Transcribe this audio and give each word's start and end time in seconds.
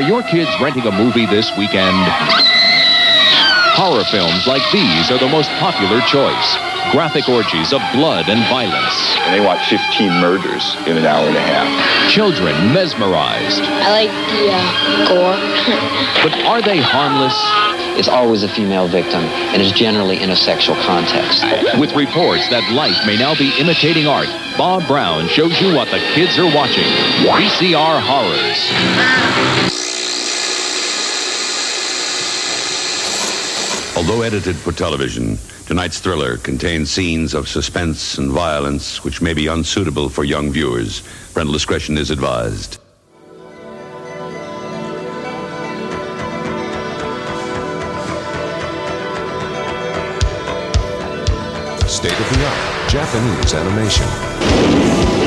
Are 0.00 0.08
your 0.08 0.22
kids 0.22 0.48
renting 0.58 0.86
a 0.86 0.90
movie 0.90 1.26
this 1.26 1.54
weekend? 1.58 1.94
Horror 3.76 4.02
films 4.04 4.46
like 4.46 4.62
these 4.72 5.10
are 5.10 5.18
the 5.18 5.28
most 5.28 5.50
popular 5.60 6.00
choice. 6.08 6.56
Graphic 6.90 7.28
orgies 7.28 7.74
of 7.74 7.82
blood 7.92 8.30
and 8.30 8.40
violence. 8.48 8.96
And 9.20 9.34
they 9.34 9.44
watch 9.44 9.68
15 9.68 10.08
murders 10.22 10.74
in 10.86 10.96
an 10.96 11.04
hour 11.04 11.28
and 11.28 11.36
a 11.36 11.40
half. 11.42 12.10
Children 12.10 12.72
mesmerized. 12.72 13.60
I 13.60 13.90
like 13.92 14.08
the 14.32 14.48
uh, 14.48 15.04
gore. 15.12 15.36
But 16.24 16.32
are 16.48 16.62
they 16.62 16.78
harmless? 16.78 17.36
It's 17.98 18.08
always 18.08 18.42
a 18.42 18.48
female 18.48 18.88
victim 18.88 19.24
and 19.52 19.60
is 19.60 19.72
generally 19.72 20.22
in 20.22 20.30
a 20.30 20.36
sexual 20.36 20.76
context. 20.76 21.44
With 21.78 21.92
reports 21.94 22.48
that 22.48 22.72
life 22.72 22.96
may 23.06 23.18
now 23.18 23.34
be 23.34 23.52
imitating 23.60 24.06
art, 24.06 24.28
Bob 24.56 24.86
Brown 24.86 25.28
shows 25.28 25.60
you 25.60 25.74
what 25.74 25.90
the 25.90 25.98
kids 26.14 26.38
are 26.38 26.48
watching. 26.56 26.88
VCR 27.28 28.00
Horrors. 28.00 29.69
Although 34.00 34.22
edited 34.22 34.56
for 34.56 34.72
television, 34.72 35.38
tonight's 35.66 36.00
thriller 36.00 36.38
contains 36.38 36.90
scenes 36.90 37.34
of 37.34 37.46
suspense 37.46 38.16
and 38.16 38.30
violence 38.30 39.04
which 39.04 39.20
may 39.20 39.34
be 39.34 39.46
unsuitable 39.46 40.08
for 40.08 40.24
young 40.24 40.50
viewers. 40.50 41.02
Parental 41.34 41.52
discretion 41.52 41.98
is 41.98 42.10
advised. 42.10 42.78
State 51.86 52.18
of 52.18 52.30
the 52.32 52.46
art 52.46 52.88
Japanese 52.88 53.52
animation. 53.52 55.19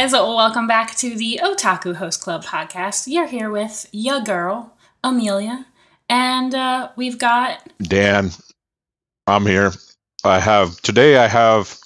Guys, 0.00 0.12
welcome 0.12 0.68
back 0.68 0.94
to 0.94 1.16
the 1.16 1.40
Otaku 1.42 1.92
Host 1.92 2.20
Club 2.20 2.44
podcast. 2.44 3.08
You're 3.08 3.26
here 3.26 3.50
with 3.50 3.88
ya 3.90 4.20
girl, 4.20 4.72
Amelia, 5.02 5.66
and 6.08 6.54
uh, 6.54 6.90
we've 6.94 7.18
got 7.18 7.68
Dan, 7.82 8.30
I'm 9.26 9.44
here. 9.44 9.72
I 10.22 10.38
have 10.38 10.80
today. 10.82 11.16
I 11.16 11.26
have 11.26 11.76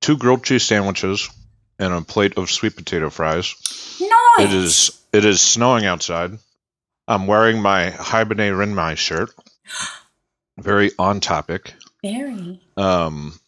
two 0.00 0.16
grilled 0.16 0.42
cheese 0.42 0.62
sandwiches 0.62 1.28
and 1.78 1.92
a 1.92 2.00
plate 2.00 2.38
of 2.38 2.50
sweet 2.50 2.76
potato 2.76 3.10
fries. 3.10 3.54
Nice. 4.00 4.48
It 4.48 4.54
is 4.54 5.02
it 5.12 5.26
is 5.26 5.42
snowing 5.42 5.84
outside. 5.84 6.38
I'm 7.06 7.26
wearing 7.26 7.60
my 7.60 7.90
Hibernate 7.90 8.54
Renmai 8.54 8.96
shirt. 8.96 9.34
Very 10.58 10.92
on 10.98 11.20
topic. 11.20 11.74
very 12.02 12.58
Um, 12.78 13.38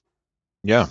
yeah, 0.64 0.88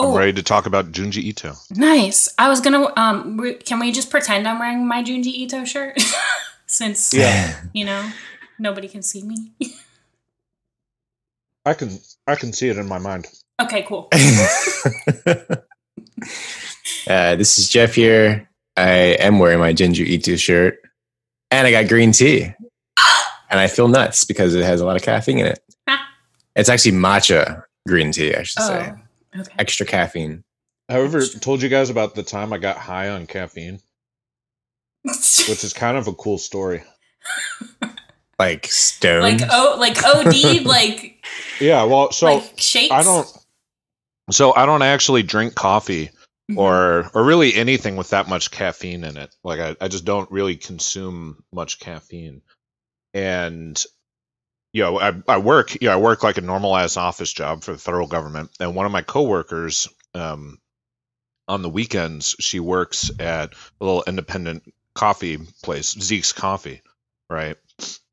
I'm 0.00 0.06
oh 0.12 0.16
ready 0.18 0.32
to 0.32 0.42
talk 0.42 0.66
about 0.66 0.92
Junji 0.92 1.22
Ito. 1.24 1.54
nice. 1.76 2.28
I 2.38 2.48
was 2.48 2.60
gonna 2.60 2.92
um, 2.96 3.38
re- 3.40 3.54
can 3.54 3.78
we 3.78 3.92
just 3.92 4.10
pretend 4.10 4.46
I'm 4.48 4.58
wearing 4.58 4.86
my 4.86 5.02
Junji 5.02 5.26
Ito 5.26 5.64
shirt 5.64 6.00
since 6.66 7.12
Yeah. 7.14 7.60
you 7.74 7.84
know 7.84 8.10
nobody 8.58 8.88
can 8.88 9.02
see 9.02 9.22
me. 9.22 9.52
I 11.66 11.74
can 11.74 11.98
I 12.26 12.34
can 12.36 12.52
see 12.52 12.68
it 12.68 12.78
in 12.78 12.86
my 12.88 12.98
mind. 12.98 13.26
okay, 13.60 13.82
cool. 13.82 14.08
Uh, 17.08 17.34
this 17.36 17.58
is 17.58 17.68
Jeff 17.68 17.94
here. 17.94 18.48
I 18.76 19.16
am 19.18 19.38
wearing 19.38 19.58
my 19.58 19.72
Junji 19.72 20.06
Ito 20.06 20.36
shirt, 20.36 20.78
and 21.50 21.66
I 21.66 21.70
got 21.70 21.88
green 21.88 22.12
tea, 22.12 22.42
and 23.50 23.58
I 23.58 23.66
feel 23.68 23.88
nuts 23.88 24.24
because 24.24 24.54
it 24.54 24.62
has 24.64 24.80
a 24.80 24.86
lot 24.86 24.96
of 24.96 25.02
caffeine 25.02 25.38
in 25.38 25.46
it. 25.46 25.58
Ah. 25.88 26.06
It's 26.54 26.68
actually 26.68 26.92
matcha 26.92 27.62
green 27.88 28.12
tea, 28.12 28.34
I 28.34 28.42
should 28.42 28.62
say. 28.62 28.92
Okay. 29.38 29.52
Extra 29.58 29.86
caffeine. 29.86 30.42
Have 30.88 31.00
I 31.00 31.04
ever 31.04 31.24
told 31.26 31.62
you 31.62 31.68
guys 31.68 31.90
about 31.90 32.14
the 32.14 32.22
time 32.22 32.52
I 32.52 32.58
got 32.58 32.76
high 32.76 33.10
on 33.10 33.26
caffeine, 33.26 33.78
which 35.04 35.64
is 35.64 35.72
kind 35.72 35.96
of 35.96 36.08
a 36.08 36.12
cool 36.12 36.38
story. 36.38 36.82
Like 38.38 38.64
stone. 38.68 39.20
like 39.20 39.40
oh, 39.50 39.76
like 39.78 40.02
OD, 40.02 40.62
like 40.64 41.22
Yeah, 41.60 41.84
well, 41.84 42.10
so 42.10 42.36
like 42.36 42.52
shakes. 42.56 42.90
I 42.90 43.02
don't. 43.02 43.28
So 44.30 44.54
I 44.56 44.64
don't 44.64 44.80
actually 44.80 45.22
drink 45.22 45.54
coffee 45.54 46.08
Mhm. 46.50 46.56
or 46.56 47.10
or 47.12 47.22
really 47.22 47.54
anything 47.54 47.96
with 47.96 48.08
that 48.10 48.30
much 48.30 48.50
caffeine 48.50 49.04
in 49.04 49.18
it. 49.18 49.34
Like 49.44 49.60
I, 49.60 49.76
I 49.78 49.88
just 49.88 50.06
don't 50.06 50.30
really 50.32 50.56
consume 50.56 51.44
much 51.52 51.80
caffeine. 51.80 52.40
And 53.12 53.84
you 54.72 54.82
know, 54.82 55.00
I, 55.00 55.12
I 55.26 55.38
work, 55.38 55.74
you 55.80 55.88
know, 55.88 55.94
I 55.94 55.96
work 55.96 56.22
like 56.22 56.38
a 56.38 56.42
normalized 56.42 56.96
office 56.96 57.32
job 57.32 57.62
for 57.62 57.72
the 57.72 57.78
federal 57.78 58.06
government. 58.06 58.50
And 58.60 58.74
one 58.74 58.86
of 58.86 58.92
my 58.92 59.02
coworkers, 59.02 59.88
um, 60.14 60.58
on 61.48 61.62
the 61.62 61.68
weekends, 61.68 62.36
she 62.38 62.60
works 62.60 63.10
at 63.18 63.54
a 63.80 63.84
little 63.84 64.04
independent 64.06 64.62
coffee 64.94 65.38
place, 65.62 65.90
Zeke's 66.00 66.32
Coffee, 66.32 66.82
right? 67.28 67.56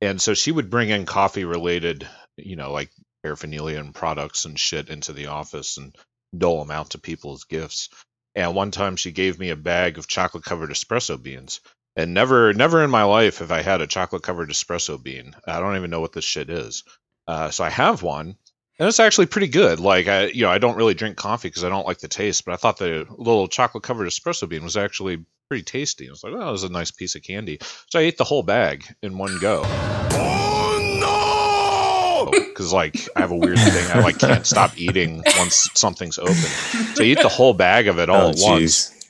And 0.01 0.19
so 0.19 0.33
she 0.33 0.51
would 0.51 0.71
bring 0.71 0.89
in 0.89 1.05
coffee 1.05 1.45
related, 1.45 2.07
you 2.37 2.55
know, 2.55 2.71
like 2.71 2.89
paraphernalia 3.23 3.79
and 3.79 3.93
products 3.93 4.45
and 4.45 4.59
shit 4.59 4.89
into 4.89 5.13
the 5.13 5.27
office 5.27 5.77
and 5.77 5.95
dole 6.35 6.59
them 6.59 6.71
out 6.71 6.91
to 6.91 6.99
people 6.99 7.33
as 7.33 7.43
gifts. 7.43 7.89
And 8.33 8.55
one 8.55 8.71
time 8.71 8.95
she 8.95 9.11
gave 9.11 9.37
me 9.37 9.49
a 9.49 9.55
bag 9.55 9.97
of 9.97 10.07
chocolate 10.07 10.43
covered 10.43 10.69
espresso 10.69 11.21
beans. 11.21 11.59
And 11.97 12.13
never, 12.13 12.53
never 12.53 12.83
in 12.83 12.91
my 12.91 13.03
life 13.03 13.39
have 13.39 13.51
I 13.51 13.63
had 13.63 13.81
a 13.81 13.87
chocolate 13.87 14.21
covered 14.21 14.51
espresso 14.51 15.01
bean. 15.01 15.35
I 15.47 15.59
don't 15.59 15.75
even 15.75 15.89
know 15.89 15.99
what 15.99 16.13
this 16.13 16.23
shit 16.23 16.51
is. 16.51 16.83
Uh, 17.27 17.49
so 17.49 17.63
I 17.63 17.71
have 17.71 18.03
one, 18.03 18.37
and 18.77 18.87
it's 18.87 18.99
actually 18.99 19.25
pretty 19.25 19.47
good. 19.47 19.79
Like 19.79 20.07
I, 20.07 20.27
you 20.27 20.43
know, 20.43 20.51
I 20.51 20.59
don't 20.59 20.77
really 20.77 20.93
drink 20.93 21.17
coffee 21.17 21.47
because 21.47 21.63
I 21.63 21.69
don't 21.69 21.87
like 21.87 21.97
the 21.97 22.07
taste, 22.07 22.45
but 22.45 22.53
I 22.53 22.57
thought 22.57 22.77
the 22.77 23.07
little 23.17 23.47
chocolate 23.47 23.83
covered 23.83 24.07
espresso 24.07 24.47
bean 24.47 24.63
was 24.63 24.77
actually 24.77 25.25
pretty 25.49 25.63
tasty. 25.63 26.07
I 26.07 26.11
was 26.11 26.23
like, 26.23 26.33
oh, 26.33 26.47
it 26.47 26.51
was 26.51 26.63
a 26.63 26.69
nice 26.69 26.91
piece 26.91 27.15
of 27.15 27.23
candy. 27.23 27.57
So 27.89 27.99
I 27.99 28.03
ate 28.03 28.19
the 28.19 28.23
whole 28.23 28.43
bag 28.43 28.85
in 29.01 29.17
one 29.17 29.39
go. 29.39 29.63
Oh 29.65 30.89
no! 31.01 32.37
Because 32.57 32.73
like 32.73 33.07
I 33.15 33.21
have 33.21 33.31
a 33.31 33.35
weird 33.35 33.59
thing, 33.59 33.91
I 33.91 34.01
like 34.01 34.17
can't 34.17 34.45
stop 34.45 34.77
eating 34.79 35.23
once 35.37 35.69
something's 35.75 36.17
open. 36.17 36.33
So 36.33 37.03
I 37.03 37.07
eat 37.07 37.21
the 37.21 37.29
whole 37.29 37.53
bag 37.53 37.87
of 37.87 37.99
it 37.99 38.09
all 38.09 38.27
oh, 38.27 38.29
at 38.29 38.37
once. 38.39 38.89
jeez. 38.89 39.05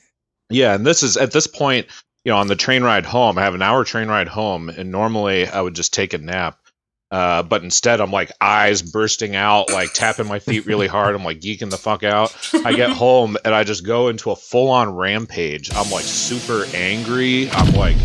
Yeah, 0.50 0.74
and 0.74 0.86
this 0.86 1.02
is 1.02 1.16
at 1.16 1.32
this 1.32 1.46
point, 1.46 1.86
you 2.28 2.34
know, 2.34 2.40
on 2.40 2.46
the 2.46 2.56
train 2.56 2.82
ride 2.82 3.06
home, 3.06 3.38
I 3.38 3.44
have 3.44 3.54
an 3.54 3.62
hour 3.62 3.84
train 3.84 4.08
ride 4.08 4.28
home, 4.28 4.68
and 4.68 4.92
normally 4.92 5.48
I 5.48 5.62
would 5.62 5.72
just 5.72 5.94
take 5.94 6.12
a 6.12 6.18
nap. 6.18 6.58
Uh, 7.10 7.42
but 7.42 7.64
instead, 7.64 8.02
I'm 8.02 8.10
like 8.10 8.30
eyes 8.38 8.82
bursting 8.82 9.34
out, 9.34 9.72
like 9.72 9.94
tapping 9.94 10.28
my 10.28 10.38
feet 10.38 10.66
really 10.66 10.88
hard. 10.88 11.14
I'm 11.14 11.24
like 11.24 11.40
geeking 11.40 11.70
the 11.70 11.78
fuck 11.78 12.04
out. 12.04 12.36
I 12.66 12.74
get 12.74 12.90
home 13.04 13.38
and 13.46 13.54
I 13.54 13.64
just 13.64 13.82
go 13.82 14.08
into 14.08 14.30
a 14.30 14.36
full 14.36 14.68
on 14.68 14.94
rampage. 14.94 15.74
I'm 15.74 15.90
like 15.90 16.04
super 16.04 16.66
angry. 16.74 17.48
I'm 17.50 17.72
like 17.72 17.96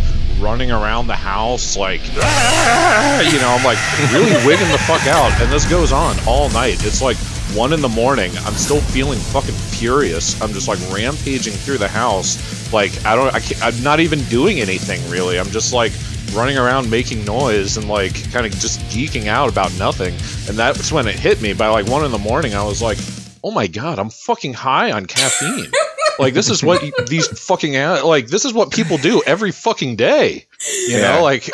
running 0.43 0.71
around 0.71 1.07
the 1.07 1.15
house, 1.15 1.77
like, 1.77 2.01
"Ah!" 2.17 3.21
you 3.21 3.39
know, 3.39 3.49
I'm 3.49 3.63
like 3.63 3.77
really 4.11 4.35
wigging 4.45 4.67
the 4.71 4.77
fuck 4.79 5.07
out. 5.07 5.31
And 5.41 5.51
this 5.51 5.67
goes 5.69 5.91
on 5.91 6.15
all 6.27 6.49
night. 6.49 6.85
It's 6.85 7.01
like 7.01 7.17
one 7.55 7.71
in 7.73 7.81
the 7.81 7.89
morning. 7.89 8.31
I'm 8.39 8.53
still 8.53 8.81
feeling 8.81 9.19
fucking 9.19 9.53
furious. 9.53 10.39
I'm 10.41 10.51
just 10.53 10.67
like 10.67 10.79
rampaging 10.91 11.53
through 11.53 11.77
the 11.77 11.87
house. 11.87 12.71
Like, 12.73 13.05
I 13.05 13.15
don't, 13.15 13.33
I 13.33 13.39
can't, 13.39 13.63
I'm 13.63 13.83
not 13.83 13.99
even 13.99 14.19
doing 14.25 14.59
anything 14.59 14.99
really. 15.09 15.39
I'm 15.39 15.49
just 15.49 15.73
like 15.73 15.93
running 16.33 16.57
around 16.57 16.89
making 16.89 17.23
noise 17.25 17.77
and 17.77 17.87
like 17.87 18.31
kind 18.31 18.45
of 18.45 18.51
just 18.53 18.79
geeking 18.91 19.27
out 19.27 19.49
about 19.49 19.73
nothing. 19.77 20.13
And 20.49 20.57
that's 20.57 20.91
when 20.91 21.07
it 21.07 21.15
hit 21.15 21.41
me 21.41 21.53
by 21.53 21.67
like 21.67 21.87
one 21.87 22.03
in 22.03 22.11
the 22.11 22.17
morning. 22.17 22.55
I 22.55 22.63
was 22.63 22.81
like, 22.81 22.97
oh 23.43 23.51
my 23.51 23.67
God, 23.67 23.99
I'm 23.99 24.09
fucking 24.09 24.53
high 24.53 24.91
on 24.91 25.05
caffeine. 25.05 25.71
like 26.19 26.33
this 26.33 26.49
is 26.49 26.63
what 26.63 26.81
these 27.07 27.27
fucking 27.27 27.75
a- 27.75 28.03
like 28.05 28.27
this 28.27 28.45
is 28.45 28.53
what 28.53 28.71
people 28.71 28.97
do 28.97 29.21
every 29.25 29.51
fucking 29.51 29.95
day 29.95 30.45
you 30.87 30.97
Yeah. 30.97 31.15
know 31.17 31.23
like 31.23 31.49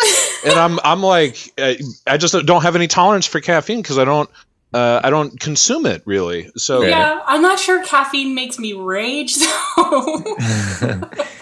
and 0.45 0.53
i'm 0.59 0.79
i'm 0.83 1.01
like 1.01 1.37
uh, 1.57 1.73
i 2.07 2.17
just 2.17 2.33
don't 2.45 2.61
have 2.63 2.75
any 2.75 2.87
tolerance 2.87 3.25
for 3.25 3.39
caffeine 3.41 3.81
because 3.81 3.97
i 3.97 4.05
don't 4.05 4.29
uh, 4.73 5.01
i 5.03 5.09
don't 5.09 5.39
consume 5.39 5.85
it 5.85 6.01
really 6.05 6.51
so 6.55 6.81
Yeah, 6.83 7.21
I'm 7.25 7.41
not 7.41 7.59
sure 7.59 7.83
caffeine 7.83 8.35
makes 8.35 8.59
me 8.59 8.73
rage, 8.73 9.33
so 9.35 10.35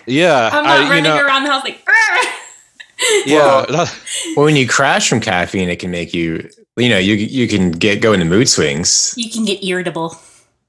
yeah 0.06 0.50
I'm 0.54 0.64
not 0.64 0.80
I, 0.80 0.84
you 0.84 0.90
running 0.90 1.04
know 1.04 1.22
around 1.26 1.44
the 1.44 1.52
house 1.52 1.64
like. 1.64 1.86
"Argh!" 1.86 2.34
yeah 3.26 3.66
well, 3.70 3.88
when 4.36 4.56
you 4.56 4.68
crash 4.68 5.08
from 5.10 5.20
caffeine, 5.20 5.70
it 5.70 5.78
can 5.80 5.92
make 5.92 6.14
you, 6.16 6.50
you 6.78 6.90
know, 6.90 6.98
you 6.98 7.14
you 7.14 7.48
can 7.48 7.70
get 7.72 8.02
go 8.02 8.14
into 8.14 8.26
mood 8.26 8.50
swings. 8.50 9.14
You 9.18 9.30
can 9.30 9.46
get 9.46 9.64
irritable. 9.64 10.18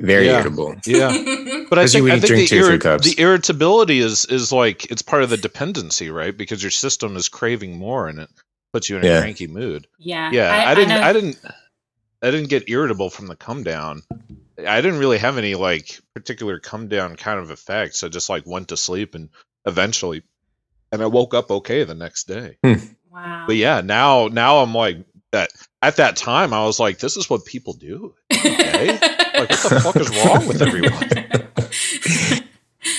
Very 0.00 0.26
Yeah. 0.26 0.34
irritable. 0.34 0.76
yeah 0.86 1.08
but 1.68 1.78
i 1.78 1.82
'Cause 1.82 1.94
you 1.94 2.02
think, 2.04 2.12
I 2.12 2.18
think 2.20 2.26
drink 2.26 2.48
the, 2.50 2.56
two 2.58 2.62
irri- 2.64 2.80
cups. 2.80 3.14
the 3.14 3.20
irritability 3.20 3.98
is 3.98 4.24
is 4.26 4.52
like 4.52 4.90
it's 4.90 5.02
part 5.02 5.22
of 5.24 5.30
the 5.30 5.36
dependency 5.36 6.10
right 6.10 6.36
because 6.36 6.62
your 6.62 6.70
system 6.70 7.16
is 7.16 7.28
craving 7.28 7.76
more 7.78 8.06
and 8.08 8.20
it 8.20 8.30
puts 8.72 8.88
you 8.88 8.96
in 8.96 9.04
a 9.04 9.08
Yeah. 9.08 9.20
cranky 9.20 9.46
mood 9.48 9.86
Yeah. 9.98 10.30
yeah 10.32 10.64
i, 10.66 10.74
didn't 10.74 10.90
know- 10.90 11.02
I, 11.02 11.12
didn't 11.12 11.38
I 12.22 12.30
didn't 12.30 12.48
get 12.48 12.68
irritable 12.68 13.10
from 13.10 13.28
the 13.28 13.36
come 13.36 13.62
down. 13.62 14.02
I 14.66 14.80
didn't 14.80 14.98
really 14.98 15.18
have 15.18 15.38
any 15.38 15.54
like 15.54 16.00
particular 16.14 16.58
come 16.58 16.88
down 16.88 17.14
kind 17.14 17.38
of 17.38 17.52
effects. 17.52 18.02
I 18.02 18.08
just 18.08 18.28
like 18.28 18.44
went 18.44 18.68
to 18.68 18.76
sleep 18.76 19.14
and 19.14 19.28
eventually, 19.66 20.24
and 20.90 21.00
I 21.00 21.06
woke 21.06 21.32
up 21.34 21.48
okay 21.52 21.84
the 21.84 21.94
next 21.94 22.26
day. 22.26 22.56
Hmm. 22.64 22.72
Wow. 23.12 23.44
But 23.46 23.54
yeah, 23.54 23.82
now 23.82 24.26
now 24.26 24.58
I'm 24.58 24.74
like 24.74 24.98
that. 25.32 25.50
At 25.80 25.96
that 25.96 26.16
time, 26.16 26.52
I 26.52 26.64
was 26.64 26.80
like, 26.80 26.98
this 26.98 27.16
is 27.16 27.30
what 27.30 27.44
people 27.44 27.72
do. 27.72 28.14
Okay, 28.32 28.88
like 28.88 29.00
what 29.34 29.48
the 29.48 29.80
fuck 29.82 29.96
is 29.96 30.24
wrong 30.24 30.46
with 30.48 30.60
everyone? 30.60 31.08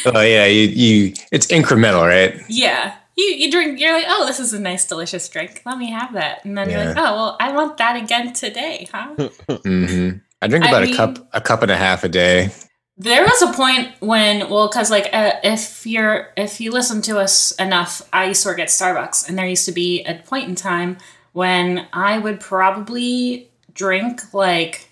Oh 0.06 0.22
yeah, 0.22 0.46
you, 0.46 0.68
you 0.68 1.14
it's 1.32 1.48
incremental, 1.48 2.08
right? 2.08 2.42
Yeah. 2.48 2.96
You, 3.18 3.26
you 3.26 3.52
drink, 3.52 3.80
you're 3.82 3.92
like, 3.92 4.06
oh, 4.08 4.26
this 4.26 4.40
is 4.40 4.54
a 4.54 4.60
nice, 4.60 4.86
delicious 4.86 5.28
drink. 5.28 5.62
Let 5.66 5.78
me 5.78 5.92
have 5.92 6.14
that. 6.14 6.46
And 6.46 6.58
then 6.58 6.70
you're 6.70 6.86
like, 6.86 6.96
oh, 6.98 7.04
well, 7.16 7.38
I 7.40 7.52
want 7.52 7.76
that 7.78 8.02
again 8.02 8.32
today, 8.32 8.88
huh? 8.92 9.14
hmm 9.66 10.10
I 10.42 10.48
drink 10.48 10.64
I 10.66 10.70
about 10.70 10.84
mean- 10.84 10.94
a 10.94 10.98
cup 10.98 11.30
a 11.34 11.42
cup 11.42 11.62
and 11.64 11.72
a 11.72 11.76
half 11.78 12.04
a 12.06 12.10
day. 12.10 12.52
There 12.96 13.24
was 13.24 13.42
a 13.42 13.54
point 13.54 13.90
when, 14.00 14.50
well, 14.50 14.68
because 14.70 14.90
like 14.92 15.10
uh, 15.14 15.34
if 15.44 15.86
you're 15.86 16.30
if 16.38 16.62
you 16.62 16.72
listen 16.72 17.02
to 17.04 17.18
us 17.20 17.52
enough, 17.52 18.02
I 18.14 18.26
used 18.26 18.44
to 18.44 18.50
work 18.50 18.60
at 18.60 18.68
Starbucks, 18.68 19.28
and 19.28 19.38
there 19.38 19.48
used 19.48 19.66
to 19.66 19.72
be 19.74 20.04
a 20.04 20.16
point 20.16 20.48
in 20.50 20.56
time 20.56 20.98
when 21.34 21.88
I 21.94 22.18
would 22.18 22.40
probably 22.40 23.50
drink 23.74 24.34
like 24.34 24.90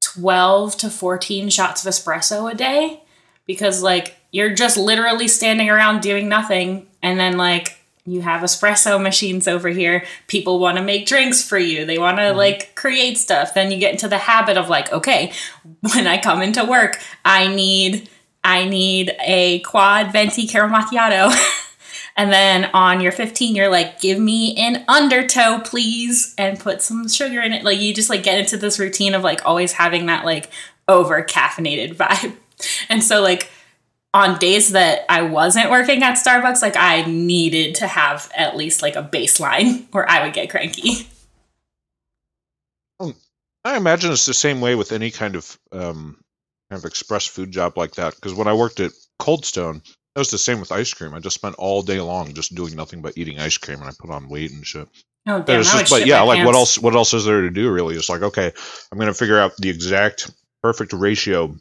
twelve 0.00 0.76
to 0.78 0.90
fourteen 0.90 1.48
shots 1.50 1.84
of 1.84 1.92
espresso 1.92 2.50
a 2.50 2.54
day, 2.54 3.02
because 3.46 3.82
like 3.82 4.16
you're 4.30 4.54
just 4.54 4.76
literally 4.76 5.28
standing 5.28 5.70
around 5.70 6.00
doing 6.00 6.28
nothing, 6.28 6.86
and 7.02 7.18
then 7.18 7.36
like 7.36 7.78
you 8.06 8.20
have 8.22 8.42
espresso 8.42 9.02
machines 9.02 9.48
over 9.48 9.68
here. 9.68 10.04
People 10.28 10.58
want 10.58 10.78
to 10.78 10.84
make 10.84 11.06
drinks 11.06 11.46
for 11.46 11.58
you. 11.58 11.84
They 11.84 11.98
want 11.98 12.18
to 12.18 12.24
mm-hmm. 12.24 12.38
like 12.38 12.74
create 12.74 13.18
stuff. 13.18 13.52
Then 13.52 13.70
you 13.70 13.78
get 13.78 13.92
into 13.92 14.08
the 14.08 14.18
habit 14.18 14.56
of 14.56 14.68
like, 14.68 14.92
okay, 14.92 15.32
when 15.92 16.06
I 16.06 16.18
come 16.18 16.40
into 16.40 16.64
work, 16.64 17.00
I 17.24 17.48
need 17.48 18.08
I 18.44 18.64
need 18.64 19.14
a 19.20 19.58
quad 19.60 20.12
venti 20.12 20.46
caramel 20.46 20.80
macchiato. 20.80 21.34
and 22.16 22.32
then 22.32 22.70
on 22.72 23.00
your 23.00 23.12
15, 23.12 23.54
you're 23.54 23.68
like, 23.68 24.00
give 24.00 24.18
me 24.18 24.56
an 24.56 24.84
undertow, 24.88 25.60
please, 25.60 26.34
and 26.38 26.58
put 26.58 26.80
some 26.80 27.08
sugar 27.08 27.40
in 27.40 27.52
it. 27.52 27.62
Like 27.62 27.78
you 27.78 27.92
just 27.92 28.08
like 28.08 28.22
get 28.22 28.38
into 28.38 28.56
this 28.56 28.78
routine 28.78 29.14
of 29.14 29.22
like 29.22 29.44
always 29.44 29.72
having 29.72 30.06
that 30.06 30.24
like 30.24 30.50
over 30.88 31.22
caffeinated 31.22 31.94
vibe. 31.96 32.34
And 32.88 33.04
so 33.04 33.20
like 33.20 33.50
on 34.14 34.38
days 34.38 34.72
that 34.72 35.04
I 35.10 35.22
wasn't 35.22 35.70
working 35.70 36.02
at 36.02 36.14
Starbucks, 36.14 36.62
like 36.62 36.76
I 36.76 37.02
needed 37.02 37.74
to 37.76 37.86
have 37.86 38.30
at 38.34 38.56
least 38.56 38.80
like 38.80 38.96
a 38.96 39.02
baseline 39.02 39.86
or 39.92 40.08
I 40.10 40.24
would 40.24 40.32
get 40.32 40.48
cranky. 40.48 41.08
I 43.62 43.76
imagine 43.76 44.12
it's 44.12 44.26
the 44.26 44.32
same 44.32 44.60
way 44.60 44.76
with 44.76 44.92
any 44.92 45.10
kind 45.10 45.34
of 45.34 45.58
um, 45.72 46.16
kind 46.70 46.78
of 46.78 46.84
express 46.84 47.26
food 47.26 47.50
job 47.50 47.76
like 47.76 47.96
that. 47.96 48.14
Because 48.14 48.32
when 48.32 48.46
I 48.46 48.54
worked 48.54 48.78
at 48.78 48.92
Cold 49.18 49.44
Stone, 49.44 49.82
it 50.16 50.18
was 50.18 50.30
the 50.30 50.38
same 50.38 50.60
with 50.60 50.72
ice 50.72 50.94
cream. 50.94 51.12
I 51.12 51.20
just 51.20 51.34
spent 51.34 51.56
all 51.56 51.82
day 51.82 52.00
long 52.00 52.32
just 52.32 52.54
doing 52.54 52.74
nothing 52.74 53.02
but 53.02 53.18
eating 53.18 53.38
ice 53.38 53.58
cream, 53.58 53.80
and 53.80 53.88
I 53.88 53.92
put 53.98 54.10
on 54.10 54.30
weight 54.30 54.50
and 54.50 54.66
shit. 54.66 54.88
Oh 55.28 55.38
But 55.38 55.46
damn, 55.46 55.60
it's 55.60 55.70
just, 55.70 55.90
but 55.90 56.06
yeah, 56.06 56.20
my 56.20 56.24
like 56.24 56.46
what 56.46 56.54
else? 56.54 56.78
What 56.78 56.94
else 56.94 57.12
is 57.12 57.26
there 57.26 57.42
to 57.42 57.50
do? 57.50 57.70
Really, 57.70 57.96
it's 57.96 58.08
like 58.08 58.22
okay, 58.22 58.50
I'm 58.90 58.98
gonna 58.98 59.12
figure 59.12 59.38
out 59.38 59.56
the 59.58 59.68
exact 59.68 60.30
perfect 60.62 60.94
ratio 60.94 61.54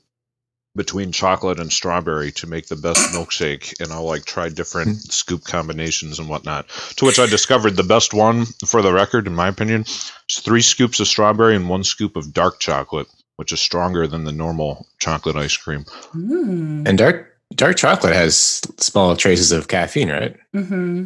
between 0.74 1.12
chocolate 1.12 1.60
and 1.60 1.72
strawberry 1.72 2.32
to 2.34 2.48
make 2.48 2.68
the 2.68 2.78
best 2.78 3.14
milkshake, 3.14 3.82
and 3.82 3.92
I'll 3.92 4.06
like 4.06 4.24
try 4.24 4.48
different 4.48 5.02
scoop 5.02 5.44
combinations 5.44 6.20
and 6.20 6.30
whatnot. 6.30 6.70
To 6.98 7.06
which 7.06 7.20
I 7.20 7.26
discovered 7.26 7.76
the 7.76 7.84
best 7.84 8.14
one, 8.14 8.46
for 8.66 8.82
the 8.82 8.94
record, 8.94 9.28
in 9.28 9.36
my 9.36 9.50
opinion, 9.50 9.82
is 9.82 10.40
three 10.40 10.62
scoops 10.62 11.02
of 11.02 11.08
strawberry 11.08 11.58
and 11.58 11.68
one 11.68 11.84
scoop 11.84 12.16
of 12.16 12.32
dark 12.32 12.62
chocolate, 12.62 13.08
which 13.36 13.52
is 13.52 13.60
stronger 13.60 14.08
than 14.08 14.24
the 14.24 14.32
normal 14.32 14.88
chocolate 15.00 15.36
ice 15.36 15.58
cream. 15.58 15.84
Mm. 16.14 16.88
And 16.88 16.98
dark 16.98 17.35
dark 17.56 17.78
chocolate 17.78 18.14
has 18.14 18.62
small 18.78 19.16
traces 19.16 19.52
of 19.52 19.68
caffeine, 19.68 20.10
right? 20.10 20.36
Mm-hmm. 20.56 21.06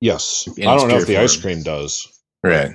Yes, 0.00 0.48
In 0.56 0.66
I 0.66 0.76
don't 0.76 0.88
know 0.88 0.96
if 0.96 1.06
pure 1.06 1.18
the 1.18 1.22
ice 1.24 1.36
cream 1.36 1.62
does. 1.62 2.08
Right. 2.42 2.72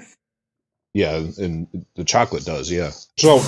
Yeah, 0.93 1.15
and 1.37 1.67
the 1.95 2.03
chocolate 2.03 2.45
does, 2.45 2.71
yeah. 2.71 2.91
So, 3.17 3.39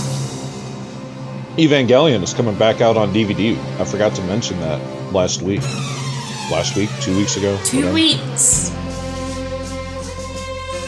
Evangelion 1.58 2.24
is 2.24 2.34
coming 2.34 2.58
back 2.58 2.82
out 2.82 2.98
on 2.98 3.14
DVD. 3.14 3.58
I 3.80 3.86
forgot 3.86 4.16
to 4.16 4.24
mention 4.24 4.60
that 4.60 4.82
last 5.14 5.42
week. 5.42 5.62
Last 6.52 6.76
week, 6.76 6.90
two 7.02 7.16
weeks 7.16 7.38
ago. 7.38 7.58
Two 7.64 7.78
whatever. 7.78 7.94
weeks. 7.94 8.72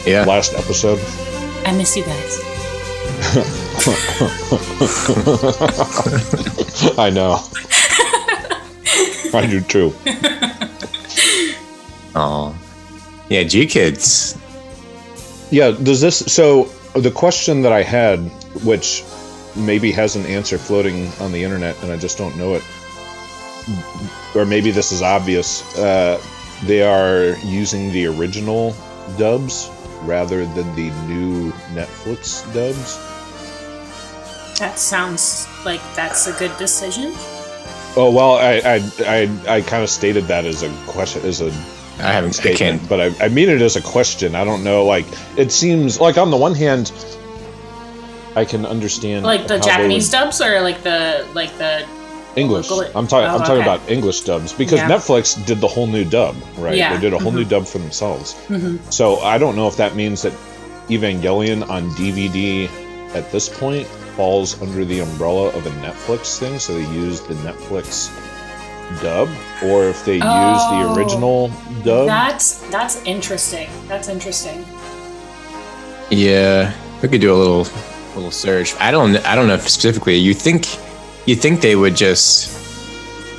Yeah. 0.05 0.25
Last 0.25 0.53
episode. 0.53 0.99
I 1.65 1.73
miss 1.73 1.95
you 1.95 2.03
guys. 2.03 2.39
I 6.97 7.09
know. 7.09 7.43
I 9.33 9.47
do 9.47 9.61
too. 9.61 9.93
Oh. 12.15 12.55
Yeah, 13.29 13.43
GKIDS. 13.43 14.37
Yeah, 15.51 15.71
does 15.71 16.01
this. 16.01 16.17
So, 16.17 16.65
the 16.95 17.11
question 17.11 17.61
that 17.61 17.71
I 17.71 17.83
had, 17.83 18.19
which 18.63 19.03
maybe 19.55 19.91
has 19.91 20.15
an 20.15 20.25
answer 20.25 20.57
floating 20.57 21.11
on 21.19 21.31
the 21.31 21.43
internet 21.43 21.81
and 21.83 21.91
I 21.91 21.97
just 21.97 22.17
don't 22.17 22.35
know 22.37 22.55
it, 22.55 22.63
or 24.35 24.45
maybe 24.45 24.71
this 24.71 24.91
is 24.91 25.01
obvious, 25.01 25.77
uh, 25.77 26.21
they 26.63 26.81
are 26.81 27.37
using 27.45 27.91
the 27.91 28.07
original 28.07 28.75
dubs 29.17 29.69
rather 30.01 30.45
than 30.45 30.75
the 30.75 30.89
new 31.07 31.51
Netflix 31.73 32.43
dubs. 32.53 32.97
That 34.59 34.77
sounds 34.77 35.47
like 35.63 35.81
that's 35.95 36.27
a 36.27 36.33
good 36.33 36.55
decision. 36.57 37.13
Oh 37.97 38.11
well, 38.11 38.33
I 38.33 38.61
I 38.63 38.91
I, 39.05 39.55
I 39.57 39.61
kind 39.61 39.83
of 39.83 39.89
stated 39.89 40.25
that 40.25 40.45
as 40.45 40.63
a 40.63 40.69
question, 40.87 41.23
as 41.25 41.41
a 41.41 41.47
I 41.99 42.13
haven't 42.13 42.29
I 42.29 42.31
statement, 42.43 42.57
can't 42.81 42.89
but 42.89 42.99
I, 43.01 43.25
I 43.25 43.29
mean 43.29 43.49
it 43.49 43.61
as 43.61 43.75
a 43.75 43.81
question. 43.81 44.35
I 44.35 44.45
don't 44.45 44.63
know. 44.63 44.85
Like 44.85 45.05
it 45.37 45.51
seems 45.51 45.99
like 45.99 46.17
on 46.17 46.31
the 46.31 46.37
one 46.37 46.55
hand, 46.55 46.91
I 48.35 48.45
can 48.45 48.65
understand 48.65 49.25
Like 49.25 49.47
the 49.47 49.59
Japanese 49.59 50.07
would- 50.07 50.11
dubs 50.19 50.41
or 50.41 50.61
like 50.61 50.81
the 50.83 51.25
like 51.33 51.57
the 51.57 51.85
English. 52.35 52.69
local- 52.69 52.95
I'm 52.97 53.07
talking. 53.07 53.27
Oh, 53.27 53.33
I'm 53.33 53.39
talking 53.39 53.63
okay. 53.63 53.73
about 53.75 53.89
English 53.89 54.21
dubs 54.21 54.53
because 54.53 54.79
Yeah. 54.79 54.87
Netflix 54.89 55.43
did 55.45 55.59
the 55.59 55.67
whole 55.67 55.87
new 55.87 56.05
dub, 56.05 56.35
right? 56.57 56.77
Yeah. 56.77 56.95
They 56.95 57.01
did 57.01 57.13
a 57.13 57.19
whole 57.19 57.31
new 57.31 57.43
Mhm. 57.43 57.49
dub 57.49 57.67
for 57.67 57.79
themselves. 57.79 58.35
Mhm. 58.49 58.79
So 58.93 59.19
I 59.19 59.37
don't 59.39 59.55
know 59.55 59.67
if 59.67 59.75
that 59.77 59.95
means 59.95 60.21
that 60.21 60.33
Evangelion 60.89 61.67
on 61.69 61.89
DVD 61.95 62.69
at 63.13 63.31
this 63.31 63.49
point 63.49 63.87
falls 64.19 64.61
under 64.61 64.83
the 64.83 64.99
umbrella 64.99 65.47
of 65.55 65.65
a 65.65 65.69
Netflix 65.79 66.37
thing. 66.37 66.59
So 66.59 66.73
they 66.73 66.81
use 66.91 67.21
the 67.21 67.35
Netflix 67.35 68.11
dub, 69.01 69.29
or 69.63 69.85
if 69.85 70.03
they 70.03 70.15
use 70.15 70.63
the 70.73 70.81
Oh. 70.83 70.93
original 70.97 71.47
dub. 71.85 72.05
That's 72.05 72.59
that's 72.69 72.95
interesting. 73.05 73.69
That's 73.87 74.09
interesting. 74.09 74.65
Yeah, 76.09 76.73
we 77.01 77.07
could 77.07 77.21
do 77.21 77.33
a 77.33 77.39
little 77.43 77.65
little 78.13 78.31
search. 78.31 78.75
I 78.77 78.91
don't 78.91 79.15
I 79.25 79.35
don't 79.35 79.47
know 79.47 79.57
specifically. 79.57 80.15
You 80.17 80.33
think 80.33 80.67
you 81.25 81.35
think 81.35 81.61
they 81.61 81.77
would 81.77 81.95
just 81.95 82.51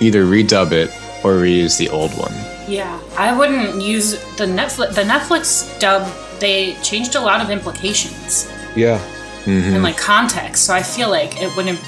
either 0.00 0.25
redub 0.25 0.72
it 0.72 0.88
or 1.22 1.32
reuse 1.44 1.76
the 1.76 1.90
old 1.90 2.12
one? 2.16 2.32
Yeah, 2.66 2.99
I 3.18 3.37
wouldn't 3.37 3.82
use 3.82 4.12
the 4.37 4.46
Netflix. 4.46 4.94
The 4.94 5.02
Netflix 5.02 5.78
dub. 5.78 6.08
They 6.40 6.72
changed 6.82 7.16
a 7.16 7.20
lot 7.20 7.42
of 7.42 7.50
implications 7.50 8.49
yeah. 8.75 8.99
Mhm. 9.50 9.75
and 9.75 9.83
like 9.83 9.97
context, 9.97 10.64
so 10.66 10.75
I 10.75 10.83
feel 10.83 11.11
like 11.11 11.40
it 11.42 11.50
wouldn't 11.57 11.80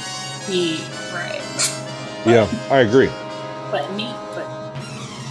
be 0.47 0.81
right. 1.15 1.43
Yeah, 2.27 2.47
I 2.71 2.79
agree. 2.81 3.11
But 3.71 3.85
neat. 3.93 4.15
But 4.35 4.47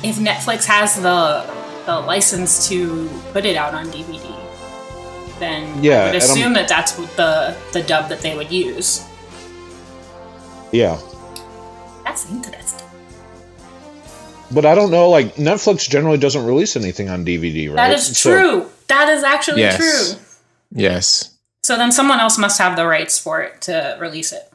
if 0.03 0.15
Netflix 0.17 0.65
has 0.65 0.95
the 1.01 1.43
the 1.85 1.99
license 1.99 2.67
to 2.69 3.09
put 3.33 3.43
it 3.45 3.55
out 3.55 3.73
on 3.73 3.85
DVD, 3.91 4.21
then 5.39 5.63
Yeah, 5.83 6.03
I 6.03 6.05
would 6.07 6.15
assume 6.15 6.53
that 6.53 6.67
that's 6.67 6.91
the 7.17 7.55
the 7.73 7.81
dub 7.81 8.09
that 8.09 8.21
they 8.21 8.35
would 8.35 8.51
use. 8.51 9.01
Yeah. 10.71 10.97
That's 12.05 12.25
interesting. 12.29 12.87
But 14.51 14.65
I 14.65 14.75
don't 14.75 14.91
know, 14.91 15.09
like 15.09 15.35
Netflix 15.35 15.87
generally 15.89 16.17
doesn't 16.17 16.45
release 16.45 16.75
anything 16.75 17.09
on 17.09 17.23
DVD, 17.25 17.69
right? 17.69 17.75
That 17.77 17.91
is 17.97 18.17
So- 18.17 18.31
true. 18.31 18.65
that 18.87 19.07
is 19.09 19.23
actually 19.23 19.61
Yes. 19.61 19.77
true. 19.77 20.19
Yes. 20.75 21.30
So 21.71 21.77
then 21.77 21.93
someone 21.93 22.19
else 22.19 22.37
must 22.37 22.59
have 22.59 22.75
the 22.75 22.85
rights 22.85 23.17
for 23.17 23.39
it 23.41 23.61
to 23.61 23.95
release 23.97 24.33
it. 24.33 24.51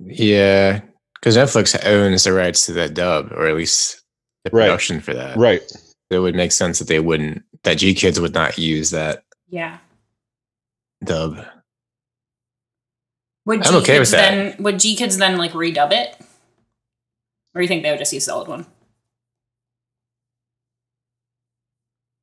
Yeah, 0.00 0.80
because 1.20 1.36
Netflix 1.36 1.76
owns 1.84 2.24
the 2.24 2.32
rights 2.32 2.64
to 2.64 2.72
that 2.72 2.94
dub, 2.94 3.32
or 3.32 3.46
at 3.46 3.54
least 3.54 4.00
the 4.44 4.50
Right. 4.50 4.64
production 4.64 5.02
for 5.02 5.12
that. 5.12 5.36
right. 5.36 5.60
It 6.08 6.20
would 6.20 6.34
make 6.34 6.52
sense 6.52 6.78
that 6.78 6.88
they 6.88 7.00
wouldn't. 7.00 7.42
That 7.64 7.76
GKIDS 7.76 8.18
would 8.18 8.32
not 8.32 8.56
use 8.56 8.88
that 8.92 9.24
Yeah. 9.50 9.76
dub. 11.04 11.44
Would 13.44 13.62
G 13.62 13.68
I'm 13.68 13.74
okay 13.82 13.98
with 13.98 14.08
Kids 14.08 14.10
that. 14.12 14.30
then 14.30 14.62
would 14.62 14.76
GKIDS 14.76 15.18
then 15.18 15.36
like 15.36 15.52
redub 15.52 15.92
it? 15.92 16.16
Or 17.54 17.60
you 17.60 17.68
think 17.68 17.82
they 17.82 17.90
would 17.90 17.98
just 17.98 18.14
use 18.14 18.24
the 18.24 18.32
old 18.32 18.48
one? 18.48 18.64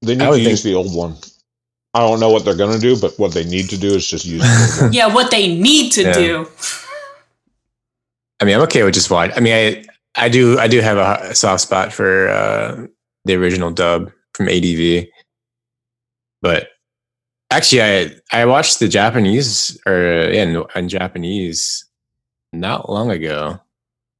They 0.01 0.13
I 0.13 0.15
need 0.15 0.27
would 0.29 0.37
to 0.37 0.43
think- 0.45 0.49
use 0.49 0.63
the 0.63 0.73
old 0.73 0.95
one. 0.95 1.17
I 1.93 1.99
don't 1.99 2.19
know 2.19 2.29
what 2.29 2.45
they're 2.45 2.55
gonna 2.55 2.79
do, 2.79 2.99
but 2.99 3.17
what 3.19 3.33
they 3.33 3.43
need 3.43 3.69
to 3.69 3.77
do 3.77 3.93
is 3.95 4.07
just 4.07 4.25
use. 4.25 4.43
Yeah, 4.91 5.13
what 5.13 5.29
they 5.31 5.53
need 5.53 5.91
to 5.93 6.03
Yeah. 6.03 6.13
do. 6.13 6.47
I 8.39 8.45
mean, 8.45 8.55
I'm 8.55 8.61
okay 8.61 8.83
with 8.83 8.93
just 8.93 9.11
watch. 9.11 9.31
I 9.35 9.39
mean, 9.39 9.53
I 9.53 9.85
I 10.25 10.29
do 10.29 10.57
I 10.57 10.67
do 10.67 10.79
have 10.81 10.97
a 10.97 11.35
soft 11.35 11.61
spot 11.61 11.93
for 11.93 12.27
uh, 12.29 12.87
the 13.25 13.35
original 13.35 13.71
dub 13.71 14.11
from 14.33 14.47
ADV, 14.49 15.07
but 16.41 16.69
actually, 17.51 17.81
I 17.83 18.15
I 18.31 18.45
watched 18.45 18.79
the 18.79 18.87
Japanese 18.87 19.77
or 19.85 20.29
yeah, 20.31 20.43
in, 20.43 20.63
in 20.75 20.89
Japanese 20.89 21.85
not 22.53 22.89
long 22.89 23.11
ago 23.11 23.59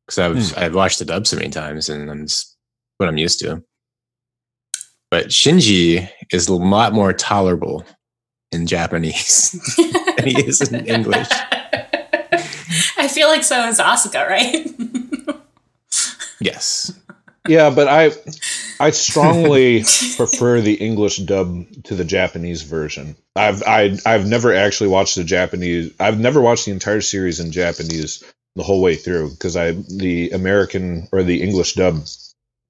because 0.05 0.19
I've 0.19 0.57
I've 0.57 0.75
watched 0.75 0.99
the 0.99 1.05
dub 1.05 1.25
so 1.25 1.37
many 1.37 1.49
times 1.49 1.89
and 1.89 2.09
I'm 2.11 2.27
just 2.27 2.55
what 2.97 3.09
I'm 3.09 3.17
used 3.17 3.39
to. 3.39 3.63
But 5.11 5.27
Shinji 5.27 6.09
is 6.31 6.47
a 6.47 6.55
lot 6.55 6.93
more 6.93 7.11
tolerable 7.11 7.85
in 8.51 8.65
Japanese 8.65 9.51
than 10.17 10.25
he 10.25 10.41
is 10.41 10.61
in 10.71 10.87
English. 10.87 11.27
I 12.97 13.09
feel 13.09 13.27
like 13.27 13.43
so 13.43 13.67
is 13.67 13.79
Asuka, 13.79 14.27
right? 14.27 14.67
Yes. 16.39 16.97
yeah, 17.47 17.69
but 17.69 17.87
I 17.87 18.11
I 18.79 18.89
strongly 18.91 19.83
prefer 20.15 20.59
the 20.61 20.73
English 20.73 21.17
dub 21.17 21.65
to 21.83 21.95
the 21.95 22.05
Japanese 22.05 22.63
version. 22.63 23.15
I've 23.35 23.61
I 23.63 23.97
I've 24.05 24.27
never 24.27 24.53
actually 24.53 24.89
watched 24.89 25.15
the 25.15 25.23
Japanese. 25.23 25.93
I've 25.99 26.19
never 26.19 26.41
watched 26.41 26.65
the 26.65 26.71
entire 26.71 27.01
series 27.01 27.39
in 27.39 27.51
Japanese 27.51 28.23
the 28.55 28.63
whole 28.63 28.81
way 28.81 28.95
through 28.95 29.31
because 29.31 29.55
I 29.55 29.71
the 29.71 30.31
American 30.31 31.07
or 31.11 31.21
the 31.21 31.41
English 31.41 31.73
dub 31.75 32.05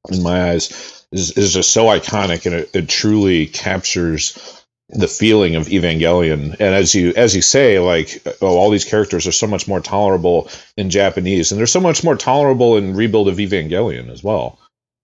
in 0.09 0.23
my 0.23 0.51
eyes 0.51 1.05
is 1.11 1.37
is 1.37 1.53
just 1.53 1.71
so 1.71 1.85
iconic 1.85 2.45
and 2.45 2.55
it, 2.55 2.69
it 2.73 2.89
truly 2.89 3.47
captures 3.47 4.57
the 4.89 5.07
feeling 5.07 5.55
of 5.55 5.67
Evangelion. 5.67 6.51
And 6.51 6.75
as 6.75 6.93
you 6.93 7.13
as 7.15 7.35
you 7.35 7.41
say, 7.41 7.79
like 7.79 8.21
oh, 8.41 8.57
all 8.57 8.69
these 8.69 8.85
characters 8.85 9.27
are 9.27 9.31
so 9.31 9.47
much 9.47 9.67
more 9.67 9.79
tolerable 9.79 10.49
in 10.77 10.89
Japanese, 10.89 11.51
and 11.51 11.59
they're 11.59 11.67
so 11.67 11.79
much 11.79 12.03
more 12.03 12.15
tolerable 12.15 12.77
in 12.77 12.95
Rebuild 12.95 13.27
of 13.27 13.37
Evangelion 13.37 14.09
as 14.09 14.23
well. 14.23 14.59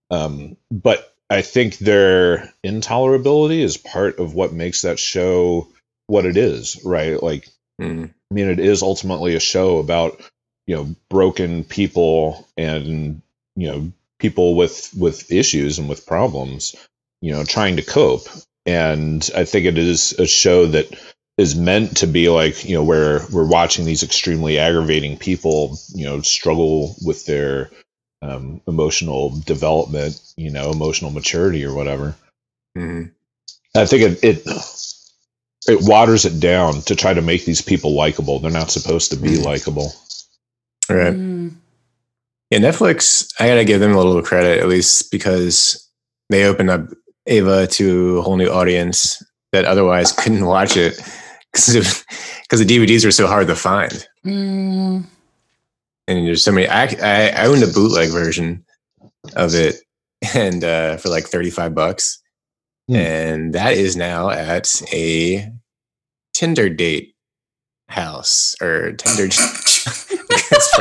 Um, 0.09 0.57
but 0.71 1.13
I 1.29 1.41
think 1.41 1.77
their 1.77 2.53
intolerability 2.65 3.59
is 3.59 3.77
part 3.77 4.19
of 4.19 4.33
what 4.33 4.53
makes 4.53 4.81
that 4.83 4.99
show 4.99 5.67
what 6.07 6.25
it 6.25 6.37
is, 6.37 6.79
right? 6.85 7.21
Like, 7.21 7.49
Mm. 7.81 8.09
I 8.09 8.33
mean, 8.33 8.49
it 8.49 8.59
is 8.59 8.81
ultimately 8.81 9.35
a 9.35 9.39
show 9.39 9.77
about 9.77 10.19
you 10.65 10.75
know 10.75 10.95
broken 11.09 11.63
people 11.63 12.47
and 12.57 13.21
you 13.55 13.71
know 13.71 13.91
people 14.19 14.55
with 14.55 14.91
with 14.97 15.31
issues 15.31 15.79
and 15.79 15.89
with 15.89 16.05
problems, 16.05 16.75
you 17.21 17.31
know, 17.31 17.43
trying 17.43 17.77
to 17.77 17.81
cope. 17.83 18.27
And 18.65 19.27
I 19.35 19.45
think 19.45 19.65
it 19.65 19.77
is 19.77 20.13
a 20.13 20.25
show 20.27 20.65
that 20.67 20.93
is 21.37 21.55
meant 21.55 21.97
to 21.97 22.07
be 22.07 22.29
like 22.29 22.65
you 22.65 22.75
know 22.75 22.83
where 22.83 23.21
we're 23.31 23.47
watching 23.47 23.85
these 23.85 24.03
extremely 24.03 24.57
aggravating 24.57 25.17
people 25.17 25.77
you 25.93 26.05
know 26.05 26.21
struggle 26.21 26.95
with 27.05 27.25
their 27.25 27.69
um, 28.23 28.59
emotional 28.67 29.39
development 29.45 30.19
you 30.35 30.49
know 30.49 30.71
emotional 30.71 31.11
maturity 31.11 31.63
or 31.63 31.73
whatever 31.75 32.15
Mhm. 32.75 33.11
i 33.75 33.85
think 33.85 34.01
it, 34.03 34.23
it 34.23 34.47
it 35.67 35.79
waters 35.87 36.25
it 36.25 36.39
down 36.39 36.81
to 36.81 36.95
try 36.95 37.13
to 37.13 37.21
make 37.21 37.45
these 37.45 37.61
people 37.61 37.93
likable 37.93 38.39
they're 38.39 38.49
not 38.49 38.71
supposed 38.71 39.11
to 39.11 39.17
be 39.17 39.37
Mhm. 39.37 39.43
likable 39.45 39.93
Right. 40.89 41.13
Mm. 41.13 41.53
Yeah, 42.49 42.59
Netflix, 42.59 43.33
I 43.39 43.47
gotta 43.47 43.65
give 43.65 43.79
them 43.79 43.93
a 43.93 43.97
little 43.97 44.21
credit, 44.21 44.59
at 44.59 44.67
least 44.67 45.11
because 45.11 45.89
they 46.29 46.45
opened 46.45 46.69
up 46.69 46.89
Eva 47.25 47.67
to 47.67 48.17
a 48.17 48.21
whole 48.21 48.37
new 48.37 48.49
audience 48.49 49.21
that 49.51 49.65
otherwise 49.65 50.11
couldn't 50.17 50.45
watch 50.45 50.77
it 50.77 50.99
because 51.51 52.03
the 52.51 52.65
DVDs 52.65 53.05
are 53.05 53.11
so 53.11 53.27
hard 53.27 53.47
to 53.47 53.55
find. 53.55 54.07
Mm. 54.25 55.05
And 56.07 56.27
there's 56.27 56.43
so 56.43 56.51
many. 56.51 56.67
I, 56.67 56.85
I, 56.85 57.29
I 57.29 57.45
owned 57.47 57.63
a 57.63 57.67
bootleg 57.67 58.11
version 58.11 58.63
of 59.35 59.55
it, 59.55 59.75
and 60.33 60.63
uh, 60.63 60.97
for 60.97 61.09
like 61.09 61.25
35 61.25 61.75
bucks, 61.75 62.21
Hmm. 62.89 62.95
and 62.95 63.53
that 63.53 63.73
is 63.73 63.97
now 63.97 64.29
at 64.29 64.81
a 64.93 65.51
Tinder 66.33 66.69
date 66.69 67.15
house 67.89 68.55
or 68.61 68.93
Tinder. 68.93 69.27
this 70.29 70.71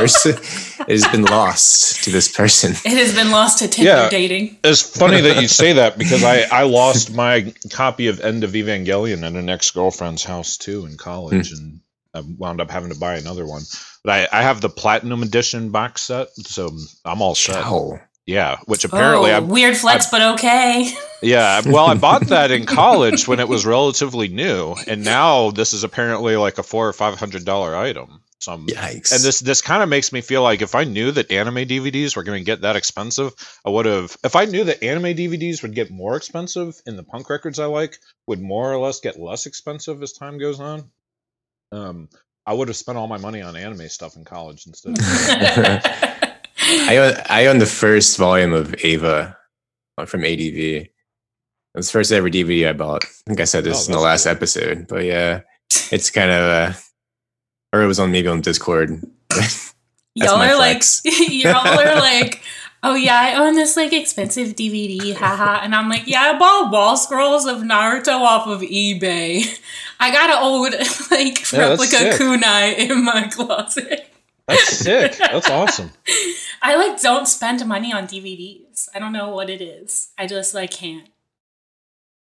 person 0.87 1.03
has 1.03 1.11
been 1.11 1.23
lost 1.25 2.03
to 2.03 2.09
this 2.11 2.27
person. 2.27 2.71
It 2.85 2.97
has 2.97 3.13
been 3.13 3.31
lost 3.31 3.59
to 3.59 3.67
Tinder 3.67 3.91
Yeah. 3.91 4.09
dating. 4.09 4.57
it's 4.63 4.81
funny 4.81 5.21
that 5.21 5.41
you 5.41 5.47
say 5.47 5.73
that 5.73 5.97
because 5.97 6.23
i 6.23 6.41
i 6.51 6.63
lost 6.81 7.13
my 7.13 7.53
copy 7.71 8.07
of 8.07 8.19
end 8.21 8.43
of 8.43 8.51
evangelion 8.51 9.23
at 9.25 9.33
an 9.33 9.49
ex-girlfriend's 9.49 10.23
house 10.23 10.57
too 10.57 10.85
in 10.85 10.97
college 10.97 11.49
hmm. 11.51 11.57
and 11.57 11.79
i 12.13 12.21
wound 12.37 12.61
up 12.61 12.71
having 12.71 12.89
to 12.91 12.99
buy 12.99 13.15
another 13.17 13.45
one 13.45 13.63
but 14.03 14.11
i 14.13 14.39
i 14.39 14.41
have 14.41 14.61
the 14.61 14.69
platinum 14.69 15.21
edition 15.23 15.69
box 15.71 16.01
set 16.03 16.29
so 16.35 16.71
i'm 17.05 17.21
all 17.21 17.35
set 17.35 17.63
Wow. 17.63 17.99
yeah 18.25 18.57
which 18.65 18.85
apparently 18.85 19.31
oh, 19.31 19.37
I, 19.37 19.39
weird 19.39 19.75
flex, 19.77 20.07
but 20.09 20.21
okay. 20.33 20.91
Yeah, 21.21 21.61
well, 21.65 21.87
I 21.87 21.95
bought 22.07 22.27
that 22.27 22.51
in 22.51 22.65
college 22.67 23.27
when 23.27 23.39
it 23.39 23.47
was 23.47 23.65
relatively 23.65 24.27
new, 24.27 24.75
and 24.85 25.03
now 25.03 25.49
this 25.49 25.73
is 25.73 25.83
apparently 25.83 26.37
like 26.37 26.59
a 26.59 26.63
four 26.63 26.87
or 26.87 26.93
five 26.93 27.15
hundred 27.17 27.43
dollar 27.43 27.75
item. 27.75 28.21
So 28.39 28.53
I'm, 28.53 28.67
Yikes. 28.67 29.11
and 29.13 29.21
this 29.23 29.39
this 29.39 29.61
kind 29.63 29.81
of 29.81 29.89
makes 29.89 30.11
me 30.13 30.21
feel 30.21 30.43
like 30.43 30.61
if 30.61 30.75
I 30.75 30.83
knew 30.83 31.11
that 31.11 31.31
anime 31.31 31.55
DVDs 31.67 32.15
were 32.15 32.23
going 32.23 32.39
to 32.39 32.45
get 32.45 32.61
that 32.61 32.75
expensive, 32.75 33.33
I 33.65 33.71
would 33.71 33.87
have. 33.87 34.15
If 34.23 34.35
I 34.35 34.45
knew 34.45 34.63
that 34.65 34.83
anime 34.83 35.15
DVDs 35.17 35.63
would 35.63 35.73
get 35.73 35.89
more 35.89 36.15
expensive, 36.15 36.79
and 36.85 36.97
the 36.97 37.03
punk 37.03 37.29
records 37.31 37.57
I 37.59 37.65
like 37.65 37.97
would 38.27 38.39
more 38.39 38.71
or 38.71 38.77
less 38.77 38.99
get 38.99 39.19
less 39.19 39.47
expensive 39.47 40.03
as 40.03 40.13
time 40.13 40.37
goes 40.37 40.59
on, 40.59 40.91
um, 41.71 42.09
I 42.45 42.53
would 42.53 42.67
have 42.67 42.77
spent 42.77 42.97
all 42.97 43.07
my 43.07 43.17
money 43.17 43.41
on 43.41 43.55
anime 43.55 43.89
stuff 43.89 44.15
in 44.15 44.23
college 44.23 44.67
instead. 44.67 44.91
Of, 44.99 45.03
I 46.59 46.97
own, 46.97 47.13
I 47.29 47.45
own 47.47 47.57
the 47.57 47.65
first 47.65 48.17
volume 48.17 48.53
of 48.53 48.75
Eva 48.83 49.35
uh, 49.97 50.05
from 50.05 50.23
ADV. 50.23 50.39
It 50.57 50.91
was 51.73 51.87
the 51.87 51.93
first 51.93 52.11
ever 52.11 52.29
DVD 52.29 52.69
I 52.69 52.73
bought. 52.73 53.03
I 53.03 53.07
think 53.25 53.39
I 53.41 53.45
said 53.45 53.63
this 53.63 53.87
Oh, 53.87 53.91
in 53.91 53.97
the 53.97 54.03
last 54.03 54.23
cool. 54.23 54.31
episode, 54.31 54.87
but 54.87 55.03
yeah, 55.05 55.41
it's 55.91 56.09
kind 56.09 56.31
of, 56.31 56.41
uh, 56.43 56.73
or 57.73 57.81
it 57.81 57.87
was 57.87 57.99
on 57.99 58.11
maybe 58.11 58.27
on 58.27 58.41
Discord. 58.41 59.01
y'all 60.15 60.37
my 60.37 60.51
are 60.53 60.57
like, 60.57 60.83
y'all 61.03 61.67
are 61.67 61.95
like, 61.99 62.41
oh 62.83 62.95
yeah, 62.95 63.19
I 63.19 63.35
own 63.35 63.55
this 63.55 63.77
like 63.77 63.93
expensive 63.93 64.55
DVD, 64.55 65.13
haha. 65.15 65.61
And 65.63 65.75
I'm 65.75 65.89
like, 65.89 66.07
yeah, 66.07 66.21
I 66.21 66.37
bought 66.37 66.71
wall 66.71 66.97
scrolls 66.97 67.45
of 67.45 67.59
Naruto 67.59 68.21
off 68.21 68.47
of 68.47 68.61
eBay. 68.61 69.59
I 69.99 70.11
got 70.11 70.29
an 70.29 70.43
old 70.43 70.73
like 71.11 71.51
Yeah, 71.51 71.69
replica 71.69 72.17
kunai 72.17 72.77
in 72.77 73.03
my 73.03 73.27
closet. 73.27 74.09
that's 74.47 74.77
sick. 74.77 75.17
That's 75.17 75.49
awesome. 75.49 75.91
I 76.61 76.75
like 76.75 77.01
don't 77.01 77.27
spend 77.27 77.65
money 77.65 77.91
on 77.93 78.07
DVDs. 78.07 78.87
I 78.95 78.99
don't 78.99 79.13
know 79.13 79.29
what 79.29 79.49
it 79.49 79.61
is. 79.61 80.09
I 80.17 80.27
just 80.27 80.53
like 80.53 80.71
can't. 80.71 81.09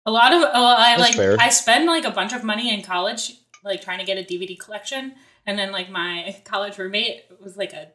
A 0.05 0.11
lot 0.11 0.33
of 0.33 0.41
oh, 0.41 0.75
I 0.77 0.95
That's 0.97 1.01
like 1.01 1.15
fair. 1.15 1.35
I 1.39 1.49
spend 1.49 1.85
like 1.85 2.05
a 2.05 2.11
bunch 2.11 2.33
of 2.33 2.43
money 2.43 2.73
in 2.73 2.81
college, 2.81 3.33
like 3.63 3.81
trying 3.81 3.99
to 3.99 4.05
get 4.05 4.17
a 4.17 4.23
DVD 4.23 4.57
collection, 4.57 5.13
and 5.45 5.57
then 5.57 5.71
like 5.71 5.89
my 5.89 6.37
college 6.45 6.77
roommate 6.77 7.23
was 7.41 7.57
like 7.57 7.73
a 7.73 7.89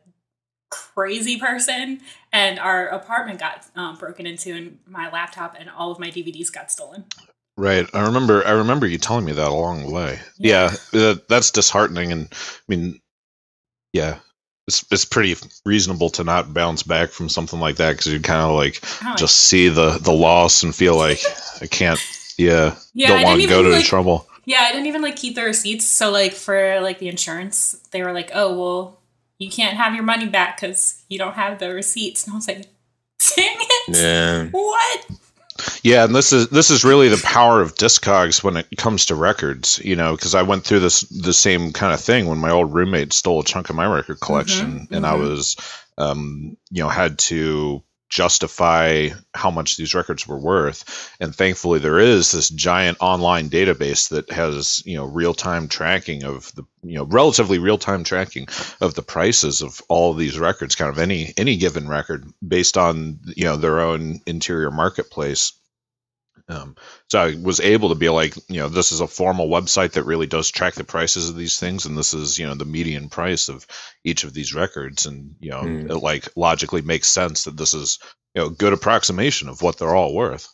crazy 0.71 1.39
person, 1.39 2.01
and 2.33 2.59
our 2.59 2.89
apartment 2.89 3.41
got 3.41 3.67
um, 3.77 3.97
broken 3.97 4.27
into, 4.27 4.53
and 4.53 4.79
my 4.87 5.11
laptop 5.11 5.57
and 5.59 5.71
all 5.71 5.91
of 5.91 5.99
my 5.99 6.09
DVDs 6.09 6.53
got 6.53 6.71
stolen. 6.71 7.05
Right. 7.57 7.89
I 7.95 8.07
remember. 8.07 8.45
I 8.47 8.53
remember 8.53 8.87
you 8.87 8.99
telling 8.99 9.25
me 9.25 9.33
that 9.33 9.49
along 9.49 9.85
the 9.85 9.93
way. 9.93 10.19
Yeah. 10.39 10.71
Yeah, 10.71 10.77
that, 10.93 11.29
that's 11.29 11.51
disheartening, 11.53 12.11
and 12.11 12.29
I 12.33 12.37
mean, 12.69 13.01
yeah, 13.93 14.19
it's 14.67 14.85
it's 14.91 15.05
pretty 15.05 15.37
reasonable 15.65 16.11
to 16.11 16.25
not 16.25 16.55
bounce 16.55 16.83
back 16.83 17.11
from 17.11 17.29
something 17.29 17.61
like 17.61 17.77
that 17.77 17.93
because 17.93 18.13
you 18.13 18.21
kind 18.21 18.43
of 18.43 18.57
like 18.57 18.81
I'm 19.03 19.17
just 19.17 19.37
see 19.37 19.69
the 19.69 19.99
the 19.99 20.13
loss 20.13 20.63
and 20.63 20.75
feel 20.75 20.97
like 20.97 21.21
I 21.61 21.67
can't. 21.67 22.01
Yeah, 22.37 22.75
yeah, 22.95 23.09
don't 23.09 23.23
want 23.23 23.41
to 23.41 23.47
go 23.47 23.63
to 23.63 23.69
like, 23.69 23.83
the 23.83 23.89
trouble. 23.89 24.29
Yeah, 24.45 24.61
I 24.61 24.73
didn't 24.73 24.87
even 24.87 25.03
like 25.03 25.17
keep 25.17 25.35
the 25.35 25.45
receipts. 25.45 25.85
So 25.85 26.11
like 26.11 26.33
for 26.33 26.81
like 26.81 26.99
the 26.99 27.09
insurance, 27.09 27.73
they 27.91 28.03
were 28.03 28.13
like, 28.13 28.31
"Oh 28.35 28.59
well, 28.59 29.01
you 29.39 29.51
can't 29.51 29.77
have 29.77 29.95
your 29.95 30.05
money 30.05 30.27
back 30.27 30.61
because 30.61 31.03
you 31.09 31.19
don't 31.19 31.35
have 31.35 31.59
the 31.59 31.73
receipts." 31.75 32.25
And 32.25 32.33
I 32.33 32.37
was 32.37 32.49
like, 32.49 32.67
"Dang 33.37 33.57
it! 33.61 33.97
Yeah. 33.97 34.47
What?" 34.51 35.07
Yeah, 35.83 36.05
and 36.05 36.15
this 36.15 36.33
is 36.33 36.49
this 36.49 36.71
is 36.71 36.85
really 36.85 37.09
the 37.09 37.23
power 37.23 37.61
of 37.61 37.75
Discogs 37.75 38.43
when 38.43 38.57
it 38.57 38.67
comes 38.77 39.07
to 39.07 39.15
records, 39.15 39.81
you 39.85 39.97
know, 39.97 40.17
because 40.17 40.35
I 40.35 40.43
went 40.43 40.65
through 40.65 40.81
this 40.81 41.03
the 41.03 41.33
same 41.33 41.73
kind 41.73 41.93
of 41.93 42.01
thing 42.01 42.27
when 42.27 42.39
my 42.39 42.51
old 42.51 42.75
roommate 42.75 43.13
stole 43.13 43.41
a 43.41 43.45
chunk 43.45 43.71
of 43.71 43.77
my 43.77 43.87
record 43.87 44.21
collection, 44.21 44.89
and 44.91 45.07
I 45.07 45.15
mhm. 45.15 45.21
was, 45.21 45.57
um, 45.97 46.57
you 46.71 46.83
know, 46.83 46.89
had 46.89 47.19
to 47.21 47.83
justify 48.09 49.09
how 49.35 49.51
much 49.51 49.77
these 49.77 49.95
records 49.95 50.27
were 50.27 50.39
worth, 50.39 51.11
and 51.21 51.35
thankfully 51.35 51.79
there 51.79 51.99
is 51.99 52.33
this 52.33 52.49
giant 52.49 52.99
online 53.01 53.49
database 53.51 54.11
that 54.11 54.31
has 54.31 54.83
you 54.87 54.97
know 54.97 55.05
real 55.05 55.35
time 55.35 55.69
tracking 55.69 56.25
of 56.25 56.55
the 56.55 56.65
you 56.83 56.95
know 56.97 57.05
relatively 57.05 57.59
real 57.59 57.79
time 57.79 58.05
tracking 58.05 58.47
of 58.81 58.95
the 58.95 59.03
prices 59.03 59.63
of 59.63 59.81
all 59.89 60.13
of 60.13 60.19
these 60.19 60.39
records, 60.39 60.75
kind 60.75 60.91
of 60.91 60.99
any 60.99 61.33
any 61.37 61.57
given 61.57 61.89
record 61.89 62.25
based 62.47 62.77
on 62.77 63.19
you 63.37 63.45
know 63.45 63.57
their 63.57 63.81
own 63.81 64.21
interior 64.27 64.71
marketplace 64.71 65.53
Um, 66.49 66.77
so 67.09 67.21
I 67.21 67.35
was 67.41 67.61
able 67.61 67.89
to 67.89 67.95
be 67.95 68.11
like, 68.11 68.37
you 68.49 68.59
know, 68.61 68.69
this 68.69 68.93
is 68.93 69.01
a 69.01 69.07
formal 69.07 69.49
website 69.49 69.93
that 69.93 70.05
really 70.05 70.27
does 70.27 70.51
track 70.51 70.75
the 70.75 70.85
prices 70.85 71.31
of 71.31 71.37
these 71.37 71.59
things, 71.59 71.87
and 71.87 71.97
this 71.97 72.13
is, 72.13 72.39
you 72.39 72.47
know, 72.47 72.55
the 72.55 72.67
median 72.67 73.09
price 73.09 73.49
of 73.49 73.67
each 74.05 74.25
of 74.25 74.35
these 74.35 74.55
records, 74.55 75.07
and 75.07 75.37
you 75.41 75.51
know, 75.51 75.63
Mm. 75.63 75.91
it 75.91 75.97
like 75.97 76.29
logically 76.37 76.83
makes 76.83 77.09
sense 77.09 77.45
that 77.45 77.57
this 77.57 77.73
is, 77.75 77.99
you 78.35 78.43
know, 78.43 78.49
a 78.49 78.51
good 78.51 78.75
approximation 78.75 79.49
of 79.49 79.63
what 79.63 79.79
they're 79.79 79.95
all 79.95 80.15
worth. 80.15 80.49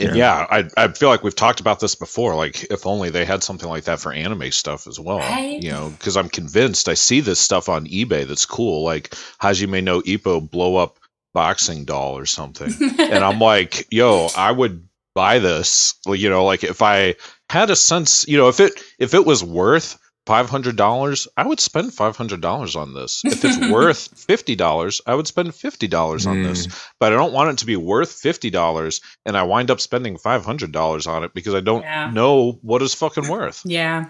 And 0.00 0.16
yeah, 0.16 0.46
I 0.50 0.64
I 0.76 0.88
feel 0.88 1.10
like 1.10 1.22
we've 1.22 1.36
talked 1.36 1.60
about 1.60 1.78
this 1.78 1.94
before. 1.94 2.34
Like, 2.34 2.64
if 2.64 2.86
only 2.86 3.10
they 3.10 3.24
had 3.24 3.42
something 3.42 3.68
like 3.68 3.84
that 3.84 4.00
for 4.00 4.12
anime 4.12 4.50
stuff 4.50 4.86
as 4.86 4.98
well. 4.98 5.18
Right? 5.18 5.62
You 5.62 5.70
know, 5.70 5.90
because 5.90 6.16
I'm 6.16 6.28
convinced 6.30 6.88
I 6.88 6.94
see 6.94 7.20
this 7.20 7.38
stuff 7.38 7.68
on 7.68 7.86
eBay 7.86 8.26
that's 8.26 8.46
cool, 8.46 8.82
like 8.82 9.10
Hajime 9.42 9.84
no 9.84 10.00
Ippo 10.00 10.40
blow 10.50 10.76
up 10.76 10.98
boxing 11.34 11.84
doll 11.84 12.16
or 12.16 12.24
something, 12.26 12.72
and 12.98 13.22
I'm 13.24 13.38
like, 13.38 13.86
yo, 13.92 14.28
I 14.36 14.50
would 14.52 14.88
buy 15.14 15.38
this. 15.40 15.94
You 16.06 16.30
know, 16.30 16.44
like 16.46 16.64
if 16.64 16.80
I 16.80 17.16
had 17.50 17.68
a 17.70 17.76
sense, 17.76 18.26
you 18.26 18.38
know, 18.38 18.48
if 18.48 18.60
it 18.60 18.72
if 18.98 19.12
it 19.12 19.26
was 19.26 19.44
worth 19.44 19.98
five 20.26 20.48
hundred 20.48 20.76
dollars, 20.76 21.28
I 21.36 21.46
would 21.46 21.60
spend 21.60 21.92
five 21.92 22.16
hundred 22.16 22.40
dollars 22.40 22.76
on 22.76 22.94
this. 22.94 23.22
If 23.26 23.44
it's 23.44 23.58
worth 23.70 24.18
fifty 24.18 24.54
dollars, 24.56 25.02
I 25.06 25.14
would 25.14 25.26
spend 25.26 25.54
fifty 25.54 25.86
dollars 25.86 26.26
on 26.26 26.42
this. 26.42 26.64
Hmm. 26.64 26.72
But 26.98 27.12
I 27.12 27.16
don't 27.16 27.34
want 27.34 27.50
it 27.50 27.58
to 27.58 27.66
be 27.66 27.76
worth 27.76 28.10
fifty 28.12 28.48
dollars, 28.50 29.02
and 29.26 29.36
I 29.36 29.42
wind 29.42 29.70
up 29.70 29.80
spending 29.80 30.16
five 30.16 30.44
hundred 30.44 30.72
dollars 30.72 31.06
on 31.06 31.24
it 31.24 31.34
because 31.34 31.54
I 31.54 31.60
don't 31.60 31.82
Yeah. 31.82 32.10
know 32.10 32.58
what 32.62 32.80
it's 32.80 32.94
fucking 32.94 33.28
worth. 33.28 33.60
yeah. 33.66 34.06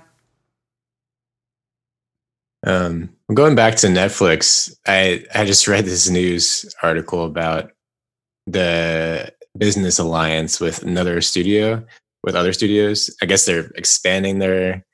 Um, 2.67 3.11
going 3.33 3.55
back 3.55 3.77
to 3.77 3.89
Netflix, 3.89 4.75
I 4.87 5.25
I 5.35 5.45
just 5.45 5.69
read 5.69 5.85
this 5.85 6.09
news 6.09 6.75
article 6.83 7.25
about 7.25 7.73
the 8.47 9.33
business 9.57 9.99
alliance 9.99 10.61
with 10.61 10.83
another 10.83 11.21
studio, 11.21 11.85
with 12.23 12.35
other 12.35 12.53
studios. 12.53 13.15
I 13.23 13.27
guess 13.27 13.45
they're 13.45 13.71
expanding 13.77 14.39
their 14.39 14.85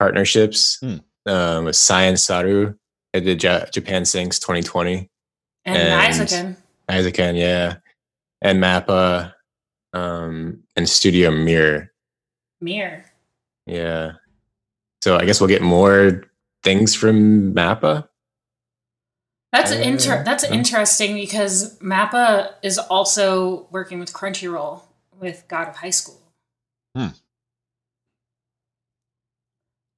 partnerships 0.00 0.78
Hmm. 0.80 0.96
um, 1.26 1.64
with 1.66 1.76
Science 1.76 2.22
Saru. 2.24 2.74
They 3.12 3.20
did 3.20 3.42
Ja- 3.42 3.66
Japan 3.66 4.04
Sinks 4.04 4.38
2020. 4.38 5.08
And, 5.64 5.76
And- 5.76 6.12
Isaacin. 6.12 6.56
Isaacen, 6.90 7.36
yeah, 7.36 7.76
and 8.42 8.62
Mappa, 8.62 9.32
um, 9.94 10.62
and 10.76 10.86
Studio 10.88 11.30
Mir. 11.30 11.92
Mirror. 12.60 13.04
Yeah. 13.66 14.12
So 15.02 15.16
I 15.16 15.24
guess 15.24 15.40
we'll 15.40 15.48
get 15.48 15.62
more 15.62 16.24
things 16.64 16.94
from 16.94 17.54
Mappa. 17.54 18.08
That's 19.52 19.70
Uh, 19.70 19.76
inter- 19.76 20.24
that's 20.24 20.42
yeah. 20.44 20.52
interesting 20.52 21.14
because 21.14 21.78
Mappa 21.78 22.54
is 22.62 22.76
also 22.78 23.68
working 23.70 24.00
with 24.00 24.12
Crunchyroll 24.12 24.82
with 25.20 25.44
God 25.46 25.68
of 25.68 25.76
High 25.76 25.90
School. 25.90 26.20
Hmm. 26.96 27.08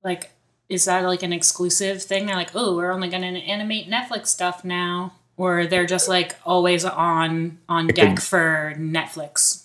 Like, 0.02 0.30
is 0.68 0.84
that 0.84 1.04
like 1.04 1.22
an 1.22 1.32
exclusive 1.32 2.02
thing? 2.02 2.26
They're 2.26 2.36
like, 2.36 2.54
oh, 2.54 2.76
we're 2.76 2.92
only 2.92 3.08
going 3.08 3.22
to 3.22 3.40
animate 3.40 3.88
Netflix 3.88 4.26
stuff 4.28 4.64
now, 4.64 5.14
or 5.36 5.66
they're 5.66 5.86
just 5.86 6.08
like 6.08 6.36
always 6.44 6.84
on 6.84 7.58
on 7.68 7.88
It 7.88 7.96
deck 7.96 8.16
could- 8.16 8.22
for 8.24 8.74
Netflix. 8.76 9.62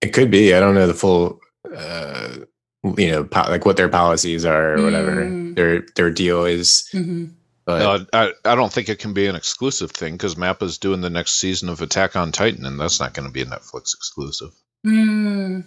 It 0.00 0.12
could 0.12 0.30
be. 0.32 0.52
I 0.52 0.58
don't 0.60 0.74
know 0.74 0.88
the 0.88 0.94
full, 0.94 1.38
uh, 1.74 2.38
you 2.84 3.10
know, 3.10 3.24
po- 3.24 3.48
like 3.48 3.64
what 3.64 3.76
their 3.76 3.88
policies 3.88 4.44
are 4.44 4.74
or 4.76 4.82
whatever 4.82 5.24
Mm. 5.24 5.54
their 5.54 5.82
their 5.96 6.10
deal 6.10 6.44
is. 6.44 6.88
hmm 6.92 7.26
But 7.64 7.78
No, 7.78 8.06
I, 8.12 8.32
I 8.44 8.54
don't 8.56 8.72
think 8.72 8.88
it 8.88 8.98
can 8.98 9.12
be 9.12 9.26
an 9.28 9.36
exclusive 9.36 9.92
thing 9.92 10.14
because 10.14 10.34
Mappa's 10.36 10.78
doing 10.78 11.00
the 11.00 11.10
next 11.10 11.32
season 11.38 11.68
of 11.68 11.80
Attack 11.80 12.16
on 12.16 12.32
Titan, 12.32 12.66
and 12.66 12.78
that's 12.80 12.98
not 12.98 13.14
going 13.14 13.26
to 13.26 13.32
be 13.32 13.42
a 13.42 13.46
Netflix 13.46 13.94
exclusive. 13.94 14.50
Mm. 14.86 15.64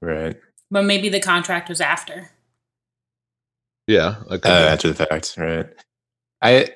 right 0.00 0.36
But 0.70 0.84
maybe 0.84 1.08
the 1.08 1.20
contract 1.20 1.68
was 1.68 1.80
after. 1.80 2.30
Yeah, 3.86 4.16
that 4.28 4.42
could 4.42 4.50
uh, 4.50 4.68
after 4.72 4.92
the 4.92 5.06
fact, 5.06 5.34
right? 5.36 5.66
I 6.42 6.68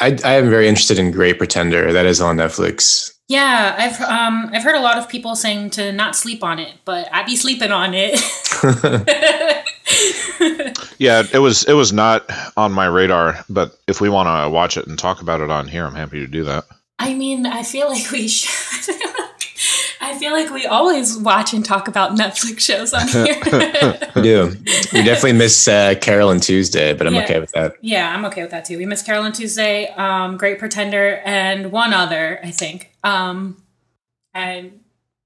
I 0.00 0.16
I 0.24 0.32
am 0.34 0.48
very 0.48 0.66
interested 0.68 0.98
in 0.98 1.10
Great 1.10 1.36
Pretender. 1.38 1.92
That 1.92 2.06
is 2.06 2.20
on 2.22 2.36
Netflix. 2.38 3.12
Yeah, 3.28 3.74
I've 3.78 4.00
um 4.00 4.50
I've 4.52 4.62
heard 4.62 4.76
a 4.76 4.82
lot 4.82 4.98
of 4.98 5.08
people 5.08 5.34
saying 5.34 5.70
to 5.70 5.92
not 5.92 6.14
sleep 6.14 6.44
on 6.44 6.58
it, 6.58 6.74
but 6.84 7.08
I 7.12 7.22
be 7.22 7.36
sleeping 7.36 7.72
on 7.72 7.92
it. 7.94 8.20
Yeah, 10.98 11.24
it 11.32 11.38
was 11.38 11.64
it 11.64 11.72
was 11.72 11.92
not 11.92 12.24
on 12.56 12.72
my 12.72 12.86
radar, 12.86 13.44
but 13.48 13.76
if 13.86 14.00
we 14.00 14.08
want 14.08 14.28
to 14.28 14.48
watch 14.50 14.76
it 14.76 14.86
and 14.86 14.98
talk 14.98 15.20
about 15.20 15.40
it 15.40 15.50
on 15.50 15.68
here, 15.68 15.84
I'm 15.84 15.94
happy 15.94 16.20
to 16.20 16.26
do 16.26 16.44
that. 16.44 16.64
I 16.98 17.14
mean, 17.14 17.46
I 17.46 17.62
feel 17.62 17.88
like 17.88 18.10
we 18.10 18.28
should. 18.28 18.94
I 20.06 20.18
feel 20.18 20.32
like 20.32 20.50
we 20.50 20.66
always 20.66 21.16
watch 21.16 21.52
and 21.54 21.64
talk 21.64 21.88
about 21.88 22.16
Netflix 22.16 22.60
shows 22.60 22.92
on 22.92 23.08
here. 23.08 23.36
we 24.14 24.22
do. 24.22 24.48
We 24.92 25.02
definitely 25.02 25.32
miss 25.34 25.66
uh, 25.66 25.94
Carole 26.00 26.30
and 26.30 26.42
Tuesday, 26.42 26.92
but 26.92 27.06
I'm 27.06 27.14
Yeah. 27.14 27.24
okay 27.24 27.40
with 27.40 27.52
that. 27.52 27.74
yeah, 27.80 28.14
I'm 28.14 28.24
okay 28.26 28.42
with 28.42 28.50
that 28.50 28.64
too. 28.64 28.78
We 28.78 28.86
miss 28.86 29.02
Carole 29.02 29.24
and 29.24 29.34
Tuesday, 29.34 29.88
um, 29.96 30.36
Great 30.36 30.58
Pretender, 30.58 31.22
and 31.24 31.72
one 31.72 31.92
other, 31.92 32.40
I 32.42 32.50
think. 32.50 32.92
Um, 33.02 33.62
I'm 34.34 34.80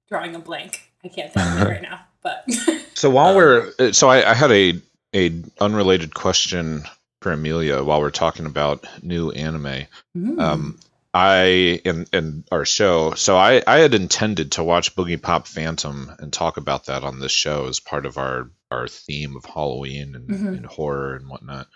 drawing 0.08 0.34
a 0.34 0.38
blank. 0.38 0.90
I 1.04 1.08
can't 1.08 1.32
think 1.32 1.46
of 1.46 1.62
it 1.62 1.64
right 1.68 1.82
now, 1.82 2.00
but 2.22 2.44
So 2.94 3.10
while 3.10 3.34
we're 3.36 3.70
uh, 3.78 3.92
so 3.92 4.08
I, 4.08 4.30
I 4.30 4.34
had 4.34 4.50
a 4.52 4.80
a 5.14 5.42
unrelated 5.60 6.14
question 6.14 6.82
for 7.22 7.32
Amelia 7.32 7.82
while 7.82 8.00
we're 8.00 8.10
talking 8.10 8.44
about 8.46 8.84
new 9.02 9.30
anime. 9.30 9.86
Mm. 10.16 10.38
Um, 10.40 10.78
I 11.14 11.81
in 11.85 12.07
in 12.12 12.44
our 12.53 12.64
show, 12.64 13.14
so 13.14 13.37
I 13.37 13.62
I 13.66 13.79
had 13.79 13.94
intended 13.94 14.53
to 14.53 14.64
watch 14.64 14.94
Boogiepop 14.94 15.47
Phantom 15.47 16.12
and 16.18 16.33
talk 16.33 16.57
about 16.59 16.87
that 16.87 17.03
on 17.05 17.18
this 17.18 17.33
show 17.33 17.66
as 17.66 17.81
part 17.81 18.05
of 18.07 18.18
our 18.18 18.51
our 18.71 18.87
theme 18.88 19.35
of 19.37 19.44
Halloween 19.47 20.14
and, 20.14 20.29
Mhm. 20.29 20.57
and 20.59 20.66
horror 20.66 21.14
and 21.16 21.29
whatnot. 21.29 21.66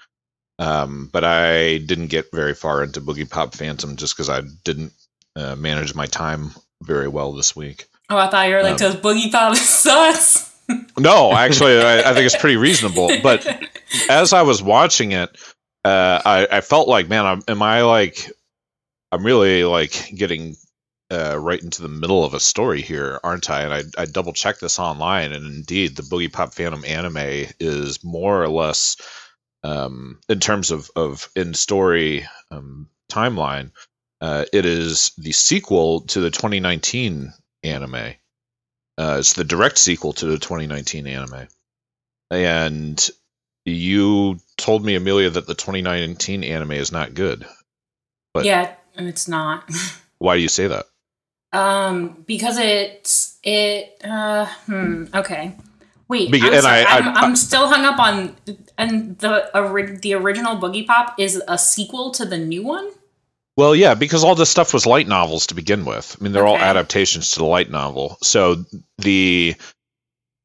Um, 0.58 1.08
but 1.10 1.24
I 1.24 1.78
didn't 1.78 2.08
get 2.08 2.26
very 2.32 2.54
far 2.54 2.84
into 2.84 3.00
Boogiepop 3.00 3.54
Phantom 3.54 3.96
just 3.96 4.14
because 4.14 4.28
I 4.28 4.42
didn't 4.64 4.92
uh, 5.34 5.56
manage 5.56 5.94
my 5.94 6.04
time 6.06 6.50
very 6.82 7.08
well 7.08 7.32
this 7.32 7.56
week. 7.56 7.86
oh, 8.10 8.18
I 8.18 8.28
thought 8.28 8.46
you 8.48 8.54
were 8.54 8.62
like 8.62 8.80
Um, 8.82 8.92
boogiepop 8.98 9.56
sucks. 9.56 10.50
No, 10.98 11.32
actually, 11.32 11.80
I, 11.80 12.10
I 12.10 12.14
think 12.14 12.26
it's 12.26 12.36
pretty 12.36 12.58
reasonable. 12.58 13.10
But 13.22 13.46
as 14.10 14.34
I 14.34 14.42
was 14.42 14.62
watching 14.62 15.12
it, 15.12 15.30
uh, 15.86 16.20
I, 16.24 16.46
I 16.50 16.60
felt 16.60 16.86
like, 16.88 17.08
man, 17.08 17.24
I'm, 17.24 17.42
am 17.48 17.62
I 17.62 17.82
like, 17.82 18.30
I'm 19.12 19.24
really 19.24 19.64
like 19.64 20.10
getting 20.14 20.56
uh, 21.12 21.38
right 21.38 21.62
into 21.62 21.82
the 21.82 21.88
middle 21.88 22.24
of 22.24 22.32
a 22.32 22.40
story 22.40 22.80
here, 22.80 23.20
aren't 23.22 23.50
I? 23.50 23.62
And 23.62 23.74
I, 23.74 23.82
I 24.02 24.06
double 24.06 24.32
checked 24.32 24.62
this 24.62 24.78
online, 24.78 25.32
and 25.32 25.44
indeed, 25.44 25.94
the 25.94 26.02
Boogiepop 26.02 26.54
Phantom 26.54 26.82
anime 26.86 27.48
is 27.60 28.02
more 28.02 28.42
or 28.42 28.48
less, 28.48 28.96
um, 29.62 30.18
in 30.30 30.40
terms 30.40 30.70
of 30.70 30.90
of 30.96 31.28
in 31.36 31.52
story 31.52 32.26
um, 32.50 32.88
timeline, 33.10 33.72
uh, 34.22 34.46
it 34.52 34.64
is 34.64 35.12
the 35.18 35.32
sequel 35.32 36.00
to 36.00 36.20
the 36.20 36.30
2019 36.30 37.34
anime. 37.62 38.14
Uh, 38.96 39.16
it's 39.18 39.34
the 39.34 39.44
direct 39.44 39.76
sequel 39.76 40.14
to 40.14 40.26
the 40.26 40.38
2019 40.38 41.06
anime. 41.06 41.48
And 42.30 43.10
you 43.66 44.38
told 44.56 44.84
me, 44.84 44.94
Amelia, 44.94 45.30
that 45.30 45.46
the 45.46 45.54
2019 45.54 46.44
anime 46.44 46.72
is 46.72 46.92
not 46.92 47.14
good. 47.14 47.46
But 48.32 48.46
yeah, 48.46 48.74
it's 48.96 49.28
not. 49.28 49.68
why 50.18 50.36
do 50.36 50.42
you 50.42 50.48
say 50.48 50.66
that? 50.66 50.86
Um, 51.52 52.24
because 52.26 52.58
it's 52.58 53.38
it. 53.42 54.00
Uh, 54.04 54.46
hmm. 54.66 55.04
Okay. 55.14 55.54
Wait. 56.08 56.30
Be- 56.32 56.40
I'm, 56.40 56.52
and 56.52 56.62
sorry, 56.62 56.82
I- 56.84 56.98
I'm, 56.98 57.08
I- 57.08 57.20
I'm 57.20 57.36
still 57.36 57.68
hung 57.68 57.84
up 57.84 57.98
on. 57.98 58.36
And 58.78 59.18
the 59.18 59.54
ori- 59.58 59.96
the 59.96 60.14
original 60.14 60.56
Boogiepop 60.56 61.14
is 61.18 61.42
a 61.46 61.58
sequel 61.58 62.10
to 62.12 62.24
the 62.24 62.38
new 62.38 62.62
one. 62.64 62.88
Well, 63.56 63.76
yeah, 63.76 63.94
because 63.94 64.24
all 64.24 64.34
this 64.34 64.48
stuff 64.48 64.72
was 64.72 64.86
light 64.86 65.06
novels 65.06 65.48
to 65.48 65.54
begin 65.54 65.84
with. 65.84 66.16
I 66.18 66.24
mean, 66.24 66.32
they're 66.32 66.46
all 66.46 66.56
adaptations 66.56 67.32
to 67.32 67.40
the 67.40 67.44
light 67.44 67.70
novel. 67.70 68.16
So 68.22 68.64
the 68.98 69.54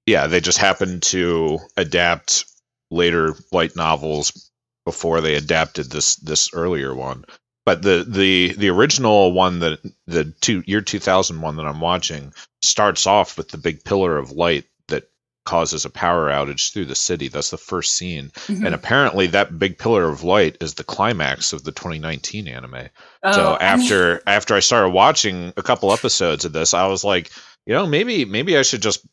yeah, 0.05 0.27
they 0.27 0.41
just 0.41 0.57
happened 0.57 1.03
to 1.03 1.59
adapt 1.77 2.45
later 2.91 3.35
light 3.51 3.75
novels 3.77 4.51
before 4.85 5.21
they 5.21 5.35
adapted 5.35 5.89
this 5.89 6.17
this 6.17 6.49
earlier 6.53 6.93
one. 6.93 7.23
But 7.67 7.81
the 7.81 8.05
the 8.07 8.53
the 8.53 8.69
original 8.69 9.33
one 9.33 9.59
that 9.59 9.79
the 10.05 10.23
two 10.39 10.63
year 10.65 10.79
2000 10.79 11.41
one 11.41 11.57
that 11.57 11.65
I'm 11.65 11.81
watching 11.81 12.31
starts 12.61 13.05
off 13.05 13.37
with 13.37 13.49
the 13.49 13.57
big 13.57 13.83
pillar 13.83 14.17
of 14.17 14.31
light 14.31 14.63
that 14.87 15.09
causes 15.45 15.83
a 15.83 15.89
power 15.89 16.29
outage 16.29 16.71
through 16.71 16.85
the 16.85 16.95
city. 16.95 17.27
That's 17.27 17.49
the 17.49 17.57
first 17.57 17.91
scene. 17.97 18.31
Mhm. 18.47 18.65
And 18.65 18.73
apparently 18.73 19.27
that 19.27 19.59
big 19.59 19.77
pillar 19.77 20.07
of 20.07 20.23
light 20.23 20.55
is 20.61 20.75
the 20.75 20.85
climax 20.85 21.51
of 21.51 21.65
the 21.65 21.73
2019 21.73 22.47
anime 22.47 22.87
Oh, 23.23 23.31
so 23.33 23.57
I 23.59 23.75
mean- 23.75 23.83
after 23.83 24.23
after 24.25 24.55
I 24.55 24.61
started 24.61 24.91
watching 24.93 25.51
a 25.57 25.61
couple 25.61 25.91
episodes 25.91 26.45
of 26.45 26.53
this, 26.53 26.73
I 26.73 26.87
was 26.87 27.03
like, 27.03 27.29
you 27.65 27.73
know, 27.73 27.85
maybe 27.85 28.23
maybe 28.23 28.57
I 28.57 28.61
should 28.61 28.81
just 28.81 29.05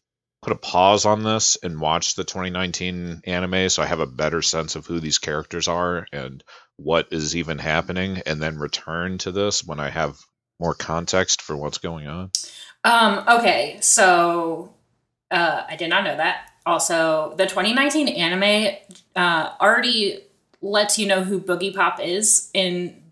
put 0.42 0.52
a 0.52 0.56
pause 0.56 1.06
on 1.06 1.24
this 1.24 1.56
and 1.60 1.80
watch 1.80 2.14
the 2.14 2.22
2019 2.22 3.22
anime 3.24 3.68
so 3.68 3.82
I 3.82 3.86
have 3.86 3.98
a 4.00 4.06
better 4.06 4.42
sense 4.42 4.76
of 4.76 4.86
who 4.86 5.00
these 5.00 5.18
characters 5.18 5.66
are 5.66 6.06
and 6.12 6.44
what 6.76 7.08
is 7.12 7.36
even 7.36 7.58
happening 7.58 8.22
and 8.26 8.40
then 8.42 8.58
return 8.58 9.18
to 9.18 9.32
this 9.32 9.64
when 9.64 9.80
I 9.80 9.90
have 9.90 10.18
more 10.60 10.74
context 10.74 11.42
for 11.42 11.56
what's 11.56 11.78
going 11.78 12.06
on. 12.06 12.30
Um, 12.84 13.24
okay, 13.28 13.78
so 13.80 14.74
uh, 15.30 15.62
I 15.68 15.76
did 15.76 15.88
not 15.88 16.04
know 16.04 16.16
that. 16.16 16.50
Also, 16.66 17.34
the 17.36 17.46
2019 17.46 18.08
anime 18.08 18.76
uh, 19.16 19.50
already 19.60 20.20
lets 20.60 20.98
you 20.98 21.06
know 21.06 21.22
who 21.22 21.40
Boogiepop 21.40 22.00
is 22.00 22.50
in 22.54 23.02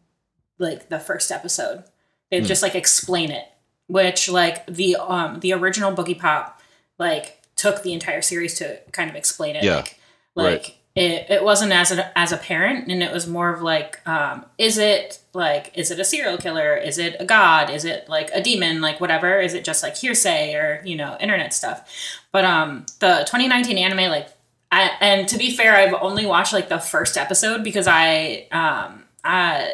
like 0.59 0.89
the 0.89 0.99
first 0.99 1.31
episode. 1.31 1.85
They 2.31 2.41
Hmm. 2.41 2.45
just 2.47 2.63
like 2.63 2.75
explain 2.75 3.31
it, 3.31 3.47
which 3.89 4.29
like 4.29 4.67
the 4.67 4.97
um 4.97 5.41
the 5.41 5.53
original 5.53 5.93
Boogiepop 5.93 6.53
like 6.99 7.41
took 7.57 7.83
the 7.83 7.93
entire 7.93 8.23
series 8.23 8.55
to 8.59 8.79
kind 8.93 9.11
of 9.11 9.17
explain 9.17 9.57
it. 9.57 9.65
Yeah, 9.65 9.77
Like, 9.77 9.99
like 10.35 10.47
right. 10.47 10.77
It, 10.95 11.31
it 11.31 11.43
wasn't 11.43 11.73
as 11.73 11.91
a, 11.91 12.19
as 12.19 12.33
apparent, 12.33 12.91
and 12.91 13.03
it 13.03 13.11
was 13.13 13.27
more 13.27 13.51
of 13.51 13.63
like, 13.63 14.07
um, 14.07 14.45
is 14.59 14.77
it 14.77 15.21
like 15.33 15.73
is 15.75 15.91
it 15.91 15.99
a 15.99 16.05
serial 16.05 16.37
killer? 16.37 16.77
Is 16.77 16.99
it 16.99 17.17
a 17.19 17.25
god? 17.25 17.71
Is 17.71 17.87
it 17.87 18.09
like 18.11 18.31
a 18.35 18.43
demon? 18.43 18.83
Like 18.83 19.01
whatever? 19.01 19.41
Is 19.41 19.55
it 19.55 19.65
just 19.65 19.83
like 19.83 19.97
hearsay 19.97 20.55
or 20.55 20.83
you 20.85 20.97
know 20.97 21.17
internet 21.19 21.55
stuff? 21.55 21.91
But 22.31 22.45
um, 22.45 22.85
the 23.01 23.25
2019 23.27 23.79
anime 23.79 24.11
like. 24.11 24.29
I, 24.75 24.91
and 25.03 25.29
to 25.29 25.37
be 25.37 25.55
fair, 25.55 25.77
I've 25.77 25.93
only 25.93 26.25
watched 26.25 26.55
like 26.55 26.71
the 26.71 26.79
first 26.79 27.19
episode 27.19 27.63
because 27.63 27.87
I, 27.87 28.49
um, 28.53 29.05
I, 29.23 29.71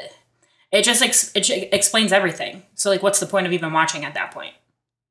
it 0.73 0.83
just 0.83 1.03
ex- 1.03 1.31
it 1.37 1.43
j- 1.43 1.69
explains 1.71 2.11
everything. 2.13 2.65
So 2.75 2.91
like, 2.91 3.01
what's 3.01 3.21
the 3.21 3.27
point 3.27 3.47
of 3.47 3.53
even 3.53 3.73
watching 3.73 4.05
at 4.05 4.15
that 4.15 4.33
point? 4.33 4.55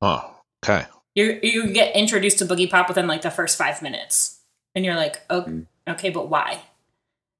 Oh, 0.02 0.36
okay. 0.62 0.88
You 1.15 1.39
you 1.41 1.72
get 1.72 1.96
introduced 1.96 2.39
to 2.39 2.46
Boogiepop 2.46 2.89
within 2.89 3.08
like 3.08 3.22
the 3.22 3.32
first 3.32 3.58
five 3.58 3.82
minutes, 3.82 4.41
and 4.76 4.84
you're 4.84 4.96
like, 4.96 5.22
oh, 5.30 5.63
okay, 5.88 6.10
but 6.10 6.28
why? 6.30 6.62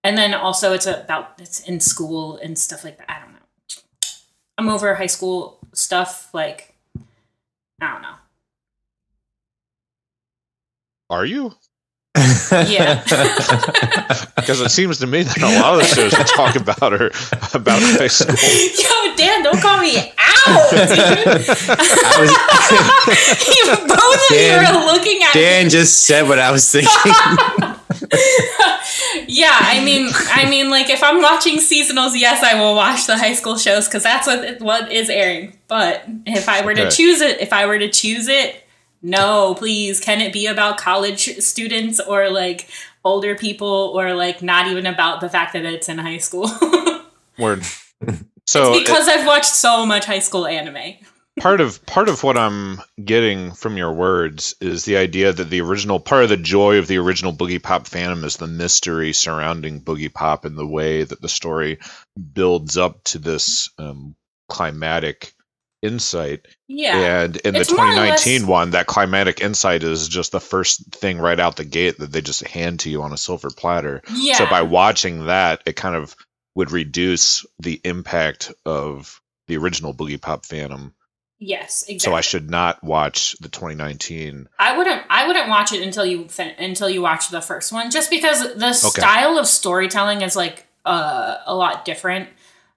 And 0.04 0.18
then 0.18 0.34
also 0.34 0.74
it's 0.74 0.86
about 0.86 1.34
it's 1.40 1.60
in 1.62 1.80
school 1.80 2.38
and 2.38 2.58
stuff 2.58 2.84
like 2.84 2.98
that. 2.98 3.10
I 3.12 3.20
don't 3.20 3.34
know. 3.34 3.40
I'm 4.58 4.70
over 4.70 4.96
high 4.96 5.06
school 5.08 5.60
stuff. 5.74 6.30
Like, 6.34 6.76
I 7.82 7.92
don't 7.94 8.02
know. 8.02 8.16
Are 11.10 11.26
you? 11.26 11.54
Yeah. 12.52 13.04
Because 14.38 14.62
it 14.62 14.70
seems 14.70 15.00
to 15.00 15.08
me 15.08 15.24
that 15.24 15.38
a 15.42 15.60
lot 15.60 15.74
of 15.74 15.80
the 15.82 15.88
shows 15.96 16.18
we 16.18 16.24
talk 16.24 16.56
about 16.56 16.94
are 16.94 17.12
about 17.54 17.82
high 17.82 18.08
school. 18.08 18.34
Yo, 18.34 19.16
Dan, 19.18 19.44
don't 19.44 19.60
call 19.62 19.80
me 19.82 20.14
out, 20.18 20.72
dude. 20.72 20.88
you 23.58 23.66
both 23.88 24.16
of 24.16 24.22
you 24.32 24.38
Dan- 24.38 24.66
are 24.74 24.86
looking 24.86 25.22
at 25.24 25.36
me. 25.36 25.42
Dan 25.42 25.70
just 25.70 26.06
said 26.06 26.28
what 26.30 26.40
I 26.40 26.52
was 26.52 26.72
thinking. 26.72 27.12
yeah, 29.28 29.58
I 29.60 29.82
mean, 29.84 30.10
I 30.32 30.50
mean, 30.50 30.70
like 30.70 30.90
if 30.90 31.04
I'm 31.04 31.22
watching 31.22 31.58
seasonals, 31.58 32.12
yes, 32.16 32.44
I 32.44 32.60
will 32.60 32.76
watch 32.76 33.08
the 33.08 33.18
high 33.18 33.34
school 33.34 33.58
shows 33.58 33.88
because 33.88 34.04
that's 34.04 34.28
what 34.28 34.62
what 34.62 34.92
is 34.92 35.10
airing. 35.10 35.58
But 35.68 36.04
if 36.26 36.48
I 36.48 36.66
were 36.66 36.74
to 36.74 36.90
choose 36.90 37.22
it, 37.22 37.40
if 37.42 37.52
I 37.54 37.66
were 37.66 37.80
to 37.80 37.90
choose 37.90 38.28
it, 38.28 38.64
no, 39.02 39.56
please, 39.56 40.00
can 40.00 40.22
it 40.22 40.34
be 40.34 40.48
about 40.48 40.78
college 40.78 41.38
students 41.40 42.00
or 42.00 42.30
like 42.30 42.70
older 43.04 43.36
people 43.36 43.92
or 43.96 44.14
like 44.14 44.42
not 44.42 44.68
even 44.68 44.86
about 44.86 45.22
the 45.22 45.30
fact 45.30 45.54
that 45.54 45.66
it's 45.66 45.90
in 45.90 45.98
high 45.98 46.18
school? 46.18 46.50
Word. 47.38 47.64
So 48.46 48.74
it's 48.74 48.88
because 48.88 49.08
I've 49.08 49.26
watched 49.26 49.54
so 49.54 49.86
much 49.86 50.06
high 50.06 50.20
school 50.20 50.48
anime. 50.48 50.96
Part 51.40 51.62
of 51.62 51.86
part 51.86 52.10
of 52.10 52.24
what 52.24 52.38
I'm 52.38 52.82
getting 53.04 53.52
from 53.54 53.78
your 53.78 53.94
words 53.94 54.56
is 54.60 54.86
the 54.86 54.98
idea 54.98 55.32
that 55.32 55.50
the 55.50 55.62
original 55.62 56.00
part 56.00 56.24
of 56.24 56.30
the 56.30 56.38
joy 56.38 56.78
of 56.80 56.88
the 56.88 56.98
original 56.98 57.34
Boogiepop 57.34 57.88
Phantom 57.88 58.24
is 58.24 58.38
the 58.38 58.48
mystery 58.48 59.14
surrounding 59.14 59.82
Boogiepop 59.82 60.46
and 60.46 60.58
the 60.58 60.66
way 60.68 61.04
that 61.04 61.22
the 61.22 61.30
story 61.30 61.78
builds 62.34 62.78
up 62.78 63.04
to 63.06 63.20
this 63.20 63.70
um, 63.78 64.16
climatic 64.50 65.34
insight. 65.84 66.48
Yeah. 66.68 66.98
And 66.98 67.38
in 67.38 67.56
It's 67.56 67.70
the 67.70 67.76
2019 67.76 68.42
less- 68.42 68.50
one, 68.50 68.72
that 68.72 68.88
climatic 68.88 69.40
insight 69.42 69.84
is 69.84 70.08
just 70.08 70.32
the 70.32 70.40
first 70.40 70.96
thing 70.96 71.20
right 71.20 71.40
out 71.40 71.56
the 71.56 71.66
gate 71.66 72.00
that 72.00 72.12
they 72.12 72.22
just 72.22 72.46
hand 72.48 72.80
to 72.82 72.90
you 72.90 73.04
on 73.04 73.14
a 73.14 73.18
silver 73.18 73.50
platter. 73.52 74.02
Yeah. 74.12 74.36
So 74.38 74.48
by 74.48 74.64
watching 74.64 75.28
that, 75.28 75.62
it 75.66 75.76
kind 75.76 75.96
of 75.96 76.16
would 76.56 76.72
reduce 76.72 77.46
the 77.60 77.80
impact 77.84 78.52
of 78.66 79.22
the 79.48 79.58
original 79.58 79.94
Boogiepop 79.94 80.46
Phantom. 80.46 80.94
Yes, 81.40 81.84
exactly. 81.84 82.00
So 82.00 82.16
I 82.16 82.22
should 82.22 82.50
not 82.50 82.84
watch 82.84 83.34
the 83.40 83.48
2019. 83.50 84.50
I 84.58 84.76
wouldn't. 84.78 85.04
I 85.10 85.28
wouldn't 85.28 85.50
watch 85.50 85.72
it 85.72 85.82
until 85.84 86.06
you 86.06 86.28
fin- 86.30 86.56
until 86.58 86.90
you 86.90 87.02
watch 87.02 87.30
the 87.30 87.42
first 87.42 87.72
one, 87.72 87.92
just 87.92 88.10
because 88.10 88.56
the 88.56 88.74
style 88.74 89.38
of 89.38 89.46
storytelling 89.46 90.22
is 90.24 90.36
like 90.36 90.66
uh, 90.86 91.38
a 91.46 91.56
lot 91.56 91.86
different. 91.86 92.30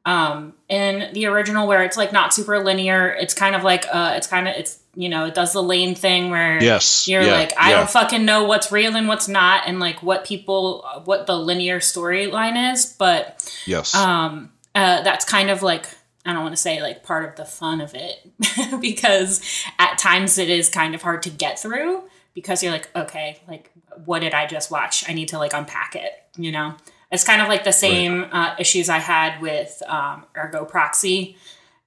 Um, 0.06 0.54
in 0.68 1.12
the 1.12 1.26
original, 1.26 1.66
where 1.66 1.82
it's 1.84 1.96
like 1.96 2.12
not 2.12 2.32
super 2.34 2.62
linear, 2.62 3.08
it's 3.08 3.32
kind 3.34 3.54
of 3.54 3.62
like 3.62 3.86
uh, 3.90 4.14
it's 4.16 4.26
kind 4.26 4.46
of 4.48 4.54
it's 4.56 4.78
you 4.94 5.08
know 5.08 5.24
it 5.26 5.34
does 5.34 5.52
the 5.54 5.62
Lain 5.62 5.94
thing 5.94 6.30
where 6.30 6.62
Yes, 6.62 7.06
you're 7.08 7.22
yeah, 7.22 7.32
like 7.32 7.52
I 7.58 7.70
yeah. 7.70 7.76
don't 7.78 7.90
fucking 7.90 8.24
know 8.24 8.44
what's 8.44 8.70
real 8.72 8.94
and 8.96 9.08
what's 9.08 9.28
not, 9.28 9.64
and 9.66 9.78
like 9.80 10.02
what 10.02 10.24
people 10.26 10.84
what 11.04 11.26
the 11.26 11.36
linear 11.38 11.80
storyline 11.80 12.72
is, 12.72 12.86
but 12.98 13.42
Yes. 13.66 13.94
um 13.94 14.50
uh 14.74 15.02
that's 15.02 15.24
kind 15.24 15.48
of 15.50 15.62
like 15.62 15.86
i 16.30 16.32
don't 16.32 16.42
want 16.42 16.54
to 16.54 16.60
say 16.62 16.80
like 16.80 17.02
part 17.02 17.24
of 17.28 17.36
the 17.36 17.44
fun 17.44 17.80
of 17.80 17.94
it 17.94 18.30
because 18.80 19.40
at 19.78 19.98
times 19.98 20.38
it 20.38 20.48
is 20.48 20.68
kind 20.68 20.94
of 20.94 21.02
hard 21.02 21.22
to 21.22 21.30
get 21.30 21.58
through 21.58 22.02
because 22.34 22.62
you're 22.62 22.72
like 22.72 22.88
okay 22.96 23.40
like 23.48 23.70
what 24.04 24.20
did 24.20 24.32
i 24.34 24.46
just 24.46 24.70
watch? 24.70 25.04
I 25.08 25.12
need 25.12 25.28
to 25.28 25.38
like 25.38 25.52
unpack 25.52 25.94
it 25.96 26.12
you 26.36 26.52
know? 26.52 26.74
It's 27.10 27.24
kind 27.24 27.42
of 27.42 27.48
like 27.48 27.64
the 27.64 27.72
same 27.72 28.24
uh, 28.30 28.54
issues 28.58 28.88
i 28.88 28.98
had 28.98 29.40
with 29.42 29.82
um, 29.88 30.24
ergo 30.36 30.64
proxy 30.64 31.36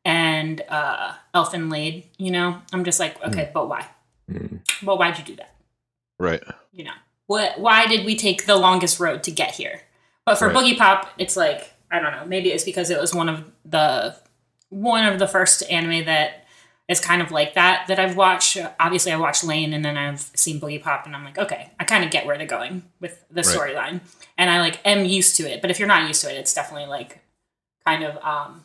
and 0.06 0.62
uh 0.70 1.14
Elfen 1.34 1.72
Lied 1.72 2.04
you 2.18 2.30
know? 2.32 2.62
I'm 2.74 2.84
just 2.84 3.00
like 3.00 3.24
okay 3.26 3.50
but 3.54 3.70
why? 3.70 3.88
But 4.82 4.98
why'd 5.00 5.18
you 5.18 5.24
do 5.24 5.36
that? 5.38 5.56
Right. 6.20 6.44
you 6.72 6.84
know? 6.84 6.92
What 7.28 7.60
why 7.60 7.88
did 7.88 8.06
we 8.06 8.16
take 8.16 8.46
the 8.46 8.56
longest 8.58 9.00
road 9.00 9.24
to 9.24 9.32
get 9.32 9.52
here? 9.56 9.82
But 10.26 10.36
for 10.38 10.50
Right. 10.50 10.56
boogiepop 10.78 11.08
it's 11.18 11.36
like 11.38 11.72
i 11.92 12.00
don't 12.00 12.12
know 12.12 12.26
maybe 12.26 12.50
it's 12.52 12.64
because 12.66 12.90
it 12.90 13.00
was 13.00 13.14
one 13.14 13.30
of 13.30 13.50
the 13.66 14.16
one 14.74 15.06
of 15.06 15.20
the 15.20 15.28
first 15.28 15.64
anime 15.70 16.06
that 16.06 16.46
is 16.90 17.00
kind 17.00 17.22
of 17.22 17.32
like 17.32 17.54
that 17.54 17.86
that 17.88 18.00
i've 18.00 18.18
watched 18.18 18.58
obviously 18.80 19.12
i 19.12 19.18
watched 19.18 19.44
Lain 19.44 19.74
and 19.74 19.84
then 19.86 19.98
i've 19.98 20.22
seen 20.36 20.60
boogiepop 20.60 21.06
and 21.06 21.16
i'm 21.16 21.24
like 21.24 21.38
okay 21.38 21.72
i 21.80 21.84
kind 21.84 22.04
of 22.04 22.12
get 22.12 22.26
where 22.26 22.38
they're 22.38 22.46
going 22.48 22.84
with 23.00 23.24
the 23.30 23.42
Right. 23.42 23.46
storyline 23.46 24.02
and 24.38 24.50
i 24.50 24.60
like 24.60 24.80
am 24.86 25.06
used 25.06 25.38
to 25.38 25.44
it 25.44 25.62
but 25.62 25.72
if 25.72 25.80
you're 25.80 25.88
not 25.88 26.08
used 26.08 26.22
to 26.24 26.30
it 26.34 26.38
it's 26.38 26.54
definitely 26.54 26.88
like 26.88 27.22
kind 27.86 28.04
of 28.04 28.18
um 28.24 28.64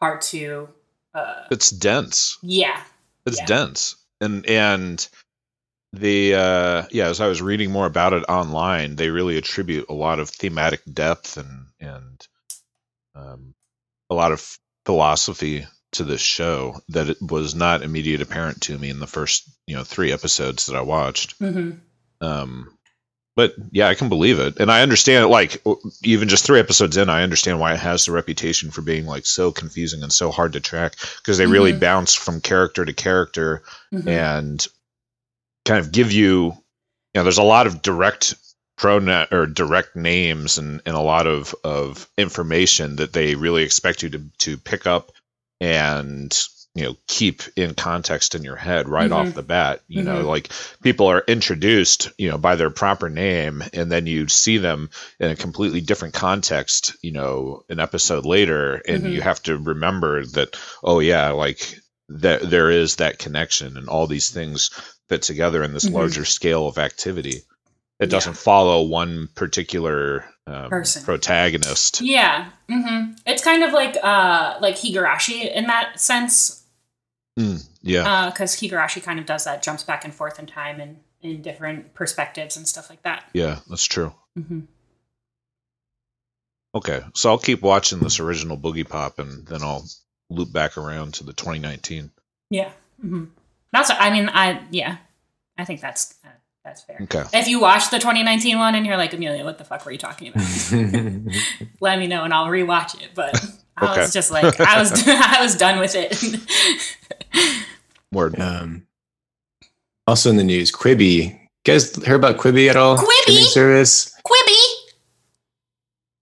hard 0.00 0.20
to 0.22 0.68
uh 1.14 1.44
It's 1.50 1.70
dense. 1.70 2.38
yeah 2.42 2.80
It's 3.26 3.38
Yeah. 3.38 3.46
dense. 3.46 3.96
And 4.20 4.46
and 4.46 5.08
the 5.92 6.34
uh 6.34 6.86
yeah, 6.90 7.08
as 7.08 7.20
I 7.20 7.26
was 7.28 7.42
reading 7.42 7.70
more 7.70 7.86
about 7.86 8.14
it 8.14 8.24
online, 8.28 8.96
they 8.96 9.10
really 9.10 9.36
attribute 9.36 9.86
a 9.88 9.92
lot 9.94 10.18
of 10.20 10.30
thematic 10.30 10.80
depth 10.92 11.36
and 11.36 11.66
and 11.80 12.26
um 13.14 13.54
a 14.10 14.14
lot 14.14 14.32
of 14.32 14.58
philosophy 14.84 15.66
to 15.92 16.04
this 16.04 16.20
show 16.20 16.80
that 16.88 17.08
it 17.10 17.18
was 17.20 17.54
not 17.54 17.82
immediate 17.82 18.22
apparent 18.22 18.62
to 18.62 18.78
me 18.78 18.88
in 18.88 18.98
the 18.98 19.06
first, 19.06 19.48
you 19.66 19.76
know, 19.76 19.84
3 19.84 20.10
episodes 20.12 20.66
that 20.66 20.76
I 20.76 20.80
watched. 20.80 21.34
hmm 21.38 21.72
Um, 22.20 22.76
but 23.34 23.54
yeah, 23.70 23.88
I 23.88 23.94
can 23.94 24.08
believe 24.10 24.38
it, 24.38 24.58
and 24.58 24.70
I 24.70 24.82
understand. 24.82 25.28
Like 25.30 25.62
even 26.04 26.28
just 26.28 26.44
three 26.44 26.60
episodes 26.60 26.96
in, 26.98 27.08
I 27.08 27.22
understand 27.22 27.58
why 27.60 27.72
it 27.72 27.80
has 27.80 28.04
the 28.04 28.12
reputation 28.12 28.70
for 28.70 28.82
being 28.82 29.06
like 29.06 29.24
so 29.26 29.50
confusing 29.52 30.02
and 30.02 30.12
so 30.12 30.30
hard 30.30 30.52
to 30.52 30.60
track 30.60 30.96
because 31.16 31.38
they 31.38 31.46
really 31.46 31.72
Mhm. 31.72 31.80
bounce 31.80 32.14
from 32.14 32.40
character 32.42 32.84
to 32.84 32.92
character 32.92 33.62
Mhm. 33.92 34.06
and 34.06 34.66
kind 35.64 35.80
of 35.80 35.92
give 35.92 36.12
you, 36.12 36.52
you 36.52 36.54
know, 37.14 37.22
there's 37.22 37.38
a 37.38 37.42
lot 37.42 37.66
of 37.66 37.80
direct 37.82 38.34
pronoun 38.82 39.26
or 39.30 39.46
direct 39.46 39.94
names 39.96 40.58
and, 40.58 40.82
and 40.84 40.96
a 40.96 41.00
lot 41.00 41.26
of, 41.26 41.54
of 41.64 42.08
information 42.18 42.96
that 42.96 43.12
they 43.12 43.34
really 43.36 43.62
expect 43.62 44.02
you 44.02 44.10
to, 44.10 44.22
to 44.38 44.56
pick 44.58 44.86
up 44.86 45.12
and 45.60 46.36
you 46.74 46.84
know 46.84 46.96
keep 47.06 47.42
in 47.54 47.74
context 47.74 48.34
in 48.34 48.42
your 48.42 48.56
head 48.56 48.88
right 48.88 49.10
Mhm. 49.10 49.14
off 49.14 49.34
the 49.34 49.42
bat 49.42 49.82
you 49.88 50.02
know 50.02 50.24
Mhm. 50.24 50.26
like 50.26 50.48
people 50.82 51.06
are 51.06 51.22
introduced 51.28 52.10
you 52.18 52.30
know 52.30 52.38
by 52.38 52.56
their 52.56 52.70
proper 52.70 53.08
name 53.10 53.62
and 53.74 53.92
then 53.92 54.06
you 54.06 54.26
see 54.28 54.56
them 54.58 54.88
in 55.20 55.30
a 55.30 55.36
completely 55.36 55.80
different 55.82 56.14
context 56.14 56.96
you 57.02 57.12
know 57.12 57.62
an 57.68 57.78
episode 57.78 58.24
later 58.24 58.76
and 58.88 59.04
Mhm. 59.04 59.12
you 59.12 59.20
have 59.20 59.42
to 59.42 59.56
remember 59.58 60.24
that 60.26 60.56
oh 60.82 60.98
yeah 61.00 61.30
like 61.30 61.78
that 62.08 62.40
there 62.50 62.70
is 62.70 62.96
that 62.96 63.18
connection 63.18 63.76
and 63.76 63.88
all 63.88 64.06
these 64.06 64.30
things 64.30 64.70
fit 65.08 65.22
together 65.22 65.62
in 65.62 65.74
this 65.74 65.84
Mhm. 65.88 65.92
larger 65.94 66.24
scale 66.24 66.66
of 66.66 66.78
activity 66.78 67.42
it 68.02 68.10
doesn't 68.10 68.36
follow 68.36 68.82
one 68.82 69.28
particular 69.34 70.24
um, 70.46 70.68
Person. 70.70 71.02
protagonist 71.04 72.00
Yeah. 72.00 72.50
hmm 72.68 73.12
It's 73.26 73.42
kind 73.44 73.62
of 73.62 73.72
like 73.72 73.96
uh 74.02 74.58
like 74.60 74.76
Higurashi 74.76 75.50
in 75.54 75.66
that 75.68 75.98
sense. 76.00 76.64
Mm, 77.38 77.64
yeah 77.82 78.30
Because 78.30 78.56
Higurashi 78.56 79.02
kind 79.02 79.18
of 79.18 79.26
does 79.26 79.44
that, 79.44 79.62
jumps 79.62 79.82
back 79.84 80.04
and 80.04 80.14
forth 80.14 80.38
in 80.38 80.46
time 80.46 80.80
and 80.80 80.98
in 81.22 81.40
different 81.42 81.94
perspectives 81.94 82.56
and 82.56 82.66
stuff 82.66 82.90
like 82.90 83.02
that. 83.02 83.24
yeah 83.32 83.60
that's 83.68 83.84
true 83.84 84.12
hmm 84.36 84.60
Okay, 86.74 87.02
so 87.14 87.28
I'll 87.30 87.38
keep 87.38 87.60
watching 87.60 87.98
this 87.98 88.18
original 88.18 88.56
Boogiepop, 88.56 89.18
and 89.18 89.46
then 89.46 89.62
I'll 89.62 89.84
loop 90.30 90.52
back 90.54 90.78
around 90.78 91.12
to 91.14 91.24
the 91.24 91.34
2019. 91.34 92.10
Yeah. 92.48 92.72
hmm 92.98 93.24
That's. 93.72 93.90
I 93.90 94.08
mean, 94.10 94.30
I 94.32 94.62
yeah, 94.70 94.96
I 95.58 95.66
think 95.66 95.82
that's 95.82 96.14
uh, 96.24 96.28
that's 96.64 96.82
fair. 96.82 96.98
Okay. 97.02 97.24
If 97.34 97.48
you 97.48 97.60
watch 97.60 97.90
the 97.90 97.98
2019 97.98 98.58
one 98.58 98.74
and 98.74 98.86
you're 98.86 98.96
like 98.96 99.12
Amelia, 99.12 99.44
what 99.44 99.58
the 99.58 99.64
fuck 99.64 99.84
were 99.84 99.92
you 99.92 99.98
talking 99.98 100.28
about? 100.28 100.42
Let 101.80 101.98
me 101.98 102.06
know 102.06 102.24
and 102.24 102.32
I'll 102.32 102.46
rewatch 102.46 103.00
it. 103.02 103.10
But 103.14 103.34
I 103.76 103.90
Okay. 103.90 104.00
was 104.02 104.12
just 104.12 104.30
like, 104.30 104.60
I 104.60 104.78
was 104.78 104.92
I 105.08 105.42
was 105.42 105.56
done 105.56 105.80
with 105.80 105.94
it. 105.96 106.14
Word. 108.12 108.38
Um, 108.38 108.86
also 110.06 110.30
in 110.30 110.36
the 110.36 110.44
news, 110.44 110.70
Quibi. 110.70 111.32
You 111.32 111.38
guys 111.64 112.04
heard 112.04 112.16
about 112.16 112.36
Quibi 112.38 112.68
at 112.68 112.76
all? 112.76 112.96
Quibi? 112.96 113.22
Streaming 113.22 113.44
service. 113.44 114.14
Quibi, 114.26 114.62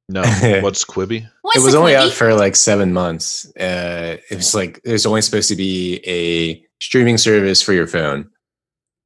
No. 0.08 0.22
What's 0.62 0.84
Quibi? 0.84 1.28
what's 1.42 1.58
it 1.58 1.62
was 1.64 1.74
only 1.74 1.92
Quibi? 1.92 1.96
out 1.96 2.12
for 2.12 2.34
like 2.34 2.56
seven 2.56 2.92
months. 2.92 3.46
Uh, 3.56 4.16
it 4.30 4.36
was 4.36 4.54
like 4.54 4.80
there's 4.84 5.06
only 5.06 5.22
supposed 5.22 5.48
to 5.48 5.56
be 5.56 6.00
a 6.06 6.64
streaming 6.80 7.18
service 7.18 7.60
for 7.62 7.72
your 7.72 7.86
phone 7.86 8.30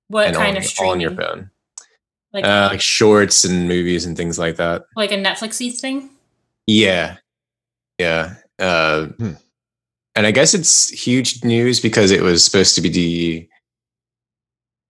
what 0.08 0.28
and 0.28 0.36
kind 0.36 0.50
on, 0.50 0.56
of 0.58 0.62
all 0.62 0.68
streaming? 0.68 0.92
on 0.92 1.00
your 1.00 1.10
phone, 1.14 1.50
Like 2.32 2.44
uh, 2.44 2.68
like 2.70 2.80
shorts 2.80 3.44
and 3.44 3.68
movies 3.68 4.04
and 4.06 4.16
things 4.16 4.38
like 4.38 4.56
that. 4.56 4.84
like 4.96 5.12
a 5.12 5.16
Netflixy 5.16 5.72
thing? 5.78 6.10
Yeah, 6.66 7.16
yeah. 7.98 8.34
Uh, 8.58 9.06
Hmm. 9.18 9.32
And 10.16 10.26
I 10.28 10.30
guess 10.30 10.54
it's 10.54 10.88
huge 10.90 11.42
news 11.44 11.80
because 11.80 12.12
it 12.12 12.22
was 12.22 12.44
supposed 12.44 12.76
to 12.76 12.80
be 12.80 13.48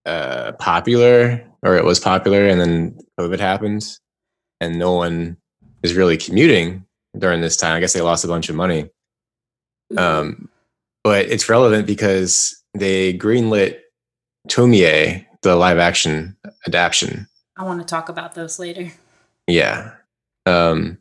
uh, 0.05 0.51
popular, 0.53 1.43
or 1.63 1.75
it 1.77 1.83
was 1.83 1.99
popular, 1.99 2.45
and 2.47 2.61
then 2.61 2.99
COVID 3.19 3.39
happened, 3.39 3.83
and 4.61 4.77
no 4.77 4.93
one 4.93 5.35
is 5.81 5.95
really 5.95 6.15
commuting 6.17 6.85
during 7.17 7.41
this 7.41 7.57
time. 7.57 7.75
I 7.75 7.79
guess 7.79 7.93
they 7.93 8.01
lost 8.01 8.23
a 8.23 8.27
bunch 8.27 8.49
of 8.49 8.55
money. 8.55 8.87
Um, 9.97 10.47
but 11.03 11.25
it's 11.25 11.49
relevant 11.49 11.87
because 11.87 12.61
they 12.75 13.17
greenlit 13.17 13.79
Tomie, 14.47 15.25
the 15.41 15.55
live 15.55 15.77
action 15.77 16.35
adaptation. 16.67 17.27
I 17.57 17.63
want 17.63 17.79
to 17.79 17.85
talk 17.85 18.09
about 18.09 18.35
those 18.35 18.59
later. 18.59 18.91
Yeah. 19.47 19.91
Um, 20.45 20.97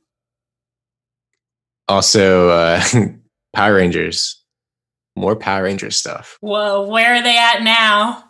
also, 1.88 2.50
uh, 2.50 2.82
Power 3.54 3.74
Rangers. 3.74 4.40
More 5.16 5.36
Power 5.36 5.64
Rangers 5.64 5.96
stuff. 5.96 6.38
Whoa, 6.40 6.86
where 6.86 7.14
are 7.14 7.22
they 7.22 7.38
at 7.38 7.62
now? 7.62 8.24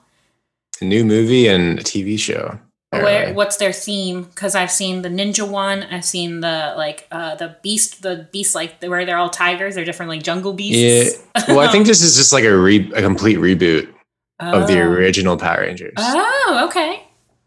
A 0.81 0.85
new 0.85 1.05
movie 1.05 1.47
and 1.47 1.79
a 1.79 1.83
TV 1.83 2.19
show. 2.19 2.59
Where 2.91 3.35
what's 3.35 3.57
their 3.57 3.73
theme? 3.73 4.23
Because 4.23 4.55
I've 4.55 4.71
seen 4.71 5.03
the 5.03 5.09
ninja 5.09 5.49
one. 5.49 5.83
I've 5.85 6.05
seen 6.05 6.41
the 6.41 6.75
like 6.77 7.09
uh 7.11 7.35
the 7.35 7.57
beast, 7.63 8.03
the 8.03 8.29
beast 8.31 8.55
like 8.55 8.81
where 8.85 9.05
they're 9.05 9.17
all 9.17 9.31
tigers. 9.31 9.75
They're 9.75 9.85
different 9.85 10.11
like 10.11 10.23
jungle 10.23 10.53
beasts. 10.53 11.19
Yeah. 11.35 11.43
Well, 11.49 11.61
I 11.61 11.73
think 11.73 11.87
this 11.87 12.03
is 12.03 12.17
just 12.17 12.33
like 12.33 12.45
a 12.45 12.57
re- 12.57 12.93
a 12.95 13.03
complete 13.03 13.39
reboot 13.39 13.93
of 14.41 14.67
the 14.69 14.81
Oh. 14.81 14.89
original 14.89 15.37
Power 15.37 15.61
Rangers. 15.63 15.95
Oh, 15.97 16.67
okay. 16.69 17.03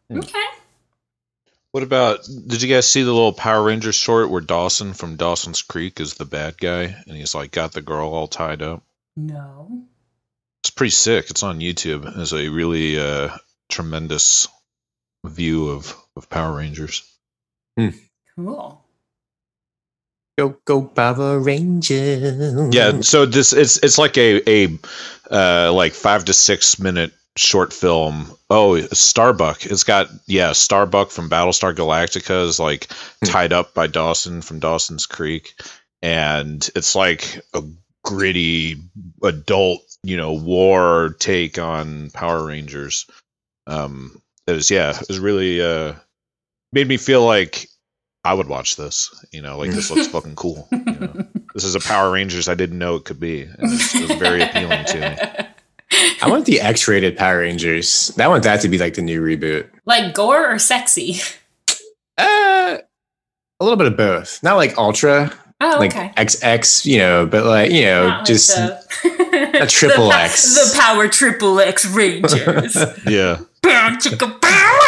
Hmm. 0.09 0.19
Okay. 0.19 0.45
What 1.71 1.83
about? 1.83 2.19
Did 2.47 2.61
you 2.61 2.73
guys 2.73 2.89
see 2.89 3.03
the 3.03 3.11
little 3.13 3.33
Power 3.33 3.61
Rangers 3.63 3.95
short 3.95 4.29
where 4.29 4.41
Dawson 4.41 4.93
from 4.93 5.15
Dawson's 5.17 5.61
Creek 5.61 5.99
is 5.99 6.15
the 6.15 6.25
bad 6.25 6.57
guy 6.57 6.83
and 7.07 7.15
he's 7.17 7.35
like 7.35 7.51
got 7.51 7.73
the 7.73 7.81
girl 7.81 8.09
all 8.13 8.27
tied 8.27 8.61
up? 8.61 8.83
No. 9.15 9.83
It's 10.63 10.69
pretty 10.71 10.91
sick. 10.91 11.29
It's 11.29 11.43
on 11.43 11.59
YouTube. 11.59 12.17
It's 12.17 12.33
a 12.33 12.49
really 12.49 12.97
uh, 12.99 13.29
tremendous 13.69 14.47
view 15.25 15.69
of, 15.69 15.95
of 16.15 16.29
Power 16.29 16.55
Rangers. 16.57 17.03
Cool. 18.35 18.83
Go 20.37 20.55
go 20.65 20.83
Power 20.83 21.39
Rangers. 21.39 22.73
Yeah, 22.73 23.01
so 23.01 23.25
this 23.25 23.53
it's 23.53 23.77
it's 23.77 23.97
like 23.97 24.17
a 24.17 24.41
a 24.47 24.77
uh, 25.31 25.73
like 25.73 25.93
five 25.93 26.25
to 26.25 26.33
six 26.33 26.77
minute 26.79 27.11
short 27.37 27.73
film. 27.73 28.31
Oh, 28.49 28.79
Starbuck. 28.79 29.65
It's 29.65 29.83
got 29.83 30.09
yeah, 30.27 30.51
Starbuck 30.51 31.09
from 31.09 31.29
Battlestar 31.29 31.73
Galactica 31.73 32.45
is 32.45 32.59
like 32.59 32.87
tied 33.25 33.51
up 33.51 33.73
by 33.73 33.87
Dawson 33.87 34.41
from 34.41 34.59
Dawson's 34.59 35.07
Creek, 35.07 35.53
and 36.03 36.67
it's 36.75 36.95
like 36.95 37.41
a 37.55 37.63
gritty 38.03 38.77
adult, 39.23 39.81
you 40.03 40.17
know, 40.17 40.33
war 40.33 41.15
take 41.19 41.57
on 41.57 42.11
Power 42.11 42.45
Rangers. 42.45 43.07
Um, 43.65 44.21
it 44.45 44.51
was 44.51 44.69
yeah, 44.69 44.91
it 44.91 45.07
was 45.07 45.19
really 45.19 45.61
uh 45.61 45.93
made 46.71 46.87
me 46.87 46.97
feel 46.97 47.25
like 47.25 47.67
I 48.27 48.33
would 48.33 48.47
watch 48.47 48.75
this. 48.75 49.09
You 49.31 49.41
know, 49.41 49.57
like 49.57 49.71
this 49.71 49.89
looks 49.91 50.07
fucking 50.07 50.35
cool. 50.35 50.67
You 50.71 50.79
know? 50.83 51.27
This 51.53 51.63
is 51.63 51.75
a 51.75 51.79
Power 51.79 52.11
Rangers 52.11 52.47
I 52.49 52.55
didn't 52.55 52.77
know 52.77 52.95
it 52.95 53.05
could 53.05 53.19
be. 53.19 53.43
And 53.43 53.73
it's- 53.73 53.95
it 53.95 54.07
was 54.09 54.17
very 54.19 54.41
appealing 54.43 54.85
to 54.85 54.99
me. 54.99 55.47
I 56.21 56.29
want 56.29 56.45
the 56.45 56.59
X-rated 56.59 57.15
Power 57.17 57.39
Rangers. 57.39 58.11
I 58.19 58.27
want 58.27 58.43
that 58.43 58.59
to 58.61 58.67
be 58.69 58.77
like 58.77 58.95
the 58.95 59.01
new 59.01 59.21
reboot. 59.21 59.69
Like 59.85 60.13
gore 60.13 60.51
or 60.53 60.59
sexy? 60.59 61.21
Uh, 62.17 62.77
a 63.59 63.63
little 63.63 63.77
bit 63.77 63.87
of 63.87 63.95
both. 63.95 64.41
Not 64.43 64.55
like 64.57 64.77
Ultra, 64.77 65.31
Oh, 65.61 65.75
like 65.79 65.95
okay. 65.95 66.11
XX, 66.17 66.85
you 66.85 66.97
know, 66.99 67.25
but 67.25 67.45
like 67.45 67.71
you 67.71 67.83
know, 67.85 68.09
Not 68.09 68.17
like 68.19 68.25
just 68.27 68.49
the, 68.55 69.61
a 69.63 69.65
triple 69.69 70.09
the, 70.09 70.15
X. 70.15 70.71
The 70.73 70.77
power 70.79 71.07
triple 71.07 71.59
X 71.59 71.85
Rangers. 71.85 72.75
Yeah, 73.07 73.39
Bow, 73.63 73.95
chicka, 73.99 74.39
bow. 74.41 74.79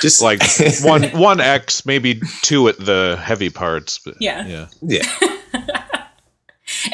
Just 0.00 0.20
like 0.22 0.40
one 0.82 1.04
one 1.18 1.40
X, 1.40 1.84
maybe 1.86 2.20
two 2.42 2.68
at 2.68 2.78
the 2.78 3.18
heavy 3.22 3.50
parts. 3.50 3.98
But 3.98 4.14
Yeah. 4.20 4.46
yeah. 4.46 4.66
yeah. 4.82 5.04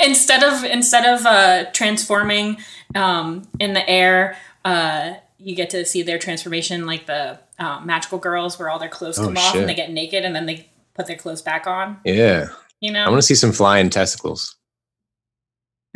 instead 0.02 0.42
of 0.42 0.64
instead 0.64 1.04
of 1.18 1.26
uh, 1.26 1.64
transforming 1.72 2.58
um, 2.94 3.48
in 3.58 3.72
the 3.74 3.88
air, 3.88 4.36
uh, 4.64 5.14
you 5.38 5.54
get 5.54 5.70
to 5.70 5.84
see 5.84 6.02
their 6.02 6.18
transformation, 6.18 6.86
like 6.86 7.06
the 7.06 7.38
uh, 7.58 7.80
magical 7.84 8.18
girls, 8.18 8.58
where 8.58 8.68
all 8.70 8.78
their 8.78 8.88
clothes 8.88 9.18
Oh, 9.18 9.24
come 9.26 9.36
off 9.36 9.52
shit. 9.52 9.60
and 9.60 9.68
they 9.68 9.74
get 9.74 9.90
naked, 9.90 10.24
and 10.24 10.34
then 10.34 10.46
they 10.46 10.68
put 10.94 11.06
their 11.06 11.16
clothes 11.16 11.42
back 11.42 11.66
on. 11.66 11.98
Yeah. 12.04 12.48
You 12.80 12.92
know, 12.92 13.04
I 13.04 13.08
want 13.10 13.18
to 13.20 13.26
see 13.26 13.34
some 13.34 13.52
flying 13.52 13.90
testicles. 13.90 14.56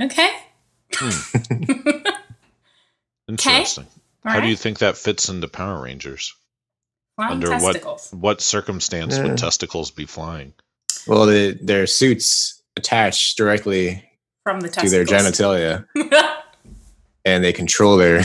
okay. 0.00 0.30
Interesting. 3.28 3.86
All 4.24 4.32
How 4.32 4.40
do 4.40 4.48
you 4.48 4.56
think 4.56 4.78
that 4.78 4.96
fits 4.96 5.28
into 5.28 5.48
Power 5.48 5.82
Rangers? 5.82 6.34
Flying 7.18 7.32
Under 7.32 7.48
testicles. 7.48 8.08
what 8.12 8.20
what 8.20 8.40
circumstance 8.40 9.16
Yeah. 9.16 9.24
would 9.24 9.38
testicles 9.38 9.90
be 9.90 10.06
flying? 10.06 10.52
Well, 11.08 11.26
the, 11.26 11.58
their 11.60 11.88
suits 11.88 12.62
attach 12.76 13.34
directly 13.34 14.04
from 14.44 14.60
the 14.60 14.68
to 14.68 14.88
their 14.88 15.04
genitalia, 15.04 15.84
and 17.24 17.42
they 17.42 17.52
control 17.52 17.96
their 17.96 18.22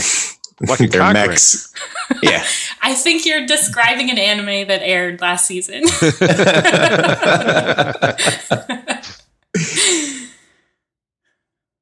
Like 0.60 0.78
their 0.90 1.12
mechs. 1.12 1.74
yeah. 2.22 2.44
I 2.82 2.94
think 2.94 3.26
you're 3.26 3.46
describing 3.46 4.10
an 4.10 4.18
anime 4.18 4.68
that 4.68 4.82
aired 4.82 5.20
last 5.20 5.46
season. 5.46 5.82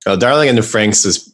Well, 0.05 0.17
oh, 0.17 0.19
Darling 0.19 0.49
in 0.49 0.57
the 0.57 0.63
Franxx 0.63 1.07
is 1.07 1.33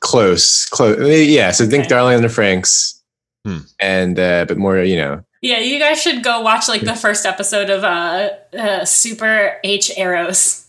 close, 0.00 0.66
close. 0.66 0.98
Yeah, 1.28 1.52
so 1.52 1.64
think 1.66 1.82
Okay. 1.82 1.88
Darling 1.88 2.16
in 2.16 2.22
the 2.22 2.28
Franxx, 2.28 2.99
Hmm. 3.46 3.58
and 3.78 4.18
uh, 4.18 4.44
but 4.46 4.58
more, 4.58 4.78
you 4.80 4.96
know, 4.96 5.24
yeah, 5.40 5.60
you 5.60 5.78
guys 5.78 6.00
should 6.02 6.22
go 6.22 6.42
watch 6.42 6.68
like 6.68 6.82
the 6.82 6.94
first 6.94 7.24
episode 7.24 7.70
of 7.70 7.82
uh, 7.84 8.30
uh 8.56 8.84
Super 8.84 9.58
HxEros. 9.64 10.66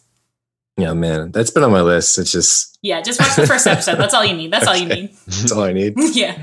yeah, 0.78 0.94
man, 0.94 1.32
that's 1.32 1.52
been 1.52 1.64
on 1.64 1.72
my 1.72 1.82
list. 1.82 2.18
It's 2.18 2.32
just 2.32 2.78
Yeah, 2.82 3.02
just 3.02 3.20
watch 3.20 3.36
the 3.36 3.46
first 3.48 3.68
episode. 3.68 3.98
That's 3.98 4.14
all 4.14 4.24
you 4.24 4.36
need. 4.36 4.52
That's 4.52 4.68
all 4.68 4.76
you 4.78 4.88
need. 4.88 5.10
that's 5.28 5.52
all 5.52 5.64
I 5.64 5.74
need. 5.74 5.96
yeah. 6.14 6.38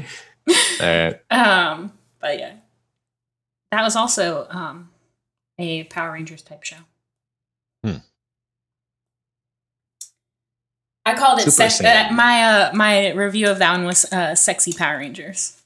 All 0.49 0.55
right, 0.87 1.21
Um, 1.31 1.93
but 2.21 2.39
yeah, 2.39 2.53
that 3.73 3.83
was 3.83 3.97
also 3.97 4.47
um 4.51 4.91
a 5.59 5.85
Power 5.85 6.13
Rangers 6.13 6.43
type 6.43 6.63
show. 6.65 6.77
Hmm. 7.83 7.97
I 11.07 11.15
called 11.15 11.39
it 11.41 11.51
Super 11.51 11.71
sex. 11.71 11.81
Uh, 11.81 12.13
my 12.13 12.43
uh 12.43 12.73
my 12.75 13.13
review 13.13 13.49
of 13.49 13.59
that 13.61 13.73
one 13.73 13.87
was 13.87 14.05
uh 14.13 14.35
sexy 14.35 14.75
Power 14.75 14.99
Rangers. 14.99 15.58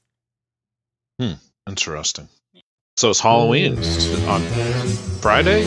Hmm, 1.23 1.35
interesting. 1.69 2.29
So 2.97 3.11
it's 3.11 3.21
Halloween 3.21 3.77
on 4.27 4.41
Friday, 5.21 5.63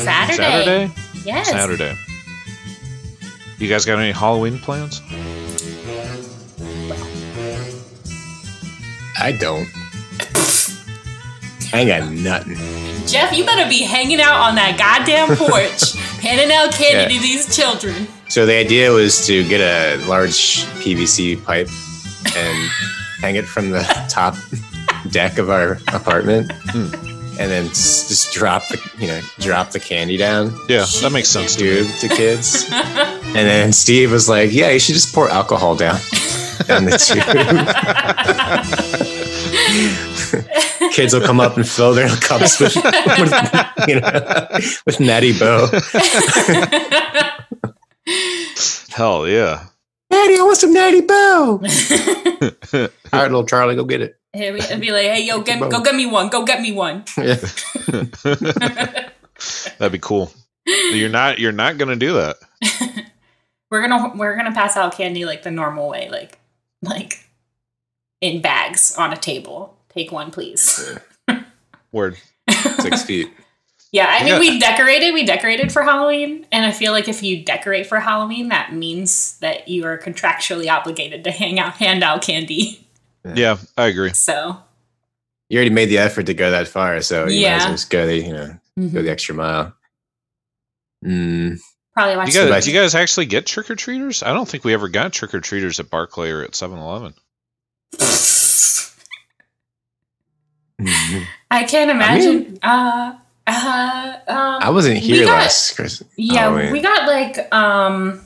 Saturday. 0.00 0.36
Saturday, 0.36 0.90
Yes. 1.24 1.48
Saturday. 1.48 1.96
You 3.58 3.68
guys 3.68 3.84
got 3.84 4.00
any 4.00 4.10
Halloween 4.10 4.58
plans? 4.58 5.00
I 9.20 9.30
don't. 9.30 9.68
I 11.72 11.84
got 11.84 12.10
nothing. 12.10 12.56
Jeff, 13.06 13.32
you 13.32 13.44
better 13.46 13.68
be 13.70 13.82
hanging 13.84 14.20
out 14.20 14.40
on 14.40 14.56
that 14.56 14.76
goddamn 14.76 15.36
porch, 15.36 15.92
handing 16.20 16.50
out 16.52 16.72
candy 16.72 17.14
Yeah. 17.14 17.20
to 17.20 17.22
these 17.22 17.54
children. 17.56 18.08
So 18.28 18.44
the 18.44 18.54
idea 18.54 18.90
was 18.90 19.24
to 19.28 19.46
get 19.48 19.60
a 19.60 20.04
large 20.08 20.64
PVC 20.82 21.36
pipe 21.44 21.68
and 22.36 22.70
hang 23.20 23.36
it 23.36 23.46
from 23.46 23.70
the 23.70 23.82
top 24.08 24.34
deck 25.06 25.38
of 25.38 25.48
our 25.50 25.78
apartment, 25.92 26.50
Hmm. 26.70 26.92
and 27.38 27.50
then 27.50 27.66
s- 27.66 28.08
just 28.08 28.32
drop 28.32 28.66
the 28.68 28.78
you 28.98 29.06
know 29.06 29.20
drop 29.40 29.70
the 29.70 29.80
candy 29.80 30.16
down 30.16 30.54
Yeah, 30.68 30.86
that 31.02 31.10
makes 31.12 31.28
sense 31.28 31.54
to 31.56 31.82
me. 31.84 31.90
to 32.00 32.08
kids. 32.08 32.66
and 32.70 33.34
then 33.34 33.72
Steve 33.72 34.10
was 34.12 34.28
like, 34.28 34.52
"Yeah, 34.52 34.70
you 34.70 34.78
should 34.78 34.94
just 34.94 35.14
pour 35.14 35.28
alcohol 35.30 35.74
down." 35.76 35.98
down 36.66 36.84
the 36.86 36.96
tube. 36.98 37.22
Kids 40.92 41.12
will 41.14 41.20
come 41.20 41.38
up 41.40 41.56
and 41.56 41.68
fill 41.68 41.92
their 41.94 42.08
cups 42.16 42.58
with, 42.58 42.74
with 43.18 43.32
you 43.88 44.00
know, 44.00 44.46
with 44.86 44.98
Natty 44.98 45.38
Boh. 45.38 45.68
Hell 48.90 49.28
yeah. 49.28 49.66
Natty, 50.10 50.38
I 50.38 50.42
want 50.42 50.56
some 50.56 50.72
Natty 50.72 51.00
Boh. 51.02 51.60
All 51.62 52.88
right, 53.12 53.30
little 53.30 53.44
Charlie, 53.44 53.76
go 53.76 53.84
get 53.84 54.00
it. 54.00 54.18
It'd 54.36 54.54
be, 54.54 54.60
it'd 54.60 54.80
be 54.80 54.90
like, 54.92 55.06
hey, 55.06 55.24
yo, 55.24 55.40
get, 55.42 55.58
go 55.60 55.80
get 55.82 55.94
me 55.94 56.06
one. 56.06 56.28
Go 56.28 56.44
get 56.44 56.60
me 56.60 56.72
one. 56.72 57.04
Yeah. 57.16 57.36
That'd 59.78 59.92
be 59.92 59.98
cool. 59.98 60.32
You're 60.66 61.08
not 61.10 61.38
you're 61.38 61.52
not 61.52 61.78
gonna 61.78 61.96
do 61.96 62.14
that. 62.14 62.36
We're 63.70 63.86
gonna 63.86 64.12
we're 64.16 64.36
gonna 64.36 64.52
pass 64.54 64.76
out 64.76 64.96
candy 64.96 65.24
like 65.24 65.42
the 65.42 65.50
normal 65.50 65.88
way, 65.88 66.08
like 66.08 66.38
like 66.82 67.24
in 68.20 68.40
bags 68.40 68.94
on 68.96 69.12
a 69.12 69.16
table. 69.16 69.76
Take 69.90 70.12
one, 70.12 70.30
please. 70.30 70.98
Word. 71.92 72.16
Six 72.80 73.02
feet. 73.06 73.30
Yeah, 73.92 74.06
I 74.08 74.20
mean 74.20 74.28
Yeah. 74.34 74.38
we 74.38 74.58
decorated. 74.58 75.12
We 75.14 75.24
decorated 75.24 75.72
for 75.72 75.82
Halloween, 75.82 76.46
and 76.52 76.64
I 76.64 76.70
feel 76.72 76.92
like 76.92 77.08
if 77.08 77.22
you 77.22 77.44
decorate 77.44 77.86
for 77.86 77.98
Halloween, 78.00 78.48
that 78.48 78.72
means 78.72 79.38
that 79.40 79.68
you 79.68 79.84
are 79.84 79.98
contractually 79.98 80.70
obligated 80.72 81.24
to 81.24 81.30
hang 81.30 81.58
out, 81.58 81.74
hand 81.74 82.02
out 82.04 82.22
candy. 82.22 82.85
Yeah, 83.34 83.56
I 83.76 83.86
agree. 83.86 84.12
So 84.12 84.56
You 85.48 85.58
already 85.58 85.70
made 85.74 85.86
the 85.90 85.98
effort 85.98 86.26
to 86.26 86.34
go 86.34 86.50
that 86.50 86.68
far, 86.68 87.00
so 87.02 87.20
you 87.20 87.24
might 87.24 87.30
as 87.30 87.38
Yeah. 87.40 87.58
well 87.58 87.70
just 87.72 87.90
go 87.90 88.06
the 88.06 88.16
you 88.18 88.32
know 88.32 88.46
go 88.78 88.82
mhm. 88.82 88.92
the 89.04 89.10
extra 89.10 89.34
mile. 89.34 89.74
Mm, 91.04 91.58
probably 91.94 92.16
watch. 92.16 92.34
You 92.34 92.44
the 92.44 92.50
guys, 92.50 92.64
do 92.64 92.72
you 92.72 92.80
guys 92.80 92.94
actually 92.94 93.26
get 93.26 93.46
trick 93.46 93.70
or 93.70 93.74
treaters? 93.76 94.22
I 94.22 94.32
don't 94.32 94.48
think 94.48 94.64
we 94.64 94.74
ever 94.74 94.88
got 94.88 95.12
trick 95.12 95.34
or 95.34 95.40
treaters 95.40 95.78
at 95.80 95.88
Barclay 95.90 96.30
or 96.30 96.42
at 96.42 96.54
7 96.54 96.78
Eleven. 96.78 97.14
I 101.50 101.64
can't 101.64 101.90
imagine. 101.90 102.58
uh, 102.62 103.14
uh, 103.46 104.16
um, 104.28 104.58
I 104.62 104.70
wasn't 104.70 104.98
here 104.98 105.24
got- 105.24 105.32
last 105.42 105.74
Christmas. 105.76 106.08
Yeah, 106.16 106.40
Halloween. 106.40 106.72
we 106.72 106.80
got 106.80 107.06
like 107.06 107.54
um 107.54 108.20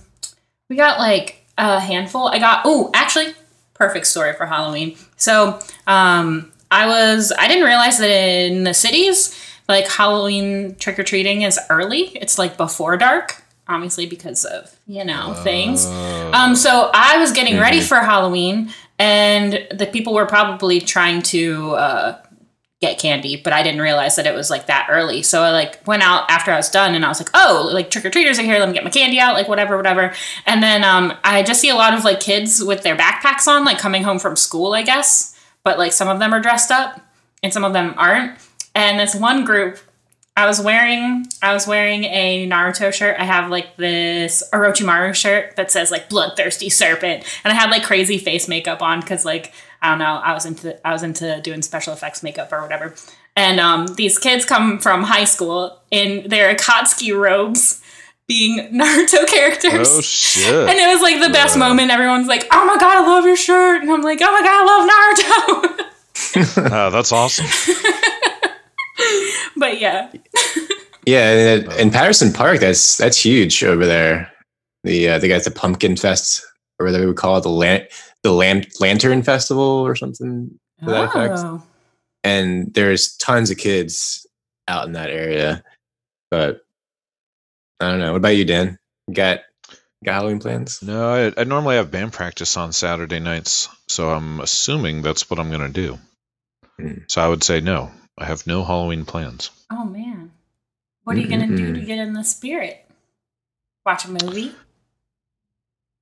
we 0.69 0.77
got 0.77 0.99
like 0.99 1.45
a 1.59 1.79
handful. 1.79 2.29
I 2.29 2.39
got 2.39 2.63
oh, 2.65 2.91
actually 2.95 3.35
perfect 3.81 4.07
story 4.07 4.33
for 4.35 4.47
Halloween. 4.47 4.89
So, 5.17 5.59
um 5.87 6.53
I 6.71 6.87
was 6.87 7.33
I 7.37 7.49
didn't 7.49 7.65
realize 7.65 7.97
that 7.99 8.11
in 8.11 8.65
the 8.65 8.75
cities 8.75 9.19
like 9.69 9.87
Halloween 9.89 10.77
trick 10.83 10.99
or 10.99 11.05
treating 11.13 11.43
is 11.43 11.59
early. 11.77 12.03
It's 12.23 12.37
like 12.43 12.57
before 12.57 12.97
dark, 12.97 13.43
obviously 13.67 14.07
because 14.07 14.45
of, 14.45 14.63
you 14.87 15.05
know, 15.05 15.35
things. 15.51 15.87
Um 16.39 16.55
so 16.55 16.91
I 16.93 17.19
was 17.19 17.33
getting 17.33 17.57
ready 17.59 17.81
for 17.81 17.99
Halloween 18.13 18.71
and 18.99 19.67
the 19.81 19.87
people 19.87 20.13
were 20.15 20.27
probably 20.27 20.79
trying 20.95 21.23
to 21.35 21.43
uh 21.87 22.23
get 22.81 22.99
candy, 22.99 23.37
but 23.37 23.53
I 23.53 23.63
didn't 23.63 23.83
realize 23.83 24.17
that 24.17 24.27
it 24.27 24.35
was 24.35 24.49
like 24.49 24.67
that 24.67 24.89
early. 24.91 25.23
So 25.23 25.43
I 25.43 25.51
like 25.51 25.87
went 25.87 26.03
out 26.03 26.31
after 26.31 26.51
I 26.51 26.57
was 26.57 26.71
done 26.71 26.95
and 26.95 27.05
I 27.05 27.09
was 27.09 27.21
like, 27.21 27.29
oh, 27.35 27.69
like 27.73 27.91
trick 27.91 28.07
or 28.07 28.11
treaters 28.11 28.39
are 28.39 28.43
here. 28.43 28.59
Let 28.59 28.69
me 28.69 28.75
get 28.75 28.85
my 28.85 28.91
candy 28.91 29.21
out, 29.21 29.35
like 29.35 29.49
whatever, 29.49 29.77
whatever. 29.77 30.15
And 30.47 30.63
then 30.63 30.83
um, 30.83 31.13
I 31.23 31.43
just 31.43 31.61
see 31.61 31.69
a 31.69 31.75
lot 31.75 31.93
of 31.93 32.05
like 32.05 32.21
kids 32.21 32.65
with 32.65 32.83
their 32.83 32.97
backpacks 32.97 33.47
on, 33.47 33.67
like 33.67 33.79
coming 33.79 34.03
home 34.03 34.19
from 34.19 34.35
school, 34.35 34.73
I 34.73 34.83
guess. 34.83 35.39
But 35.63 35.79
like 35.79 35.93
some 35.93 36.09
of 36.09 36.21
them 36.21 36.33
are 36.33 36.41
dressed 36.41 36.71
up 36.71 37.01
and 37.43 37.53
some 37.53 37.65
of 37.65 37.75
them 37.75 37.95
aren't. 37.99 38.39
And 38.75 38.99
this 38.99 39.15
one 39.15 39.45
group, 39.45 39.79
I 40.37 40.47
was 40.47 40.59
wearing 40.59 41.27
I 41.43 41.53
was 41.53 41.67
wearing 41.67 42.05
a 42.05 42.49
Naruto 42.49 42.93
shirt. 42.95 43.17
I 43.19 43.25
have 43.25 43.51
like 43.51 43.77
this 43.77 44.43
Orochimaru 44.55 45.15
shirt 45.15 45.57
that 45.57 45.71
says 45.71 45.91
like 45.91 46.09
bloodthirsty 46.09 46.71
serpent, 46.71 47.25
and 47.45 47.53
I 47.53 47.55
had 47.55 47.71
like 47.71 47.83
crazy 47.83 48.17
face 48.17 48.49
makeup 48.49 48.81
on 48.81 49.01
because 49.01 49.27
like 49.27 49.53
I 49.83 49.91
don't 49.91 49.99
know 49.99 50.21
I 50.23 50.33
was 50.35 50.45
into 50.47 50.87
I 50.87 50.93
was 50.93 51.03
into 51.03 51.41
doing 51.43 51.63
special 51.63 51.93
effects 51.93 52.23
makeup 52.23 52.53
or 52.53 52.61
whatever. 52.63 52.95
And 53.37 53.61
um, 53.61 53.87
these 53.95 54.19
kids 54.19 54.45
come 54.45 54.79
from 54.79 55.05
high 55.05 55.25
school 55.25 55.81
in 55.91 56.29
their 56.29 56.55
Akatsuki 56.55 57.17
robes, 57.17 57.81
being 58.27 58.59
Naruto 58.73 59.27
characters. 59.27 59.89
Oh 59.91 60.01
shit. 60.01 60.69
And 60.69 60.79
it 60.79 60.87
was 60.93 61.01
like 61.01 61.21
the 61.23 61.33
best 61.33 61.57
moment. 61.57 61.91
Everyone's 61.91 62.27
like, 62.29 62.47
"Oh 62.53 62.67
my 62.67 62.77
god, 62.77 62.97
I 62.99 63.07
love 63.07 63.25
your 63.25 63.37
shirt," 63.37 63.83
and 63.83 63.91
I'm 63.91 64.03
like, 64.03 64.19
"Oh 64.21 64.31
my 64.33 64.43
god, 64.43 64.53
I 64.53 64.65
love 64.67 65.71
Naruto." 65.77 65.87
Oh, 66.73 66.91
that's 66.91 67.13
awesome. 67.13 67.47
but 69.57 69.81
yeah, 69.81 70.13
Yeah, 71.07 71.31
and 71.33 71.73
in 71.75 71.91
Patterson 71.91 72.33
Park, 72.33 72.61
that's 72.61 72.99
that's 72.99 73.25
huge 73.25 73.65
over 73.65 73.87
there. 73.87 74.31
The 74.85 75.09
uh, 75.11 75.19
they 75.19 75.29
got 75.29 75.45
the 75.45 75.51
Pumpkin 75.51 75.97
Fest, 75.97 76.45
or 76.79 76.87
whatever 76.87 77.07
we 77.07 77.15
call 77.15 77.39
it, 77.39 77.43
the 77.43 77.49
lan- 77.49 77.87
the 78.23 78.33
Lam- 78.33 78.63
Lantern 78.81 79.23
Festival 79.23 79.63
or 79.63 79.95
something 79.97 80.59
to 80.81 80.85
that 80.87 81.05
effect. 81.07 81.35
oh, 81.39 81.63
And 82.25 82.73
there's 82.75 83.17
tons 83.17 83.51
of 83.51 83.57
kids 83.59 84.27
out 84.69 84.87
in 84.87 84.93
that 84.93 85.11
area. 85.11 85.63
But 86.31 86.61
I 87.81 87.89
don't 87.91 87.99
know. 87.99 88.13
What 88.13 88.19
about 88.19 88.37
you, 88.37 88.45
Dan? 88.45 88.79
You 89.09 89.15
got 89.15 89.41
got 90.05 90.13
Halloween 90.15 90.39
plans? 90.39 90.83
No, 90.83 91.09
I, 91.13 91.41
I 91.41 91.45
normally 91.45 91.77
have 91.77 91.91
band 91.91 92.13
practice 92.13 92.57
on 92.57 92.73
Saturday 92.73 93.21
nights, 93.21 93.69
so 93.89 94.11
I'm 94.11 94.41
assuming 94.41 95.03
that's 95.03 95.29
what 95.31 95.39
I'm 95.41 95.51
going 95.51 95.61
to 95.61 95.69
do. 95.69 95.99
Hmm. 96.79 96.99
So 97.09 97.21
I 97.23 97.29
would 97.29 97.43
say 97.43 97.61
no. 97.61 97.91
I 98.19 98.27
have 98.27 98.47
no 98.47 98.65
Halloween 98.65 99.05
plans. 99.07 99.51
oh 99.73 99.85
man, 99.85 100.31
what 101.05 101.17
are 101.17 101.21
you 101.21 101.29
gonna 101.29 101.47
do 101.57 101.73
to 101.73 101.81
get 101.81 101.99
in 101.99 102.13
the 102.13 102.23
spirit? 102.23 102.85
Watch 103.87 104.05
a 104.05 104.11
movie. 104.11 104.53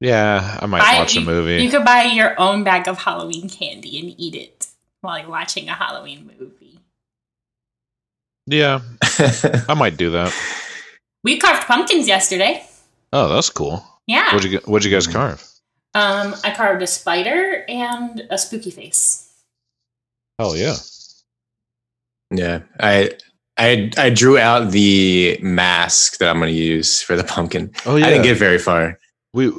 Yeah, 0.01 0.59
I 0.61 0.67
might 0.67 0.81
Buy- 0.81 0.99
watch 0.99 1.17
a 1.17 1.21
movie. 1.21 1.63
You 1.63 1.71
could 1.71 1.85
buy 1.85 2.05
your 2.05 2.39
own 2.39 2.63
bag 2.65 2.87
of 2.87 2.99
Halloween 2.99 3.49
candy 3.49 3.99
and 3.99 4.15
eat 4.19 4.35
it 4.35 4.69
while 5.01 5.19
you're 5.19 5.29
watching 5.29 5.69
a 5.69 5.75
Halloween 5.75 6.31
movie. 6.39 6.79
yeah, 8.47 8.81
I 9.69 9.75
might 9.75 9.97
do 9.97 10.11
that. 10.11 10.33
We 11.25 11.37
carved 11.39 11.67
pumpkins 11.67 12.07
yesterday. 12.07 12.65
Oh, 13.13 13.29
that's 13.29 13.51
cool. 13.51 13.85
Yeah. 14.07 14.33
What'd 14.33 14.51
you 14.51 14.61
What'd 14.65 14.85
you 14.89 14.97
guys 14.97 15.09
carve? 15.09 15.45
Um, 15.95 16.35
I 16.45 16.55
carved 16.55 16.81
a 16.81 16.87
spider 16.87 17.65
and 17.69 18.27
a 18.31 18.39
spooky 18.39 18.71
face. 18.71 19.29
Oh 20.39 20.55
yeah! 20.55 20.77
yeah, 22.31 22.61
I 22.79 23.11
I 23.59 23.91
I 23.99 24.11
drew 24.11 24.39
out 24.39 24.71
the 24.71 25.39
mask 25.43 26.19
that 26.19 26.31
I'm 26.31 26.39
going 26.39 26.53
to 26.53 26.57
use 26.57 27.03
for 27.03 27.17
the 27.17 27.25
pumpkin. 27.25 27.73
Oh 27.85 27.97
yeah. 27.97 28.07
I 28.07 28.11
didn't 28.11 28.25
get 28.25 28.39
very 28.39 28.59
far. 28.59 28.99
We 29.33 29.53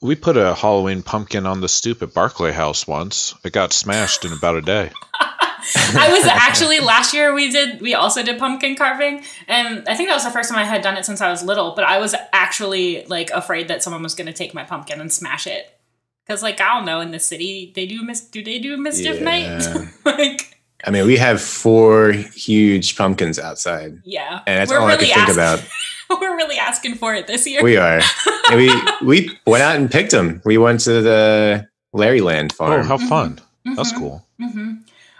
we 0.00 0.14
put 0.16 0.36
a 0.36 0.54
Halloween 0.54 1.02
pumpkin 1.02 1.46
on 1.46 1.60
the 1.60 1.68
stoop 1.68 2.02
at 2.02 2.14
Barclay 2.14 2.52
House 2.52 2.86
once. 2.86 3.34
It 3.44 3.52
got 3.52 3.72
smashed 3.72 4.24
in 4.24 4.32
about 4.32 4.56
a 4.56 4.62
day. 4.62 4.90
I 5.94 6.08
was 6.10 6.24
actually 6.26 6.80
last 6.80 7.12
year 7.12 7.34
we 7.34 7.50
did 7.50 7.82
we 7.82 7.94
also 7.94 8.22
did 8.22 8.38
pumpkin 8.38 8.76
carving 8.76 9.22
and 9.46 9.86
I 9.86 9.94
think 9.94 10.08
that 10.08 10.14
was 10.14 10.24
the 10.24 10.30
first 10.30 10.48
time 10.48 10.58
I 10.58 10.64
had 10.64 10.80
done 10.82 10.96
it 10.96 11.04
since 11.04 11.20
I 11.20 11.30
was 11.30 11.42
little, 11.42 11.74
but 11.74 11.84
I 11.84 11.98
was 11.98 12.14
actually 12.32 13.04
like 13.06 13.30
afraid 13.30 13.68
that 13.68 13.82
someone 13.82 14.02
was 14.02 14.14
going 14.14 14.26
to 14.26 14.32
take 14.32 14.54
my 14.54 14.64
pumpkin 14.64 15.00
and 15.00 15.12
smash 15.12 15.46
it. 15.46 15.66
Cuz 16.26 16.42
like 16.42 16.60
I 16.60 16.74
don't 16.74 16.86
know 16.86 17.00
in 17.00 17.10
the 17.10 17.18
city 17.18 17.72
they 17.74 17.86
do 17.86 18.02
mis- 18.02 18.22
do 18.22 18.42
they 18.42 18.58
do 18.58 18.76
mischief 18.78 19.20
night? 19.20 19.66
Like 20.04 20.56
I 20.84 20.90
mean, 20.90 21.06
we 21.06 21.18
have 21.18 21.42
four 21.42 22.12
huge 22.12 22.96
pumpkins 22.96 23.38
outside, 23.38 23.98
yeah. 24.02 24.40
and 24.46 24.58
that's 24.58 24.70
We're 24.70 24.78
all 24.78 24.86
I 24.88 24.96
could 24.96 25.08
think 25.08 25.18
ask- 25.18 25.32
about. 25.34 25.62
We're 26.20 26.36
really 26.36 26.58
asking 26.58 26.96
for 26.96 27.14
it 27.14 27.26
this 27.26 27.46
year. 27.46 27.62
We 27.62 27.76
are. 27.76 28.00
And 28.50 28.56
we 28.56 28.70
we 29.06 29.38
went 29.46 29.62
out 29.62 29.76
and 29.76 29.90
picked 29.90 30.10
them. 30.10 30.42
We 30.44 30.58
went 30.58 30.80
to 30.80 31.00
the 31.02 31.68
Larriland 31.94 32.52
farm. 32.52 32.80
Oh, 32.80 32.82
how 32.84 32.98
fun! 32.98 33.40
That's 33.76 33.92
Mhm. 33.92 33.98
cool. 33.98 34.26
hmm 34.40 34.72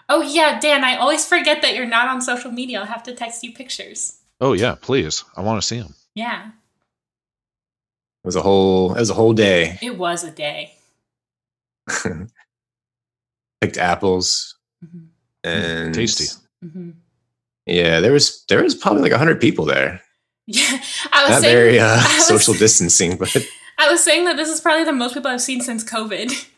Oh 0.09 0.23
yeah, 0.23 0.59
Dan, 0.59 0.83
I 0.83 0.97
always 0.97 1.25
forget 1.25 1.63
that 1.63 1.75
you're 1.77 1.87
not 1.87 2.09
on 2.09 2.21
social 2.21 2.51
media. 2.51 2.81
I'll 2.81 2.87
have 2.87 3.05
to 3.05 3.15
text 3.15 3.45
you 3.45 3.53
pictures. 3.53 4.19
Oh 4.41 4.55
yeah, 4.55 4.75
please. 4.81 5.23
I 5.37 5.43
want 5.43 5.61
to 5.63 5.67
see 5.67 5.79
them. 5.81 5.95
Yeah, 6.15 6.47
It 6.49 8.27
was 8.27 8.37
a 8.37 8.43
whole. 8.43 8.95
It 8.95 9.01
was 9.01 9.11
a 9.11 9.15
whole 9.15 9.33
day. 9.33 9.79
it 9.83 9.97
was 9.97 10.25
a 10.25 10.31
day. 10.33 10.75
Picked 13.61 13.77
apples 13.79 14.57
Mhm. 14.85 15.09
and 15.45 15.95
tasty. 15.95 16.27
hmm 16.63 16.91
Yeah, 17.67 18.01
there 18.01 18.13
was 18.13 18.45
there 18.49 18.63
was 18.63 18.75
probably 18.75 19.03
like 19.03 19.13
hundred 19.13 19.41
people 19.41 19.65
there. 19.67 20.01
Yeah, 20.53 20.81
I 21.13 21.23
was 21.25 21.31
Not 21.31 21.41
saying, 21.43 21.55
very 21.55 21.79
uh, 21.79 21.87
I 22.01 22.15
was- 22.17 22.27
social 22.27 22.55
distancing, 22.55 23.17
but 23.17 23.35
I 23.79 23.91
was 23.91 24.03
saying 24.03 24.25
that 24.27 24.37
this 24.37 24.49
is 24.49 24.61
probably 24.61 24.85
the 24.85 24.93
most 24.93 25.15
people 25.15 25.31
I've 25.31 25.41
seen 25.41 25.61
since 25.61 25.85
COVID 25.85 26.49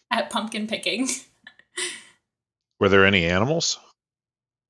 at 0.10 0.30
pumpkin 0.30 0.66
picking. 0.66 1.08
Were 2.80 2.88
there 2.88 3.04
any 3.06 3.26
animals? 3.26 3.78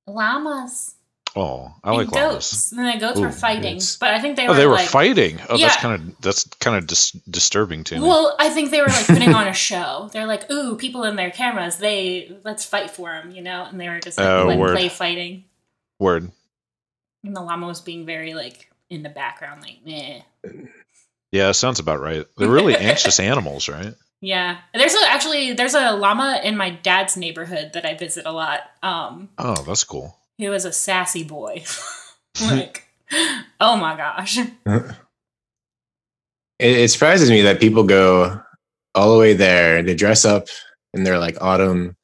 Llamas 0.06 0.94
Oh, 1.34 1.72
I 1.82 1.88
and 1.88 1.96
like 1.96 2.10
goats. 2.10 2.72
llamas. 2.72 2.72
And 2.72 3.00
the 3.00 3.06
goats 3.06 3.18
were 3.18 3.32
fighting, 3.32 3.76
goats. 3.76 3.96
but 3.96 4.10
I 4.10 4.20
think 4.20 4.36
they 4.36 4.46
Oh, 4.46 4.50
were 4.50 4.54
they 4.56 4.66
were 4.66 4.74
like, 4.74 4.88
fighting. 4.88 5.40
Oh, 5.48 5.56
Yeah. 5.56 5.68
that's 5.68 5.80
kind 5.80 5.94
of 6.10 6.20
that's 6.20 6.44
kind 6.60 6.76
of 6.76 6.86
dis- 6.86 7.12
disturbing 7.30 7.84
to 7.84 7.94
me. 7.94 8.02
Well, 8.02 8.36
I 8.38 8.50
think 8.50 8.70
they 8.70 8.82
were 8.82 8.86
like 8.88 9.06
putting 9.06 9.32
on 9.32 9.48
a 9.48 9.54
show. 9.54 10.10
They're 10.12 10.26
like, 10.26 10.50
"Ooh, 10.50 10.76
people 10.76 11.04
in 11.04 11.16
their 11.16 11.30
cameras, 11.30 11.78
they 11.78 12.36
let's 12.44 12.66
fight 12.66 12.90
for 12.90 13.10
them," 13.12 13.30
you 13.30 13.40
know. 13.40 13.64
And 13.64 13.80
they 13.80 13.88
were 13.88 13.98
just 14.00 14.18
like 14.18 14.26
Oh, 14.26 14.54
play 14.72 14.90
fighting, 14.90 15.44
Word. 15.98 16.30
And 17.24 17.34
the 17.36 17.40
llama 17.40 17.66
was 17.66 17.80
being 17.80 18.04
very 18.06 18.34
like 18.34 18.70
in 18.90 19.02
the 19.02 19.08
background, 19.08 19.62
like, 19.62 19.78
"Meh." 19.84 20.22
Yeah, 21.30 21.52
sounds 21.52 21.78
about 21.80 22.00
right. 22.00 22.26
They're 22.36 22.48
really 22.48 22.76
anxious 22.76 23.18
animals, 23.30 23.68
right? 23.68 23.94
Yeah, 24.20 24.58
there's 24.74 24.94
a, 24.94 25.00
actually 25.08 25.52
there's 25.54 25.74
a 25.74 25.92
llama 25.92 26.40
in 26.44 26.56
my 26.56 26.70
dad's 26.70 27.16
neighborhood 27.16 27.72
that 27.74 27.84
I 27.86 27.94
visit 27.94 28.24
a 28.26 28.32
lot. 28.32 28.60
Um, 28.82 29.30
Oh, 29.38 29.62
that's 29.64 29.82
cool. 29.84 30.16
he 30.38 30.48
was 30.48 30.64
a 30.64 30.72
sassy 30.72 31.24
boy. 31.24 31.64
like, 32.42 32.84
oh 33.60 33.76
my 33.76 33.96
gosh. 33.96 34.38
It, 36.58 36.78
it 36.78 36.88
surprises 36.92 37.28
me 37.30 37.42
that 37.42 37.60
people 37.60 37.82
go 37.82 38.40
all 38.94 39.12
the 39.12 39.18
way 39.18 39.32
there. 39.34 39.82
They 39.82 39.94
dress 39.94 40.24
up 40.24 40.46
in 40.94 41.02
their 41.02 41.18
like 41.18 41.36
autumn, 41.40 41.96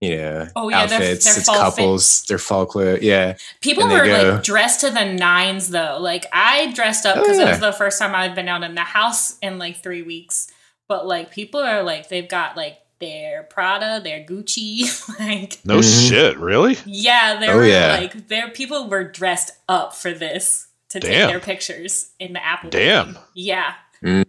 you 0.00 0.16
know, 0.16 0.46
Oh, 0.56 0.68
yeah, 0.68 0.86
their- 0.86 0.98
outfits. 0.98 1.24
their 1.24 1.36
it's 1.38 1.46
fall 1.46 1.56
couples, 1.56 2.24
they're 2.28 2.38
fall 2.38 2.66
clothes. 2.66 3.00
Yeah, 3.02 3.36
People 3.60 3.88
were 3.88 4.04
go- 4.04 4.32
like 4.34 4.42
dressed 4.42 4.80
to 4.80 4.90
the 4.90 5.04
nines 5.04 5.68
though. 5.70 5.98
Like 6.00 6.26
I 6.32 6.72
dressed 6.72 7.06
up 7.06 7.16
Oh, 7.16 7.20
because 7.22 7.38
it 7.38 7.48
was 7.48 7.60
the 7.60 7.72
first 7.72 7.98
time 7.98 8.14
I've 8.14 8.34
been 8.34 8.48
out 8.48 8.62
in 8.62 8.74
the 8.74 8.82
house 8.82 9.38
in 9.38 9.58
like 9.58 9.82
three 9.82 10.02
weeks. 10.02 10.50
But 10.88 11.06
like 11.06 11.30
people 11.30 11.60
are 11.60 11.82
like 11.82 12.08
they've 12.08 12.28
got 12.28 12.56
like 12.56 12.78
their 12.98 13.42
Prada, 13.44 14.00
their 14.02 14.20
Gucci, 14.24 14.84
like 15.20 15.58
No 15.64 15.78
Mhm. 15.80 16.08
shit, 16.08 16.36
really? 16.38 16.76
yeah, 16.86 17.38
they 17.40 17.48
Oh, 17.48 17.56
were 17.56 17.66
yeah. 17.66 17.96
like 17.96 18.28
their 18.28 18.50
people 18.50 18.88
were 18.88 19.04
dressed 19.04 19.50
up 19.68 19.94
for 19.96 20.12
this 20.12 20.68
to 20.90 21.00
take 21.00 21.10
their 21.28 21.40
pictures 21.40 22.10
in 22.20 22.32
the 22.34 22.44
Apple. 22.44 22.70
Damn. 22.70 23.06
building. 23.14 23.22
Yeah. 23.34 23.74
Mm. 24.04 24.24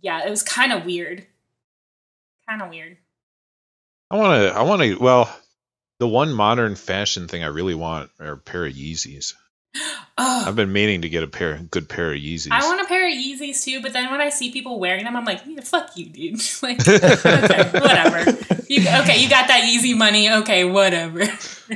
Yeah, 0.00 0.26
it 0.26 0.30
was 0.30 0.42
kind 0.42 0.72
of 0.72 0.84
weird. 0.84 1.26
Kind 2.48 2.62
of 2.62 2.70
weird. 2.70 2.96
I 4.10 4.16
want 4.16 4.42
to. 4.42 4.58
I 4.58 4.62
want 4.62 4.82
to. 4.82 4.96
Well, 4.96 5.34
the 6.00 6.08
one 6.08 6.32
modern 6.32 6.74
fashion 6.74 7.28
thing 7.28 7.44
I 7.44 7.48
really 7.48 7.74
want 7.74 8.10
are 8.18 8.32
a 8.32 8.36
pair 8.38 8.66
of 8.66 8.72
Yeezys. 8.72 9.34
Oh, 10.18 10.44
I've 10.46 10.56
been 10.56 10.72
meaning 10.72 11.02
to 11.02 11.08
get 11.08 11.22
a 11.22 11.28
pair, 11.28 11.56
good 11.70 11.88
pair 11.88 12.12
of 12.12 12.18
Yeezys. 12.18 12.48
I 12.50 12.64
want 12.66 12.80
a 12.80 12.86
pair 12.86 13.06
of 13.06 13.14
Yeezys 13.14 13.62
too, 13.64 13.80
but 13.80 13.92
then 13.92 14.10
when 14.10 14.20
I 14.20 14.30
see 14.30 14.50
people 14.50 14.80
wearing 14.80 15.04
them, 15.04 15.16
I'm 15.16 15.24
like, 15.24 15.42
yeah, 15.46 15.60
fuck 15.60 15.96
you, 15.96 16.06
dude. 16.06 16.40
like, 16.62 16.80
okay, 16.88 17.70
whatever. 17.78 18.30
You, 18.68 18.80
okay, 18.80 19.22
you 19.22 19.28
got 19.28 19.48
that 19.48 19.62
Yeezy 19.64 19.96
money. 19.96 20.30
Okay, 20.30 20.64
whatever. 20.64 21.20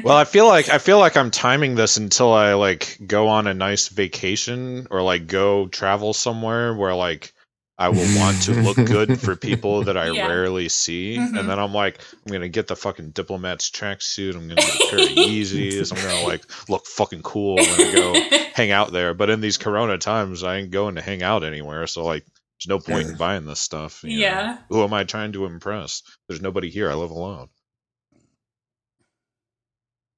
well, 0.03 0.17
I 0.17 0.25
feel 0.25 0.49
like 0.49 0.71
I 0.71 0.79
feel 0.79 0.99
like 0.99 1.17
I'm 1.17 1.31
timing 1.31 1.75
this 1.77 1.97
until 1.99 2.33
I 2.33 2.55
like 2.55 2.99
go 3.07 3.29
on 3.29 3.47
a 3.47 3.55
nice 3.55 3.89
vacation 3.89 4.89
or 4.91 5.03
like 5.03 5.27
go 5.27 5.69
travel 5.69 6.15
somewhere 6.15 6.75
where 6.75 6.95
like 6.95 7.34
I 7.77 7.89
will 7.89 8.07
want 8.17 8.41
to 8.43 8.53
look 8.53 8.77
good 8.77 9.19
for 9.25 9.35
people 9.35 9.83
that 9.85 9.97
I 9.97 10.11
Yeah. 10.11 10.29
rarely 10.29 10.69
see, 10.69 11.17
Mhm. 11.17 11.39
and 11.39 11.49
then 11.49 11.59
I'm 11.59 11.73
like, 11.75 11.99
I'm 12.25 12.33
gonna 12.33 12.49
get 12.49 12.69
the 12.69 12.77
fucking 12.77 13.11
diplomat's 13.11 13.69
tracksuit. 13.71 14.35
I'm 14.37 14.49
gonna 14.49 14.55
get 14.57 14.75
a 14.75 14.87
pair 14.91 14.99
of 15.01 15.09
Yeezys. 15.17 15.91
I'm 15.91 16.01
gonna 16.01 16.25
like 16.29 16.45
look 16.71 16.87
fucking 16.87 17.23
cool 17.23 17.57
when 17.57 17.65
I 17.69 17.93
go 17.93 18.39
hang 18.55 18.71
out 18.71 18.93
there. 18.93 19.13
But 19.13 19.31
in 19.31 19.41
these 19.41 19.57
Corona 19.59 19.99
times, 19.99 20.45
I 20.45 20.59
ain't 20.59 20.71
going 20.71 20.95
to 20.95 21.03
hang 21.03 21.23
out 21.25 21.43
anywhere. 21.43 21.87
So 21.89 22.05
like, 22.05 22.25
there's 22.25 22.69
no 22.69 22.79
point 22.79 23.09
in 23.09 23.17
buying 23.17 23.45
this 23.45 23.59
stuff. 23.61 24.05
you 24.05 24.11
know. 24.19 24.23
Yeah. 24.23 24.59
Who 24.69 24.85
am 24.85 24.93
I 24.95 25.03
trying 25.03 25.33
to 25.33 25.45
impress? 25.45 26.03
There's 26.29 26.41
nobody 26.43 26.71
here. 26.71 26.89
I 26.91 26.95
live 26.95 27.11
alone. 27.11 27.49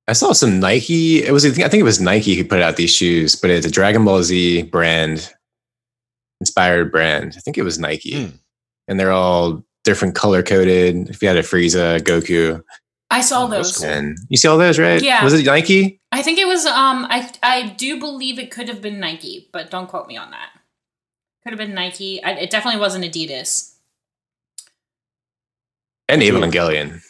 I 0.08 0.12
saw 0.12 0.32
some 0.32 0.60
Nike. 0.60 1.24
It 1.24 1.32
was 1.32 1.44
I 1.44 1.50
think 1.52 1.74
it 1.80 1.82
was 1.84 2.00
Nike 2.00 2.34
who 2.34 2.44
put 2.44 2.60
out 2.62 2.76
these 2.76 2.94
shoes, 2.94 3.34
but 3.34 3.50
it's 3.50 3.66
a 3.66 3.70
Dragon 3.70 4.04
Ball 4.04 4.22
Z 4.22 4.62
brand 4.64 5.32
inspired 6.40 6.90
brand. 6.92 7.34
I 7.36 7.40
think 7.40 7.58
it 7.58 7.62
was 7.62 7.78
Nike, 7.78 8.26
Hmm. 8.26 8.36
and 8.88 8.98
they're 9.00 9.12
all 9.12 9.64
different 9.84 10.14
color 10.14 10.42
coded. 10.42 11.08
If 11.08 11.22
you 11.22 11.28
had 11.28 11.36
a 11.36 11.42
Frieza, 11.42 12.00
Goku, 12.00 12.62
I 13.10 13.20
saw 13.20 13.44
Oh, 13.44 13.48
those. 13.48 13.82
and 13.84 14.18
you 14.28 14.36
see 14.36 14.48
all 14.48 14.58
those, 14.58 14.78
right? 14.78 15.00
Yeah. 15.02 15.22
Was 15.22 15.34
it 15.34 15.46
Nike? 15.46 16.00
I 16.12 16.22
think 16.22 16.38
it 16.38 16.46
was. 16.48 16.66
Um, 16.66 17.06
I 17.08 17.30
I 17.42 17.68
do 17.68 17.98
believe 18.00 18.38
it 18.38 18.50
could 18.50 18.68
have 18.68 18.82
been 18.82 18.98
Nike, 19.00 19.48
but 19.52 19.70
don't 19.70 19.86
quote 19.88 20.08
me 20.08 20.16
on 20.16 20.30
that. 20.32 20.50
Could 21.44 21.52
have 21.52 21.58
been 21.58 21.74
Nike. 21.74 22.22
I, 22.24 22.32
it 22.32 22.50
definitely 22.50 22.80
wasn't 22.80 23.04
Adidas. 23.04 23.74
And 26.08 26.22
Evangelion. 26.22 27.00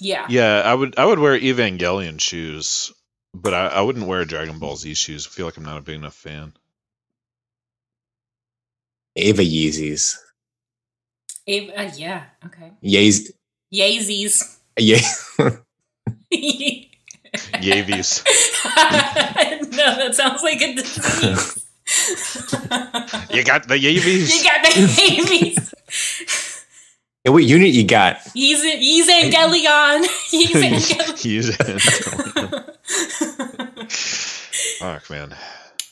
Yeah. 0.00 0.26
Yeah, 0.28 0.62
I 0.64 0.74
would 0.74 0.98
I 0.98 1.04
would 1.04 1.18
wear 1.18 1.38
Evangelion 1.38 2.20
shoes, 2.20 2.92
but 3.34 3.54
I, 3.54 3.66
I 3.68 3.80
wouldn't 3.82 4.06
wear 4.06 4.24
Dragon 4.24 4.58
Ball 4.58 4.76
Z 4.76 4.94
shoes. 4.94 5.26
I 5.26 5.30
feel 5.30 5.46
like 5.46 5.56
I'm 5.56 5.64
not 5.64 5.78
a 5.78 5.82
big 5.82 5.96
enough 5.96 6.14
fan. 6.14 6.52
Eva 9.16 9.42
Yeezys. 9.42 10.16
Av- 11.48 11.70
uh, 11.76 11.90
yeah. 11.96 12.24
Okay. 12.44 12.72
Yeez. 12.84 13.30
Yeezys. 13.72 14.58
Yeah. 14.78 15.00
Yavies. 17.60 18.22
no, 19.72 19.96
that 19.96 20.14
sounds 20.14 20.42
like 20.42 20.60
a 20.62 20.74
disease. 20.74 21.62
You 23.30 23.44
got 23.44 23.68
the 23.68 23.74
Yavies? 23.78 24.34
you 24.34 24.42
got 24.42 24.62
the 24.64 24.70
Yeezys. 24.70 25.72
Hey, 27.22 27.30
what 27.30 27.44
unit 27.44 27.68
you 27.72 27.84
got? 27.84 28.16
Yeez 28.34 28.62
Yeezangelion. 28.64 30.04
Yeezangelion. 30.32 31.56
Fuck 34.78 35.10
man. 35.10 35.36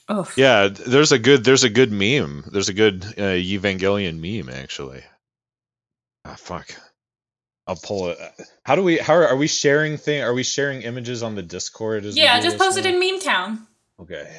Oh, 0.08 0.30
Yeah, 0.36 0.68
there's 0.68 1.12
a 1.12 1.18
good 1.18 1.44
there's 1.44 1.64
a 1.64 1.70
good 1.70 1.92
meme. 1.92 2.44
There's 2.50 2.68
a 2.68 2.74
good 2.74 3.04
uh, 3.04 3.36
Evangelion 3.36 4.18
meme 4.20 4.52
actually. 4.54 5.02
Ah, 6.24 6.36
fuck. 6.36 6.74
I'll 7.66 7.76
pull 7.76 8.10
it. 8.10 8.18
How 8.64 8.76
do 8.76 8.82
we? 8.82 8.98
How 8.98 9.14
are, 9.14 9.28
are 9.28 9.36
we 9.36 9.46
sharing 9.46 9.96
thing? 9.96 10.22
Are 10.22 10.34
we 10.34 10.42
sharing 10.42 10.82
images 10.82 11.22
on 11.22 11.34
the 11.34 11.42
Discord? 11.42 12.04
as 12.04 12.16
yeah, 12.16 12.40
just 12.40 12.58
post 12.58 12.76
it 12.76 12.84
in 12.84 13.00
Meme 13.00 13.20
Town. 13.20 13.66
Okay. 13.98 14.30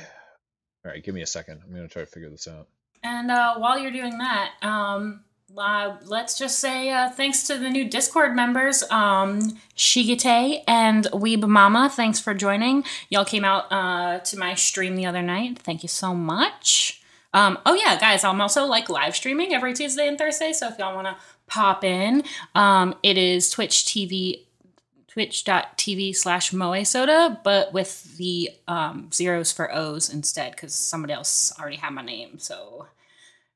All 0.85 0.91
right, 0.91 1.03
give 1.03 1.15
me 1.15 1.23
a 1.23 1.27
second. 1.27 1.61
I'm 1.63 1.73
gonna 1.73 1.87
try 1.87 2.03
to 2.03 2.07
figure 2.07 2.29
this 2.29 2.47
out. 2.47 2.67
And 3.01 3.31
uh, 3.31 3.57
while 3.57 3.79
you're 3.79 3.91
doing 3.91 4.17
that, 4.19 4.51
um, 4.61 5.23
uh, 5.57 5.97
let's 6.05 6.37
just 6.37 6.59
say 6.59 6.89
uh, 6.89 7.09
thanks 7.09 7.43
to 7.43 7.57
the 7.57 7.69
new 7.69 7.87
Discord 7.89 8.35
members, 8.35 8.83
um, 8.91 9.57
Shigete 9.77 10.63
and 10.67 11.05
Weeb 11.05 11.47
Mama. 11.47 11.89
Thanks 11.89 12.19
for 12.19 12.33
joining. 12.33 12.83
Y'all 13.09 13.25
came 13.25 13.45
out 13.45 13.71
uh, 13.71 14.19
to 14.19 14.37
my 14.37 14.55
stream 14.55 14.95
the 14.95 15.05
other 15.05 15.21
night. 15.21 15.59
Thank 15.59 15.83
you 15.83 15.89
so 15.89 16.13
much. 16.13 17.01
Um, 17.33 17.59
oh 17.65 17.73
yeah, 17.73 17.99
guys, 17.99 18.23
I'm 18.23 18.41
also 18.41 18.65
like 18.65 18.89
live 18.89 19.15
streaming 19.15 19.53
every 19.53 19.73
Tuesday 19.73 20.07
and 20.07 20.17
Thursday. 20.17 20.53
So 20.53 20.69
if 20.69 20.79
y'all 20.79 20.95
want 20.95 21.07
to 21.07 21.17
pop 21.47 21.83
in, 21.83 22.23
um, 22.55 22.95
it 23.03 23.17
is 23.17 23.49
Twitch 23.49 23.85
TV 23.85 24.41
twitch.tv 25.07 26.13
slash 26.13 26.51
moe 26.51 26.83
soda 26.83 27.39
but 27.41 27.71
with 27.71 28.17
the 28.17 28.49
um, 28.67 29.09
zeros 29.13 29.49
for 29.49 29.73
o's 29.73 30.13
instead 30.13 30.51
because 30.51 30.75
somebody 30.75 31.13
else 31.13 31.53
already 31.57 31.77
had 31.77 31.91
my 31.91 32.01
name 32.01 32.37
so 32.37 32.85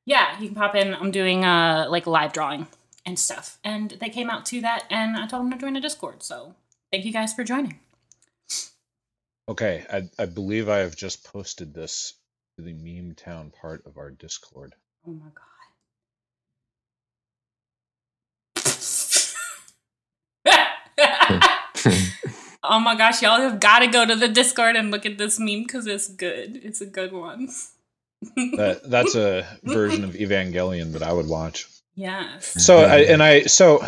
yeah 0.04 0.38
you 0.40 0.48
can 0.48 0.54
pop 0.54 0.74
in. 0.74 0.94
I'm 0.94 1.10
doing 1.10 1.44
uh 1.44 1.86
like 1.88 2.06
live 2.06 2.32
drawing 2.32 2.66
and 3.04 3.18
stuff. 3.18 3.58
And 3.64 3.90
they 4.00 4.08
came 4.08 4.30
out 4.30 4.46
to 4.46 4.60
that 4.60 4.84
and 4.90 5.16
i 5.16 5.26
told 5.26 5.44
them 5.44 5.52
to 5.52 5.58
join 5.58 5.76
a 5.76 5.80
discord. 5.80 6.22
So 6.22 6.54
thank 6.92 7.04
you 7.04 7.12
guys 7.12 7.32
for 7.32 7.44
joining. 7.44 7.80
Okay, 9.48 9.84
I 9.92 10.08
I 10.18 10.26
believe 10.26 10.68
I 10.68 10.78
have 10.78 10.96
just 10.96 11.24
posted 11.24 11.74
this 11.74 12.14
to 12.56 12.62
the 12.62 12.72
meme 12.72 13.14
town 13.14 13.50
part 13.50 13.84
of 13.86 13.98
our 13.98 14.10
Discord. 14.10 14.74
oh 15.06 15.12
my 15.12 15.26
god. 15.26 15.46
Oh 22.62 22.78
my 22.78 22.94
gosh 22.94 23.22
y'all 23.22 23.40
have 23.40 23.58
got 23.58 23.78
to 23.78 23.86
go 23.86 24.04
to 24.04 24.14
the 24.14 24.28
discord 24.28 24.76
and 24.76 24.90
look 24.90 25.06
at 25.06 25.16
this 25.16 25.40
meme 25.40 25.62
because 25.62 25.86
it's 25.86 26.08
good. 26.08 26.60
It's 26.62 26.82
a 26.82 26.86
good 26.86 27.10
one 27.10 27.48
That 28.22 28.82
that's 28.84 29.14
a 29.14 29.46
version 29.62 30.04
of 30.04 30.12
Evangelion 30.12 30.92
that 30.92 31.02
I 31.02 31.12
would 31.12 31.28
watch. 31.28 31.66
yes 31.94 32.64
So 32.64 32.78
I, 32.78 32.98
and 33.00 33.22
I 33.22 33.42
so 33.42 33.84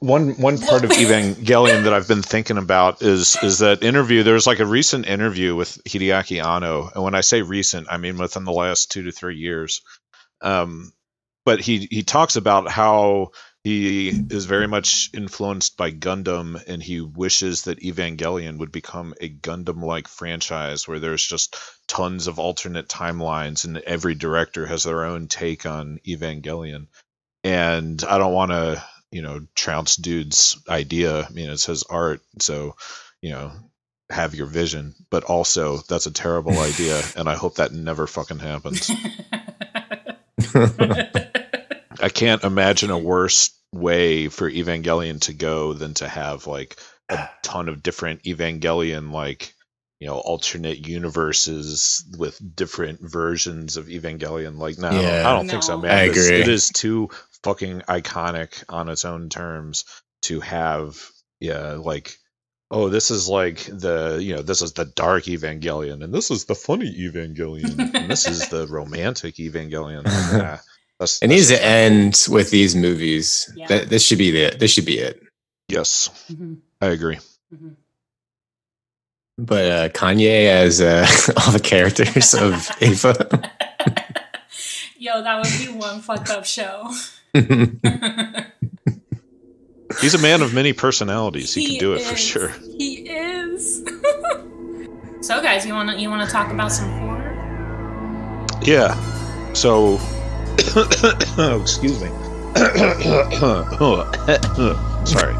one 0.00 0.32
one 0.34 0.58
part 0.58 0.84
of 0.84 0.90
Evangelion 0.90 1.84
that 1.84 1.94
I've 1.94 2.08
been 2.08 2.22
thinking 2.22 2.58
about 2.58 3.02
is 3.02 3.36
is 3.42 3.60
that 3.60 3.82
interview. 3.82 4.22
There's 4.22 4.46
like 4.46 4.60
a 4.60 4.66
recent 4.66 5.06
interview 5.06 5.54
with 5.54 5.82
Hideaki 5.84 6.44
Anno, 6.44 6.90
and 6.94 7.02
when 7.02 7.14
I 7.14 7.22
say 7.22 7.42
recent, 7.42 7.86
I 7.90 7.96
mean 7.96 8.18
within 8.18 8.44
the 8.44 8.52
last 8.52 8.90
two 8.92 9.04
to 9.04 9.12
three 9.12 9.36
years. 9.36 9.80
Um, 10.40 10.92
but 11.44 11.60
he 11.60 11.88
he 11.90 12.02
talks 12.02 12.36
about 12.36 12.68
how 12.68 13.30
he 13.64 14.08
is 14.08 14.44
very 14.44 14.68
much 14.68 15.10
influenced 15.12 15.76
by 15.76 15.90
Gundam, 15.90 16.62
and 16.68 16.82
he 16.82 17.00
wishes 17.00 17.62
that 17.62 17.80
Evangelion 17.80 18.58
would 18.58 18.70
become 18.70 19.14
a 19.20 19.28
Gundam-like 19.28 20.06
franchise 20.06 20.86
where 20.86 21.00
there's 21.00 21.26
just 21.26 21.56
tons 21.88 22.28
of 22.28 22.38
alternate 22.38 22.88
timelines, 22.88 23.64
and 23.64 23.78
every 23.78 24.14
director 24.14 24.66
has 24.66 24.84
their 24.84 25.04
own 25.04 25.26
take 25.26 25.66
on 25.66 25.98
Evangelion 26.06 26.86
and 27.44 28.02
I 28.02 28.18
don't 28.18 28.32
want 28.32 28.50
to, 28.50 28.82
you 29.12 29.22
know, 29.22 29.46
trounce 29.54 29.96
dude's 29.96 30.56
idea. 30.68 31.24
I 31.24 31.30
mean, 31.30 31.50
it's 31.50 31.66
his 31.66 31.84
art, 31.84 32.22
so 32.40 32.74
you 33.20 33.30
know, 33.30 33.52
have 34.10 34.34
your 34.34 34.46
vision. 34.46 34.94
But 35.10 35.24
also, 35.24 35.76
that's 35.76 36.06
a 36.06 36.10
terrible 36.10 36.58
idea, 36.58 37.00
and 37.16 37.28
I 37.28 37.34
hope 37.36 37.56
that 37.56 37.72
never 37.72 38.06
fucking 38.06 38.38
happens. 38.38 38.90
I 42.04 42.08
can't 42.10 42.44
imagine 42.44 42.90
a 42.90 42.98
worse 42.98 43.50
way 43.72 44.28
for 44.28 44.50
Evangelion 44.50 45.20
to 45.22 45.32
go 45.32 45.72
than 45.72 45.94
to 45.94 46.06
have 46.08 46.46
like 46.46 46.76
a 47.08 47.28
ton 47.42 47.68
of 47.68 47.82
different 47.82 48.22
Evangelion 48.24 49.10
like 49.10 49.52
you 50.00 50.06
know 50.08 50.18
alternate 50.18 50.86
universes 50.86 52.04
with 52.18 52.38
different 52.56 53.00
versions 53.00 53.76
of 53.76 53.86
Evangelion. 53.86 54.58
Like, 54.58 54.78
no, 54.78 54.90
Yeah. 54.90 55.28
I 55.28 55.32
don't 55.34 55.48
think 55.48 55.62
so, 55.62 55.78
man. 55.78 55.90
I 55.90 56.04
It's- 56.08 56.26
agree. 56.26 56.40
It 56.40 56.48
is 56.48 56.68
too 56.70 57.08
fucking 57.42 57.80
iconic 57.88 58.64
on 58.68 58.88
its 58.88 59.04
own 59.04 59.28
terms 59.28 59.84
to 60.22 60.40
have, 60.40 61.10
yeah, 61.40 61.72
like. 61.74 62.16
Oh, 62.70 62.88
this 62.88 63.10
is 63.10 63.28
like 63.28 63.58
the 63.66 64.18
you 64.20 64.34
know 64.34 64.42
this 64.42 64.62
is 64.62 64.72
the 64.72 64.86
dark 64.86 65.24
Evangelion, 65.24 66.02
and 66.02 66.12
this 66.12 66.30
is 66.30 66.46
the 66.46 66.54
funny 66.56 66.90
Evangelion, 66.92 67.94
and 67.94 68.10
this 68.10 68.26
is 68.26 68.48
the 68.48 68.66
romantic 68.78 69.34
Evangelion. 69.36 70.02
Like, 70.04 70.32
nah, 70.42 70.58
that's, 70.98 71.20
It 71.22 71.28
needs 71.28 71.48
that's- 71.48 71.64
to 71.64 71.66
end 71.66 72.26
with 72.34 72.50
these 72.50 72.74
movies. 72.76 73.50
Yeah. 73.56 73.66
That 73.68 73.88
this 73.88 74.04
should 74.04 74.18
be 74.18 74.30
the 74.30 74.56
this 74.56 74.70
should 74.72 74.86
be 74.86 74.98
it. 74.98 75.20
Yes, 75.68 76.10
Mhm. 76.30 76.58
I 76.80 76.86
agree. 76.88 77.18
Mhm. 77.54 77.76
But 79.38 79.70
uh, 79.70 79.88
Kanye 79.88 80.46
as 80.46 80.80
uh, 80.80 81.06
all 81.38 81.52
the 81.52 81.60
characters 81.60 82.34
of 82.34 82.68
Eva. 82.80 83.14
Yo, 84.98 85.22
that 85.22 85.36
would 85.42 85.52
be 85.66 85.72
one 85.78 86.00
fucked 86.00 86.30
up 86.30 86.44
show. 86.44 86.90
He's 90.00 90.14
a 90.14 90.18
man 90.18 90.42
of 90.42 90.52
many 90.54 90.72
personalities. 90.72 91.54
He, 91.54 91.62
He 91.64 91.70
can 91.72 91.78
do 91.78 91.92
it 91.94 92.02
for 92.02 92.16
sure. 92.16 92.48
He 92.78 93.08
is. 93.08 93.84
so, 95.20 95.40
guys, 95.42 95.64
you 95.66 95.72
wanna 95.74 95.96
you 95.96 96.10
wanna 96.10 96.26
talk 96.26 96.50
about 96.52 96.72
some 96.72 96.90
horror? 97.00 98.46
Yeah. 98.62 98.94
So, 99.52 99.98
oh, 101.36 101.58
excuse 101.62 102.00
me. 102.02 102.08
Sorry. 105.06 105.34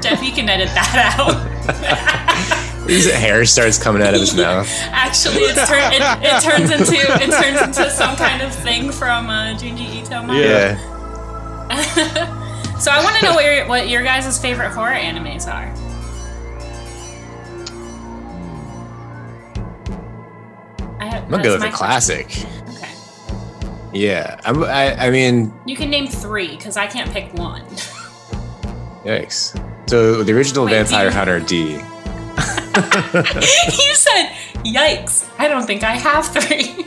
Jeff, 0.00 0.22
you 0.22 0.32
can 0.32 0.48
edit 0.48 0.68
that 0.74 1.14
out. 1.18 1.34
His 2.88 3.10
hair 3.12 3.44
starts 3.44 3.76
coming 3.82 4.00
out 4.02 4.14
of 4.14 4.20
his 4.20 4.34
mouth. 4.34 4.66
Actually, 4.92 5.42
it's 5.42 5.68
tur- 5.68 5.76
it, 5.76 6.00
it 6.22 6.42
turns 6.42 6.70
into 6.70 6.94
it 6.94 7.30
turns 7.30 7.60
into 7.60 7.90
some 7.90 8.16
kind 8.16 8.40
of 8.40 8.54
thing 8.54 8.90
from 8.90 9.28
uh, 9.28 9.52
Junji 9.58 9.96
Ito. 10.02 10.22
manga. 10.22 10.40
Yeah. 10.40 10.78
so 12.78 12.90
I 12.90 13.02
want 13.04 13.16
to 13.16 13.22
know 13.26 13.34
what 13.34 13.44
your, 13.44 13.66
what 13.68 13.88
your 13.90 14.02
guys' 14.02 14.38
favorite 14.40 14.70
horror 14.70 14.94
animes 14.94 15.46
are. 15.46 15.70
I 21.00 21.04
have, 21.04 21.24
I'm 21.24 21.30
gonna 21.30 21.42
go 21.42 21.52
with 21.52 21.60
that's 21.60 21.60
the 21.60 21.70
my 21.70 21.72
classic. 21.72 22.26
question. 22.28 22.67
Okay. 23.88 23.98
Yeah, 24.06 24.40
I'm, 24.44 24.62
I, 24.64 25.06
I 25.06 25.10
mean, 25.10 25.52
You 25.66 25.76
can 25.76 25.90
name 25.90 26.06
three 26.06 26.56
because 26.56 26.76
I 26.76 26.86
can't 26.86 27.10
pick 27.10 27.32
one. 27.34 27.62
yikes. 29.04 29.58
So 29.88 30.22
the 30.22 30.32
original 30.32 30.66
Wait, 30.66 30.72
Vampire 30.72 31.06
you- 31.06 31.12
Hunter 31.12 31.40
D. 31.40 31.72
you 32.78 33.94
said, 33.94 34.32
"Yikes!" 34.64 35.28
I 35.38 35.48
don't 35.48 35.66
think 35.66 35.82
I 35.82 35.92
have 35.96 36.26
three. 36.26 36.84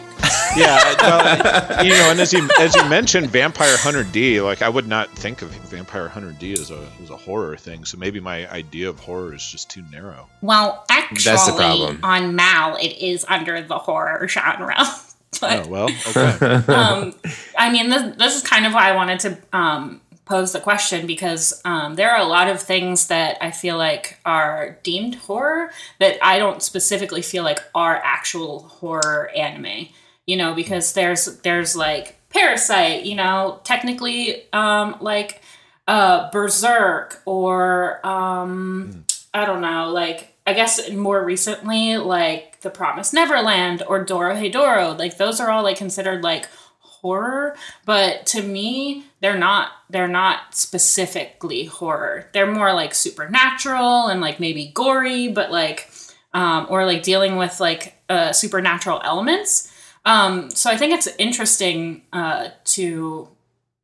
Yeah. 0.56 0.95
Well, 1.02 1.84
you 1.86 1.89
know, 1.91 2.12
and 2.12 2.20
as 2.20 2.32
you 2.32 2.47
as 2.60 2.76
you 2.76 2.88
mentioned, 2.88 3.30
Vampire 3.30 3.76
Hunter 3.78 4.04
D, 4.04 4.39
like 4.41 4.62
I 4.62 4.70
would 4.70 4.88
not 4.88 5.10
think 5.10 5.41
of 5.41 5.49
Vampire 5.49 6.08
Hunter 6.08 6.32
D 6.32 6.54
as 6.54 6.72
a 6.72 6.88
as 7.04 7.10
a 7.10 7.18
horror 7.18 7.58
thing. 7.58 7.84
So 7.86 7.97
maybe 7.97 8.20
my 8.22 8.49
idea 8.52 8.89
of 8.89 8.99
horror 8.99 9.34
is 9.34 9.45
just 9.45 9.70
too 9.70 9.84
narrow. 9.91 10.30
Well, 10.41 10.86
actually, 10.89 11.24
That's 11.24 11.47
the 11.47 11.54
problem. 11.54 11.99
on 12.04 12.36
Mal, 12.36 12.76
it 12.78 12.97
is 13.02 13.26
under 13.28 13.62
the 13.62 13.78
horror 13.80 14.26
genre. 14.28 14.76
but 15.41 15.65
Oh 15.65 15.69
well. 15.69 15.89
Okay. 16.09 16.55
um, 16.73 17.13
I 17.57 17.71
mean, 17.71 17.89
this, 17.89 18.15
this 18.17 18.36
is 18.36 18.43
kind 18.43 18.65
of 18.65 18.73
why 18.73 18.89
I 18.89 18.95
wanted 18.95 19.19
to 19.21 19.38
um, 19.53 20.01
pose 20.25 20.51
the 20.51 20.59
question 20.59 21.07
because 21.07 21.61
um, 21.65 21.95
there 21.95 22.11
are 22.11 22.19
a 22.19 22.27
lot 22.27 22.49
of 22.49 22.61
things 22.61 23.07
that 23.07 23.38
I 23.41 23.51
feel 23.51 23.77
like 23.77 24.19
are 24.25 24.77
deemed 24.84 25.15
horror 25.15 25.71
that 25.99 26.17
I 26.21 26.39
don't 26.39 26.61
specifically 26.61 27.21
feel 27.21 27.43
like 27.43 27.59
are 27.73 27.95
actual 27.95 28.63
horror 28.63 29.29
anime. 29.36 29.88
You 30.27 30.38
know, 30.38 30.53
because 30.53 30.93
there's 30.93 31.25
there's 31.39 31.75
like 31.75 32.17
Parasyte. 32.34 33.05
You 33.05 33.15
know, 33.15 33.59
technically, 33.63 34.43
um, 34.53 34.97
like 35.01 35.41
uh, 35.88 36.29
Berserk 36.32 37.21
or 37.25 38.05
um, 38.05 39.05
I 39.34 39.45
don't 39.45 39.61
know, 39.61 39.89
like 39.89 40.34
I 40.45 40.53
guess 40.53 40.89
more 40.91 41.23
recently, 41.23 41.97
like 41.97 42.51
The 42.62 42.70
Promised 42.70 43.14
Neverland 43.14 43.84
or 43.88 44.05
Dorohedoro, 44.05 44.97
like 44.97 45.18
those 45.18 45.39
are 45.39 45.49
all 45.49 45.64
like 45.64 45.78
considered 45.78 46.24
like 46.24 46.47
horror, 46.80 47.55
but 47.86 48.26
to 48.28 48.41
me, 48.41 49.05
they're 49.20 49.38
not 49.38 49.72
they're 49.89 50.07
not 50.07 50.55
specifically 50.55 51.66
horror. 51.66 52.28
They're 52.34 52.51
more 52.51 52.74
like 52.74 52.93
supernatural 52.93 54.07
and 54.07 54.22
like 54.22 54.39
maybe 54.39 54.72
gory, 54.74 55.28
but 55.28 55.51
like 55.51 55.89
um, 56.34 56.68
or 56.70 56.86
like 56.86 57.03
dealing 57.03 57.36
with 57.36 57.59
like 57.59 58.01
uh, 58.09 58.32
supernatural 58.32 59.01
elements. 59.03 59.72
Um, 60.05 60.49
so 60.49 60.70
I 60.70 60.78
think 60.78 60.93
it's 60.93 61.07
interesting 61.18 62.03
uh, 62.14 62.49
to 62.66 63.28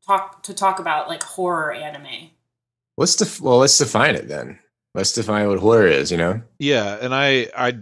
talk 0.05 0.43
to 0.43 0.53
talk 0.53 0.79
about 0.79 1.07
like 1.07 1.23
horror 1.23 1.71
anime. 1.73 2.31
Let's 2.97 3.15
def- 3.15 3.41
well, 3.41 3.57
let's 3.57 3.77
define 3.77 4.15
it 4.15 4.27
then. 4.27 4.59
Let's 4.95 5.13
define 5.13 5.47
what 5.47 5.59
horror 5.59 5.87
is. 5.87 6.11
You 6.11 6.17
know, 6.17 6.41
Yeah, 6.59 6.97
and 7.01 7.13
I 7.13 7.49
I 7.55 7.77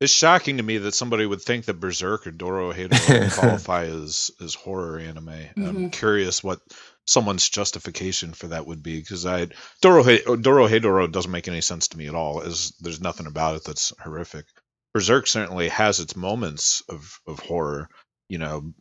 it's 0.00 0.12
shocking 0.12 0.56
to 0.58 0.62
me 0.62 0.78
that 0.78 0.94
somebody 0.94 1.24
would 1.26 1.40
think 1.42 1.64
that 1.66 1.80
Berserk 1.80 2.26
or 2.26 2.30
Dorohedoro 2.32 3.34
qualify 3.38 3.84
as 3.86 4.30
as 4.40 4.54
horror 4.54 4.98
anime. 4.98 5.28
I'm 5.56 5.76
Mhm. 5.76 5.92
curious 5.92 6.42
what 6.44 6.60
someone's 7.06 7.48
justification 7.48 8.32
for 8.32 8.48
that 8.48 8.66
would 8.66 8.82
be 8.82 8.98
because 9.00 9.24
I 9.24 9.48
Doro 9.80 10.02
He- 10.02 10.18
Dorohedoro 10.18 11.10
doesn't 11.10 11.30
make 11.30 11.48
any 11.48 11.60
sense 11.60 11.88
to 11.88 11.98
me 11.98 12.08
at 12.08 12.14
all. 12.14 12.42
As 12.42 12.72
there's 12.80 13.00
nothing 13.00 13.26
about 13.26 13.56
it 13.56 13.64
that's 13.64 13.92
horrific. 14.02 14.44
Berserk 14.92 15.26
certainly 15.26 15.68
has 15.68 16.00
its 16.00 16.16
moments 16.16 16.82
of 16.88 17.20
of 17.26 17.38
horror. 17.40 17.88
You 18.28 18.38
know, 18.38 18.74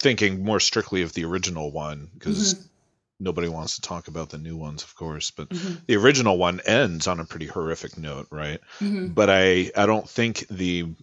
thinking 0.00 0.44
more 0.44 0.60
strictly 0.60 1.02
of 1.02 1.12
the 1.12 1.24
original 1.24 1.72
one 1.72 2.10
because 2.14 2.68
nobody 3.20 3.48
wants 3.48 3.76
to 3.76 3.80
talk 3.82 4.08
about 4.08 4.30
the 4.30 4.38
new 4.38 4.56
ones, 4.56 4.82
of 4.82 4.94
course, 4.94 5.30
but 5.30 5.48
Mhm. 5.50 5.86
the 5.86 5.96
original 5.96 6.36
one 6.38 6.60
ends 6.60 7.06
on 7.06 7.20
a 7.20 7.24
pretty 7.24 7.46
horrific 7.46 7.96
note, 7.98 8.28
right? 8.30 8.60
Mhm. 8.80 9.14
But 9.14 9.30
I 9.30 9.70
I 9.76 9.86
don't 9.86 10.08
think 10.08 10.46
the 10.48 10.94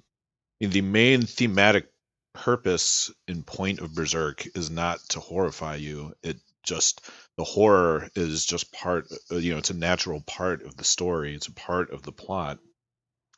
the 0.59 0.82
main 0.82 1.24
thematic 1.26 1.91
purpose 2.34 3.12
and 3.28 3.45
point 3.45 3.80
of 3.80 3.93
Berserk 3.95 4.45
is 4.55 4.70
not 4.70 4.99
to 5.09 5.20
horrify 5.20 5.76
you. 5.76 6.14
It 6.24 6.38
just 6.64 7.01
the 7.38 7.43
horror 7.43 8.09
is 8.16 8.45
just 8.45 8.72
part 8.72 9.07
uh, 9.32 9.36
you 9.38 9.51
know 9.51 9.57
it's 9.57 9.72
a 9.72 9.76
natural 9.76 10.22
part 10.22 10.62
of 10.64 10.76
the 10.78 10.84
story 10.84 11.34
it's 11.36 11.47
a 11.47 11.53
part 11.53 11.89
of 11.91 12.03
the 12.03 12.12
plot 12.12 12.59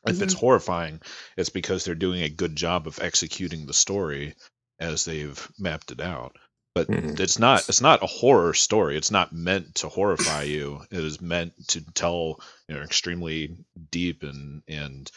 if 0.06 0.20
it's 0.20 0.34
horrifying 0.34 1.00
it's 1.36 1.48
because 1.48 1.84
they're 1.84 1.94
doing 1.94 2.22
a 2.22 2.28
good 2.28 2.54
job 2.54 2.86
of 2.86 2.98
executing 3.00 3.64
the 3.64 3.72
story 3.72 4.34
as 4.78 5.04
they've 5.06 5.50
mapped 5.58 5.90
it 5.90 6.00
out 6.00 6.36
but 6.74 6.88
Mhm. 6.88 7.18
it's 7.20 7.38
not 7.38 7.64
it's 7.68 7.80
not 7.80 8.02
a 8.02 8.06
horror 8.06 8.54
story 8.54 8.96
it's 8.96 9.10
not 9.10 9.32
meant 9.32 9.74
to 9.76 9.88
horrify 9.88 10.42
you 10.42 10.80
it 10.90 10.98
is 11.04 11.20
meant 11.20 11.52
to 11.68 11.80
tell 11.92 12.40
you 12.68 12.74
know 12.74 12.82
extremely 12.82 13.56
deep 13.90 14.22
and 14.22 14.62
and 14.68 15.10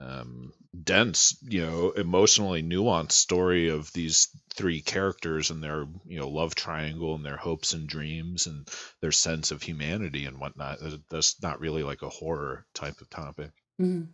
um, 0.00 0.52
dense, 0.84 1.36
you 1.42 1.60
know, 1.64 1.90
emotionally 1.90 2.62
nuanced 2.62 3.12
story 3.12 3.68
of 3.68 3.92
these 3.92 4.28
three 4.54 4.80
characters 4.80 5.50
and 5.50 5.62
their, 5.62 5.86
you 6.06 6.20
know, 6.20 6.28
love 6.28 6.54
triangle 6.54 7.14
and 7.14 7.24
their 7.24 7.36
hopes 7.36 7.72
and 7.72 7.88
dreams 7.88 8.46
and 8.46 8.68
their 9.00 9.12
sense 9.12 9.50
of 9.50 9.62
humanity 9.62 10.26
and 10.26 10.38
whatnot. 10.38 10.78
That's 11.10 11.42
not 11.42 11.60
really 11.60 11.82
like 11.82 12.02
a 12.02 12.08
horror 12.08 12.64
type 12.74 13.00
of 13.00 13.10
topic. 13.10 13.50
Mhm. 13.80 14.08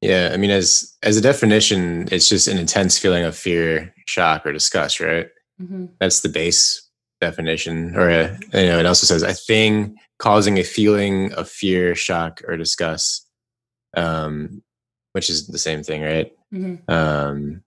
Yeah. 0.00 0.30
I 0.32 0.36
mean, 0.36 0.50
as 0.50 0.96
as 1.02 1.16
a 1.16 1.20
definition, 1.20 2.08
it's 2.12 2.28
just 2.28 2.48
an 2.48 2.58
intense 2.58 2.98
feeling 2.98 3.24
of 3.24 3.36
fear, 3.36 3.94
shock, 4.06 4.44
or 4.46 4.52
disgust. 4.52 5.00
Right. 5.00 5.28
Mhm. 5.60 5.90
That's 6.00 6.20
the 6.20 6.28
base 6.28 6.88
definition. 7.20 7.96
Or 7.96 8.08
a, 8.08 8.38
you 8.54 8.66
know, 8.66 8.78
it 8.78 8.86
also 8.86 9.06
says 9.06 9.22
a 9.22 9.34
thing 9.34 9.96
causing 10.18 10.58
a 10.58 10.62
feeling 10.64 11.32
of 11.34 11.48
fear, 11.48 11.94
shock, 11.94 12.40
or 12.46 12.56
disgust, 12.56 13.26
um, 13.96 14.62
which 15.12 15.28
is 15.30 15.46
the 15.48 15.58
same 15.58 15.82
thing, 15.82 16.02
right? 16.02 16.32
Mhm. 16.52 16.88
Um, 16.90 17.62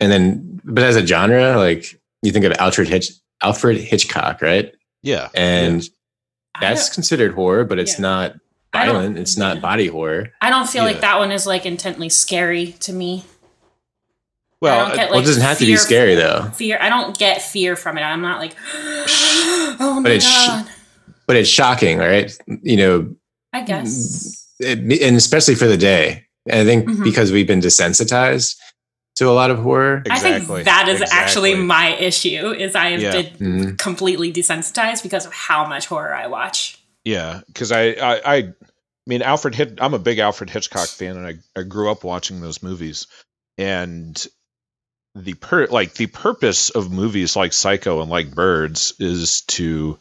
and 0.00 0.10
then, 0.12 0.60
but 0.64 0.82
as 0.84 0.96
a 0.96 1.06
genre, 1.06 1.56
like 1.56 2.00
you 2.22 2.32
think 2.32 2.44
of 2.44 2.52
Alfred 2.58 2.88
Hitch, 2.88 3.10
Alfred 3.42 3.78
Hitchcock, 3.78 4.42
right? 4.42 4.72
Yeah. 5.02 5.28
And 5.34 5.82
I 6.54 6.60
that's 6.60 6.88
considered 6.92 7.34
horror, 7.34 7.64
but 7.64 7.78
it's 7.78 7.94
Yeah. 7.94 8.02
not 8.02 8.30
I 8.30 8.32
don't- 8.32 8.40
violent. 8.72 9.18
It's 9.18 9.36
not 9.36 9.60
body 9.60 9.86
horror. 9.88 10.32
I 10.40 10.50
don't 10.50 10.68
feel 10.68 10.82
Yeah. 10.84 10.90
like 10.92 11.00
that 11.00 11.18
one 11.18 11.32
is 11.32 11.46
like 11.46 11.66
intently 11.66 12.08
scary 12.08 12.72
to 12.80 12.92
me. 12.92 13.24
Well, 14.60 14.94
get, 14.94 15.08
uh, 15.08 15.12
well, 15.12 15.20
it 15.20 15.24
doesn't 15.24 15.42
have 15.42 15.56
to 15.58 15.64
be 15.64 15.72
fear- 15.72 15.78
scary 15.78 16.14
though. 16.16 16.50
Fear. 16.54 16.78
I 16.80 16.88
don't 16.90 17.16
get 17.18 17.40
fear 17.42 17.76
from 17.76 17.96
it. 17.96 18.02
I'm 18.02 18.20
not 18.20 18.38
like, 18.40 18.54
oh 18.74 20.00
But 20.02 20.08
my 20.08 20.10
it's 20.10 20.26
god. 20.46 20.66
But 21.26 21.36
it's 21.36 21.48
shocking, 21.48 21.98
right? 21.98 22.30
You 22.62 22.76
know, 22.76 23.14
I 23.52 23.62
guess. 23.62 24.46
it, 24.58 24.78
and 24.78 25.16
especially 25.16 25.54
for 25.54 25.66
the 25.66 25.76
day. 25.76 26.24
And 26.48 26.60
I 26.60 26.64
think 26.64 26.86
Mhm. 26.88 27.04
because 27.04 27.32
we've 27.32 27.46
been 27.46 27.60
desensitized 27.60 28.56
to 29.16 29.28
a 29.28 29.32
lot 29.32 29.50
of 29.50 29.58
horror. 29.58 30.02
I 30.10 30.18
think 30.18 30.46
that 30.64 30.88
is 30.88 31.02
actually 31.12 31.54
my 31.54 31.94
issue. 31.96 32.50
Is 32.52 32.74
I 32.74 32.90
have 32.90 33.00
Yeah. 33.00 33.12
been 33.12 33.26
Mhm. 33.38 33.78
completely 33.78 34.32
desensitized 34.32 35.02
because 35.02 35.24
of 35.24 35.32
how 35.32 35.64
much 35.66 35.86
horror 35.86 36.14
I 36.14 36.26
watch. 36.26 36.78
Yeah, 37.04 37.40
because 37.46 37.72
I, 37.72 37.90
I 37.92 38.36
I 38.36 38.52
mean 39.06 39.22
Alfred. 39.22 39.78
I'm 39.80 39.94
a 39.94 39.98
big 39.98 40.18
Alfred 40.18 40.50
Hitchcock 40.50 40.88
fan, 40.88 41.16
and 41.16 41.26
I 41.26 41.34
I 41.58 41.62
grew 41.62 41.90
up 41.90 42.04
watching 42.04 42.40
those 42.40 42.62
movies, 42.62 43.06
and 43.58 44.26
the 45.14 45.34
per 45.34 45.66
like 45.66 45.94
the 45.94 46.06
purpose 46.06 46.70
of 46.70 46.92
movies 46.92 47.36
like 47.36 47.52
Psycho 47.52 48.00
and 48.00 48.10
like 48.10 48.34
Birds 48.34 48.94
is 48.98 49.42
to 49.42 49.98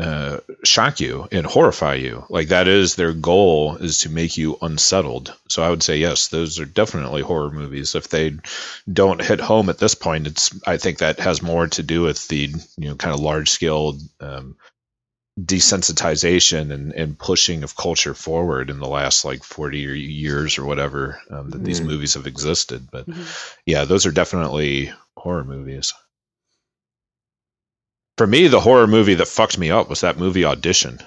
uh, 0.00 0.38
shock 0.64 0.98
you 1.00 1.28
and 1.30 1.44
horrify 1.44 1.94
you. 1.94 2.24
Like 2.30 2.48
that 2.48 2.66
is 2.66 2.94
their 2.94 3.12
goal 3.12 3.76
is 3.76 3.98
to 4.00 4.08
make 4.08 4.38
you 4.38 4.56
unsettled. 4.62 5.36
So 5.48 5.62
I 5.62 5.68
would 5.68 5.82
say 5.82 5.98
yes, 5.98 6.28
those 6.28 6.58
are 6.58 6.64
definitely 6.64 7.20
horror 7.20 7.50
movies. 7.50 7.94
If 7.94 8.08
they 8.08 8.38
don't 8.90 9.22
hit 9.22 9.40
home 9.40 9.68
at 9.68 9.78
this 9.78 9.94
point, 9.94 10.26
it's 10.26 10.58
I 10.66 10.78
think 10.78 10.98
that 10.98 11.20
has 11.20 11.42
more 11.42 11.66
to 11.68 11.82
do 11.82 12.02
with 12.02 12.26
the 12.28 12.50
you 12.78 12.88
know 12.88 12.94
kind 12.94 13.14
of 13.14 13.20
large 13.20 13.50
scale 13.50 13.98
um, 14.20 14.56
desensitization 15.46 16.72
and, 16.72 16.92
and 16.92 17.18
pushing 17.18 17.62
of 17.62 17.76
culture 17.76 18.14
forward 18.14 18.70
in 18.70 18.78
the 18.80 18.88
last 18.88 19.24
like 19.24 19.42
40 19.44 19.78
years 19.80 20.58
or 20.58 20.64
whatever 20.64 21.20
um, 21.30 21.50
that 21.50 21.64
these 21.64 21.80
Mhm. 21.80 21.86
movies 21.86 22.14
have 22.14 22.26
existed. 22.26 22.88
But 22.90 23.06
Mhm. 23.08 23.54
yeah, 23.66 23.84
those 23.84 24.06
are 24.06 24.10
definitely 24.12 24.92
horror 25.16 25.44
movies. 25.44 25.92
For 28.18 28.26
me, 28.26 28.48
the 28.48 28.60
horror 28.60 28.86
movie 28.86 29.14
that 29.14 29.28
fucked 29.28 29.56
me 29.58 29.70
up 29.70 29.88
was 29.88 30.02
that 30.02 30.18
movie 30.18 30.44
Audition. 30.44 31.00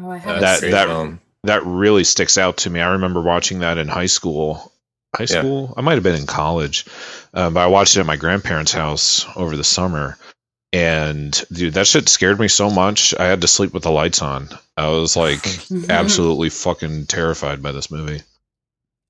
Oh, 0.00 0.10
I 0.10 0.18
haven't 0.18 0.40
That- 0.40 0.60
that-. 0.70 1.18
That 1.44 1.66
really 1.66 2.04
sticks 2.04 2.38
out 2.38 2.58
to 2.58 2.70
me. 2.70 2.80
I 2.80 2.90
remember 2.92 3.20
watching 3.20 3.60
that 3.60 3.76
in 3.76 3.88
high 3.88 4.06
school. 4.06 4.72
High 5.16 5.24
Yeah. 5.28 5.40
school? 5.40 5.74
I 5.76 5.80
might 5.80 5.94
have 5.94 6.04
been 6.04 6.14
in 6.14 6.24
college, 6.26 6.86
uh, 7.34 7.50
but 7.50 7.58
I 7.60 7.66
watched 7.66 7.96
it 7.96 8.00
at 8.00 8.06
my 8.06 8.14
grandparents' 8.14 8.70
house 8.72 9.26
over 9.34 9.56
the 9.56 9.64
summer. 9.64 10.16
And 10.72 11.32
dude, 11.52 11.74
that 11.74 11.86
shit 11.86 12.08
scared 12.08 12.40
me 12.40 12.48
so 12.48 12.70
much. 12.70 13.14
I 13.18 13.26
had 13.26 13.42
to 13.42 13.48
sleep 13.48 13.74
with 13.74 13.82
the 13.82 13.90
lights 13.90 14.22
on. 14.22 14.48
I 14.76 14.88
was 14.88 15.16
like 15.16 15.44
absolutely 15.90 16.48
fucking 16.48 17.06
terrified 17.06 17.62
by 17.62 17.72
this 17.72 17.90
movie. 17.90 18.22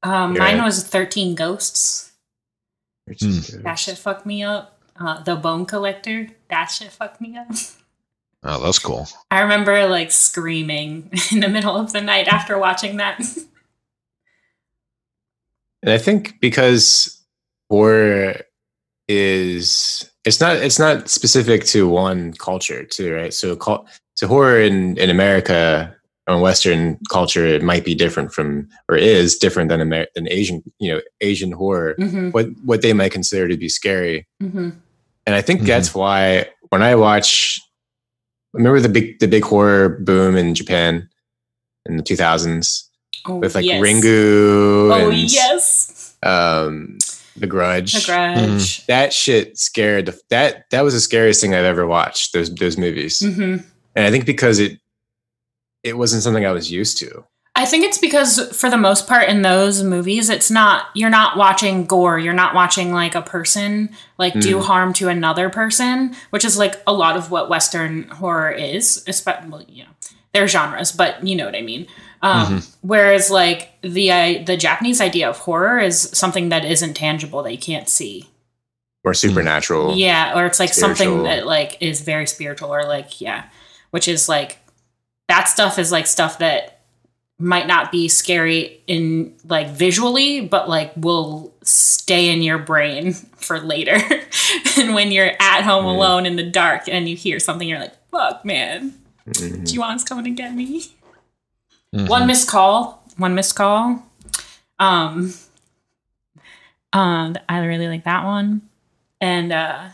Um, 0.03 0.35
Yeah. 0.35 0.41
mine 0.41 0.63
was 0.65 0.83
13 0.83 1.37
Ghosts. 1.37 2.11
Hmm. 3.21 3.63
That 3.63 3.77
shit 3.77 3.97
fucked 3.99 4.27
me 4.27 4.43
up. 4.43 4.79
Uh, 4.99 5.23
the 5.23 5.37
Bone 5.37 5.65
Collector. 5.67 6.29
That 6.51 6.67
shit 6.67 6.91
fucked 6.91 7.21
me 7.21 7.37
up. 7.37 7.47
Oh, 8.45 8.61
that's 8.65 8.81
cool. 8.81 9.07
I 9.31 9.41
remember 9.43 9.87
like 9.87 10.11
screaming 10.11 11.11
in 11.33 11.39
the 11.41 11.49
middle 11.49 11.77
of 11.77 11.93
the 11.93 12.01
night 12.01 12.27
after 12.27 12.59
watching 12.59 12.97
that. 12.97 13.21
And 15.83 15.91
I 15.93 15.99
think 15.99 16.41
because 16.41 17.21
horror 17.69 18.41
is 19.17 20.09
it's 20.25 20.41
not 20.41 20.57
it's 20.57 20.79
not 20.79 21.09
specific 21.09 21.65
to 21.67 21.89
one 21.89 22.33
culture 22.35 22.85
too, 22.85 23.15
right? 23.15 23.35
So 23.35 23.59
so 24.15 24.27
horror 24.27 24.61
in 24.61 24.97
in 24.99 25.11
America 25.11 25.95
or 26.29 26.41
Western 26.41 26.99
culture 27.11 27.45
it 27.47 27.63
might 27.63 27.85
be 27.85 27.95
different 27.95 28.33
from 28.33 28.69
or 28.89 28.97
is 28.97 29.37
different 29.37 29.69
than 29.71 29.81
Amer- 29.81 30.07
than 30.15 30.29
Asian 30.31 30.63
you 30.79 30.93
know 30.93 31.01
Asian 31.21 31.53
horror. 31.53 31.95
hmm 31.99 32.31
What 32.31 32.47
what 32.65 32.83
they 32.83 32.93
might 32.93 33.13
consider 33.13 33.49
to 33.49 33.57
be 33.57 33.69
scary, 33.69 34.27
hmm 34.41 34.71
and 35.27 35.35
I 35.37 35.43
think 35.43 35.61
Mhm. 35.63 35.67
that's 35.67 35.95
why 35.95 36.47
when 36.71 36.83
I 36.83 36.95
watch, 36.97 37.61
remember 38.53 38.81
the 38.81 38.89
big 38.89 39.19
the 39.21 39.29
big 39.29 39.45
horror 39.45 39.89
boom 39.89 40.37
in 40.37 40.55
Japan 40.55 41.09
in 41.87 41.97
the 41.97 42.03
two 42.03 42.17
thousands 42.17 42.89
Oh, 43.25 43.37
with 43.39 43.55
like 43.55 43.65
yes. 43.65 43.81
Ringu 43.81 44.91
Oh, 44.91 45.11
and 45.11 45.31
yes. 45.31 46.17
um, 46.25 46.99
The 47.37 47.47
Grudge. 47.47 47.93
The 47.93 48.07
Grudge. 48.13 48.87
That 48.87 49.13
shit 49.13 49.59
scared 49.59 50.13
that 50.31 50.65
that 50.71 50.83
was 50.83 50.95
the 50.95 51.01
scariest 51.01 51.41
thing 51.41 51.55
I've 51.55 51.65
ever 51.65 51.87
watched. 51.87 52.33
Those 52.33 52.55
those 52.55 52.77
movies, 52.79 53.21
hmm 53.21 53.57
and 53.95 54.07
I 54.07 54.11
think 54.11 54.25
because 54.27 54.59
it 54.59 54.79
it 55.83 55.97
wasn't 55.97 56.23
something 56.23 56.47
I 56.47 56.53
was 56.53 56.71
used 56.71 56.99
to. 56.99 57.25
I 57.55 57.67
think 57.67 57.85
it's 57.85 57.99
because 57.99 58.57
for 58.59 58.71
the 58.71 58.79
most 58.79 59.07
part 59.07 59.29
in 59.29 59.43
those 59.43 59.83
movies, 59.83 60.31
it's 60.31 60.51
not 60.51 60.87
you're 60.95 61.11
not 61.11 61.37
watching 61.37 61.85
gore. 61.85 62.19
You're 62.19 62.33
not 62.33 62.55
watching 62.55 62.93
like 62.95 63.15
a 63.15 63.21
person 63.23 63.91
like 64.17 64.33
do 64.41 64.57
Mm. 64.57 64.63
harm 64.65 64.93
to 64.95 65.09
another 65.09 65.51
person, 65.51 66.15
which 66.31 66.45
is 66.47 66.57
like 66.57 66.81
a 66.87 66.93
lot 66.95 67.17
of 67.17 67.31
what 67.31 67.51
Western 67.51 68.05
horror 68.09 68.51
is. 68.51 69.05
Especially, 69.07 69.51
well, 69.51 69.65
you 69.69 69.85
know, 69.85 69.91
they're 70.33 70.49
genres, 70.49 70.93
but 70.93 71.27
you 71.27 71.37
know 71.37 71.45
what 71.45 71.55
I 71.55 71.61
mean. 71.63 71.87
Um, 72.23 72.63
Whereas 72.83 73.31
like 73.31 73.71
the 73.83 74.11
uh, 74.13 74.43
the 74.45 74.57
Japanese 74.57 75.01
idea 75.01 75.29
of 75.29 75.39
horror 75.39 75.79
is 75.81 76.01
something 76.01 76.51
that 76.51 76.65
isn't 76.65 76.95
tangible 76.95 77.43
that 77.43 77.51
you 77.53 77.59
can't 77.59 77.89
see. 77.89 78.29
Or 79.05 79.13
supernatural. 79.15 79.97
Yeah, 79.97 80.39
or 80.39 80.47
it's 80.47 80.61
like 80.61 80.73
something 80.73 81.25
that 81.25 81.45
like 81.47 81.77
is 81.83 82.01
very 82.03 82.27
spiritual 82.29 82.73
or 82.73 82.85
like 82.85 83.21
yeah, 83.21 83.45
which 83.91 84.07
is 84.07 84.29
like 84.29 84.59
that 85.29 85.49
stuff 85.49 85.79
is 85.79 85.91
like 85.91 86.07
stuff 86.07 86.39
that 86.39 86.79
might 87.41 87.67
not 87.67 87.91
be 87.91 88.07
scary 88.07 88.81
in 88.87 89.35
like 89.49 89.69
visually, 89.71 90.41
but 90.43 90.69
like 90.69 90.93
will 90.97 91.53
stay 91.65 92.29
in 92.31 92.41
your 92.43 92.59
brain 92.59 93.13
for 93.37 93.59
later. 93.59 93.99
and 94.79 94.95
when 94.95 95.11
you're 95.11 95.33
at 95.41 95.63
home 95.63 95.85
Mm. 95.87 95.95
alone 95.97 96.27
in 96.27 96.37
the 96.37 96.49
dark 96.49 96.83
and 96.89 97.09
you 97.09 97.17
hear 97.17 97.41
something, 97.41 97.69
you're 97.69 97.81
like, 97.81 97.95
"Fuck, 98.13 98.45
man, 98.45 98.95
Mhm. 99.29 99.69
Ju-on's 99.69 100.05
coming 100.05 100.25
to 100.27 100.31
get 100.31 100.55
me." 100.55 100.85
Mhm. 101.95 102.09
One 102.09 102.27
missed 102.27 102.49
call. 102.49 103.03
One 103.17 103.35
missed 103.35 103.55
call. 103.55 104.03
Um. 104.79 105.33
Uh, 106.93 107.33
I 107.49 107.65
really 107.65 107.89
like 107.89 108.05
that 108.05 108.25
one, 108.25 108.61
and 109.21 109.51
uh, 109.51 109.89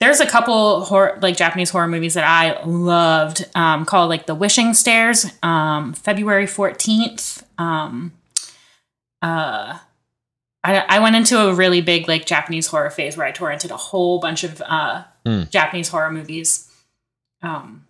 there's 0.00 0.18
a 0.18 0.26
couple 0.26 0.84
horror, 0.84 1.16
like 1.22 1.36
Japanese 1.36 1.70
horror 1.70 1.86
movies 1.86 2.14
that 2.14 2.24
I 2.24 2.60
loved. 2.64 3.48
Um, 3.54 3.84
called 3.84 4.08
like 4.08 4.26
The 4.26 4.34
Wishing 4.34 4.74
Stairs. 4.74 5.26
Um, 5.42 5.92
February 5.92 6.48
fourteenth. 6.48 7.44
Um, 7.58 8.12
uh, 9.22 9.78
I 10.64 10.78
I 10.88 10.98
went 10.98 11.14
into 11.14 11.38
a 11.38 11.54
really 11.54 11.80
big 11.80 12.08
like 12.08 12.26
Japanese 12.26 12.66
horror 12.66 12.90
phase 12.90 13.16
where 13.16 13.26
I 13.26 13.30
torrented 13.32 13.70
a 13.70 13.76
whole 13.76 14.18
bunch 14.18 14.42
of 14.44 14.60
uh 14.66 15.04
Hmm. 15.24 15.42
Japanese 15.50 15.88
horror 15.90 16.10
movies. 16.10 16.68
Um, 17.42 17.86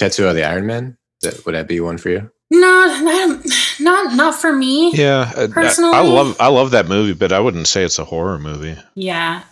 Tetsuo 0.00 0.32
the 0.34 0.44
Iron 0.44 0.66
Man. 0.66 0.96
That, 1.22 1.44
would 1.44 1.54
that 1.54 1.66
be 1.68 1.80
one 1.80 1.98
for 1.98 2.10
you? 2.10 2.30
No, 2.50 3.00
not 3.02 3.44
not 3.80 4.14
not 4.14 4.34
for 4.34 4.52
me. 4.52 4.92
Yeah, 4.94 5.30
I- 5.36 5.42
I- 5.44 5.46
Personally- 5.48 5.94
I 5.96 6.00
love 6.00 6.36
I 6.40 6.48
love 6.48 6.70
that 6.70 6.86
movie, 6.88 7.12
but 7.12 7.32
I 7.32 7.40
wouldn't 7.40 7.66
say 7.66 7.84
it's 7.84 7.98
a 7.98 8.04
horror 8.04 8.38
movie. 8.38 8.76
Yeah. 8.94 9.42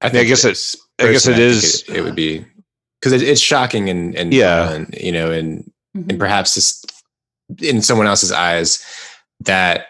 I, 0.00 0.08
think 0.08 0.22
I 0.26 0.28
guess 0.28 0.44
it- 0.44 0.52
is. 0.52 0.76
I 0.98 1.04
guess 1.12 1.24
Personally, 1.26 1.42
it 1.42 1.50
think 1.50 1.64
is- 1.64 1.84
It, 1.88 1.96
it 1.96 2.02
would 2.02 2.14
be 2.14 2.44
because 3.00 3.12
it, 3.12 3.22
it's 3.22 3.40
shocking 3.40 3.90
and 3.90 4.14
and 4.14 4.32
Yeah. 4.32 4.66
violent, 4.66 5.00
you 5.00 5.12
know, 5.12 5.30
and 5.30 5.70
Mhm. 5.96 6.10
and 6.10 6.18
perhaps 6.18 6.54
just 6.54 6.92
in 7.60 7.82
someone 7.82 8.06
else's 8.06 8.32
eyes, 8.32 8.82
that 9.40 9.86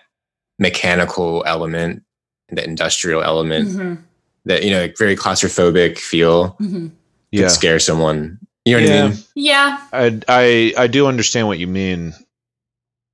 mechanical 0.58 1.44
element, 1.46 2.02
that 2.50 2.64
industrial 2.66 3.22
element, 3.22 3.68
Mhm. 3.68 3.98
that 4.46 4.64
you 4.64 4.70
know, 4.70 4.88
very 4.98 5.14
claustrophobic 5.16 5.98
feel 5.98 6.56
Mhm. 6.60 6.90
could 6.90 6.92
Yeah, 7.30 7.48
scare 7.48 7.78
someone. 7.78 8.38
You 8.66 8.76
know 8.76 8.82
what 8.82 8.88
Yeah. 8.88 9.04
I 9.04 9.08
mean? 9.10 9.24
Yeah. 9.34 9.78
I 9.92 10.20
I 10.28 10.74
I 10.84 10.86
do 10.88 11.06
understand 11.06 11.48
what 11.48 11.58
you 11.58 11.66
mean, 11.68 12.14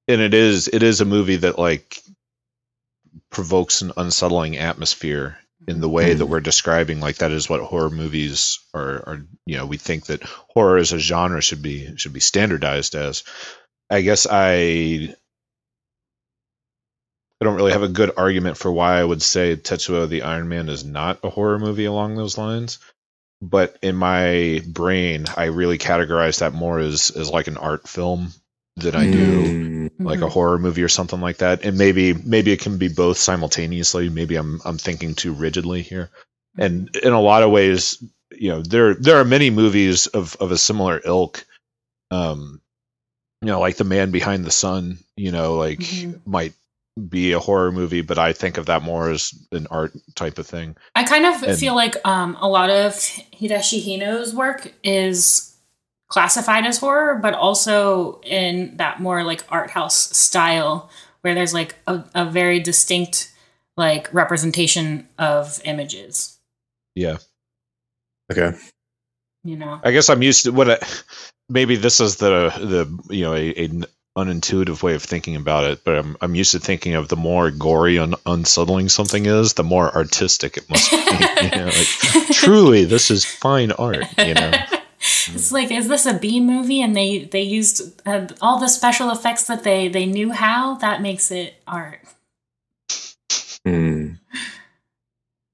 and 0.08 0.20
it 0.20 0.34
is 0.34 0.68
it 0.68 0.82
is 0.82 1.00
a 1.00 1.06
movie 1.06 1.36
that 1.36 1.58
like 1.58 2.02
provokes 3.30 3.82
an 3.82 3.92
unsettling 3.96 4.58
atmosphere 4.58 5.38
in 5.68 5.80
the 5.80 5.88
way 5.88 6.14
that 6.14 6.26
Mhm. 6.26 6.26
we're 6.26 6.40
describing. 6.40 7.00
Like 7.00 7.18
that 7.18 7.32
is 7.32 7.48
what 7.50 7.62
horror 7.62 7.90
movies 7.90 8.60
are. 8.74 8.96
Are 9.08 9.26
you 9.46 9.56
know 9.58 9.66
we 9.66 9.78
think 9.78 10.06
that 10.06 10.22
horror 10.24 10.78
as 10.78 10.92
a 10.92 10.98
genre 10.98 11.42
should 11.42 11.62
be 11.62 11.96
should 11.96 12.12
be 12.14 12.20
standardized 12.20 12.94
as. 12.94 13.24
I 13.90 14.02
guess 14.02 14.26
I 14.30 15.14
I 17.40 17.44
don't 17.44 17.56
really 17.56 17.72
have 17.72 17.82
a 17.84 17.88
good 17.88 18.12
argument 18.16 18.58
for 18.58 18.72
why 18.72 18.98
I 19.00 19.04
would 19.04 19.22
say 19.22 19.56
Tetsuo 19.56 20.08
the 20.08 20.22
Iron 20.22 20.48
Man 20.48 20.68
is 20.68 20.84
not 20.84 21.20
a 21.24 21.30
horror 21.30 21.58
movie 21.58 21.84
along 21.86 22.16
those 22.16 22.38
lines. 22.38 22.78
But 23.42 23.76
in 23.82 23.96
my 23.96 24.62
brain, 24.66 25.26
I 25.36 25.46
really 25.46 25.78
categorize 25.78 26.40
that 26.40 26.54
more 26.54 26.78
as, 26.80 27.10
as 27.10 27.30
like 27.30 27.48
an 27.48 27.58
art 27.58 27.88
film 27.88 28.32
than 28.76 28.96
I 28.96 29.06
do 29.08 29.58
Mm, 29.58 29.90
like 30.04 30.22
a 30.22 30.28
Mhm. 30.28 30.32
horror 30.32 30.58
movie 30.58 30.82
or 30.82 30.88
something 30.88 31.20
like 31.20 31.38
that. 31.38 31.64
And 31.64 31.78
maybe 31.78 32.14
maybe 32.14 32.52
it 32.52 32.60
can 32.60 32.78
be 32.78 32.88
both 32.88 33.18
simultaneously. 33.18 34.08
Maybe 34.10 34.36
I'm 34.36 34.60
I'm 34.64 34.78
thinking 34.78 35.14
too 35.14 35.32
rigidly 35.34 35.82
here. 35.82 36.10
And 36.58 36.94
in 36.96 37.12
a 37.12 37.20
lot 37.20 37.42
of 37.42 37.50
ways, 37.50 38.02
you 38.30 38.50
know, 38.50 38.62
there 38.62 38.94
there 38.94 39.18
are 39.20 39.24
many 39.24 39.50
movies 39.50 40.06
of 40.08 40.36
of 40.40 40.52
a 40.52 40.58
similar 40.58 41.00
ilk. 41.04 41.44
Um, 42.10 42.60
you 43.42 43.48
know, 43.48 43.60
like 43.60 43.76
The 43.76 43.84
Man 43.84 44.10
Behind 44.12 44.44
the 44.44 44.50
Sun. 44.50 44.98
You 45.16 45.32
know, 45.32 45.56
like 45.56 45.80
Mhm. 45.80 46.20
might 46.26 46.54
be 47.08 47.32
a 47.32 47.38
horror 47.38 47.72
movie, 47.72 48.02
but 48.02 48.18
I 48.18 48.32
think 48.32 48.58
of 48.58 48.66
that 48.66 48.82
more 48.82 49.10
as 49.10 49.32
an 49.50 49.66
art 49.70 49.92
type 50.14 50.38
of 50.38 50.46
thing. 50.46 50.76
I 50.94 51.04
kind 51.04 51.24
of 51.26 51.42
And- 51.42 51.58
feel 51.58 51.74
like 51.74 51.96
um, 52.06 52.36
a 52.40 52.48
lot 52.48 52.70
of 52.70 52.92
Hideshi 52.94 53.82
Hino's 53.82 54.34
work 54.34 54.72
is 54.84 55.54
classified 56.08 56.66
as 56.66 56.78
horror, 56.78 57.18
but 57.22 57.32
also 57.34 58.20
in 58.22 58.76
that 58.76 59.00
more 59.00 59.24
like 59.24 59.44
art 59.48 59.70
house 59.70 60.14
style 60.16 60.90
where 61.22 61.34
there's 61.34 61.54
like 61.54 61.76
a, 61.86 62.04
a 62.14 62.24
very 62.26 62.60
distinct 62.60 63.32
like 63.76 64.12
representation 64.12 65.08
of 65.18 65.60
images. 65.64 66.38
Yeah. 66.94 67.16
Okay. 68.30 68.56
You 69.44 69.56
know. 69.56 69.80
I 69.82 69.92
guess 69.92 70.10
I'm 70.10 70.22
used 70.22 70.44
to 70.44 70.52
what. 70.52 70.70
I, 70.70 70.78
maybe 71.48 71.76
this 71.76 72.00
is 72.00 72.16
the 72.16 72.50
the 72.60 73.14
you 73.14 73.24
know 73.24 73.32
a, 73.34 73.48
a 73.50 73.64
n- 73.68 73.86
unintuitive 74.16 74.82
way 74.82 74.94
of 74.94 75.02
thinking 75.02 75.36
about 75.36 75.64
it, 75.64 75.84
but 75.84 75.98
I'm 75.98 76.16
I'm 76.20 76.34
used 76.34 76.52
to 76.52 76.60
thinking 76.60 76.94
of 76.94 77.08
the 77.08 77.16
more 77.16 77.50
gory 77.50 77.96
and 77.96 78.14
unsettling 78.26 78.88
something 78.88 79.26
is, 79.26 79.54
the 79.54 79.64
more 79.64 79.94
artistic 79.94 80.56
it 80.56 80.68
must 80.68 80.90
be. 80.90 80.96
you 81.42 81.50
know, 81.50 81.66
like, 81.66 82.28
truly, 82.32 82.84
this 82.84 83.10
is 83.10 83.24
fine 83.24 83.72
art. 83.72 84.04
You 84.18 84.34
know. 84.34 84.52
It's 85.34 85.50
like, 85.50 85.72
is 85.72 85.88
this 85.88 86.06
a 86.06 86.14
B 86.14 86.38
movie? 86.38 86.80
And 86.80 86.94
they 86.94 87.24
they 87.24 87.42
used 87.42 88.00
uh, 88.06 88.28
all 88.40 88.60
the 88.60 88.68
special 88.68 89.10
effects 89.10 89.48
that 89.48 89.64
they 89.64 89.88
they 89.88 90.06
knew 90.06 90.30
how. 90.30 90.76
That 90.76 91.02
makes 91.02 91.32
it 91.32 91.60
art. 91.66 92.00
Hmm. 93.64 94.12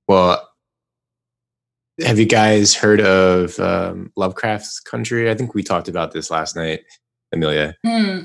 Well, 0.07 0.47
have 2.05 2.19
you 2.19 2.27
guys 2.27 2.75
heard 2.75 3.01
of 3.01 3.59
um, 3.59 4.13
Lovecraft's 4.17 4.81
Country? 4.81 5.31
I 5.31 5.35
think 5.35 5.55
we 5.55 5.63
talked 5.63 5.89
about 5.89 6.13
this 6.13 6.31
last 6.31 6.55
night, 6.55 6.85
Amelia. 7.33 7.75
Hmm. 7.87 8.25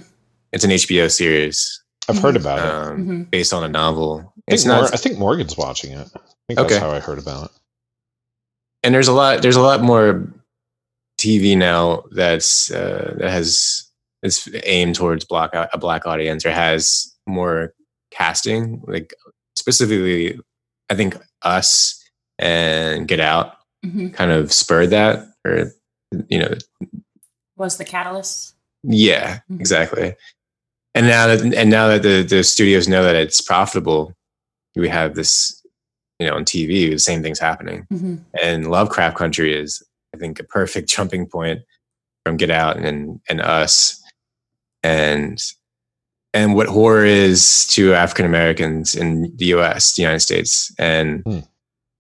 It's 0.54 0.64
an 0.64 0.70
HBO 0.72 1.10
series 1.12 1.84
I've 2.08 2.20
heard 2.20 2.36
about 2.36 2.60
it. 2.60 2.66
um, 2.66 3.08
Mhm. 3.08 3.32
based 3.32 3.54
on 3.54 3.64
a 3.64 3.68
novel. 3.68 4.20
I 4.20 4.24
think, 4.24 4.34
It's 4.48 4.66
Mor- 4.66 4.82
not, 4.82 4.94
I 4.94 4.98
think 4.98 5.18
Morgan's 5.18 5.58
watching 5.58 5.94
it. 5.94 6.08
I 6.16 6.20
think 6.48 6.60
Okay. 6.60 6.70
that's 6.76 6.82
how 6.82 6.92
I 6.92 7.00
heard 7.00 7.20
about 7.20 7.46
it. 7.46 7.52
and 8.86 8.94
there's 8.94 9.08
a 9.08 9.14
lot. 9.14 9.42
There's 9.42 9.56
a 9.56 9.62
lot 9.62 9.82
more 9.82 10.28
TV 11.18 11.56
now 11.58 12.04
that's 12.12 12.70
uh, 12.70 13.14
that 13.18 13.32
has 13.32 13.90
is 14.24 14.48
aimed 14.66 14.96
towards 14.96 15.24
black 15.26 15.52
a 15.54 15.78
black 15.78 16.06
audience 16.06 16.46
or 16.46 16.52
has 16.52 17.16
more 17.26 17.74
casting. 18.12 18.82
Like 18.86 19.14
specifically, 19.56 20.38
I 20.90 20.96
think 20.96 21.16
Us 21.44 22.04
and 22.40 23.08
Get 23.08 23.22
Out 23.22 23.56
hmm 23.84 24.10
kind 24.10 24.32
of 24.32 24.52
spurred 24.52 24.90
that, 24.90 25.28
or 25.46 25.72
you 26.28 26.40
know, 26.40 26.54
Was 27.56 27.78
the 27.78 27.86
catalyst? 27.86 28.56
Yeah, 28.84 29.40
Mhm. 29.50 29.60
exactly. 29.62 30.16
And 30.96 31.08
now 31.08 31.28
that 31.28 31.42
and 31.42 31.70
now 31.70 31.88
that 31.88 32.04
the 32.04 32.22
the 32.24 32.44
studios 32.44 32.88
know 32.88 33.04
that 33.04 33.16
it's 33.16 33.42
profitable, 33.42 34.14
we 34.76 34.90
have 34.90 35.16
this, 35.16 35.62
you 36.20 36.28
know, 36.28 36.36
on 36.36 36.46
TV, 36.46 36.90
the 36.92 37.00
same 37.00 37.24
thing's 37.24 37.40
happening. 37.40 37.86
hmm 37.90 38.18
And 38.42 38.70
Lovecraft 38.70 39.18
Country 39.18 39.58
is, 39.60 39.82
I 40.16 40.18
think, 40.20 40.40
a 40.40 40.44
perfect 40.44 40.90
jumping 40.90 41.26
point 41.28 41.62
from 42.26 42.38
Get 42.38 42.52
Out 42.52 42.78
and 42.78 43.20
and 43.30 43.42
Us, 43.42 44.02
and 44.84 45.42
and 46.34 46.56
what 46.56 46.68
horror 46.68 47.06
is 47.06 47.68
to 47.68 47.94
African 47.94 48.26
Americans 48.26 48.96
in 48.96 49.32
the 49.38 49.46
U.S., 49.48 49.94
the 49.96 50.02
United 50.02 50.20
States, 50.22 50.74
and 50.80 51.22
Hmm. 51.26 51.40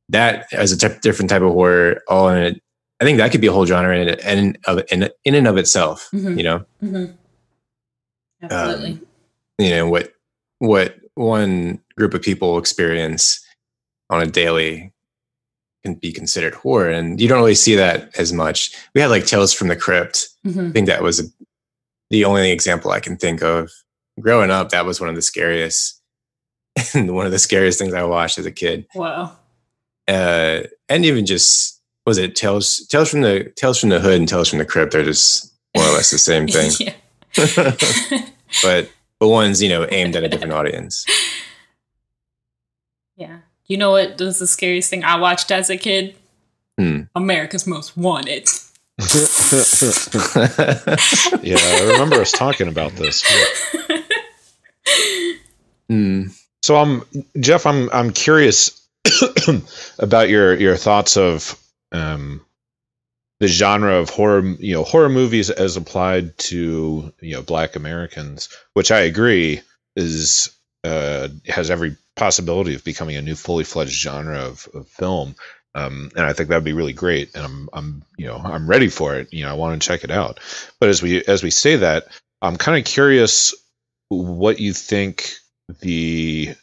that 0.09 0.45
as 0.53 0.71
a 0.71 0.77
t- 0.77 0.99
different 1.01 1.29
type 1.29 1.41
of 1.41 1.51
horror, 1.51 2.01
all 2.07 2.29
in 2.29 2.37
it. 2.43 2.61
I 3.01 3.05
think 3.05 3.17
that 3.17 3.31
could 3.31 3.41
be 3.41 3.47
a 3.47 3.51
whole 3.51 3.65
genre 3.65 3.97
in 3.97 4.09
in 4.19 4.57
of 4.65 4.81
in, 4.91 5.09
in 5.25 5.35
and 5.35 5.47
of 5.47 5.57
itself. 5.57 6.09
Mhm. 6.13 6.37
You 6.37 6.43
know, 6.43 6.65
hmm 6.79 7.05
Absolutely. 8.43 8.91
Um, 8.91 9.07
you 9.57 9.69
know 9.69 9.87
what 9.87 10.13
what 10.59 10.97
one 11.15 11.79
group 11.97 12.13
of 12.13 12.21
people 12.21 12.57
experience 12.57 13.43
on 14.09 14.21
a 14.21 14.25
daily 14.27 14.91
can 15.83 15.95
be 15.95 16.11
considered 16.11 16.53
horror 16.53 16.89
and 16.89 17.19
you 17.19 17.27
don't 17.27 17.39
really 17.39 17.55
see 17.55 17.75
that 17.75 18.17
as 18.17 18.33
much 18.33 18.73
we 18.95 19.01
had 19.01 19.09
like 19.09 19.25
tales 19.25 19.53
from 19.53 19.67
the 19.67 19.75
crypt 19.75 20.29
hmm 20.43 20.67
i 20.67 20.71
think 20.71 20.87
that 20.87 21.03
was 21.03 21.31
the 22.09 22.25
only 22.25 22.51
example 22.51 22.91
i 22.91 22.99
can 22.99 23.17
think 23.17 23.43
of 23.43 23.69
growing 24.19 24.49
up 24.49 24.69
that 24.69 24.85
was 24.85 24.99
one 24.99 25.09
of 25.09 25.15
the 25.15 25.21
scariest 25.21 26.01
and 26.93 27.13
one 27.15 27.25
of 27.25 27.31
the 27.31 27.39
scariest 27.39 27.77
things 27.77 27.93
i 27.93 28.03
watched 28.03 28.37
as 28.37 28.45
a 28.45 28.51
kid 28.51 28.87
Whoa. 28.93 29.29
uh 30.07 30.61
and 30.89 31.05
even 31.05 31.25
just 31.25 31.81
was 32.05 32.17
it 32.17 32.35
tales 32.35 32.87
tales 32.87 33.09
from 33.09 33.21
the 33.21 33.51
tales 33.55 33.79
from 33.79 33.89
the 33.89 33.99
hood 33.99 34.19
and 34.19 34.27
tales 34.27 34.49
from 34.49 34.59
the 34.59 34.65
crypt 34.65 34.93
they're 34.93 35.03
just 35.03 35.53
more 35.75 35.85
or 35.85 35.93
less 35.93 36.11
the 36.11 36.17
same 36.17 36.47
thing. 36.47 36.93
but 38.61 38.89
but 39.19 39.29
one's 39.29 39.61
you 39.61 39.69
know 39.69 39.87
aimed 39.89 40.15
at 40.15 40.23
a 40.23 40.29
different 40.29 40.53
audience 40.53 41.05
yeah. 43.15 43.39
You 43.65 43.77
know 43.77 43.91
what 43.91 44.19
was 44.19 44.39
the 44.39 44.47
scariest 44.47 44.89
thing 44.89 45.03
I 45.03 45.17
watched 45.17 45.51
as 45.51 45.69
a 45.69 45.77
kid? 45.77 46.15
Hmm. 46.77 47.01
America's 47.15 47.67
Most 47.67 47.95
Wanted. 47.95 48.47
Yeah, 51.43 51.57
I 51.57 51.89
remember 51.93 52.21
us 52.21 52.31
talking 52.31 52.67
about 52.67 52.93
this. 52.93 53.23
Hmm. 55.89 56.27
So 56.61 56.77
I'm 56.77 57.03
Jeff. 57.41 57.65
I'm 57.65 57.89
I'm 57.91 58.11
curious 58.11 58.87
about 59.99 60.29
your 60.29 60.55
your 60.55 60.77
thoughts 60.77 61.17
of 61.17 61.59
um, 61.91 62.39
the 63.43 63.49
genre 63.49 63.95
of 63.95 64.09
horror. 64.09 64.41
You 64.41 64.73
know, 64.73 64.83
horror 64.85 65.09
movies 65.09 65.49
as 65.49 65.75
applied 65.75 66.37
to 66.49 67.13
you 67.19 67.35
know 67.35 67.41
Black 67.41 67.75
Americans, 67.75 68.47
which 68.73 68.89
I 68.89 69.01
agree 69.01 69.59
is 69.97 70.49
uh, 70.85 71.27
has 71.47 71.69
every 71.69 71.97
possibility 72.15 72.73
of 72.73 72.85
becoming 72.85 73.17
a 73.17 73.21
new 73.21 73.35
fully 73.35 73.65
fledged 73.65 73.99
genre 73.99 74.39
of, 74.39 74.69
of 74.73 74.87
film. 74.87 75.35
Um, 75.75 76.11
and 76.15 76.25
I 76.25 76.31
think 76.31 76.47
that'd 76.47 76.63
be 76.63 76.71
really 76.71 76.93
great. 76.93 77.35
And 77.35 77.43
I'm 77.43 77.69
I'm 77.73 78.03
you 78.17 78.27
know 78.27 78.37
I'm 78.37 78.65
ready 78.65 78.87
for 78.87 79.15
it. 79.15 79.33
You 79.33 79.43
know, 79.43 79.49
I 79.49 79.55
want 79.55 79.81
to 79.81 79.85
check 79.85 80.05
it 80.05 80.11
out. 80.11 80.39
But 80.79 80.87
as 80.87 81.01
we 81.01 81.21
as 81.25 81.43
we 81.43 81.51
say 81.51 81.75
that, 81.75 82.05
I'm 82.41 82.55
kind 82.55 82.77
of 82.77 82.85
curious 82.85 83.53
what 84.07 84.61
you 84.61 84.71
think 84.71 85.33
the 85.81 86.55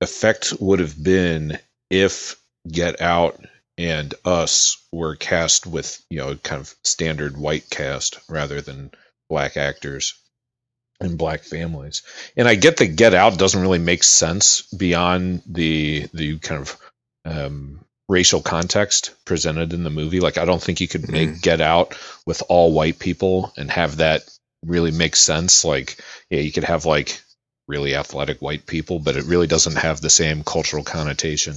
effect 0.00 0.52
would 0.58 0.80
have 0.80 1.00
been 1.00 1.60
if 1.90 2.34
Get 2.68 3.00
Out 3.00 3.38
and 3.78 4.14
Us 4.24 4.78
were 4.92 5.16
cast 5.16 5.66
with, 5.66 6.02
you 6.10 6.18
know, 6.18 6.34
kind 6.36 6.60
of 6.60 6.74
standard 6.84 7.36
white 7.36 7.68
cast 7.70 8.18
rather 8.28 8.60
than 8.60 8.90
black 9.28 9.56
actors 9.56 10.14
and 11.00 11.18
black 11.18 11.42
families. 11.42 12.02
And 12.36 12.48
I 12.48 12.54
get 12.54 12.78
that 12.78 12.96
Get 12.96 13.14
Out 13.14 13.38
doesn't 13.38 13.60
really 13.60 13.78
make 13.78 14.02
sense 14.04 14.62
beyond 14.62 15.42
the 15.46 16.08
the 16.14 16.38
kind 16.38 16.62
of 16.62 16.78
um, 17.24 17.80
racial 18.08 18.40
context 18.40 19.14
presented 19.24 19.72
in 19.72 19.82
the 19.84 19.90
movie. 19.90 20.20
Like 20.20 20.38
I 20.38 20.44
don't 20.44 20.62
think 20.62 20.80
you 20.80 20.88
could 20.88 21.10
make 21.10 21.30
Mhm. 21.30 21.42
Get 21.42 21.60
Out 21.60 21.94
with 22.26 22.42
all 22.48 22.72
white 22.72 22.98
people 22.98 23.52
and 23.56 23.70
have 23.70 23.98
that 23.98 24.22
really 24.64 24.90
make 24.90 25.16
sense. 25.16 25.64
Like 25.64 25.98
yeah, 26.30 26.40
you 26.40 26.52
could 26.52 26.64
have 26.64 26.86
like 26.86 27.20
really 27.68 27.94
athletic 27.94 28.40
white 28.40 28.64
people, 28.66 28.98
but 28.98 29.16
it 29.16 29.24
really 29.24 29.48
doesn't 29.48 29.76
have 29.76 30.00
the 30.00 30.10
same 30.10 30.44
cultural 30.44 30.84
connotation. 30.84 31.56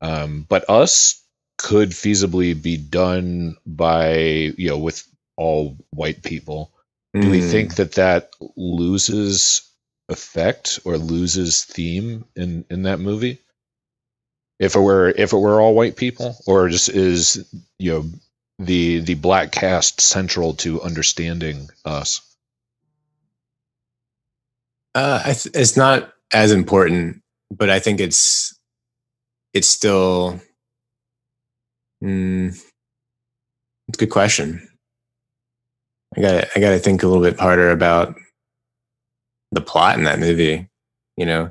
Um, 0.00 0.46
but 0.48 0.68
us 0.70 1.20
could 1.58 1.90
feasibly 1.92 2.60
be 2.60 2.78
done 2.78 3.56
by 3.66 4.18
you 4.58 4.70
know 4.70 4.78
with 4.78 5.06
all 5.38 5.78
white 5.92 6.24
people. 6.24 6.72
Do 7.20 7.30
we 7.30 7.40
Hmm. 7.40 7.42
think 7.42 7.76
that 7.76 7.94
that 7.94 8.32
loses 8.56 9.62
effect 10.10 10.80
or 10.86 10.98
loses 10.98 11.64
theme 11.64 12.26
in 12.36 12.66
in 12.70 12.84
that 12.84 13.00
movie? 13.00 13.40
If 14.60 14.76
it 14.76 14.80
were 14.80 15.10
if 15.10 15.32
it 15.32 15.38
were 15.38 15.60
all 15.60 15.74
white 15.74 15.96
people, 15.96 16.36
or 16.46 16.68
just 16.70 16.88
is 16.90 17.48
you 17.78 17.92
know 17.92 18.10
the 18.58 19.00
the 19.00 19.14
black 19.14 19.52
cast 19.52 20.00
central 20.00 20.54
to 20.56 20.82
understanding 20.82 21.70
us? 21.84 22.22
Uh, 24.94 25.22
it's 25.26 25.76
not 25.76 26.12
as 26.34 26.52
important, 26.52 27.22
but 27.50 27.70
I 27.70 27.80
think 27.80 28.00
it's 28.00 28.58
it's 29.54 29.68
still. 29.68 30.40
Mm, 32.04 32.48
it's 33.88 33.98
a 33.98 33.98
good 33.98 34.10
question. 34.10 34.68
I 36.16 36.22
got 36.22 36.44
I 36.56 36.60
got 36.60 36.70
to 36.70 36.78
think 36.80 37.02
a 37.02 37.08
little 37.08 37.22
bit 37.22 37.40
harder 37.40 37.70
about 37.70 38.16
the 39.52 39.60
plot 39.62 39.98
in 39.98 40.04
that 40.04 40.20
movie. 40.20 40.68
You 41.16 41.26
know, 41.26 41.50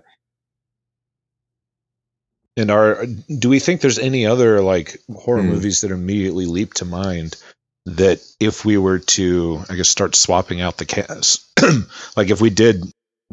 And 2.55 2.69
are 2.69 3.05
do 3.05 3.49
we 3.49 3.59
think 3.59 3.81
there's 3.81 3.99
any 3.99 4.25
other 4.25 4.61
like 4.61 4.97
horror 5.15 5.43
Hmm. 5.43 5.43
movies 5.43 5.81
that 5.81 5.91
immediately 5.91 6.45
leap 6.45 6.75
to 6.75 6.85
mind 6.85 7.35
that 7.87 8.19
if 8.39 8.63
we 8.63 8.77
were 8.77 8.99
to 8.99 9.63
I 9.69 9.75
guess 9.75 9.89
start 9.89 10.15
swapping 10.15 10.61
out 10.61 10.77
the 10.77 10.85
cast 10.85 11.45
like 12.17 12.29
if 12.29 12.39
we 12.39 12.51
did 12.51 12.83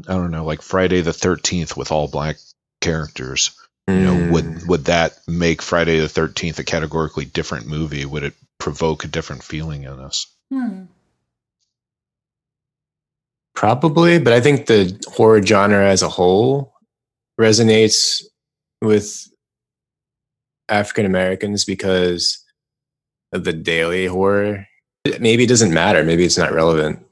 I 0.08 0.14
don't 0.14 0.30
know 0.30 0.44
like 0.44 0.62
Friday 0.62 1.02
the 1.02 1.10
13th 1.10 1.76
with 1.76 1.92
all 1.92 2.08
black 2.08 2.36
characters 2.80 3.50
you 3.89 3.95
know 3.95 4.14
Mm, 4.14 4.30
would 4.30 4.66
would 4.68 4.85
that 4.87 5.18
make 5.28 5.61
Friday 5.62 5.99
the 6.01 6.07
13th 6.07 6.59
a 6.59 6.64
categorically 6.64 7.24
different 7.26 7.66
movie 7.66 8.05
would 8.05 8.22
it 8.22 8.35
provoke 8.59 9.05
a 9.05 9.09
different 9.09 9.43
feeling 9.43 9.82
in 9.85 9.99
us 10.01 10.26
Hmm. 10.51 10.85
probably, 13.55 14.18
but 14.18 14.32
I 14.32 14.41
think 14.41 14.66
the 14.66 14.99
horror 15.09 15.43
genre 15.45 15.87
as 15.89 16.03
a 16.03 16.09
whole 16.09 16.72
resonates 17.41 18.22
with 18.82 19.28
African 20.68 21.07
Americans 21.07 21.64
because 21.64 22.43
of 23.32 23.45
the 23.45 23.53
daily 23.53 24.07
horror. 24.07 24.66
Maybe 25.20 25.45
it 25.45 25.49
doesn't 25.49 25.74
matter. 25.74 26.03
Maybe 26.05 26.24
it's 26.24 26.39
not 26.39 26.53
relevant 26.53 27.05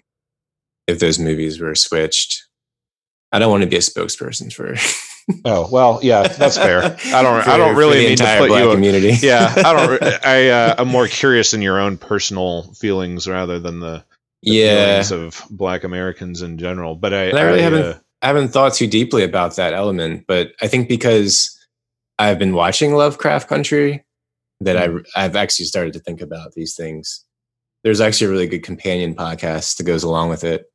if 0.86 0.98
those 0.98 1.18
movies 1.18 1.60
were 1.60 1.74
switched. 1.74 2.44
I 3.32 3.38
don't 3.38 3.50
want 3.50 3.62
to 3.62 3.68
be 3.68 3.76
a 3.76 3.80
spokesperson 3.80 4.52
for 4.52 4.74
Oh 5.44 5.68
well, 5.70 6.00
yeah, 6.02 6.26
that's 6.26 6.56
fair. 6.56 6.82
I 6.82 7.22
don't. 7.22 7.42
For- 7.44 7.50
I 7.50 7.56
don't 7.56 7.76
really 7.76 8.06
mean 8.06 8.16
to 8.16 8.36
put 8.38 8.50
you. 8.50 8.70
community. 8.72 9.12
yeah, 9.26 9.52
I 9.56 9.72
don't. 9.72 10.02
I 10.26 10.48
uh, 10.48 10.74
I'm 10.78 10.88
more 10.88 11.06
curious 11.06 11.54
in 11.54 11.62
your 11.62 11.78
own 11.78 11.96
personal 11.96 12.72
feelings 12.74 13.28
rather 13.28 13.58
than 13.60 13.80
the, 13.80 14.04
the 14.42 14.50
yeah. 14.52 15.02
feelings 15.02 15.12
of 15.12 15.42
Black 15.50 15.84
Americans 15.84 16.42
in 16.42 16.58
general. 16.58 16.96
But 16.96 17.14
I, 17.14 17.24
And 17.24 17.38
I 17.38 17.42
really 17.42 17.60
I, 17.60 17.62
haven't 17.62 17.82
uh, 17.84 17.98
I 18.22 18.26
haven't 18.26 18.48
thought 18.48 18.74
too 18.74 18.86
deeply 18.88 19.22
about 19.22 19.56
that 19.56 19.74
element, 19.74 20.24
but 20.26 20.52
I 20.60 20.66
think 20.66 20.88
because 20.88 21.56
I've 22.18 22.38
been 22.38 22.54
watching 22.54 22.94
Lovecraft 22.94 23.48
Country 23.48 24.04
that 24.60 24.76
I 24.76 24.88
I've 25.16 25.36
actually 25.36 25.66
started 25.66 25.92
to 25.94 26.00
think 26.00 26.20
about 26.20 26.52
these 26.52 26.74
things. 26.74 27.24
There's 27.84 28.00
actually 28.00 28.28
a 28.28 28.30
really 28.30 28.46
good 28.48 28.62
companion 28.62 29.14
podcast 29.14 29.76
that 29.76 29.84
goes 29.84 30.02
along 30.04 30.30
with 30.30 30.44
it, 30.44 30.66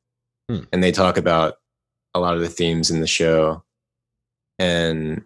Hmm. 0.50 0.60
and 0.72 0.82
they 0.82 0.92
talk 0.92 1.16
about 1.18 1.54
a 2.14 2.20
lot 2.20 2.34
of 2.34 2.40
the 2.40 2.48
themes 2.48 2.90
in 2.90 3.00
the 3.00 3.06
show 3.06 3.62
and 4.58 5.22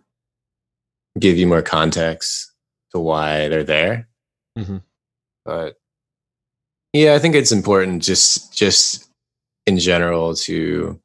give 1.19 1.37
you 1.37 1.47
more 1.47 1.63
context 1.63 2.53
to 2.93 3.01
why 3.01 3.49
they're 3.49 3.65
there. 3.65 4.09
Mhm. 4.59 4.83
But 5.45 5.79
yeah, 6.93 7.15
I 7.15 7.19
think 7.19 7.35
it's 7.35 7.53
important 7.53 8.03
just 8.03 8.53
just 8.53 9.09
in 9.67 9.79
general 9.79 10.35
to 10.35 11.01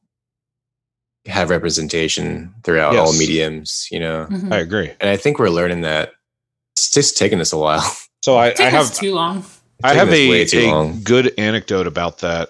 have 1.28 1.49
representation 1.49 2.53
throughout 2.63 2.95
all 2.95 3.13
mediums, 3.13 3.88
you 3.91 3.99
know. 3.99 4.28
Mhm. 4.30 4.51
I 4.51 4.57
agree. 4.59 4.91
And 4.99 5.09
I 5.09 5.17
think 5.17 5.39
we're 5.39 5.49
learning 5.49 5.82
that. 5.82 6.13
It's 6.75 6.89
just 6.91 7.17
taking 7.17 7.39
us 7.39 7.53
a 7.53 7.57
while. 7.57 7.84
So 8.23 8.36
I, 8.36 8.53
I 8.59 8.63
have 8.63 8.93
too 8.93 9.13
long. 9.13 9.45
I 9.86 9.93
have 9.93 10.11
a, 10.11 10.43
a 10.43 10.67
long. 10.69 11.01
good 11.01 11.34
anecdote 11.38 11.88
about 11.88 12.17
that, 12.19 12.49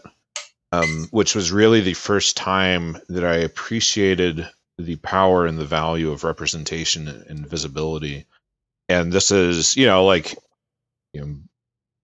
um, 0.72 1.08
which 1.12 1.36
was 1.36 1.52
really 1.52 1.82
the 1.82 1.94
first 1.94 2.36
time 2.36 2.98
that 3.10 3.24
I 3.24 3.36
appreciated 3.36 4.50
the 4.78 4.96
power 4.98 5.46
and 5.46 5.58
the 5.58 5.66
value 5.66 6.12
of 6.12 6.24
representation 6.24 7.08
and 7.08 7.48
visibility. 7.48 8.26
And 8.90 9.12
this 9.12 9.32
is, 9.32 9.76
you 9.76 9.86
know, 9.86 10.06
like, 10.06 10.36
you 11.14 11.22
know, 11.22 11.36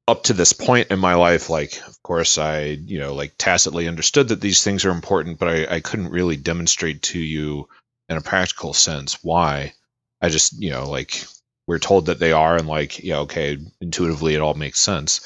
up 0.07 0.24
to 0.24 0.34
this 0.34 0.53
point 0.53 0.91
in 0.91 0.99
my 0.99 1.15
life, 1.15 1.49
like, 1.49 1.82
of 1.88 2.01
course, 2.03 2.38
I, 2.38 2.63
you 2.63 2.99
know, 2.99 3.13
like 3.13 3.34
tacitly 3.38 3.88
understood 3.88 4.30
that 4.30 4.41
these 4.41 4.63
things 4.63 4.86
are 4.86 4.91
important, 4.91 5.39
but 5.39 5.47
I, 5.47 5.76
I 5.76 5.80
couldn't 5.80 6.11
really 6.11 6.36
demonstrate 6.36 7.03
to 7.03 7.19
you 7.19 7.69
in 8.09 8.17
a 8.17 8.21
practical 8.21 8.74
sense 8.74 9.24
why. 9.24 9.74
I 10.21 10.30
just, 10.30 10.59
you 10.59 10.71
know, 10.71 10.89
like 10.89 11.26
we're 11.67 11.80
told 11.80 12.07
that 12.07 12.19
they 12.19 12.34
are 12.34 12.57
and 12.57 12.67
like 12.67 13.03
yeah 13.03 13.19
okay 13.19 13.57
intuitively 13.80 14.36
it 14.36 14.41
all 14.41 14.53
makes 14.53 14.82
sense 14.82 15.21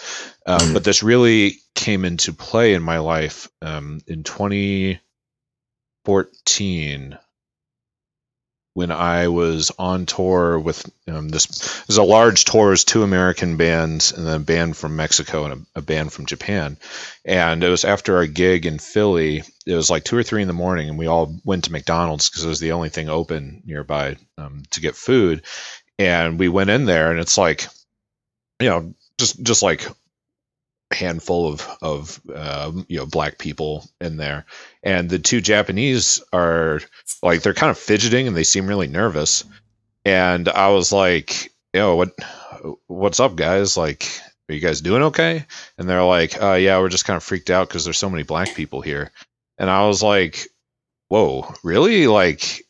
um, 0.46 0.60
Mhm. 0.60 0.74
but 0.74 0.84
this 0.84 1.02
really 1.04 1.58
came 1.76 2.06
into 2.06 2.34
play 2.34 2.74
in 2.74 2.84
my 2.84 3.00
life 3.00 3.50
um, 3.62 4.00
in 4.08 4.24
2014 4.24 7.18
when 8.78 8.92
i 8.92 9.28
was 9.28 9.72
on 9.80 10.06
tour 10.06 10.60
with 10.60 10.88
um, 11.08 11.30
this 11.30 11.84
was 11.88 11.98
a 11.98 12.04
large 12.04 12.46
tour 12.46 12.70
was 12.70 12.84
two 12.84 13.02
american 13.02 13.58
bands 13.58 14.12
and 14.12 14.28
then 14.28 14.36
a 14.36 14.40
band 14.40 14.78
from 14.78 14.96
mexico 14.96 15.46
and 15.46 15.54
a, 15.76 15.80
a 15.80 15.82
band 15.82 16.14
from 16.14 16.28
japan. 16.28 16.78
And 17.26 17.64
it 17.64 17.70
was 17.70 17.86
after 17.86 18.18
our 18.18 18.28
gig 18.28 18.68
in 18.68 18.78
philly 18.78 19.44
it 19.66 19.74
was 19.74 19.90
like 19.90 20.04
two 20.04 20.16
or 20.16 20.22
three 20.22 20.44
in 20.44 20.48
the 20.48 20.54
morning 20.54 20.90
and 20.90 20.98
we 21.00 21.08
all 21.08 21.36
went 21.44 21.64
to 21.64 21.72
mcdonald's 21.72 22.30
because 22.30 22.46
it 22.46 22.50
was 22.50 22.60
the 22.60 22.74
only 22.74 22.90
thing 22.90 23.10
open 23.10 23.64
nearby 23.66 24.16
um, 24.38 24.62
to 24.70 24.80
get 24.80 24.96
food. 24.96 25.42
And 25.98 26.38
we 26.38 26.48
went 26.48 26.70
in 26.70 26.86
there 26.86 27.10
and 27.10 27.20
it's 27.20 27.38
like 27.40 27.66
you 28.60 28.70
know 28.70 28.94
just 29.18 29.42
just 29.42 29.64
like 29.64 29.88
handful 30.92 31.52
of 31.52 31.68
of 31.82 32.22
um, 32.34 32.86
you 32.88 32.98
know 32.98 33.06
black 33.06 33.38
people 33.38 33.88
in 34.00 34.18
there. 34.18 34.46
And 34.84 35.10
the 35.10 35.20
two 35.20 35.42
japanese 35.42 36.24
are 36.32 36.82
like 37.22 37.42
they're 37.42 37.54
kind 37.54 37.72
of 37.72 37.78
fidgeting 37.78 38.28
and 38.28 38.36
they 38.36 38.44
seem 38.44 38.68
really 38.68 38.88
nervous. 38.88 39.44
And 40.06 40.48
i 40.48 40.70
was 40.70 40.92
like 40.92 41.52
you 41.74 41.82
know 41.82 41.96
what 41.96 42.14
what's 42.88 43.20
up 43.20 43.36
guys? 43.36 43.76
Like 43.78 44.08
are 44.50 44.56
you 44.56 44.62
guys 44.62 44.82
doing 44.82 45.04
okay? 45.04 45.46
And 45.78 45.90
they're 45.90 46.04
like 46.04 46.42
uh 46.42 46.54
yeah 46.54 46.80
we're 46.80 46.90
just 46.90 47.06
kind 47.06 47.18
of 47.18 47.24
freaked 47.24 47.50
out 47.50 47.68
because 47.68 47.84
there's 47.84 47.98
so 47.98 48.10
many 48.10 48.24
black 48.24 48.56
people 48.56 48.82
here. 48.82 49.12
And 49.58 49.70
i 49.70 49.88
was 49.88 50.02
like 50.02 50.48
whoa 51.10 51.54
really? 51.64 52.08
Like 52.08 52.64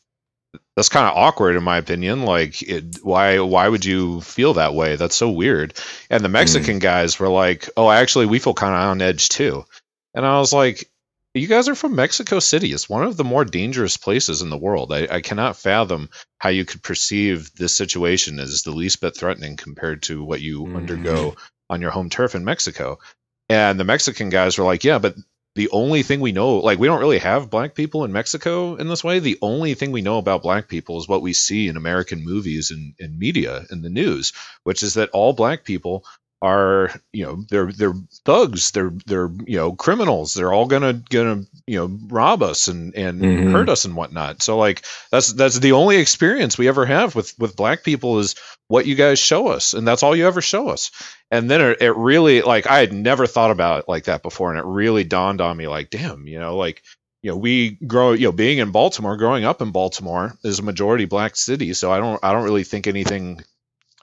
that's 0.77 0.87
kind 0.89 1.07
of 1.07 1.17
awkward 1.17 1.57
in 1.57 1.63
my 1.63 1.77
opinion 1.77 2.21
like 2.23 2.61
it, 2.61 2.99
why 3.03 3.39
why 3.39 3.67
would 3.67 3.83
you 3.83 4.21
feel 4.21 4.53
that 4.53 4.73
way? 4.75 4.95
That's 4.95 5.15
so 5.15 5.29
weird. 5.31 5.73
And 6.09 6.23
the 6.23 6.29
mexican 6.29 6.77
guys 6.79 7.19
were 7.19 7.27
like 7.29 7.69
oh 7.75 7.89
actually 7.91 8.27
we 8.27 8.39
feel 8.39 8.53
kind 8.53 8.73
of 8.75 8.79
on 8.91 9.01
edge 9.01 9.27
too. 9.29 9.65
And 10.13 10.25
i 10.25 10.39
was 10.39 10.53
like 10.53 10.85
you 11.33 11.47
guys 11.47 11.67
are 11.67 11.75
from 11.75 11.95
mexico 11.95 12.39
city. 12.39 12.71
It's 12.71 12.87
one 12.89 13.03
of 13.03 13.17
the 13.17 13.23
more 13.23 13.43
dangerous 13.43 13.97
places 13.97 14.41
in 14.41 14.49
the 14.49 14.57
world. 14.57 14.93
I, 14.93 15.07
I 15.11 15.21
cannot 15.21 15.57
fathom 15.57 16.09
how 16.39 16.49
you 16.49 16.63
could 16.63 16.81
perceive 16.81 17.53
this 17.55 17.73
situation 17.75 18.39
as 18.39 18.61
the 18.63 18.71
least 18.71 19.01
bit 19.01 19.15
threatening 19.17 19.57
compared 19.57 20.03
to 20.03 20.23
what 20.23 20.41
you 20.41 20.63
Mhm. 20.63 20.77
undergo 20.77 21.35
on 21.69 21.81
your 21.81 21.91
home 21.91 22.09
turf 22.09 22.33
in 22.35 22.45
mexico. 22.45 22.99
And 23.49 23.79
the 23.79 23.83
mexican 23.83 24.29
guys 24.29 24.57
were 24.57 24.63
like 24.65 24.83
yeah 24.83 24.99
but 24.99 25.15
the 25.57 25.69
only 25.71 26.03
thing 26.03 26.21
we 26.21 26.31
know 26.31 26.57
like 26.57 26.77
we 26.77 26.87
don't 26.87 26.99
really 26.99 27.17
have 27.17 27.49
black 27.49 27.73
people 27.73 28.05
in 28.05 28.11
mexico 28.11 28.75
in 28.75 28.87
this 28.87 29.03
way. 29.03 29.17
The 29.19 29.39
only 29.41 29.73
thing 29.73 29.91
we 29.91 30.03
know 30.03 30.19
about 30.19 30.43
black 30.43 30.67
people 30.69 30.99
is 30.99 31.07
what 31.07 31.23
we 31.23 31.33
see 31.33 31.67
in 31.67 31.75
american 31.75 32.23
movies 32.23 32.69
and, 32.71 32.93
and 32.99 33.17
media 33.17 33.65
and 33.71 33.83
the 33.83 33.89
news 33.89 34.33
which 34.63 34.83
is 34.83 34.93
that 34.93 35.09
all 35.09 35.33
black 35.33 35.65
people 35.65 36.05
are 36.41 36.91
you 37.13 37.25
know 37.25 37.43
they're 37.49 37.71
they're 37.71 37.93
thugs. 38.25 38.71
They're 38.71 38.91
they're 39.05 39.29
you 39.45 39.57
know 39.57 39.73
criminals. 39.73 40.33
They're 40.33 40.53
all 40.53 40.67
gonna 40.67 40.93
gonna 40.93 41.43
you 41.65 41.79
know 41.79 41.99
rob 42.07 42.43
us 42.43 42.67
and 42.67 42.95
and 42.95 43.21
Mhm. 43.21 43.51
hurt 43.51 43.69
us 43.69 43.85
and 43.85 43.95
whatnot. 43.95 44.43
So 44.43 44.57
like 44.57 44.85
that's 45.11 45.33
that's 45.33 45.59
the 45.59 45.71
only 45.73 45.97
experience 45.97 46.57
we 46.57 46.67
ever 46.67 46.85
have 46.85 47.15
with 47.15 47.33
with 47.39 47.55
black 47.55 47.83
people 47.83 48.19
is 48.19 48.35
what 48.67 48.85
you 48.85 48.95
guys 48.95 49.19
show 49.19 49.47
us 49.47 49.73
and 49.73 49.87
that's 49.87 50.03
all 50.03 50.15
you 50.15 50.27
ever 50.27 50.41
show 50.41 50.69
us. 50.69 50.91
And 51.31 51.49
then 51.49 51.61
it, 51.61 51.81
it 51.81 51.95
really 51.95 52.41
like 52.41 52.67
i 52.67 52.79
had 52.79 52.93
never 52.93 53.27
thought 53.27 53.51
about 53.51 53.79
it 53.79 53.89
like 53.89 54.05
that 54.05 54.21
before 54.23 54.51
and 54.51 54.59
it 54.59 54.65
really 54.65 55.03
dawned 55.03 55.41
on 55.41 55.57
me 55.57 55.67
like 55.67 55.89
damn 55.89 56.27
you 56.27 56.39
know 56.39 56.55
like 56.55 56.83
you 57.21 57.31
know 57.31 57.37
we 57.37 57.71
grow 57.71 58.13
you 58.13 58.27
know 58.27 58.31
being 58.31 58.59
in 58.59 58.71
baltimore 58.71 59.17
growing 59.17 59.43
up 59.43 59.61
in 59.61 59.71
baltimore 59.71 60.37
is 60.43 60.59
a 60.59 60.63
majority 60.63 61.05
black 61.05 61.35
city 61.35 61.73
so 61.73 61.91
i 61.91 61.99
don't 61.99 62.23
i 62.23 62.31
don't 62.31 62.43
really 62.45 62.63
think 62.63 62.87
anything 62.87 63.41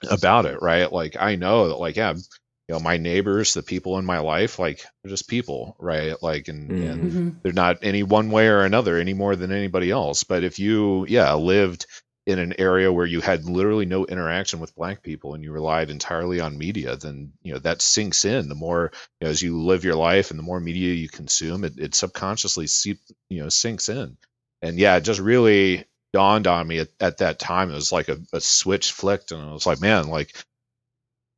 about 0.09 0.45
it 0.45 0.61
right? 0.61 0.91
Like 0.91 1.15
i 1.19 1.35
know 1.35 1.69
that 1.69 1.77
like 1.77 1.95
yeah 1.95 2.13
you 2.13 2.73
know 2.73 2.79
my 2.79 2.97
neighbors 2.97 3.53
the 3.53 3.61
people 3.63 3.97
in 3.99 4.05
my 4.05 4.19
life 4.19 4.57
like 4.59 4.83
they're 5.03 5.09
just 5.11 5.27
people 5.29 5.75
right? 5.79 6.15
Like 6.21 6.47
and, 6.47 6.79
and 6.81 7.11
Mhm. 7.11 7.41
they're 7.43 7.53
not 7.53 7.79
any 7.83 8.03
one 8.03 8.31
way 8.31 8.47
or 8.47 8.61
another 8.63 8.97
any 8.97 9.13
more 9.13 9.35
than 9.35 9.51
anybody 9.51 9.91
else. 9.91 10.23
But 10.23 10.43
if 10.43 10.59
you 10.59 11.05
yeah 11.07 11.33
lived 11.35 11.85
in 12.25 12.39
an 12.39 12.55
area 12.57 12.91
where 12.91 13.05
you 13.05 13.21
had 13.21 13.45
literally 13.45 13.85
no 13.85 14.03
interaction 14.05 14.59
with 14.59 14.75
black 14.75 15.03
people 15.03 15.35
and 15.35 15.43
you 15.43 15.51
relied 15.51 15.91
entirely 15.91 16.39
on 16.39 16.57
media 16.57 16.95
then 16.95 17.31
you 17.43 17.53
know 17.53 17.59
that 17.59 17.81
sinks 17.83 18.25
in. 18.25 18.49
The 18.49 18.55
more 18.55 18.91
you 19.21 19.25
know, 19.25 19.31
as 19.31 19.41
you 19.41 19.61
live 19.61 19.83
your 19.83 19.95
life 19.95 20.31
and 20.31 20.39
the 20.39 20.43
more 20.43 20.59
media 20.59 20.93
you 20.95 21.07
consume 21.09 21.63
it, 21.63 21.73
it 21.77 21.93
subconsciously 21.95 22.67
seep, 22.67 22.99
you 23.29 23.41
know 23.43 23.49
sinks 23.49 23.89
in. 23.89 24.17
And 24.63 24.79
yeah 24.79 24.95
it 24.97 25.01
just 25.01 25.19
really 25.19 25.85
dawned 26.15 26.47
on 26.47 26.65
me 26.67 26.79
at, 26.79 26.89
at 26.99 27.17
that 27.17 27.39
time 27.39 27.69
it 27.69 27.75
was 27.75 27.91
like 27.91 28.07
a, 28.09 28.17
a 28.31 28.39
switch 28.39 28.91
flicked 28.93 29.31
and 29.31 29.41
i 29.41 29.51
was 29.51 29.65
like 29.65 29.81
man 29.81 30.07
like 30.07 30.33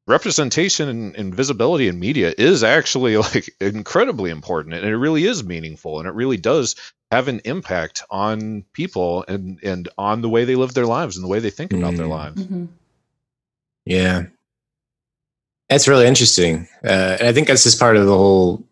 representation 0.08 0.88
and, 0.88 1.16
and 1.16 1.36
visibility 1.36 1.88
in 1.88 2.00
media 2.00 2.34
is 2.38 2.64
actually 2.64 3.18
like 3.32 3.50
incredibly 3.60 4.30
important 4.30 4.76
and 4.76 4.86
it 4.86 4.96
really 4.98 5.26
is 5.26 5.44
meaningful 5.44 6.00
and 6.00 6.08
it 6.08 6.14
really 6.14 6.38
does 6.38 6.76
have 7.12 7.28
an 7.28 7.42
impact 7.46 8.04
on 8.10 8.64
people 8.74 9.26
and 9.28 9.60
and 9.64 9.90
on 9.98 10.22
the 10.22 10.30
way 10.30 10.46
they 10.46 10.56
live 10.56 10.74
their 10.74 10.86
lives 10.86 11.18
and 11.18 11.24
the 11.24 11.30
way 11.30 11.40
they 11.40 11.50
think 11.50 11.74
about 11.74 11.96
their 11.96 12.06
Mm. 12.06 12.20
lives 12.20 12.44
Mhm. 12.44 12.68
Yeah. 13.86 14.24
That's 15.70 15.88
really 15.88 16.08
interesting. 16.08 16.68
Uh, 16.84 17.18
and 17.20 17.28
I 17.28 17.34
think 17.34 17.48
that's 17.48 17.64
just 17.64 17.80
part 17.80 17.98
of 17.98 18.06
the 18.06 18.18
whole 18.18 18.52
w- 18.58 18.67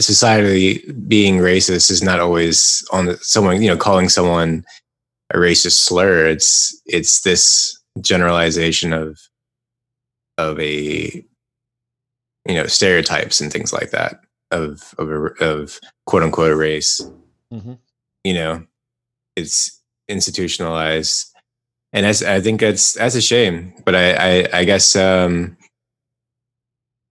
society 0.00 0.80
being 1.06 1.36
racist 1.38 1.90
is 1.90 2.02
not 2.02 2.20
always 2.20 2.86
on 2.92 3.06
the, 3.06 3.18
someone, 3.18 3.62
you 3.62 3.68
know, 3.68 3.76
calling 3.76 4.08
someone 4.08 4.64
a 5.32 5.36
racist 5.36 5.78
slur. 5.78 6.26
It's, 6.26 6.80
it's 6.86 7.22
this 7.22 7.78
generalization 8.00 8.92
of, 8.92 9.18
of 10.38 10.58
a, 10.60 11.24
you 12.46 12.54
know, 12.54 12.66
stereotypes 12.66 13.40
and 13.40 13.52
things 13.52 13.72
like 13.72 13.90
that 13.90 14.20
of, 14.50 14.94
of, 14.98 15.08
a, 15.08 15.26
of 15.44 15.78
quote 16.06 16.22
unquote 16.22 16.52
a 16.52 16.56
race. 16.56 17.00
Mhm. 17.52 17.78
You 18.24 18.34
know, 18.34 18.66
it's 19.36 19.80
institutionalized 20.08 21.34
and 21.94 22.04
that's 22.04 22.22
I 22.22 22.40
think 22.40 22.60
that's 22.60 22.92
that's 22.94 23.14
a 23.14 23.22
shame. 23.22 23.72
But 23.84 23.94
I 23.94 24.12
I, 24.14 24.48
I 24.52 24.64
guess 24.64 24.96
um, 24.96 25.56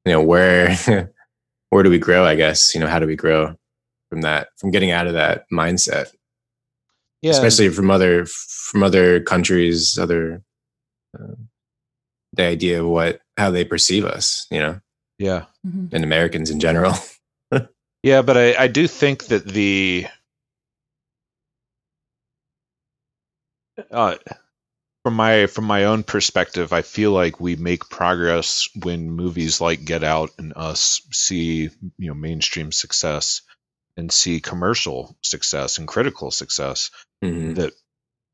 you 0.05 0.11
know 0.11 0.21
where 0.21 0.77
where 1.73 1.83
do 1.83 1.89
we 1.89 1.99
grow? 1.99 2.25
I 2.25 2.35
guess 2.35 2.73
you 2.73 2.79
know 2.79 2.87
how 2.87 2.99
do 2.99 3.07
we 3.07 3.15
grow 3.15 3.55
from 4.09 4.21
that 4.21 4.49
from 4.57 4.71
getting 4.71 4.91
out 4.91 5.07
of 5.07 5.13
that 5.13 5.45
mindset, 5.51 6.13
yeah 7.21 7.31
especially 7.31 7.69
from 7.69 7.89
other 7.91 8.25
from 8.25 8.83
other 8.83 9.19
countries, 9.21 9.97
other 9.97 10.41
uh, 11.17 11.35
the 12.33 12.43
idea 12.43 12.81
of 12.81 12.87
what 12.87 13.21
how 13.37 13.51
they 13.51 13.65
perceive 13.65 14.05
us, 14.05 14.47
you 14.51 14.59
know, 14.59 14.79
yeah 15.17 15.45
Mhm. 15.65 15.93
and 15.93 16.03
Americans 16.03 16.49
in 16.49 16.59
general. 16.59 16.93
Yeah, 18.05 18.21
but 18.21 18.35
I, 18.35 18.63
I 18.65 18.67
do 18.67 18.85
think 18.85 19.27
that 19.27 19.45
the 19.47 20.07
uh, 23.91 24.15
from 25.03 25.15
my 25.15 25.47
from 25.47 25.65
my 25.65 25.85
own 25.85 26.03
perspective, 26.03 26.73
I 26.73 26.81
feel 26.81 27.11
like 27.11 27.39
we 27.39 27.55
make 27.55 27.89
progress 27.89 28.69
when 28.81 29.11
movies 29.11 29.59
like 29.59 29.85
Get 29.85 30.03
Out 30.03 30.31
and 30.37 30.53
Us 30.55 31.01
see 31.11 31.69
you 31.97 32.07
know 32.07 32.13
mainstream 32.13 32.71
success 32.71 33.41
and 33.97 34.11
see 34.11 34.39
commercial 34.39 35.15
success 35.21 35.77
and 35.77 35.87
critical 35.87 36.31
success. 36.31 36.89
Mhm. 37.23 37.55
That 37.55 37.73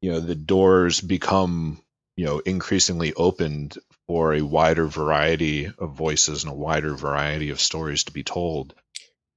you 0.02 0.12
know 0.12 0.20
the 0.20 0.36
doors 0.36 1.02
become 1.02 1.82
you 2.16 2.26
know 2.26 2.40
increasingly 2.40 3.14
opened 3.14 3.78
for 4.08 4.34
a 4.34 4.42
wider 4.42 4.88
variety 4.88 5.72
of 5.78 5.94
voices 5.94 6.44
and 6.44 6.52
a 6.52 6.56
wider 6.56 6.96
variety 6.96 7.50
of 7.50 7.60
stories 7.60 8.04
to 8.06 8.12
be 8.12 8.24
told 8.24 8.76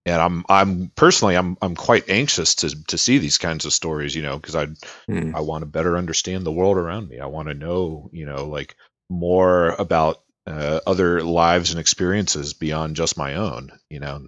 and 0.06 0.20
i'm 0.20 0.44
i'm 0.48 0.90
personally 0.96 1.36
i'm 1.36 1.56
i'm 1.62 1.74
quite 1.76 2.08
anxious 2.08 2.56
to 2.56 2.84
to 2.86 2.98
see 2.98 3.18
these 3.18 3.38
kinds 3.38 3.64
of 3.64 3.72
stories 3.72 4.14
you 4.14 4.22
know 4.22 4.36
because 4.36 4.56
i 4.56 4.66
Mm. 5.08 5.34
i 5.34 5.40
want 5.40 5.62
to 5.62 5.66
better 5.66 5.96
understand 5.98 6.44
the 6.46 6.52
world 6.52 6.76
around 6.76 7.08
me. 7.08 7.18
I 7.20 7.26
want 7.26 7.48
to 7.48 7.54
know 7.54 8.08
you 8.12 8.26
know 8.26 8.46
like 8.46 8.76
more 9.10 9.70
about 9.70 10.22
uh, 10.46 10.80
other 10.86 11.22
lives 11.22 11.70
and 11.70 11.78
experiences 11.80 12.54
beyond 12.54 12.96
just 12.96 13.16
my 13.18 13.34
own 13.34 13.72
you 13.90 14.00
know? 14.00 14.26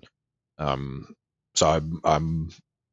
Um 0.59 1.15
so 1.55 1.69
i'm 1.69 2.01
i'm 2.05 2.51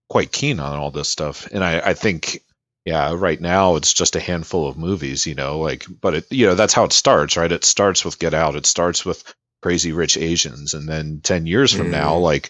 quite 0.09 0.31
keen 0.31 0.59
on 0.59 0.77
all 0.79 0.91
this 0.91 1.09
stuff. 1.09 1.47
And 1.51 1.63
i 1.63 1.79
i 1.79 1.93
think 1.93 2.41
yeah 2.85 3.13
right 3.15 3.39
now 3.39 3.75
it's 3.75 3.93
just 3.93 4.15
a 4.15 4.19
handful 4.19 4.67
of 4.67 4.77
movies 4.77 5.27
you 5.27 5.35
know 5.35 5.59
like 5.59 5.85
but 6.01 6.15
it 6.15 6.31
you 6.31 6.47
know 6.47 6.55
that's 6.55 6.73
how 6.73 6.83
it 6.85 6.93
starts 6.93 7.37
right? 7.37 7.51
It 7.51 7.63
starts 7.65 8.03
with 8.05 8.19
get 8.19 8.33
out. 8.33 8.55
It 8.55 8.65
starts 8.65 9.05
with 9.05 9.23
crazy 9.61 9.91
rich 9.91 10.17
asians 10.17 10.73
and 10.73 10.87
then 10.89 11.21
10 11.23 11.45
years 11.47 11.71
from 11.73 11.91
now 11.91 12.15
Mm. 12.17 12.21
like 12.21 12.49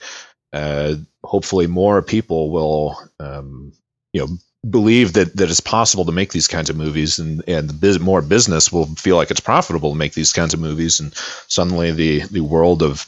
uh 0.53 0.95
hopefully 1.23 1.67
more 1.67 2.01
people 2.01 2.51
will 2.51 2.97
um 3.19 3.73
you 4.13 4.21
know 4.21 4.27
believe 4.69 5.13
that 5.13 5.35
that 5.35 5.49
it's 5.49 5.59
possible 5.59 6.05
to 6.05 6.11
make 6.11 6.31
these 6.31 6.47
kinds 6.47 6.69
of 6.69 6.77
movies 6.77 7.19
and 7.19 7.43
and 7.47 7.69
the 7.69 7.73
bus- 7.73 7.99
more 7.99 8.21
business 8.21 8.71
will 8.71 8.85
feel 8.95 9.15
like 9.15 9.31
it's 9.31 9.39
profitable 9.39 9.91
to 9.91 9.97
make 9.97 10.13
these 10.13 10.33
kinds 10.33 10.53
of 10.53 10.59
movies 10.59 10.99
and 10.99 11.13
suddenly 11.47 11.91
the 11.91 12.19
the 12.31 12.41
world 12.41 12.83
of 12.83 13.05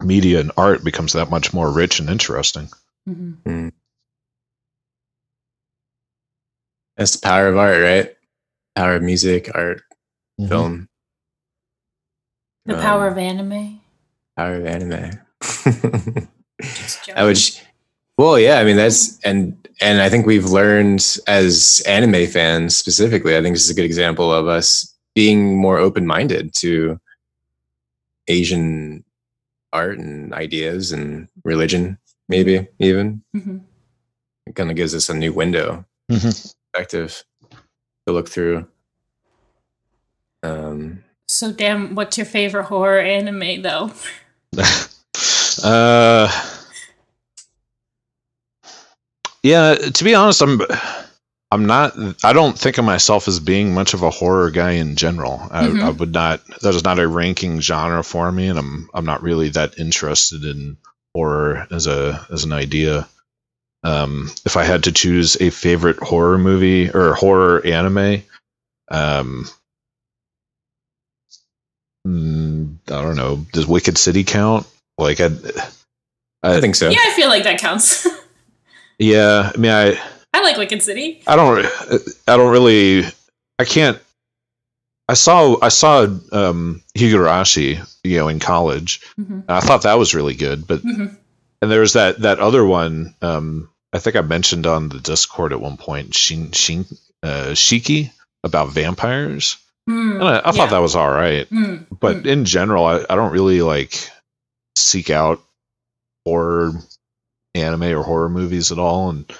media 0.00 0.40
and 0.40 0.52
art 0.56 0.82
becomes 0.84 1.12
that 1.12 1.30
much 1.30 1.52
more 1.54 1.70
rich 1.72 2.00
and 2.00 2.10
interesting 2.10 2.68
Mhm. 3.08 3.70
That's 6.96 7.16
the 7.16 7.26
power 7.26 7.48
of 7.48 7.56
art, 7.58 7.82
right? 7.82 8.16
Power 8.76 8.96
of 8.96 9.02
music, 9.02 9.50
art, 9.54 9.82
Mhm. 10.40 10.48
film, 10.48 10.88
The 12.66 12.74
power 12.76 13.06
Um, 13.08 13.12
of 13.12 13.18
anime. 13.18 13.80
power 14.36 14.54
of 14.54 14.66
anime. 14.66 15.10
I 17.14 17.24
would. 17.24 17.38
Well, 18.16 18.38
yeah. 18.38 18.58
I 18.58 18.64
mean, 18.64 18.76
that's 18.76 19.18
and 19.20 19.56
and 19.80 20.00
I 20.00 20.08
think 20.08 20.26
we've 20.26 20.46
learned 20.46 21.18
as 21.26 21.82
anime 21.86 22.26
fans 22.26 22.76
specifically. 22.76 23.36
I 23.36 23.42
think 23.42 23.54
this 23.54 23.64
is 23.64 23.70
a 23.70 23.74
good 23.74 23.84
example 23.84 24.32
of 24.32 24.46
us 24.48 24.94
being 25.14 25.56
more 25.56 25.78
open 25.78 26.06
minded 26.06 26.54
to 26.54 26.98
Asian 28.28 29.04
art 29.72 29.98
and 29.98 30.32
ideas 30.32 30.90
and 30.92 31.28
religion, 31.44 31.98
maybe 32.28 32.66
even. 32.78 33.22
Mhm. 33.36 33.60
It 34.46 34.54
kind 34.54 34.70
of 34.70 34.76
gives 34.76 34.94
us 34.94 35.08
a 35.08 35.14
new 35.14 35.32
window 35.32 35.84
Mhm. 36.10 36.54
perspective 36.72 37.24
to 38.06 38.12
look 38.12 38.28
through. 38.28 38.66
Um, 40.42 41.03
So, 41.28 41.52
damn, 41.52 41.94
what's 41.94 42.16
your 42.18 42.26
favorite 42.26 42.64
horror 42.64 43.00
anime, 43.00 43.62
though? 43.62 43.90
uh 45.64 46.28
yeah 49.42 49.74
to 49.74 50.04
be 50.04 50.14
honest 50.14 50.42
i'm 50.42 50.60
i'm 51.50 51.66
not 51.66 51.92
i 52.24 52.32
don't 52.32 52.58
think 52.58 52.78
of 52.78 52.84
myself 52.84 53.28
as 53.28 53.38
being 53.40 53.72
much 53.74 53.94
of 53.94 54.02
a 54.02 54.10
horror 54.10 54.50
guy 54.50 54.72
in 54.72 54.96
general 54.96 55.40
I, 55.50 55.66
Mhm. 55.66 55.82
I 55.82 55.90
would 55.90 56.12
not 56.12 56.44
that 56.62 56.74
is 56.74 56.84
not 56.84 56.98
a 56.98 57.06
ranking 57.06 57.60
genre 57.60 58.02
for 58.02 58.30
me 58.32 58.48
and 58.48 58.58
i'm 58.58 58.88
i'm 58.94 59.04
not 59.04 59.22
really 59.22 59.48
that 59.50 59.78
interested 59.78 60.44
in 60.44 60.76
horror 61.14 61.66
as 61.70 61.86
a 61.86 62.26
as 62.32 62.44
an 62.44 62.52
idea 62.52 63.08
um 63.84 64.30
if 64.44 64.56
i 64.56 64.64
had 64.64 64.84
to 64.84 64.92
choose 64.92 65.36
a 65.40 65.50
favorite 65.50 65.98
horror 65.98 66.38
movie 66.38 66.90
or 66.90 67.14
horror 67.14 67.64
anime 67.64 68.22
um 68.90 69.48
mm, 72.06 72.76
i 72.88 73.02
don't 73.02 73.16
know 73.16 73.44
does 73.52 73.66
wicked 73.66 73.96
city 73.98 74.24
count 74.24 74.66
like 74.98 75.20
i 75.20 75.30
I 76.42 76.60
think 76.60 76.74
so. 76.74 76.90
Yeah, 76.90 76.98
I 77.00 77.10
feel 77.12 77.28
like 77.28 77.44
that 77.44 77.58
counts. 77.58 78.06
yeah 78.98 79.50
i 79.54 79.56
mean 79.58 79.70
i 79.72 79.98
I 80.34 80.40
like 80.42 80.56
Wicked 80.56 80.82
City. 80.82 81.22
I 81.28 81.36
don't. 81.36 81.64
I 82.26 82.36
don't 82.36 82.50
really. 82.50 83.04
I 83.60 83.64
can't. 83.64 84.00
I 85.08 85.14
saw. 85.14 85.56
I 85.62 85.68
saw 85.68 86.06
um, 86.32 86.82
Higurashi, 86.98 87.78
you 88.02 88.18
know, 88.18 88.26
in 88.26 88.40
college. 88.40 89.00
Mhm. 89.16 89.42
And 89.46 89.50
I 89.50 89.60
thought 89.60 89.82
that 89.82 89.96
was 89.96 90.12
really 90.12 90.34
good. 90.34 90.66
But 90.66 90.82
Mhm. 90.82 91.16
and 91.62 91.70
was 91.70 91.92
that 91.92 92.22
that 92.22 92.40
other 92.40 92.64
one. 92.66 93.14
Um, 93.22 93.70
I 93.92 94.00
think 94.00 94.16
I 94.16 94.22
mentioned 94.22 94.66
on 94.66 94.88
the 94.88 94.98
Discord 94.98 95.52
at 95.52 95.60
one 95.60 95.76
point. 95.76 96.16
Shin 96.16 96.50
Shin 96.50 96.84
uh, 97.22 97.52
Shiki 97.54 98.10
about 98.42 98.70
vampires. 98.72 99.56
Mm, 99.88 100.20
And 100.20 100.28
I, 100.28 100.42
I 100.46 100.52
yeah. 100.52 100.52
thought 100.52 100.70
that 100.70 100.78
was 100.78 100.96
all 100.96 101.10
right. 101.10 101.48
Mm, 101.50 101.86
But 102.00 102.18
mm. 102.18 102.26
in 102.26 102.44
general, 102.44 102.84
I, 102.86 103.04
I 103.08 103.16
don't 103.16 103.32
really 103.32 103.62
like 103.62 104.10
seek 104.76 105.10
out 105.10 105.42
horror 106.26 106.72
anime 107.54 107.84
or 107.84 108.02
horror 108.02 108.28
movies 108.30 108.72
at 108.72 108.78
all. 108.78 109.10
And 109.10 109.32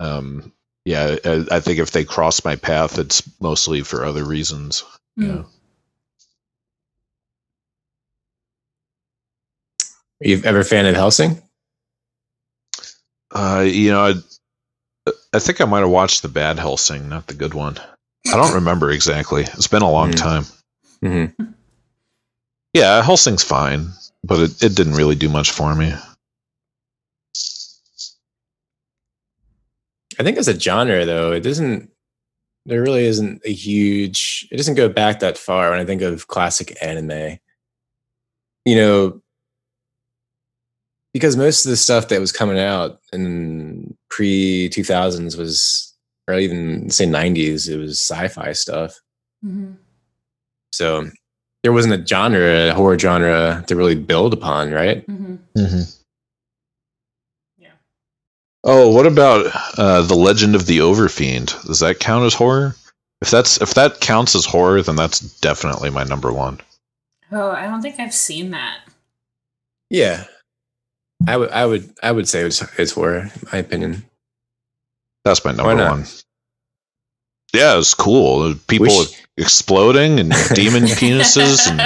um, 0.00 0.52
yeah, 0.84 1.16
I, 1.24 1.46
I 1.52 1.60
think 1.60 1.78
if 1.80 1.90
they 1.92 2.04
cross 2.04 2.44
my 2.44 2.56
path, 2.56 2.98
it's 2.98 3.22
mostly 3.40 3.82
for 3.82 4.04
other 4.04 4.24
reasons. 4.24 4.84
Mm. 5.18 5.26
Yeah. 5.28 5.42
You've 10.20 10.46
ever 10.46 10.64
fan 10.64 10.86
of 10.86 10.94
Hellsing? 10.96 11.42
Uh, 13.30 13.64
you 13.66 13.90
know, 13.90 14.06
I, 14.06 14.14
I 15.34 15.38
think 15.38 15.60
I 15.60 15.66
might 15.66 15.80
have 15.80 15.90
watched 15.90 16.22
the 16.22 16.28
bad 16.28 16.58
Hellsing, 16.58 17.08
not 17.08 17.26
the 17.26 17.34
good 17.34 17.54
one. 17.54 17.78
I 18.32 18.36
don't 18.36 18.54
remember 18.54 18.90
exactly. 18.90 19.42
It's 19.42 19.66
been 19.68 19.82
a 19.82 19.90
long 19.90 20.12
Mm. 20.12 20.16
time. 20.16 20.44
Mm-hmm. 21.02 21.44
Yeah, 22.74 23.02
Hellsing's 23.02 23.42
fine, 23.42 23.88
but 24.24 24.38
it, 24.40 24.62
it 24.62 24.74
didn't 24.76 24.94
really 24.94 25.14
do 25.14 25.28
much 25.28 25.50
for 25.50 25.74
me. 25.74 25.92
I 30.18 30.22
think 30.24 30.36
as 30.36 30.48
a 30.48 30.58
genre, 30.58 31.04
though, 31.04 31.32
it 31.32 31.40
doesn't. 31.40 31.90
There 32.66 32.82
really 32.82 33.06
isn't 33.06 33.40
a 33.44 33.52
huge. 33.52 34.48
It 34.50 34.56
doesn't 34.56 34.74
go 34.74 34.88
back 34.88 35.20
that 35.20 35.38
far 35.38 35.70
when 35.70 35.80
I 35.80 35.84
think 35.84 36.02
of 36.02 36.26
classic 36.26 36.76
anime. 36.82 37.38
You 38.64 38.76
know, 38.76 39.22
because 41.14 41.36
most 41.36 41.64
of 41.64 41.70
the 41.70 41.76
stuff 41.76 42.08
that 42.08 42.20
was 42.20 42.32
coming 42.32 42.58
out 42.58 43.00
in 43.12 43.96
pre 44.10 44.68
two 44.70 44.84
thousands 44.84 45.36
was, 45.36 45.87
or 46.28 46.34
even 46.38 46.90
say 46.90 47.06
nineties, 47.06 47.68
it 47.68 47.78
was 47.78 47.98
sci-fi 47.98 48.52
stuff. 48.52 49.00
Mhm. 49.44 49.76
So 50.72 51.10
there 51.62 51.72
wasn't 51.72 51.94
a 52.00 52.06
genre, 52.06 52.70
a 52.70 52.74
horror 52.74 52.98
genre, 52.98 53.64
to 53.66 53.74
really 53.76 53.94
build 53.96 54.32
upon, 54.34 54.70
right? 54.70 55.06
Mhm. 55.06 55.38
Mm-hmm. 55.56 55.80
Yeah. 57.56 57.70
Oh, 58.62 58.92
what 58.92 59.06
about 59.06 59.46
uh, 59.78 60.02
the 60.02 60.14
Legend 60.14 60.54
of 60.54 60.66
the 60.66 60.78
Overfiend? 60.78 61.60
Does 61.66 61.80
that 61.80 61.98
count 61.98 62.26
as 62.26 62.34
horror? 62.34 62.76
If 63.20 63.30
that's 63.30 63.60
if 63.60 63.74
that 63.74 64.00
counts 64.00 64.36
as 64.36 64.44
horror, 64.44 64.82
then 64.82 64.94
that's 64.96 65.18
definitely 65.40 65.90
my 65.90 66.04
number 66.04 66.32
one. 66.32 66.60
Oh, 67.32 67.50
I 67.50 67.66
don't 67.66 67.82
think 67.82 67.98
I've 67.98 68.14
seen 68.14 68.52
that. 68.52 68.78
Yeah, 69.90 70.24
I 71.26 71.36
would, 71.36 71.50
I 71.50 71.66
would, 71.66 71.92
I 72.02 72.12
would 72.12 72.28
say 72.28 72.42
it's, 72.42 72.62
it's 72.78 72.92
horror, 72.92 73.20
in 73.22 73.48
my 73.52 73.58
opinion. 73.58 74.04
That's 75.24 75.44
my 75.44 75.52
number 75.52 75.74
one. 75.76 76.04
Yeah, 77.54 77.78
it's 77.78 77.94
cool. 77.94 78.54
People 78.66 78.86
Wish- 78.86 79.22
exploding 79.36 80.18
and 80.20 80.30
demon 80.54 80.84
penises 80.84 81.66
and 81.68 81.80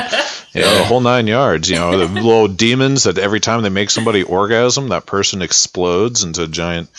you 0.54 0.60
know, 0.60 0.78
the 0.78 0.84
whole 0.84 1.00
nine 1.00 1.26
yards. 1.26 1.68
You 1.70 1.76
know, 1.76 1.96
the 1.98 2.06
little 2.06 2.48
demons 2.48 3.04
that 3.04 3.18
every 3.18 3.40
time 3.40 3.62
they 3.62 3.68
make 3.68 3.90
somebody 3.90 4.22
orgasm, 4.22 4.88
that 4.88 5.06
person 5.06 5.40
explodes 5.42 6.24
into 6.24 6.42
a 6.44 6.48
giant, 6.48 6.90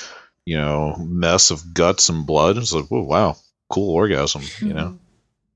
you 0.45 0.57
know, 0.57 0.95
mess 0.97 1.51
of 1.51 1.73
guts 1.73 2.09
and 2.09 2.25
blood. 2.25 2.57
It's 2.57 2.71
like, 2.73 2.85
whoa, 2.85 3.01
wow, 3.03 3.35
cool 3.69 3.93
orgasm. 3.93 4.43
You 4.61 4.73
know, 4.73 4.99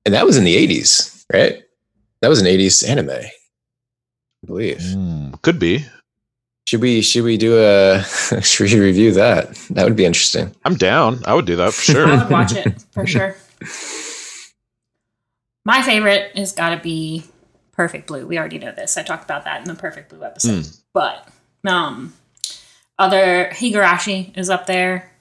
and 0.05 0.13
that 0.13 0.25
was 0.25 0.38
in 0.38 0.43
the 0.43 0.55
80s 0.55 1.25
right 1.34 1.63
that 2.21 2.30
was 2.30 2.39
an 2.39 2.47
80s 2.47 2.88
anime 2.88 3.09
i 3.09 3.30
believe 4.45 4.78
Mm, 4.78 5.41
could 5.41 5.59
be. 5.59 5.86
Should 6.68 6.82
we 6.82 7.01
should 7.01 7.24
we 7.24 7.38
do 7.38 7.57
a 7.57 8.03
should 8.41 8.70
we 8.70 8.80
review 8.80 9.13
that 9.13 9.53
that 9.72 9.86
would 9.86 9.95
be 9.95 10.05
interesting 10.05 10.53
I'm 10.65 10.76
down. 10.76 11.22
I 11.26 11.34
would 11.34 11.45
do 11.45 11.55
that 11.55 11.74
for 11.74 11.82
sure. 11.82 12.05
I 12.07 12.09
sure. 12.09 12.18
would 12.20 12.30
watch 12.30 12.53
it 12.53 12.84
for 12.91 13.07
sure. 13.07 13.36
My 15.63 15.82
favorite 15.82 16.36
has 16.38 16.51
got 16.51 16.76
to 16.76 16.78
be 16.78 17.24
Perfect 17.72 18.07
Blue. 18.07 18.28
We 18.28 18.38
already 18.38 18.59
know 18.59 18.74
this. 18.74 18.97
I 18.97 19.03
talked 19.03 19.24
about 19.24 19.45
that 19.45 19.61
in 19.61 19.68
the 19.68 19.76
Perfect 19.76 20.09
Blue 20.09 20.24
episode. 20.24 20.68
But 20.93 21.28
um, 21.65 22.13
other 22.99 23.49
Higurashi 23.53 24.38
is 24.38 24.49
up 24.49 24.65
there. 24.65 25.11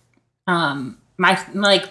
Um, 0.48 0.98
my 1.16 1.40
like 1.54 1.88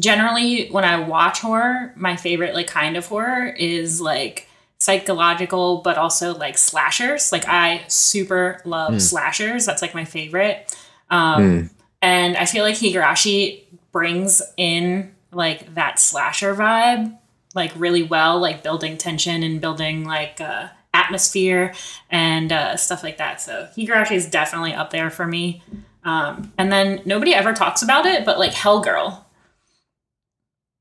generally 0.00 0.68
when 0.70 0.84
I 0.84 0.98
watch 0.98 1.40
horror, 1.40 1.92
my 1.96 2.16
favorite 2.16 2.54
like 2.54 2.66
kind 2.66 2.96
of 2.96 3.06
horror 3.06 3.46
is 3.46 4.00
like 4.00 4.48
psychological 4.82 5.78
but 5.78 5.96
also 5.96 6.34
like 6.34 6.58
slashers. 6.58 7.30
Like 7.32 7.46
I 7.48 7.84
super 7.88 8.60
love 8.64 8.94
Hmm. 8.94 8.98
slashers. 8.98 9.64
That's 9.66 9.82
like 9.82 9.94
my 9.94 10.04
favorite. 10.04 10.74
Um 11.10 11.70
and 12.00 12.36
I 12.36 12.46
feel 12.46 12.64
like 12.64 12.74
Higurashi 12.76 13.64
brings 13.92 14.42
in 14.56 15.14
like 15.32 15.74
that 15.74 15.98
slasher 15.98 16.54
vibe 16.54 17.16
like 17.54 17.72
really 17.76 18.02
well, 18.02 18.38
like 18.40 18.62
building 18.62 18.96
tension 18.96 19.42
and 19.42 19.60
building 19.60 20.04
like 20.04 20.40
uh 20.40 20.68
atmosphere 20.94 21.72
and 22.10 22.52
uh, 22.52 22.76
stuff 22.76 23.02
like 23.02 23.16
that. 23.16 23.40
So 23.40 23.66
Higurashi 23.76 24.12
is 24.12 24.26
definitely 24.28 24.74
up 24.74 24.90
there 24.90 25.08
for 25.10 25.26
me. 25.26 25.62
Um, 26.04 26.52
and 26.58 26.70
then 26.70 27.00
nobody 27.06 27.32
ever 27.34 27.54
talks 27.54 27.80
about 27.82 28.04
it, 28.04 28.26
but 28.26 28.38
like 28.38 28.52
Hell 28.52 28.80
Girl. 28.80 29.24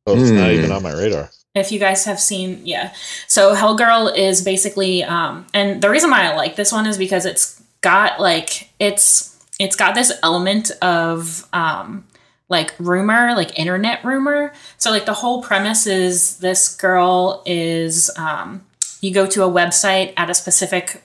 Oh, 0.08 0.20
it's 0.20 0.32
not 0.32 0.50
Hmm. 0.50 0.56
even 0.58 0.72
on 0.72 0.84
my 0.84 0.92
radar. 0.92 1.30
If 1.54 1.72
you 1.72 1.80
guys 1.80 2.06
have 2.06 2.20
seen 2.20 2.62
yeah. 2.66 2.94
So 3.28 3.56
hellgirl 3.56 4.16
is 4.16 4.42
basically 4.42 5.04
um 5.04 5.46
and 5.54 5.82
the 5.82 5.90
reason 5.90 6.10
why 6.10 6.24
i 6.24 6.36
like 6.36 6.56
this 6.56 6.72
one 6.72 6.86
is 6.88 6.98
because 6.98 7.26
it's 7.26 7.62
got 7.82 8.20
like 8.20 8.70
it's 8.80 9.38
it's 9.60 9.76
got 9.76 9.96
this 9.96 10.12
element 10.24 10.72
of 10.82 11.48
um 11.54 12.06
like 12.52 12.76
rumor 12.80 13.34
like 13.34 13.58
internet 13.58 14.04
rumor. 14.04 14.54
So 14.78 14.92
like 14.92 15.06
the 15.06 15.14
whole 15.14 15.42
premise 15.42 15.88
is 15.88 16.38
this 16.38 16.76
girl 16.76 17.42
is 17.46 18.12
um 18.18 18.64
you 19.02 19.12
go 19.12 19.26
to 19.26 19.44
a 19.44 19.50
website 19.50 20.14
at 20.16 20.30
a 20.30 20.36
specific 20.36 21.02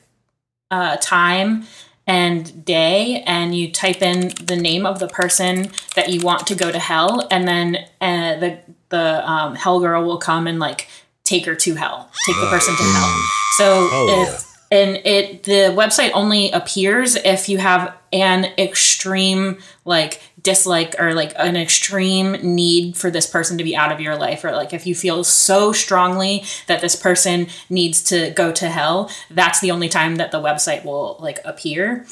uh, 0.70 0.96
time 1.00 1.64
and 2.06 2.64
day 2.64 3.22
and 3.26 3.54
you 3.54 3.70
type 3.70 4.02
in 4.02 4.32
the 4.44 4.56
name 4.56 4.84
of 4.84 4.98
the 4.98 5.08
person 5.08 5.70
that 5.94 6.10
you 6.10 6.20
want 6.20 6.46
to 6.46 6.54
go 6.54 6.70
to 6.70 6.78
hell 6.78 7.26
and 7.30 7.48
then 7.48 7.76
uh, 8.00 8.36
the 8.36 8.58
the 8.90 9.28
um, 9.28 9.54
hell 9.54 9.80
girl 9.80 10.04
will 10.04 10.18
come 10.18 10.46
and 10.46 10.58
like 10.58 10.88
take 11.24 11.44
her 11.46 11.54
to 11.56 11.74
hell 11.74 12.10
take 12.26 12.36
the 12.36 12.46
person 12.48 12.74
to 12.76 12.82
hell. 12.82 13.20
So 13.58 13.88
Oh. 13.92 14.24
if 14.28 14.46
and 14.70 14.96
it 15.06 15.44
the 15.44 15.72
website 15.76 16.10
only 16.12 16.50
appears 16.50 17.14
if 17.14 17.48
you 17.48 17.58
have 17.58 17.94
an 18.12 18.46
extreme 18.58 19.58
like 19.84 20.20
dislike 20.42 20.94
or 20.98 21.14
like 21.14 21.32
an 21.38 21.56
extreme 21.56 22.32
need 22.42 22.96
for 22.96 23.10
this 23.10 23.26
person 23.28 23.58
to 23.58 23.64
be 23.64 23.76
out 23.76 23.92
of 23.92 24.00
your 24.00 24.16
life 24.16 24.44
or 24.44 24.50
like 24.52 24.72
if 24.72 24.86
you 24.86 24.94
feel 24.94 25.22
so 25.24 25.72
strongly 25.72 26.44
that 26.66 26.80
this 26.80 26.96
person 26.96 27.46
needs 27.70 28.02
to 28.02 28.30
go 28.30 28.50
to 28.52 28.68
hell 28.68 29.08
that's 29.30 29.60
the 29.60 29.70
only 29.70 29.88
time 29.88 30.16
that 30.16 30.30
the 30.32 30.40
website 30.40 30.84
will 30.84 31.16
like 31.20 31.38
appear. 31.44 32.04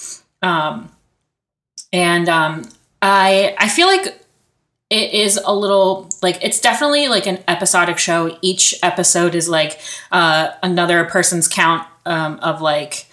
Um 0.42 0.90
and 1.92 2.28
um 2.28 2.68
i 3.02 3.54
i 3.58 3.68
feel 3.68 3.86
like 3.86 4.23
it 4.90 5.12
is 5.12 5.40
a 5.44 5.54
little 5.54 6.08
like 6.22 6.38
it's 6.42 6.60
definitely 6.60 7.08
like 7.08 7.26
an 7.26 7.38
episodic 7.48 7.98
show. 7.98 8.36
Each 8.42 8.74
episode 8.82 9.34
is 9.34 9.48
like 9.48 9.80
uh 10.12 10.50
another 10.62 11.04
person's 11.06 11.48
count 11.48 11.86
um 12.06 12.38
of 12.42 12.60
like 12.60 13.06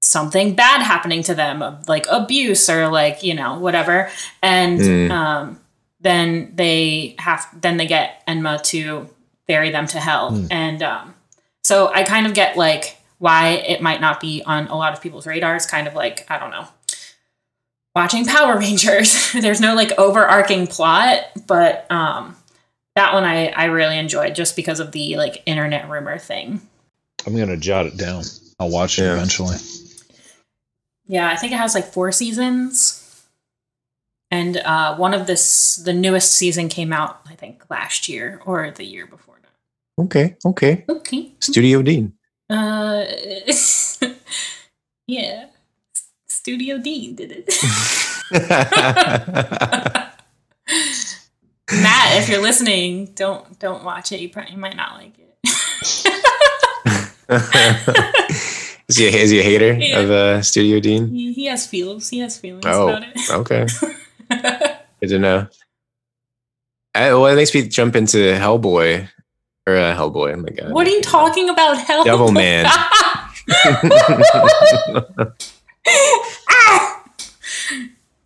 something 0.00 0.54
bad 0.54 0.80
happening 0.82 1.22
to 1.24 1.34
them 1.34 1.60
of 1.62 1.88
like 1.88 2.06
abuse 2.10 2.68
or 2.70 2.88
like 2.88 3.22
you 3.22 3.34
know 3.34 3.58
whatever. 3.58 4.10
And 4.42 4.78
Mm. 4.80 5.10
um 5.10 5.60
then 6.00 6.52
they 6.54 7.16
have 7.18 7.46
then 7.60 7.76
they 7.76 7.86
get 7.86 8.22
enma 8.28 8.62
to 8.64 9.08
bury 9.48 9.70
them 9.70 9.86
to 9.88 9.98
hell. 9.98 10.46
And 10.50 10.82
um 10.82 11.14
so 11.62 11.88
i 11.92 12.02
kind 12.04 12.26
of 12.26 12.34
get 12.34 12.56
like 12.56 12.96
why 13.18 13.48
it 13.48 13.82
might 13.82 14.00
not 14.00 14.20
be 14.20 14.42
on 14.46 14.68
a 14.68 14.76
lot 14.76 14.92
of 14.92 15.00
people's 15.02 15.26
radars 15.26 15.66
kind 15.66 15.88
of 15.88 15.94
like 15.94 16.24
i 16.30 16.38
don't 16.38 16.50
know 16.52 16.66
watching 17.98 18.24
power 18.24 18.56
rangers 18.58 19.32
there's 19.42 19.60
no 19.60 19.74
like 19.74 19.92
overarching 19.98 20.66
plot 20.66 21.18
but 21.46 21.90
um 21.90 22.36
that 22.94 23.12
one 23.12 23.24
i 23.24 23.48
i 23.48 23.64
really 23.66 23.98
enjoyed 23.98 24.34
just 24.34 24.54
because 24.56 24.80
of 24.80 24.92
the 24.92 25.16
like 25.16 25.42
internet 25.46 25.88
rumor 25.90 26.18
thing 26.18 26.60
I'm 27.26 27.36
gonna 27.36 27.56
jot 27.56 27.84
it 27.86 27.96
down. 27.96 28.22
I'll 28.60 28.70
watch 28.70 28.98
it 28.98 29.02
Yeah. 29.02 29.14
eventually. 29.14 29.56
Yeah, 31.08 31.28
I 31.28 31.36
think 31.36 31.52
it 31.52 31.56
has 31.58 31.74
like 31.74 31.92
four 31.92 32.12
seasons. 32.12 33.26
And 34.30 34.56
uh, 34.58 34.94
one 34.96 35.12
of 35.14 35.26
this, 35.26 35.76
the 35.76 35.92
newest 35.92 36.32
season 36.32 36.68
came 36.68 36.92
out, 36.92 37.20
I 37.28 37.34
think, 37.34 37.64
last 37.68 38.08
year 38.08 38.40
or 38.46 38.70
the 38.70 38.84
year 38.84 39.06
before 39.06 39.34
that. 39.42 40.04
Okay, 40.04 40.36
okay. 40.46 40.84
Okay. 40.88 41.32
Studio 41.40 41.82
Dean. 41.82 42.12
Uh, 42.48 43.04
yeah. 45.08 45.46
Studio 46.48 46.78
Dean 46.78 47.14
did 47.14 47.30
it. 47.30 47.46
Matt, 51.70 52.16
if 52.16 52.26
you're 52.30 52.40
listening, 52.40 53.12
don't 53.14 53.58
don't 53.58 53.84
watch 53.84 54.12
it. 54.12 54.20
You 54.20 54.30
probably 54.30 54.52
you 54.52 54.56
might 54.56 54.74
not 54.74 54.94
like 54.96 55.12
it. 55.18 55.36
is, 58.88 58.96
he 58.96 59.08
a, 59.08 59.10
is 59.10 59.28
he 59.28 59.40
a 59.40 59.42
hater 59.42 59.74
Yeah. 59.74 59.98
of 59.98 60.10
uh, 60.10 60.40
Studio 60.40 60.80
Dean? 60.80 61.08
he, 61.08 61.34
he 61.34 61.44
has 61.44 61.66
feelings. 61.66 62.08
He 62.08 62.20
has 62.20 62.38
feelings 62.38 62.64
Oh, 62.64 62.88
about 62.88 63.02
it. 63.02 63.30
okay. 63.30 63.66
Good 65.02 65.08
to 65.10 65.18
know. 65.18 65.48
I, 66.94 67.12
well, 67.12 67.26
it 67.26 67.36
makes 67.36 67.54
me 67.54 67.68
jump 67.68 67.94
into 67.94 68.16
Hellboy. 68.16 69.06
Or 69.66 69.76
uh, 69.76 69.94
Hellboy, 69.94 70.32
oh 70.32 70.36
my 70.36 70.48
god. 70.48 70.72
what 70.72 70.86
are 70.86 70.90
you 70.90 71.02
talking 71.02 71.50
about? 71.50 71.76
Hell, 71.76 72.06
Devilman. 72.06 72.64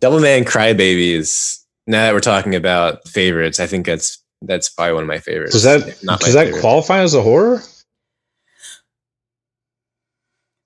Devilman 0.01 0.43
Crybabies. 0.45 1.63
now 1.87 2.03
that 2.05 2.13
we're 2.13 2.19
talking 2.19 2.55
about 2.55 3.07
favorites, 3.07 3.59
I 3.59 3.67
think 3.67 3.85
that's 3.85 4.19
that's 4.41 4.69
probably 4.69 4.93
one 4.95 5.03
of 5.03 5.07
my 5.07 5.19
favorites. 5.19 5.53
Does 5.53 5.63
that 5.63 6.03
not 6.03 6.19
does 6.19 6.33
that 6.33 6.45
favorite. 6.47 6.61
qualify 6.61 6.99
as 6.99 7.13
a 7.13 7.21
horror? 7.21 7.61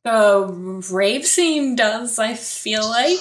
the 0.03 0.83
rave 0.91 1.25
scene 1.25 1.75
does. 1.75 2.17
I 2.17 2.33
feel 2.35 2.87
like. 2.87 3.19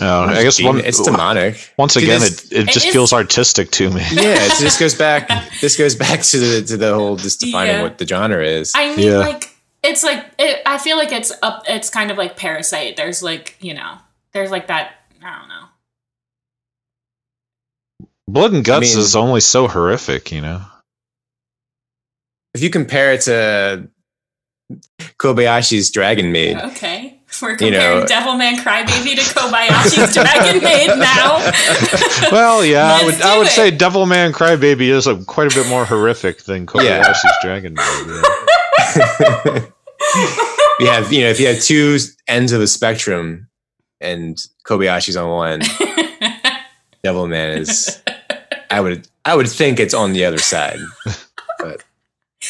Oh, 0.00 0.24
I 0.24 0.42
guess 0.42 0.62
one, 0.62 0.78
it's 0.80 1.02
demonic. 1.02 1.72
once 1.78 1.96
again, 1.96 2.22
it, 2.22 2.44
it 2.52 2.68
It 2.68 2.68
just 2.68 2.86
is- 2.86 2.92
feels 2.92 3.12
artistic 3.14 3.70
to 3.72 3.90
me. 3.90 4.02
Yeah, 4.12 4.36
so 4.48 4.62
this 4.64 4.78
goes 4.78 4.94
back. 4.94 5.28
This 5.60 5.76
goes 5.76 5.96
back 5.96 6.20
to 6.22 6.38
the 6.38 6.62
to 6.66 6.76
the 6.76 6.94
whole 6.94 7.16
just 7.16 7.40
defining 7.40 7.76
Yeah. 7.76 7.82
what 7.82 7.98
the 7.98 8.06
genre 8.06 8.44
is. 8.46 8.72
I 8.76 8.94
mean, 8.94 9.06
Yeah. 9.08 9.16
like 9.18 9.52
it's 9.82 10.02
like 10.02 10.24
it, 10.38 10.60
I 10.66 10.78
feel 10.78 10.96
like 10.96 11.12
it's 11.12 11.32
up. 11.42 11.64
It's 11.68 11.90
kind 11.90 12.10
of 12.10 12.18
like 12.18 12.36
Parasyte. 12.38 12.96
There's 12.96 13.22
like 13.22 13.56
you 13.60 13.74
know, 13.74 13.94
there's 14.32 14.50
like 14.50 14.66
that. 14.68 14.92
I 15.22 15.38
don't 15.38 15.48
know. 15.48 15.64
Blood 18.28 18.52
and 18.52 18.64
guts 18.64 18.90
mean- 18.94 18.98
is 18.98 19.16
only 19.16 19.40
so 19.40 19.68
horrific, 19.68 20.30
you 20.32 20.40
know. 20.40 20.62
if 22.54 22.62
you 22.62 22.70
compare 22.70 23.12
it 23.14 23.22
to 23.22 23.88
Kobayashi's 25.18 25.90
Dragon 25.90 26.30
Maid, 26.30 26.58
Okay, 26.58 27.20
we're 27.40 27.52
You 27.52 27.56
comparing 27.56 28.00
know- 28.00 28.04
Devilman 28.06 28.56
Crybaby 28.56 29.14
to 29.14 29.22
Kobayashi's 29.22 30.12
Dragon 30.12 30.62
Maid 30.62 30.88
now. 30.98 31.50
Well, 32.30 32.62
yeah, 32.64 32.98
I 33.00 33.04
would 33.06 33.14
I 33.22 33.32
do 33.32 33.38
would 33.38 33.46
it. 33.46 33.50
say 33.50 33.70
Devilman 33.70 34.32
Crybaby 34.32 34.88
is 34.90 35.06
a, 35.06 35.16
quite 35.24 35.50
a 35.50 35.54
bit 35.54 35.66
more 35.68 35.86
horrific 35.86 36.42
than 36.42 36.66
Kobayashi's 36.66 37.24
Dragon 37.42 37.72
Maid. 37.74 38.06
yeah. 38.06 38.22
You 40.80 40.86
have 40.86 41.12
you 41.12 41.22
know 41.22 41.28
if 41.28 41.40
you 41.40 41.48
have 41.48 41.60
two 41.60 41.98
ends 42.28 42.52
of 42.52 42.60
a 42.60 42.66
spectrum, 42.68 43.48
and 44.00 44.38
Kobayashi's 44.64 45.16
on 45.16 45.28
one, 45.28 45.60
Devilman 47.04 47.58
is. 47.58 48.00
I 48.70 48.80
would 48.80 49.08
I 49.24 49.34
would 49.34 49.48
think 49.48 49.80
it's 49.80 49.94
on 49.94 50.12
the 50.12 50.24
other 50.24 50.38
side, 50.38 50.78
but 51.58 51.82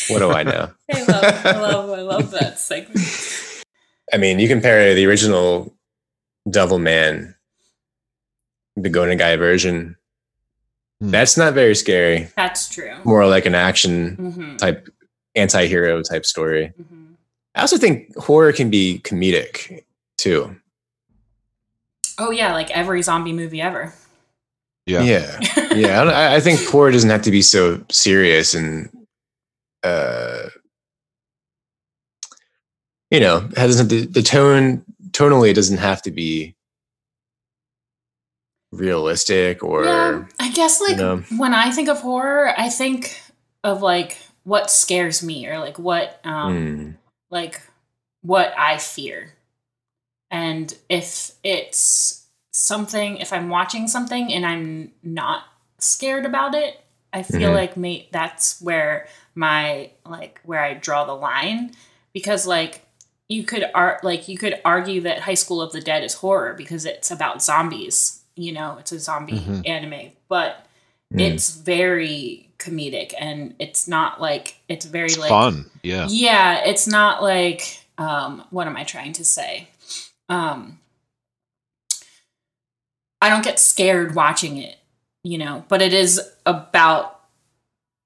what 0.08 0.18
do 0.18 0.30
I 0.30 0.42
know? 0.42 0.70
I 0.92 1.02
love, 1.04 1.24
I 1.46 1.58
love, 1.58 1.90
I 1.90 2.02
love 2.02 2.30
that 2.32 2.58
segment. 2.58 3.64
I 4.12 4.18
mean, 4.18 4.38
you 4.38 4.48
compare 4.48 4.94
the 4.94 5.06
original 5.06 5.74
Devilman, 6.46 7.34
the 8.76 8.90
Go 8.90 9.02
Nagai 9.02 9.38
version. 9.38 9.96
Hmm. 11.00 11.10
That's 11.10 11.36
not 11.36 11.54
very 11.54 11.74
scary. 11.74 12.28
That's 12.36 12.68
true. 12.68 12.94
More 13.04 13.26
like 13.26 13.46
an 13.46 13.54
action 13.54 14.16
hmm 14.16 14.56
type, 14.56 14.88
anti-hero 15.38 16.02
type 16.02 16.26
story. 16.26 16.72
hmm 16.76 17.04
I 17.54 17.62
also 17.62 17.76
think 17.78 18.14
horror 18.16 18.52
can 18.52 18.70
be 18.70 19.00
comedic 19.02 19.82
too. 20.16 20.54
Oh 22.18 22.30
yeah, 22.30 22.52
like 22.52 22.70
every 22.70 23.02
zombie 23.02 23.32
movie 23.32 23.60
ever. 23.60 23.94
Yeah. 24.86 25.02
Yeah, 25.02 25.40
yeah. 25.74 26.00
I, 26.00 26.04
don't- 26.04 26.14
I 26.14 26.34
I 26.36 26.40
think 26.40 26.60
horror 26.68 26.90
doesn't 26.92 27.10
have 27.10 27.22
to 27.22 27.30
be 27.30 27.42
so 27.42 27.84
serious 27.90 28.54
and, 28.54 28.88
uh, 29.82 30.48
you 33.10 33.20
know, 33.20 33.38
it 33.38 33.54
doesn't 33.54 33.88
the, 33.88 34.06
the 34.06 34.22
tone 34.22 34.84
tonally 35.10 35.50
it 35.50 35.54
doesn't 35.54 35.78
have 35.78 36.02
to 36.02 36.10
be 36.10 36.54
realistic 38.72 39.64
or 39.64 39.84
yeah, 39.84 40.24
I 40.38 40.50
guess 40.52 40.80
like 40.80 40.96
know. 40.98 41.18
when 41.38 41.54
I 41.54 41.70
think 41.70 41.88
of 41.88 42.00
horror, 42.00 42.52
I 42.56 42.68
think 42.68 43.20
of 43.64 43.82
like 43.82 44.18
what 44.48 44.70
scares 44.70 45.22
me 45.22 45.46
or 45.46 45.58
like 45.58 45.78
what 45.78 46.18
um 46.24 46.54
Mm, 46.56 46.94
like 47.30 47.60
what 48.22 48.54
I 48.58 48.78
fear. 48.78 49.34
And 50.30 50.74
if 50.88 51.32
it's 51.44 52.26
something 52.50 53.18
if 53.18 53.32
I'm 53.32 53.48
watching 53.50 53.88
something 53.88 54.32
and 54.32 54.44
I'm 54.46 54.92
not 55.02 55.42
scared 55.78 56.24
about 56.26 56.54
it, 56.54 56.80
I 57.12 57.22
feel 57.22 57.50
Mhm. 57.50 57.54
like 57.54 57.76
may, 57.76 58.08
that's 58.10 58.60
where 58.60 59.06
my 59.34 59.90
like 60.04 60.40
where 60.44 60.60
I 60.62 60.74
draw 60.74 61.04
the 61.04 61.14
line 61.14 61.72
because 62.12 62.46
like 62.46 62.84
you 63.28 63.42
could 63.44 63.70
art 63.74 64.02
like 64.02 64.28
you 64.28 64.38
could 64.38 64.60
argue 64.64 65.02
that 65.02 65.20
High 65.20 65.34
School 65.34 65.60
of 65.60 65.72
the 65.72 65.80
Dead 65.82 66.02
is 66.02 66.14
horror 66.14 66.54
because 66.54 66.84
it's 66.86 67.10
about 67.10 67.42
zombies. 67.42 68.22
You 68.34 68.52
know, 68.52 68.76
it's 68.78 68.92
a 68.92 68.98
zombie 69.00 69.40
Mhm. 69.40 69.68
anime, 69.68 70.12
but 70.28 70.64
Mm. 71.12 71.20
it's 71.20 71.50
very 71.50 72.47
comedic 72.58 73.14
and 73.18 73.54
it's 73.58 73.86
not 73.86 74.20
like 74.20 74.56
it's 74.68 74.84
very 74.84 75.06
It's 75.06 75.18
like 75.18 75.28
fun. 75.28 75.70
Yeah. 75.82 76.06
yeah, 76.10 76.64
it's 76.64 76.86
not 76.86 77.22
like 77.22 77.80
um 77.98 78.44
what 78.50 78.66
am 78.66 78.76
I 78.76 78.84
trying 78.84 79.12
to 79.14 79.24
say? 79.24 79.68
Um 80.28 80.78
I 83.20 83.28
don't 83.28 83.44
get 83.44 83.58
scared 83.58 84.14
watching 84.14 84.58
it, 84.58 84.76
you 85.24 85.38
know, 85.38 85.64
but 85.68 85.82
it 85.82 85.92
is 85.92 86.20
about 86.46 87.20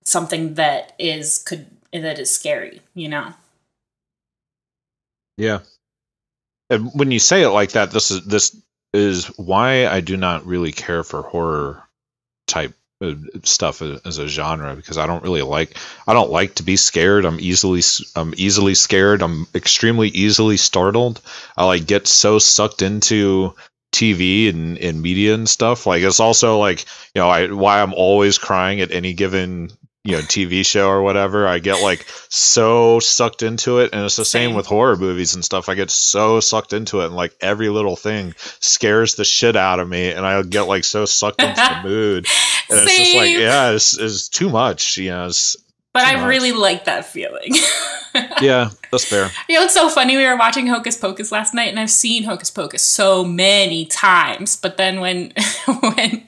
something 0.05 0.55
that 0.55 0.95
is 0.99 1.39
could 1.39 1.66
that 1.93 2.19
is 2.19 2.33
scary, 2.35 2.81
you 2.95 3.09
know. 3.09 3.33
Yeah. 5.37 5.61
And 6.70 6.91
when 6.95 7.11
you 7.11 7.19
say 7.19 7.43
it 7.43 7.51
like 7.51 7.73
that, 7.73 7.91
this 7.91 8.11
is 8.11 8.24
this 8.24 8.57
is 8.93 9.27
why 9.39 9.87
I 9.87 10.01
do 10.01 10.16
not 10.16 10.47
really 10.47 10.73
care 10.73 11.03
for 11.03 11.23
horror 11.23 11.83
type 12.47 12.74
stuff 13.45 13.83
as 13.83 14.19
a 14.19 14.29
genre 14.29 14.74
because 14.74 14.99
I 14.99 15.07
don't 15.07 15.23
really 15.23 15.43
like 15.43 15.77
I 16.07 16.12
don't 16.12 16.31
like 16.31 16.57
to 16.57 16.62
be 16.62 16.77
scared. 16.77 17.24
I'm 17.24 17.41
easily 17.41 17.83
I'm 18.16 18.35
easily 18.37 18.74
scared. 18.74 19.23
I'm 19.23 19.47
extremely 19.55 20.09
easily 20.09 20.57
startled. 20.57 21.20
I 21.57 21.65
like 21.65 21.87
get 21.87 22.07
so 22.07 22.39
sucked 22.39 22.83
into 22.83 23.55
TV 23.93 24.49
and, 24.49 24.79
and 24.79 25.03
media 25.03 25.35
and 25.35 25.49
stuff. 25.49 25.87
Like 25.87 26.03
it's 26.03 26.20
also 26.20 26.59
like, 26.59 26.85
you 27.15 27.20
know, 27.20 27.29
I 27.29 27.53
why 27.53 27.83
I'm 27.83 27.95
always 27.95 28.39
crying 28.39 28.81
at 28.81 28.91
any 28.91 29.12
given 29.12 29.70
you 30.05 30.12
know 30.12 30.23
TV 30.23 30.66
show 30.66 30.89
or 30.89 31.03
whatever. 31.03 31.47
I 31.47 31.59
get 31.59 31.83
like 31.83 32.07
so 32.29 32.99
sucked 32.99 33.43
into 33.43 33.79
it, 33.79 33.91
and 33.93 34.05
it's 34.05 34.16
the 34.16 34.24
same, 34.24 34.51
Same. 34.51 34.57
with 34.57 34.66
horror 34.66 34.97
movies 34.97 35.35
and 35.35 35.45
stuff. 35.45 35.69
I 35.69 35.74
get 35.74 35.91
so 35.91 36.41
sucked 36.41 36.73
into 36.73 37.01
it, 37.03 37.07
and 37.07 37.16
like 37.16 37.35
every 37.41 37.69
little 37.69 37.97
thing 37.97 38.35
scares 38.61 39.15
the 39.15 39.24
shit 39.24 39.57
out 39.57 39.81
of 39.81 39.89
me, 39.89 40.11
and 40.11 40.27
I 40.27 40.43
get 40.43 40.62
like 40.62 40.85
so 40.85 41.05
sucked 41.05 41.43
into 41.43 41.55
the 41.55 41.81
mood, 41.89 42.27
and 42.70 42.81
it's 42.81 42.97
just 42.97 43.15
like 43.15 43.31
yeah, 43.31 43.70
it's, 43.70 43.97
it's 43.99 44.29
too 44.29 44.51
much. 44.51 44.97
You 44.97 45.11
know, 45.11 45.27
it's, 45.27 45.57
But 45.94 46.06
I 46.06 46.16
much. 46.16 46.27
really 46.28 46.52
like 46.52 46.86
that 46.86 47.05
feeling. 47.05 47.55
yeah, 48.40 48.70
that's 48.90 49.05
fair. 49.05 49.31
You 49.47 49.59
know, 49.59 49.64
it's 49.64 49.74
so 49.74 49.90
funny. 49.90 50.16
We 50.16 50.27
were 50.27 50.39
watching 50.39 50.66
Hocus 50.66 50.97
Pocus 50.97 51.31
last 51.31 51.52
night, 51.52 51.69
and 51.69 51.78
I've 51.78 51.90
seen 51.90 52.24
Hocus 52.24 52.51
Pocus 52.51 52.82
so 52.82 53.23
many 53.24 53.85
times. 53.85 54.56
But 54.56 54.78
then 54.78 55.01
when 55.01 55.35
when 55.81 56.27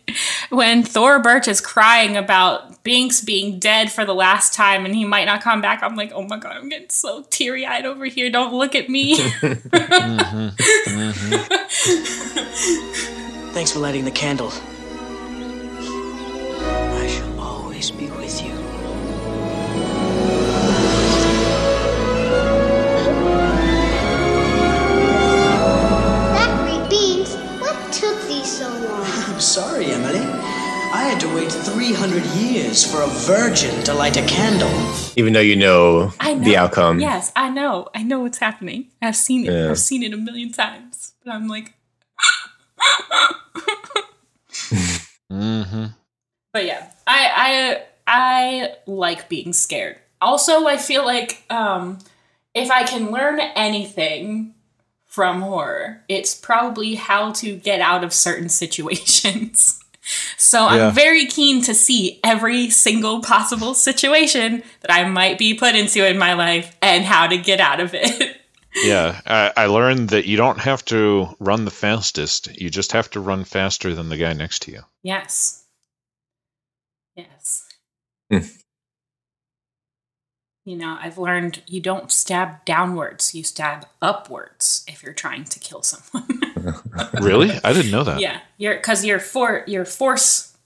when 0.51 0.83
Thora 0.83 1.21
Birch 1.21 1.49
is 1.49 1.63
crying 1.63 2.15
about 2.17 2.85
Binx 2.85 3.25
being 3.25 3.59
dead 3.59 3.91
for 3.91 4.05
the 4.05 4.15
last 4.15 4.53
time 4.53 4.85
and 4.85 4.95
he 4.95 5.07
might 5.07 5.25
not 5.25 5.41
come 5.41 5.63
back, 5.63 5.83
I'm 5.83 5.97
like, 5.97 6.13
oh 6.15 6.25
my 6.25 6.39
god, 6.39 6.57
I'm 6.57 6.69
getting 6.69 6.91
so 6.91 7.25
teary 7.31 7.65
eyed 7.65 7.87
over 7.87 8.05
here. 8.05 8.29
Don't 8.31 8.53
look 8.53 8.75
at 8.75 8.91
me. 8.91 9.17
Mhm. 9.65 10.53
Mhm. 10.87 11.41
Thanks 13.55 13.73
for 13.73 13.79
lighting 13.79 14.05
the 14.05 14.11
candle. 14.11 14.53
Sorry, 29.55 29.87
Emily. 29.87 30.19
I 30.19 31.05
had 31.09 31.21
to 31.21 31.33
wait 31.33 31.53
300 31.53 32.25
years 32.35 32.91
for 32.91 33.03
a 33.03 33.07
virgin 33.07 33.85
to 33.85 33.95
light 33.95 34.17
a 34.17 34.27
candle. 34.27 34.69
Even 35.15 35.33
though 35.33 35.39
you 35.39 35.55
know, 35.55 36.13
I 36.19 36.35
know 36.35 36.45
the 36.45 36.57
outcome. 36.57 36.99
Yes, 36.99 37.31
I 37.37 37.51
know. 37.51 37.87
I 37.95 38.03
know 38.03 38.19
what's 38.19 38.39
happening. 38.39 38.89
I've 39.01 39.15
seen 39.15 39.47
it. 39.47 39.53
Yeah. 39.53 39.71
I've 39.71 39.79
seen 39.79 40.03
it 40.03 40.13
a 40.13 40.17
million 40.17 40.51
times. 40.51 41.13
But 41.25 41.35
I'm 41.35 41.47
like, 41.47 41.73
Mhm. 45.31 45.95
But 46.53 46.65
yeah, 46.67 46.91
I 47.07 47.31
I 47.47 47.83
I 48.09 48.75
like 48.89 49.29
being 49.29 49.53
scared. 49.53 49.99
Also, 50.21 50.67
I 50.67 50.79
feel 50.79 51.05
like 51.05 51.45
um, 51.49 52.01
if 52.55 52.73
I 52.73 52.83
can 52.83 53.13
learn 53.13 53.39
anything 53.39 54.54
from 55.15 55.43
horror, 55.43 56.03
it's 56.09 56.35
probably 56.35 56.97
how 56.97 57.31
to 57.33 57.55
get 57.57 57.81
out 57.81 58.03
of 58.03 58.13
certain 58.13 58.49
situations. 58.49 59.81
So 60.37 60.59
Yeah. 60.71 60.89
I'm 60.89 60.95
very 60.95 61.25
keen 61.25 61.63
to 61.63 61.73
see 61.73 62.21
every 62.23 62.69
single 62.69 63.23
possible 63.23 63.73
situation 63.73 64.63
that 64.83 64.91
I 64.93 65.09
might 65.09 65.39
be 65.39 65.55
put 65.55 65.75
into 65.75 66.07
in 66.07 66.19
my 66.19 66.35
life 66.35 66.77
and 66.83 67.07
how 67.07 67.27
to 67.27 67.39
get 67.39 67.59
out 67.59 67.81
of 67.81 67.95
it. 67.95 68.37
Yeah, 68.85 69.19
I, 69.25 69.53
I 69.57 69.67
learned 69.67 70.11
that 70.11 70.27
you 70.27 70.37
don't 70.37 70.59
have 70.59 70.85
to 70.87 71.29
run 71.39 71.65
the 71.65 71.71
fastest. 71.71 72.61
You 72.61 72.69
just 72.69 72.93
have 72.93 73.09
to 73.11 73.21
run 73.21 73.45
faster 73.45 73.95
than 73.95 74.09
the 74.11 74.17
guy 74.19 74.33
next 74.35 74.63
to 74.63 74.73
you. 74.73 74.81
yes. 75.03 75.65
Yes. 77.17 77.63
Hmm. 78.31 78.39
You 80.65 80.77
know, 80.77 80.97
I've 80.99 81.19
learned 81.19 81.63
you 81.67 81.81
don't 81.81 82.11
stab 82.11 82.65
downwards, 82.65 83.35
you 83.35 83.45
stab 83.45 83.87
upwards 84.01 84.83
if 84.89 85.03
you're 85.03 85.13
trying 85.13 85.45
to 85.45 85.59
kill 85.59 85.83
someone. 85.83 86.41
Really? 87.21 87.51
I 87.63 87.73
didn't 87.75 87.91
know 87.91 88.05
that. 88.05 88.21
yeah, 88.21 88.41
your 88.57 88.75
because 88.77 89.05
your 89.05 89.19
for 89.19 89.65
your 89.67 89.85
force 89.85 90.57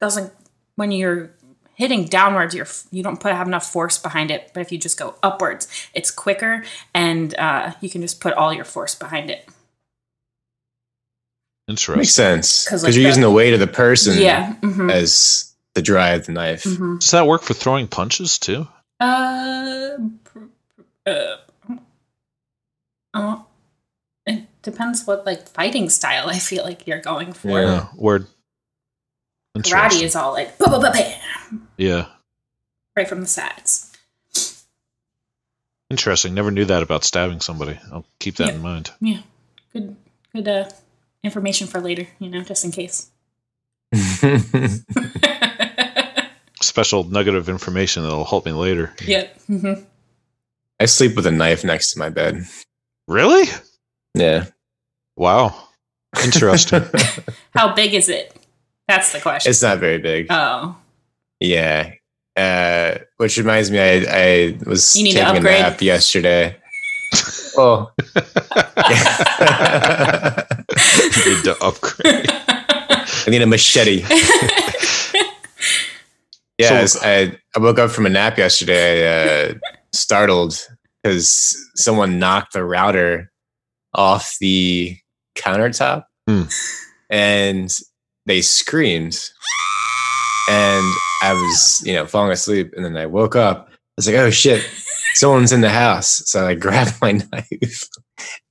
doesn't 0.00 0.30
when 0.74 0.92
you're 0.92 1.30
hitting 1.74 2.04
downwards, 2.04 2.54
you're 2.54 2.66
you 2.90 3.02
don't 3.02 3.18
put 3.20 3.32
have 3.32 3.46
enough 3.46 3.70
force 3.72 3.96
behind 3.98 4.30
it. 4.30 4.50
But 4.52 4.60
if 4.60 4.70
you 4.72 4.76
just 4.78 4.98
go 4.98 5.14
upwards, 5.22 5.68
it's 5.94 6.10
quicker 6.10 6.64
and 6.94 7.34
uh, 7.38 7.72
you 7.80 7.88
can 7.88 8.02
just 8.02 8.20
put 8.20 8.34
all 8.34 8.52
your 8.52 8.64
force 8.66 8.94
behind 8.94 9.30
it. 9.30 9.48
Interesting. 11.68 11.98
Makes 11.98 12.12
sense. 12.14 12.64
Because 12.64 12.84
like, 12.84 12.94
you're 12.94 13.02
the- 13.02 13.08
using 13.08 13.22
the 13.22 13.30
weight 13.30 13.54
of 13.54 13.60
the 13.60 13.66
person 13.66 14.18
Yeah. 14.20 14.54
mhm, 14.60 14.90
as 14.92 15.52
the 15.74 15.82
drive 15.82 16.26
the 16.26 16.32
knife. 16.32 16.64
mhm. 16.64 17.00
Does 17.00 17.10
that 17.12 17.26
work 17.26 17.42
for 17.42 17.54
throwing 17.54 17.88
punches 17.88 18.38
too? 18.38 18.68
Uh, 18.98 19.96
pr- 20.24 20.38
pr- 20.74 20.82
uh, 21.06 21.36
uh, 23.14 23.38
it 24.26 24.46
depends 24.62 25.06
what 25.06 25.26
like 25.26 25.46
fighting 25.48 25.88
style 25.90 26.28
I 26.28 26.38
feel 26.38 26.64
like 26.64 26.86
you're 26.86 27.00
going 27.00 27.32
for. 27.32 27.60
Yeah. 27.60 27.86
Word. 27.96 28.26
Karate 29.58 30.02
is 30.02 30.14
all 30.16 30.32
like 30.32 30.56
bah, 30.58 30.66
bah, 30.70 30.80
bah, 30.80 30.92
bam, 30.92 31.68
Yeah. 31.78 32.06
right 32.96 33.08
from 33.08 33.20
the 33.20 33.26
sides. 33.26 33.92
Interesting. 35.90 36.34
Never 36.34 36.50
knew 36.50 36.64
that 36.64 36.82
about 36.82 37.04
stabbing 37.04 37.40
somebody. 37.40 37.78
I'll 37.92 38.04
keep 38.18 38.36
that 38.36 38.48
Yeah. 38.48 38.54
in 38.54 38.60
mind. 38.62 38.90
Yeah, 39.00 39.20
good, 39.72 39.96
good 40.34 40.48
uh, 40.48 40.68
information 41.22 41.68
for 41.68 41.80
later. 41.80 42.06
You 42.18 42.28
know, 42.28 42.42
just 42.42 42.64
in 42.64 42.72
case. 42.72 43.10
Special 46.76 47.04
nugget 47.04 47.34
of 47.34 47.48
information 47.48 48.02
that'll 48.02 48.26
help 48.26 48.44
me 48.44 48.52
later. 48.52 48.92
Yep. 49.02 49.40
hmm 49.46 49.72
I 50.78 50.84
sleep 50.84 51.16
with 51.16 51.24
a 51.26 51.30
knife 51.30 51.64
next 51.64 51.92
to 51.92 51.98
my 51.98 52.10
bed. 52.10 52.44
Really? 53.08 53.48
Yeah. 54.12 54.44
Wow. 55.16 55.54
Interesting. 56.22 56.82
How 57.54 57.74
big 57.74 57.94
is 57.94 58.10
it? 58.10 58.36
That's 58.88 59.10
the 59.10 59.20
question. 59.20 59.48
it's 59.48 59.62
not 59.62 59.78
very 59.78 59.96
big. 59.96 60.26
oh, 60.28 60.76
Yeah. 61.40 61.94
Uh, 62.36 62.98
which 63.16 63.38
reminds 63.38 63.70
me, 63.70 63.78
I, 63.78 64.04
I 64.10 64.58
was 64.66 64.94
You 64.96 65.04
need 65.04 65.12
to 65.12 65.20
taking 65.20 65.36
a 65.38 65.40
nap 65.40 65.80
yesterday. 65.80 66.56
Oh. 67.58 67.90
Need 71.24 71.44
to 71.44 71.56
upgrade. 71.62 72.26
I 72.28 73.26
need 73.30 73.40
a 73.40 73.46
machete. 73.46 74.02
Yeah, 76.58 76.84
So- 76.86 77.00
I 77.02 77.08
I, 77.20 77.38
I 77.56 77.58
woke 77.58 77.78
up 77.78 77.90
from 77.90 78.06
a 78.06 78.10
nap 78.10 78.38
yesterday, 78.38 79.50
uh, 79.50 79.54
startled 79.92 80.58
because 81.02 81.56
someone 81.74 82.18
knocked 82.18 82.52
the 82.54 82.64
router 82.64 83.30
off 83.94 84.36
the 84.40 84.96
countertop 85.36 86.04
Hmm. 86.26 86.42
and 87.10 87.70
they 88.26 88.42
screamed. 88.42 89.18
And 90.48 90.84
I 91.22 91.32
was, 91.32 91.82
you 91.84 91.92
know, 91.94 92.06
falling 92.06 92.32
asleep. 92.32 92.72
And 92.76 92.84
then 92.84 92.96
I 92.96 93.06
woke 93.06 93.34
up. 93.36 93.68
I 93.68 93.74
was 93.96 94.06
like, 94.06 94.16
oh 94.16 94.30
shit, 94.30 94.68
someone's 95.14 95.52
in 95.52 95.60
the 95.60 95.70
house. 95.70 96.22
So 96.26 96.46
I 96.46 96.54
grabbed 96.64 96.94
my 97.00 97.12
knife 97.12 97.88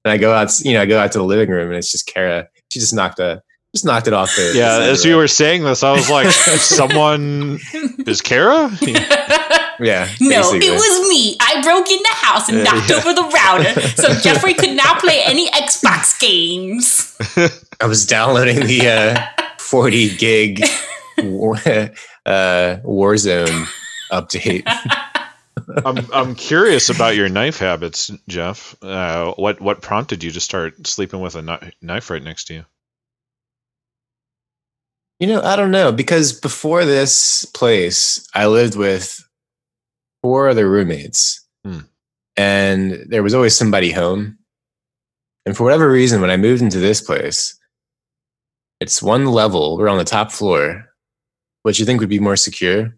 and 0.03 0.11
I 0.11 0.17
go 0.17 0.33
out, 0.33 0.51
you 0.61 0.73
know, 0.73 0.81
I 0.81 0.85
go 0.85 0.99
out 0.99 1.11
to 1.13 1.19
the 1.19 1.23
living 1.23 1.49
room 1.49 1.67
and 1.69 1.77
it's 1.77 1.91
just 1.91 2.07
Kara. 2.07 2.47
She 2.69 2.79
just 2.79 2.93
knocked 2.93 3.19
a, 3.19 3.41
just 3.75 3.85
knocked 3.85 4.07
it 4.07 4.13
off 4.13 4.33
the. 4.35 4.51
the 4.53 4.57
Yeah, 4.57 4.79
as 4.79 5.03
the 5.03 5.09
you 5.09 5.17
were 5.17 5.27
saying 5.27 5.63
this, 5.63 5.83
I 5.83 5.91
was 5.91 6.09
like, 6.09 6.31
someone 6.31 7.59
is 8.07 8.21
Kara? 8.21 8.71
Yeah. 9.77 10.07
no, 10.21 10.29
basically. 10.53 10.67
it 10.67 10.71
was 10.71 11.09
me. 11.09 11.35
I 11.41 11.61
broke 11.61 11.91
in 11.91 11.99
the 12.01 12.09
house 12.15 12.47
and 12.47 12.59
Yeah, 12.59 12.63
knocked 12.63 12.89
yeah. 12.89 12.95
over 12.95 13.13
the 13.13 13.23
router, 13.23 13.81
so 14.01 14.13
Jeffrey 14.21 14.53
could 14.53 14.75
now 14.75 14.97
play 14.99 15.21
any 15.25 15.49
Xbox 15.51 16.17
games. 16.19 17.17
I 17.81 17.85
was 17.85 18.05
downloading 18.05 18.65
the 18.65 18.87
uh, 18.87 19.21
40 19.59 20.15
gig 20.15 20.61
uh, 20.63 21.87
Warzone 22.85 23.67
update. 24.11 24.63
I'm 25.85 25.97
I'm 26.13 26.35
curious 26.35 26.89
about 26.89 27.15
your 27.15 27.27
knife 27.27 27.57
habits, 27.59 28.11
Jeff. 28.29 28.75
Uh, 28.83 29.33
what 29.33 29.59
what 29.59 29.81
prompted 29.81 30.23
you 30.23 30.31
to 30.31 30.39
start 30.39 30.85
sleeping 30.87 31.21
with 31.21 31.35
a 31.35 31.41
kni- 31.41 31.71
knife 31.81 32.09
right 32.09 32.21
next 32.23 32.45
to 32.45 32.53
you? 32.53 32.65
You 35.19 35.27
know, 35.27 35.41
I 35.41 35.55
don't 35.55 35.71
know 35.71 35.91
because 35.91 36.37
before 36.39 36.83
this 36.85 37.45
place, 37.53 38.27
I 38.33 38.47
lived 38.47 38.75
with 38.75 39.21
four 40.21 40.49
other 40.49 40.69
roommates, 40.69 41.41
Hmm. 41.63 41.79
and 42.35 43.05
there 43.07 43.23
was 43.23 43.33
always 43.33 43.55
somebody 43.55 43.91
home. 43.91 44.37
And 45.45 45.55
for 45.55 45.63
whatever 45.63 45.89
reason, 45.89 46.21
when 46.21 46.29
I 46.31 46.37
moved 46.37 46.61
into 46.61 46.79
this 46.79 47.01
place, 47.01 47.57
it's 48.81 49.01
one 49.01 49.27
level. 49.27 49.77
We're 49.77 49.87
on 49.89 49.99
the 49.99 50.03
top 50.03 50.31
floor, 50.31 50.85
which 51.63 51.79
you 51.79 51.85
think 51.85 51.99
would 52.01 52.09
be 52.09 52.19
more 52.19 52.35
secure, 52.35 52.93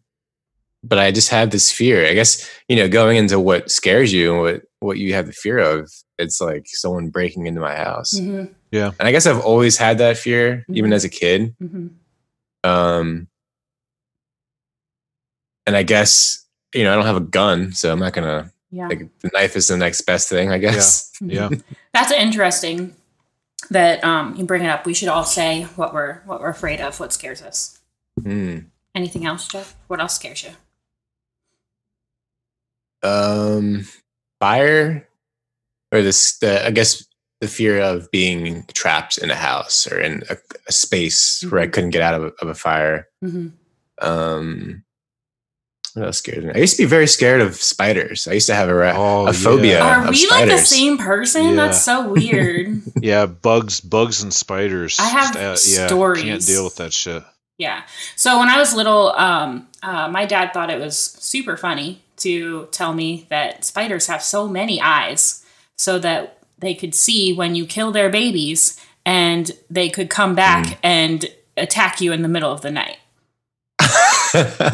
but 0.84 0.98
I 0.98 1.12
just 1.12 1.30
have 1.30 1.52
this 1.52 1.72
fear. 1.72 2.06
I 2.08 2.14
guess 2.14 2.50
you 2.68 2.78
know, 2.78 2.88
going 2.88 3.18
into 3.18 3.40
what 3.40 3.70
scares 3.70 4.12
you 4.12 4.32
and 4.34 4.42
what 4.42 4.62
what 4.80 4.98
you 4.98 5.14
have 5.14 5.28
the 5.28 5.34
fear 5.34 5.58
of. 5.60 5.92
It's 6.20 6.40
like 6.42 6.64
someone 6.68 7.10
breaking 7.10 7.46
into 7.46 7.62
my 7.62 7.76
house. 7.76 8.14
Mhm. 8.20 8.54
Yeah. 8.72 8.92
And 9.00 9.08
I 9.08 9.12
guess 9.12 9.26
I've 9.28 9.40
always 9.40 9.78
had 9.78 9.98
that 10.00 10.18
fear, 10.18 10.66
even 10.74 10.92
Mhm. 10.92 10.96
as 10.96 11.04
a 11.04 11.10
kid. 11.10 11.56
Mhm. 11.62 11.92
Um, 12.64 13.28
and 15.66 15.76
I 15.76 15.84
guess 15.84 16.46
you 16.74 16.84
know 16.84 16.92
I 16.92 16.96
don't 16.96 17.06
have 17.06 17.18
a 17.18 17.22
gun, 17.22 17.74
so 17.74 17.92
I'm 17.92 18.00
not 18.00 18.14
gonna. 18.14 18.52
Yeah. 18.70 18.88
Like 18.88 19.08
the 19.22 19.30
knife 19.34 19.56
is 19.56 19.68
the 19.68 19.78
next 19.78 20.02
best 20.02 20.30
thing, 20.30 20.52
I 20.52 20.58
guess. 20.58 21.12
Yeah. 21.22 21.50
That's 21.94 22.12
interesting 22.12 22.94
that 23.72 24.04
um, 24.04 24.36
you 24.36 24.46
bring 24.46 24.64
it 24.64 24.68
up. 24.68 24.86
We 24.86 24.94
should 24.94 25.08
all 25.08 25.24
say 25.24 25.64
what 25.76 25.94
we're 25.94 26.22
what 26.26 26.42
we're 26.42 26.50
afraid 26.50 26.80
of, 26.80 27.00
what 27.00 27.14
scares 27.14 27.42
us. 27.42 27.80
Hmm. 28.22 28.60
Anything 28.94 29.26
else, 29.26 29.48
Jeff? 29.48 29.76
What 29.88 30.00
else 30.00 30.16
scares 30.16 30.44
you? 30.44 30.52
Um, 33.08 33.88
fire, 34.40 35.08
or 35.92 36.02
this. 36.02 36.38
The, 36.40 36.66
I 36.66 36.72
guess 36.72 37.06
the 37.42 37.48
fear 37.48 37.80
of 37.80 38.10
being 38.12 38.66
trapped 38.74 39.18
in 39.18 39.30
a 39.30 39.36
house 39.36 39.86
or 39.92 40.00
in 40.00 40.24
a, 40.30 40.38
a 40.68 40.72
space 40.72 41.44
where 41.50 41.62
I 41.62 41.68
Mhm. 41.68 41.74
couldn't 41.74 41.90
get 41.92 42.02
out 42.02 42.16
of 42.16 42.24
a, 42.24 42.32
of 42.42 42.48
a 42.50 42.56
fire. 42.56 43.08
hmm 43.22 43.48
Um, 44.02 44.84
what 45.94 46.06
else 46.06 46.18
scared 46.20 46.44
me? 46.46 46.52
I 46.54 46.60
used 46.60 46.76
to 46.78 46.84
be 46.84 46.88
very 46.88 47.08
scared 47.08 47.42
of 47.42 47.56
spiders. 47.56 48.28
I 48.28 48.34
used 48.34 48.48
to 48.48 48.54
have 48.56 48.70
a, 48.70 48.74
ra- 48.76 48.94
Oh, 48.96 49.28
a 49.28 49.34
phobia 49.34 49.80
yeah. 49.80 49.86
Are 50.00 50.04
of 50.04 50.10
we 50.10 50.16
spiders. 50.18 50.50
like 50.52 50.60
the 50.60 50.66
same 50.66 50.98
person? 51.00 51.56
That's 51.56 51.82
so 51.82 52.08
weird. 52.10 52.82
Yeah, 53.02 53.26
bugs, 53.26 53.82
bugs 53.82 54.22
and 54.24 54.34
spiders. 54.34 55.00
I 55.00 55.08
have 55.08 55.36
yeah, 55.36 55.56
stories. 55.56 56.24
Can't 56.24 56.46
deal 56.46 56.64
with 56.64 56.76
that 56.78 56.94
shit. 56.94 57.24
Yeah. 57.58 57.84
So 58.16 58.38
when 58.40 58.50
I 58.50 58.58
was 58.58 58.76
little, 58.76 59.12
um, 59.14 59.68
uh, 59.82 60.08
my 60.10 60.26
dad 60.26 60.54
thought 60.54 60.70
it 60.70 60.80
was 60.80 60.98
super 61.00 61.58
funny 61.58 62.04
to 62.18 62.68
tell 62.72 62.94
me 62.94 63.26
that 63.30 63.66
spiders 63.66 64.06
have 64.08 64.22
so 64.22 64.48
many 64.48 64.80
eyes 64.82 65.44
so 65.78 65.98
that 66.00 66.37
they 66.60 66.74
could 66.74 66.94
see 66.96 67.34
when 67.34 67.56
you 67.56 67.66
kill 67.66 67.92
their 67.92 68.10
babies 68.10 68.80
and 69.06 69.52
they 69.70 69.90
could 69.90 70.10
come 70.10 70.36
back 70.36 70.66
Mm. 70.66 70.78
and 70.84 71.26
attack 71.56 72.02
you 72.02 72.12
in 72.12 72.22
the 72.22 72.28
middle 72.28 72.52
of 72.52 72.62
the 72.62 72.72
night. 72.72 72.98
He 73.80 73.88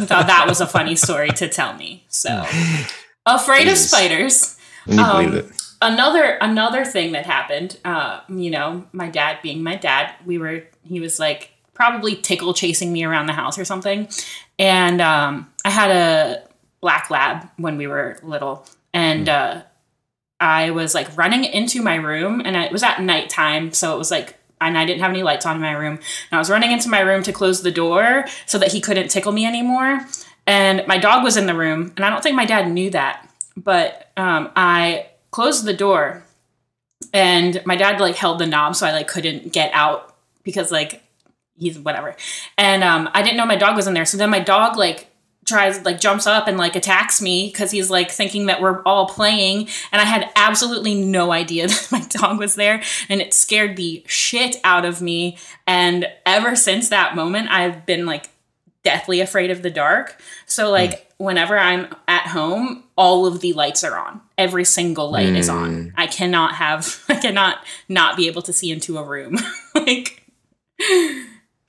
thought 0.05 0.27
that 0.27 0.45
was 0.47 0.59
a 0.61 0.67
funny 0.67 0.95
story 0.95 1.29
to 1.29 1.47
tell 1.47 1.73
me. 1.75 2.03
So 2.09 2.43
afraid 3.25 3.67
of 3.67 3.77
spiders. 3.77 4.57
Um, 4.89 4.95
believe 4.97 5.33
it? 5.45 5.45
another 5.81 6.37
another 6.41 6.83
thing 6.85 7.11
that 7.11 7.25
happened 7.25 7.77
uh 7.85 8.19
you 8.29 8.49
know 8.49 8.85
my 8.93 9.09
dad 9.09 9.37
being 9.41 9.61
my 9.63 9.75
dad 9.75 10.13
we 10.25 10.37
were 10.37 10.63
he 10.83 10.99
was 11.01 11.19
like 11.19 11.51
probably 11.73 12.15
tickle 12.15 12.53
chasing 12.53 12.91
me 12.93 13.03
around 13.03 13.25
the 13.27 13.33
house 13.33 13.57
or 13.59 13.65
something 13.65 14.07
and 14.57 15.01
um 15.01 15.49
i 15.65 15.69
had 15.69 15.89
a 15.91 16.41
black 16.81 17.09
lab 17.09 17.49
when 17.57 17.77
we 17.77 17.85
were 17.87 18.17
little 18.23 18.65
and 18.93 19.27
uh 19.29 19.61
i 20.43 20.69
was 20.69 20.93
like 20.93 21.15
running 21.17 21.43
into 21.43 21.81
my 21.81 21.95
room 21.95 22.41
and 22.43 22.55
it 22.55 22.71
was 22.71 22.83
at 22.83 23.01
nighttime 23.01 23.71
so 23.71 23.95
it 23.95 23.97
was 23.97 24.11
like 24.11 24.37
and 24.67 24.77
I 24.77 24.85
didn't 24.85 25.01
have 25.01 25.11
any 25.11 25.23
lights 25.23 25.45
on 25.45 25.57
in 25.57 25.61
my 25.61 25.73
room. 25.73 25.95
And 25.95 26.31
I 26.31 26.37
was 26.37 26.49
running 26.49 26.71
into 26.71 26.89
my 26.89 27.01
room 27.01 27.23
to 27.23 27.33
close 27.33 27.61
the 27.61 27.71
door 27.71 28.25
so 28.45 28.57
that 28.57 28.71
he 28.71 28.79
couldn't 28.79 29.09
tickle 29.09 29.31
me 29.31 29.45
anymore. 29.45 30.05
And 30.45 30.85
my 30.87 30.97
dog 30.97 31.23
was 31.23 31.37
in 31.37 31.45
the 31.45 31.53
room, 31.55 31.93
and 31.95 32.05
I 32.05 32.09
don't 32.09 32.21
think 32.21 32.35
my 32.35 32.45
dad 32.45 32.69
knew 32.69 32.89
that. 32.91 33.29
But 33.55 34.11
um, 34.17 34.51
I 34.55 35.07
closed 35.31 35.65
the 35.65 35.73
door, 35.73 36.23
and 37.13 37.61
my 37.65 37.75
dad 37.75 37.99
like 37.99 38.15
held 38.15 38.39
the 38.39 38.45
knob 38.45 38.75
so 38.75 38.87
I 38.87 38.91
like 38.91 39.07
couldn't 39.07 39.53
get 39.53 39.71
out 39.73 40.15
because 40.43 40.71
like 40.71 41.01
he's 41.57 41.79
whatever. 41.79 42.15
And 42.57 42.83
um, 42.83 43.09
I 43.13 43.21
didn't 43.21 43.37
know 43.37 43.45
my 43.45 43.55
dog 43.55 43.75
was 43.75 43.87
in 43.87 43.93
there. 43.93 44.05
So 44.05 44.17
then 44.17 44.29
my 44.29 44.39
dog 44.39 44.75
like 44.77 45.07
tries 45.45 45.83
like 45.83 45.99
jumps 45.99 46.25
up 46.25 46.47
and 46.47 46.57
like 46.57 46.75
attacks 46.75 47.21
me 47.21 47.47
because 47.47 47.71
he's 47.71 47.89
like 47.89 48.09
thinking 48.09 48.45
that 48.45 48.61
we're 48.61 48.81
all 48.83 49.07
playing 49.07 49.67
and 49.91 50.01
i 50.01 50.05
had 50.05 50.29
absolutely 50.35 50.95
no 50.95 51.31
idea 51.31 51.67
that 51.67 51.87
my 51.91 52.01
dog 52.09 52.39
was 52.39 52.55
there 52.55 52.81
and 53.09 53.21
it 53.21 53.33
scared 53.33 53.75
the 53.75 54.03
shit 54.07 54.55
out 54.63 54.85
of 54.85 55.01
me 55.01 55.37
and 55.67 56.07
ever 56.25 56.55
since 56.55 56.89
that 56.89 57.15
moment 57.15 57.49
i've 57.51 57.85
been 57.85 58.05
like 58.05 58.29
deathly 58.83 59.21
afraid 59.21 59.49
of 59.49 59.61
the 59.61 59.69
dark. 59.69 60.21
So 60.45 60.67
hmm. 60.67 60.73
like 60.73 61.09
whenever 61.17 61.57
i'm 61.57 61.87
at 62.07 62.27
home 62.27 62.83
all 62.97 63.25
of 63.25 63.39
the 63.39 63.53
lights 63.53 63.83
are 63.83 63.97
on. 63.97 64.21
Every 64.37 64.65
single 64.65 65.09
light 65.09 65.29
is 65.29 65.49
on. 65.49 65.73
Hmm. 65.73 65.89
I 65.95 66.07
cannot 66.07 66.55
have 66.55 67.03
i 67.09 67.15
cannot 67.15 67.65
not 67.89 68.17
be 68.17 68.27
able 68.27 68.41
to 68.43 68.53
see 68.53 68.71
into 68.71 68.97
a 68.97 69.03
room. 69.03 69.37
Like 69.75 70.23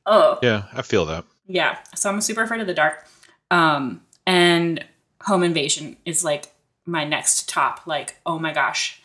oh. 0.04 0.38
Yeah, 0.42 0.64
I 0.74 0.82
feel 0.82 1.06
that. 1.06 1.24
yeah, 1.46 1.78
so 1.94 2.10
I'm 2.10 2.20
super 2.20 2.42
afraid 2.42 2.60
of 2.60 2.66
the 2.66 2.74
dark. 2.74 3.06
Um, 3.54 4.02
and 4.26 4.84
home 5.22 5.42
invasion 5.42 5.96
is 6.04 6.24
like 6.24 6.46
my 6.86 7.04
next 7.04 7.48
top. 7.48 7.86
Like, 7.86 8.16
oh 8.26 8.38
my 8.38 8.52
gosh, 8.52 9.00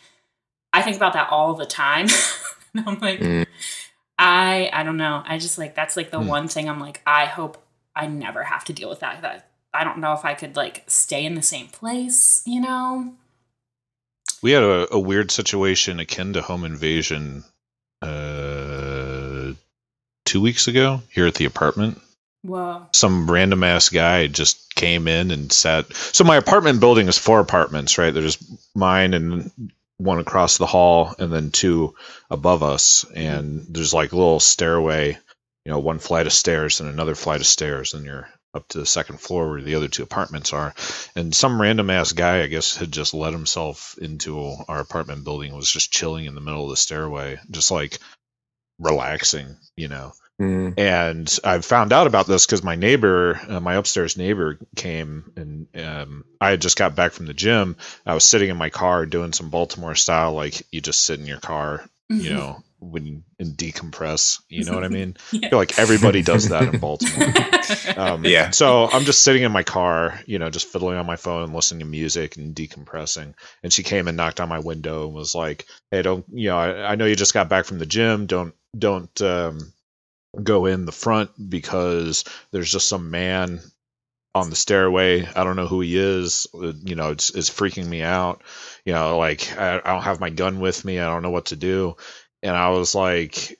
I 0.72 0.82
think 0.82 0.96
about 0.96 1.12
that 1.12 1.28
all 1.30 1.54
the 1.54 1.66
time. 1.66 2.06
and 2.74 2.84
I'm 2.86 2.98
like, 3.00 3.20
Mm. 3.20 3.46
I 4.18 4.68
I 4.72 4.82
don't 4.82 4.96
know. 4.98 5.22
I 5.26 5.38
just 5.38 5.56
like 5.56 5.74
that's 5.74 5.96
like 5.96 6.10
the 6.10 6.20
Hmm. 6.20 6.26
one 6.26 6.48
thing 6.48 6.68
I'm 6.68 6.80
like, 6.80 7.00
I 7.06 7.24
hope 7.26 7.62
I 7.96 8.06
never 8.06 8.42
have 8.44 8.64
to 8.66 8.72
deal 8.72 8.88
with 8.90 9.00
that. 9.00 9.22
That 9.22 9.48
I 9.72 9.84
don't 9.84 9.98
know 9.98 10.12
if 10.12 10.24
I 10.24 10.34
could 10.34 10.56
like 10.56 10.84
stay 10.88 11.24
in 11.24 11.34
the 11.36 11.42
same 11.42 11.68
place, 11.68 12.42
you 12.46 12.60
know? 12.60 13.14
We 14.42 14.52
had 14.52 14.62
a, 14.62 14.92
a 14.94 14.98
weird 14.98 15.30
situation 15.30 16.00
akin 16.00 16.32
to 16.34 16.42
home 16.42 16.64
invasion 16.64 17.44
uh, 18.02 19.52
two 20.24 20.40
weeks 20.40 20.66
ago 20.68 21.02
here 21.10 21.26
at 21.26 21.34
the 21.36 21.44
apartment. 21.44 22.00
Whoa. 22.42 22.86
Some 22.94 23.30
random 23.30 23.62
ass 23.64 23.90
guy 23.90 24.26
just 24.26 24.74
came 24.74 25.08
in 25.08 25.30
and 25.30 25.52
sat. 25.52 25.92
So 25.94 26.24
my 26.24 26.36
apartment 26.36 26.80
building 26.80 27.08
is 27.08 27.18
four 27.18 27.40
apartments, 27.40 27.98
right? 27.98 28.14
There's 28.14 28.38
mine 28.74 29.14
and 29.14 29.50
one 29.98 30.18
across 30.18 30.56
the 30.56 30.66
hall, 30.66 31.14
and 31.18 31.30
then 31.30 31.50
two 31.50 31.94
above 32.30 32.62
us. 32.62 33.04
And 33.14 33.66
there's 33.68 33.92
like 33.92 34.12
a 34.12 34.16
little 34.16 34.40
stairway, 34.40 35.18
you 35.66 35.72
know, 35.72 35.78
one 35.78 35.98
flight 35.98 36.26
of 36.26 36.32
stairs 36.32 36.80
and 36.80 36.88
another 36.88 37.14
flight 37.14 37.40
of 37.40 37.46
stairs, 37.46 37.92
and 37.92 38.06
you're 38.06 38.28
up 38.54 38.66
to 38.68 38.78
the 38.78 38.86
second 38.86 39.20
floor 39.20 39.50
where 39.50 39.60
the 39.60 39.74
other 39.74 39.88
two 39.88 40.02
apartments 40.02 40.54
are. 40.54 40.74
And 41.14 41.34
some 41.34 41.60
random 41.60 41.90
ass 41.90 42.12
guy, 42.12 42.42
I 42.42 42.46
guess, 42.46 42.76
had 42.76 42.90
just 42.90 43.12
let 43.12 43.34
himself 43.34 43.96
into 44.00 44.56
our 44.66 44.80
apartment 44.80 45.24
building, 45.24 45.54
was 45.54 45.70
just 45.70 45.92
chilling 45.92 46.24
in 46.24 46.34
the 46.34 46.40
middle 46.40 46.64
of 46.64 46.70
the 46.70 46.76
stairway, 46.76 47.38
just 47.50 47.70
like 47.70 47.98
relaxing, 48.78 49.56
you 49.76 49.88
know. 49.88 50.12
Mm. 50.40 50.78
And 50.78 51.38
I 51.44 51.58
found 51.60 51.92
out 51.92 52.06
about 52.06 52.26
this 52.26 52.46
because 52.46 52.62
my 52.64 52.74
neighbor, 52.74 53.38
uh, 53.46 53.60
my 53.60 53.74
upstairs 53.74 54.16
neighbor, 54.16 54.58
came 54.74 55.32
and 55.36 55.66
um, 55.76 56.24
I 56.40 56.50
had 56.50 56.62
just 56.62 56.78
got 56.78 56.96
back 56.96 57.12
from 57.12 57.26
the 57.26 57.34
gym. 57.34 57.76
I 58.06 58.14
was 58.14 58.24
sitting 58.24 58.48
in 58.48 58.56
my 58.56 58.70
car 58.70 59.04
doing 59.04 59.34
some 59.34 59.50
Baltimore 59.50 59.94
style, 59.94 60.32
like 60.32 60.62
you 60.72 60.80
just 60.80 61.00
sit 61.00 61.20
in 61.20 61.26
your 61.26 61.40
car, 61.40 61.84
you 62.08 62.32
know, 62.32 62.62
when 62.78 63.04
you 63.06 63.22
and 63.38 63.54
decompress. 63.54 64.40
You 64.48 64.64
know 64.64 64.72
what 64.72 64.84
I 64.84 64.88
mean? 64.98 65.16
I 65.34 65.50
feel 65.50 65.58
like 65.58 65.78
everybody 65.78 66.22
does 66.22 66.48
that 66.48 66.72
in 66.74 66.80
Baltimore. 66.80 67.32
Um, 67.96 68.24
Yeah. 68.24 68.50
So 68.50 68.88
I'm 68.90 69.04
just 69.04 69.22
sitting 69.22 69.44
in 69.44 69.52
my 69.52 69.62
car, 69.62 70.18
you 70.26 70.40
know, 70.40 70.50
just 70.50 70.66
fiddling 70.66 70.96
on 70.96 71.06
my 71.06 71.14
phone, 71.16 71.52
listening 71.52 71.80
to 71.80 71.86
music 71.86 72.36
and 72.36 72.52
decompressing. 72.54 73.34
And 73.62 73.72
she 73.72 73.84
came 73.84 74.08
and 74.08 74.16
knocked 74.16 74.40
on 74.40 74.48
my 74.48 74.58
window 74.58 75.04
and 75.06 75.14
was 75.14 75.36
like, 75.36 75.66
"Hey, 75.90 76.02
don't, 76.02 76.24
you 76.32 76.48
know, 76.48 76.58
I, 76.58 76.92
I 76.92 76.94
know 76.96 77.04
you 77.04 77.14
just 77.14 77.34
got 77.34 77.48
back 77.48 77.66
from 77.66 77.78
the 77.78 77.86
gym. 77.86 78.26
Don't, 78.26 78.54
don't 78.76 79.22
um, 79.22 79.72
go 80.42 80.66
in 80.66 80.86
the 80.86 80.92
front 80.92 81.30
because 81.50 82.24
there's 82.52 82.70
just 82.70 82.88
some 82.88 83.10
man 83.10 83.60
on 84.34 84.50
the 84.50 84.56
stairway. 84.56 85.26
I 85.26 85.44
don't 85.44 85.56
know 85.56 85.66
who 85.66 85.80
he 85.80 85.98
is. 85.98 86.46
You 86.52 86.94
know, 86.94 87.10
it's, 87.10 87.30
it's 87.30 87.50
freaking 87.50 87.86
me 87.86 88.02
out. 88.02 88.42
You 88.84 88.92
know, 88.92 89.18
like 89.18 89.56
I, 89.56 89.78
I 89.84 89.92
don't 89.92 90.02
have 90.02 90.20
my 90.20 90.30
gun 90.30 90.60
with 90.60 90.84
me. 90.84 90.98
I 90.98 91.06
don't 91.06 91.22
know 91.22 91.30
what 91.30 91.46
to 91.46 91.56
do." 91.56 91.96
And 92.42 92.56
I 92.56 92.70
was 92.70 92.94
like, 92.94 93.59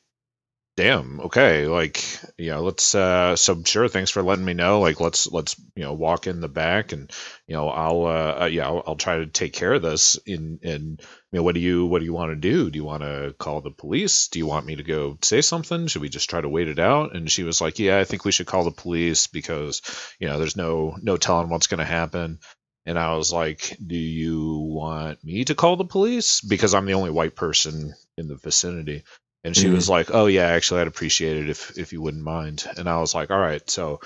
damn, 0.81 1.21
okay, 1.21 1.67
like 1.67 2.03
know, 2.39 2.63
let's 2.63 2.95
uh 2.95 3.37
so 3.37 3.63
sure, 3.63 3.87
thanks 3.87 4.11
for 4.11 4.23
letting 4.23 4.47
me 4.47 4.55
know. 4.55 4.81
Like 4.81 4.99
let's 4.99 5.31
let's 5.31 5.55
you 5.77 5.83
know 5.83 5.93
walk 5.93 6.27
in 6.27 6.41
the 6.41 6.49
back 6.49 6.93
and 6.93 7.11
you 7.47 7.55
know 7.55 7.69
I'll 7.69 8.07
uh, 8.07 8.43
uh 8.43 8.49
yeah 8.51 8.67
I'll, 8.67 8.83
I'll 8.87 8.97
try 8.97 9.19
to 9.19 9.27
take 9.27 9.53
care 9.53 9.75
of 9.75 9.83
this. 9.83 10.19
In 10.25 10.59
and 10.63 11.01
you 11.01 11.37
know 11.37 11.43
what 11.43 11.55
do 11.55 11.61
you 11.61 11.85
what 11.85 11.99
do 11.99 12.07
you 12.07 12.15
want 12.15 12.31
to 12.31 12.37
do? 12.37 12.71
Do 12.71 12.79
you 12.79 12.85
want 12.85 13.03
to 13.03 13.35
call 13.39 13.61
the 13.61 13.71
police? 13.71 14.29
Do 14.29 14.39
you 14.39 14.47
want 14.47 14.65
me 14.65 14.77
to 14.77 14.83
go 14.83 15.19
say 15.21 15.43
something? 15.43 15.87
Should 15.87 16.01
we 16.01 16.09
just 16.09 16.31
try 16.31 16.41
to 16.41 16.49
wait 16.49 16.69
it 16.69 16.79
out? 16.79 17.15
And 17.15 17.31
she 17.31 17.43
was 17.43 17.61
like, 17.61 17.79
yeah, 17.79 17.99
I 17.99 18.05
think 18.05 18.25
we 18.25 18.33
should 18.33 18.47
call 18.47 18.65
the 18.65 18.71
police 18.71 19.27
because 19.27 19.83
you 20.19 20.29
know 20.29 20.39
there's 20.39 20.57
no 20.57 20.97
no 21.03 21.19
telling 21.19 21.51
what's 21.51 21.67
going 21.67 21.81
to 21.81 21.85
happen. 21.85 22.39
And 22.87 22.99
I 22.99 23.17
was 23.17 23.31
like, 23.31 23.77
Do 23.87 23.97
you 23.97 24.57
want 24.57 25.23
me 25.23 25.45
to 25.45 25.55
call 25.55 25.77
the 25.77 25.85
police? 25.85 26.41
Because 26.41 26.73
I'm 26.73 26.87
the 26.87 26.95
only 26.95 27.11
white 27.11 27.37
person 27.37 27.93
in 28.17 28.29
the 28.29 28.37
vicinity. 28.37 29.05
And 29.45 29.57
she 29.57 29.69
Mhm. 29.69 29.75
was 29.75 29.89
like, 29.89 30.11
Oh, 30.13 30.27
yeah, 30.27 30.47
actually, 30.47 30.83
I'd 30.83 30.87
appreciate 30.89 31.37
it 31.39 31.49
if, 31.51 31.79
if 31.79 31.93
you 31.93 32.03
wouldn't 32.03 32.23
mind. 32.25 32.67
And 32.77 32.89
I 32.89 33.01
was 33.01 33.15
like, 33.15 33.31
All 33.31 33.39
right, 33.39 33.69
so 33.71 34.01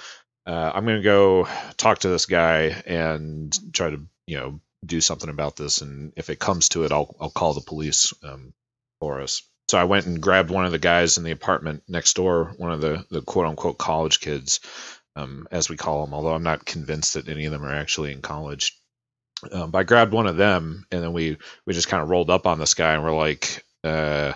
uh, 0.46 0.72
I'm 0.74 0.84
going 0.84 0.98
to 0.98 1.02
go 1.02 1.48
talk 1.76 2.00
to 2.00 2.08
this 2.08 2.26
guy 2.26 2.82
and 2.86 3.58
try 3.72 3.90
to, 3.90 4.00
you 4.26 4.36
know, 4.36 4.60
do 4.84 5.00
something 5.00 5.30
about 5.30 5.56
this. 5.56 5.80
And 5.80 6.12
if 6.16 6.30
it 6.30 6.38
comes 6.38 6.68
to 6.70 6.84
it, 6.84 6.92
I'll, 6.92 7.14
I'll 7.20 7.30
call 7.30 7.54
the 7.54 7.62
police 7.62 8.12
um, 8.22 8.52
for 9.00 9.20
us. 9.22 9.42
So 9.70 9.78
I 9.78 9.84
went 9.84 10.06
and 10.06 10.20
grabbed 10.20 10.50
one 10.50 10.66
of 10.66 10.72
the 10.72 10.78
guys 10.78 11.16
in 11.16 11.24
the 11.24 11.30
apartment 11.30 11.84
next 11.88 12.14
door, 12.14 12.52
one 12.58 12.70
of 12.70 12.80
the, 12.82 13.04
the 13.10 13.22
quote 13.22 13.46
unquote 13.46 13.78
college 13.78 14.20
kids, 14.20 14.60
um, 15.16 15.48
as 15.50 15.70
we 15.70 15.76
call 15.76 16.04
them, 16.04 16.12
although 16.14 16.34
I'm 16.34 16.42
not 16.42 16.66
convinced 16.66 17.14
that 17.14 17.28
any 17.28 17.46
of 17.46 17.52
them 17.52 17.64
are 17.64 17.74
actually 17.74 18.12
in 18.12 18.20
college. 18.20 18.78
Um, 19.52 19.70
but 19.70 19.78
I 19.78 19.82
grabbed 19.84 20.12
one 20.12 20.26
of 20.26 20.36
them, 20.36 20.86
and 20.90 21.02
then 21.02 21.12
we 21.12 21.36
we 21.66 21.74
just 21.74 21.88
kind 21.88 22.02
of 22.02 22.08
rolled 22.08 22.30
up 22.30 22.46
on 22.46 22.58
this 22.58 22.74
guy, 22.74 22.94
and 22.94 23.02
we're 23.02 23.16
like, 23.16 23.64
uh, 23.82 24.32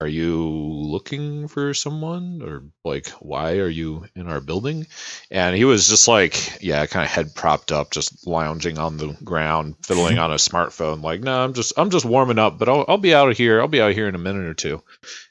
"Are 0.00 0.06
you 0.06 0.46
looking 0.46 1.48
for 1.48 1.74
someone, 1.74 2.42
or 2.42 2.64
like, 2.84 3.08
why 3.20 3.58
are 3.58 3.68
you 3.68 4.06
in 4.14 4.28
our 4.28 4.40
building?" 4.40 4.86
And 5.30 5.56
he 5.56 5.64
was 5.64 5.88
just 5.88 6.08
like, 6.08 6.62
"Yeah, 6.62 6.84
kind 6.86 7.04
of 7.04 7.10
head 7.10 7.34
propped 7.34 7.72
up, 7.72 7.90
just 7.92 8.26
lounging 8.26 8.78
on 8.78 8.96
the 8.98 9.16
ground, 9.24 9.76
fiddling 9.84 10.18
on 10.18 10.30
a 10.32 10.36
smartphone, 10.36 11.02
like, 11.02 11.20
no, 11.20 11.44
I'm 11.44 11.54
just 11.54 11.72
I'm 11.76 11.90
just 11.90 12.04
warming 12.04 12.38
up, 12.38 12.58
but 12.58 12.68
I'll 12.68 12.84
I'll 12.88 12.98
be 12.98 13.14
out 13.14 13.30
of 13.30 13.36
here. 13.36 13.60
I'll 13.60 13.68
be 13.68 13.80
out 13.80 13.92
here 13.92 14.08
in 14.08 14.14
a 14.14 14.18
minute 14.18 14.46
or 14.46 14.54
two. 14.54 14.82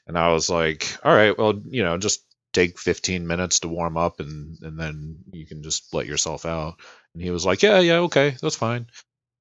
And 0.06 0.18
I 0.18 0.32
was 0.32 0.50
like, 0.50 0.96
"All 1.04 1.14
right, 1.14 1.36
well, 1.36 1.60
you 1.68 1.82
know, 1.82 1.98
just 1.98 2.22
take 2.56 2.78
15 2.78 3.26
minutes 3.26 3.60
to 3.60 3.68
warm 3.68 3.98
up 3.98 4.18
and 4.18 4.56
and 4.62 4.80
then 4.80 5.18
you 5.30 5.44
can 5.44 5.62
just 5.62 5.92
let 5.92 6.06
yourself 6.06 6.46
out 6.46 6.76
and 7.12 7.22
he 7.22 7.30
was 7.30 7.44
like 7.44 7.62
yeah 7.62 7.80
yeah 7.80 7.98
okay 7.98 8.34
that's 8.40 8.56
fine 8.56 8.86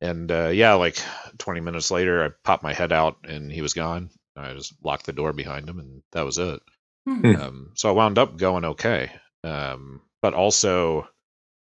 and 0.01 0.29
uh, 0.33 0.49
yeah 0.49 0.73
like 0.73 1.01
20 1.37 1.61
minutes 1.61 1.91
later 1.91 2.25
i 2.25 2.29
popped 2.43 2.61
my 2.61 2.73
head 2.73 2.91
out 2.91 3.15
and 3.23 3.49
he 3.49 3.61
was 3.61 3.73
gone 3.73 4.09
i 4.35 4.53
just 4.53 4.73
locked 4.83 5.05
the 5.05 5.13
door 5.13 5.33
behind 5.33 5.67
him 5.69 5.79
and 5.79 6.01
that 6.11 6.25
was 6.25 6.37
it 6.37 6.59
Hmm. 7.07 7.35
um, 7.35 7.71
so 7.75 7.89
i 7.89 7.91
wound 7.91 8.17
up 8.17 8.35
going 8.37 8.65
okay 8.65 9.11
um, 9.43 10.01
but 10.23 10.33
also 10.33 11.07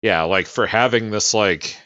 yeah 0.01 0.23
like 0.23 0.47
for 0.47 0.65
having 0.65 1.11
this 1.11 1.33
like 1.35 1.77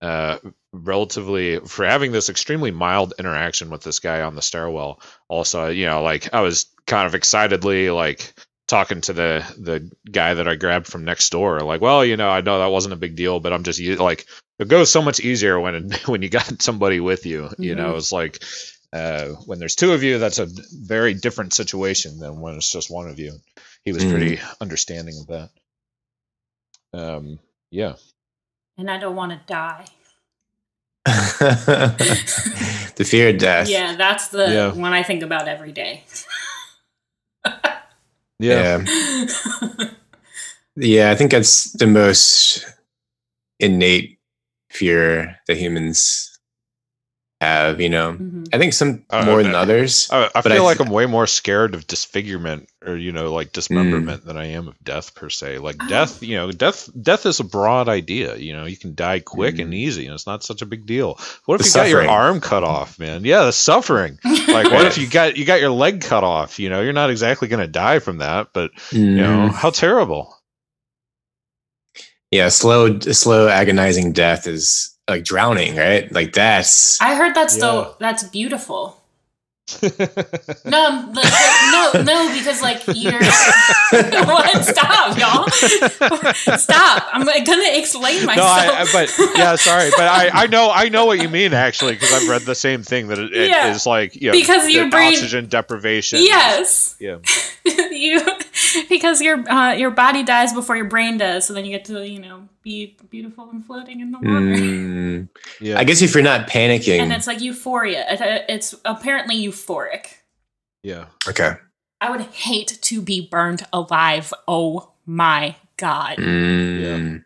uh 0.00 0.38
relatively 0.72 1.58
for 1.60 1.84
having 1.84 2.12
this 2.12 2.28
extremely 2.28 2.70
mild 2.70 3.14
interaction 3.18 3.70
with 3.70 3.82
this 3.82 3.98
guy 3.98 4.20
on 4.22 4.34
the 4.36 4.42
stairwell 4.42 5.00
also 5.28 5.68
you 5.68 5.86
know 5.86 6.02
like 6.02 6.32
i 6.32 6.40
was 6.40 6.66
kind 6.86 7.06
of 7.06 7.14
excitedly 7.16 7.90
like 7.90 8.32
talking 8.68 9.00
to 9.00 9.12
the 9.12 9.44
the 9.58 9.90
guy 10.10 10.34
that 10.34 10.46
i 10.46 10.54
grabbed 10.54 10.86
from 10.86 11.04
next 11.04 11.30
door 11.30 11.58
like 11.60 11.80
well 11.80 12.04
you 12.04 12.16
know 12.16 12.28
i 12.28 12.40
know 12.42 12.58
that 12.60 12.66
wasn't 12.70 12.92
a 12.92 12.96
big 12.98 13.16
deal 13.16 13.40
but 13.40 13.52
i'm 13.52 13.64
just 13.64 13.80
like 13.98 14.26
it 14.60 14.68
goes 14.68 14.90
so 14.90 15.02
much 15.02 15.20
easier 15.20 15.58
when 15.58 15.90
when 16.06 16.22
you 16.22 16.28
got 16.28 16.62
somebody 16.62 17.00
with 17.00 17.26
you 17.26 17.50
you 17.58 17.74
know 17.74 17.94
Mhm. 17.94 17.98
it's 17.98 18.12
like 18.12 18.40
uh 18.92 19.28
when 19.46 19.58
there's 19.58 19.74
two 19.76 19.92
of 19.92 20.02
you 20.02 20.18
that's 20.18 20.38
a 20.38 20.48
very 20.72 21.14
different 21.14 21.52
situation 21.52 22.18
than 22.18 22.40
when 22.40 22.54
it's 22.54 22.72
just 22.72 22.90
one 22.90 23.08
of 23.08 23.18
you 23.18 23.32
he 23.84 23.92
was 23.92 24.04
Mhm. 24.04 24.10
pretty 24.10 24.40
understanding 24.60 25.14
of 25.20 25.26
that 25.28 25.50
um 26.98 27.38
yeah 27.70 27.94
And 28.78 28.90
I 28.90 28.98
don't 28.98 29.16
want 29.16 29.32
to 29.32 29.40
die. 29.46 29.84
the 31.04 33.04
fear 33.06 33.30
of 33.30 33.38
death. 33.38 33.68
Yeah, 33.68 33.96
that's 33.96 34.28
the 34.28 34.52
Yeah. 34.52 34.72
one 34.72 34.92
I 34.92 35.02
think 35.02 35.22
about 35.22 35.48
every 35.48 35.72
day. 35.72 36.04
yeah 38.38 38.38
yeah. 38.38 38.86
Yeah, 40.76 41.10
I 41.10 41.16
think 41.16 41.32
that's 41.32 41.72
the 41.72 41.88
most 41.88 42.64
innate 43.58 44.20
fear 44.70 45.40
that 45.48 45.56
humans 45.56 46.37
have, 47.40 47.80
you 47.80 47.88
know. 47.88 48.14
Mhm. 48.14 48.48
I 48.52 48.58
think 48.58 48.72
some 48.72 49.04
Uh, 49.10 49.24
more 49.24 49.38
uh, 49.40 49.42
than 49.44 49.54
others. 49.54 50.08
I, 50.10 50.24
I 50.26 50.30
but 50.34 50.44
feel 50.50 50.62
I 50.62 50.64
like 50.64 50.80
I'm 50.80 50.88
way 50.90 51.06
more 51.06 51.26
scared 51.28 51.74
of 51.74 51.86
disfigurement 51.86 52.68
or 52.84 52.96
you 52.96 53.12
know 53.12 53.32
like 53.32 53.52
dismemberment 53.52 54.24
than 54.24 54.36
I 54.36 54.46
am 54.46 54.66
of 54.66 54.74
death 54.82 55.14
per 55.14 55.30
se. 55.30 55.58
Like 55.58 55.76
Oh. 55.80 55.88
death, 55.88 56.20
you 56.22 56.36
know, 56.36 56.50
death 56.50 56.88
death 57.00 57.26
is 57.26 57.38
a 57.38 57.44
broad 57.44 57.88
idea. 57.88 58.34
You 58.36 58.56
know, 58.56 58.64
you 58.64 58.76
can 58.76 58.94
die 58.96 59.20
quick 59.20 59.60
and 59.60 59.72
Mm. 59.72 59.76
easy, 59.76 60.06
and 60.06 60.14
it's 60.14 60.26
not 60.26 60.42
such 60.42 60.62
a 60.62 60.66
big 60.66 60.84
deal. 60.86 61.16
What 61.44 61.60
if 61.60 61.60
The 61.60 61.68
you 61.68 61.84
got 61.84 61.90
your 61.90 62.08
arm 62.08 62.40
cut 62.40 62.64
off, 62.64 62.98
man? 62.98 63.24
Yeah, 63.24 63.44
the 63.44 63.52
suffering. 63.52 64.18
Like, 64.48 64.72
what 64.72 64.86
if 64.86 64.98
you 64.98 65.06
got 65.08 65.36
you 65.36 65.44
got 65.44 65.60
your 65.60 65.70
leg 65.70 66.00
cut 66.00 66.24
off? 66.24 66.58
You 66.58 66.70
know, 66.70 66.80
you're 66.80 66.92
not 66.92 67.10
exactly 67.10 67.46
going 67.46 67.60
to 67.64 67.68
die 67.70 68.00
from 68.00 68.18
that, 68.18 68.48
but 68.52 68.70
you 68.90 69.14
know, 69.14 69.48
Mm. 69.50 69.54
how 69.54 69.70
terrible. 69.70 70.34
yeah, 72.30 72.48
slow 72.48 72.98
slow 73.00 73.48
agonizing 73.48 74.12
death 74.12 74.46
is 74.46 74.96
like 75.08 75.24
drowning, 75.24 75.76
right? 75.76 76.10
Like 76.12 76.32
that's 76.32 77.00
I 77.00 77.14
heard 77.14 77.34
that's 77.34 77.56
Yeah. 77.56 77.66
the 77.66 77.94
that's 77.98 78.24
beautiful. 78.24 78.94
No, 80.64 81.10
like, 81.14 81.32
no, 81.72 82.02
no, 82.02 82.34
because 82.34 82.62
like 82.62 82.82
you're 82.94 83.12
what? 83.92 84.64
Stop, 84.64 85.18
y'all! 85.18 85.46
Stop! 86.58 87.06
I'm 87.12 87.26
like, 87.26 87.44
gonna 87.44 87.76
explain 87.78 88.24
myself. 88.24 88.48
I, 88.48 88.80
I- 88.82 88.86
but 88.92 89.14
yeah, 89.36 89.56
sorry, 89.56 89.90
but 89.90 90.06
I, 90.08 90.30
I 90.32 90.46
know 90.46 90.70
I 90.72 90.88
know 90.88 91.04
what 91.06 91.20
you 91.20 91.28
mean 91.28 91.52
actually 91.52 91.92
because 91.94 92.12
I've 92.14 92.28
read 92.28 92.42
the 92.42 92.54
same 92.54 92.82
thing 92.82 93.08
that 93.08 93.18
it, 93.18 93.32
it 93.34 93.50
Yeah. 93.50 93.70
is 93.74 93.84
like 93.86 94.14
you 94.16 94.28
know, 94.28 94.32
Because 94.32 94.64
the 94.66 94.72
your 94.72 94.88
brain- 94.90 95.12
oxygen 95.14 95.46
deprivation. 95.48 96.20
yes, 96.22 96.96
Yeah. 96.98 97.18
you 97.90 98.20
because 98.88 99.20
your 99.20 99.46
uh, 99.50 99.72
your 99.72 99.90
body 99.90 100.22
dies 100.22 100.52
before 100.54 100.76
your 100.76 100.86
brain 100.88 101.18
does, 101.18 101.46
so 101.46 101.52
then 101.54 101.64
you 101.66 101.72
get 101.72 101.84
to 101.86 102.06
you 102.08 102.20
know 102.20 102.48
be 102.68 102.96
beautiful 103.08 103.48
and 103.50 103.64
floating 103.64 104.00
in 104.00 104.12
the 104.12 104.18
water. 104.18 104.40
Mm, 104.40 105.28
Yeah. 105.60 105.78
I 105.78 105.84
guess 105.84 106.02
if 106.02 106.12
you're 106.14 106.22
not 106.22 106.48
panicking. 106.48 107.00
And 107.00 107.12
it's 107.12 107.26
like 107.26 107.40
euphoria. 107.40 108.04
It's 108.48 108.74
apparently 108.84 109.36
euphoric. 109.46 110.06
yeah. 110.82 111.06
okay. 111.26 111.52
I 112.00 112.10
would 112.10 112.20
hate 112.20 112.78
to 112.82 113.00
be 113.02 113.26
burned 113.26 113.62
alive. 113.72 114.32
Oh 114.46 114.92
my 115.06 115.56
god. 115.78 116.18
Mm, 116.18 117.24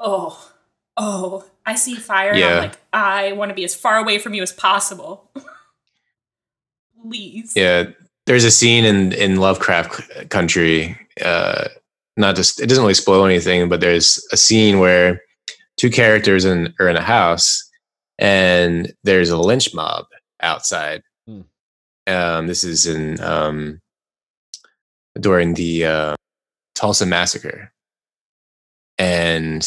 Oh, 0.00 0.50
oh. 0.96 1.44
I 1.64 1.74
see 1.76 1.94
fire 1.94 2.30
and 2.30 2.38
Yeah. 2.40 2.48
I'm 2.56 2.62
like, 2.64 2.76
I 2.92 3.32
want 3.32 3.50
to 3.50 3.54
be 3.54 3.64
as 3.64 3.74
far 3.76 3.96
away 3.98 4.18
from 4.18 4.34
you 4.34 4.42
as 4.42 4.52
possible. 4.52 5.30
Please. 7.02 7.52
Yeah, 7.54 7.84
there's 8.26 8.44
a 8.44 8.50
scene 8.50 8.84
in 8.84 9.12
in 9.12 9.36
Lovecraft 9.36 10.28
Country. 10.30 10.98
Uh, 11.24 11.68
not 12.20 12.36
just 12.36 12.60
it 12.60 12.66
doesn't 12.66 12.84
really 12.84 12.94
spoil 12.94 13.24
anything, 13.24 13.68
but 13.68 13.80
there's 13.80 14.24
a 14.32 14.36
scene 14.36 14.78
where 14.78 15.20
two 15.76 15.90
characters 15.90 16.44
in, 16.44 16.74
are 16.78 16.88
in 16.88 16.96
a 16.96 17.02
house, 17.02 17.68
and 18.18 18.92
there's 19.02 19.30
a 19.30 19.38
lynch 19.38 19.74
mob 19.74 20.04
outside. 20.42 21.02
Hmm. 21.26 21.40
Um, 22.06 22.46
this 22.46 22.62
is 22.62 22.86
in 22.86 23.20
um, 23.20 23.80
during 25.18 25.54
the 25.54 25.86
uh, 25.86 26.14
Tulsa 26.74 27.06
massacre, 27.06 27.72
and 28.98 29.62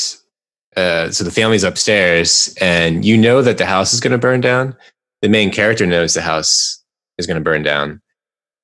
uh, 0.76 1.10
so 1.10 1.24
the 1.24 1.32
family's 1.32 1.64
upstairs, 1.64 2.56
and 2.62 3.04
you 3.04 3.18
know 3.18 3.42
that 3.42 3.58
the 3.58 3.66
house 3.66 3.94
is 3.94 4.00
going 4.00 4.12
to 4.12 4.18
burn 4.18 4.42
down. 4.42 4.76
The 5.22 5.30
main 5.30 5.52
character 5.52 5.86
knows 5.86 6.14
the 6.14 6.22
house 6.22 6.84
is 7.18 7.26
going 7.26 7.38
to 7.38 7.44
burn 7.44 7.64
down, 7.64 8.02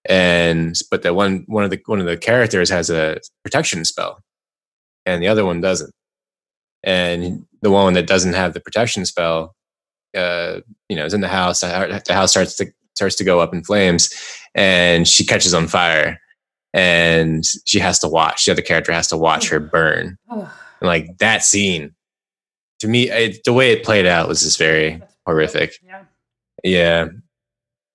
and 0.09 0.75
but 0.89 1.03
the 1.03 1.13
one 1.13 1.43
one 1.47 1.63
of 1.63 1.69
the 1.69 1.79
one 1.85 1.99
of 1.99 2.07
the 2.07 2.17
characters 2.17 2.69
has 2.69 2.89
a 2.89 3.19
protection 3.43 3.85
spell, 3.85 4.21
and 5.05 5.23
the 5.23 5.27
other 5.27 5.45
one 5.45 5.61
doesn't. 5.61 5.93
And 6.83 7.45
the 7.61 7.71
one 7.71 7.93
that 7.93 8.07
doesn't 8.07 8.33
have 8.33 8.53
the 8.53 8.59
protection 8.59 9.05
spell, 9.05 9.53
uh, 10.15 10.61
you 10.87 10.95
know, 10.95 11.05
is 11.05 11.13
in 11.13 11.21
the 11.21 11.27
house. 11.27 11.61
The 11.61 12.03
house 12.09 12.31
starts 12.31 12.55
to 12.57 12.71
starts 12.95 13.15
to 13.17 13.23
go 13.23 13.39
up 13.39 13.53
in 13.53 13.63
flames, 13.63 14.09
and 14.55 15.07
she 15.07 15.25
catches 15.25 15.53
on 15.53 15.67
fire, 15.67 16.19
and 16.73 17.45
she 17.65 17.79
has 17.79 17.99
to 17.99 18.07
watch. 18.07 18.45
The 18.45 18.51
other 18.53 18.61
character 18.61 18.91
has 18.91 19.07
to 19.09 19.17
watch 19.17 19.49
her 19.49 19.59
burn. 19.59 20.17
And 20.81 20.87
like 20.87 21.17
that 21.19 21.43
scene, 21.43 21.93
to 22.79 22.87
me, 22.87 23.09
it, 23.09 23.43
the 23.43 23.53
way 23.53 23.71
it 23.71 23.83
played 23.83 24.05
out 24.05 24.27
was 24.27 24.41
just 24.41 24.57
very 24.57 25.01
horrific. 25.25 25.73
Yeah. 25.85 26.03
Yeah. 26.63 27.07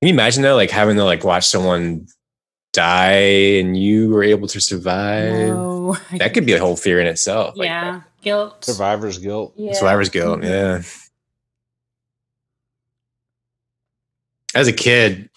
Can 0.05 0.09
you 0.09 0.15
imagine 0.17 0.43
though, 0.43 0.55
like 0.55 0.71
having 0.71 0.97
to 0.97 1.05
like 1.05 1.25
watch 1.25 1.47
someone 1.47 2.09
die 2.75 3.57
and 3.59 3.75
you 3.75 4.11
were 4.11 4.23
able 4.23 4.47
to 4.49 4.61
survive? 4.61 5.33
No. 5.33 5.97
That 6.19 6.35
could 6.35 6.45
be 6.45 6.53
a 6.53 6.61
whole 6.61 6.77
fear 6.77 7.01
in 7.01 7.07
itself. 7.07 7.57
Like, 7.57 7.69
yeah. 7.69 8.03
Guilt. 8.21 8.67
Survivor's 8.67 9.17
guilt. 9.17 9.55
Yeah. 9.57 9.73
Survivor's 9.73 10.11
guilt. 10.11 10.41
Mhm. 10.41 10.45
Yeah. 10.45 10.83
As 14.55 14.69
a 14.69 14.75
kid, 14.75 15.31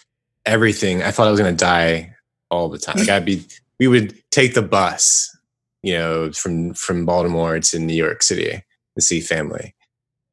everything 0.46 1.02
I 1.02 1.12
thought 1.12 1.30
I 1.30 1.32
was 1.32 1.40
gonna 1.40 1.54
die 1.54 2.14
all 2.52 2.68
the 2.68 2.78
time. 2.78 2.98
Like 2.98 3.08
I'd 3.08 3.24
be, 3.24 3.46
we 3.80 3.88
would 3.88 4.22
take 4.32 4.54
the 4.54 4.62
bus, 4.62 5.34
you 5.82 5.94
know, 5.94 6.34
from 6.34 6.74
from 6.74 7.06
Baltimore 7.06 7.58
to 7.58 7.80
New 7.80 7.96
York 7.96 8.22
City 8.22 8.62
to 8.98 9.02
see 9.02 9.22
family, 9.22 9.76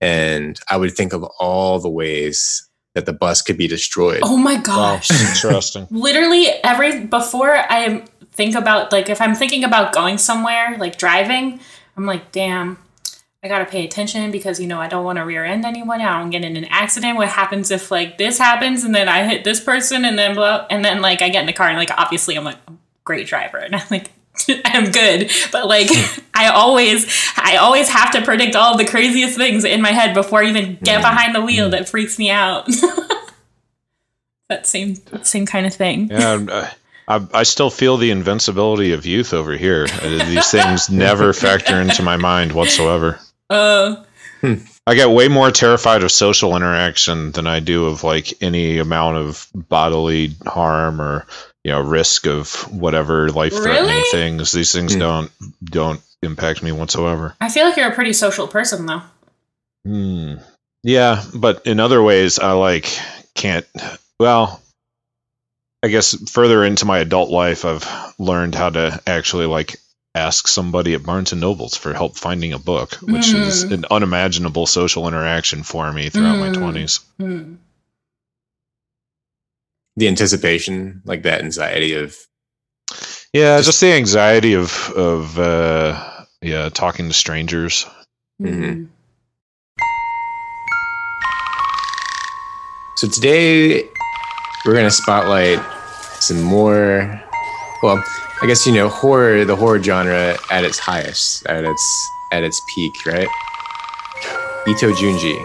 and 0.01 0.59
I 0.69 0.77
would 0.77 0.97
think 0.97 1.12
of 1.12 1.23
all 1.39 1.78
the 1.78 1.89
ways 1.89 2.69
that 2.95 3.07
the 3.07 3.12
bus 3.12 3.43
could 3.43 3.59
be 3.59 3.66
destroyed. 3.66 4.21
Oh 4.23 4.37
my 4.37 4.57
gosh. 4.57 5.11
interesting. 5.11 5.87
Literally 5.91 6.47
every 6.62 7.05
before 7.05 7.55
I 7.55 8.05
think 8.33 8.55
about 8.55 8.93
like 8.93 9.09
if 9.09 9.21
I'm 9.21 9.35
thinking 9.35 9.65
about 9.65 9.93
going 9.93 10.19
somewhere, 10.19 10.77
like 10.79 10.97
driving, 10.97 11.61
I'm 11.97 12.07
like, 12.07 12.33
damn, 12.33 12.79
I 13.43 13.49
gotta 13.49 13.66
pay 13.66 13.85
attention 13.85 14.31
because 14.31 14.59
you 14.59 14.66
know 14.66 14.81
I 14.81 14.89
don't 14.89 15.05
want 15.05 15.19
to 15.19 15.25
rear 15.25 15.45
end 15.45 15.66
anyone. 15.66 16.01
I 16.01 16.19
don't 16.19 16.31
get 16.31 16.45
in 16.45 16.57
an 16.57 16.65
accident. 16.66 17.16
What 17.16 17.29
happens 17.29 17.71
if 17.71 17.91
like 17.91 18.16
this 18.16 18.39
happens 18.39 18.85
and 18.85 18.95
then 18.95 19.09
I 19.09 19.25
hit 19.25 19.45
this 19.45 19.61
person 19.61 20.05
and 20.05 20.19
then 20.19 20.35
blah 20.35 20.66
and 20.71 20.85
then 20.85 21.03
like 21.03 21.21
I 21.21 21.29
get 21.29 21.41
in 21.41 21.47
the 21.47 21.53
car 21.53 21.69
and 21.69 21.77
like 21.77 21.91
obviously 21.97 22.37
I'm 22.37 22.45
like 22.45 22.59
a 22.69 22.73
great 23.05 23.27
driver 23.27 23.59
and 23.59 23.75
I'm 23.75 23.87
like 23.91 24.11
I'm 24.65 24.90
good, 24.90 25.31
but 25.52 25.66
like 25.66 25.89
I 26.35 26.48
always 26.48 27.06
I 27.36 27.56
always 27.56 27.89
have 27.89 28.11
to 28.12 28.23
predict 28.23 28.56
all 28.56 28.77
the 28.77 28.85
craziest 28.85 29.36
things 29.36 29.65
in 29.65 29.81
my 29.81 29.93
head 29.93 30.15
before 30.15 30.43
I 30.43 30.48
even 30.48 30.78
get 30.82 31.01
behind 31.01 31.35
the 31.35 31.40
wheel. 31.40 31.70
That 31.70 31.89
freaks 31.89 32.19
me 32.19 32.31
out. 32.31 32.66
that 34.48 34.66
same 34.66 34.97
same 35.23 35.47
kind 35.47 35.66
of 35.66 35.74
thing. 35.74 36.09
Yeah, 36.11 36.44
uh, 36.51 36.70
I, 37.06 37.27
I 37.32 37.43
still 37.44 37.70
feel 37.70 37.97
the 37.97 38.11
invincibility 38.11 38.93
of 38.93 39.06
youth 39.06 39.32
over 39.32 39.56
here. 39.56 39.86
Uh, 40.02 40.24
These 40.24 40.51
things 40.51 40.90
never 40.90 41.32
factor 41.32 41.81
into 41.81 42.02
my 42.02 42.16
mind 42.16 42.52
whatsoever. 42.52 43.20
Uh, 43.51 44.05
I 44.86 44.94
get 44.94 45.11
way 45.11 45.28
more 45.28 45.51
terrified 45.51 46.02
of 46.02 46.12
social 46.12 46.56
interaction 46.56 47.32
than 47.32 47.47
I 47.47 47.61
do 47.61 47.86
of 47.86 48.05
like 48.05 48.43
any 48.43 48.78
amount 48.78 49.16
of 49.16 49.48
bodily 49.55 50.35
harm 50.47 51.01
or 51.01 51.27
you 51.65 51.73
know 51.73 51.81
risk 51.81 52.27
of 52.27 52.53
whatever 52.73 53.31
life 53.31 53.53
threatening 53.55 53.91
Really? 53.91 54.11
things. 54.11 54.53
These 54.53 54.73
things 54.73 54.95
don't 54.95 55.31
don't 55.65 56.01
impact 56.23 56.62
me 56.62 56.73
whatsoever. 56.73 57.35
I 57.41 57.49
feel 57.49 57.65
like 57.66 57.77
you're 57.77 57.89
a 57.91 57.95
pretty 57.95 58.12
social 58.12 58.47
person 58.47 58.86
though. 58.86 59.03
Hmm. 59.86 60.35
Yeah, 60.82 61.23
but 61.35 61.66
in 61.66 61.81
other 61.81 62.03
ways, 62.03 62.39
I 62.39 62.53
like 62.53 62.86
can't. 63.35 63.66
Well, 64.20 64.61
I 65.82 65.89
guess 65.89 66.31
further 66.31 66.65
into 66.65 66.85
my 66.86 66.99
adult 66.99 67.31
life, 67.31 67.65
I've 67.65 67.86
learned 68.19 68.55
how 68.55 68.70
to 68.70 69.01
actually 69.07 69.47
like 69.47 69.77
ask 70.15 70.47
somebody 70.47 70.95
at 70.95 71.03
Barnes 71.03 71.32
and 71.32 71.41
Nobles 71.41 71.77
for 71.77 71.93
help 71.93 72.16
finding 72.16 72.53
a 72.53 72.59
book, 72.59 72.95
which 73.03 73.32
is 73.32 73.65
Mm. 73.65 73.73
an 73.73 73.85
unimaginable 73.91 74.66
social 74.66 75.09
interaction 75.09 75.62
for 75.62 75.91
me 75.93 76.09
throughout 76.09 76.39
my 76.39 76.51
Mm. 76.51 77.57
Twenties. 79.99 79.99
The 79.99 80.09
anticipation, 80.09 81.03
like 81.05 81.23
that 81.25 81.43
anxiety 81.43 81.95
of 81.95 82.16
Yeah, 83.33 83.61
just, 83.61 83.81
the 83.81 83.93
anxiety 83.93 84.55
of 84.55 84.91
of 84.91 85.39
uh, 85.39 86.25
yeah 86.43 86.69
talking 86.69 87.09
to 87.09 87.15
strangers. 87.15 87.87
Mm-hmm. 88.41 88.87
So 92.97 93.09
today 93.09 93.83
we're 94.65 94.75
gonna 94.75 94.91
spotlight 94.91 95.61
some 96.21 96.43
more. 96.43 97.23
Well, 97.83 98.03
I 98.43 98.47
guess 98.47 98.66
you 98.66 98.73
know 98.73 98.89
horror, 98.89 99.45
the 99.45 99.57
horror 99.57 99.83
genre 99.83 100.37
at 100.51 100.65
its 100.65 100.79
highest, 100.79 101.47
at 101.47 101.65
its 101.65 102.11
at 102.33 102.45
its 102.45 102.61
peak, 102.75 103.07
right? 103.07 103.29
Ito 104.66 104.93
Junji, 104.93 105.37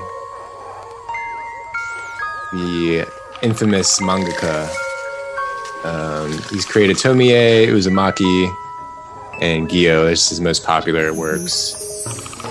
the 2.54 3.19
infamous 3.42 4.00
mangaka. 4.00 4.70
Um, 5.84 6.32
he's 6.50 6.66
created 6.66 6.98
Tomie, 6.98 7.68
Uzumaki, 7.68 8.56
and 9.42 9.70
Gyo. 9.70 10.12
Is 10.12 10.30
his 10.30 10.42
most 10.42 10.66
popular 10.66 11.14
works, 11.14 11.76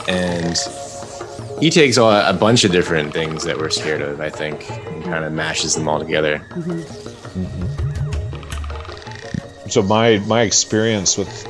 and 0.09 0.56
he 1.60 1.70
takes 1.70 1.97
a, 1.97 2.36
bunch 2.39 2.65
of 2.65 2.73
different 2.73 3.12
things 3.12 3.44
that 3.44 3.59
we're 3.59 3.70
scared 3.70 4.01
of, 4.01 4.20
I 4.20 4.31
think, 4.31 4.70
and 4.70 5.05
kind 5.05 5.24
of 5.24 5.32
mashes 5.32 5.74
them 5.74 5.89
all 5.89 5.98
together. 5.98 6.40
So 9.69 9.82
my 9.82 10.19
my 10.27 10.43
experience 10.43 11.19
with 11.19 11.47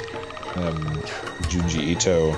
um, 0.56 0.82
Junji 1.48 1.82
Ito 1.94 2.36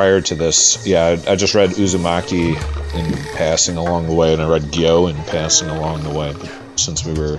prior 0.00 0.22
to 0.22 0.34
this, 0.34 0.86
yeah, 0.86 1.04
I, 1.04 1.32
I 1.32 1.36
just 1.36 1.54
read 1.54 1.72
Uzumaki 1.72 2.56
in 2.94 3.36
passing 3.36 3.76
along 3.76 4.06
the 4.06 4.14
way, 4.14 4.32
and 4.32 4.40
I 4.40 4.48
read 4.48 4.62
Gyo 4.62 5.10
in 5.10 5.24
passing 5.24 5.68
along 5.68 6.04
the 6.04 6.08
way. 6.18 6.34
Since 6.76 7.04
we 7.04 7.12
were 7.12 7.38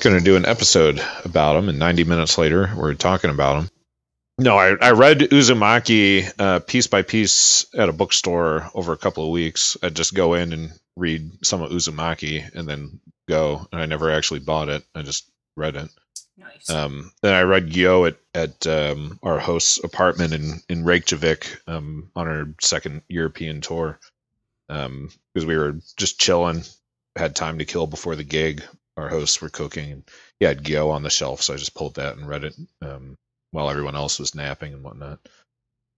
going 0.00 0.18
to 0.18 0.22
do 0.22 0.36
an 0.36 0.44
episode 0.44 1.02
about 1.24 1.56
him, 1.56 1.70
and 1.70 1.78
90 1.78 2.04
minutes 2.04 2.36
later, 2.36 2.70
we're 2.76 2.92
talking 2.92 3.30
about 3.30 3.62
him. 3.62 3.70
No, 4.36 4.58
I, 4.58 4.74
I 4.78 4.90
read 4.90 5.20
Uzumaki 5.20 6.30
uh, 6.38 6.58
piece 6.58 6.86
by 6.86 7.00
piece 7.00 7.64
at 7.74 7.88
a 7.88 7.94
bookstore 7.94 8.68
over 8.74 8.92
a 8.92 8.98
couple 8.98 9.24
of 9.24 9.30
weeks. 9.30 9.78
I'd 9.82 9.96
just 9.96 10.12
go 10.12 10.34
in 10.34 10.52
and 10.52 10.70
read 10.96 11.46
some 11.46 11.62
of 11.62 11.70
Uzumaki 11.70 12.44
and 12.54 12.68
then 12.68 13.00
go. 13.26 13.66
And 13.72 13.80
I 13.80 13.86
never 13.86 14.10
actually 14.10 14.40
bought 14.40 14.68
it. 14.68 14.84
I 14.94 15.00
just 15.00 15.26
read 15.56 15.76
it. 15.76 15.88
Nice. 16.42 16.70
Um, 16.70 17.12
then 17.22 17.34
I 17.34 17.42
read 17.42 17.70
Gyo 17.70 18.08
at 18.08 18.16
at 18.34 18.66
um, 18.66 19.18
our 19.22 19.38
host's 19.38 19.82
apartment 19.82 20.32
in 20.32 20.60
in 20.68 20.84
Reykjavik 20.84 21.60
um, 21.66 22.10
on 22.16 22.28
our 22.28 22.48
second 22.60 23.02
European 23.08 23.60
tour 23.60 23.98
because 24.68 25.46
we 25.46 25.56
were 25.56 25.76
just 25.96 26.18
chilling, 26.18 26.62
had 27.16 27.36
time 27.36 27.58
to 27.58 27.64
kill 27.66 27.86
before 27.86 28.16
the 28.16 28.24
gig. 28.24 28.62
Our 28.96 29.08
hosts 29.08 29.40
were 29.40 29.48
cooking, 29.50 29.90
and 29.92 30.02
he 30.38 30.46
had 30.46 30.64
Gyo 30.64 30.90
on 30.90 31.02
the 31.02 31.10
shelf, 31.10 31.42
so 31.42 31.54
I 31.54 31.56
just 31.56 31.74
pulled 31.74 31.96
that 31.96 32.16
and 32.16 32.28
read 32.28 32.44
it 32.44 32.54
um, 32.80 33.16
while 33.50 33.70
everyone 33.70 33.96
else 33.96 34.18
was 34.18 34.34
napping 34.34 34.72
and 34.74 34.82
whatnot. 34.82 35.18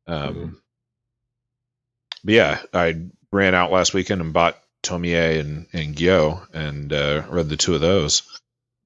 Um, 0.07 0.35
Mhm. 0.35 0.57
But 2.25 2.35
yeah, 2.35 2.63
I 2.73 3.03
ran 3.33 3.55
out 3.55 3.71
last 3.73 3.95
weekend 3.95 4.21
and 4.21 4.33
bought 4.33 4.59
Tomie 4.83 5.39
and 5.41 5.67
and 5.73 5.95
Gyo 5.97 6.47
and 6.55 6.93
uh, 6.93 7.25
read 7.29 7.49
the 7.49 7.57
two 7.57 7.75
of 7.75 7.81
those. 7.81 8.23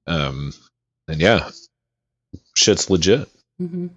Um, 0.07 0.53
and 1.09 1.19
yeah, 1.19 1.49
shit's 2.55 2.89
legit. 2.89 3.27
hmm 3.57 3.87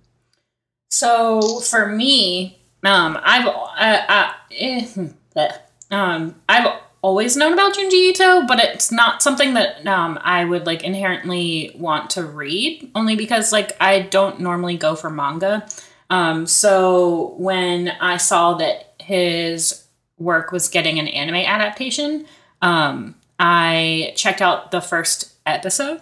So 0.90 1.60
for 1.60 1.86
me, 1.86 2.59
um, 2.84 3.18
I've 3.22 3.47
uh, 3.47 4.05
uh, 4.09 4.32
eh, 4.51 4.86
hmm, 4.86 5.06
bleh. 5.36 5.59
um, 5.90 6.34
I've 6.48 6.72
always 7.02 7.36
known 7.36 7.52
about 7.52 7.74
Junji 7.74 8.10
Ito, 8.10 8.47
but 8.47 8.60
it's 8.60 8.90
not 8.90 9.22
something 9.22 9.55
that 9.55 9.86
um, 9.86 10.18
I 10.22 10.44
would 10.44 10.66
like 10.66 10.84
inherently 10.84 11.72
want 11.76 12.10
to 12.10 12.24
read, 12.24 12.90
only 12.94 13.16
because 13.16 13.52
like 13.52 13.76
I 13.80 14.01
don't 14.01 14.40
normally 14.40 14.76
go 14.76 14.94
for 14.94 15.10
manga. 15.10 15.66
Um, 16.10 16.47
so 16.47 17.34
when 17.39 17.89
I 17.89 18.16
saw 18.18 18.55
that 18.55 18.94
his 19.01 19.84
work 20.18 20.52
was 20.52 20.68
getting 20.68 20.98
an 20.98 21.09
anime 21.09 21.36
adaptation, 21.36 22.26
um, 22.60 23.16
I 23.39 24.12
checked 24.16 24.40
out 24.40 24.70
the 24.70 24.80
first 24.80 25.32
episode, 25.47 26.01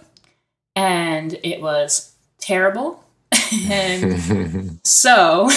and 0.81 1.39
it 1.43 1.61
was 1.61 2.15
terrible. 2.39 3.05
and 3.70 4.81
so 4.85 5.48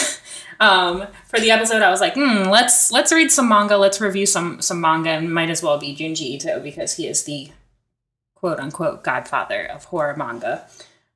um, 0.59 1.07
for 1.29 1.39
the 1.39 1.49
episode 1.49 1.81
i 1.81 1.89
was 1.89 2.01
like 2.01 2.13
hmm, 2.13 2.43
let's 2.57 2.91
let's 2.91 3.11
read 3.11 3.31
some 3.31 3.47
manga 3.49 3.77
let's 3.77 3.99
review 3.99 4.25
some 4.25 4.61
some 4.61 4.79
manga 4.79 5.09
and 5.09 5.33
might 5.33 5.49
as 5.49 5.63
well 5.63 5.77
be 5.79 5.95
junji 5.95 6.37
ito 6.37 6.59
because 6.61 6.97
he 6.97 7.07
is 7.07 7.23
the 7.25 7.49
quote 8.35 8.59
unquote 8.59 9.03
godfather 9.03 9.65
of 9.65 9.85
horror 9.85 10.15
manga 10.15 10.65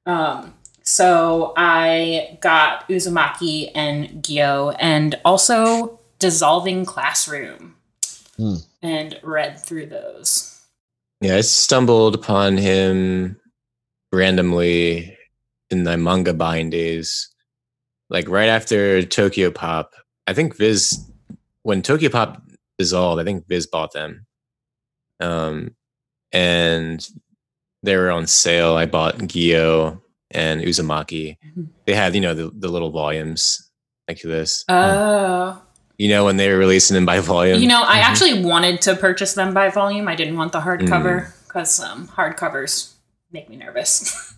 um, 0.07 0.53
so 0.81 1.53
i 1.57 2.37
got 2.41 2.87
uzumaki 2.89 3.69
and 3.75 4.23
gyo 4.25 4.75
and 4.79 5.19
also 5.23 5.99
dissolving 6.19 6.85
classroom 6.85 7.75
Hmm. 8.37 8.57
and 8.83 9.19
read 9.23 9.59
through 9.59 9.87
those 9.87 10.61
Yeah, 11.21 11.37
I 11.37 11.41
stumbled 11.41 12.13
upon 12.15 12.57
him 12.57 13.37
randomly 14.11 15.17
in 15.69 15.83
my 15.83 15.95
manga 15.95 16.33
buying 16.33 16.69
days. 16.69 17.29
Like 18.09 18.29
right 18.29 18.49
after 18.49 19.03
Tokyo 19.03 19.51
Pop. 19.51 19.93
I 20.27 20.33
think 20.33 20.55
Viz 20.55 21.03
when 21.63 21.81
Tokyo 21.81 22.09
Pop 22.09 22.41
dissolved, 22.77 23.19
I 23.21 23.25
think 23.25 23.47
Viz 23.47 23.67
bought 23.67 23.91
them. 23.93 24.25
Um 25.19 25.75
and 26.31 27.05
they 27.83 27.95
were 27.95 28.11
on 28.11 28.27
sale. 28.27 28.75
I 28.75 28.85
bought 28.85 29.17
Gyo 29.17 30.01
and 30.31 30.61
Uzumaki. 30.61 31.37
Mhm. 31.45 31.67
They 31.85 31.95
had, 31.95 32.15
you 32.15 32.21
know, 32.21 32.33
the, 32.33 32.51
the 32.53 32.67
little 32.67 32.91
volumes 32.91 33.69
like 34.07 34.21
this. 34.21 34.63
oh 34.69 35.61
You 35.97 36.09
know, 36.09 36.25
when 36.25 36.37
they 36.37 36.49
were 36.49 36.57
releasing 36.57 36.95
them 36.95 37.05
by 37.05 37.19
volume. 37.19 37.61
You 37.61 37.67
know, 37.67 37.83
I 37.83 37.99
actually 37.99 38.43
wanted 38.43 38.81
to 38.81 38.95
purchase 38.95 39.33
them 39.33 39.53
by 39.53 39.69
volume. 39.69 40.07
I 40.07 40.15
didn't 40.15 40.37
want 40.37 40.51
the 40.51 40.61
hardcover 40.61 41.31
because 41.47 41.79
um, 41.79 42.07
hardcovers 42.07 42.93
make 43.31 43.49
me 43.49 43.55
nervous. 43.57 44.33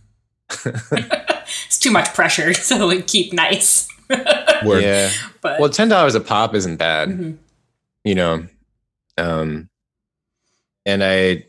it's 0.65 1.77
too 1.79 1.91
much 1.91 2.13
pressure 2.13 2.53
to 2.69 2.85
like 2.85 3.07
keep 3.07 3.33
nice. 3.33 3.87
Yeah. 4.09 5.09
but 5.41 5.59
Well, 5.59 5.69
ten 5.69 5.87
dollars 5.87 6.15
a 6.15 6.19
pop 6.19 6.53
isn't 6.55 6.77
bad. 6.77 7.09
Mhm. 7.09 7.37
you 8.03 8.15
know 8.15 8.45
um 9.17 9.69
and 10.85 11.03
i 11.03 11.43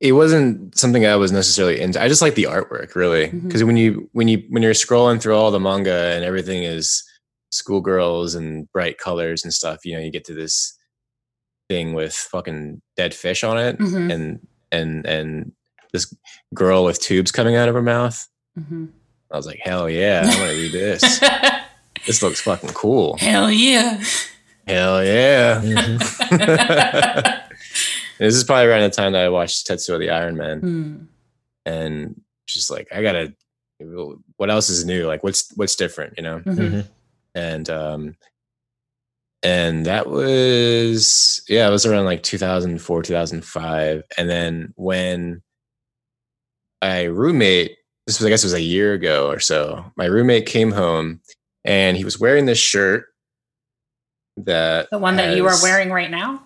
it 0.00 0.12
wasn't 0.12 0.76
something 0.78 1.06
I 1.06 1.16
was 1.16 1.32
necessarily 1.32 1.80
into. 1.80 2.00
I 2.02 2.06
just 2.08 2.20
like 2.20 2.34
the 2.34 2.44
artwork, 2.44 2.94
really, 2.94 3.28
because 3.28 3.64
when 3.64 3.76
you 3.78 4.10
when 4.12 4.28
you 4.28 4.42
when 4.50 4.62
you're 4.62 4.74
scrolling 4.74 5.20
through 5.22 5.34
all 5.36 5.50
the 5.50 5.58
manga 5.60 6.12
and 6.14 6.22
everything 6.22 6.64
is 6.64 7.02
schoolgirls 7.50 8.34
and 8.34 8.70
bright 8.72 8.98
colors 8.98 9.42
and 9.42 9.54
stuff, 9.54 9.86
you 9.86 9.94
know, 9.94 10.00
you 10.02 10.10
get 10.10 10.24
to 10.26 10.34
this 10.34 10.76
thing 11.70 11.94
with 11.94 12.12
fucking 12.14 12.82
dead 12.94 13.14
fish 13.14 13.42
on 13.42 13.56
it, 13.56 13.78
Mhm. 13.78 14.12
and 14.12 14.46
and 14.70 15.06
and 15.06 15.52
this 15.96 16.14
girl 16.54 16.84
with 16.84 17.00
tubes 17.00 17.32
coming 17.32 17.56
out 17.56 17.68
of 17.68 17.74
her 17.74 17.82
mouth. 17.82 18.28
Mhm. 18.58 18.90
I 19.30 19.36
was 19.36 19.46
like, 19.46 19.60
hell 19.62 19.88
yeah, 19.90 20.22
I 20.24 20.38
want 20.40 20.50
to 20.50 20.56
read 20.56 20.72
this. 20.72 21.20
this 22.06 22.22
looks 22.22 22.40
fucking 22.40 22.70
cool. 22.70 23.16
Hell 23.18 23.50
yeah. 23.50 24.02
Hell 24.66 25.04
yeah. 25.04 25.60
this 28.18 28.34
is 28.34 28.44
probably 28.44 28.66
around 28.66 28.82
the 28.82 28.90
time 28.90 29.12
that 29.12 29.24
I 29.24 29.28
watched 29.28 29.66
Tetsuo 29.66 29.98
the 29.98 30.10
Iron 30.10 30.36
Man 30.36 30.60
Hmm. 30.60 30.96
and 31.64 32.20
just 32.46 32.70
like 32.70 32.88
I 32.94 33.02
gotta 33.02 33.34
what 34.36 34.48
else 34.50 34.70
is 34.70 34.84
new? 34.86 35.06
Like 35.06 35.22
what's 35.22 35.52
what's 35.56 35.76
different, 35.76 36.14
you 36.16 36.22
know? 36.22 36.40
Mhm. 36.40 36.86
And 37.34 37.68
um 37.70 38.16
and 39.42 39.84
that 39.86 40.06
was 40.08 41.42
yeah, 41.48 41.68
it 41.68 41.70
was 41.70 41.84
around 41.86 42.06
like 42.06 42.22
2004, 42.22 43.02
2005. 43.02 44.02
And 44.16 44.30
then 44.30 44.72
when 44.76 45.42
my 46.82 47.02
roommate, 47.04 47.76
this 48.06 48.18
was 48.18 48.26
I 48.26 48.30
guess 48.30 48.42
it 48.44 48.46
was 48.46 48.52
a 48.54 48.60
year 48.60 48.92
ago 48.94 49.28
or 49.28 49.40
so, 49.40 49.84
my 49.96 50.06
roommate 50.06 50.46
came 50.46 50.72
home 50.72 51.20
and 51.64 51.96
he 51.96 52.04
was 52.04 52.18
wearing 52.20 52.46
this 52.46 52.58
shirt 52.58 53.06
that 54.38 54.88
The 54.90 54.98
one 54.98 55.16
that 55.16 55.36
you 55.36 55.46
are 55.46 55.54
wearing 55.62 55.90
right 55.90 56.10
now? 56.10 56.42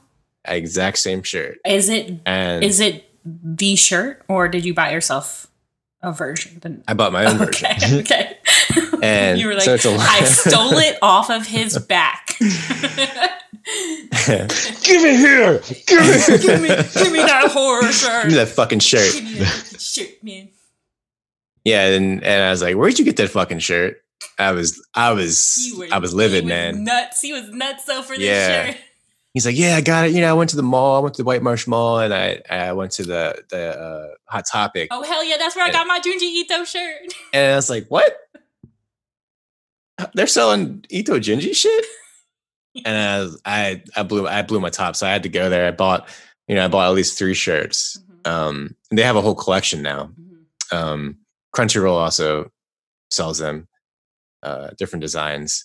exact 0.47 0.98
same 0.98 1.23
shirt. 1.23 1.59
Is 1.66 1.89
it 1.90 2.15
And 2.24 2.65
is 2.65 2.81
it 2.81 3.05
the 3.24 3.77
shirt 3.77 4.23
or 4.28 4.48
did 4.48 4.65
you 4.65 4.73
buy 4.73 4.90
yourself 4.93 5.48
a 6.02 6.12
version? 6.12 6.82
I 6.89 6.94
bought 6.94 7.12
my 7.12 7.27
own 7.27 7.36
version. 7.47 7.69
Okay. 7.82 8.01
okay. 8.01 8.36
And 9.02 9.39
you 9.40 9.47
were 9.47 9.55
like, 9.55 9.81
so 9.81 9.97
I 9.98 10.24
stole 10.24 10.77
it 10.77 10.98
off 11.01 11.31
of 11.31 11.47
his 11.47 11.78
back. 11.78 12.36
Give 14.26 15.04
it 15.04 15.18
here. 15.18 15.58
Give 15.86 16.00
it. 16.02 16.40
give 16.42 16.62
me, 16.62 16.68
give 17.02 17.12
me 17.12 17.18
that 17.18 17.50
horror 17.50 17.90
shirt. 17.92 18.22
Give 18.24 18.32
me 18.32 18.38
that 18.38 18.48
fucking 18.48 18.78
shirt. 18.80 19.12
Give 19.12 19.24
me 19.24 19.34
that 19.40 19.76
shirt, 19.78 20.22
man. 20.22 20.48
Yeah, 21.64 21.86
and 21.88 22.24
and 22.24 22.42
I 22.44 22.50
was 22.50 22.62
like, 22.62 22.76
"Where'd 22.76 22.98
you 22.98 23.04
get 23.04 23.16
that 23.18 23.28
fucking 23.30 23.58
shirt?" 23.58 23.98
I 24.38 24.52
was, 24.52 24.82
I 24.94 25.12
was, 25.12 25.72
were- 25.76 25.88
I 25.92 25.98
was 25.98 26.14
livid, 26.14 26.44
he 26.44 26.48
man. 26.48 26.84
Nuts. 26.84 27.20
He 27.20 27.32
was 27.34 27.48
nuts 27.50 27.84
though 27.84 28.00
for 28.02 28.16
this 28.16 28.24
Yeah. 28.24 28.66
shirt. 28.68 28.76
He's 29.34 29.44
like, 29.44 29.58
"Yeah, 29.58 29.76
I 29.76 29.82
got 29.82 30.06
it." 30.06 30.12
You 30.12 30.22
know, 30.22 30.30
I 30.30 30.32
went 30.32 30.50
to 30.50 30.56
the 30.56 30.62
mall. 30.62 30.96
I 30.96 31.00
went 31.00 31.14
to 31.16 31.22
the 31.22 31.26
White 31.26 31.42
Marsh 31.42 31.66
Mall, 31.66 31.98
and 32.00 32.14
I 32.14 32.40
I 32.48 32.72
went 32.72 32.92
to 32.92 33.04
the 33.04 33.44
the 33.50 33.78
uh, 33.78 34.08
Hot 34.32 34.44
Topic, 34.50 34.88
Oh 34.90 35.02
hell 35.02 35.22
yeah, 35.22 35.36
that's 35.36 35.54
where 35.54 35.66
I 35.66 35.70
got 35.70 35.86
my 35.86 36.00
Junji 36.00 36.22
Ito 36.22 36.64
shirt. 36.64 37.12
and 37.34 37.52
I 37.52 37.56
was 37.56 37.68
like, 37.68 37.86
"What? 37.88 38.16
They're 40.14 40.26
selling 40.26 40.84
Ito 40.88 41.18
Junji 41.18 41.54
shit?" 41.54 41.84
And 42.84 43.34
I, 43.44 43.72
I 43.72 43.82
I 43.97 44.02
blew 44.02 44.28
I 44.28 44.42
blew 44.42 44.60
my 44.60 44.70
top, 44.70 44.97
so 44.97 45.06
I 45.06 45.10
had 45.10 45.24
to 45.24 45.28
go 45.28 45.51
there. 45.51 45.66
I 45.66 45.72
bought, 45.72 46.09
you 46.47 46.55
know, 46.55 46.64
I 46.64 46.68
bought 46.68 46.88
at 46.88 46.94
least 46.94 47.18
three 47.18 47.34
shirts. 47.34 47.98
Um, 48.24 48.76
and 48.90 48.98
they 48.98 49.02
have 49.02 49.16
a 49.16 49.22
whole 49.22 49.34
collection 49.34 49.82
now. 49.82 50.10
Um, 50.72 51.18
Crunchyroll 51.55 51.98
also 51.98 52.51
sells 53.10 53.38
them, 53.38 53.66
uh, 54.42 54.68
different 54.78 55.01
designs. 55.01 55.64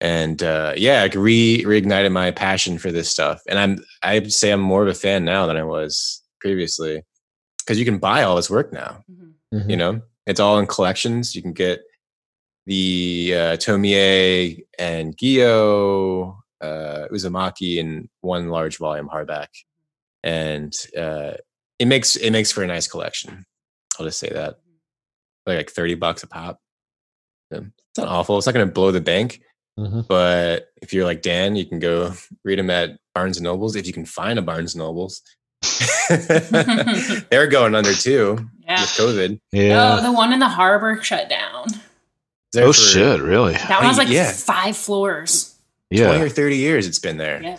And 0.00 0.42
uh, 0.42 0.74
yeah, 0.76 1.04
it 1.04 1.14
re 1.14 1.64
reignited 1.64 2.12
my 2.12 2.30
passion 2.30 2.78
for 2.78 2.92
this 2.92 3.10
stuff. 3.10 3.40
And 3.48 3.58
I'm 3.58 3.84
I'd 4.02 4.32
say 4.32 4.50
I'm 4.50 4.60
more 4.60 4.82
of 4.82 4.88
a 4.88 4.94
fan 4.94 5.24
now 5.24 5.46
than 5.46 5.56
I 5.56 5.64
was 5.64 6.22
previously 6.40 7.02
because 7.58 7.78
you 7.78 7.84
can 7.84 7.98
buy 7.98 8.22
all 8.22 8.36
this 8.36 8.50
work 8.50 8.72
now. 8.72 9.02
You 9.68 9.76
know, 9.76 10.02
it's 10.26 10.40
all 10.40 10.58
in 10.58 10.66
collections. 10.66 11.34
You 11.34 11.42
can 11.42 11.52
get 11.52 11.80
the 12.68 13.32
uh, 13.34 13.56
Tomie 13.56 14.60
and 14.78 15.16
Gyo, 15.16 16.36
uh, 16.60 17.06
Uzumaki 17.10 17.78
in 17.78 18.10
one 18.20 18.50
large 18.50 18.76
volume 18.76 19.08
hardback, 19.08 19.48
and 20.22 20.72
uh, 20.96 21.32
it 21.78 21.86
makes 21.88 22.14
it 22.16 22.30
makes 22.30 22.52
for 22.52 22.62
a 22.62 22.66
nice 22.66 22.86
collection. 22.86 23.46
I'll 23.98 24.04
just 24.04 24.18
say 24.18 24.28
that, 24.28 24.58
like, 25.46 25.56
like 25.56 25.70
thirty 25.70 25.94
bucks 25.94 26.22
a 26.22 26.26
pop. 26.26 26.60
Yeah, 27.50 27.60
It's 27.90 27.98
not 27.98 28.08
awful. 28.08 28.36
It's 28.36 28.46
not 28.46 28.54
going 28.54 28.68
to 28.68 28.72
blow 28.72 28.90
the 28.92 29.00
bank, 29.00 29.40
Mm-hmm. 29.78 30.02
but 30.08 30.68
if 30.82 30.92
you're 30.92 31.04
like 31.06 31.22
Dan, 31.22 31.56
you 31.56 31.64
can 31.64 31.78
go 31.78 32.12
read 32.44 32.58
them 32.58 32.68
at 32.68 32.98
Barnes 33.14 33.38
and 33.38 33.44
Nobles 33.44 33.76
if 33.76 33.86
you 33.86 33.92
can 33.94 34.04
find 34.04 34.38
a 34.38 34.42
Barnes 34.42 34.74
and 34.74 34.82
Nobles. 34.84 35.22
They're 37.30 37.46
going 37.46 37.74
under 37.74 37.92
too 37.94 38.38
Yeah. 38.60 38.80
with 38.80 38.90
COVID. 38.90 39.40
Oh, 39.54 40.02
the 40.02 40.12
one 40.12 40.32
in 40.32 40.40
the 40.40 40.48
harbor 40.48 41.00
shut 41.02 41.28
down. 41.28 41.66
They're 42.52 42.64
Oh 42.64 42.72
for- 42.72 42.80
shit! 42.80 43.20
Really? 43.20 43.52
That 43.54 43.80
one 43.80 43.88
was 43.88 43.98
like 43.98 44.08
yeah. 44.08 44.32
five 44.32 44.76
floors. 44.76 45.54
Yeah, 45.90 46.04
20 46.06 46.18
Yeah. 46.18 46.24
or 46.24 46.28
30 46.28 46.56
years 46.56 46.86
it's 46.86 46.98
been 46.98 47.16
there. 47.18 47.42
Yeah. 47.42 47.58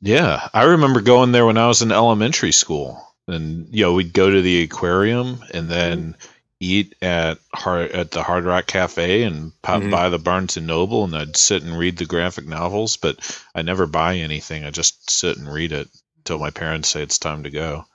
Yeah, 0.00 0.48
I 0.52 0.64
remember 0.64 1.00
going 1.00 1.32
there 1.32 1.46
when 1.46 1.56
I 1.56 1.66
was 1.68 1.80
in 1.82 1.90
elementary 1.92 2.52
school, 2.52 3.00
and 3.26 3.68
you 3.70 3.84
know 3.84 3.94
we'd 3.94 4.12
go 4.12 4.30
to 4.30 4.42
the 4.42 4.62
aquarium 4.62 5.42
and 5.52 5.68
then 5.68 6.16
eat 6.60 6.94
at 7.02 7.38
hard 7.54 7.90
at 7.92 8.10
the 8.10 8.22
Hard 8.22 8.44
Rock 8.44 8.66
Cafe 8.66 9.22
and 9.22 9.52
pop 9.62 9.82
Mhm. 9.82 9.90
by 9.90 10.08
the 10.08 10.18
Barnes 10.18 10.56
and 10.56 10.66
Noble, 10.66 11.04
and 11.04 11.16
I'd 11.16 11.36
sit 11.36 11.62
and 11.62 11.78
read 11.78 11.96
the 11.96 12.04
graphic 12.06 12.46
novels, 12.46 12.96
but 12.96 13.18
I 13.54 13.62
never 13.62 13.86
buy 13.86 14.16
anything. 14.16 14.64
I 14.64 14.70
just 14.70 15.10
sit 15.10 15.36
and 15.36 15.50
read 15.52 15.72
it 15.72 15.88
until 16.18 16.38
my 16.38 16.50
parents 16.50 16.88
say 16.90 17.02
it's 17.02 17.18
time 17.18 17.42
to 17.44 17.50
go. 17.50 17.86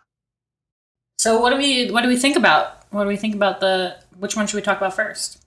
So 1.18 1.40
what 1.40 1.50
do 1.52 1.58
we 1.58 1.90
what 1.92 2.02
do 2.02 2.08
we 2.08 2.18
think 2.18 2.36
about? 2.38 2.86
What 2.92 3.04
do 3.04 3.08
we 3.10 3.18
think 3.18 3.36
about 3.36 3.60
the 3.60 3.96
which 4.18 4.36
one 4.36 4.48
should 4.48 4.56
we 4.56 4.62
talk 4.64 4.78
about 4.78 4.96
first? 4.96 5.38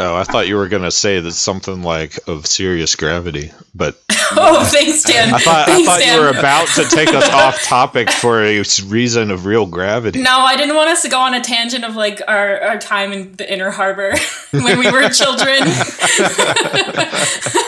Oh, 0.00 0.16
I 0.16 0.24
thought 0.24 0.48
you 0.48 0.56
were 0.56 0.68
gonna 0.68 0.90
say 0.90 1.20
that 1.20 1.32
something 1.32 1.82
like 1.82 2.18
of 2.26 2.46
serious 2.46 2.96
gravity, 2.96 3.52
but 3.74 4.00
Oh, 4.32 4.64
thanks, 4.64 5.02
Dan. 5.04 5.32
I 5.32 5.38
thought 5.38 5.68
I 5.68 5.84
thought 5.84 6.00
Dan. 6.00 6.16
you 6.16 6.20
were 6.22 6.30
about 6.36 6.66
to 6.68 6.84
take 6.84 7.10
us 7.10 7.28
off 7.30 7.62
topic 7.62 8.10
for 8.10 8.42
a 8.42 8.62
reason 8.86 9.30
of 9.30 9.46
real 9.46 9.66
gravity. 9.66 10.20
No, 10.20 10.40
I 10.40 10.56
didn't 10.56 10.74
want 10.76 10.90
us 10.90 11.02
to 11.02 11.08
go 11.08 11.18
on 11.20 11.34
a 11.34 11.40
tangent 11.40 11.84
of 11.84 11.94
like 11.94 12.20
our, 12.26 12.60
our 12.60 12.78
time 12.78 13.12
in 13.12 13.32
the 13.36 13.52
inner 13.52 13.70
harbor 13.70 14.14
when 14.50 14.78
we 14.78 14.90
were 14.90 15.08
children. 15.10 15.58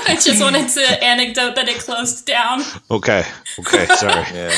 I 0.09 0.19
just 0.21 0.41
wanted 0.43 0.69
to 0.71 1.05
anecdote 1.05 1.55
that 1.57 1.69
it 1.69 1.79
closed 1.79 2.27
down. 2.27 2.63
Okay, 2.91 3.25
okay, 3.61 3.87
sorry. 3.87 4.25
Yeah. 4.35 4.53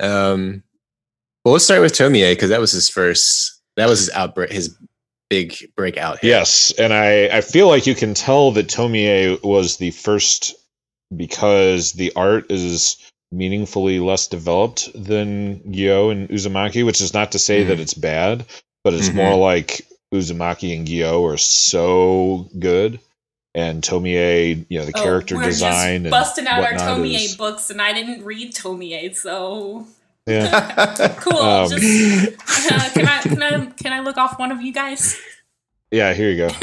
um, 0.00 0.62
well, 1.44 1.52
let's 1.52 1.64
start 1.64 1.80
with 1.80 1.92
Tomie 1.92 2.32
because 2.32 2.50
that 2.50 2.60
was 2.60 2.72
his 2.72 2.88
first. 2.88 3.57
That 3.78 3.88
was 3.88 4.00
his 4.00 4.10
outbreak. 4.10 4.50
His 4.52 4.76
big 5.30 5.54
breakout. 5.76 6.20
hit. 6.20 6.28
Yes, 6.28 6.72
and 6.78 6.92
I, 6.92 7.28
I 7.28 7.40
feel 7.40 7.68
like 7.68 7.86
you 7.86 7.94
can 7.94 8.14
tell 8.14 8.50
that 8.52 8.66
Tomie 8.68 9.42
was 9.42 9.76
the 9.76 9.90
first 9.90 10.54
because 11.14 11.92
the 11.92 12.12
art 12.16 12.50
is 12.50 12.96
meaningfully 13.32 13.98
less 14.00 14.26
developed 14.26 14.90
than 14.94 15.60
Gyo 15.60 16.10
and 16.12 16.28
Uzumaki, 16.28 16.84
which 16.84 17.00
is 17.00 17.12
not 17.14 17.32
to 17.32 17.38
say 17.38 17.64
that 17.64 17.80
it's 17.80 17.94
bad, 17.94 18.44
but 18.84 18.94
it's 18.94 19.10
Mhm. 19.10 19.14
more 19.14 19.36
like 19.36 19.86
Uzumaki 20.14 20.74
and 20.76 20.86
Gyo 20.88 21.22
are 21.32 21.36
so 21.36 22.48
good, 22.58 23.00
and 23.54 23.82
Tomie, 23.82 24.64
you 24.70 24.78
know, 24.78 24.86
the 24.86 24.92
Oh, 24.96 25.02
character 25.02 25.36
we're 25.36 25.44
design 25.44 26.04
just 26.04 26.04
and 26.04 26.10
busting 26.10 26.46
out 26.46 26.64
our 26.64 26.72
whatnot 26.72 26.98
Tomie 26.98 27.14
is- 27.24 27.36
books, 27.36 27.68
and 27.70 27.82
I 27.82 27.92
didn't 27.92 28.24
read 28.24 28.54
Tomie, 28.54 29.14
so 29.14 29.86
Yeah. 30.28 31.16
cool. 31.20 31.38
Um, 31.38 31.70
just, 31.70 32.70
uh, 32.70 32.90
can 32.90 33.06
I 33.08 33.20
can 33.22 33.42
I 33.42 33.66
can 33.66 33.92
I 33.92 34.00
look 34.00 34.18
off 34.18 34.38
one 34.38 34.52
of 34.52 34.60
you 34.60 34.72
guys? 34.72 35.18
Yeah, 35.90 36.12
here 36.12 36.30
you 36.30 36.36
go. 36.36 36.48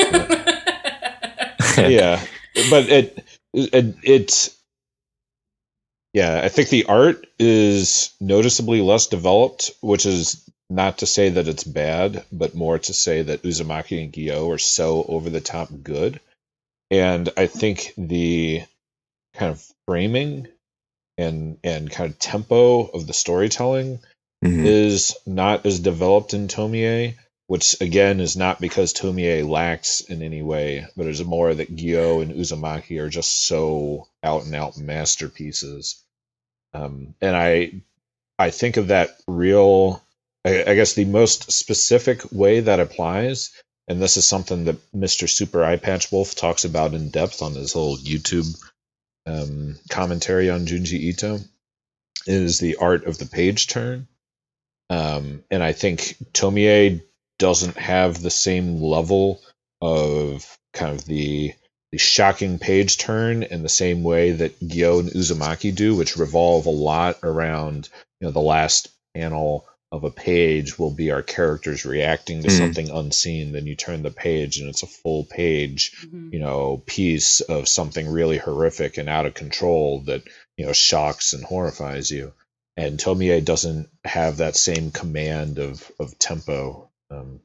yeah, 1.77 2.23
but 2.69 2.89
it, 2.89 3.25
it 3.53 3.95
it's 4.03 4.55
yeah. 6.13 6.41
I 6.43 6.49
think 6.49 6.69
the 6.69 6.85
art 6.85 7.25
is 7.39 8.13
noticeably 8.21 8.81
less 8.81 9.07
developed, 9.07 9.71
which 9.81 10.05
is 10.05 10.47
not 10.69 10.99
to 10.99 11.07
say 11.07 11.29
that 11.29 11.47
it's 11.47 11.63
bad, 11.63 12.23
but 12.31 12.53
more 12.53 12.77
to 12.77 12.93
say 12.93 13.23
that 13.23 13.43
Uzumaki 13.43 14.03
and 14.03 14.13
Gyo 14.13 14.53
are 14.53 14.59
so 14.59 15.03
over 15.07 15.31
the 15.31 15.41
top 15.41 15.69
good, 15.81 16.19
and 16.91 17.29
I 17.35 17.47
think 17.47 17.93
the 17.97 18.63
kind 19.33 19.51
of 19.51 19.65
framing 19.87 20.47
and 21.17 21.57
and 21.63 21.89
kind 21.91 22.11
of 22.11 22.19
tempo 22.19 22.83
of 22.87 23.07
the 23.07 23.13
storytelling 23.13 23.99
Mhm. 24.43 24.65
is 24.65 25.15
not 25.25 25.65
as 25.65 25.79
developed 25.79 26.33
in 26.33 26.47
Tomie, 26.47 27.15
which 27.47 27.79
again 27.81 28.19
is 28.19 28.35
not 28.35 28.59
because 28.59 28.93
Tomie 28.93 29.47
lacks 29.47 30.01
in 30.01 30.21
any 30.21 30.41
way, 30.41 30.85
but 30.97 31.07
it's 31.07 31.21
more 31.23 31.53
that 31.53 31.75
Gyo 31.75 32.21
and 32.21 32.33
Uzumaki 32.33 32.99
are 32.99 33.09
just 33.09 33.45
so 33.47 34.07
out 34.23 34.45
and 34.45 34.53
out 34.53 34.77
masterpieces. 34.77 35.95
Um, 36.73 37.15
and 37.21 37.35
I 37.35 37.71
I 38.37 38.49
think 38.51 38.77
of 38.77 38.87
that 38.87 39.17
real 39.27 40.01
I, 40.43 40.63
I 40.67 40.75
guess 40.75 40.93
the 40.93 41.05
most 41.05 41.51
specific 41.51 42.31
way 42.31 42.59
that 42.59 42.79
applies, 42.79 43.51
and 43.87 44.01
this 44.01 44.17
is 44.17 44.27
something 44.27 44.65
that 44.65 44.77
Mr. 44.91 45.27
Super 45.29 45.59
Eyepatch 45.59 46.11
Wolf 46.11 46.35
talks 46.35 46.65
about 46.65 46.93
in 46.93 47.09
depth 47.09 47.41
on 47.41 47.53
his 47.55 47.73
whole 47.73 47.97
YouTube 47.97 48.53
um, 49.25 49.75
commentary 49.89 50.49
on 50.49 50.65
Junji 50.65 50.99
Ito 50.99 51.39
is 52.27 52.59
the 52.59 52.77
art 52.77 53.05
of 53.05 53.17
the 53.17 53.25
page 53.25 53.67
turn. 53.67 54.07
Um, 54.89 55.43
and 55.49 55.63
I 55.63 55.71
think 55.73 56.15
Tomie 56.33 57.01
doesn't 57.39 57.77
have 57.77 58.21
the 58.21 58.29
same 58.29 58.81
level 58.81 59.41
of 59.81 60.57
kind 60.73 60.93
of 60.97 61.05
the 61.05 61.53
the 61.91 61.97
shocking 61.99 62.59
page 62.59 62.97
turn 62.97 63.43
in 63.43 63.63
the 63.63 63.69
same 63.69 64.03
way 64.03 64.31
that 64.31 64.59
Gyo 64.59 64.99
and 64.99 65.09
Uzumaki 65.11 65.73
do, 65.73 65.95
which 65.95 66.17
revolve 66.17 66.65
a 66.65 66.71
lot 66.71 67.19
around 67.23 67.89
you 68.19 68.27
know 68.27 68.31
the 68.31 68.39
last 68.39 68.89
panel 69.15 69.65
of 69.95 70.03
a 70.03 70.11
page 70.11 70.77
will 70.77 70.91
be 70.91 71.09
our 71.11 71.23
characters 71.23 71.85
reacting 71.85 72.41
to 72.43 72.49
Mhm. 72.49 72.57
something 72.57 72.89
unseen. 72.89 73.51
Then 73.53 73.65
you 73.65 73.75
turn 73.75 74.03
the 74.03 74.11
page 74.11 74.59
and 74.59 74.69
it's 74.69 74.83
a 74.83 74.87
full 74.87 75.23
page, 75.23 75.93
you 76.31 76.39
know, 76.39 76.83
piece 76.85 77.39
of 77.41 77.67
something 77.67 78.07
really 78.07 78.37
horrific 78.37 78.97
and 78.97 79.09
out 79.09 79.25
of 79.25 79.33
control 79.33 80.01
that 80.01 80.23
you 80.57 80.65
know 80.65 80.73
shocks 80.73 81.33
and 81.33 81.43
horrifies 81.43 82.11
you. 82.11 82.33
And 82.77 82.99
Tomie 82.99 83.43
doesn't 83.43 83.89
have 84.03 84.37
that 84.37 84.55
same 84.55 84.91
command 84.91 85.59
of 85.59 85.89
of 85.99 86.19
tempo. 86.19 86.89
Um, 87.09 87.39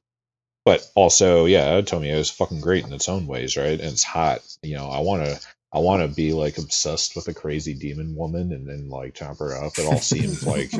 but 0.64 0.86
also, 0.94 1.46
yeah, 1.46 1.80
Tomie 1.80 2.12
is 2.12 2.30
fucking 2.30 2.60
great 2.60 2.84
in 2.84 2.92
its 2.92 3.08
own 3.08 3.26
ways, 3.26 3.56
right? 3.56 3.80
And 3.80 3.92
it's 3.92 4.02
hot. 4.04 4.40
You 4.62 4.76
know, 4.76 4.88
I 4.90 5.00
want 5.00 5.24
to. 5.24 5.40
I 5.72 5.78
want 5.78 6.02
to 6.02 6.14
be 6.14 6.32
like 6.32 6.58
obsessed 6.58 7.14
with 7.14 7.28
a 7.28 7.34
crazy 7.34 7.74
demon 7.74 8.16
woman 8.16 8.52
and 8.52 8.66
then 8.66 8.88
like 8.88 9.14
chop 9.14 9.38
her 9.38 9.56
up. 9.56 9.78
It 9.78 9.86
all 9.86 10.00
seems 10.00 10.44
like 10.46 10.72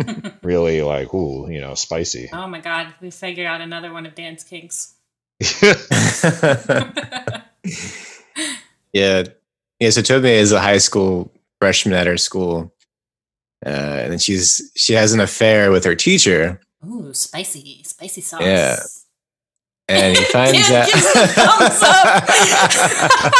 really 0.43 0.83
like 0.83 1.15
ooh, 1.15 1.49
you 1.51 1.61
know, 1.61 1.75
spicy. 1.75 2.29
Oh 2.33 2.49
my 2.49 2.61
god, 2.61 2.95
we 3.01 3.11
figured 3.11 3.47
out 3.47 3.61
another 3.61 3.93
one 3.93 4.07
of 4.07 4.15
Dan's 4.15 4.43
kinks. 4.43 4.95
yeah, 8.93 9.25
yeah. 9.79 9.91
So 9.91 10.03
Tobe 10.03 10.27
is 10.27 10.53
a 10.53 10.61
high 10.61 10.79
school 10.79 11.33
freshman 11.61 11.95
at 11.95 12.07
her 12.07 12.19
school, 12.19 12.75
uh, 13.65 13.69
and 13.69 14.13
then 14.13 14.19
she's 14.19 14.71
she 14.75 14.95
has 14.95 15.15
an 15.15 15.21
affair 15.21 15.71
with 15.71 15.85
her 15.85 15.95
teacher. 15.95 16.61
Ooh, 16.87 17.15
spicy, 17.15 17.83
spicy 17.85 18.21
sauce. 18.21 18.43
Yeah, 18.43 18.77
and 19.89 20.17
he 20.17 20.25
finds 20.33 20.69
Dan 20.69 20.89
out. 21.39 23.33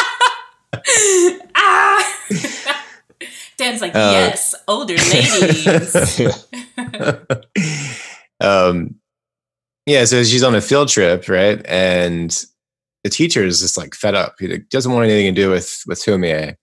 Ah! 1.55 2.17
Dan's 3.57 3.81
like, 3.83 3.95
Uh, 3.95 4.11
yes, 4.13 4.55
older 4.67 4.97
ladies. 4.97 6.21
um, 8.41 8.95
yeah, 9.87 10.05
so 10.05 10.23
she's 10.23 10.43
on 10.43 10.55
a 10.55 10.61
field 10.61 10.89
trip, 10.89 11.29
right? 11.29 11.61
And 11.67 12.31
the 13.05 13.11
teacher 13.11 13.45
is 13.45 13.61
just 13.61 13.77
like 13.77 13.95
fed 13.95 14.15
up. 14.15 14.37
He 14.39 14.59
doesn't 14.71 14.93
want 14.93 15.05
anything 15.05 15.35
to 15.35 15.41
do 15.41 15.51
with 15.51 15.83
with 15.87 16.03
Tomie, 16.03 16.55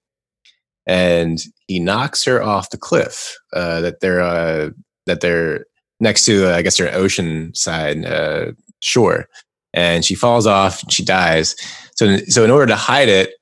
and 0.88 1.40
he 1.68 1.80
knocks 1.80 2.24
her 2.26 2.42
off 2.42 2.70
the 2.70 2.78
cliff 2.78 3.36
uh, 3.54 3.82
that 3.82 4.00
they're 4.00 4.22
uh, 4.22 4.70
that 5.06 5.22
they're 5.22 5.66
next 6.00 6.26
to. 6.26 6.52
Uh, 6.52 6.56
I 6.56 6.62
guess 6.62 6.78
they're 6.78 6.94
ocean 6.94 7.54
side 7.54 8.06
uh, 8.06 8.54
shore, 8.80 9.28
and 9.74 10.06
she 10.06 10.16
falls 10.16 10.48
off. 10.48 10.84
She 10.90 11.04
dies. 11.04 11.56
So 11.96 12.18
so 12.28 12.44
in 12.44 12.52
order 12.52 12.68
to 12.68 12.76
hide 12.76 13.10
it, 13.10 13.34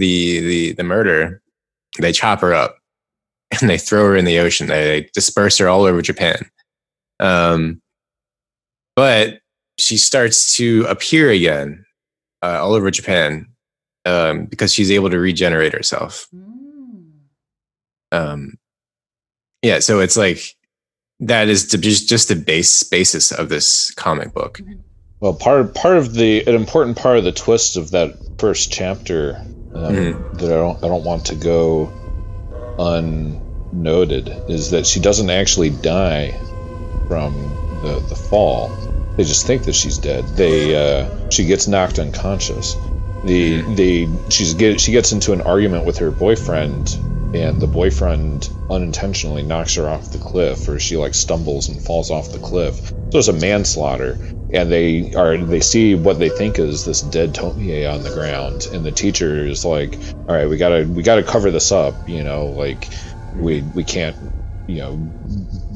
the 0.00 0.40
the 0.40 0.72
the 0.72 0.84
murder, 0.84 1.42
they 2.00 2.12
chop 2.12 2.40
her 2.40 2.54
up 2.54 2.78
and 3.60 3.68
they 3.68 3.78
throw 3.78 4.04
her 4.06 4.16
in 4.16 4.24
the 4.24 4.38
ocean. 4.38 4.66
They, 4.66 4.84
they 4.84 5.10
disperse 5.14 5.58
her 5.58 5.68
all 5.68 5.82
over 5.84 6.02
Japan. 6.02 6.50
Um, 7.20 7.80
but 8.96 9.40
she 9.78 9.96
starts 9.96 10.56
to 10.56 10.84
appear 10.88 11.30
again 11.30 11.84
uh, 12.42 12.58
all 12.60 12.74
over 12.74 12.90
Japan 12.90 13.46
um, 14.04 14.46
because 14.46 14.72
she's 14.72 14.90
able 14.90 15.10
to 15.10 15.18
regenerate 15.18 15.72
herself. 15.72 16.28
Um, 18.10 18.58
yeah, 19.62 19.78
so 19.78 20.00
it's 20.00 20.16
like 20.16 20.40
that 21.20 21.48
is 21.48 21.66
just 21.66 22.08
just 22.08 22.28
the 22.28 22.36
base 22.36 22.82
basis 22.82 23.32
of 23.32 23.48
this 23.48 23.92
comic 23.92 24.34
book. 24.34 24.60
Well, 25.20 25.34
part 25.34 25.74
part 25.74 25.96
of 25.96 26.14
the 26.14 26.44
an 26.46 26.54
important 26.54 26.98
part 26.98 27.16
of 27.16 27.24
the 27.24 27.32
twist 27.32 27.76
of 27.76 27.92
that 27.92 28.18
first 28.38 28.72
chapter 28.72 29.40
um, 29.74 29.94
Mhm. 29.94 30.38
that 30.38 30.52
I 30.52 30.56
don't 30.56 30.84
I 30.84 30.88
don't 30.88 31.04
want 31.04 31.26
to 31.26 31.34
go 31.34 31.92
unnoted 32.78 34.42
is 34.48 34.70
that 34.70 34.86
she 34.86 35.00
doesn't 35.00 35.30
actually 35.30 35.70
die 35.70 36.40
from 37.08 37.58
the 37.70 38.00
the 38.00 38.16
fall. 38.16 38.78
They 39.16 39.24
just 39.24 39.46
think 39.46 39.64
that 39.64 39.74
she's 39.74 39.98
dead. 39.98 40.28
They 40.28 40.74
uh, 40.74 41.08
she 41.30 41.44
gets 41.44 41.68
knocked 41.68 41.98
unconscious. 41.98 42.76
The 43.24 43.60
the 43.62 44.08
she's 44.30 44.54
get 44.54 44.80
she 44.80 44.92
gets 44.92 45.12
into 45.12 45.32
an 45.32 45.42
argument 45.42 45.84
with 45.84 45.98
her 45.98 46.10
boyfriend, 46.10 46.96
and 47.32 47.60
the 47.60 47.66
boyfriend 47.66 48.48
unintentionally 48.70 49.42
knocks 49.42 49.74
her 49.76 49.88
off 49.88 50.10
the 50.12 50.18
cliff, 50.18 50.68
or 50.68 50.78
she 50.78 50.96
like 50.96 51.14
stumbles 51.14 51.68
and 51.68 51.80
falls 51.80 52.10
off 52.10 52.32
the 52.32 52.38
cliff. 52.38 52.92
So 53.12 53.18
it's 53.18 53.28
a 53.28 53.32
manslaughter, 53.34 54.18
and 54.52 54.70
they 54.70 55.12
are 55.14 55.36
they 55.36 55.60
see 55.60 55.94
what 55.94 56.18
they 56.18 56.28
think 56.28 56.58
is 56.58 56.84
this 56.84 57.00
dead 57.00 57.34
Tomie 57.34 57.90
on 57.90 58.02
the 58.02 58.10
ground, 58.10 58.66
and 58.72 58.84
the 58.84 58.92
teacher 58.92 59.46
is 59.46 59.64
like, 59.64 59.98
"All 60.28 60.34
right, 60.34 60.48
we 60.48 60.56
gotta 60.56 60.86
we 60.88 61.02
gotta 61.02 61.22
cover 61.22 61.50
this 61.50 61.72
up. 61.72 61.94
You 62.08 62.22
know, 62.22 62.46
like 62.46 62.90
we 63.34 63.62
we 63.62 63.84
can't." 63.84 64.16
You 64.68 64.78
know, 64.78 65.12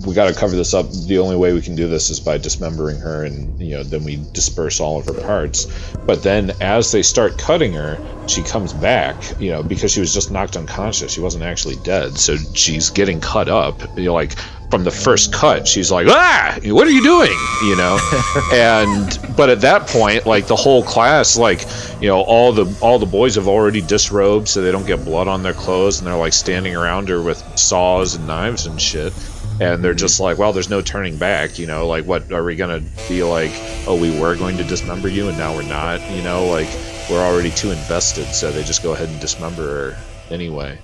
we 0.06 0.14
got 0.14 0.28
to 0.28 0.34
cover 0.34 0.54
this 0.54 0.72
up. 0.72 0.86
The 0.90 1.18
only 1.18 1.34
way 1.34 1.52
we 1.52 1.60
can 1.60 1.74
do 1.74 1.88
this 1.88 2.08
is 2.08 2.20
by 2.20 2.38
dismembering 2.38 3.00
her, 3.00 3.24
and 3.24 3.58
you 3.58 3.76
know, 3.76 3.82
then 3.82 4.04
we 4.04 4.24
disperse 4.32 4.78
all 4.78 5.00
of 5.00 5.06
her 5.06 5.12
parts. 5.12 5.66
But 6.06 6.22
then, 6.22 6.52
as 6.60 6.92
they 6.92 7.02
start 7.02 7.36
cutting 7.36 7.72
her, 7.72 7.98
she 8.28 8.44
comes 8.44 8.72
back. 8.72 9.16
You 9.40 9.50
know, 9.50 9.62
because 9.64 9.90
she 9.92 9.98
was 9.98 10.14
just 10.14 10.30
knocked 10.30 10.56
unconscious. 10.56 11.12
She 11.12 11.20
wasn't 11.20 11.42
actually 11.42 11.76
dead, 11.82 12.16
so 12.16 12.36
she's 12.54 12.90
getting 12.90 13.20
cut 13.20 13.48
up. 13.48 13.82
You 13.98 14.04
know, 14.04 14.14
like 14.14 14.36
from 14.70 14.84
the 14.84 14.90
first 14.90 15.32
cut, 15.32 15.66
she's 15.66 15.90
like, 15.90 16.06
"Ah, 16.08 16.58
what 16.64 16.86
are 16.86 16.90
you 16.90 17.02
doing?" 17.02 17.36
You 17.64 17.76
know, 17.76 17.98
and 18.52 19.18
but 19.36 19.50
at 19.50 19.60
that 19.60 19.86
point, 19.86 20.26
like 20.26 20.46
the 20.46 20.56
whole 20.56 20.82
class, 20.82 21.36
like 21.36 21.66
you 22.00 22.08
know, 22.08 22.22
all 22.22 22.52
the 22.52 22.76
all 22.80 22.98
the 22.98 23.06
boys 23.06 23.34
have 23.36 23.48
already 23.48 23.80
disrobed, 23.80 24.48
so 24.48 24.62
they 24.62 24.72
don't 24.72 24.86
get 24.86 25.04
blood 25.04 25.28
on 25.28 25.42
their 25.42 25.54
clothes, 25.54 25.98
and 25.98 26.06
they're 26.06 26.16
like 26.16 26.32
standing 26.32 26.74
around 26.74 27.08
her 27.08 27.22
with 27.22 27.38
saws 27.58 28.14
and 28.14 28.26
knives 28.26 28.66
and 28.66 28.80
shit 28.80 29.12
and 29.60 29.82
they're 29.82 29.94
just 29.94 30.20
like, 30.20 30.38
well, 30.38 30.52
there's 30.52 30.68
no 30.68 30.82
turning 30.82 31.16
back, 31.16 31.58
you 31.58 31.66
know, 31.66 31.86
like 31.86 32.04
what 32.04 32.30
are 32.30 32.44
we 32.44 32.56
gonna 32.56 32.82
be 33.08 33.22
like? 33.22 33.50
Oh, 33.86 33.98
we 33.98 34.18
were 34.18 34.36
going 34.36 34.56
to 34.58 34.64
dismember 34.64 35.08
you, 35.08 35.28
and 35.28 35.38
now 35.38 35.54
we're 35.54 35.62
not, 35.62 36.00
you 36.10 36.22
know, 36.22 36.46
like 36.46 36.68
we're 37.08 37.24
already 37.24 37.50
too 37.50 37.70
invested, 37.70 38.26
so 38.26 38.50
they 38.50 38.62
just 38.62 38.82
go 38.82 38.92
ahead 38.92 39.08
and 39.08 39.20
dismember 39.20 39.62
her 39.62 39.98
anyway. 40.30 40.78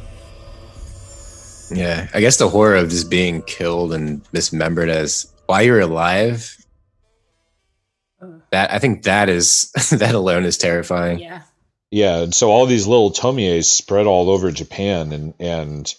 Yeah, 1.74 2.08
I 2.12 2.20
guess 2.20 2.36
the 2.36 2.48
horror 2.48 2.76
of 2.76 2.90
just 2.90 3.10
being 3.10 3.42
killed 3.42 3.92
and 3.92 4.22
dismembered 4.32 4.88
as 4.88 5.32
while 5.46 5.62
you're 5.62 5.80
alive. 5.80 6.56
That 8.50 8.72
I 8.72 8.78
think 8.78 9.04
that 9.04 9.28
is 9.28 9.70
that 9.90 10.14
alone 10.14 10.44
is 10.44 10.58
terrifying. 10.58 11.18
Yeah. 11.18 11.42
Yeah, 11.90 12.20
and 12.20 12.34
so 12.34 12.50
all 12.50 12.64
these 12.64 12.86
little 12.86 13.10
tomies 13.10 13.64
spread 13.66 14.06
all 14.06 14.30
over 14.30 14.50
Japan, 14.50 15.12
and 15.12 15.34
and 15.38 15.94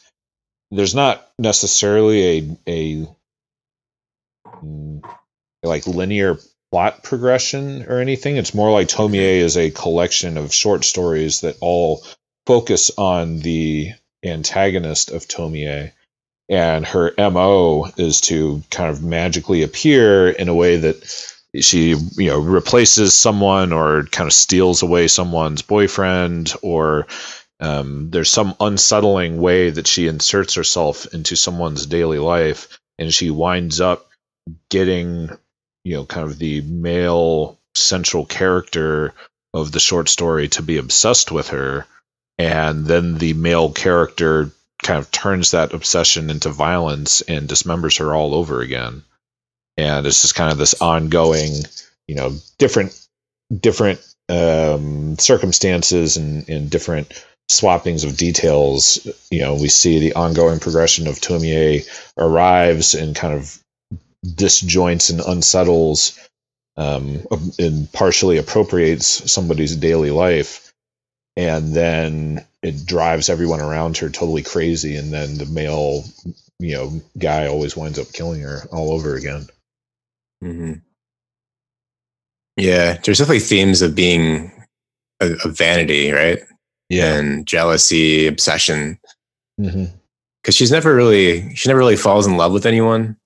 there's 0.71 0.95
not 0.95 1.29
necessarily 1.37 2.23
a 2.23 2.57
a 2.67 3.07
mm, 4.63 5.03
like 5.61 5.85
linear 5.85 6.39
plot 6.71 7.03
progression 7.03 7.83
or 7.83 7.99
anything. 7.99 8.37
It's 8.37 8.55
more 8.55 8.71
like 8.71 8.87
Tomie 8.87 9.37
is 9.37 9.55
a 9.55 9.69
collection 9.69 10.37
of 10.37 10.51
short 10.51 10.83
stories 10.83 11.41
that 11.41 11.57
all 11.61 12.03
focus 12.47 12.89
on 12.97 13.37
the 13.39 13.91
antagonist 14.23 15.11
of 15.11 15.27
Tomie, 15.27 15.91
and 16.49 16.85
her 16.85 17.13
mo 17.17 17.89
is 17.97 18.21
to 18.21 18.63
kind 18.69 18.89
of 18.89 19.03
magically 19.03 19.63
appear 19.63 20.29
in 20.29 20.49
a 20.49 20.55
way 20.55 20.77
that 20.77 21.03
she 21.61 21.89
you 21.89 22.29
know 22.29 22.39
replaces 22.39 23.13
someone 23.13 23.71
or 23.71 24.03
kind 24.05 24.27
of 24.27 24.33
steals 24.33 24.81
away 24.81 25.07
someone's 25.07 25.61
boyfriend 25.61 26.53
or 26.61 27.07
um, 27.59 28.09
there's 28.09 28.29
some 28.29 28.55
unsettling 28.59 29.37
way 29.37 29.69
that 29.69 29.87
she 29.87 30.07
inserts 30.07 30.55
herself 30.55 31.13
into 31.13 31.35
someone's 31.35 31.85
daily 31.85 32.19
life 32.19 32.79
and 32.97 33.13
she 33.13 33.29
winds 33.29 33.79
up 33.79 34.09
getting 34.69 35.29
you 35.83 35.95
know 35.95 36.05
kind 36.05 36.25
of 36.27 36.39
the 36.39 36.61
male 36.61 37.59
central 37.75 38.25
character 38.25 39.13
of 39.53 39.71
the 39.71 39.79
short 39.79 40.09
story 40.09 40.47
to 40.47 40.63
be 40.63 40.77
obsessed 40.77 41.31
with 41.31 41.49
her 41.49 41.85
and 42.37 42.85
then 42.85 43.17
the 43.17 43.33
male 43.33 43.71
character 43.71 44.51
kind 44.81 44.99
of 44.99 45.11
turns 45.11 45.51
that 45.51 45.73
obsession 45.73 46.29
into 46.29 46.49
violence 46.49 47.21
and 47.21 47.47
dismembers 47.47 47.99
her 47.99 48.13
all 48.13 48.33
over 48.35 48.61
again. 48.61 49.03
And 49.77 50.05
it's 50.05 50.21
just 50.21 50.35
kind 50.35 50.51
of 50.51 50.57
this 50.57 50.81
ongoing 50.81 51.63
you 52.07 52.15
know 52.15 52.33
different 52.57 52.99
different 53.57 54.01
um, 54.29 55.17
circumstances 55.17 56.17
and, 56.17 56.47
and 56.49 56.69
different 56.69 57.25
swappings 57.49 58.03
of 58.03 58.17
details. 58.17 59.07
You 59.31 59.41
know 59.41 59.55
we 59.55 59.69
see 59.69 59.99
the 59.99 60.13
ongoing 60.13 60.59
progression 60.59 61.07
of 61.07 61.15
Tomie 61.15 61.87
arrives 62.17 62.93
and 62.93 63.15
kind 63.15 63.33
of 63.33 63.59
disjoints 64.25 65.09
and 65.09 65.21
unsettles 65.21 66.19
um, 66.77 67.25
and 67.59 67.91
partially 67.91 68.37
appropriates 68.37 69.31
somebody's 69.31 69.75
daily 69.75 70.11
life 70.11 70.72
and 71.35 71.73
then 71.73 72.45
it 72.61 72.85
drives 72.85 73.29
everyone 73.29 73.59
around 73.59 73.97
her 73.97 74.09
totally 74.09 74.43
crazy, 74.43 74.95
and 74.95 75.11
then 75.11 75.37
the 75.37 75.45
male, 75.45 76.03
you 76.59 76.73
know, 76.75 77.01
guy 77.17 77.47
always 77.47 77.75
winds 77.75 77.99
up 77.99 78.11
killing 78.13 78.41
her 78.41 78.61
all 78.71 78.91
over 78.91 79.15
again. 79.15 79.47
hmm 80.41 80.73
Yeah, 82.57 82.97
there's 83.03 83.17
definitely 83.17 83.39
themes 83.39 83.81
of 83.81 83.95
being 83.95 84.51
a, 85.19 85.31
a 85.43 85.49
vanity, 85.49 86.11
right? 86.11 86.39
Yeah, 86.89 87.15
and 87.15 87.47
jealousy, 87.47 88.27
obsession. 88.27 88.99
Because 89.57 90.55
she's 90.55 90.71
never 90.71 90.93
really, 90.93 91.55
she 91.55 91.69
never 91.69 91.79
really 91.79 91.95
falls 91.95 92.27
in 92.27 92.37
love 92.37 92.51
with 92.53 92.65
anyone. 92.65 93.17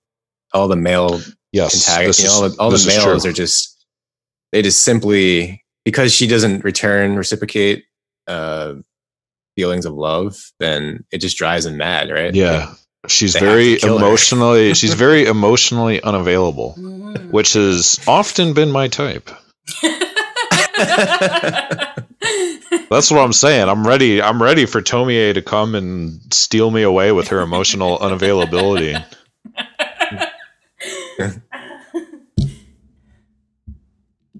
All 0.54 0.68
the 0.68 0.76
male 0.76 1.20
yes, 1.52 2.18
you 2.18 2.24
know, 2.24 2.32
all 2.32 2.48
the, 2.48 2.56
all 2.58 2.70
the 2.70 2.84
males 2.86 3.26
are 3.26 3.32
just, 3.32 3.84
they 4.52 4.62
just 4.62 4.82
simply 4.82 5.62
because 5.84 6.14
she 6.14 6.26
doesn't 6.26 6.64
return, 6.64 7.16
reciprocate 7.16 7.84
uh, 8.28 8.74
feelings 9.56 9.86
of 9.86 9.94
love, 9.94 10.36
then 10.60 11.04
it 11.10 11.18
just 11.18 11.36
drives 11.36 11.64
them 11.64 11.76
mad, 11.76 12.10
right? 12.10 12.34
Yeah, 12.34 12.74
she's 13.08 13.34
very 13.34 13.74
to 13.74 13.80
kill 13.80 13.98
her. 13.98 14.06
emotionally. 14.06 14.74
she's 14.80 14.94
very 14.94 15.26
emotionally 15.26 16.00
unavailable, 16.02 16.74
which 17.30 17.54
has 17.54 17.98
often 18.06 18.52
been 18.52 18.70
my 18.70 18.88
type. 18.88 19.30
That's 22.90 23.10
what 23.10 23.20
I'm 23.20 23.32
saying. 23.32 23.68
I'm 23.68 23.86
ready. 23.86 24.22
I'm 24.22 24.42
ready 24.42 24.66
for 24.66 24.80
Tomie 24.80 25.34
to 25.34 25.42
come 25.42 25.74
and 25.74 26.20
steal 26.32 26.70
me 26.70 26.82
away 26.82 27.12
with 27.12 27.28
her 27.28 27.40
emotional 27.40 27.98
unavailability. 27.98 29.04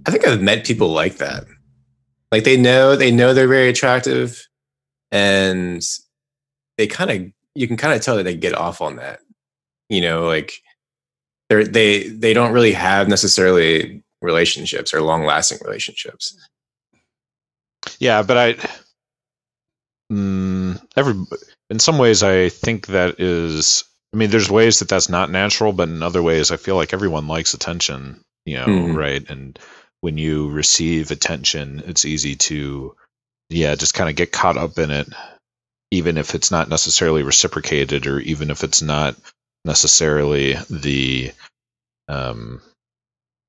I 0.06 0.10
think 0.10 0.26
I've 0.26 0.40
met 0.40 0.64
people 0.64 0.88
like 0.88 1.16
that. 1.16 1.44
Like 2.32 2.44
they 2.44 2.56
know 2.56 2.96
they 2.96 3.10
know 3.10 3.34
they're 3.34 3.48
very 3.48 3.68
attractive, 3.68 4.46
and 5.10 5.82
they 6.78 6.86
kind 6.86 7.10
of 7.10 7.32
you 7.54 7.66
can 7.68 7.76
kind 7.76 7.94
of 7.94 8.02
tell 8.02 8.16
that 8.16 8.24
they 8.24 8.36
get 8.36 8.54
off 8.54 8.80
on 8.80 8.96
that. 8.96 9.20
You 9.88 10.00
know, 10.02 10.26
like 10.26 10.52
they're 11.48 11.64
they 11.64 12.08
they 12.08 12.34
don't 12.34 12.52
really 12.52 12.72
have 12.72 13.08
necessarily 13.08 14.02
relationships 14.22 14.92
or 14.94 15.02
long 15.02 15.24
lasting 15.24 15.58
relationships. 15.64 16.36
Yeah, 18.00 18.22
but 18.22 18.36
I, 18.36 18.54
mm, 20.12 20.80
every 20.96 21.14
in 21.70 21.78
some 21.78 21.98
ways, 21.98 22.22
I 22.22 22.48
think 22.48 22.88
that 22.88 23.20
is. 23.20 23.84
I 24.14 24.16
mean, 24.16 24.30
there's 24.30 24.50
ways 24.50 24.78
that 24.78 24.88
that's 24.88 25.10
not 25.10 25.30
natural, 25.30 25.72
but 25.72 25.88
in 25.88 26.02
other 26.02 26.22
ways, 26.22 26.50
I 26.50 26.56
feel 26.56 26.76
like 26.76 26.94
everyone 26.94 27.28
likes 27.28 27.54
attention. 27.54 28.20
You 28.46 28.56
know, 28.58 28.66
Mhm. 28.66 28.96
right? 28.96 29.28
And 29.30 29.58
when 30.00 30.18
you 30.18 30.50
receive 30.50 31.10
attention, 31.10 31.82
it's 31.86 32.04
easy 32.04 32.36
to, 32.36 32.94
yeah, 33.50 33.74
just 33.74 33.94
kind 33.94 34.10
of 34.10 34.16
get 34.16 34.32
caught 34.32 34.56
up 34.56 34.78
in 34.78 34.90
it, 34.90 35.08
even 35.90 36.18
if 36.18 36.34
it's 36.34 36.50
not 36.50 36.68
necessarily 36.68 37.22
reciprocated, 37.22 38.06
or 38.06 38.20
even 38.20 38.50
if 38.50 38.64
it's 38.64 38.82
not 38.82 39.16
necessarily 39.64 40.54
the, 40.70 41.32
um, 42.08 42.60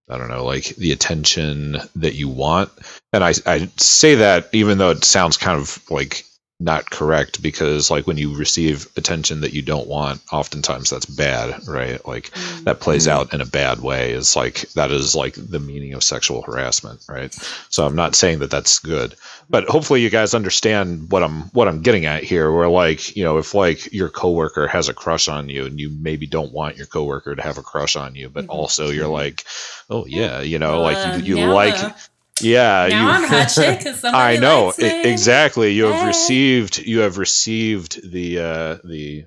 I 0.09 0.17
don't 0.17 0.29
know, 0.29 0.45
like 0.45 0.75
the 0.75 0.91
attention 0.91 1.77
that 1.97 2.15
you 2.15 2.29
want. 2.29 2.71
And 3.13 3.23
I, 3.23 3.33
I 3.45 3.69
say 3.77 4.15
that 4.15 4.49
even 4.53 4.77
though 4.77 4.89
it 4.91 5.03
sounds 5.03 5.37
kind 5.37 5.59
of 5.59 5.79
like 5.91 6.25
not 6.61 6.89
correct 6.89 7.41
because 7.41 7.89
like 7.89 8.05
when 8.05 8.17
you 8.17 8.35
receive 8.35 8.87
attention 8.97 9.41
that 9.41 9.53
you 9.53 9.61
don't 9.61 9.87
want, 9.87 10.21
oftentimes 10.31 10.89
that's 10.89 11.05
bad, 11.05 11.65
right? 11.67 12.05
Like 12.05 12.31
mm. 12.31 12.63
that 12.65 12.81
plays 12.81 13.07
mm. 13.07 13.11
out 13.11 13.33
in 13.33 13.39
a 13.39 13.45
bad 13.45 13.79
way. 13.79 14.11
It's 14.11 14.35
like 14.35 14.69
that 14.73 14.91
is 14.91 15.15
like 15.15 15.35
the 15.35 15.59
meaning 15.59 15.93
of 15.93 16.03
sexual 16.03 16.41
harassment, 16.41 17.05
right? 17.07 17.33
So 17.69 17.85
I'm 17.85 17.95
not 17.95 18.13
saying 18.13 18.39
that 18.39 18.51
that's 18.51 18.79
good, 18.79 19.15
but 19.49 19.69
hopefully 19.69 20.01
you 20.01 20.09
guys 20.09 20.33
understand 20.33 21.09
what 21.11 21.23
I'm 21.23 21.43
what 21.51 21.69
I'm 21.69 21.81
getting 21.81 22.05
at 22.05 22.23
here. 22.23 22.51
Where 22.51 22.67
like 22.67 23.15
you 23.15 23.23
know 23.23 23.37
if 23.37 23.53
like 23.53 23.93
your 23.93 24.09
coworker 24.09 24.67
has 24.67 24.89
a 24.89 24.93
crush 24.93 25.29
on 25.29 25.47
you 25.47 25.65
and 25.65 25.79
you 25.79 25.89
maybe 25.89 26.27
don't 26.27 26.51
want 26.51 26.75
your 26.75 26.87
coworker 26.87 27.35
to 27.35 27.41
have 27.41 27.57
a 27.57 27.63
crush 27.63 27.95
on 27.95 28.15
you, 28.15 28.27
but 28.27 28.43
mm-hmm. 28.43 28.51
also 28.51 28.89
you're 28.89 29.07
like, 29.07 29.45
oh 29.89 30.05
yeah, 30.05 30.41
you 30.41 30.59
know, 30.59 30.81
like 30.81 30.97
Uh, 30.97 31.15
you, 31.23 31.35
you 31.37 31.45
now, 31.45 31.53
like. 31.53 31.95
Yeah, 32.41 32.87
now 32.89 33.03
you, 33.03 33.09
I'm 33.09 33.23
hot 33.29 33.51
shit 33.51 33.79
'cause 33.83 33.99
somebody 33.99 34.37
I 34.37 34.39
know 34.39 34.73
me. 34.77 35.01
exactly. 35.03 35.73
You 35.73 35.85
have 35.85 36.07
received 36.07 36.77
you 36.77 36.99
have 36.99 37.17
received 37.17 38.11
the 38.11 38.39
uh, 38.39 38.77
the 38.83 39.25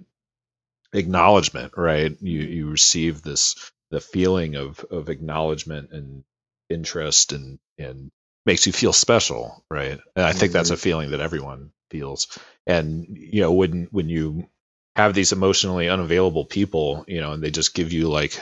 acknowledgement, 0.93 1.75
right? 1.77 2.17
You 2.21 2.41
you 2.41 2.71
receive 2.71 3.23
this 3.23 3.57
the 3.91 4.01
feeling 4.01 4.57
of 4.57 4.85
of 4.91 5.09
acknowledgement 5.09 5.91
and 5.93 6.25
interest 6.71 7.33
and 7.33 7.59
and 7.79 8.11
makes 8.47 8.67
you 8.67 8.73
feel 8.73 8.93
special, 8.93 9.65
right? 9.71 9.99
And 10.17 10.25
I 10.25 10.33
think 10.33 10.53
that's 10.53 10.71
a 10.71 10.77
feeling 10.77 11.11
that 11.11 11.21
everyone 11.21 11.73
feels. 11.91 12.27
And 12.67 13.07
you 13.19 13.43
know 13.43 13.53
when 13.53 13.89
when 13.91 14.09
you 14.09 14.49
have 14.97 15.15
these 15.15 15.33
emotionally 15.33 15.89
unavailable 15.89 16.45
people, 16.45 17.05
you 17.09 17.21
know, 17.21 17.33
and 17.33 17.43
they 17.43 17.51
just 17.51 17.75
give 17.75 17.93
you 17.93 18.09
like 18.11 18.39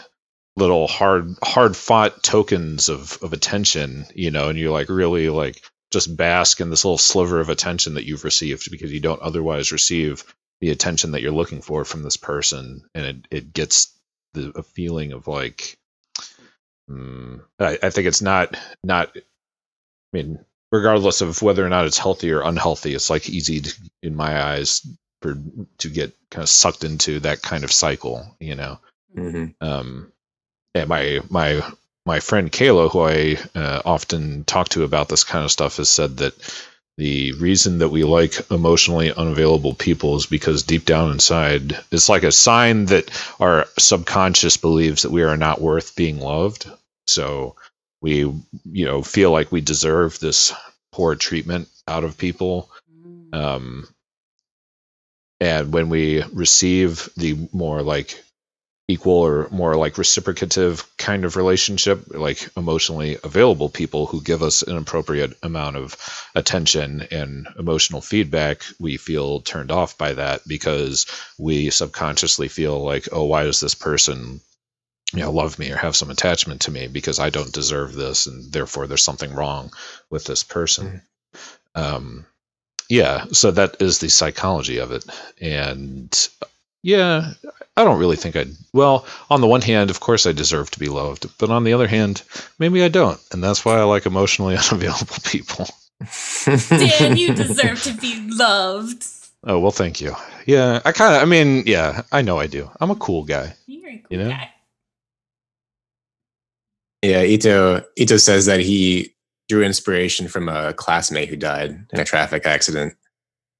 little 0.61 0.87
hard 0.87 1.37
hard 1.43 1.77
fought 1.77 2.23
tokens 2.23 2.89
of 2.89 3.19
of 3.23 3.33
attention, 3.33 4.07
you 4.15 4.31
know, 4.31 4.49
and 4.49 4.59
you're 4.59 4.71
like 4.71 4.89
really 4.89 5.29
like 5.29 5.61
just 5.91 6.17
bask 6.17 6.61
in 6.61 6.71
this 6.71 6.85
little 6.85 6.99
sliver 6.99 7.41
of 7.41 7.49
attention 7.49 7.95
that 7.95 8.05
you've 8.05 8.25
received 8.25 8.71
because 8.71 8.93
you 8.93 9.01
don't 9.01 9.23
otherwise 9.23 9.73
receive 9.73 10.23
the 10.61 10.71
attention 10.71 11.13
that 11.13 11.23
you're 11.23 11.33
looking 11.33 11.63
for 11.63 11.85
from 11.85 12.03
this 12.03 12.17
person 12.17 12.85
and 12.95 13.07
it, 13.07 13.17
it 13.31 13.53
gets 13.53 13.93
the 14.35 14.53
a 14.55 14.63
feeling 14.63 15.13
of 15.13 15.27
like 15.27 15.77
mm, 16.89 17.41
I, 17.59 17.79
I 17.83 17.91
think 17.91 18.07
it's 18.07 18.23
not 18.23 18.57
not 18.85 19.11
i 19.17 19.21
mean 20.13 20.39
regardless 20.71 21.23
of 21.23 21.43
whether 21.43 21.67
or 21.67 21.69
not 21.71 21.87
it's 21.87 21.99
healthy 21.99 22.31
or 22.31 22.43
unhealthy 22.43 22.95
it's 22.95 23.11
like 23.11 23.29
easy 23.29 23.63
to, 23.63 23.75
in 24.03 24.15
my 24.15 24.41
eyes 24.41 24.87
for 25.23 25.37
to 25.79 25.89
get 25.89 26.15
kind 26.31 26.43
of 26.43 26.49
sucked 26.49 26.85
into 26.85 27.21
that 27.21 27.43
kind 27.43 27.65
of 27.65 27.73
cycle 27.73 28.37
you 28.39 28.55
know 28.55 28.79
Mm-hmm. 29.17 29.67
um, 29.67 30.13
and 30.75 30.89
my 30.89 31.21
my 31.29 31.63
my 32.07 32.21
friend 32.21 32.51
Kayla, 32.51 32.91
who 32.91 33.01
I 33.01 33.59
uh, 33.59 33.83
often 33.85 34.45
talk 34.45 34.71
to 34.71 34.85
about 34.85 35.09
this 35.09 35.25
kind 35.25 35.45
of 35.45 35.51
stuff, 35.51 35.77
has 35.77 35.89
said 35.89 36.19
that 36.19 36.35
the 36.97 37.33
reason 37.33 37.79
that 37.79 37.89
we 37.89 38.05
like 38.05 38.51
emotionally 38.51 39.13
unavailable 39.13 39.75
people 39.75 40.17
is 40.17 40.27
because 40.27 40.65
deep 40.65 40.85
down 40.85 41.11
inside, 41.13 41.79
it's 41.91 42.09
like 42.09 42.25
a 42.25 42.33
sign 42.33 42.87
that 42.87 43.11
our 43.41 43.67
subconscious 43.79 44.57
believes 44.57 45.03
that 45.03 45.11
we 45.11 45.23
are 45.23 45.37
not 45.37 45.61
worth 45.61 45.97
being 45.97 46.21
loved. 46.21 46.71
So 47.07 47.57
we, 48.03 48.19
you 48.21 48.85
know, 48.85 49.03
feel 49.03 49.31
like 49.31 49.51
we 49.51 49.61
deserve 49.61 50.19
this 50.19 50.53
poor 50.93 51.15
treatment 51.15 51.69
out 51.89 52.05
of 52.05 52.19
people. 52.19 52.71
Um, 53.33 53.89
and 55.41 55.73
when 55.73 55.89
we 55.89 56.23
receive 56.35 57.09
the 57.17 57.49
more 57.53 57.83
like 57.83 58.23
equal 58.91 59.21
or 59.21 59.49
more 59.51 59.77
like 59.77 59.99
reciprocative 59.99 60.85
kind 60.97 61.25
of 61.25 61.37
relationship, 61.37 62.05
like 62.09 62.49
emotionally 62.57 63.17
available 63.23 63.69
people 63.69 64.07
who 64.07 64.23
give 64.23 64.43
us 64.43 64.63
an 64.63 64.77
appropriate 64.77 65.37
amount 65.43 65.77
of 65.77 65.97
attention 66.35 67.07
and 67.11 67.49
emotional 67.59 68.01
feedback, 68.01 68.63
we 68.79 68.97
feel 68.97 69.41
turned 69.41 69.71
off 69.71 69.97
by 69.97 70.13
that 70.15 70.47
because 70.47 71.07
we 71.39 71.71
subconsciously 71.71 72.49
feel 72.49 72.83
like, 72.83 73.09
oh, 73.13 73.25
why 73.25 73.45
does 73.45 73.61
this 73.61 73.75
person 73.75 74.41
you 75.13 75.21
know 75.21 75.33
love 75.33 75.59
me 75.59 75.71
or 75.73 75.77
have 75.77 75.97
some 75.97 76.11
attachment 76.11 76.63
to 76.63 76.71
me 76.71 76.87
because 76.87 77.19
I 77.19 77.31
don't 77.31 77.53
deserve 77.53 77.95
this 77.95 78.27
and 78.27 78.53
therefore 78.53 78.87
there's 78.87 79.03
something 79.03 79.35
wrong 79.35 79.73
with 80.09 80.25
this 80.25 80.45
person. 80.45 81.03
Um 81.75 82.27
yeah, 82.89 83.27
so 83.31 83.53
that 83.53 83.81
is 83.81 84.01
the 84.01 84.11
psychology 84.11 84.79
of 84.79 84.91
it. 84.91 85.05
And 85.41 86.29
yeah, 86.83 87.33
I 87.77 87.85
don't 87.85 87.99
really 87.99 88.17
think 88.17 88.37
I. 88.37 88.47
Well, 88.73 89.07
on 89.31 89.41
the 89.41 89.47
one 89.47 89.61
hand, 89.63 89.91
of 89.91 90.01
course, 90.01 90.27
I 90.27 90.33
deserve 90.33 90.71
to 90.73 90.79
be 90.79 90.89
loved, 90.89 91.27
but 91.39 91.51
on 91.51 91.65
the 91.65 91.73
other 91.73 91.87
hand, 91.89 92.23
maybe 92.59 92.83
I 92.83 92.89
don't, 92.89 93.21
and 93.33 93.43
that's 93.43 93.65
why 93.65 93.79
I 93.79 93.83
like 93.85 94.07
emotionally 94.07 94.57
unavailable 94.71 95.17
people. 95.25 95.67
Dan, 96.69 97.17
you 97.17 97.35
deserve 97.35 97.83
to 97.83 97.93
be 97.95 98.29
loved. 98.31 99.05
Oh 99.45 99.59
well, 99.59 99.71
thank 99.71 100.01
you. 100.01 100.15
Yeah, 100.47 100.81
I 100.85 100.93
kind 100.93 101.15
of. 101.15 101.23
I 101.23 101.25
mean, 101.27 101.65
yeah, 101.67 102.03
I 102.13 102.23
know 102.23 102.39
I 102.39 102.47
do. 102.47 102.71
I'm 102.81 102.91
a 102.91 102.97
cool 102.97 103.25
guy. 103.25 103.55
You're 103.67 103.89
a 103.91 103.99
cool 103.99 104.07
You 104.11 104.19
know? 104.19 104.29
guy. 104.31 104.51
Yeah, 107.03 107.23
Ito 107.23 107.83
Ito 107.97 108.17
says 108.19 108.47
that 108.47 108.61
he 108.61 109.15
drew 109.49 109.63
inspiration 109.65 110.29
from 110.29 110.49
a 110.49 110.73
classmate 110.75 111.29
who 111.29 111.37
died 111.37 111.87
in 111.93 112.01
a 112.01 112.05
traffic 112.05 112.47
accident, 112.47 112.95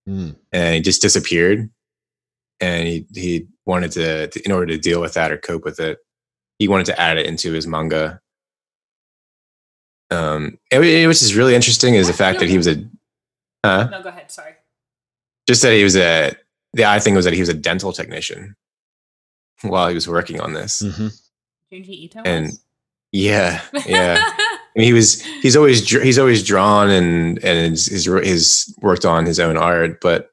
Hmm. 0.07 0.31
and 0.53 0.75
he 0.75 0.81
just 0.81 1.03
disappeared. 1.03 1.71
And 2.61 2.87
he 2.87 3.07
he 3.15 3.47
wanted 3.67 3.93
to, 3.93 4.27
to- 4.29 4.45
in 4.45 4.53
order 4.53 4.67
to 4.67 4.79
deal 4.79 5.01
with 5.01 5.15
that 5.15 5.33
or 5.33 5.39
cope 5.39 5.65
with 5.65 5.81
it, 5.81 5.99
he 6.59 6.69
wanted 6.69 6.87
to 6.87 7.01
add 7.01 7.19
it 7.19 7.27
into 7.27 7.53
his 7.53 7.67
manga. 7.67 8.21
Um, 10.11 10.59
and 10.71 10.83
wh- 10.85 11.09
which 11.09 11.23
is 11.23 11.35
really 11.37 11.55
interesting 11.55 11.95
is 11.95 12.07
the 12.09 12.13
fact 12.13 12.41
that 12.41 12.49
he 12.49 12.57
was 12.57 12.67
a, 12.67 12.85
huh? 13.65 13.89
No, 13.91 14.03
go 14.03 14.09
ahead. 14.09 14.31
Sorry. 14.31 14.55
Just 15.49 15.63
that 15.63 15.73
he 15.73 15.85
was 15.85 15.97
a. 15.97 16.35
The 16.73 16.85
odd 16.85 17.03
thing 17.03 17.15
was 17.15 17.25
that 17.25 17.35
he 17.35 17.41
was 17.41 17.49
a 17.49 17.55
dental 17.55 17.93
technician 17.93 18.55
while 19.63 19.89
he 19.89 19.95
was 19.95 20.07
working 20.07 20.41
on 20.41 20.53
this. 20.53 20.83
Mm-hmm. 20.83 21.07
Junji 21.73 21.89
Ito. 21.89 22.23
And 22.25 22.47
was? 22.47 22.65
yeah, 23.13 23.61
yeah. 23.87 24.33
mean, 24.81 24.87
he 24.87 24.93
was 24.93 25.23
he's 25.43 25.57
always 25.57 25.89
he's 25.89 26.19
always 26.19 26.45
drawn 26.45 26.91
and 26.91 27.43
and 27.45 27.71
he's, 27.71 27.87
he's 27.87 28.05
he's 28.05 28.75
worked 28.81 29.05
on 29.05 29.27
his 29.27 29.39
own 29.41 29.57
art, 29.57 30.01
but 30.01 30.30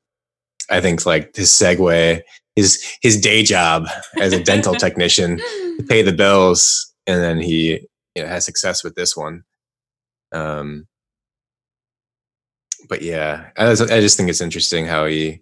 I 0.69 0.81
think 0.81 1.06
like 1.06 1.35
his 1.35 1.49
segue, 1.49 2.22
his 2.56 2.84
his 3.02 3.19
day 3.19 3.44
job 3.44 3.85
as 4.19 4.34
a 4.34 4.44
dental 4.44 4.76
technician 4.85 5.38
to 5.38 5.85
pay 5.88 6.02
the 6.02 6.11
bills, 6.14 6.94
and 7.06 7.22
then 7.22 7.39
he 7.39 7.80
you 8.15 8.23
know 8.23 8.27
has 8.27 8.45
success 8.45 8.84
with 8.84 8.95
this 8.95 9.15
one. 9.15 9.44
Um, 10.34 10.88
but 12.89 13.02
yeah, 13.02 13.49
I, 13.57 13.69
was- 13.69 13.81
I 13.81 13.99
just 14.02 14.18
think 14.18 14.30
it's 14.30 14.41
interesting 14.41 14.85
how 14.85 15.06
he 15.06 15.41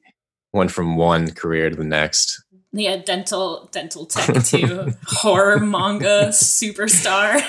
went 0.54 0.72
from 0.72 0.96
one 0.98 1.32
career 1.32 1.70
to 1.70 1.76
the 1.76 1.84
next. 1.84 2.44
Yeah, 2.72 2.98
dental 2.98 3.70
dental 3.72 4.06
tech 4.06 4.44
to 4.46 4.94
horror 5.08 5.60
manga 5.60 6.28
superstar. 6.30 7.42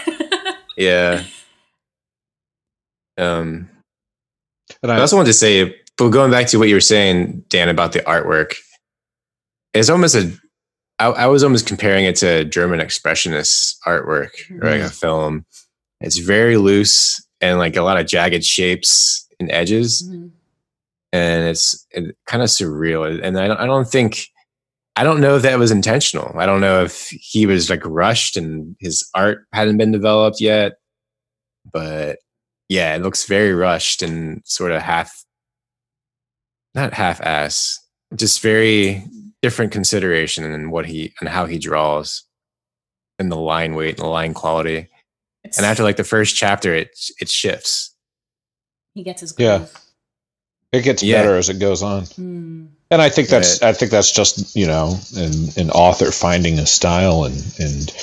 Yeah. 0.77 1.25
Um, 3.19 3.71
And 4.83 4.93
I 4.93 4.97
I, 4.97 5.01
also 5.01 5.17
wanted 5.17 5.29
to 5.29 5.33
say, 5.33 5.75
but 5.99 6.11
going 6.11 6.31
back 6.31 6.47
to 6.49 6.59
what 6.59 6.69
you 6.69 6.75
were 6.75 6.81
saying, 6.81 7.45
Dan, 7.49 7.69
about 7.69 7.93
the 7.93 8.01
artwork, 8.01 8.55
it's 9.75 9.91
almost 9.91 10.15
a. 10.15 10.33
I, 10.99 11.07
I 11.09 11.27
was 11.27 11.45
almost 11.45 11.67
comparing 11.67 12.07
it 12.07 12.17
to 12.17 12.45
German 12.47 12.81
expressionist 12.81 13.77
artwork 13.87 14.31
or 14.63 14.71
like 14.71 14.81
a 14.81 14.89
film. 14.89 15.45
It's 16.01 16.19
very 16.19 16.57
loose 16.57 17.23
and 17.43 17.59
like 17.59 17.77
a 17.77 17.83
lot 17.83 17.99
of 18.01 18.07
jagged 18.07 18.45
shapes 18.45 19.27
and 19.39 19.51
edges, 19.51 20.03
Mhm. 20.09 20.31
and 21.13 21.45
it's 21.49 21.87
it, 21.91 22.17
kind 22.27 22.43
of 22.43 22.49
surreal. 22.49 23.23
And 23.23 23.39
I 23.39 23.47
don't, 23.49 23.61
I 23.61 23.67
don't 23.67 23.87
think, 23.87 24.27
I 24.97 25.05
don't 25.05 25.21
know 25.21 25.37
if 25.37 25.43
that 25.43 25.59
was 25.59 25.71
intentional. 25.71 26.35
I 26.39 26.47
don't 26.47 26.63
know 26.63 26.83
if 26.83 27.09
he 27.11 27.45
was 27.45 27.69
like 27.69 27.83
rushed 27.85 28.39
and 28.39 28.75
his 28.81 29.07
art 29.15 29.45
hadn't 29.53 29.77
been 29.77 29.93
developed 29.93 30.41
yet, 30.41 30.75
but 31.71 32.19
yeah, 32.71 32.95
it 32.95 33.03
looks 33.03 33.27
very 33.27 33.53
rushed 33.53 34.01
and 34.03 34.41
sort 34.47 34.73
of 34.73 34.81
half, 34.81 35.25
not 36.77 36.93
half 36.95 37.21
ass, 37.23 37.81
just 38.15 38.41
very 38.41 39.03
different 39.43 39.73
consideration 39.73 40.45
in 40.45 40.71
what 40.71 40.87
he 40.87 41.13
and 41.21 41.29
how 41.29 41.47
he 41.47 41.59
draws 41.59 42.23
and 43.19 43.33
the 43.33 43.37
line 43.37 43.75
weight 43.75 43.97
and 43.99 44.05
the 44.05 44.11
line 44.11 44.35
quality. 44.35 44.89
It's- 45.45 45.57
And 45.57 45.67
after 45.67 45.83
like 45.83 45.97
the 45.97 46.05
first 46.05 46.37
chapter, 46.37 46.75
it 46.75 46.91
it 47.21 47.29
shifts. 47.29 47.95
he 48.95 49.03
gets 49.03 49.21
his 49.21 49.35
Yeah. 49.39 49.67
it 50.73 50.83
gets 50.83 51.03
Yeah. 51.03 51.23
better 51.23 51.37
as 51.37 51.49
it 51.49 51.59
goes 51.59 51.83
on. 51.83 52.03
Mm. 52.05 52.69
And 52.91 53.03
I 53.03 53.09
think 53.09 53.29
that's 53.29 53.61
I 53.63 53.73
think 53.73 53.91
that's 53.91 54.13
just 54.13 54.55
you 54.57 54.67
know 54.67 54.99
an, 55.17 55.33
an 55.57 55.71
author 55.71 56.11
finding 56.13 56.59
a 56.59 56.67
style 56.67 57.25
and 57.25 57.37
and 57.59 57.97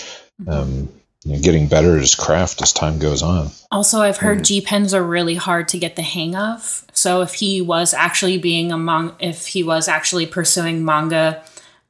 um, 0.47 0.89
you 1.23 1.33
know, 1.33 1.39
getting 1.41 1.67
better 1.67 1.95
at 1.95 2.01
his 2.01 2.15
craft 2.15 2.61
as 2.61 2.73
time 2.73 2.99
goes 2.99 3.21
on. 3.21 3.49
Also, 3.71 4.01
I've 4.01 4.17
heard 4.17 4.39
Mm. 4.39 4.43
G 4.43 4.61
pens 4.61 4.93
are 4.93 5.03
really 5.03 5.35
hard 5.35 5.67
to 5.69 5.77
get 5.77 5.95
the 5.95 6.01
hang 6.01 6.35
of. 6.35 6.85
So 6.93 7.21
if 7.21 7.35
he 7.35 7.61
was 7.61 7.93
actually 7.93 8.37
being 8.37 8.71
a 8.71 8.77
mon- 8.77 9.15
if 9.19 9.47
he 9.47 9.63
was 9.63 9.87
actually 9.87 10.25
pursuing 10.25 10.83
manga 10.83 11.41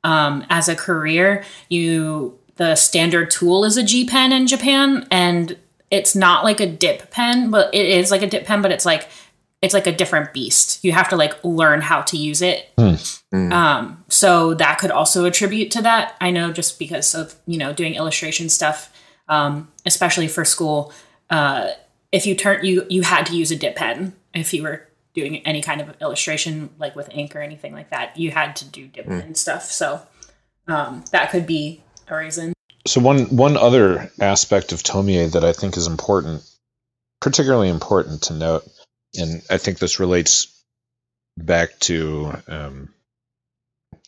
um, 0.04 0.46
as 0.50 0.70
a 0.70 0.76
career, 0.76 1.44
you 1.70 2.38
the 2.58 2.76
standard 2.76 3.32
tool 3.32 3.66
is 3.66 3.78
a 3.78 3.84
G 3.84 4.06
pen 4.06 4.32
in 4.32 4.46
Japan, 4.46 5.08
and 5.10 5.58
it's 5.90 6.16
not 6.16 6.44
like 6.44 6.60
a 6.60 6.68
dip 6.68 7.10
pen, 7.10 7.50
but 7.50 7.74
it 7.74 7.88
is 7.88 8.12
like 8.12 8.22
a 8.22 8.28
dip 8.28 8.46
pen, 8.46 8.62
but 8.62 8.72
it's 8.72 8.86
like 8.86 9.08
it's 9.64 9.74
like 9.74 9.88
a 9.88 9.96
different 9.96 10.34
beast. 10.34 10.84
You 10.84 10.92
have 10.92 11.10
to 11.10 11.16
like 11.16 11.42
learn 11.44 11.82
how 11.82 12.02
to 12.02 12.18
use 12.18 12.42
it. 12.42 12.70
Mm. 12.78 13.52
Um, 13.52 14.04
so 14.10 14.54
that 14.56 14.78
could 14.78 14.92
also 14.92 15.26
attribute 15.26 15.72
to 15.72 15.82
that. 15.82 16.16
I 16.22 16.30
know 16.30 16.52
just 16.52 16.78
because 16.78 17.16
of 17.16 17.34
you 17.48 17.58
know 17.58 17.74
doing 17.74 17.96
illustration 17.96 18.50
stuff, 18.50 18.93
um, 19.28 19.72
especially 19.86 20.28
for 20.28 20.46
school. 20.46 20.94
Uh, 21.30 21.70
if 22.12 22.26
you 22.26 22.36
turn 22.36 22.64
you 22.64 22.86
you 22.90 23.02
had 23.02 23.26
to 23.26 23.36
use 23.36 23.52
a 23.52 23.56
dip 23.56 23.76
pen 23.76 24.14
if 24.34 24.54
you 24.54 24.64
were 24.64 24.88
doing 25.14 25.46
any 25.46 25.62
kind 25.62 25.80
of 25.80 25.96
illustration 26.02 26.70
like 26.80 26.96
with 26.96 27.10
ink 27.12 27.36
or 27.36 27.40
anything 27.40 27.74
like 27.74 27.90
that. 27.92 28.18
You 28.18 28.32
had 28.32 28.56
to 28.58 28.66
do 28.66 28.88
dip 28.88 29.08
pen 29.08 29.36
stuff. 29.36 29.64
So 29.64 30.02
um, 30.68 31.04
that 31.12 31.32
could 31.32 31.46
be 31.46 31.84
a 32.08 32.18
reason. 32.18 32.54
So 32.86 33.00
one 33.00 33.36
one 33.36 33.56
other 33.56 34.12
aspect 34.20 34.72
of 34.72 34.84
Tomie 34.84 35.32
that 35.32 35.44
I 35.44 35.54
think 35.54 35.78
is 35.78 35.88
important, 35.88 36.44
particularly 37.22 37.70
important 37.70 38.24
to 38.24 38.34
note, 38.34 38.68
and 39.16 39.42
I 39.50 39.58
think 39.58 39.80
this 39.80 40.00
relates 40.00 40.64
back 41.38 41.80
to 41.82 42.34
um, 42.48 42.94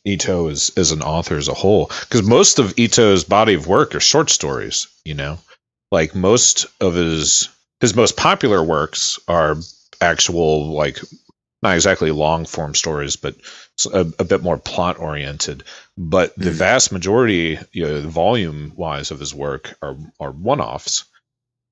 Ito 0.05 0.49
as 0.49 0.71
as 0.77 0.91
an 0.91 1.01
author 1.01 1.37
as 1.37 1.47
a 1.47 1.53
whole, 1.53 1.87
because 2.01 2.23
most 2.23 2.59
of 2.59 2.77
Ito's 2.77 3.23
body 3.23 3.55
of 3.55 3.67
work 3.67 3.95
are 3.95 3.99
short 3.99 4.29
stories. 4.29 4.87
You 5.03 5.15
know, 5.15 5.39
like 5.91 6.15
most 6.15 6.67
of 6.79 6.93
his 6.93 7.49
his 7.81 7.95
most 7.95 8.15
popular 8.15 8.63
works 8.63 9.19
are 9.27 9.57
actual 10.01 10.71
like 10.73 10.99
not 11.61 11.75
exactly 11.75 12.11
long 12.11 12.45
form 12.45 12.75
stories, 12.75 13.15
but 13.15 13.35
a 13.91 14.23
bit 14.23 14.43
more 14.43 14.57
plot 14.57 14.99
oriented. 14.99 15.63
But 15.97 16.35
the 16.35 16.51
Mhm. 16.51 16.53
vast 16.53 16.91
majority, 16.91 17.59
you 17.71 17.83
know, 17.85 18.01
volume 18.07 18.73
wise 18.75 19.11
of 19.11 19.19
his 19.19 19.33
work 19.33 19.75
are 19.81 19.97
are 20.19 20.31
one 20.31 20.61
offs. 20.61 21.05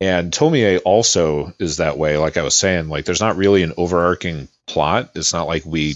And 0.01 0.34
Tomie 0.34 0.81
also 0.84 1.53
is 1.60 1.77
that 1.77 1.97
way. 1.97 2.18
Like 2.18 2.35
I 2.38 2.41
was 2.41 2.55
saying, 2.55 2.89
like 2.89 3.05
there's 3.05 3.22
not 3.22 3.38
really 3.38 3.64
an 3.64 3.73
overarching 3.77 4.47
plot. 4.68 5.11
It's 5.15 5.31
not 5.31 5.47
like 5.47 5.65
we, 5.65 5.95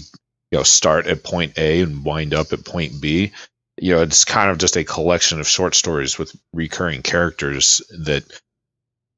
you 0.50 0.58
know, 0.58 0.62
start 0.62 1.06
at 1.06 1.24
point 1.24 1.58
A 1.58 1.82
and 1.82 2.04
wind 2.04 2.34
up 2.34 2.52
at 2.52 2.64
point 2.64 3.00
B. 3.00 3.32
You 3.80 3.94
know, 3.94 4.02
it's 4.02 4.24
kind 4.24 4.50
of 4.50 4.58
just 4.58 4.76
a 4.76 4.84
collection 4.84 5.40
of 5.40 5.48
short 5.48 5.74
stories 5.74 6.18
with 6.18 6.34
recurring 6.52 7.02
characters 7.02 7.82
that 8.04 8.24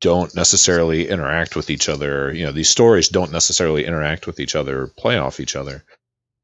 don't 0.00 0.34
necessarily 0.34 1.08
interact 1.08 1.56
with 1.56 1.70
each 1.70 1.88
other. 1.88 2.32
You 2.32 2.46
know, 2.46 2.52
these 2.52 2.68
stories 2.68 3.08
don't 3.08 3.32
necessarily 3.32 3.84
interact 3.84 4.26
with 4.26 4.40
each 4.40 4.54
other, 4.54 4.82
or 4.82 4.86
play 4.88 5.18
off 5.18 5.40
each 5.40 5.56
other. 5.56 5.84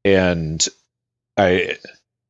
And 0.05 0.65
I 1.37 1.77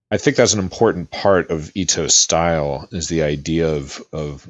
I 0.09 0.17
think 0.17 0.37
that's 0.37 0.53
an 0.53 0.59
important 0.59 1.11
part 1.11 1.51
of 1.51 1.71
Ito's 1.75 2.15
style 2.15 2.87
is 2.91 3.07
the 3.07 3.23
idea 3.23 3.75
of 3.75 4.01
of 4.13 4.49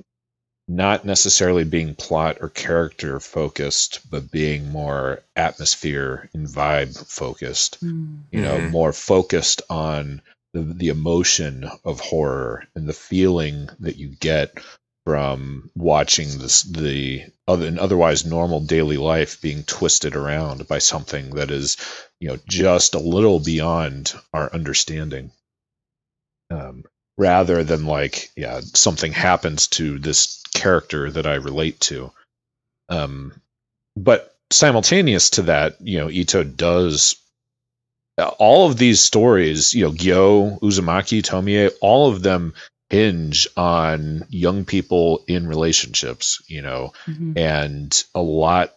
not 0.68 1.06
necessarily 1.06 1.64
being 1.64 1.96
plot 1.96 2.38
or 2.42 2.50
character 2.50 3.20
focused, 3.20 4.02
but 4.10 4.32
being 4.32 4.70
more 4.70 5.22
atmosphere 5.36 6.30
and 6.34 6.48
vibe 6.48 6.96
focused. 7.08 7.78
You 7.82 8.42
know, 8.42 8.60
Mhm. 8.60 8.72
more 8.72 8.94
focused 8.94 9.62
on 9.70 10.22
the 10.54 10.62
the 10.62 10.90
emotion 10.90 11.70
of 11.84 12.00
horror 12.00 12.66
and 12.76 12.88
the 12.88 12.94
feeling 12.94 13.70
that 13.80 13.98
you 13.98 14.10
get 14.10 14.58
from 15.06 15.72
watching 15.76 16.38
this 16.38 16.64
the 16.64 17.24
other 17.48 17.66
an 17.68 17.80
otherwise 17.80 18.26
normal 18.26 18.60
daily 18.60 18.98
life 18.98 19.40
being 19.42 19.64
twisted 19.64 20.16
around 20.16 20.68
by 20.68 20.80
something 20.80 21.30
that 21.32 21.50
is 21.52 21.78
you 22.20 22.28
know 22.28 22.38
just 22.48 22.94
a 22.96 23.00
little 23.00 23.40
beyond 23.40 24.14
our 24.34 24.52
understanding 24.54 25.32
um, 26.50 26.84
rather 27.18 27.64
than 27.64 27.86
like 27.86 28.32
yeah 28.36 28.62
something 28.62 29.12
happens 29.12 29.68
to 29.68 30.00
this 30.00 30.42
character 30.54 31.10
that 31.12 31.26
i 31.28 31.36
relate 31.36 31.80
to 31.80 32.12
um, 32.90 33.34
but 33.96 34.34
simultaneous 34.52 35.32
to 35.32 35.42
that 35.44 35.78
you 35.82 36.00
know 36.00 36.10
ito 36.10 36.44
does 36.44 37.16
all 38.40 38.68
of 38.70 38.78
these 38.78 39.00
stories 39.02 39.74
you 39.74 39.84
know 39.86 39.92
gyo 39.92 40.60
uzumaki 40.62 41.22
tomie 41.22 41.72
all 41.82 42.10
of 42.10 42.22
them 42.24 42.54
hinge 42.90 43.48
on 43.58 44.26
young 44.30 44.64
people 44.66 45.24
in 45.28 45.48
relationships 45.48 46.42
you 46.48 46.62
know 46.62 46.94
Mhm. 47.08 47.38
and 47.38 48.04
a 48.16 48.22
lot 48.22 48.74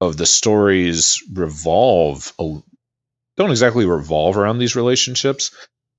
of 0.00 0.16
the 0.16 0.26
stories 0.26 1.22
revolve 1.32 2.32
don't 2.38 3.50
exactly 3.50 3.84
revolve 3.84 4.36
around 4.36 4.58
these 4.58 4.74
relationships 4.76 5.50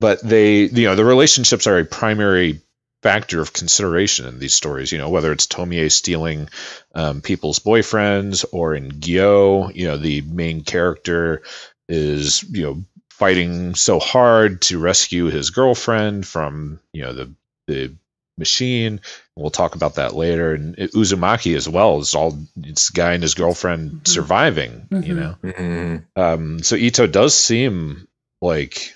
but 0.04 0.20
they 0.22 0.62
you 0.78 0.86
know 0.86 0.96
the 0.96 1.04
relationships 1.04 1.66
are 1.66 1.78
a 1.78 1.84
primary 1.84 2.60
factor 3.02 3.40
of 3.40 3.52
consideration 3.52 4.26
in 4.26 4.38
these 4.38 4.54
stories 4.54 4.92
you 4.92 4.98
know 4.98 5.08
whether 5.14 5.32
it's 5.32 5.46
tomie 5.46 5.90
stealing 5.90 6.48
um, 6.94 7.20
people's 7.22 7.58
boyfriends 7.58 8.44
or 8.52 8.74
in 8.74 8.90
gyo 9.04 9.74
you 9.74 9.86
know 9.88 9.96
the 9.96 10.20
main 10.42 10.62
character 10.62 11.42
is 11.88 12.42
you 12.56 12.62
know 12.64 12.76
fighting 13.10 13.74
so 13.74 13.98
hard 13.98 14.60
to 14.62 14.78
rescue 14.78 15.26
his 15.26 15.50
girlfriend 15.50 16.26
from 16.26 16.80
you 16.92 17.02
know 17.02 17.12
the 17.14 17.26
the 17.66 17.94
machine 18.36 19.00
we'll 19.36 19.50
talk 19.60 19.74
about 19.76 19.94
that 19.94 20.14
later 20.14 20.54
and 20.54 20.76
uzumaki 20.76 21.54
as 21.56 21.68
well 21.68 22.00
is 22.00 22.14
all 22.14 22.36
it's 22.62 22.90
guy 22.90 23.12
and 23.14 23.22
his 23.22 23.34
girlfriend 23.34 23.92
Mhm. 23.92 24.08
surviving 24.08 24.72
you 24.90 25.14
Mhm. 25.14 25.16
know 25.20 25.34
Mhm. 25.42 26.04
um, 26.16 26.62
so 26.62 26.74
Ito 26.76 27.06
does 27.06 27.34
seem 27.34 28.08
like 28.42 28.92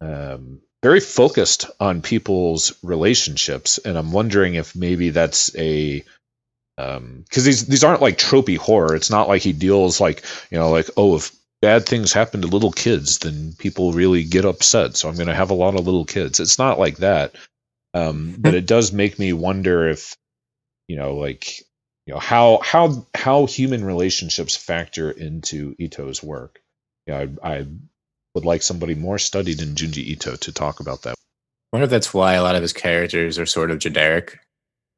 um, 0.00 0.60
very 0.82 1.00
focused 1.00 1.66
on 1.80 2.02
people's 2.02 2.72
relationships, 2.82 3.78
and 3.78 3.96
I'm 3.98 4.12
wondering 4.12 4.54
if 4.54 4.76
maybe 4.76 5.10
that's 5.10 5.54
a 5.56 6.04
um 6.76 7.24
because 7.28 7.44
these 7.44 7.66
these 7.66 7.82
aren't 7.82 8.02
like 8.02 8.16
tropey 8.18 8.56
horror. 8.56 8.94
It's 8.94 9.10
not 9.10 9.28
like 9.28 9.42
he 9.42 9.52
deals 9.52 10.00
like 10.00 10.24
you 10.50 10.58
know 10.58 10.70
like 10.70 10.88
oh 10.96 11.16
if 11.16 11.32
bad 11.60 11.86
things 11.86 12.12
happen 12.12 12.42
to 12.42 12.46
little 12.46 12.70
kids, 12.70 13.18
then 13.18 13.52
people 13.58 13.92
really 13.92 14.22
get 14.22 14.44
upset. 14.44 14.96
So 14.96 15.08
I'm 15.08 15.16
going 15.16 15.26
to 15.26 15.34
have 15.34 15.50
a 15.50 15.54
lot 15.54 15.74
of 15.74 15.84
little 15.84 16.04
kids. 16.04 16.38
It's 16.38 16.58
not 16.58 16.78
like 16.78 16.98
that, 16.98 17.34
um, 17.94 18.36
but 18.38 18.54
it 18.54 18.66
does 18.66 18.92
make 18.92 19.18
me 19.18 19.32
wonder 19.32 19.88
if 19.88 20.16
you 20.86 20.96
know 20.96 21.16
like 21.16 21.58
you 22.06 22.14
know 22.14 22.20
how 22.20 22.60
how 22.62 23.06
how 23.14 23.46
human 23.46 23.84
relationships 23.84 24.56
factor 24.56 25.10
into 25.10 25.74
Ito's 25.78 26.22
work. 26.22 26.60
Yeah, 27.06 27.26
I, 27.42 27.52
I 27.52 27.66
would 28.34 28.44
like 28.44 28.62
somebody 28.62 28.94
more 28.94 29.18
studied 29.18 29.60
in 29.62 29.74
Junji 29.74 29.98
Ito 29.98 30.36
to 30.36 30.52
talk 30.52 30.80
about 30.80 31.02
that. 31.02 31.14
I 31.18 31.76
wonder 31.76 31.84
if 31.84 31.90
that's 31.90 32.14
why 32.14 32.34
a 32.34 32.42
lot 32.42 32.54
of 32.54 32.62
his 32.62 32.72
characters 32.72 33.38
are 33.38 33.46
sort 33.46 33.70
of 33.70 33.78
generic 33.78 34.38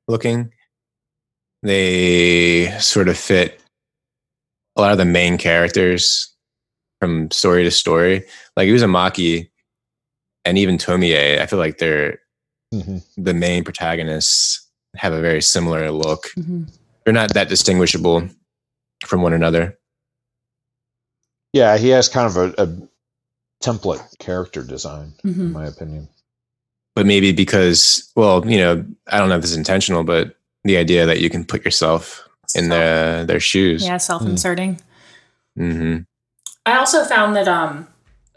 looking. 0.08 0.52
They 1.62 2.70
sort 2.78 3.08
of 3.08 3.16
fit 3.16 3.60
a 4.76 4.80
lot 4.80 4.92
of 4.92 4.98
the 4.98 5.04
main 5.04 5.36
characters 5.36 6.34
from 7.00 7.30
story 7.30 7.64
to 7.64 7.70
story. 7.70 8.24
Like 8.56 8.68
Uzumaki 8.68 9.50
and 10.44 10.58
even 10.58 10.78
Tomie, 10.78 11.40
I 11.40 11.46
feel 11.46 11.58
like 11.58 11.78
they're 11.78 12.18
mm-hmm. 12.72 12.98
the 13.16 13.34
main 13.34 13.64
protagonists 13.64 14.68
have 14.96 15.12
a 15.12 15.20
very 15.20 15.42
similar 15.42 15.90
look. 15.90 16.28
Mm-hmm. 16.38 16.64
They're 17.04 17.14
not 17.14 17.34
that 17.34 17.48
distinguishable 17.48 18.28
from 19.04 19.22
one 19.22 19.32
another. 19.32 19.78
Yeah, 21.52 21.78
he 21.78 21.88
has 21.88 22.08
kind 22.08 22.26
of 22.26 22.36
a, 22.36 22.62
a 22.62 22.88
template 23.62 24.18
character 24.18 24.62
design, 24.62 25.12
mm-hmm. 25.24 25.40
in 25.40 25.52
my 25.52 25.66
opinion. 25.66 26.08
But 26.94 27.06
maybe 27.06 27.32
because, 27.32 28.10
well, 28.16 28.44
you 28.46 28.58
know, 28.58 28.84
I 29.06 29.18
don't 29.18 29.28
know 29.28 29.36
if 29.36 29.44
it's 29.44 29.54
intentional, 29.54 30.04
but 30.04 30.36
the 30.64 30.76
idea 30.76 31.06
that 31.06 31.20
you 31.20 31.30
can 31.30 31.44
put 31.44 31.64
yourself 31.64 32.28
in 32.54 32.68
their 32.68 33.24
their 33.24 33.40
shoes. 33.40 33.84
Yeah, 33.84 33.98
self-inserting. 33.98 34.80
Mm-hmm. 35.58 35.98
I 36.66 36.78
also 36.78 37.04
found 37.04 37.36
that 37.36 37.48
um 37.48 37.88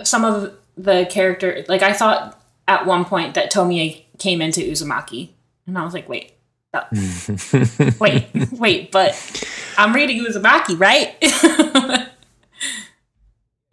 some 0.04 0.24
of 0.24 0.54
the 0.78 1.08
character, 1.10 1.66
like 1.68 1.82
I 1.82 1.94
thought 1.94 2.40
at 2.68 2.86
one 2.86 3.06
point 3.06 3.34
that 3.36 3.52
Tomie 3.52 4.04
came 4.20 4.42
into 4.42 4.62
Uzumaki, 4.62 5.30
and 5.68 5.78
I 5.78 5.84
was 5.84 5.94
like, 5.94 6.08
wait, 6.08 6.34
that, 6.72 6.90
wait, 8.00 8.52
wait, 8.52 8.92
but 8.92 9.46
I'm 9.78 9.94
reading 9.94 10.24
Uzumaki, 10.24 10.80
right? 10.80 11.16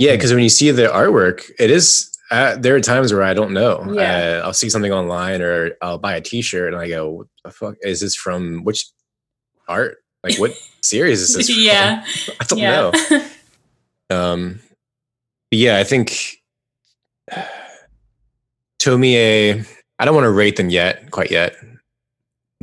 yeah, 0.01 0.13
because 0.13 0.33
when 0.33 0.43
you 0.43 0.49
see 0.49 0.71
the 0.71 0.87
artwork, 0.87 1.51
it 1.59 1.71
is. 1.71 2.11
Uh, 2.31 2.57
there 2.57 2.75
are 2.75 2.81
times 2.81 3.13
where 3.13 3.23
I 3.23 3.35
don't 3.35 3.53
know. 3.53 3.93
Yeah. 3.93 4.41
Uh, 4.43 4.47
I'll 4.47 4.55
see 4.55 4.71
something 4.71 4.93
online 4.93 5.43
or 5.43 5.73
I'll 5.83 5.99
buy 5.99 6.15
a 6.15 6.23
T-shirt 6.23 6.73
and 6.73 6.81
I 6.81 6.89
go, 6.89 7.11
"What 7.11 7.27
the 7.45 7.51
fuck 7.51 7.75
is 7.83 8.01
this 8.01 8.17
from? 8.17 8.65
Which 8.65 8.87
art? 9.69 9.99
Like 10.25 10.39
what 10.39 10.53
series 10.81 11.21
is 11.21 11.37
this?" 11.37 11.51
From? 11.51 11.57
yeah, 11.59 12.05
I 12.41 12.45
don't 12.45 12.59
yeah. 12.59 12.91
know. 12.91 13.27
Um, 14.11 14.59
yeah, 15.53 15.79
I 15.79 15.85
think 15.85 16.43
Tomie. 18.81 19.65
I 20.01 20.05
don't 20.05 20.15
want 20.17 20.25
to 20.25 20.33
rate 20.33 20.57
them 20.57 20.69
yet, 20.69 21.13
quite 21.13 21.31
yet, 21.31 21.55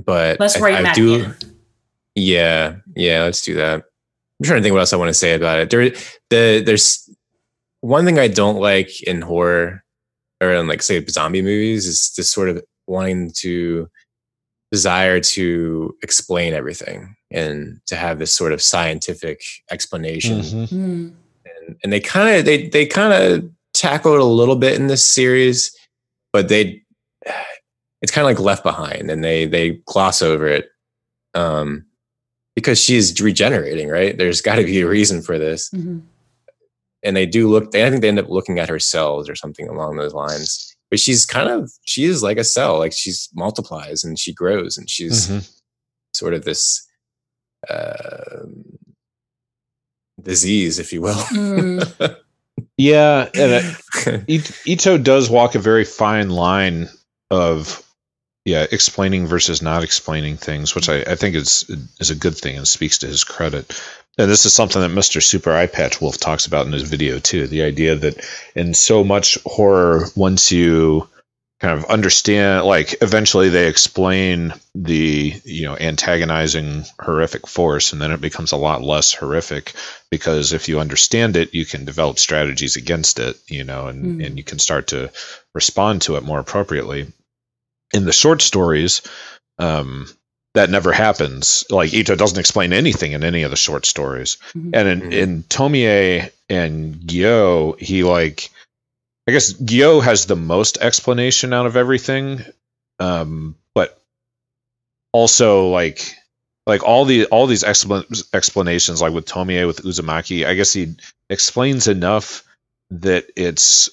but 0.04 0.42
let's 0.42 0.58
I, 0.58 0.60
rate 0.60 0.76
I 0.76 0.82
Matt 0.82 0.96
do. 0.96 1.34
Yeah, 2.16 2.78
yeah, 2.98 3.24
let's 3.24 3.44
do 3.44 3.54
that. 3.54 3.76
I'm 4.40 4.44
trying 4.44 4.60
to 4.60 4.64
think 4.64 4.74
what 4.74 4.82
else 4.82 4.92
I 4.92 4.98
want 4.98 5.10
to 5.10 5.14
say 5.14 5.36
about 5.36 5.60
it. 5.60 5.70
There, 5.70 5.90
the 6.30 6.64
there's 6.66 7.07
one 7.82 8.06
thing 8.06 8.20
I 8.20 8.28
don't 8.28 8.60
like 8.60 9.04
in 9.04 9.22
horror 9.22 9.84
or 10.42 10.52
in 10.52 10.68
like 10.68 10.82
say 10.82 11.04
zombie 11.06 11.42
movies 11.42 11.88
is 11.88 12.14
this 12.16 12.30
sort 12.30 12.50
of 12.50 12.64
wanting 12.88 13.32
to 13.38 13.90
desire 14.72 15.20
to 15.20 15.96
explain 16.04 16.54
everything 16.54 17.16
and 17.32 17.80
to 17.88 17.96
have 17.96 18.20
this 18.20 18.34
sort 18.34 18.54
of 18.54 18.62
scientific 18.62 19.42
explanation. 19.72 20.42
Mm. 20.42 21.14
And, 21.46 21.76
and 21.84 21.94
they 21.94 22.00
kind 22.00 22.38
of 22.38 22.46
they 22.46 22.68
they 22.70 22.86
kind 22.86 23.14
of 23.14 23.50
tackle 23.74 24.14
it 24.14 24.20
a 24.20 24.26
little 24.26 24.56
bit 24.56 24.76
in 24.76 24.88
this 24.88 25.06
series, 25.06 25.76
but 26.34 26.50
they 26.50 26.82
it's 28.02 28.12
kind 28.12 28.24
of 28.28 28.30
like 28.30 28.40
left 28.40 28.64
behind 28.64 29.10
and 29.10 29.24
they 29.24 29.46
they 29.46 29.82
gloss 29.86 30.22
over 30.22 30.48
it. 30.48 30.70
Um 31.34 31.86
because 32.56 32.82
she's 32.82 33.22
regenerating, 33.22 33.88
right? 33.88 34.18
There's 34.18 34.42
got 34.42 34.56
to 34.56 34.64
be 34.64 34.82
a 34.82 34.88
reason 34.88 35.22
for 35.22 35.38
this. 35.38 35.70
Mm-hmm. 35.70 36.00
And 37.08 37.16
they 37.16 37.26
do 37.26 37.50
look, 37.50 37.72
they, 37.72 37.86
I 37.86 37.90
think 37.90 38.02
they 38.02 38.10
end 38.10 38.20
up 38.20 38.30
looking 38.30 38.60
at 38.60 38.70
her 38.70 38.80
cells 38.80 39.30
or 39.30 39.36
something 39.36 39.68
along 39.68 39.98
those 39.98 40.14
lines. 40.14 40.76
But 40.90 41.00
she's 41.00 41.26
kind 41.26 41.50
of, 41.50 41.72
she 41.86 42.04
is 42.04 42.22
like 42.22 42.38
a 42.38 42.44
cell, 42.44 42.78
like 42.78 42.94
she's 42.94 43.30
multiplies 43.34 44.04
and 44.04 44.20
she 44.20 44.34
grows 44.34 44.78
and 44.78 44.90
she's 44.90 45.28
mm-hmm. 45.28 45.40
sort 46.14 46.34
of 46.34 46.44
this 46.44 46.86
uh, 47.70 48.46
disease, 50.22 50.80
if 50.80 50.92
you 50.92 51.02
will. 51.02 51.16
Mm. 51.16 52.18
yeah. 52.78 53.30
And 53.34 53.78
it, 54.28 54.52
Ito 54.66 54.98
does 54.98 55.30
walk 55.30 55.56
a 55.56 55.60
very 55.60 55.86
fine 55.86 56.30
line 56.30 56.90
of 57.32 57.84
yeah, 58.48 58.66
explaining 58.72 59.28
versus 59.28 59.62
not 59.62 59.84
explaining 59.84 60.38
things, 60.38 60.74
which 60.74 60.88
I, 60.88 61.02
I, 61.02 61.16
think 61.16 61.36
is 61.36 61.70
is 62.00 62.10
a 62.10 62.16
good 62.16 62.38
thing 62.38 62.56
and 62.56 62.66
speaks 62.66 62.98
to 63.00 63.08
his 63.08 63.26
credit. 63.26 63.78
And 64.18 64.30
this 64.30 64.46
is 64.46 64.54
something 64.54 64.82
that 64.82 64.92
Mr. 64.92 65.22
Super 65.22 65.52
Eyepatch 65.52 66.02
Wolf 66.02 66.18
talks 66.18 66.48
about 66.48 66.66
in 66.66 66.72
his 66.74 66.84
video 66.90 67.20
too. 67.20 67.48
The 67.48 67.64
idea 67.64 67.96
that 67.96 68.26
in 68.56 68.74
so 68.74 69.04
much 69.04 69.38
horror, 69.46 70.06
once 70.16 70.52
you 70.52 71.08
kind 71.60 71.78
of 71.78 71.86
understand, 71.86 72.66
like 72.66 72.96
eventually 73.02 73.50
they 73.50 73.68
explain 73.68 74.54
the 74.76 75.34
you 75.44 75.66
know 75.66 75.76
antagonizing 75.78 76.86
horrific 77.00 77.48
force, 77.48 77.94
and 77.94 78.02
then 78.02 78.12
it 78.12 78.22
becomes 78.22 78.52
a 78.52 78.58
lot 78.58 78.82
less 78.82 79.14
horrific 79.14 79.74
because 80.10 80.54
if 80.54 80.68
you 80.68 80.80
understand 80.80 81.36
it, 81.38 81.54
you 81.54 81.66
can 81.66 81.86
develop 81.86 82.18
strategies 82.20 82.76
against 82.76 83.20
it, 83.20 83.38
you 83.48 83.64
know, 83.64 83.88
and 83.88 84.20
Mm. 84.20 84.26
and 84.26 84.38
you 84.38 84.44
can 84.44 84.60
start 84.60 84.88
to 84.88 85.12
respond 85.54 86.04
to 86.04 86.16
it 86.16 86.24
more 86.24 86.40
appropriately 86.40 87.08
in 87.94 88.06
the 88.06 88.12
short 88.14 88.42
stories, 88.42 89.02
um, 89.60 90.08
that 90.58 90.70
never 90.70 90.92
happens. 90.92 91.66
Like 91.70 91.94
Ito 91.94 92.16
doesn't 92.16 92.40
explain 92.40 92.74
anything 92.74 93.14
in 93.14 93.24
any 93.24 93.44
of 93.44 93.52
the 93.52 93.58
short 93.58 93.86
stories, 93.86 94.38
Mhm. 94.56 94.72
and 94.74 94.88
in, 94.88 95.14
in 95.14 95.44
Tomie 95.44 96.30
and 96.50 96.96
Gyo, 96.96 97.80
he 97.80 98.04
like, 98.04 98.50
I 99.28 99.32
guess 99.32 99.54
Gyo 99.54 100.02
has 100.04 100.26
the 100.26 100.36
most 100.36 100.78
explanation 100.80 101.54
out 101.54 101.66
of 101.66 101.76
everything, 101.78 102.44
um, 103.00 103.56
but 103.74 103.98
also 105.12 105.70
like, 105.70 106.16
like 106.66 106.84
all 106.84 107.06
the 107.06 107.26
all 107.26 107.48
these 107.48 107.64
explan- 107.64 108.24
explanations, 108.34 109.02
like 109.02 109.14
with 109.14 109.26
Tomie 109.26 109.66
with 109.68 109.84
Uzumaki, 109.84 110.46
I 110.46 110.54
guess 110.54 110.74
he 110.74 110.96
explains 111.30 111.88
enough 111.88 112.44
that 112.92 113.26
it's 113.36 113.90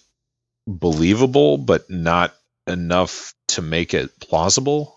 believable, 0.67 1.59
but 1.59 1.91
not 1.91 2.35
enough 2.67 3.35
to 3.49 3.63
make 3.63 3.93
it 3.95 4.19
plausible 4.21 4.94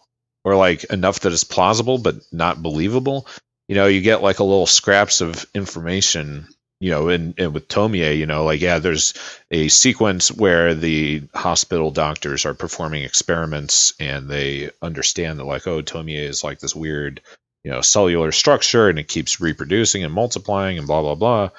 or 0.47 0.55
like 0.55 0.85
enough 0.85 1.19
that 1.19 1.33
it's 1.33 1.43
plausible 1.43 1.97
but 1.97 2.15
not 2.31 2.63
believable 2.63 3.27
you 3.67 3.75
know 3.75 3.85
you 3.85 3.99
get 3.99 4.21
like 4.23 4.39
a 4.39 4.45
little 4.45 4.65
scraps 4.65 5.19
of 5.19 5.45
information 5.53 6.47
you 6.79 6.89
know 6.89 7.09
and, 7.09 7.33
and 7.37 7.53
with 7.53 7.67
tomie 7.67 8.17
you 8.17 8.25
know 8.25 8.45
like 8.45 8.61
yeah 8.61 8.79
there's 8.79 9.13
a 9.51 9.67
sequence 9.67 10.31
where 10.31 10.73
the 10.73 11.21
hospital 11.35 11.91
doctors 11.91 12.45
are 12.45 12.53
performing 12.53 13.03
experiments 13.03 13.93
and 13.99 14.29
they 14.29 14.69
understand 14.81 15.37
that 15.37 15.43
like 15.43 15.67
oh 15.67 15.81
tomie 15.81 16.17
is 16.17 16.45
like 16.45 16.59
this 16.59 16.73
weird 16.73 17.19
you 17.65 17.71
know 17.71 17.81
cellular 17.81 18.31
structure 18.31 18.87
and 18.87 18.99
it 18.99 19.09
keeps 19.09 19.41
reproducing 19.41 20.05
and 20.05 20.13
multiplying 20.13 20.77
and 20.77 20.87
blah 20.87 21.01
blah 21.01 21.15
blah 21.15 21.49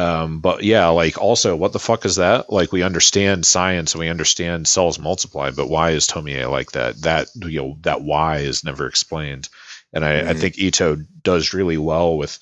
um, 0.00 0.40
but 0.40 0.62
yeah, 0.64 0.88
like 0.88 1.18
also, 1.18 1.54
what 1.56 1.72
the 1.72 1.78
fuck 1.78 2.04
is 2.06 2.16
that? 2.16 2.50
Like, 2.50 2.72
we 2.72 2.82
understand 2.82 3.44
science 3.44 3.92
and 3.94 4.00
we 4.00 4.08
understand 4.08 4.66
cells 4.66 4.98
multiply, 4.98 5.50
but 5.50 5.68
why 5.68 5.90
is 5.90 6.06
Tomie 6.06 6.50
like 6.50 6.72
that? 6.72 7.02
That 7.02 7.28
you 7.36 7.60
know, 7.60 7.76
that 7.82 8.00
why 8.02 8.38
is 8.38 8.64
never 8.64 8.86
explained. 8.86 9.48
And 9.92 10.04
I, 10.04 10.20
I 10.30 10.34
Mhm. 10.34 10.40
think 10.40 10.58
Ito 10.58 10.96
does 11.22 11.52
really 11.52 11.78
well 11.78 12.16
with 12.16 12.38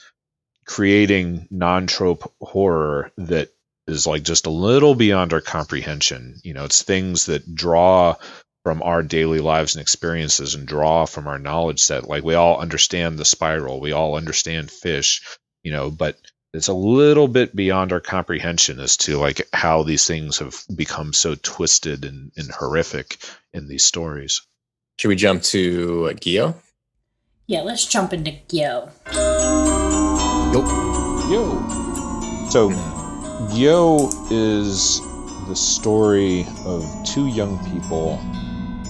creating 0.66 1.48
non-trope 1.50 2.32
horror 2.40 3.10
that 3.16 3.48
is 3.86 4.06
like 4.06 4.22
just 4.22 4.46
a 4.46 4.50
little 4.50 4.94
beyond 4.94 5.32
our 5.32 5.40
comprehension. 5.40 6.40
You 6.44 6.54
know, 6.54 6.64
it's 6.64 6.82
things 6.82 7.26
that 7.26 7.54
draw 7.54 8.16
from 8.64 8.82
our 8.82 9.02
daily 9.02 9.40
lives 9.40 9.74
and 9.74 9.82
experiences 9.82 10.54
and 10.54 10.66
draw 10.66 11.06
from 11.06 11.26
our 11.26 11.38
knowledge 11.38 11.80
set. 11.80 12.08
Like 12.08 12.22
we 12.22 12.34
all 12.34 12.60
understand 12.60 13.18
the 13.18 13.24
spiral, 13.24 13.80
we 13.80 13.92
all 13.92 14.14
understand 14.16 14.70
fish, 14.70 15.22
you 15.62 15.72
know, 15.72 15.90
but 15.90 16.18
it's 16.54 16.68
a 16.68 16.74
little 16.74 17.28
bit 17.28 17.54
beyond 17.54 17.92
our 17.92 18.00
comprehension 18.00 18.80
as 18.80 18.96
to 18.96 19.18
like 19.18 19.46
how 19.52 19.82
these 19.82 20.06
things 20.06 20.38
have 20.38 20.56
become 20.74 21.12
so 21.12 21.34
twisted 21.34 22.04
and, 22.04 22.32
and 22.36 22.50
horrific 22.50 23.18
in 23.52 23.68
these 23.68 23.84
stories. 23.84 24.42
Should 24.98 25.08
we 25.08 25.16
jump 25.16 25.42
to 25.44 26.08
uh, 26.10 26.12
Gyo? 26.14 26.54
Yeah, 27.46 27.60
let's 27.62 27.86
jump 27.86 28.12
into 28.12 28.32
Gyo. 28.48 28.90
Yo. 30.52 30.60
Yo. 31.30 32.48
So, 32.50 32.70
Gyo 33.50 34.10
is 34.30 35.00
the 35.48 35.54
story 35.54 36.46
of 36.64 36.84
two 37.06 37.26
young 37.26 37.58
people 37.70 38.18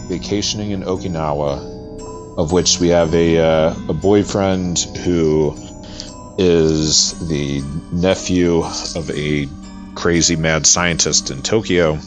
vacationing 0.08 0.70
in 0.70 0.82
Okinawa, 0.82 2.38
of 2.38 2.52
which 2.52 2.78
we 2.80 2.88
have 2.88 3.14
a 3.14 3.38
uh, 3.38 3.74
a 3.88 3.92
boyfriend 3.92 4.78
who 5.04 5.54
is 6.38 7.28
the 7.28 7.60
nephew 7.92 8.62
of 8.94 9.10
a 9.10 9.48
crazy 9.94 10.36
mad 10.36 10.64
scientist 10.66 11.30
in 11.30 11.42
Tokyo, 11.42 11.98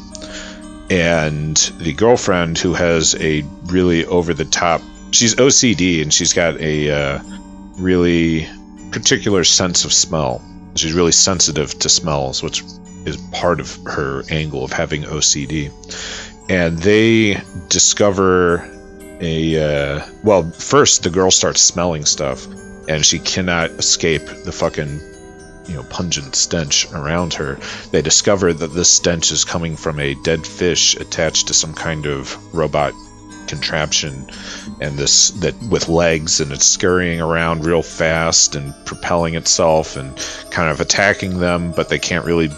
and 0.90 1.58
the 1.78 1.94
girlfriend 1.94 2.58
who 2.58 2.74
has 2.74 3.16
a 3.20 3.44
really 3.66 4.06
over 4.06 4.34
the 4.34 4.46
top. 4.46 4.82
She's 5.12 5.36
OCD 5.36 6.02
and 6.02 6.14
she's 6.14 6.34
got 6.34 6.60
a 6.62 6.90
uh, 6.90 7.20
really 7.78 8.48
particular 8.92 9.44
sense 9.44 9.84
of 9.84 9.92
smell. 9.92 10.42
She's 10.76 10.94
really 10.94 11.12
sensitive 11.12 11.78
to 11.80 11.90
smells, 11.90 12.42
which 12.42 12.64
is 13.06 13.18
part 13.34 13.60
of 13.60 13.78
her 13.86 14.24
angle 14.30 14.64
of 14.64 14.72
having 14.72 15.04
OCD. 15.04 15.72
And 16.50 16.78
they 16.78 17.42
discover 17.68 18.70
a 19.20 19.98
uh, 19.98 20.06
well, 20.24 20.50
first 20.52 21.04
the 21.04 21.10
girl 21.10 21.32
starts 21.32 21.62
smelling 21.62 22.06
stuff, 22.06 22.48
and 22.92 23.06
she 23.06 23.20
cannot 23.20 23.70
escape 23.72 24.26
the 24.26 24.52
fucking 24.52 25.00
you 25.68 25.76
know 25.76 25.84
pungent 25.84 26.36
stench 26.36 26.92
around 26.92 27.34
her. 27.36 27.58
They 27.92 28.02
discover 28.02 28.52
that 28.52 28.74
this 28.74 28.92
stench 28.92 29.32
is 29.32 29.46
coming 29.46 29.78
from 29.78 30.00
a 30.00 30.16
dead 30.16 30.46
fish 30.46 30.96
attached 30.96 31.48
to 31.48 31.54
some 31.54 31.74
kind 31.74 32.06
of 32.06 32.54
robot 32.54 32.94
contraption 33.48 34.30
and 34.80 34.98
this 34.98 35.32
that 35.42 35.56
with 35.64 35.90
legs 35.90 36.40
and 36.40 36.52
it's 36.52 36.66
scurrying 36.66 37.20
around 37.20 37.66
real 37.66 37.82
fast 37.82 38.56
and 38.56 38.74
propelling 38.86 39.36
itself 39.36 39.98
and 39.98 40.16
kind 40.52 40.70
of 40.70 40.80
attacking 40.80 41.40
them 41.40 41.72
but 41.72 41.90
they 41.90 42.00
can't 42.00 42.26
really 42.26 42.50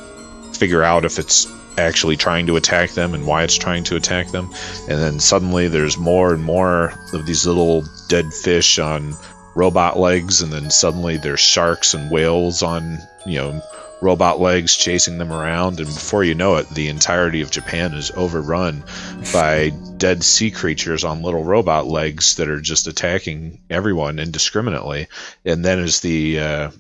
figure 0.54 0.84
out 0.84 1.04
if 1.04 1.18
it's 1.18 1.48
actually 1.80 2.16
trying 2.16 2.46
to 2.46 2.58
attack 2.58 2.92
them 2.92 3.16
and 3.16 3.26
why 3.26 3.44
it's 3.44 3.58
trying 3.58 3.84
to 3.84 3.96
attack 3.96 4.28
them 4.28 4.52
and 4.88 5.02
then 5.02 5.20
suddenly 5.20 5.68
there's 5.68 5.98
more 5.98 6.32
and 6.32 6.44
more 6.44 6.94
of 7.14 7.26
these 7.26 7.48
little 7.48 7.84
dead 8.08 8.32
fish 8.32 8.78
on 8.78 9.16
robot 9.56 9.98
legs 9.98 10.42
and 10.42 10.52
then 10.52 10.70
suddenly 10.70 11.18
there's 11.18 11.40
sharks 11.40 11.94
and 11.94 12.12
whales 12.12 12.64
on 12.64 12.98
you 13.26 13.38
know 13.38 13.62
robot 14.02 14.40
legs 14.40 14.76
chasing 14.76 15.18
them 15.18 15.32
around. 15.32 15.80
And 15.80 15.88
before 15.88 16.24
you 16.24 16.36
know 16.36 16.58
it 16.58 16.70
the 16.70 16.90
entirety 16.90 17.42
of 17.42 17.52
japan 17.52 17.94
is 17.94 18.12
overrun 18.12 18.84
by 19.32 19.70
dead 19.98 20.24
sea 20.24 20.52
creatures 20.52 21.04
on 21.04 21.22
little 21.22 21.44
robot 21.44 21.88
legs 21.88 22.36
that 22.36 22.50
are 22.50 22.62
just 22.62 22.88
attacking 22.88 23.62
everyone 23.70 24.20
indiscriminately. 24.20 25.08
And 25.46 25.64
then 25.64 25.80
as 25.80 26.02
the 26.02 26.40
uh, 26.40 26.72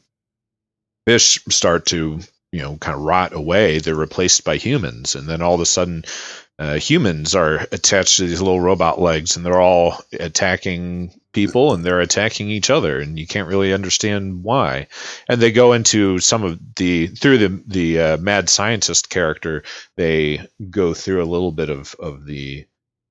fish 1.06 1.44
start 1.50 1.86
to 1.88 2.20
you 2.52 2.62
know 2.62 2.76
kind 2.78 2.96
of 2.96 3.02
rot 3.02 3.34
away 3.34 3.80
they're 3.80 3.96
replaced 3.96 4.44
by 4.44 4.58
humans. 4.58 5.16
And 5.16 5.28
then 5.28 5.42
all 5.42 5.56
of 5.56 5.62
a 5.62 5.66
sudden 5.66 6.04
uh, 6.60 6.76
humans 6.76 7.36
are 7.36 7.68
attached 7.72 8.18
to 8.18 8.28
these 8.28 8.42
little 8.42 8.62
robot 8.62 9.02
legs 9.02 9.36
and 9.36 9.46
they're 9.46 9.62
all 9.62 9.98
attacking 10.20 11.12
people 11.32 11.74
and 11.74 11.84
they're 11.84 12.00
attacking 12.00 12.50
each 12.50 12.70
other 12.70 13.00
and 13.00 13.18
you 13.18 13.26
can't 13.26 13.48
really 13.48 13.74
understand 13.74 14.44
why. 14.44 14.88
And 15.28 15.42
they 15.42 15.52
go 15.52 15.74
into 15.74 16.20
some 16.20 16.44
of 16.44 16.60
the 16.76 17.08
through 17.08 17.38
the 17.40 17.64
the 17.68 18.00
uh, 18.00 18.18
mad 18.18 18.50
scientist 18.50 19.10
character 19.10 19.64
they 19.98 20.48
go 20.70 20.94
through 20.94 21.24
a 21.24 21.32
little 21.32 21.52
bit 21.52 21.70
of 21.70 21.96
of 22.00 22.26
the 22.26 22.68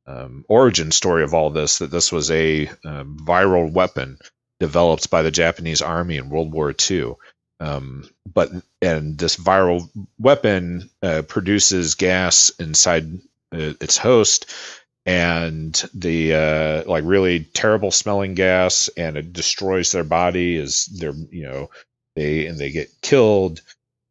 um, 0.07 0.45
origin 0.49 0.93
story 0.93 1.25
of 1.25 1.35
all 1.35 1.51
this 1.51 1.79
that 1.79 1.91
this 1.91 2.13
was 2.13 2.31
a 2.31 2.69
um, 2.85 3.19
viral 3.21 3.73
weapon 3.73 4.19
developed 4.61 5.11
by 5.11 5.23
the 5.23 5.31
Japanese 5.33 5.83
army 5.83 6.17
in 6.17 6.31
World 6.31 6.53
War 6.53 6.73
II 6.91 7.15
um, 7.63 8.09
but 8.33 8.51
and 8.81 9.17
this 9.19 9.37
viral 9.37 9.89
weapon 10.19 10.91
uh, 11.03 11.23
produces 11.23 11.95
gas 11.95 12.51
inside 12.59 13.21
its 13.53 13.99
host 13.99 14.53
and 15.05 15.75
the 15.95 16.35
uh, 16.35 16.83
like 16.87 17.05
really 17.05 17.41
terrible 17.41 17.91
smelling 17.91 18.35
gas 18.35 18.89
and 18.97 19.17
it 19.17 19.33
destroys 19.33 19.91
their 19.91 20.05
body 20.05 20.57
as 20.57 20.87
they're 20.87 21.15
you 21.31 21.43
know 21.43 21.71
they 22.15 22.47
and 22.47 22.59
they 22.59 22.71
get 22.71 22.91
killed. 23.03 23.61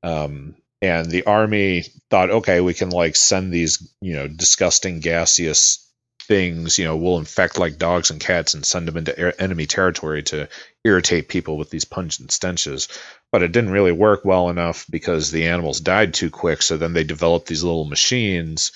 Um, 0.03 0.55
and 0.81 1.09
the 1.09 1.25
army 1.25 1.83
thought 2.09 2.31
okay 2.31 2.59
we 2.59 2.73
can 2.73 2.89
like 2.89 3.15
send 3.15 3.53
these 3.53 3.93
you 4.01 4.13
know 4.13 4.27
disgusting 4.27 4.99
gaseous 4.99 5.87
things 6.23 6.79
you 6.79 6.85
know 6.85 6.97
we'll 6.97 7.19
infect 7.19 7.59
like 7.59 7.77
dogs 7.77 8.09
and 8.09 8.19
cats 8.19 8.53
and 8.53 8.65
send 8.65 8.87
them 8.87 8.97
into 8.97 9.41
enemy 9.41 9.67
territory 9.67 10.23
to 10.23 10.49
irritate 10.83 11.29
people 11.29 11.57
with 11.57 11.69
these 11.69 11.85
pungent 11.85 12.31
stenches. 12.31 12.89
But 13.31 13.43
it 13.43 13.53
didn't 13.53 13.71
really 13.71 13.93
work 13.93 14.25
well 14.25 14.49
enough 14.49 14.85
because 14.89 15.31
the 15.31 15.47
animals 15.47 15.79
died 15.79 16.13
too 16.13 16.29
quick 16.29 16.61
so 16.61 16.75
then 16.75 16.91
they 16.91 17.05
developed 17.05 17.47
these 17.47 17.63
little 17.63 17.85
machines 17.85 18.73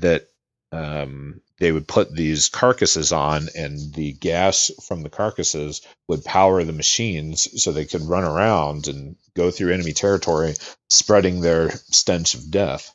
that 0.00 0.28
um, 0.72 1.40
they 1.58 1.70
would 1.70 1.86
put 1.86 2.14
these 2.14 2.48
carcasses 2.48 3.12
on, 3.12 3.48
and 3.54 3.94
the 3.94 4.12
gas 4.12 4.70
from 4.86 5.02
the 5.02 5.10
carcasses 5.10 5.82
would 6.08 6.24
power 6.24 6.64
the 6.64 6.72
machines 6.72 7.62
so 7.62 7.70
they 7.70 7.84
could 7.84 8.02
run 8.02 8.24
around 8.24 8.88
and 8.88 9.16
go 9.34 9.50
through 9.50 9.72
enemy 9.72 9.92
territory, 9.92 10.54
spreading 10.88 11.40
their 11.40 11.70
stench 11.70 12.34
of 12.34 12.50
death, 12.50 12.92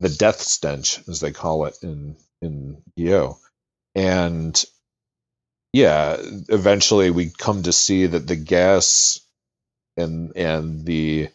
the 0.00 0.08
death 0.08 0.40
stench, 0.40 1.00
as 1.08 1.20
they 1.20 1.32
call 1.32 1.66
it 1.66 1.76
in 1.82 2.16
in 2.40 2.82
Gyo. 2.98 3.38
And 3.94 4.62
yeah, 5.72 6.16
eventually 6.48 7.10
we 7.10 7.30
come 7.30 7.62
to 7.62 7.72
see 7.72 8.06
that 8.06 8.26
the 8.26 8.36
gas 8.36 9.20
and 9.96 10.36
and 10.36 10.84
the 10.84 11.28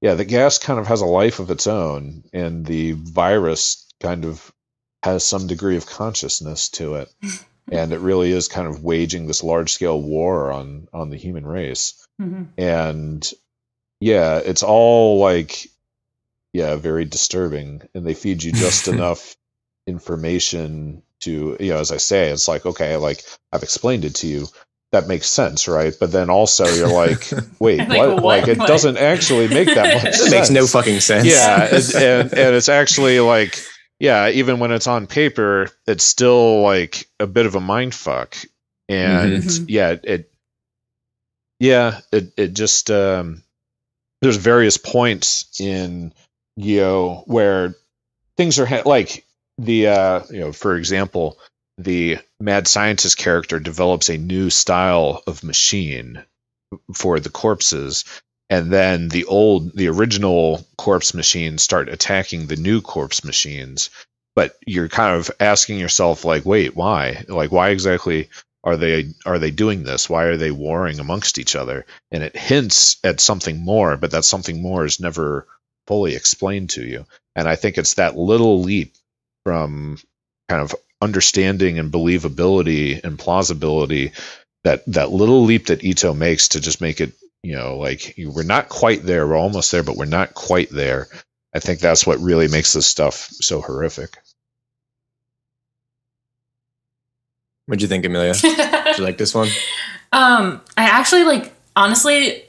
yeah 0.00 0.14
the 0.14 0.24
gas 0.24 0.58
kind 0.58 0.78
of 0.78 0.86
has 0.86 1.00
a 1.00 1.06
life 1.06 1.40
of 1.40 1.50
its 1.50 1.66
own, 1.66 2.24
and 2.32 2.64
the 2.64 2.92
virus 2.92 3.86
kind 4.04 4.24
of 4.24 4.52
has 5.02 5.24
some 5.24 5.46
degree 5.46 5.76
of 5.76 5.86
consciousness 5.86 6.68
to 6.70 6.94
it. 6.96 7.12
and 7.72 7.92
it 7.92 8.00
really 8.00 8.30
is 8.30 8.48
kind 8.48 8.68
of 8.68 8.84
waging 8.84 9.26
this 9.26 9.42
large 9.42 9.72
scale 9.72 10.00
war 10.00 10.52
on 10.52 10.88
on 10.92 11.10
the 11.10 11.16
human 11.16 11.46
race. 11.46 12.06
Mm-hmm. 12.20 12.44
And 12.58 13.30
yeah, 14.00 14.38
it's 14.38 14.62
all 14.62 15.18
like 15.18 15.66
yeah, 16.52 16.76
very 16.76 17.04
disturbing 17.04 17.82
and 17.94 18.06
they 18.06 18.14
feed 18.14 18.42
you 18.42 18.52
just 18.52 18.88
enough 18.94 19.36
information 19.86 21.02
to 21.20 21.56
you 21.58 21.72
know 21.72 21.78
as 21.78 21.90
I 21.90 21.96
say, 21.96 22.30
it's 22.30 22.48
like 22.48 22.66
okay, 22.66 22.96
like 22.96 23.24
I've 23.52 23.62
explained 23.62 24.04
it 24.04 24.16
to 24.16 24.26
you. 24.26 24.46
That 24.92 25.08
makes 25.08 25.26
sense, 25.26 25.66
right? 25.66 25.92
But 25.98 26.12
then 26.12 26.30
also 26.30 26.66
you're 26.66 26.86
like, 26.86 27.28
wait, 27.58 27.78
like, 27.80 27.88
what? 27.88 28.10
what? 28.10 28.24
Like 28.24 28.48
it 28.48 28.58
what? 28.58 28.68
doesn't 28.68 28.96
actually 28.96 29.48
make 29.48 29.66
that 29.74 30.04
much. 30.04 30.14
it 30.20 30.30
makes 30.30 30.50
no 30.50 30.68
fucking 30.68 31.00
sense. 31.00 31.26
Yeah, 31.26 31.64
and, 31.64 31.94
and, 31.96 32.32
and 32.32 32.54
it's 32.54 32.68
actually 32.68 33.18
like 33.18 33.60
yeah, 33.98 34.28
even 34.28 34.58
when 34.58 34.72
it's 34.72 34.86
on 34.86 35.06
paper, 35.06 35.68
it's 35.86 36.04
still 36.04 36.62
like 36.62 37.08
a 37.20 37.26
bit 37.26 37.46
of 37.46 37.54
a 37.54 37.60
mind 37.60 37.94
fuck. 37.94 38.36
And 38.88 39.42
mm-hmm. 39.42 39.64
yeah, 39.68 39.96
it 40.02 40.30
yeah, 41.58 42.00
it 42.12 42.32
it 42.36 42.54
just 42.54 42.90
um 42.90 43.42
there's 44.20 44.36
various 44.36 44.76
points 44.76 45.60
in 45.60 46.12
Gyo 46.58 47.26
where 47.26 47.74
things 48.36 48.58
are 48.58 48.66
ha- 48.66 48.82
like 48.84 49.24
the 49.58 49.88
uh 49.88 50.22
you 50.30 50.40
know, 50.40 50.52
for 50.52 50.76
example, 50.76 51.38
the 51.78 52.18
mad 52.40 52.68
scientist 52.68 53.16
character 53.16 53.58
develops 53.58 54.08
a 54.08 54.18
new 54.18 54.50
style 54.50 55.22
of 55.26 55.44
machine 55.44 56.24
for 56.92 57.20
the 57.20 57.30
corpses 57.30 58.04
and 58.54 58.70
then 58.70 59.08
the 59.08 59.24
old 59.24 59.74
the 59.74 59.88
original 59.88 60.64
corpse 60.78 61.12
machines 61.12 61.60
start 61.60 61.88
attacking 61.88 62.46
the 62.46 62.54
new 62.54 62.80
corpse 62.80 63.24
machines. 63.24 63.90
But 64.36 64.56
you're 64.64 64.88
kind 64.88 65.16
of 65.16 65.28
asking 65.40 65.80
yourself 65.80 66.24
like 66.24 66.44
wait 66.46 66.76
why? 66.76 67.24
Like 67.28 67.50
why 67.50 67.70
exactly 67.70 68.28
are 68.62 68.76
they 68.76 69.12
are 69.26 69.40
they 69.40 69.50
doing 69.50 69.82
this? 69.82 70.08
Why 70.08 70.24
are 70.26 70.36
they 70.36 70.52
warring 70.52 71.00
amongst 71.00 71.38
each 71.38 71.56
other? 71.56 71.84
And 72.12 72.22
it 72.22 72.36
hints 72.36 72.98
at 73.02 73.18
something 73.18 73.58
more 73.58 73.96
but 73.96 74.12
that 74.12 74.24
something 74.24 74.62
more 74.62 74.84
is 74.84 75.00
never 75.00 75.48
fully 75.88 76.14
explained 76.14 76.70
to 76.70 76.84
you. 76.84 77.06
And 77.34 77.48
i 77.48 77.56
think 77.56 77.76
it's 77.76 77.94
that 77.94 78.16
little 78.16 78.60
leap 78.60 78.94
from 79.44 79.98
kind 80.48 80.62
of 80.62 80.76
understanding 81.02 81.80
and 81.80 81.92
believability 81.92 83.02
and 83.02 83.18
plausibility 83.18 84.12
that 84.62 84.84
that 84.86 85.10
little 85.10 85.42
leap 85.42 85.66
that 85.66 85.82
ito 85.82 86.14
makes 86.14 86.48
to 86.48 86.60
just 86.60 86.80
make 86.80 87.00
it 87.00 87.12
you 87.44 87.54
know, 87.54 87.76
like 87.76 88.14
we're 88.16 88.42
not 88.42 88.70
quite 88.70 89.02
there. 89.02 89.26
We're 89.26 89.36
almost 89.36 89.70
there, 89.70 89.82
but 89.82 89.96
we're 89.96 90.06
not 90.06 90.32
quite 90.32 90.70
there. 90.70 91.08
I 91.54 91.60
think 91.60 91.78
that's 91.78 92.06
what 92.06 92.18
really 92.18 92.48
makes 92.48 92.72
this 92.72 92.86
stuff 92.86 93.28
so 93.32 93.60
horrific. 93.60 94.16
What'd 97.66 97.82
you 97.82 97.88
think, 97.88 98.06
Amelia? 98.06 98.32
Did 98.40 98.98
you 98.98 99.04
like 99.04 99.18
this 99.18 99.34
one? 99.34 99.48
Um, 100.10 100.62
I 100.78 100.84
actually 100.84 101.24
like 101.24 101.52
honestly 101.76 102.44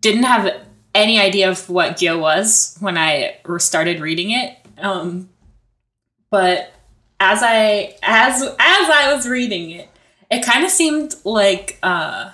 didn't 0.00 0.24
have 0.24 0.62
any 0.94 1.20
idea 1.20 1.50
of 1.50 1.68
what 1.68 1.96
Gyo 1.98 2.18
was 2.18 2.76
when 2.80 2.96
I 2.96 3.36
started 3.58 4.00
reading 4.00 4.30
it. 4.30 4.56
Um, 4.78 5.28
but 6.30 6.72
as 7.20 7.40
I 7.42 7.96
as 8.02 8.42
as 8.42 8.56
I 8.58 9.12
was 9.14 9.28
reading 9.28 9.72
it, 9.72 9.90
it 10.30 10.42
kind 10.42 10.64
of 10.64 10.70
seemed 10.70 11.16
like 11.24 11.78
uh 11.82 12.30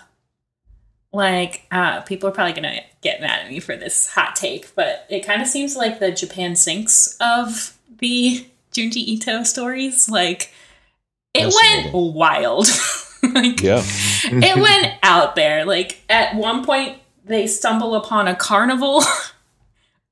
like 1.15 1.67
uh, 1.71 2.01
people 2.03 2.29
are 2.29 2.33
probably 2.33 2.53
gonna 2.53 2.81
get 3.01 3.21
mad 3.21 3.45
at 3.45 3.51
me 3.51 3.61
for 3.61 3.77
this 3.77 4.09
hot 4.09 4.35
take, 4.35 4.75
but 4.75 5.07
it 5.09 5.25
kind 5.25 5.41
of 5.41 5.49
seems 5.49 5.77
like 5.77 6.01
the 6.01 6.11
Japan 6.11 6.57
sinks 6.57 7.17
of 7.21 7.79
the 7.99 8.47
Junji 8.73 8.97
Ito 8.97 9.45
stories. 9.45 10.09
Like 10.09 10.53
it 11.33 11.55
went 11.55 11.95
wild. 11.95 12.67
like, 13.35 13.63
yeah, 13.63 13.83
it 14.25 14.61
went 14.61 14.95
out 15.03 15.37
there. 15.37 15.65
Like 15.65 16.03
at 16.11 16.35
one 16.35 16.65
point, 16.65 16.99
they 17.25 17.47
stumble 17.47 17.95
upon 17.95 18.29
a 18.29 18.35
carnival. 18.35 19.03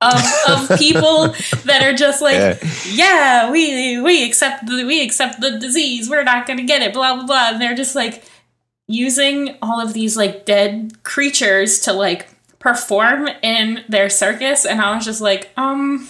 of, 0.01 0.21
of 0.49 0.79
people 0.79 1.29
that 1.63 1.81
are 1.81 1.93
just 1.93 2.21
like, 2.21 2.35
yeah. 2.35 2.57
yeah, 2.89 3.51
we 3.51 4.01
we 4.01 4.25
accept 4.25 4.65
the 4.65 4.83
we 4.83 5.01
accept 5.01 5.39
the 5.39 5.57
disease. 5.59 6.09
We're 6.09 6.23
not 6.23 6.45
gonna 6.45 6.63
get 6.63 6.81
it. 6.81 6.93
Blah 6.93 7.15
blah 7.15 7.25
blah. 7.25 7.49
And 7.51 7.61
they're 7.61 7.75
just 7.75 7.95
like, 7.95 8.23
using 8.87 9.57
all 9.61 9.79
of 9.79 9.93
these 9.93 10.17
like 10.17 10.45
dead 10.45 11.03
creatures 11.03 11.79
to 11.81 11.93
like 11.93 12.29
perform 12.59 13.27
in 13.41 13.83
their 13.89 14.09
circus 14.09 14.65
and 14.65 14.81
I 14.81 14.95
was 14.95 15.05
just 15.05 15.21
like, 15.21 15.51
um 15.57 16.07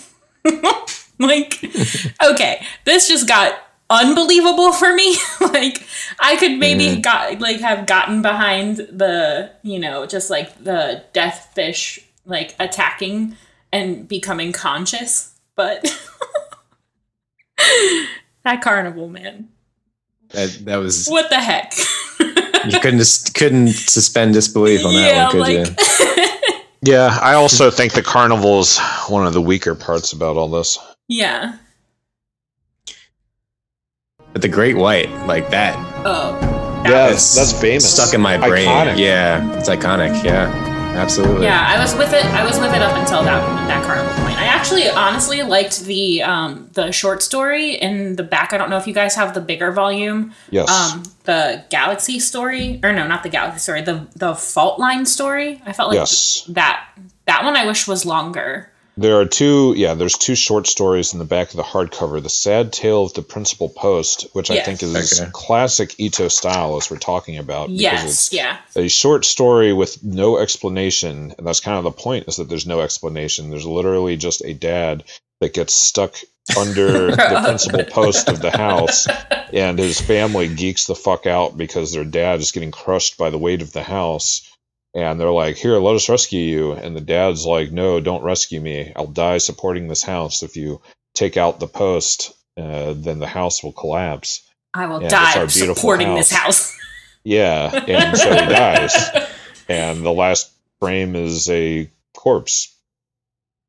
like 1.19 1.63
okay, 2.23 2.65
this 2.85 3.07
just 3.07 3.27
got 3.27 3.53
unbelievable 3.89 4.71
for 4.73 4.93
me. 4.93 5.15
like 5.41 5.85
I 6.19 6.35
could 6.37 6.57
maybe 6.57 6.85
Mhm. 6.97 7.01
got 7.03 7.39
like 7.39 7.59
have 7.59 7.85
gotten 7.85 8.21
behind 8.21 8.77
the, 8.77 9.51
you 9.61 9.79
know, 9.79 10.05
just 10.05 10.29
like 10.29 10.63
the 10.63 11.03
death 11.13 11.51
fish 11.53 11.99
like 12.25 12.55
attacking 12.59 13.35
and 13.71 14.07
becoming 14.07 14.51
conscious, 14.51 15.31
but 15.55 15.83
that 18.43 18.61
carnival 18.61 19.07
man. 19.09 19.49
That 20.29 20.57
that 20.65 20.77
was 20.77 21.07
What 21.07 21.29
the 21.29 21.39
heck? 21.39 21.73
You 22.69 22.79
couldn't 22.79 22.99
just 22.99 23.33
couldn't 23.35 23.69
suspend 23.69 24.33
disbelief 24.33 24.85
on 24.85 24.93
that 24.93 25.07
Yeah, 25.07 25.23
one, 25.23 25.31
could 25.31 25.39
like- 25.41 25.67
you? 25.67 26.59
Yeah, 26.85 27.17
I 27.21 27.35
also 27.35 27.71
think 27.71 27.93
the 27.93 28.01
carnival 28.03 28.59
is 28.59 28.77
one 29.07 29.25
of 29.25 29.31
the 29.31 29.41
weaker 29.41 29.73
parts 29.73 30.11
about 30.11 30.35
all 30.35 30.49
this. 30.49 30.77
yeah. 31.07 31.57
But 34.33 34.41
the 34.41 34.47
Great 34.49 34.75
White, 34.75 35.09
like 35.27 35.49
that, 35.51 35.75
Oh. 36.05 36.37
Yes, 36.85 37.35
that's 37.35 37.53
famous. 37.53 37.89
stuck 37.93 38.13
in 38.13 38.19
my 38.19 38.35
brain. 38.37 38.67
Iconic. 38.67 38.97
Yeah, 38.97 39.57
it's 39.57 39.69
iconic. 39.69 40.21
Yeah, 40.25 40.51
absolutely. 40.97 41.45
Yeah, 41.45 41.63
I 41.65 41.79
was 41.79 41.95
with 41.95 42.11
it. 42.11 42.25
I 42.25 42.43
was 42.43 42.59
with 42.59 42.73
it 42.73 42.81
up 42.81 42.97
until 42.97 43.23
that 43.23 43.39
that 43.67 43.85
carnival 43.85 44.11
point. 44.15 44.22
I 44.22 44.22
actually, 44.63 44.89
honestly, 44.89 45.41
liked 45.43 45.85
the 45.85 46.21
um, 46.23 46.69
the 46.73 46.91
short 46.91 47.21
story 47.21 47.75
in 47.75 48.15
the 48.15 48.23
back. 48.23 48.53
I 48.53 48.57
don't 48.57 48.69
know 48.69 48.77
if 48.77 48.87
you 48.87 48.93
guys 48.93 49.15
have 49.15 49.33
the 49.33 49.41
bigger 49.41 49.71
volume. 49.71 50.33
Yes. 50.49 50.69
Um, 50.69 51.03
the 51.25 51.63
Galaxy 51.69 52.19
story, 52.19 52.79
or 52.83 52.91
no, 52.93 53.07
not 53.07 53.23
the 53.23 53.29
Galaxy 53.29 53.59
story. 53.59 53.81
The 53.81 54.07
the 54.15 54.35
Fault 54.35 54.79
Line 54.79 55.05
story. 55.05 55.61
I 55.65 55.73
felt 55.73 55.89
like 55.89 55.97
Yes. 55.97 56.43
that 56.49 56.85
that 57.25 57.43
one 57.43 57.55
I 57.55 57.65
wish 57.65 57.87
was 57.87 58.05
longer. 58.05 58.69
There 58.95 59.19
are 59.19 59.25
two, 59.25 59.73
yeah, 59.75 59.95
there's 59.95 60.17
two 60.17 60.35
short 60.35 60.67
stories 60.67 61.13
in 61.13 61.19
the 61.19 61.25
back 61.25 61.49
of 61.49 61.55
the 61.55 61.63
hardcover. 61.63 62.21
The 62.21 62.29
Sad 62.29 62.71
Tale 62.71 63.05
of 63.05 63.13
the 63.13 63.23
Principal 63.23 63.69
Post, 63.69 64.27
which 64.33 64.51
I 64.51 64.61
think 64.61 64.83
is 64.83 65.19
Okay. 65.19 65.31
classic 65.33 65.95
Ito 65.97 66.27
style 66.27 66.77
as 66.77 66.91
we're 66.91 66.97
talking 66.97 67.37
about. 67.39 67.69
Yes, 67.69 68.03
it's 68.03 68.33
yeah, 68.33 68.57
a 68.75 68.87
short 68.87 69.25
story 69.25 69.73
with 69.73 70.03
no 70.03 70.37
explanation, 70.37 71.33
and 71.37 71.47
that's 71.47 71.59
kind 71.59 71.77
of 71.79 71.85
the 71.85 71.91
point 71.91 72.27
is 72.27 72.35
that 72.35 72.49
there's 72.49 72.67
no 72.67 72.81
explanation. 72.81 73.49
There's 73.49 73.65
literally 73.65 74.15
just 74.15 74.43
a 74.45 74.53
dad 74.53 75.03
that 75.41 75.53
gets 75.53 75.73
stuck 75.73 76.15
under 76.55 77.11
the 77.15 77.41
principal 77.43 77.85
post 77.85 78.29
of 78.29 78.41
the 78.41 78.51
house, 78.51 79.07
and 79.51 79.79
his 79.79 79.99
family 79.99 80.53
geeks 80.53 80.85
the 80.85 80.95
fuck 80.95 81.25
out 81.25 81.57
because 81.57 81.91
their 81.93 82.05
dad 82.05 82.41
is 82.41 82.51
getting 82.51 82.71
crushed 82.71 83.17
by 83.17 83.31
the 83.31 83.39
weight 83.39 83.63
of 83.63 83.73
the 83.73 83.83
house. 83.83 84.52
And 84.95 85.19
they're 85.19 85.31
like, 85.31 85.55
"Here, 85.57 85.77
let 85.79 85.95
us 85.95 86.07
rescue 86.09 86.39
you." 86.39 86.73
And 86.73 86.95
the 86.95 87.01
dad's 87.01 87.45
like, 87.45 87.71
"No, 87.71 87.99
don't 87.99 88.23
rescue 88.23 88.61
me. 88.61 88.91
I'll 88.95 89.07
die 89.07 89.39
supporting 89.39 89.87
this 89.87 90.03
house. 90.03 90.43
If 90.43 90.55
you 90.55 90.81
take 91.15 91.35
out 91.37 91.59
the 91.59 91.67
post, 91.67 92.31
uh, 92.57 92.93
then 92.95 93.19
the 93.19 93.27
house 93.27 93.63
will 93.63 93.71
collapse." 93.73 94.41
I 94.73 94.85
will 94.87 95.01
Yeah, 95.01 95.09
that's 95.09 95.33
die 95.35 95.39
our 95.41 95.47
beautiful 95.47 95.75
supporting 95.75 96.15
this 96.15 96.31
house. 96.31 96.71
house. 96.71 96.79
Yeah, 97.23 97.71
and 97.87 98.17
so 98.17 98.29
he 98.33 98.45
dies. 98.47 98.93
And 99.69 100.03
the 100.05 100.11
last 100.11 100.51
frame 100.81 101.15
is 101.15 101.49
a 101.49 101.89
corpse. 102.13 102.75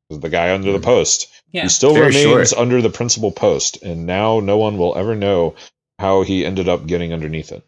The 0.09 0.27
guy 0.29 0.53
under 0.53 0.73
the 0.73 0.79
post. 0.81 1.29
Yeah. 1.53 1.63
He 1.63 1.69
still 1.69 1.93
Very 1.93 2.07
remains 2.07 2.49
short. 2.49 2.59
under 2.61 2.81
the 2.81 2.89
principal 2.89 3.31
post, 3.31 3.81
and 3.81 4.05
now 4.05 4.41
no 4.41 4.57
one 4.57 4.77
will 4.77 4.97
ever 4.97 5.15
know 5.15 5.55
how 5.97 6.23
he 6.23 6.45
ended 6.45 6.67
up 6.67 6.85
getting 6.85 7.13
underneath 7.13 7.53
it. 7.53 7.63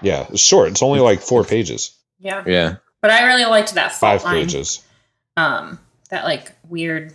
Yeah, 0.00 0.26
it's 0.30 0.40
short. 0.42 0.68
It's 0.68 0.82
only 0.82 1.00
like 1.00 1.20
four 1.22 1.42
pages, 1.42 1.90
Yeah, 2.18 2.42
yeah. 2.46 2.76
but 3.02 3.10
I 3.10 3.24
really 3.26 3.44
liked 3.44 3.74
that 3.74 3.92
Fault 3.92 4.22
five 4.22 4.24
Line. 4.24 4.34
pages. 4.44 4.82
Um, 5.36 5.78
that 6.10 6.24
like 6.24 6.52
weird 6.68 7.12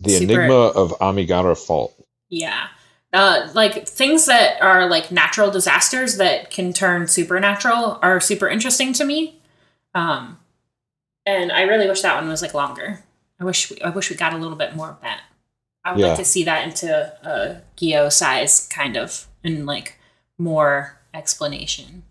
The 0.00 0.10
Super- 0.10 0.32
Enigma 0.42 0.54
of 0.54 0.94
Amigara 1.00 1.54
Fault. 1.54 1.94
Yeah. 2.28 2.68
Uh, 3.12 3.48
like 3.54 3.86
things 3.86 4.24
that 4.26 4.60
are 4.62 4.88
like 4.88 5.12
natural 5.12 5.50
disasters 5.50 6.16
that 6.16 6.50
can 6.50 6.72
turn 6.72 7.06
supernatural 7.06 7.98
are 8.02 8.20
super 8.20 8.48
interesting 8.48 8.92
to 8.94 9.04
me. 9.04 9.38
Um, 9.94 10.38
and 11.26 11.52
I 11.52 11.62
really 11.62 11.86
wish 11.86 12.00
that 12.02 12.16
one 12.16 12.28
was 12.28 12.40
like 12.42 12.54
longer. 12.54 13.04
I 13.38 13.44
wish 13.44 13.70
we, 13.70 13.80
I 13.82 13.90
wish 13.90 14.08
we 14.10 14.16
got 14.16 14.32
a 14.32 14.38
little 14.38 14.56
bit 14.56 14.74
more 14.74 14.88
of 14.90 15.00
that. 15.02 15.20
I 15.84 15.92
would 15.92 16.00
Yeah. 16.00 16.08
like 16.08 16.18
to 16.18 16.24
see 16.24 16.42
that 16.44 16.66
into 16.66 16.88
a 16.90 17.60
Gyo 17.76 18.10
size 18.10 18.66
kind 18.68 18.96
of 18.96 19.26
and 19.44 19.66
like 19.66 19.98
more 20.38 20.98
explanation. 21.12 22.02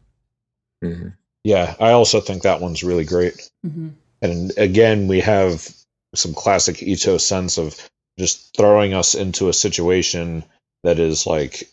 hmm 0.81 1.07
Yeah, 1.43 1.75
I 1.79 1.91
also 1.91 2.21
think 2.21 2.43
that 2.43 2.61
one's 2.61 2.83
really 2.83 3.05
great. 3.05 3.49
hmm 3.63 3.89
And 4.21 4.51
again, 4.57 5.07
we 5.07 5.19
have 5.21 5.67
some 6.13 6.33
classic 6.33 6.81
Ito 6.83 7.17
sense 7.17 7.57
of 7.57 7.75
just 8.19 8.55
throwing 8.55 8.93
us 8.93 9.15
into 9.15 9.49
a 9.49 9.53
situation 9.53 10.43
that 10.83 10.99
is 10.99 11.25
like 11.25 11.69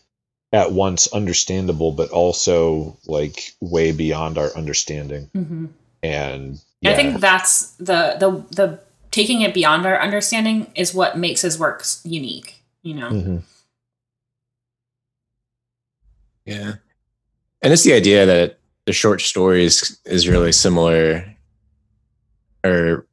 at 0.51 0.71
once 0.71 1.07
understandable, 1.13 1.91
but 1.91 2.09
also 2.09 2.97
like 3.05 3.53
way 3.61 3.91
beyond 3.91 4.37
our 4.37 4.51
understanding. 4.55 5.29
hmm 5.33 5.65
And 6.01 6.59
I 6.85 6.95
think 6.95 7.19
that's 7.19 7.71
the 7.75 8.15
the 8.19 8.43
the 8.55 8.79
taking 9.11 9.41
it 9.41 9.53
beyond 9.53 9.85
our 9.85 9.99
understanding 9.99 10.71
is 10.75 10.93
what 10.93 11.17
makes 11.17 11.41
his 11.41 11.59
works 11.59 12.01
unique. 12.05 12.63
You 12.81 12.95
know. 12.95 13.09
Mhm. 13.09 13.41
Yeah. 16.45 16.75
And 17.61 17.73
it's 17.73 17.83
the 17.83 17.93
idea 17.93 18.25
that 18.25 18.58
the 18.89 18.93
short 18.93 19.21
stories 19.21 19.99
is 20.05 20.27
really 20.27 20.51
similar 20.51 21.23
or 22.65 23.05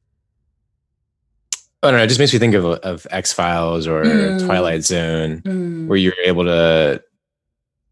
I 1.82 1.90
don't 1.90 1.98
know, 1.98 2.02
it 2.04 2.06
just 2.08 2.18
makes 2.18 2.32
me 2.32 2.38
think 2.38 2.54
of 2.54 2.64
of 2.64 3.06
X 3.10 3.30
Files 3.34 3.86
or 3.86 4.02
Mm. 4.02 4.46
Twilight 4.46 4.84
Zone, 4.84 5.42
Mm. 5.42 5.86
where 5.86 5.98
you're 5.98 6.14
able 6.24 6.44
to 6.44 7.02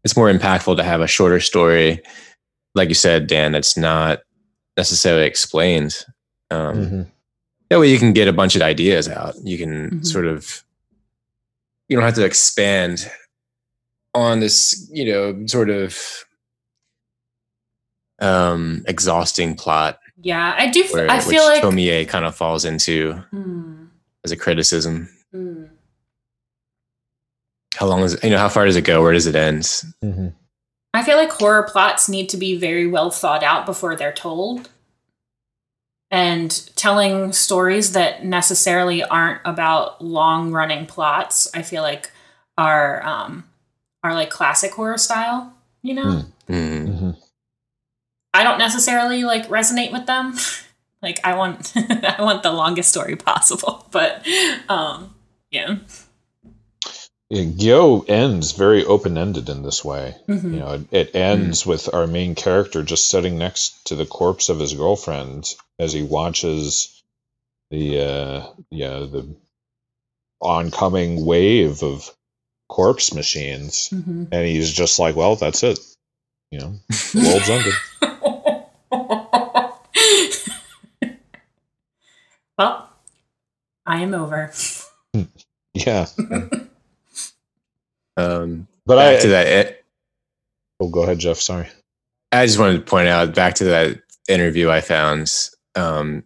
it's 0.03 0.17
more 0.17 0.31
impactful 0.31 0.77
to 0.77 0.83
have 0.83 1.01
a 1.01 1.07
shorter 1.07 1.39
story, 1.39 2.01
like 2.73 2.89
you 2.89 2.95
said, 2.95 3.27
Dan, 3.27 3.51
that's 3.51 3.77
not 3.77 4.21
necessarily 4.77 5.27
explained. 5.27 6.03
Um 6.49 6.75
Mhm. 6.75 7.07
that 7.69 7.79
way 7.79 7.91
you 7.91 7.99
can 7.99 8.13
get 8.13 8.27
a 8.27 8.33
bunch 8.33 8.55
of 8.55 8.63
ideas 8.63 9.07
out. 9.07 9.35
You 9.43 9.59
can 9.59 9.91
Mhm. 9.91 10.05
sort 10.07 10.25
of 10.25 10.63
you 11.87 11.95
don't 11.95 12.03
have 12.05 12.15
to 12.15 12.25
expand 12.25 13.11
on 14.15 14.39
this, 14.39 14.89
you 14.91 15.05
know, 15.05 15.45
sort 15.45 15.69
of 15.69 16.24
um 18.19 18.83
exhausting 18.87 19.55
plot 19.55 19.99
Yeah, 20.21 20.55
I 20.57 20.69
do. 20.69 20.83
f- 20.83 20.93
where 20.93 21.09
I 21.11 21.19
feel 21.19 21.43
like. 21.43 21.61
Tomie 21.63 22.07
kind 22.07 22.25
of 22.25 22.35
falls 22.35 22.63
into 22.65 23.13
Hmm, 23.31 23.85
as 24.23 24.31
a 24.31 24.37
criticism. 24.37 25.09
hmm. 25.31 25.65
How 27.75 27.87
long 27.87 28.01
is 28.03 28.13
it, 28.13 28.23
you 28.23 28.29
know, 28.29 28.37
how 28.37 28.47
far 28.47 28.65
does 28.65 28.77
it 28.77 28.83
go? 28.83 29.01
Where 29.01 29.11
does 29.11 29.27
it 29.27 29.35
end? 29.35 29.63
Mhm. 30.03 30.33
I 30.93 31.03
feel 31.03 31.17
like 31.17 31.29
horror 31.31 31.63
plots 31.63 32.07
need 32.07 32.29
to 32.29 32.37
be 32.37 32.57
very 32.57 32.87
well 32.87 33.11
thought 33.11 33.43
out 33.43 33.65
before 33.65 33.97
they're 33.97 34.13
told. 34.13 34.69
And 36.09 36.51
telling 36.77 37.33
stories 37.33 37.91
that 37.91 38.23
necessarily 38.23 39.03
aren't 39.03 39.41
about 39.43 40.01
long 40.01 40.51
running 40.53 40.85
plots, 40.85 41.49
I 41.53 41.63
feel 41.63 41.81
like 41.83 42.11
are 42.57 43.03
um 43.05 43.43
are 44.03 44.13
like 44.13 44.29
classic 44.29 44.71
horror 44.71 44.97
style, 44.97 45.51
you 45.81 45.95
know? 45.95 46.23
Mm. 46.47 46.87
Mhm. 46.87 46.94
I 48.35 48.43
don't 48.43 48.57
necessarily 48.57 49.23
like 49.23 49.47
resonate 49.47 49.93
with 49.93 50.05
them. 50.07 50.35
like 51.01 51.19
I 51.23 51.35
want 51.35 51.71
I 51.75 52.17
want 52.19 52.43
the 52.43 52.51
longest 52.51 52.89
story 52.89 53.15
possible, 53.15 53.87
but 53.91 54.27
um 54.67 55.15
yeah. 55.51 55.77
Yeah, 57.29 57.43
Gyo 57.43 58.07
ends 58.07 58.51
very 58.51 58.85
open 58.85 59.17
ended 59.17 59.49
in 59.49 59.63
this 59.63 59.83
way. 59.83 60.15
Mhm. 60.27 60.43
You 60.43 60.59
know, 60.59 60.71
it, 60.73 60.87
it 60.91 61.15
ends 61.15 61.65
with 61.65 61.91
our 61.93 62.05
main 62.07 62.35
character 62.35 62.83
just 62.83 63.07
sitting 63.07 63.37
next 63.37 63.87
to 63.87 63.95
the 63.95 64.05
corpse 64.05 64.49
of 64.49 64.59
his 64.59 64.73
girlfriend 64.73 65.55
as 65.79 65.93
he 65.93 66.03
watches 66.03 67.01
the 67.71 68.01
uh 68.01 68.47
yeah, 68.69 68.99
the 68.99 69.33
oncoming 70.41 71.25
wave 71.25 71.83
of 71.83 72.11
corpse 72.67 73.13
machines. 73.13 73.89
Mhm. 73.93 74.27
And 74.31 74.45
he's 74.45 74.71
just 74.73 74.99
like, 74.99 75.15
Well, 75.15 75.37
that's 75.37 75.63
it. 75.63 75.79
You 76.51 76.59
know, 76.59 76.73
the 76.89 77.21
world's 77.27 77.49
ended. 77.49 77.73
Well, 82.57 82.89
I 83.85 84.01
am 84.01 84.13
over. 84.13 84.51
Yeah. 85.73 86.05
Um 88.17 88.67
But 88.85 88.95
back 88.95 89.17
I 89.17 89.21
to 89.23 89.27
that 89.29 89.47
it, 89.47 89.85
Oh 90.79 90.89
go 90.89 91.03
ahead, 91.03 91.19
Jeff, 91.19 91.37
sorry. 91.37 91.67
I 92.31 92.45
just 92.45 92.59
wanted 92.59 92.77
to 92.77 92.81
point 92.89 93.07
out 93.09 93.35
back 93.35 93.55
to 93.55 93.65
that 93.65 93.99
interview 94.29 94.69
I 94.69 94.81
found. 94.81 95.33
Um, 95.75 96.23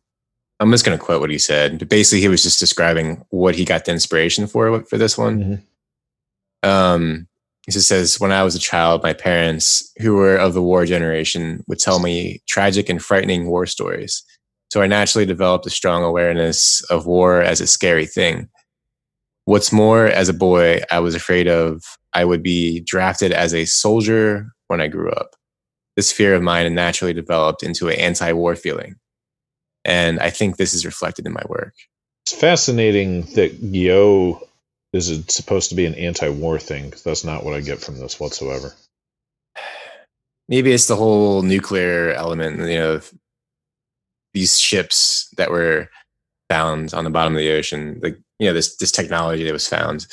I'm 0.60 0.72
just 0.72 0.85
going 0.85 0.97
to 0.97 1.03
quote 1.03 1.22
what 1.22 1.30
he 1.31 1.38
said. 1.39 1.80
But 1.80 1.89
basically, 1.89 2.22
he 2.22 2.27
was 2.27 2.43
just 2.43 2.60
describing 2.60 3.23
what 3.30 3.56
he 3.56 3.65
got 3.65 3.85
the 3.85 3.91
inspiration 3.91 4.45
for 4.47 4.84
for 4.84 4.97
this 4.97 5.18
one. 5.18 5.64
Mhm. 6.64 6.69
Um, 6.69 7.27
he 7.65 7.72
just 7.72 7.88
says, 7.88 8.19
when 8.19 8.31
I 8.31 8.43
was 8.43 8.56
a 8.56 8.60
child, 8.60 9.03
my 9.03 9.14
parents, 9.14 9.91
who 10.01 10.15
were 10.15 10.35
of 10.35 10.53
the 10.53 10.61
war 10.61 10.85
generation, 10.85 11.64
would 11.68 11.80
tell 11.80 11.99
me 11.99 12.41
tragic 12.47 12.89
and 12.89 13.01
frightening 13.01 13.47
war 13.47 13.65
stories. 13.65 14.23
So 14.71 14.81
I 14.81 14.87
naturally 14.87 15.25
developed 15.25 15.65
a 15.65 15.71
strong 15.71 16.03
awareness 16.03 16.81
of 16.89 17.05
war 17.05 17.41
as 17.41 17.59
a 17.59 17.67
scary 17.67 18.05
thing. 18.05 18.49
What's 19.45 19.71
more, 19.71 20.05
as 20.05 20.29
a 20.29 20.33
boy, 20.33 20.81
I 20.91 20.99
was 20.99 21.15
afraid 21.15 21.47
of 21.47 21.83
I 22.13 22.25
would 22.25 22.43
be 22.43 22.81
drafted 22.81 23.31
as 23.31 23.53
a 23.53 23.65
soldier 23.65 24.47
when 24.67 24.81
I 24.81 24.87
grew 24.87 25.11
up. 25.11 25.35
This 25.95 26.11
fear 26.11 26.35
of 26.35 26.41
mine 26.43 26.73
naturally 26.75 27.13
developed 27.13 27.63
into 27.63 27.89
an 27.89 27.95
anti 27.95 28.31
war 28.33 28.55
feeling. 28.55 28.95
And 29.85 30.19
I 30.19 30.29
think 30.29 30.57
this 30.57 30.73
is 30.73 30.85
reflected 30.85 31.25
in 31.25 31.33
my 31.33 31.43
work. 31.49 31.73
It's 32.25 32.39
fascinating 32.39 33.23
that 33.35 33.53
Yo 33.61 34.41
is 34.93 35.09
it 35.09 35.31
supposed 35.31 35.69
to 35.69 35.75
be 35.75 35.85
an 35.85 35.95
anti-war 35.95 36.59
thing? 36.59 36.89
'Cause 36.91 37.03
that's 37.03 37.23
not 37.23 37.43
what 37.43 37.53
I 37.53 37.61
get 37.61 37.79
from 37.79 37.99
this 37.99 38.19
whatsoever. 38.19 38.75
maybe 40.49 40.71
it's 40.71 40.87
the 40.87 40.95
whole 40.95 41.43
nuclear 41.43 42.11
element 42.13 42.59
you 42.59 42.77
know 42.77 42.99
these 44.34 44.60
ships 44.60 45.30
that 45.38 45.51
were 45.51 45.88
found 46.49 46.93
on 46.93 47.03
the 47.03 47.10
bottom 47.10 47.34
of 47.34 47.39
the 47.39 47.51
ocean 47.51 47.99
like 48.01 48.18
you 48.39 48.47
know 48.47 48.53
this 48.53 48.76
this 48.77 48.91
technology 48.91 49.43
that 49.43 49.53
was 49.53 49.68
found 49.68 50.07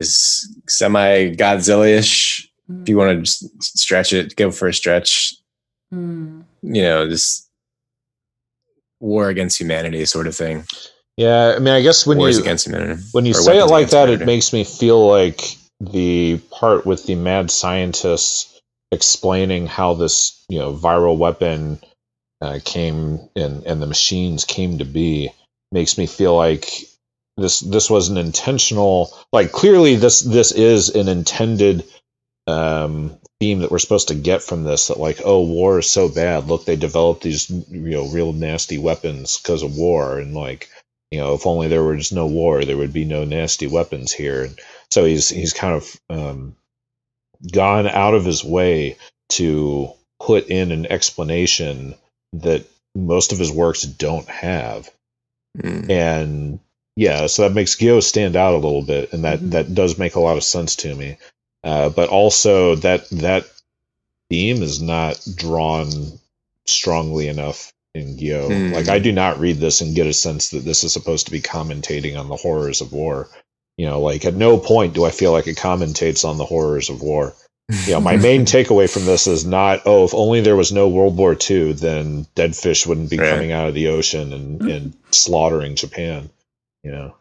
is 0.00 0.48
semi 0.68 1.30
godzilla-ish 1.34 2.48
if 2.82 2.88
you 2.88 2.96
want 2.96 3.10
to 3.16 3.22
just 3.22 3.62
stretch 3.78 4.12
it 4.12 4.34
go 4.36 4.50
for 4.50 4.68
a 4.68 4.74
stretch 4.74 5.34
Hmm. 5.92 6.40
you 6.62 6.82
know 6.82 7.08
this 7.08 7.48
war 9.00 9.28
against 9.28 9.60
humanity 9.60 10.04
sort 10.04 10.26
of 10.26 10.34
thing 10.34 10.64
Yeah, 11.16 11.54
I 11.56 11.60
mean, 11.60 11.72
I 11.74 11.80
guess 11.80 12.04
when 12.06 12.18
wars 12.18 12.36
you 12.38 12.42
against 12.42 12.66
humanity 12.66 13.00
when 13.12 13.24
you 13.24 13.34
say 13.34 13.58
it 13.58 13.66
like 13.66 13.90
that, 13.90 14.08
humanity. 14.08 14.22
it 14.24 14.26
makes 14.26 14.52
me 14.52 14.64
feel 14.64 15.06
like 15.06 15.56
the 15.80 16.38
part 16.50 16.86
with 16.86 17.06
the 17.06 17.14
mad 17.14 17.50
scientists 17.52 18.60
explaining 18.90 19.66
how 19.66 19.94
this 19.94 20.44
you 20.48 20.58
know 20.58 20.74
viral 20.74 21.16
weapon 21.18 21.78
uh, 22.40 22.58
came 22.64 23.20
and 23.34 23.64
and 23.64 23.80
the 23.80 23.86
machines 23.86 24.44
came 24.44 24.78
to 24.78 24.84
be 24.84 25.30
makes 25.72 25.98
me 25.98 26.06
feel 26.06 26.36
like 26.36 26.70
this 27.36 27.60
this 27.60 27.90
was 27.90 28.08
an 28.08 28.16
intentional 28.16 29.16
like 29.32 29.52
clearly 29.52 29.96
this 29.96 30.20
this 30.20 30.52
is 30.52 30.90
an 30.90 31.08
intended 31.08 31.84
um 32.46 33.18
theme 33.40 33.60
that 33.60 33.70
we're 33.70 33.78
supposed 33.78 34.08
to 34.08 34.14
get 34.14 34.42
from 34.42 34.64
this 34.64 34.88
that 34.88 34.98
like 34.98 35.20
oh 35.24 35.42
war 35.42 35.78
is 35.78 35.90
so 35.90 36.08
bad. 36.08 36.46
Look 36.46 36.64
they 36.64 36.76
developed 36.76 37.22
these 37.22 37.50
you 37.50 37.90
know 37.90 38.08
real 38.08 38.32
nasty 38.32 38.78
weapons 38.78 39.38
because 39.38 39.62
of 39.62 39.76
war. 39.76 40.18
And 40.18 40.34
like 40.34 40.70
you 41.10 41.20
know 41.20 41.34
if 41.34 41.46
only 41.46 41.68
there 41.68 41.82
was 41.82 42.12
no 42.12 42.26
war 42.26 42.64
there 42.64 42.76
would 42.76 42.92
be 42.92 43.04
no 43.04 43.24
nasty 43.24 43.66
weapons 43.66 44.12
here. 44.12 44.44
And 44.44 44.58
so 44.90 45.04
he's 45.04 45.28
he's 45.28 45.52
kind 45.52 45.74
of 45.74 46.00
um, 46.08 46.56
gone 47.52 47.86
out 47.86 48.14
of 48.14 48.24
his 48.24 48.42
way 48.44 48.96
to 49.30 49.90
put 50.20 50.48
in 50.48 50.72
an 50.72 50.86
explanation 50.86 51.94
that 52.42 52.64
most 52.94 53.32
of 53.32 53.38
his 53.38 53.52
works 53.52 53.82
don't 53.82 54.28
have 54.28 54.90
Mm. 55.56 55.90
and 55.90 56.60
yeah 56.96 57.28
so 57.28 57.42
that 57.42 57.54
makes 57.54 57.76
Gyo 57.76 58.02
stand 58.02 58.36
out 58.36 58.52
a 58.52 58.58
little 58.58 58.82
bit 58.82 59.14
and 59.14 59.24
that 59.24 59.50
that 59.52 59.74
does 59.74 59.96
make 59.96 60.14
a 60.14 60.20
lot 60.20 60.36
of 60.36 60.44
sense 60.44 60.76
to 60.76 60.94
me 60.94 61.16
uh, 61.64 61.88
but 61.88 62.10
also 62.10 62.74
that 62.74 63.08
that 63.08 63.46
theme 64.28 64.62
is 64.62 64.82
not 64.82 65.18
drawn 65.34 65.88
strongly 66.66 67.28
enough 67.28 67.72
in 67.94 68.16
Gyo. 68.16 68.46
Hmm. 68.48 68.74
Like 68.74 68.88
I 68.88 68.98
do 68.98 69.12
not 69.12 69.40
read 69.40 69.56
this 69.56 69.80
and 69.80 69.94
get 69.94 70.06
a 70.06 70.12
sense 70.12 70.50
that 70.50 70.64
this 70.64 70.84
is 70.84 70.92
supposed 70.92 71.26
to 71.26 71.32
be 71.32 71.40
commentating 71.40 72.18
on 72.18 72.28
the 72.28 72.36
horrors 72.36 72.80
of 72.80 72.92
war. 72.92 73.28
You 73.78 73.86
know, 73.86 74.00
like 74.00 74.24
at 74.24 74.34
no 74.34 74.58
point 74.58 74.94
do 74.94 75.04
I 75.04 75.10
feel 75.10 75.32
like 75.32 75.46
it 75.46 75.56
commentates 75.56 76.24
on 76.28 76.38
the 76.38 76.44
horrors 76.44 76.90
of 76.90 77.02
war. 77.02 77.34
You 77.86 77.94
know, 77.94 78.00
my 78.00 78.16
main 78.16 78.42
takeaway 78.44 78.88
from 78.92 79.06
this 79.06 79.26
is 79.26 79.44
not, 79.44 79.82
oh, 79.86 80.04
if 80.04 80.14
only 80.14 80.40
there 80.40 80.54
was 80.54 80.70
no 80.72 80.88
World 80.88 81.16
War 81.16 81.36
II, 81.50 81.72
then 81.72 82.26
dead 82.36 82.54
fish 82.54 82.86
wouldn't 82.86 83.10
be 83.10 83.18
Right. 83.18 83.30
coming 83.30 83.50
out 83.52 83.66
of 83.68 83.74
the 83.74 83.88
ocean 83.88 84.32
and, 84.32 84.62
and 84.62 84.94
slaughtering 85.10 85.74
Japan. 85.74 86.30
You 86.84 86.92
know. 86.92 87.16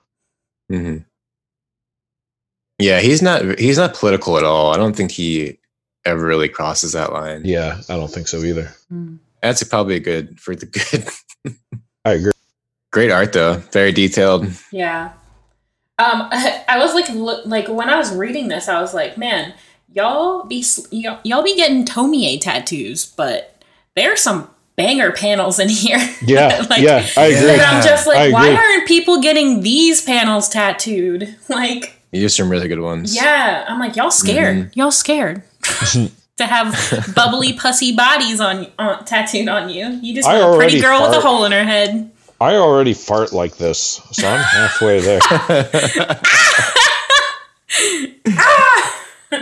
hmm 0.69 0.97
Yeah, 2.77 2.99
he's 2.99 3.21
not 3.21 3.57
he's 3.59 3.77
not 3.77 3.95
political 3.95 4.37
at 4.37 4.43
all. 4.43 4.71
I 4.73 4.77
don't 4.77 4.95
think 4.95 5.11
he 5.11 5.57
ever 6.05 6.23
really 6.25 6.49
crosses 6.49 6.91
that 6.91 7.11
line. 7.11 7.41
Yeah, 7.45 7.81
I 7.89 7.95
don't 7.95 8.11
think 8.11 8.27
so 8.27 8.43
either. 8.43 8.71
That's 9.41 9.63
probably 9.63 9.95
a 9.95 9.99
good 9.99 10.39
for 10.39 10.55
the 10.55 10.67
good. 10.67 11.55
I 12.05 12.11
agree. 12.13 12.31
Great 12.91 13.09
art 13.11 13.33
though, 13.33 13.55
very 13.71 13.91
detailed. 13.91 14.45
Yeah. 14.71 15.11
Um, 15.97 16.29
I 16.31 16.75
was 16.77 16.93
like, 16.93 17.09
look, 17.09 17.45
like 17.47 17.67
when 17.67 17.89
I 17.89 17.97
was 17.97 18.13
reading 18.15 18.47
this, 18.49 18.67
I 18.67 18.79
was 18.81 18.93
like, 18.93 19.17
man, 19.17 19.53
y'all 19.95 20.43
be 20.45 20.59
s- 20.59 20.87
y'all, 20.91 21.19
y'all 21.23 21.41
be 21.43 21.55
getting 21.55 21.85
Tomie 21.85 22.39
tattoos, 22.39 23.05
but 23.05 23.63
there 23.95 24.11
are 24.13 24.17
some 24.17 24.49
banger 24.75 25.11
panels 25.11 25.57
in 25.59 25.69
here. 25.69 25.97
Yeah, 26.21 26.65
Like, 26.69 26.81
yeah, 26.81 27.07
I 27.17 27.25
agree. 27.27 27.49
And 27.51 27.61
I'm 27.61 27.83
just 27.83 28.05
like, 28.05 28.31
why 28.33 28.53
aren't 28.53 28.87
people 28.87 29.21
getting 29.21 29.61
these 29.61 30.01
panels 30.01 30.49
tattooed? 30.49 31.35
Like, 31.49 31.93
There's 32.11 32.35
some 32.35 32.49
really 32.49 32.67
good 32.67 32.81
ones. 32.81 33.15
yeah, 33.15 33.65
I'm 33.67 33.79
like, 33.79 33.95
y'all 33.95 34.11
scared. 34.11 34.57
Mm-hmm. 34.57 34.79
Y'all 34.79 34.91
scared 34.91 35.43
to 36.37 36.45
have 36.45 37.13
bubbly 37.15 37.53
pussy 37.53 37.95
bodies 37.95 38.41
on, 38.41 38.67
on 38.77 39.05
tattooed 39.05 39.47
on 39.47 39.69
you. 39.69 39.87
You 40.01 40.13
just 40.15 40.27
I 40.27 40.39
want 40.39 40.55
a 40.55 40.57
pretty 40.57 40.81
already 40.81 40.99
girl 40.99 41.01
with 41.09 41.17
a 41.17 41.21
hole 41.21 41.45
in 41.45 41.51
her 41.53 41.63
head. 41.63 42.11
I 42.41 42.55
already 42.55 42.93
fart 42.93 43.31
like 43.31 43.55
this, 43.55 44.01
so 44.11 44.27
I'm 44.27 44.41
halfway 44.43 44.99
there. 44.99 45.19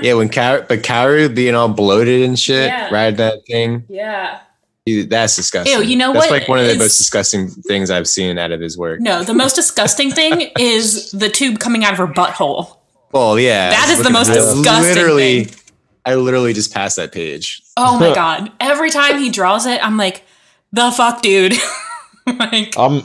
Yeah, 0.01 0.13
when 0.13 0.29
Kaori, 0.29 0.67
but 0.67 0.79
Kaori 0.83 1.33
being 1.33 1.55
all 1.55 1.67
bloated 1.69 2.23
and 2.23 2.37
shit, 2.39 2.67
Yeah. 2.67 2.89
riding 2.93 3.17
that 3.17 3.45
thing, 3.47 3.83
Yeah. 3.89 4.39
he- 4.85 5.03
that's 5.03 5.35
disgusting. 5.35 5.77
Ew, 5.77 5.83
you 5.83 5.95
know 5.95 6.13
that's 6.13 6.25
what 6.25 6.31
like 6.39 6.47
one 6.47 6.59
of 6.59 6.65
the 6.65 6.71
is- 6.71 6.77
most 6.79 6.97
disgusting 6.97 7.49
things 7.49 7.89
I've 7.91 8.07
seen 8.07 8.37
out 8.37 8.51
of 8.51 8.59
his 8.61 8.77
work. 8.77 8.99
No, 9.01 9.23
the 9.23 9.33
most 9.33 9.55
disgusting 9.55 10.11
thing 10.11 10.51
is 10.59 11.11
the 11.11 11.29
tube 11.29 11.59
coming 11.59 11.83
out 11.85 11.91
of 11.93 11.97
her 11.99 12.07
butthole. 12.07 12.77
Well, 13.11 13.39
yeah, 13.39 13.69
That 13.69 13.89
is 13.89 14.01
the 14.03 14.09
most 14.09 14.27
this. 14.27 14.43
disgusting 14.53 14.95
Literally, 14.95 15.43
thing. 15.45 15.59
I 16.05 16.15
literally 16.15 16.53
just 16.53 16.73
passed 16.73 16.95
that 16.97 17.11
page. 17.11 17.61
Oh 17.77 17.97
my 17.99 18.13
god. 18.15 18.51
Every 18.59 18.89
time 18.89 19.19
he 19.19 19.29
draws 19.29 19.65
it, 19.65 19.79
I'm 19.85 19.97
like, 19.97 20.23
the 20.71 20.91
fuck, 20.91 21.21
dude. 21.21 21.53
like, 22.25 22.73
I'm 22.77 23.01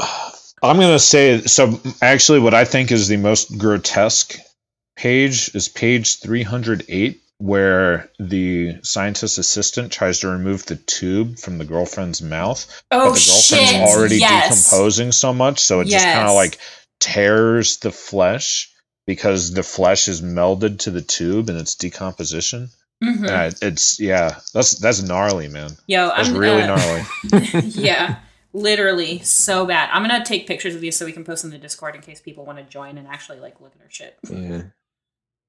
I'm 0.63 0.77
gonna 0.81 0.99
say 0.99 1.43
so. 1.43 1.79
Actually, 2.03 2.41
what 2.41 2.55
I 2.55 2.65
think 2.65 2.91
is 2.91 3.07
the 3.09 3.17
most 3.19 3.57
grotesque 3.59 4.37
page 4.99 5.55
is 5.55 5.69
page 5.69 6.19
308, 6.21 7.21
where 7.39 8.11
the 8.19 8.77
scientist 8.83 9.39
assistant 9.39 9.93
tries 9.93 10.21
to 10.21 10.29
remove 10.29 10.67
the 10.67 10.77
tube 10.77 11.39
from 11.39 11.59
the 11.59 11.65
girlfriend's 11.65 12.21
mouth, 12.21 12.67
Oh, 12.91 13.11
but 13.11 13.19
the 13.19 13.27
girlfriend's 13.27 13.71
shit, 13.71 13.81
already 13.81 14.19
yes. 14.19 14.65
decomposing 14.71 15.13
so 15.13 15.33
much, 15.33 15.61
so 15.61 15.81
it 15.81 15.87
just 15.87 16.05
kind 16.05 16.27
of 16.29 16.35
like 16.35 16.59
tears 16.99 17.77
the 17.79 17.93
flesh 17.93 18.73
because 19.07 19.53
the 19.55 19.63
flesh 19.63 20.09
is 20.09 20.21
melded 20.21 20.81
to 20.81 20.91
the 20.91 21.01
tube 21.01 21.49
and 21.49 21.59
its 21.59 21.77
decomposition. 21.77 22.69
Mhm. 23.03 23.29
Uh, 23.31 23.53
it's 23.63 24.01
yeah, 24.01 24.41
that's 24.53 24.75
that's 24.81 25.01
gnarly, 25.03 25.47
man. 25.47 25.71
Yo, 25.87 26.09
that's 26.09 26.31
I'm, 26.31 26.37
really 26.37 26.63
uh, 26.63 26.75
gnarly. 26.75 27.05
yeah, 27.63 28.17
literally 28.53 29.21
so 29.21 29.65
bad. 29.65 29.89
I'm 29.93 30.03
gonna 30.03 30.25
take 30.25 30.49
pictures 30.49 30.75
of 30.75 30.81
these 30.81 30.97
so 30.97 31.07
we 31.07 31.13
can 31.13 31.23
post 31.25 31.45
in 31.45 31.51
the 31.51 31.59
Discord 31.59 31.95
in 31.95 32.01
case 32.01 32.21
people 32.21 32.45
want 32.45 32.59
to 32.59 32.65
join 32.65 32.99
and 32.99 33.07
actually 33.07 33.39
like 33.39 33.61
look 33.61 33.73
at 33.77 33.83
our 33.83 33.89
shit. 33.91 34.19
Yeah. 34.29 34.63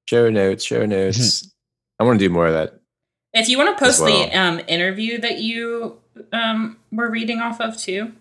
Show 0.06 0.30
notes, 0.30 0.64
show 0.64 0.86
notes. 0.86 1.50
I 1.98 2.04
want 2.04 2.18
to 2.18 2.28
do 2.28 2.32
more 2.32 2.46
of 2.46 2.54
that. 2.54 2.80
If 3.32 3.48
you 3.48 3.58
want 3.58 3.76
to 3.76 3.84
post 3.84 4.00
well. 4.00 4.28
the 4.28 4.36
um, 4.36 4.60
interview 4.66 5.18
that 5.18 5.38
you 5.38 5.98
um, 6.32 6.78
were 6.90 7.08
reading 7.08 7.40
off 7.40 7.60
of 7.60 7.76
too. 7.76 8.12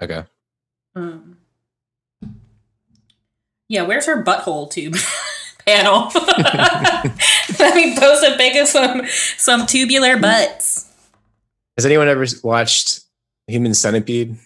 Okay. 0.00 0.24
Um, 0.94 1.36
yeah, 3.68 3.82
where's 3.82 4.06
her 4.06 4.22
butthole 4.22 4.70
tube 4.70 4.96
panel? 5.66 6.10
Let 7.58 7.74
me 7.74 7.96
post 7.98 8.24
a 8.24 8.36
pic 8.36 8.56
of 8.56 8.68
some 8.68 9.02
some 9.36 9.66
tubular 9.66 10.18
butts. 10.18 10.90
Has 11.76 11.86
anyone 11.86 12.08
ever 12.08 12.26
watched 12.42 13.00
Human 13.46 13.74
Centipede? 13.74 14.36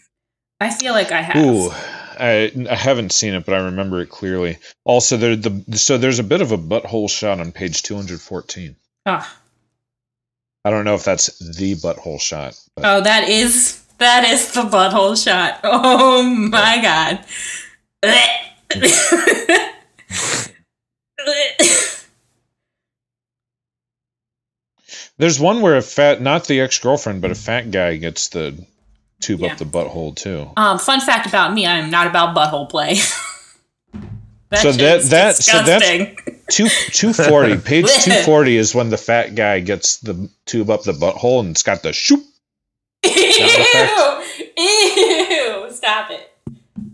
I 0.60 0.70
feel 0.70 0.92
like 0.92 1.12
I 1.12 1.20
have. 1.22 1.36
Ooh, 1.44 1.70
I, 2.18 2.52
I 2.70 2.74
haven't 2.74 3.12
seen 3.12 3.34
it, 3.34 3.44
but 3.44 3.55
I 3.55 3.64
remember 3.64 4.01
it 4.01 4.09
clearly. 4.09 4.59
Also, 4.84 5.16
there 5.16 5.36
the 5.36 5.76
so 5.76 5.98
there's 5.98 6.18
a 6.18 6.24
bit 6.24 6.40
of 6.40 6.52
a 6.52 6.59
butthole 6.59 7.10
shot 7.10 7.40
on 7.40 7.52
page 7.52 7.82
214. 7.82 8.76
Ah. 9.06 9.36
I 10.64 10.70
don't 10.70 10.84
know 10.84 10.94
if 10.94 11.05
that's 11.05 11.38
the 11.38 11.74
butthole 11.76 12.20
shot. 12.20 12.59
But 12.74 12.84
Oh, 12.84 13.01
that 13.02 13.28
is 13.28 13.82
that 13.98 14.24
is 14.24 14.52
the 14.52 14.62
butthole 14.62 15.22
shot. 15.22 15.60
Oh 15.64 16.22
my 16.22 16.80
god. 16.82 17.24
there's 25.18 25.40
one 25.40 25.60
where 25.60 25.76
a 25.76 25.82
fat, 25.82 26.20
not 26.20 26.47
the 26.47 26.60
ex 26.60 26.78
girlfriend, 26.78 27.22
but 27.22 27.30
a 27.30 27.34
fat 27.34 27.70
guy 27.70 27.97
gets 27.97 28.28
the 28.28 28.66
tube 29.27 29.40
Yeah. 29.40 29.53
up 29.53 29.59
the 29.59 29.65
butthole 29.65 30.15
too. 30.15 30.51
um, 30.57 30.78
fun 30.78 31.01
fact 31.01 31.27
about 31.27 31.53
me: 31.55 31.66
I 31.66 31.78
am 31.78 31.90
not 31.90 32.07
about 32.07 32.35
butthole 32.36 32.69
play. 32.69 32.94
that 34.51 34.61
So 34.62 34.73
that- 34.73 35.01
shit's 35.01 35.09
that- 35.11 35.36
so 35.36 35.53
that's- 35.62 35.81
disgusting. 35.81 36.16
Two 36.48 36.69
two 36.93 37.12
forty. 37.12 37.57
Page 37.73 37.89
two 38.05 38.12
forty 38.23 38.57
is 38.57 38.73
when 38.74 38.90
the 38.90 38.97
fat 38.97 39.35
guy 39.35 39.59
gets 39.61 39.98
the 39.98 40.28
tube 40.47 40.70
up 40.70 40.85
the 40.85 40.93
butthole 40.93 41.40
and 41.40 41.51
it's 41.51 41.62
got 41.65 41.82
the 41.82 41.93
shoop. 41.93 42.23
Ew! 43.05 44.23
Ew! 44.57 45.66
Stop 45.73 46.11
it. 46.12 46.32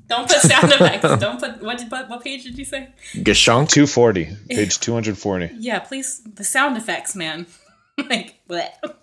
Don't 0.08 0.26
put 0.28 0.38
sound 0.40 0.72
effects. 0.78 1.20
Don't 1.20 1.38
put 1.40 1.62
what, 1.62 1.82
what 1.90 2.08
what 2.08 2.24
page 2.24 2.44
did 2.44 2.56
you 2.58 2.64
say? 2.64 2.88
Gashonk. 3.14 3.68
Two 3.68 3.86
forty. 3.86 4.28
Page 4.48 4.78
two 4.80 4.92
hundred 4.94 5.18
forty. 5.18 5.50
Yeah, 5.58 5.80
please 5.80 6.20
the 6.24 6.44
sound 6.44 6.76
effects, 6.78 7.14
man. 7.14 7.46
like 7.98 8.36
what? 8.46 9.01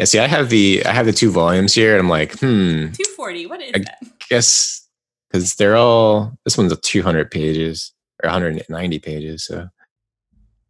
Yeah, 0.00 0.06
see, 0.06 0.18
I 0.18 0.26
have 0.28 0.48
the 0.48 0.82
I 0.86 0.92
have 0.92 1.04
the 1.04 1.12
two 1.12 1.30
volumes 1.30 1.74
here, 1.74 1.92
and 1.92 2.00
I'm 2.00 2.08
like, 2.08 2.32
hmm, 2.38 2.86
240. 2.92 3.46
What 3.48 3.60
is 3.60 3.72
that? 3.72 3.80
I 3.80 3.84
that? 3.84 3.98
guess 4.30 4.88
because 5.30 5.56
they're 5.56 5.76
all 5.76 6.32
this 6.46 6.56
one's 6.56 6.72
a 6.72 6.76
200 6.76 7.30
pages 7.30 7.92
or 8.24 8.30
190 8.30 8.98
pages, 9.00 9.44
so 9.44 9.68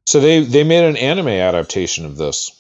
So 0.09 0.19
they 0.19 0.41
they 0.43 0.65
made 0.65 0.83
an 0.85 0.97
anime 0.97 1.29
adaptation 1.29 2.05
of 2.07 2.17
this. 2.17 2.51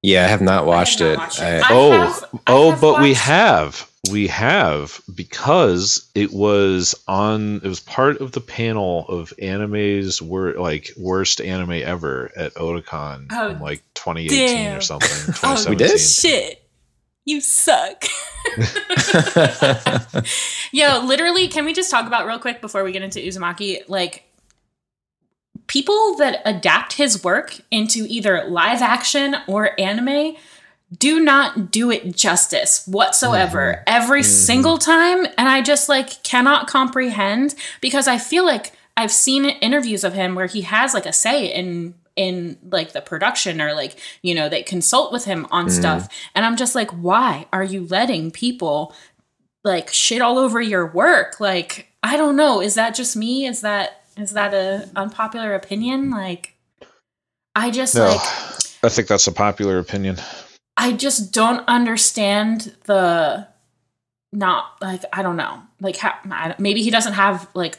yeah, 0.00 0.24
I 0.24 0.28
have 0.28 0.42
not 0.42 0.64
watched 0.66 1.00
not 1.00 1.08
it. 1.08 1.18
watched 1.18 1.40
it. 1.40 1.44
I- 1.44 1.58
I 1.58 1.66
oh, 1.70 1.90
have- 1.90 2.24
I 2.34 2.38
oh, 2.52 2.70
have 2.70 2.80
but 2.80 3.00
we 3.02 3.14
have, 3.14 3.90
we 4.10 4.26
have 4.28 5.00
because 5.14 6.10
it 6.14 6.32
was 6.32 6.94
on. 7.08 7.56
It 7.64 7.68
was 7.68 7.80
part 7.80 8.20
of 8.20 8.32
the 8.32 8.40
panel 8.40 9.06
of 9.08 9.32
animes 9.42 10.20
were 10.22 10.54
like 10.54 10.90
worst 10.96 11.40
anime 11.40 11.72
ever 11.72 12.30
at 12.36 12.54
Otakon 12.54 13.26
Oh, 13.32 13.50
in 13.50 13.60
like 13.60 13.82
2018 13.94 14.46
damn. 14.48 14.78
or 14.78 14.80
something. 14.80 15.08
Oh, 15.42 15.56
2017. 15.56 15.78
did? 15.78 15.98
shit. 16.00 16.62
You 17.24 17.40
suck. 17.40 18.04
Yo, 20.72 21.00
literally, 21.04 21.48
can 21.48 21.64
we 21.64 21.72
just 21.72 21.90
talk 21.90 22.06
about 22.06 22.26
real 22.26 22.38
quick 22.38 22.60
before 22.60 22.84
we 22.84 22.92
get 22.92 23.02
into 23.02 23.18
Uzumaki? 23.18 23.82
Like, 23.88 24.22
people 25.66 26.16
that 26.18 26.40
adapt 26.44 26.92
his 26.92 27.24
work 27.24 27.58
into 27.72 28.06
either 28.08 28.44
live 28.48 28.80
action 28.82 29.34
or 29.48 29.78
anime 29.80 30.36
do 30.98 31.20
not 31.20 31.70
do 31.70 31.90
it 31.90 32.14
justice 32.14 32.86
whatsoever 32.86 33.74
mm-hmm. 33.76 33.82
every 33.86 34.20
mm-hmm. 34.20 34.30
single 34.30 34.78
time. 34.78 35.26
And 35.38 35.48
I 35.48 35.62
just 35.62 35.88
like 35.88 36.22
cannot 36.22 36.68
comprehend 36.68 37.54
because 37.80 38.08
I 38.08 38.18
feel 38.18 38.44
like 38.44 38.72
I've 38.96 39.12
seen 39.12 39.44
interviews 39.44 40.04
of 40.04 40.14
him 40.14 40.34
where 40.34 40.46
he 40.46 40.62
has 40.62 40.94
like 40.94 41.06
a 41.06 41.12
say 41.12 41.46
in 41.46 41.94
in 42.14 42.56
like 42.70 42.92
the 42.92 43.02
production 43.02 43.60
or 43.60 43.74
like 43.74 43.98
you 44.22 44.34
know 44.34 44.48
they 44.48 44.62
consult 44.62 45.12
with 45.12 45.24
him 45.26 45.46
on 45.50 45.66
mm-hmm. 45.66 45.74
stuff. 45.74 46.08
And 46.34 46.46
i'm 46.46 46.56
just 46.56 46.74
like 46.74 46.90
why 46.90 47.46
are 47.52 47.64
you 47.64 47.86
letting 47.86 48.30
people 48.30 48.94
like 49.64 49.92
shit 49.92 50.22
all 50.22 50.38
over 50.38 50.60
your 50.60 50.86
work? 50.86 51.40
Like 51.40 51.88
i 52.02 52.16
don't 52.16 52.36
know. 52.36 52.60
Is 52.60 52.74
that 52.74 52.94
just 52.94 53.16
me? 53.16 53.46
Is 53.46 53.60
that 53.60 54.02
is 54.16 54.32
that 54.32 54.54
a 54.54 54.88
unpopular 54.96 55.54
opinion? 55.54 56.10
Like 56.10 56.54
i 57.54 57.70
just 57.70 57.94
No, 57.94 58.08
like 58.08 58.20
I 58.82 58.88
think 58.88 59.08
that's 59.08 59.26
a 59.26 59.32
popular 59.32 59.78
opinion. 59.78 60.16
I 60.76 60.92
just 60.92 61.32
don't 61.32 61.66
understand 61.68 62.74
the 62.84 63.48
not 64.32 64.72
like 64.82 65.02
I 65.12 65.22
don't 65.22 65.36
know 65.36 65.62
like 65.80 65.96
how, 65.96 66.54
maybe 66.58 66.82
he 66.82 66.90
doesn't 66.90 67.14
have 67.14 67.48
like 67.54 67.78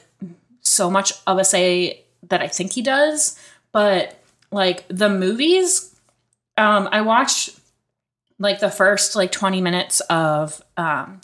so 0.62 0.90
much 0.90 1.14
of 1.26 1.38
a 1.38 1.44
say 1.44 2.04
that 2.30 2.42
I 2.42 2.48
think 2.48 2.74
he 2.74 2.82
does, 2.82 3.40
but 3.72 4.22
like 4.52 4.86
the 4.88 5.10
movies, 5.10 5.96
um, 6.58 6.90
I 6.92 7.02
watched 7.02 7.60
like 8.40 8.60
the 8.60 8.70
first 8.70 9.16
like 9.16 9.32
twenty 9.32 9.62
minutes 9.62 10.00
of 10.02 10.62
um, 10.78 11.22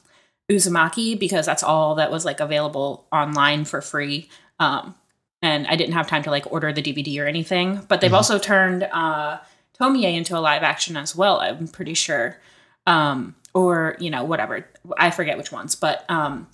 Uzumaki 0.51 1.19
because 1.19 1.45
that's 1.45 1.63
all 1.63 1.95
that 1.95 2.11
was 2.11 2.25
like 2.25 2.39
available 2.39 3.05
online 3.11 3.65
for 3.65 3.81
free. 3.81 4.29
Um, 4.59 4.95
and 5.41 5.67
I 5.67 5.75
didn't 5.75 5.93
have 5.93 6.07
time 6.07 6.23
to 6.23 6.31
like 6.31 6.51
order 6.51 6.71
the 6.71 6.81
DVD 6.81 7.21
or 7.21 7.27
anything. 7.27 7.81
But 7.87 8.01
they've 8.01 8.13
also 8.13 8.39
turned 8.39 8.83
uh, 8.83 9.39
Tomie 9.79 10.13
into 10.13 10.37
a 10.37 10.39
live 10.39 10.63
action 10.63 10.95
as 10.97 11.15
well. 11.15 11.39
I'm 11.39 11.67
pretty 11.67 11.93
sure, 11.93 12.37
um, 12.85 13.35
or 13.53 13.95
you 13.99 14.09
know 14.09 14.23
whatever. 14.23 14.67
I 14.97 15.11
forget 15.11 15.37
which 15.37 15.51
ones, 15.51 15.75
but 15.75 16.09
um, 16.09 16.47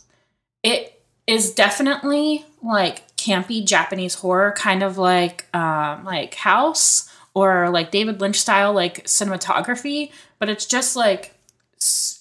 it 0.63 1.01
is 1.27 1.53
definitely 1.53 2.45
like 2.63 3.15
campy 3.17 3.65
Japanese 3.65 4.15
horror, 4.15 4.53
kind 4.53 4.83
of 4.83 4.97
like 4.97 5.53
um, 5.55 6.03
like 6.05 6.35
House 6.35 7.09
or 7.33 7.69
like 7.69 7.91
David 7.91 8.21
Lynch 8.21 8.39
style 8.39 8.73
like 8.73 9.05
cinematography. 9.05 10.11
But 10.39 10.49
it's 10.49 10.65
just 10.65 10.95
like 10.95 11.35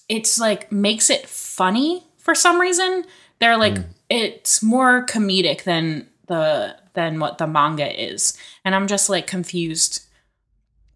it's 0.09 0.39
like 0.39 0.71
makes 0.71 1.09
it 1.09 1.27
funny 1.27 2.03
for 2.17 2.35
some 2.35 2.59
reason. 2.59 3.05
They're 3.39 3.57
like 3.57 3.77
it's 4.09 4.61
more 4.61 5.05
comedic 5.05 5.63
than 5.63 6.07
the 6.27 6.75
than 6.93 7.19
what 7.19 7.37
the 7.37 7.47
manga 7.47 8.03
is, 8.03 8.37
and 8.65 8.75
I'm 8.75 8.87
just 8.87 9.09
like 9.09 9.27
confused 9.27 10.05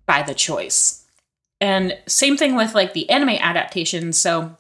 by 0.05 0.23
the 0.23 0.34
choice. 0.34 1.05
And 1.61 1.97
same 2.07 2.35
thing 2.35 2.55
with 2.55 2.75
like 2.75 2.93
the 2.93 3.09
anime 3.09 3.38
adaptations. 3.39 4.17
So 4.17 4.57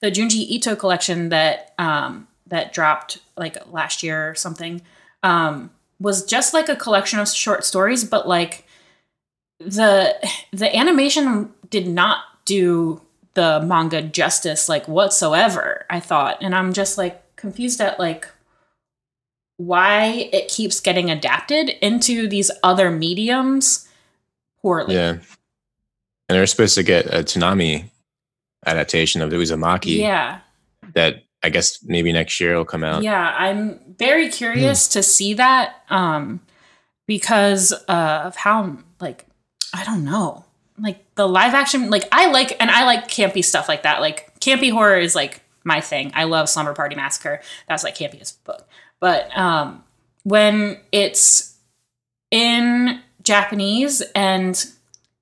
the 0.00 0.10
Junji 0.10 0.46
Ito 0.48 0.76
collection 0.76 1.28
that 1.28 1.74
um, 1.78 2.28
that 2.46 2.72
dropped 2.72 3.18
like 3.36 3.56
last 3.70 4.02
year 4.02 4.30
or 4.30 4.34
something 4.34 4.80
um, 5.22 5.70
was 6.00 6.24
just 6.24 6.54
like 6.54 6.68
a 6.68 6.76
collection 6.76 7.18
of 7.18 7.28
short 7.28 7.64
stories, 7.64 8.04
but 8.04 8.26
like 8.26 8.66
the 9.58 10.14
the 10.52 10.74
animation 10.74 11.52
did 11.68 11.86
not 11.86 12.20
do 12.44 13.02
the 13.34 13.60
manga 13.60 14.02
justice 14.02 14.68
like 14.68 14.88
whatsoever. 14.88 15.84
I 15.90 16.00
thought, 16.00 16.38
and 16.40 16.54
I'm 16.54 16.72
just 16.72 16.96
like 16.96 17.36
confused 17.36 17.80
at 17.80 17.98
like 17.98 18.28
why 19.58 20.30
it 20.32 20.48
keeps 20.48 20.80
getting 20.80 21.10
adapted 21.10 21.70
into 21.82 22.28
these 22.28 22.50
other 22.62 22.90
mediums 22.90 23.87
poorly. 24.62 24.94
yeah, 24.94 25.10
and 25.10 25.20
they're 26.28 26.46
supposed 26.46 26.74
to 26.76 26.82
get 26.82 27.06
a 27.06 27.18
Toonami 27.22 27.90
adaptation 28.66 29.22
of 29.22 29.30
the 29.30 29.36
Uzumaki 29.36 29.96
Yeah. 29.98 30.40
that 30.94 31.22
I 31.42 31.50
guess 31.50 31.78
maybe 31.84 32.12
next 32.12 32.40
year 32.40 32.56
will 32.56 32.64
come 32.64 32.82
out. 32.84 33.02
Yeah, 33.02 33.34
I'm 33.38 33.78
very 33.98 34.28
curious 34.28 34.88
to 34.88 35.02
see 35.02 35.34
that 35.34 35.82
um 35.90 36.40
because 37.06 37.72
uh, 37.88 38.22
of 38.26 38.36
how 38.36 38.78
like 39.00 39.26
I 39.74 39.84
don't 39.84 40.04
know. 40.04 40.44
Like 40.80 41.04
the 41.14 41.26
live 41.28 41.54
action 41.54 41.90
like 41.90 42.04
I 42.12 42.30
like 42.30 42.56
and 42.60 42.70
I 42.70 42.84
like 42.84 43.08
campy 43.08 43.44
stuff 43.44 43.68
like 43.68 43.84
that. 43.84 44.00
Like 44.00 44.38
campy 44.40 44.70
horror 44.72 44.98
is 44.98 45.14
like 45.14 45.42
my 45.64 45.80
thing. 45.80 46.10
I 46.14 46.24
love 46.24 46.48
Slumber 46.48 46.74
Party 46.74 46.96
Massacre. 46.96 47.40
That's 47.68 47.84
like 47.84 47.96
campy 47.96 48.20
as 48.20 48.32
book. 48.32 48.68
But 49.00 49.36
um 49.38 49.84
when 50.24 50.80
it's 50.92 51.56
in 52.30 53.00
Japanese 53.28 54.00
and 54.14 54.64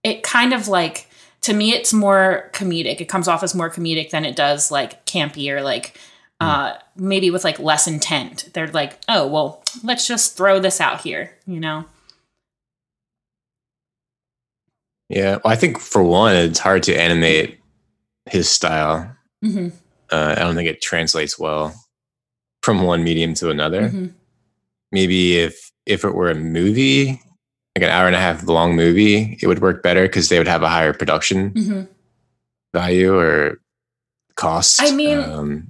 it 0.05 0.23
kind 0.23 0.53
of 0.53 0.69
like 0.69 1.09
to 1.43 1.53
me 1.53 1.73
it's 1.73 1.93
more 1.93 2.51
comedic. 2.53 3.01
It 3.01 3.09
comes 3.09 3.29
off 3.29 3.43
as 3.43 3.55
more 3.55 3.71
comedic 3.71 4.11
than 4.11 4.25
it 4.25 4.37
does 4.37 4.71
like 4.71 5.05
campy 5.07 5.51
or 5.51 5.61
like 5.63 5.99
uh 6.41 6.75
maybe 6.97 7.31
with 7.31 7.45
like 7.45 7.59
less 7.59 7.87
intent. 7.89 8.49
They're 8.53 8.69
like, 8.69 8.93
"Oh, 9.09 9.27
well, 9.27 9.63
let's 9.83 10.07
just 10.07 10.37
throw 10.37 10.61
this 10.61 10.81
out 10.81 11.01
here," 11.01 11.37
you 11.47 11.59
know. 11.61 11.85
Yeah, 15.09 15.39
well, 15.43 15.53
I 15.53 15.57
think 15.57 15.79
for 15.79 16.03
one, 16.03 16.35
it's 16.35 16.59
hard 16.59 16.83
to 16.85 16.95
animate 16.95 17.59
his 18.27 18.49
style. 18.49 19.11
Mhm. 19.45 19.73
Uh, 20.11 20.35
I 20.37 20.41
don't 20.41 20.55
think 20.57 20.69
it 20.69 20.83
translates 20.83 21.39
well 21.39 21.75
from 22.63 22.83
one 22.83 23.05
medium 23.05 23.35
to 23.35 23.51
another. 23.51 23.89
Mhm. 23.89 24.13
Maybe 24.93 25.39
if 25.39 25.71
if 25.87 26.05
it 26.05 26.15
were 26.15 26.31
a 26.31 26.35
movie, 26.35 27.21
like 27.77 27.83
an 27.83 27.91
hour 27.91 28.07
and 28.07 28.17
a 28.17 28.19
half 28.21 28.43
long 28.45 28.75
movie, 28.75 29.37
it 29.43 29.47
would 29.47 29.61
work 29.61 29.83
better 29.83 30.03
because 30.07 30.31
they 30.31 30.39
would 30.39 30.49
have 30.49 30.63
a 30.63 30.69
higher 30.69 30.95
production 30.95 31.51
Mhm. 31.51 31.89
value 32.73 33.15
or 33.15 33.61
cost. 34.35 34.81
I 34.83 34.93
mean- 34.93 35.19
um, 35.19 35.69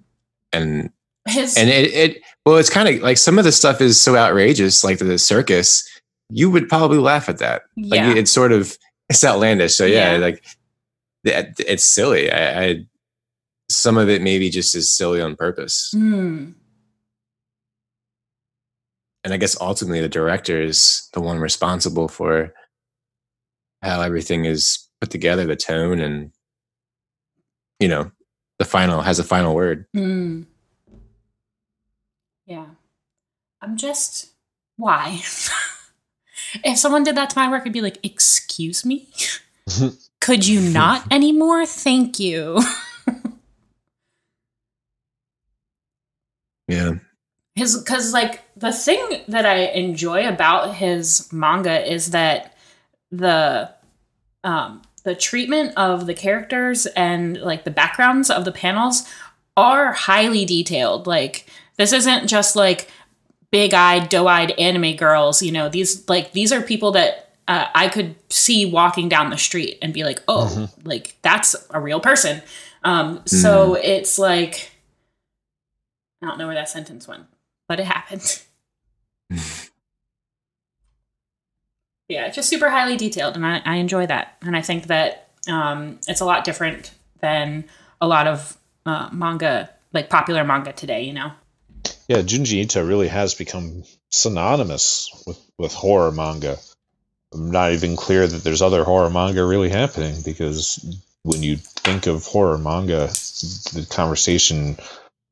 and 0.53 0.91
His 1.27 1.57
and 1.57 1.69
it, 1.69 1.93
it 1.93 2.23
well, 2.45 2.57
it's 2.59 2.71
kind 2.71 2.89
of 2.89 3.03
like 3.03 3.19
some 3.19 3.39
of 3.41 3.45
the 3.45 3.51
stuff 3.51 3.81
is 3.81 4.01
so 4.01 4.15
outrageous, 4.17 4.85
like 4.85 4.99
the 5.01 5.19
circus. 5.19 5.83
You 6.31 6.49
would 6.49 6.69
probably 6.69 6.99
laugh 6.99 7.29
at 7.29 7.39
that. 7.39 7.63
Yeah. 7.75 8.07
Like 8.07 8.17
it's 8.17 8.31
sort 8.31 8.53
of 8.53 8.79
it's 9.09 9.25
outlandish. 9.25 9.75
So 9.75 9.85
yeah, 9.85 10.13
Yeah. 10.13 10.19
like 10.19 10.45
it- 11.25 11.55
it's 11.67 11.83
silly. 11.85 12.31
I, 12.31 12.65
I 12.65 12.87
some 13.69 13.97
of 13.97 14.09
it 14.09 14.23
maybe 14.23 14.49
just 14.49 14.77
is 14.77 14.89
silly 14.89 15.21
on 15.21 15.35
purpose. 15.35 15.91
Hmm. 15.93 16.51
And 19.27 19.35
I 19.35 19.39
guess 19.39 19.61
ultimately 19.61 20.01
the 20.01 20.09
director 20.09 20.63
is 20.63 21.09
the 21.13 21.21
one 21.21 21.41
responsible 21.41 22.07
for 22.07 22.55
how 23.83 24.01
everything 24.01 24.45
is 24.45 24.87
put 25.01 25.11
together, 25.11 25.45
the 25.45 25.57
tone, 25.57 25.99
and 25.99 26.31
you 27.81 27.89
know, 27.89 28.13
the 28.61 28.65
final 28.65 29.03
has 29.03 29.19
a 29.19 29.25
final 29.25 29.53
word. 29.53 29.87
Hmm. 29.93 30.43
Yeah. 32.47 32.67
I'm 33.61 33.77
just 33.77 34.31
why? 34.77 35.21
if 36.65 36.79
someone 36.79 37.03
did 37.03 37.17
that 37.17 37.31
to 37.31 37.37
my 37.37 37.51
work, 37.51 37.65
I'd 37.67 37.73
be 37.73 37.81
like, 37.81 37.99
"Excuse 38.05 38.85
me? 38.85 39.09
Could 40.21 40.47
you 40.47 40.61
not 40.61 41.03
anymore? 41.13 41.67
Thank 41.67 42.21
you." 42.21 42.61
Yeah. 46.69 46.99
His 47.57 47.77
because 47.77 48.13
like 48.13 48.43
the 48.57 48.73
thing 48.73 49.23
that 49.29 49.45
I 49.47 49.57
enjoy 49.73 50.29
about 50.29 50.77
his 50.77 51.33
manga 51.33 51.91
is 51.91 52.11
that 52.11 52.57
the 53.11 53.71
um 54.45 54.83
the 55.05 55.15
treatment 55.15 55.73
of 55.77 56.07
the 56.07 56.15
characters 56.15 56.87
and 56.87 57.39
like 57.39 57.65
the 57.65 57.71
backgrounds 57.71 58.29
of 58.29 58.45
the 58.45 58.53
panels 58.53 59.05
are 59.57 59.93
highly 59.93 60.45
detailed. 60.45 61.07
Like 61.07 61.47
this 61.77 61.93
isn't 61.93 62.27
just 62.27 62.57
like 62.57 62.91
big-eyed, 63.51 64.09
doe-eyed 64.09 64.51
anime 64.53 64.97
girls. 64.97 65.43
You 65.43 65.53
know, 65.53 65.69
these 65.69 66.09
like 66.09 66.33
these 66.33 66.53
are 66.53 66.61
people 66.61 66.93
that 66.93 67.35
uh, 67.49 67.67
I 67.75 67.89
could 67.89 68.17
see 68.31 68.67
walking 68.67 69.09
down 69.09 69.31
the 69.31 69.39
street 69.39 69.79
and 69.81 69.95
be 69.95 70.05
like, 70.05 70.21
oh, 70.29 70.69
like 70.85 71.17
that's 71.23 71.55
a 71.71 71.81
real 71.81 72.01
person. 72.01 72.43
Um, 72.83 73.23
so 73.27 73.75
it's 73.75 74.19
like 74.19 74.73
I 76.23 76.27
don't 76.27 76.39
know 76.39 76.47
where 76.47 76.55
that 76.57 76.69
sentence 76.69 77.07
went, 77.07 77.25
but 77.69 77.81
it 77.81 77.87
happened. 77.87 78.43
yeah, 82.09 82.27
it's 82.27 82.37
just 82.37 82.49
super 82.49 82.71
highly 82.71 82.97
detailed, 82.97 83.37
and 83.37 83.45
I, 83.45 83.61
I 83.65 83.77
enjoy 83.77 84.07
that. 84.07 84.37
And 84.43 84.57
I 84.57 84.63
think 84.63 84.87
that 84.87 85.31
um, 85.49 85.99
it's 86.07 86.21
a 86.21 86.25
lot 86.25 86.45
different 86.45 86.93
than 87.21 87.65
a 88.01 88.07
lot 88.07 88.27
of 88.27 88.57
uh, 88.85 89.09
manga, 89.13 89.71
like 89.93 90.09
popular 90.09 90.45
manga 90.45 90.73
today. 90.73 91.03
You 91.03 91.13
know. 91.15 91.33
Yeah, 92.09 92.19
Junji 92.19 92.63
Ito 92.63 92.85
really 92.87 93.09
has 93.09 93.35
become 93.35 93.83
synonymous 94.11 95.11
with, 95.27 95.39
with 95.59 95.73
horror 95.73 96.13
manga. 96.13 96.57
I'm 97.35 97.51
not 97.51 97.73
even 97.73 97.97
clear 97.97 98.27
that 98.27 98.45
there's 98.45 98.63
other 98.63 98.85
horror 98.85 99.11
manga 99.11 99.45
really 99.45 99.69
happening 99.69 100.15
because 100.25 100.79
when 101.25 101.43
you 101.43 101.57
think 101.57 102.07
of 102.07 102.25
horror 102.25 102.59
manga, 102.59 103.09
the 103.09 103.87
conversation 103.91 104.79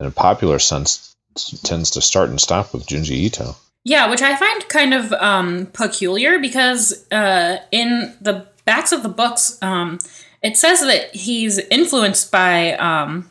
in 0.01 0.06
a 0.06 0.11
popular 0.11 0.59
sense 0.59 1.14
tends 1.62 1.90
to 1.93 2.01
start 2.01 2.31
and 2.31 2.40
stop 2.40 2.73
with 2.73 2.86
Junji 2.86 3.11
Ito. 3.27 3.56
Yeah, 3.85 4.09
which 4.11 4.23
I 4.23 4.35
find 4.36 4.69
kind 4.69 4.94
of 4.94 5.12
um, 5.15 5.66
peculiar 5.73 6.39
because 6.39 7.06
uh, 7.12 7.59
in 7.70 8.16
the 8.20 8.47
backs 8.65 8.93
of 8.93 9.02
the 9.02 9.09
books, 9.11 9.59
um, 9.62 9.98
it 10.43 10.56
says 10.56 10.81
that 10.81 11.15
he's 11.15 11.59
influenced 11.59 12.32
by 12.32 12.73
um, 12.74 13.31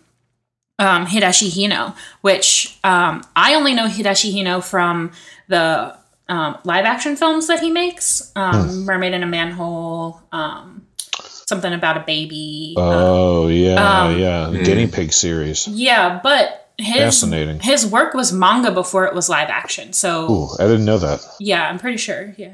um, 0.78 1.06
Hideshi 1.08 1.50
Hino, 1.50 1.96
which 2.22 2.78
um, 2.84 3.24
I 3.36 3.56
only 3.56 3.74
know 3.74 3.88
Hideshi 3.88 4.32
Hino 4.34 4.64
from 4.64 5.12
the 5.48 5.98
um, 6.30 6.58
live 6.66 6.86
action 6.86 7.16
films 7.16 7.48
that 7.48 7.60
he 7.60 7.72
makes 7.72 8.32
um, 8.36 8.86
Mermaid 8.86 9.14
in 9.14 9.24
a 9.24 9.28
Manhole, 9.28 10.22
um, 10.32 10.86
something 11.20 11.74
about 11.74 11.98
a 11.98 12.02
baby. 12.02 12.76
Oh 12.78 13.48
yeah, 13.48 14.04
Um, 14.04 14.20
yeah, 14.20 14.50
the 14.50 14.64
guinea 14.64 14.88
pig 14.88 15.14
series. 15.14 15.68
yeah, 15.68 16.20
but 16.24 16.63
his, 16.78 16.98
Fascinating. 16.98 17.60
his 17.60 17.86
work 17.86 18.14
was 18.14 18.34
manga 18.34 18.72
before 18.72 19.06
it 19.06 19.14
was 19.14 19.30
live 19.30 19.50
action. 19.50 19.94
So 19.94 20.32
Ooh, 20.32 20.50
I 20.60 20.68
didn't 20.68 20.86
know 20.86 20.98
that. 20.98 21.24
Yeah, 21.40 21.70
I'm 21.70 21.78
pretty 21.80 21.98
sure. 21.98 22.34
Yeah. 22.38 22.54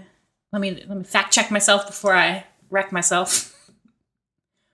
Let 0.52 0.62
me 0.62 0.84
let 0.88 0.98
me 0.98 1.04
fact 1.04 1.34
check 1.34 1.52
myself 1.52 1.88
before 1.88 2.16
I 2.16 2.44
wreck 2.70 2.92
myself. 2.92 3.56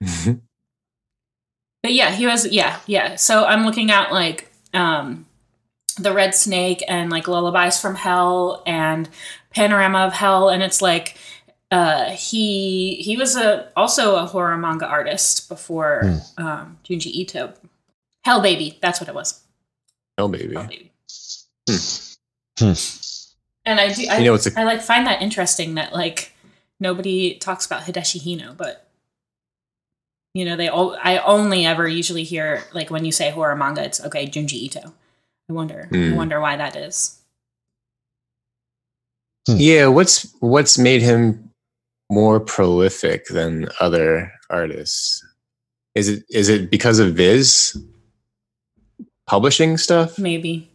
but 0.00 1.92
yeah, 1.92 2.10
he 2.10 2.26
was 2.26 2.46
yeah, 2.50 2.80
yeah. 2.86 3.16
So 3.16 3.44
I'm 3.44 3.64
looking 3.64 3.90
at 3.90 4.10
like 4.12 4.50
um 4.74 5.26
The 5.98 6.12
Red 6.12 6.34
Snake 6.34 6.82
and 6.88 7.10
like 7.10 7.28
Lullabies 7.28 7.80
from 7.80 7.94
Hell 7.94 8.62
and 8.66 9.08
Panorama 9.50 10.06
of 10.06 10.12
Hell 10.14 10.48
and 10.48 10.62
it's 10.62 10.82
like 10.82 11.16
uh 11.70 12.10
he 12.10 12.96
he 12.96 13.16
was 13.16 13.36
a 13.36 13.70
also 13.76 14.16
a 14.16 14.26
horror 14.26 14.56
manga 14.56 14.86
artist 14.86 15.48
before 15.48 16.02
um 16.38 16.78
Junji 16.84 17.12
Ito. 17.12 17.52
Hell 18.26 18.40
Baby, 18.42 18.76
that's 18.82 19.00
what 19.00 19.08
it 19.08 19.14
was. 19.14 19.40
Hell 20.18 20.28
baby. 20.28 20.56
Baby. 20.56 20.90
Hmm. 22.58 22.72
And 23.64 23.78
I 23.80 23.92
do 23.92 24.04
I, 24.10 24.18
You 24.18 24.24
know, 24.24 24.34
it's 24.34 24.48
a- 24.48 24.58
I 24.58 24.64
like 24.64 24.80
find 24.82 25.06
that 25.06 25.22
interesting 25.22 25.76
that 25.76 25.92
like 25.92 26.32
nobody 26.80 27.38
talks 27.38 27.66
about 27.66 27.82
Hideshi 27.82 28.20
Hino, 28.20 28.56
but 28.56 28.88
you 30.34 30.44
know, 30.44 30.56
they 30.56 30.66
all 30.66 30.98
I 31.00 31.18
only 31.18 31.64
ever 31.66 31.86
usually 31.86 32.24
hear 32.24 32.64
like 32.72 32.90
when 32.90 33.04
you 33.04 33.12
say 33.12 33.30
horror 33.30 33.54
manga, 33.54 33.84
it's 33.84 34.00
okay, 34.04 34.26
Junji 34.26 34.54
Ito. 34.54 34.92
I 35.48 35.52
wonder 35.52 35.88
I 35.92 35.96
Hmm. 35.96 36.16
wonder 36.16 36.40
why 36.40 36.56
that 36.56 36.74
is. 36.74 37.20
Yeah, 39.46 39.86
what's 39.86 40.34
what's 40.40 40.78
made 40.78 41.02
him 41.02 41.50
more 42.10 42.40
prolific 42.40 43.26
than 43.28 43.68
other 43.78 44.32
artists? 44.50 45.24
Is 45.94 46.08
it 46.08 46.24
is 46.28 46.48
it 46.48 46.72
because 46.72 46.98
of 46.98 47.14
Viz 47.14 47.76
publishing 49.26 49.76
stuff? 49.78 50.18
Maybe. 50.18 50.68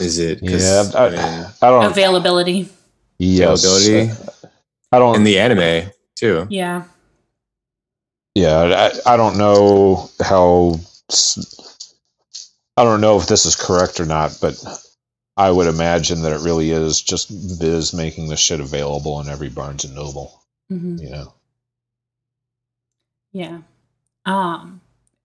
Is 0.00 0.18
it 0.18 0.40
'cause, 0.40 0.62
Yeah, 0.94 0.98
I, 1.00 1.06
I 1.06 1.10
mean, 1.10 1.46
I 1.62 1.70
don't. 1.70 1.84
Availability. 1.84 2.68
Yes, 3.18 3.64
availability 3.64 4.12
I 4.92 4.98
don't. 4.98 5.16
in 5.16 5.24
the 5.24 5.38
anime 5.38 5.90
too? 6.16 6.46
Yeah. 6.50 6.84
Yeah, 8.34 8.90
I, 9.06 9.14
I 9.14 9.16
don't 9.16 9.38
know 9.38 10.10
how. 10.20 10.74
I 12.76 12.82
don't 12.82 13.00
know 13.00 13.16
if 13.18 13.28
this 13.28 13.46
is 13.46 13.54
correct 13.54 14.00
or 14.00 14.06
not, 14.06 14.36
but 14.40 14.62
I 15.36 15.50
would 15.50 15.68
imagine 15.68 16.22
that 16.22 16.32
it 16.32 16.40
really 16.44 16.70
is 16.72 17.00
just 17.00 17.28
Viz 17.30 17.94
making 17.94 18.28
the 18.28 18.36
shit 18.36 18.58
available 18.60 19.20
in 19.20 19.28
every 19.28 19.48
Barnes 19.48 19.84
and 19.84 19.94
Noble. 19.94 20.42
hmm 20.68 20.96
You 20.98 21.10
know. 21.10 21.34
Yeah. 23.32 23.58
Um 24.26 24.80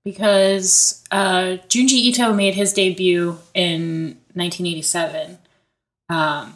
because 0.10 1.04
uh 1.12 1.58
Junji 1.70 2.10
Ito 2.10 2.34
made 2.34 2.56
his 2.56 2.74
debut 2.74 3.38
in 3.54 4.18
1987. 4.34 5.38
Um 6.10 6.56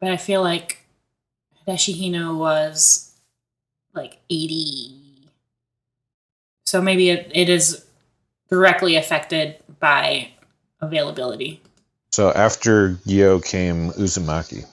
but 0.00 0.12
I 0.12 0.16
feel 0.16 0.42
like 0.42 0.78
Hideshi 1.66 2.00
Hino 2.00 2.38
was 2.38 3.12
like 3.94 4.18
80. 4.30 4.94
So 6.66 6.80
maybe 6.80 7.10
it, 7.10 7.32
it 7.34 7.48
is 7.48 7.84
directly 8.48 8.94
affected 8.94 9.56
by 9.80 10.28
availability. 10.80 11.60
So 12.12 12.30
after 12.32 12.90
Gyo 13.08 13.44
came 13.44 13.90
Uzumaki. 13.92 14.64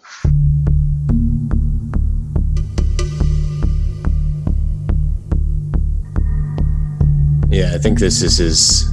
Yeah, 7.56 7.72
I 7.74 7.78
think 7.78 8.00
this 8.00 8.22
is 8.22 8.38
his. 8.38 8.92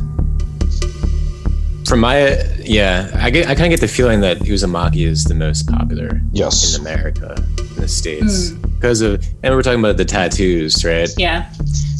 From 1.88 1.98
my 1.98 2.40
yeah, 2.60 3.10
I 3.20 3.28
get 3.30 3.48
I 3.48 3.56
kind 3.56 3.66
of 3.66 3.70
get 3.70 3.80
the 3.80 3.88
feeling 3.88 4.20
that 4.20 4.38
Uzumaki 4.38 5.04
is 5.04 5.24
the 5.24 5.34
most 5.34 5.68
popular 5.68 6.20
Yes. 6.32 6.76
in 6.76 6.80
America, 6.80 7.34
in 7.58 7.74
the 7.74 7.88
states, 7.88 8.50
because 8.50 9.00
of 9.00 9.20
and 9.42 9.52
we're 9.52 9.62
talking 9.62 9.80
about 9.80 9.96
the 9.96 10.04
tattoos, 10.04 10.84
right? 10.84 11.10
Yeah. 11.18 11.50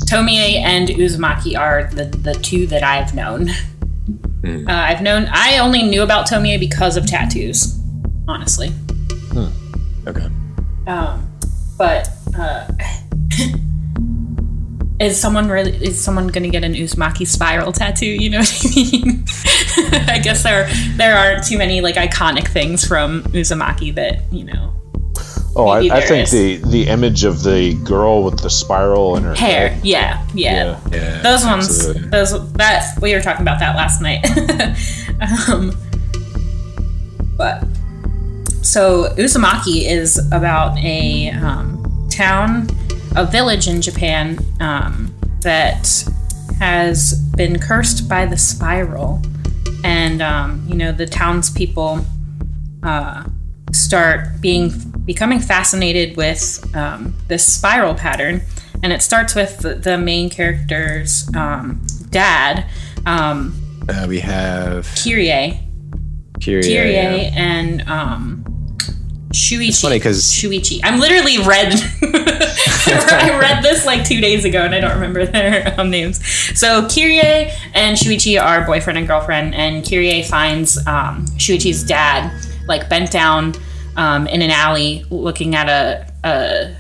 Tomie 0.07 0.60
and 0.60 0.89
Uzumaki 0.89 1.58
are 1.58 1.91
the, 1.92 2.05
the 2.05 2.34
two 2.34 2.68
that 2.68 2.84
I've 2.84 3.12
known. 3.12 3.49
Hmm. 4.44 4.68
Uh, 4.68 4.73
I've 4.73 5.02
known, 5.02 5.28
I 5.32 5.58
only 5.58 5.82
knew 5.82 6.02
about 6.02 6.28
Tomie 6.28 6.58
because 6.60 6.97
of 6.97 7.07
tattoos, 7.07 7.78
honestly. 8.28 8.70
Okay. 10.07 10.28
Um, 10.86 11.28
but 11.78 12.08
uh, 12.36 12.68
is 15.02 15.20
someone 15.20 15.48
really, 15.48 15.72
is 15.84 16.02
someone 16.02 16.28
going 16.28 16.44
to 16.44 16.50
get 16.50 16.64
an 16.64 16.74
Uzumaki 16.74 17.26
spiral 17.26 17.72
tattoo? 17.72 18.06
You 18.06 18.31
know 18.31 18.39
what 18.39 18.62
I 18.64 18.70
mean? 18.74 19.24
I 20.08 20.18
guess 20.22 20.42
there, 20.42 20.68
there 20.97 21.16
aren't 21.16 21.44
too 21.44 21.58
many 21.58 21.81
like 21.81 21.97
iconic 21.97 22.48
things 22.48 22.86
from 22.86 23.22
Uzumaki 23.24 23.94
that, 23.94 24.22
you 24.32 24.44
know, 24.44 24.72
Oh, 25.55 25.68
I, 25.68 25.81
I 25.81 26.00
think 26.00 26.24
is. 26.24 26.31
the 26.31 26.56
the 26.70 26.86
image 26.89 27.24
of 27.24 27.42
the 27.42 27.74
girl 27.84 28.22
with 28.22 28.40
the 28.40 28.48
spiral 28.48 29.16
in 29.16 29.22
her 29.24 29.34
hair. 29.34 29.68
head. 29.68 29.84
Yeah. 29.84 30.26
Yeah. 30.32 30.81
Yeah. 30.90 31.20
those 31.20 31.44
ones 31.44 31.68
absolutely. 31.68 32.08
those 32.08 32.52
that 32.55 32.98
we 33.02 33.12
were 33.14 33.20
talking 33.20 33.42
about 33.42 33.60
that 33.60 33.76
last 33.76 34.00
night 34.00 34.24
um, 35.50 35.76
but 37.36 37.64
so 38.62 39.12
uzumaki 39.18 39.86
is 39.86 40.16
about 40.32 40.78
a 40.78 41.28
um, 41.32 42.08
town 42.10 42.66
a 43.16 43.26
village 43.26 43.68
in 43.68 43.81
japan 43.81 44.39
um, 44.60 45.15
that 45.41 46.05
has 46.58 47.15
been 47.36 47.58
cursed 47.58 48.08
by 48.08 48.24
the 48.24 48.36
spiral 48.36 49.20
and 49.84 50.23
um, 50.23 50.65
you 50.68 50.74
know 50.74 50.92
the 50.92 51.07
townspeople 51.07 52.05
uh, 52.82 53.24
start 53.73 54.41
being 54.41 54.70
becoming 55.05 55.41
fascinated 55.41 56.16
with 56.16 56.65
um, 56.76 57.15
this 57.28 57.44
spiral 57.44 57.94
pattern 57.94 58.41
and 58.82 58.92
it 58.92 59.02
starts 59.02 59.34
with 59.34 59.58
the, 59.58 59.74
the 59.74 59.99
main 59.99 60.31
character's 60.31 61.28
um, 61.34 61.84
dad 62.10 62.66
um, 63.07 63.58
Uh, 63.89 64.07
we 64.08 64.20
have 64.20 64.86
Kirie 64.94 65.58
Kirie. 66.39 66.62
Kirie 66.62 66.92
yeah. 66.92 67.31
and 67.34 67.82
Shuichi. 69.33 69.81
funny 69.81 69.99
'cause- 70.01 70.31
Shuichi. 70.33 70.81
I'm 70.83 70.99
literally 71.01 71.39
read. 71.39 71.75
I 72.02 73.39
read 73.41 73.62
this 73.62 73.86
like 73.86 74.05
two 74.05 74.20
days 74.20 74.44
ago, 74.44 74.61
and 74.62 74.75
I 74.75 74.81
don't 74.81 74.94
remember 74.94 75.25
their 75.27 75.75
um, 75.81 75.91
names. 75.91 76.25
So 76.59 76.83
Kirie 76.83 77.51
and 77.75 77.97
Shuichi 77.97 78.41
are 78.43 78.65
boyfriend 78.67 78.99
and 78.99 79.07
girlfriend, 79.07 79.55
and 79.55 79.83
Kirie 79.85 80.25
finds 80.25 80.78
um, 80.86 81.27
Shuichi's 81.39 81.83
dad 81.85 82.31
like 82.69 82.89
bent 82.89 83.11
down 83.11 83.55
um, 83.97 84.27
in 84.27 84.43
an 84.43 84.51
alley, 84.51 85.05
looking 85.11 85.55
at 85.55 85.69
a, 85.69 86.12
a 86.28 86.77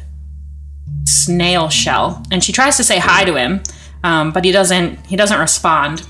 snail 1.04 1.68
shell, 1.68 2.22
and 2.30 2.42
she 2.42 2.52
tries 2.52 2.76
to 2.76 2.84
say 2.84 2.98
hi 2.98 3.24
to 3.24 3.34
him, 3.34 3.62
um, 4.04 4.32
but 4.32 4.44
he 4.44 4.52
doesn't. 4.52 5.04
He 5.06 5.16
doesn't 5.16 5.38
respond 5.38 6.02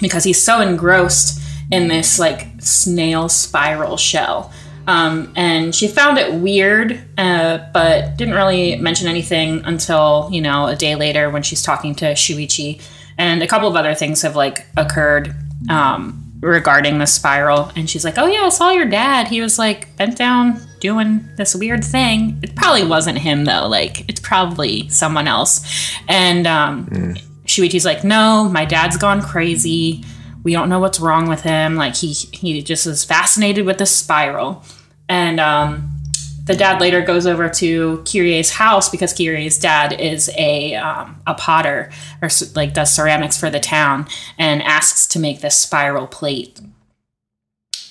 because 0.00 0.24
he's 0.24 0.42
so 0.42 0.60
engrossed 0.60 1.40
in 1.70 1.88
this 1.88 2.18
like 2.18 2.46
snail 2.58 3.28
spiral 3.28 3.96
shell. 3.96 4.52
Um, 4.86 5.32
and 5.36 5.74
she 5.74 5.88
found 5.88 6.18
it 6.18 6.34
weird, 6.34 7.02
uh, 7.18 7.58
but 7.72 8.16
didn't 8.16 8.34
really 8.34 8.76
mention 8.76 9.08
anything 9.08 9.64
until 9.64 10.28
you 10.32 10.40
know 10.40 10.66
a 10.66 10.76
day 10.76 10.94
later 10.94 11.30
when 11.30 11.42
she's 11.42 11.62
talking 11.62 11.94
to 11.96 12.12
Shuichi, 12.12 12.82
and 13.18 13.42
a 13.42 13.46
couple 13.46 13.68
of 13.68 13.76
other 13.76 13.94
things 13.94 14.22
have 14.22 14.36
like 14.36 14.66
occurred 14.76 15.34
um, 15.70 16.32
regarding 16.40 16.98
the 16.98 17.06
spiral. 17.06 17.70
And 17.76 17.88
she's 17.88 18.04
like, 18.04 18.18
"Oh 18.18 18.26
yeah, 18.26 18.42
I 18.42 18.48
saw 18.48 18.70
your 18.70 18.86
dad. 18.86 19.28
He 19.28 19.40
was 19.40 19.58
like 19.58 19.96
bent 19.96 20.16
down 20.16 20.60
doing 20.80 21.28
this 21.36 21.54
weird 21.54 21.84
thing. 21.84 22.38
It 22.42 22.56
probably 22.56 22.84
wasn't 22.84 23.18
him 23.18 23.44
though. 23.44 23.68
Like 23.68 24.08
it's 24.08 24.20
probably 24.20 24.88
someone 24.88 25.28
else." 25.28 25.94
And 26.08 26.46
um, 26.46 27.16
Shuichi's 27.46 27.84
like, 27.84 28.04
no, 28.04 28.48
my 28.48 28.64
dad's 28.64 28.96
gone 28.96 29.20
crazy. 29.20 30.04
We 30.44 30.52
don't 30.52 30.68
know 30.68 30.80
what's 30.80 31.00
wrong 31.00 31.28
with 31.28 31.42
him. 31.42 31.76
Like 31.76 31.96
he 31.96 32.12
he 32.12 32.62
just 32.62 32.86
is 32.86 33.04
fascinated 33.04 33.66
with 33.66 33.78
the 33.78 33.86
spiral. 33.86 34.64
And 35.08 35.38
um, 35.40 36.02
the 36.44 36.56
dad 36.56 36.80
later 36.80 37.02
goes 37.02 37.26
over 37.26 37.48
to 37.48 38.02
Kirie's 38.04 38.50
house 38.50 38.88
because 38.88 39.12
Kirie's 39.12 39.58
dad 39.58 39.92
is 40.00 40.30
a 40.36 40.74
um, 40.74 41.20
a 41.26 41.34
potter 41.34 41.90
or 42.20 42.28
like 42.54 42.74
does 42.74 42.92
ceramics 42.92 43.38
for 43.38 43.50
the 43.50 43.60
town 43.60 44.08
and 44.38 44.62
asks 44.62 45.06
to 45.08 45.18
make 45.18 45.40
this 45.40 45.56
spiral 45.56 46.06
plate. 46.06 46.60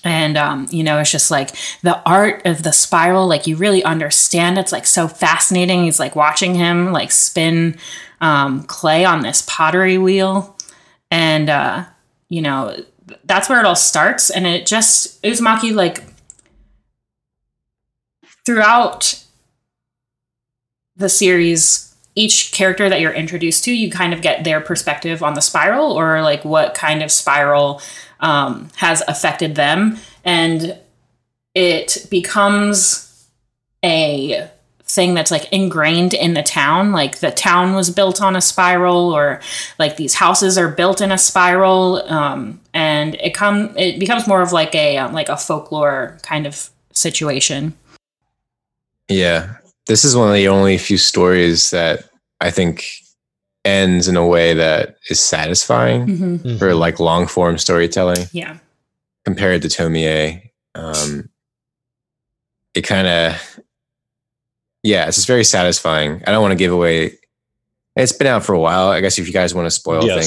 And 0.03 0.35
um, 0.35 0.67
you 0.71 0.83
know, 0.83 0.99
it's 0.99 1.11
just 1.11 1.31
like 1.31 1.51
the 1.83 2.01
art 2.05 2.41
of 2.45 2.63
the 2.63 2.73
spiral, 2.73 3.27
like 3.27 3.47
you 3.47 3.55
really 3.55 3.83
understand. 3.83 4.57
It's 4.57 4.71
like 4.71 4.87
so 4.87 5.07
fascinating. 5.07 5.83
He's 5.83 5.99
like 5.99 6.15
watching 6.15 6.55
him 6.55 6.91
like 6.91 7.11
spin 7.11 7.77
um, 8.19 8.63
clay 8.63 9.05
on 9.05 9.21
this 9.21 9.43
pottery 9.47 9.97
wheel, 9.97 10.57
and 11.09 11.49
uh, 11.49 11.85
you 12.31 12.41
know 12.41 12.73
that's 13.25 13.49
where 13.49 13.59
it 13.59 13.65
all 13.65 13.75
starts. 13.75 14.29
And 14.29 14.47
it 14.47 14.65
just 14.65 15.21
Uzumaki 15.21 15.75
like 15.75 16.03
throughout 18.45 19.21
the 20.95 21.09
series, 21.09 21.93
each 22.15 22.53
character 22.53 22.87
that 22.87 23.01
you're 23.01 23.11
introduced 23.11 23.65
to, 23.65 23.73
you 23.73 23.91
kind 23.91 24.13
of 24.13 24.21
get 24.21 24.45
their 24.45 24.61
perspective 24.61 25.21
on 25.21 25.33
the 25.33 25.41
spiral 25.41 25.91
or 25.91 26.21
like 26.21 26.45
what 26.45 26.73
kind 26.73 27.03
of 27.03 27.11
spiral 27.11 27.81
um, 28.21 28.69
has 28.77 29.03
affected 29.09 29.55
them, 29.55 29.97
and 30.23 30.77
it 31.53 32.07
becomes 32.09 33.27
a 33.83 34.49
thing 34.93 35.13
that's 35.13 35.31
like 35.31 35.47
ingrained 35.51 36.13
in 36.13 36.33
the 36.33 36.43
town 36.43 36.91
like 36.91 37.19
the 37.19 37.31
town 37.31 37.73
was 37.73 37.89
built 37.89 38.21
on 38.21 38.35
a 38.35 38.41
spiral 38.41 39.13
or 39.13 39.39
like 39.79 39.95
these 39.97 40.13
houses 40.13 40.57
are 40.57 40.67
built 40.69 40.99
in 41.01 41.11
a 41.11 41.17
spiral 41.17 42.01
um, 42.11 42.59
and 42.73 43.15
it 43.15 43.33
come 43.33 43.75
it 43.77 43.99
becomes 43.99 44.27
more 44.27 44.41
of 44.41 44.51
like 44.51 44.75
a 44.75 44.97
um, 44.97 45.13
like 45.13 45.29
a 45.29 45.37
folklore 45.37 46.17
kind 46.23 46.45
of 46.45 46.69
situation 46.93 47.73
Yeah. 49.09 49.55
This 49.87 50.05
is 50.05 50.15
one 50.15 50.27
of 50.29 50.35
the 50.35 50.47
only 50.47 50.77
few 50.77 50.97
stories 50.97 51.71
that 51.71 52.03
I 52.39 52.51
think 52.51 52.85
ends 53.65 54.07
in 54.07 54.15
a 54.17 54.25
way 54.25 54.53
that 54.53 54.95
is 55.09 55.19
satisfying 55.19 56.07
Mhm. 56.07 56.59
for 56.59 56.73
like 56.73 56.99
long 56.99 57.27
form 57.27 57.57
storytelling 57.57 58.27
yeah 58.31 58.57
compared 59.25 59.61
to 59.61 59.67
Tomie. 59.67 60.49
Um, 60.75 61.29
it 62.73 62.81
kind 62.81 63.07
of, 63.07 63.59
yeah, 64.83 65.07
it's 65.07 65.17
just 65.17 65.27
very 65.27 65.43
satisfying. 65.43 66.23
I 66.25 66.31
don't 66.31 66.41
want 66.41 66.51
to 66.53 66.57
give 66.57 66.71
away. 66.71 67.17
It's 67.95 68.13
been 68.13 68.27
out 68.27 68.43
for 68.45 68.53
a 68.53 68.59
while. 68.59 68.87
I 68.87 69.01
guess 69.01 69.19
if 69.19 69.27
you 69.27 69.33
guys 69.33 69.53
want 69.53 69.65
to 69.65 69.71
spoil 69.71 70.05
Yes. 70.05 70.19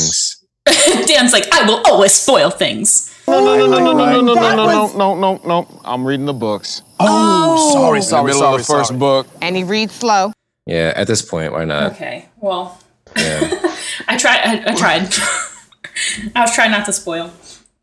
things, 0.66 1.06
dan's 1.06 1.32
like 1.34 1.46
i 1.52 1.66
will 1.66 1.82
always 1.84 2.12
spoil 2.12 2.48
things 2.48 3.14
No, 3.28 3.38
no, 3.44 3.56
no, 3.56 3.66
no, 3.66 3.78
no, 3.78 3.92
no, 3.92 4.20
no, 4.20 4.34
no, 4.34 4.34
no, 4.34 4.66
no, 4.66 4.86
no, 4.96 5.14
no, 5.14 5.40
no. 5.46 5.80
I'm 5.84 6.06
reading 6.06 6.26
the 6.26 6.32
books. 6.34 6.82
Oh, 7.00 7.72
sorry, 7.72 8.00
sorry, 8.02 8.32
In 8.32 8.38
sorry, 8.38 8.58
the 8.58 8.64
first 8.64 8.88
sorry. 8.88 8.98
book. 8.98 9.26
And 9.42 9.56
he 9.56 9.64
reads 9.64 9.92
slow. 9.94 10.32
yeah, 10.66 10.92
at 10.96 11.06
this 11.06 11.22
point, 11.22 11.52
why 11.52 11.64
not? 11.64 11.92
okay 11.92 12.28
well 12.40 12.78
Yeah. 13.16 13.40
I 14.08 14.16
tried. 14.16 14.40
I, 14.44 14.62
I 14.72 14.74
tried. 14.74 15.02
I 16.34 16.40
was 16.42 16.54
trying 16.54 16.70
not 16.72 16.84
to 16.86 16.92
spoil. 16.92 17.30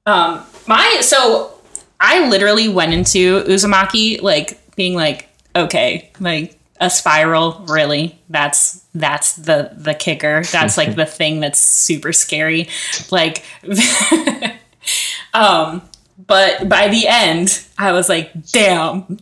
Um, 0.05 0.43
my 0.67 0.97
so 1.01 1.53
I 1.99 2.27
literally 2.27 2.67
went 2.69 2.93
into 2.93 3.43
Uzumaki 3.43 4.21
like 4.21 4.59
being 4.75 4.95
like, 4.95 5.29
okay, 5.55 6.11
like 6.19 6.59
a 6.81 6.89
spiral, 6.89 7.63
really? 7.69 8.19
That's 8.27 8.83
that's 8.93 9.33
the 9.35 9.71
the 9.77 9.93
kicker. 9.93 10.43
That's 10.51 10.77
like 10.77 10.95
the 10.95 11.05
thing 11.19 11.39
that's 11.39 11.59
super 11.59 12.11
scary. 12.11 12.67
Like, 13.11 13.45
um, 15.33 15.83
but 16.27 16.67
by 16.67 16.89
the 16.89 17.07
end, 17.07 17.63
I 17.77 17.93
was 17.93 18.09
like, 18.09 18.31
damn. 18.51 19.19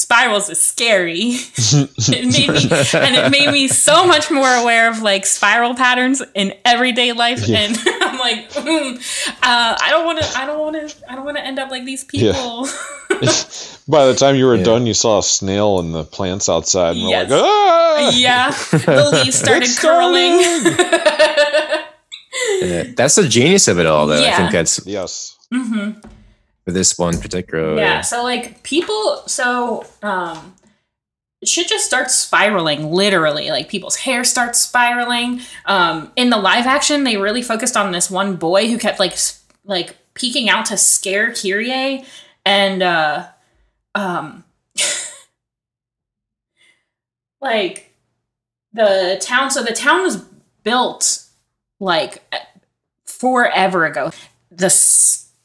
Spirals 0.00 0.48
is 0.48 0.58
scary. 0.58 1.18
it 1.20 2.24
made 2.24 2.48
me, 2.48 2.98
and 2.98 3.16
it 3.16 3.30
made 3.30 3.52
me 3.52 3.68
so 3.68 4.06
much 4.06 4.30
more 4.30 4.48
aware 4.48 4.88
of 4.88 5.02
like 5.02 5.26
spiral 5.26 5.74
patterns 5.74 6.22
in 6.34 6.54
everyday 6.64 7.12
life. 7.12 7.46
Yeah. 7.46 7.58
And 7.58 7.76
I'm 8.00 8.18
like, 8.18 8.50
mm, 8.52 8.96
uh, 9.28 9.76
I 9.78 9.88
don't 9.90 10.06
want 10.06 10.22
to, 10.22 10.38
I 10.38 10.46
don't 10.46 10.58
want 10.58 10.88
to, 10.88 10.96
I 11.06 11.16
don't 11.16 11.26
want 11.26 11.36
to 11.36 11.44
end 11.44 11.58
up 11.58 11.70
like 11.70 11.84
these 11.84 12.02
people. 12.02 12.66
By 13.86 14.06
the 14.06 14.14
time 14.16 14.36
you 14.36 14.46
were 14.46 14.62
done, 14.62 14.86
you 14.86 14.94
saw 14.94 15.18
a 15.18 15.22
snail 15.22 15.80
in 15.80 15.92
the 15.92 16.04
plants 16.04 16.48
outside, 16.48 16.96
and 16.96 17.04
we're 17.04 17.22
like, 17.22 17.28
ah! 17.30 18.10
yeah, 18.14 18.50
the 18.70 19.10
leaves 19.12 19.36
started 19.36 19.64
It's 19.64 19.78
curling. 19.78 20.40
Yeah, 22.62 22.84
That's 22.96 23.16
the 23.16 23.28
genius 23.28 23.68
of 23.68 23.78
it 23.78 23.84
all, 23.84 24.06
though. 24.06 24.24
I 24.24 24.34
think 24.34 24.52
that's 24.52 24.86
yes. 24.86 25.36
hmm 25.52 25.90
for 25.90 26.19
this 26.70 26.98
one 26.98 27.18
particular. 27.20 27.76
Yeah, 27.76 28.00
so 28.00 28.22
like 28.22 28.62
people, 28.62 29.22
so 29.26 29.84
um, 30.02 30.54
shit 31.44 31.68
just 31.68 31.86
starts 31.86 32.14
spiraling 32.14 32.90
literally. 32.90 33.50
Like 33.50 33.68
people's 33.68 33.96
hair 33.96 34.24
starts 34.24 34.58
spiraling. 34.58 35.40
Um, 35.66 36.12
in 36.16 36.30
the 36.30 36.36
live 36.36 36.66
action, 36.66 37.04
they 37.04 37.16
really 37.16 37.42
focused 37.42 37.76
on 37.76 37.92
this 37.92 38.10
one 38.10 38.36
boy 38.36 38.68
who 38.68 38.78
kept 38.78 38.98
like 38.98 39.12
s- 39.12 39.42
like 39.64 39.96
peeking 40.14 40.48
out 40.48 40.66
to 40.66 40.76
scare 40.76 41.30
Kirie, 41.30 42.04
and 42.44 42.82
uh, 42.82 43.26
um, 43.94 44.44
like 47.40 47.92
the 48.72 49.18
town. 49.20 49.50
So 49.50 49.62
the 49.62 49.72
town 49.72 50.02
was 50.02 50.16
built 50.62 51.24
like 51.78 52.22
forever 53.06 53.86
ago. 53.86 54.12
The 54.50 54.68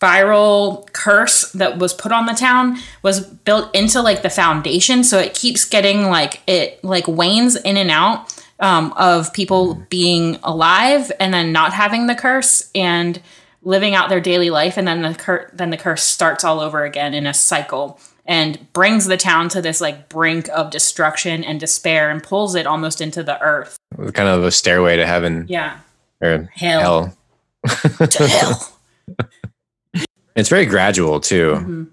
spiral 0.05 0.87
curse 0.93 1.51
that 1.53 1.77
was 1.79 1.93
put 1.93 2.11
on 2.11 2.25
the 2.27 2.33
town 2.33 2.77
was 3.01 3.21
built 3.21 3.73
into 3.75 4.01
like 4.01 4.21
the 4.21 4.29
foundation, 4.29 5.03
so 5.03 5.17
it 5.17 5.33
keeps 5.33 5.65
getting 5.65 6.03
like 6.09 6.41
it 6.47 6.83
like 6.83 7.07
wanes 7.07 7.55
in 7.55 7.75
and 7.77 7.89
out 7.89 8.31
um, 8.59 8.93
of 8.97 9.33
people 9.33 9.75
being 9.89 10.37
alive 10.43 11.11
and 11.19 11.33
then 11.33 11.51
not 11.51 11.73
having 11.73 12.05
the 12.07 12.15
curse 12.15 12.69
and 12.75 13.19
living 13.63 13.95
out 13.95 14.09
their 14.09 14.21
daily 14.21 14.51
life, 14.51 14.77
and 14.77 14.87
then 14.87 15.01
the 15.01 15.15
cur- 15.15 15.49
then 15.53 15.71
the 15.71 15.77
curse 15.77 16.03
starts 16.03 16.43
all 16.43 16.59
over 16.59 16.83
again 16.83 17.13
in 17.15 17.25
a 17.25 17.33
cycle 17.33 17.99
and 18.27 18.71
brings 18.73 19.05
the 19.05 19.17
town 19.17 19.49
to 19.49 19.61
this 19.61 19.81
like 19.81 20.07
brink 20.07 20.47
of 20.49 20.69
destruction 20.71 21.43
and 21.43 21.59
despair 21.59 22.09
and 22.11 22.21
pulls 22.23 22.53
it 22.55 22.67
almost 22.67 23.01
into 23.01 23.23
the 23.23 23.39
earth. 23.41 23.75
kind 24.13 24.29
of 24.29 24.43
a 24.43 24.51
stairway 24.51 24.97
to 24.97 25.05
heaven 25.05 25.45
Yeah. 25.49 25.79
or 26.21 26.47
Hell. 26.53 27.15
hell. 27.65 28.07
To 28.07 28.27
hell. 28.27 28.71
It's 30.35 30.49
very 30.49 30.65
gradual 30.65 31.19
too. 31.19 31.53
Mhm. 31.55 31.87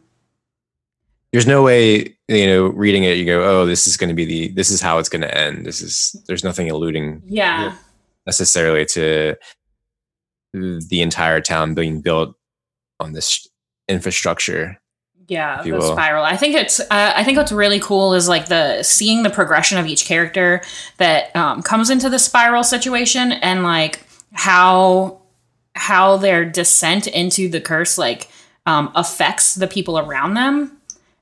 There's 1.33 1.47
no 1.47 1.63
way 1.63 2.17
you 2.29 2.47
know 2.47 2.67
reading 2.67 3.05
it. 3.05 3.17
You 3.17 3.25
go, 3.25 3.43
oh, 3.43 3.67
this 3.67 3.87
is 3.87 3.97
going 3.97 4.09
to 4.09 4.15
be 4.15 4.25
the 4.25 4.49
this 4.49 4.71
is 4.71 4.81
how 4.81 4.99
it's 4.99 5.09
going 5.09 5.23
to 5.23 5.37
end. 5.37 5.65
This 5.65 5.81
is 5.81 6.15
there's 6.27 6.45
nothing 6.45 6.71
alluding 6.71 7.23
Yeah. 7.27 7.75
necessarily 8.27 8.85
to 8.87 9.37
the 10.53 11.01
entire 11.03 11.41
town 11.41 11.75
being 11.75 12.01
built 12.03 12.35
on 13.01 13.13
this 13.13 13.47
infrastructure. 13.89 14.79
Yeah, 15.29 15.61
if 15.61 15.67
you 15.67 15.73
the 15.73 15.79
will. 15.79 15.93
spiral. 15.93 16.25
I 16.25 16.37
think 16.37 16.55
it's. 16.57 16.79
Uh, 16.81 17.13
I 17.17 17.25
think 17.25 17.39
what's 17.39 17.53
really 17.53 17.81
cool 17.81 18.13
is 18.13 18.29
like 18.29 18.47
the 18.49 18.83
seeing 18.83 19.23
the 19.23 19.31
progression 19.31 19.79
of 19.79 19.87
each 19.87 20.05
character 20.05 20.61
that 20.99 21.35
um, 21.35 21.63
comes 21.63 21.89
into 21.89 22.11
the 22.11 22.19
spiral 22.19 22.65
situation 22.65 23.33
and 23.33 23.63
like 23.63 24.05
how 24.33 25.22
how 25.75 26.17
their 26.17 26.45
descent 26.45 27.07
into 27.07 27.49
the 27.49 27.61
curse 27.61 27.99
like 27.99 28.29
um, 28.67 28.91
affects 28.95 29.55
the 29.55 29.67
people 29.67 29.99
around 29.99 30.35
them 30.35 30.79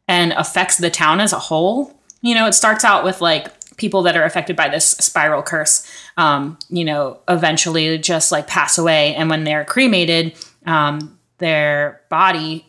and 0.08 0.32
affects 0.32 0.76
the 0.76 0.90
town 0.90 1.20
as 1.20 1.32
a 1.32 1.38
whole. 1.38 1.96
You 2.20 2.34
know, 2.34 2.46
it 2.46 2.52
starts 2.52 2.84
out 2.84 3.04
with 3.04 3.20
like 3.20 3.76
people 3.76 4.02
that 4.02 4.16
are 4.16 4.24
affected 4.24 4.56
by 4.56 4.68
this 4.68 4.88
spiral 4.88 5.42
curse, 5.42 5.90
um, 6.16 6.58
you 6.68 6.84
know, 6.84 7.18
eventually 7.28 7.96
just 7.96 8.30
like 8.30 8.46
pass 8.46 8.76
away. 8.76 9.14
And 9.14 9.30
when 9.30 9.44
they're 9.44 9.64
cremated, 9.64 10.34
um, 10.66 11.18
their 11.38 12.02
body, 12.10 12.66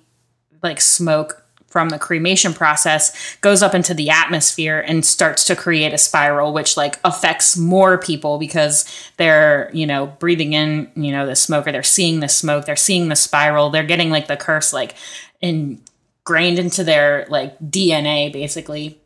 like 0.63 0.79
smoke 0.79 1.40
from 1.71 1.89
the 1.89 1.97
cremation 1.97 2.53
process, 2.53 3.35
goes 3.37 3.63
up 3.63 3.73
into 3.73 3.93
the 3.93 4.09
atmosphere 4.09 4.83
and 4.85 5.05
starts 5.05 5.45
to 5.45 5.55
create 5.55 5.93
a 5.93 5.97
spiral, 5.97 6.53
which 6.53 6.77
like 6.77 6.99
affects 7.03 7.57
more 7.57 7.97
people 7.97 8.37
because 8.37 8.85
they're, 9.17 9.71
you 9.73 9.87
know, 9.87 10.07
breathing 10.19 10.53
in, 10.53 10.91
you 10.95 11.11
know, 11.11 11.25
the 11.25 11.35
smoke 11.35 11.65
or 11.65 11.71
they're 11.71 11.81
seeing 11.81 12.19
the 12.19 12.29
smoke, 12.29 12.65
they're 12.65 12.75
seeing 12.75 13.07
the 13.07 13.15
spiral, 13.15 13.69
they're 13.69 13.83
getting 13.83 14.09
like 14.09 14.27
the 14.27 14.37
curse 14.37 14.73
like 14.73 14.95
ingrained 15.41 16.59
into 16.59 16.83
their 16.83 17.25
like 17.29 17.57
DNA 17.59 18.31
basically. 18.31 18.99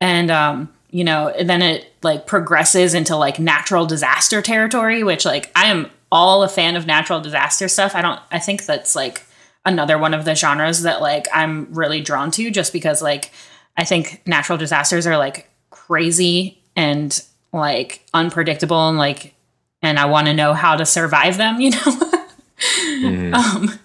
And 0.00 0.30
um 0.30 0.72
you 0.92 1.02
know 1.02 1.32
then 1.42 1.62
it 1.62 1.92
like 2.02 2.26
progresses 2.26 2.94
into 2.94 3.16
like 3.16 3.38
natural 3.38 3.86
disaster 3.86 4.40
territory 4.42 5.02
which 5.02 5.24
like 5.24 5.50
i 5.56 5.64
am 5.66 5.90
all 6.12 6.42
a 6.42 6.48
fan 6.48 6.76
of 6.76 6.86
natural 6.86 7.20
disaster 7.20 7.66
stuff. 7.66 7.94
I 7.94 8.02
don't 8.02 8.20
i 8.30 8.38
think 8.38 8.66
that's 8.66 8.94
like 8.94 9.26
another 9.64 9.98
one 9.98 10.14
of 10.14 10.24
the 10.24 10.34
genres 10.34 10.82
that 10.82 11.00
like 11.00 11.26
i'm 11.32 11.72
really 11.72 12.00
drawn 12.00 12.30
to 12.30 12.50
just 12.50 12.72
because 12.72 13.02
like 13.02 13.30
i 13.76 13.84
think 13.84 14.22
natural 14.26 14.58
disasters 14.58 15.06
are 15.06 15.16
like 15.16 15.48
crazy 15.70 16.60
and 16.76 17.22
like 17.52 18.04
unpredictable 18.14 18.88
and 18.88 18.98
like 18.98 19.34
and 19.82 19.98
i 19.98 20.04
want 20.04 20.26
to 20.26 20.34
know 20.34 20.54
how 20.54 20.76
to 20.76 20.86
survive 20.86 21.36
them 21.36 21.60
you 21.60 21.70
know 21.70 23.32
um 23.32 23.78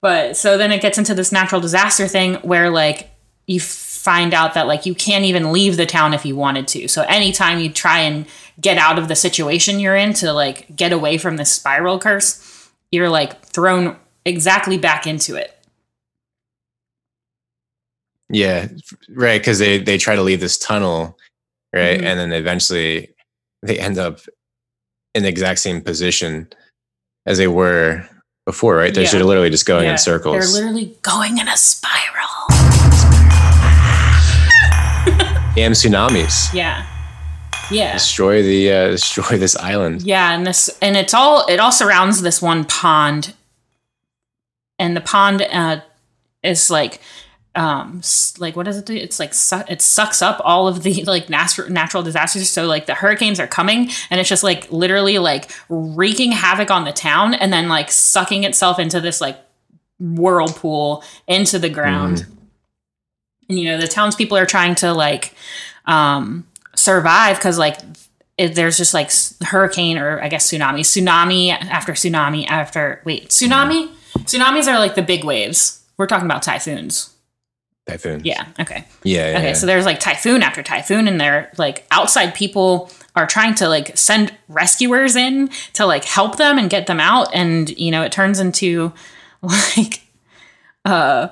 but 0.00 0.36
so 0.36 0.58
then 0.58 0.72
it 0.72 0.82
gets 0.82 0.98
into 0.98 1.14
this 1.14 1.32
natural 1.32 1.60
disaster 1.60 2.08
thing 2.08 2.34
where 2.36 2.70
like 2.70 3.10
you 3.46 3.60
find 4.02 4.34
out 4.34 4.54
that 4.54 4.66
like 4.66 4.84
you 4.84 4.94
can't 4.94 5.24
even 5.24 5.52
leave 5.52 5.76
the 5.76 5.86
town 5.86 6.12
if 6.12 6.26
you 6.26 6.34
wanted 6.34 6.66
to. 6.66 6.88
So 6.88 7.02
anytime 7.02 7.60
you 7.60 7.70
try 7.70 8.00
and 8.00 8.26
get 8.60 8.76
out 8.76 8.98
of 8.98 9.06
the 9.06 9.14
situation 9.14 9.78
you're 9.78 9.96
in 9.96 10.12
to 10.14 10.32
like 10.32 10.74
get 10.74 10.92
away 10.92 11.18
from 11.18 11.36
this 11.36 11.52
spiral 11.52 12.00
curse, 12.00 12.68
you're 12.90 13.08
like 13.08 13.40
thrown 13.42 13.96
exactly 14.24 14.78
back 14.78 15.06
into 15.06 15.36
it. 15.36 15.56
Yeah, 18.28 18.68
right. 19.10 19.40
Because 19.40 19.58
they 19.58 19.78
they 19.78 19.98
try 19.98 20.16
to 20.16 20.22
leave 20.22 20.40
this 20.40 20.58
tunnel, 20.58 21.18
right, 21.74 22.00
Mhm. 22.00 22.04
and 22.04 22.20
then 22.20 22.32
eventually 22.32 23.14
they 23.62 23.78
end 23.78 23.98
up 23.98 24.20
in 25.14 25.22
the 25.22 25.28
exact 25.28 25.60
same 25.60 25.80
position 25.82 26.48
as 27.26 27.36
they 27.38 27.46
were 27.46 28.08
before, 28.46 28.76
right? 28.76 28.92
They're 28.94 29.04
Yeah. 29.04 29.22
literally 29.22 29.50
just 29.50 29.66
going 29.66 29.84
Yeah, 29.84 29.92
in 29.92 29.98
circles. 29.98 30.52
They're 30.52 30.62
literally 30.62 30.96
going 31.02 31.38
in 31.38 31.46
a 31.48 31.56
spiral. 31.56 32.48
Damn 35.54 35.72
tsunamis 35.72 36.52
Yeah. 36.54 36.86
Yeah. 37.70 37.92
destroy 37.92 38.42
the 38.42 38.72
uh, 38.72 38.90
destroy 38.92 39.36
this 39.36 39.54
island. 39.56 40.00
Yeah, 40.02 40.32
and 40.32 40.46
this 40.46 40.70
and 40.80 40.96
it's 40.96 41.12
all 41.12 41.44
it 41.46 41.60
all 41.60 41.72
surrounds 41.72 42.22
this 42.22 42.40
one 42.40 42.64
pond, 42.64 43.34
and 44.82 44.96
the 44.96 45.00
pond 45.00 45.42
uh, 45.42 45.80
is 46.42 46.70
like 46.70 47.00
um 47.54 48.00
like 48.38 48.56
what 48.56 48.64
does 48.64 48.78
it 48.78 48.86
do? 48.86 48.94
It's 48.94 49.20
like 49.20 49.32
su- 49.32 49.62
it 49.68 49.80
sucks 49.80 50.22
up 50.22 50.40
all 50.42 50.66
of 50.66 50.82
the 50.82 51.04
like 51.06 51.30
natural 51.30 51.70
natural 51.70 52.02
disasters. 52.02 52.50
So 52.50 52.66
like 52.66 52.86
the 52.86 52.94
hurricanes 52.94 53.38
are 53.38 53.46
coming, 53.46 53.90
and 54.10 54.18
it's 54.18 54.28
just 54.28 54.42
like 54.42 54.70
literally 54.72 55.18
like 55.18 55.50
wreaking 55.68 56.32
havoc 56.32 56.70
on 56.70 56.84
the 56.84 56.92
town, 56.92 57.34
and 57.34 57.52
then 57.52 57.68
like 57.68 57.90
sucking 57.90 58.44
itself 58.44 58.78
into 58.78 59.00
this 59.00 59.20
like 59.20 59.38
whirlpool 60.00 61.04
into 61.28 61.58
the 61.58 61.70
ground. 61.70 62.26
And 63.48 63.58
you 63.58 63.70
know 63.70 63.78
the 63.78 63.88
townspeople 63.88 64.36
are 64.36 64.46
trying 64.46 64.74
to 64.76 64.92
like 64.92 65.34
um 65.84 66.46
survive 66.74 67.36
because 67.36 67.58
like 67.58 67.78
it, 68.38 68.54
there's 68.56 68.78
just 68.78 68.94
like 68.94 69.12
hurricane 69.42 69.98
or 69.98 70.20
I 70.20 70.28
guess 70.28 70.50
tsunami, 70.50 70.80
tsunami 70.80 71.50
after 71.50 71.92
tsunami 71.92 72.48
after 72.48 73.02
wait 73.04 73.28
tsunami. 73.28 73.90
Tsunamis 74.24 74.66
are 74.66 74.78
like 74.78 74.94
the 74.94 75.02
big 75.02 75.24
waves. 75.24 75.82
We're 75.96 76.06
talking 76.06 76.26
about 76.26 76.42
typhoons. 76.42 77.14
Typhoon. 77.86 78.22
Yeah. 78.24 78.46
Okay. 78.60 78.84
Yeah. 79.02 79.30
yeah, 79.30 79.36
Okay. 79.38 79.46
yeah. 79.48 79.52
So 79.54 79.66
there's 79.66 79.84
like 79.84 79.98
typhoon 80.00 80.42
after 80.42 80.62
typhoon, 80.62 81.08
and 81.08 81.20
they're 81.20 81.50
like 81.58 81.86
outside 81.90 82.34
people 82.34 82.90
are 83.16 83.26
trying 83.26 83.54
to 83.56 83.68
like 83.68 83.96
send 83.98 84.32
rescuers 84.48 85.16
in 85.16 85.50
to 85.74 85.84
like 85.84 86.04
help 86.04 86.36
them 86.36 86.58
and 86.58 86.70
get 86.70 86.86
them 86.86 87.00
out, 87.00 87.28
and 87.34 87.70
you 87.78 87.90
know 87.90 88.02
it 88.02 88.12
turns 88.12 88.38
into 88.40 88.92
like 89.42 90.02
a 90.84 91.30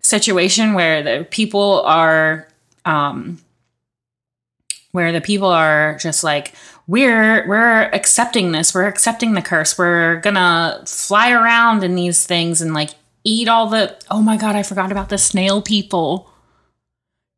situation 0.00 0.74
where 0.74 1.02
the 1.02 1.26
people 1.30 1.82
are 1.82 2.48
um 2.84 3.38
where 4.92 5.12
the 5.12 5.20
people 5.20 5.48
are 5.48 5.98
just 6.00 6.24
like 6.24 6.54
we're 6.88 7.46
we're 7.46 7.82
accepting 7.92 8.50
this 8.52 8.74
we're 8.74 8.86
accepting 8.86 9.34
the 9.34 9.42
curse 9.42 9.78
we're 9.78 10.16
gonna 10.20 10.82
fly 10.86 11.30
around 11.30 11.84
in 11.84 11.94
these 11.94 12.26
things 12.26 12.60
and 12.60 12.74
like 12.74 12.90
eat 13.24 13.46
all 13.46 13.68
the 13.68 13.94
oh 14.10 14.22
my 14.22 14.36
god 14.36 14.56
i 14.56 14.62
forgot 14.62 14.90
about 14.90 15.08
the 15.10 15.18
snail 15.18 15.62
people 15.62 16.28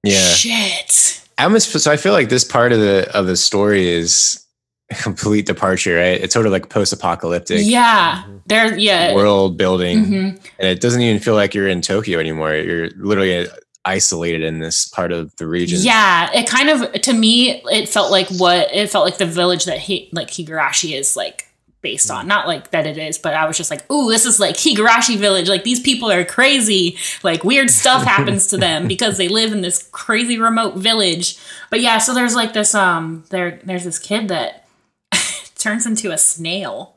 yeah. 0.05 0.19
shit 0.21 1.21
I 1.37 1.45
almost 1.45 1.71
so 1.71 1.91
I 1.91 1.97
feel 1.97 2.13
like 2.13 2.29
this 2.29 2.45
part 2.45 2.71
of 2.71 2.81
the 2.81 3.11
of 3.17 3.27
the 3.27 3.37
story 3.37 3.89
is 3.89 4.45
a 4.91 4.95
complete 4.95 5.47
departure, 5.47 5.97
right? 5.97 6.21
It's 6.21 6.35
sort 6.35 6.45
of 6.45 6.53
like 6.53 6.69
post-apocalyptic 6.69 7.61
yeah 7.63 8.25
there 8.45 8.77
yeah 8.77 9.15
world 9.15 9.57
building, 9.57 10.05
Mhm. 10.05 10.49
and 10.59 10.69
it 10.69 10.83
doesn't 10.83 11.01
even 11.01 11.19
feel 11.19 11.35
like 11.35 11.55
you're 11.55 11.69
in 11.69 11.81
Tokyo 11.81 12.19
anymore. 12.19 12.55
You're 12.55 12.91
literally 12.99 13.47
isolated 13.85 14.43
in 14.43 14.59
this 14.59 14.89
part 14.89 15.11
of 15.11 15.35
the 15.37 15.47
region. 15.47 15.79
yeah 15.81 16.31
it 16.35 16.47
kind 16.47 16.69
of 16.69 16.93
to 17.01 17.13
me 17.13 17.63
it 17.73 17.89
felt 17.89 18.11
like 18.11 18.29
what 18.31 18.69
it 18.75 18.91
felt 18.91 19.05
like 19.05 19.17
the 19.19 19.27
village 19.27 19.65
that 19.65 19.79
he 19.79 20.09
like 20.13 20.29
higurashi 20.29 20.93
is 20.93 21.17
like 21.17 21.47
based 21.83 22.11
on. 22.11 22.27
Not 22.27 22.47
like 22.47 22.71
that 22.73 22.87
it 22.87 22.99
is 22.99 23.19
but 23.19 23.35
i 23.35 23.47
was 23.47 23.57
just 23.57 23.71
like 23.71 23.91
ooh 23.91 24.11
this 24.11 24.27
is 24.27 24.39
like 24.39 24.57
higurashi 24.57 25.17
village. 25.17 25.49
Like 25.49 25.65
these 25.65 25.81
people 25.81 26.11
are 26.11 26.25
crazy. 26.25 26.99
Like 27.23 27.45
weird 27.45 27.71
stuff 27.71 28.05
happens 28.05 28.47
to 28.49 28.57
them 28.57 28.87
because 28.95 29.17
they 29.17 29.29
live 29.29 29.53
in 29.53 29.63
this 29.63 29.89
crazy 29.93 30.39
remote 30.39 30.77
village. 30.77 31.39
But 31.71 31.81
yeah 31.81 31.99
so 31.99 32.15
there's 32.15 32.35
like 32.35 32.53
this 32.53 32.75
um 32.75 33.25
there 33.31 33.61
there's 33.65 33.85
this 33.85 33.99
kid 33.99 34.29
that 34.29 34.69
turns 35.59 35.87
into 35.87 36.11
a 36.11 36.19
snail. 36.19 36.97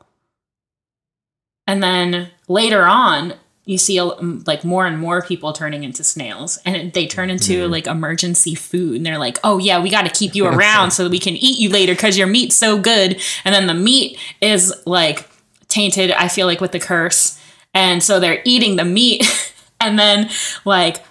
And 1.66 1.82
then 1.82 2.30
later 2.46 2.84
on 2.84 3.34
you 3.66 3.78
see 3.78 4.00
like 4.00 4.62
more 4.64 4.86
and 4.86 4.98
more 4.98 5.22
people 5.22 5.52
turning 5.52 5.84
into 5.84 6.04
snails 6.04 6.58
and 6.66 6.92
they 6.92 7.06
turn 7.06 7.30
into 7.30 7.66
like 7.68 7.86
emergency 7.86 8.54
food 8.54 8.96
and 8.96 9.06
they're 9.06 9.18
like 9.18 9.38
oh 9.42 9.56
yeah 9.58 9.82
we 9.82 9.88
got 9.90 10.02
to 10.02 10.10
keep 10.10 10.34
you 10.34 10.46
around 10.46 10.90
so 10.96 11.04
that 11.04 11.10
we 11.10 11.18
can 11.18 11.34
eat 11.36 11.58
you 11.58 11.70
later 11.70 11.94
because 11.94 12.18
your 12.18 12.26
meat's 12.26 12.56
so 12.56 12.78
good. 12.78 13.20
And 13.44 13.54
then 13.54 13.66
the 13.66 13.74
meat 13.74 14.18
is 14.40 14.72
like 14.86 15.28
tainted 15.68 16.10
i 16.12 16.28
feel 16.28 16.46
like 16.46 16.60
with 16.60 16.70
the 16.72 16.78
curse 16.78 17.40
and 17.72 18.00
so 18.02 18.20
they're 18.20 18.40
eating 18.44 18.76
the 18.76 18.84
meat 18.84 19.24
and 19.80 19.98
then 19.98 20.30
like 20.64 21.02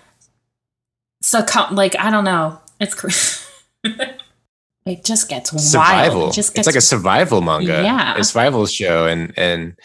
succumb 1.21 1.75
like 1.75 1.95
i 1.99 2.09
don't 2.09 2.23
know. 2.23 2.59
It's 2.79 2.95
cr- 2.95 3.09
it 4.85 5.03
just 5.05 5.29
gets 5.29 5.49
survival. 5.51 6.19
wild 6.19 6.31
it 6.31 6.35
just 6.35 6.53
gets 6.53 6.67
it's 6.67 6.75
like 6.75 6.79
a 6.79 6.85
survival 6.85 7.41
manga, 7.41 7.81
Yeah. 7.83 8.17
a 8.17 8.23
survival 8.23 8.65
show, 8.65 9.07
and 9.07 9.33
and 9.37 9.75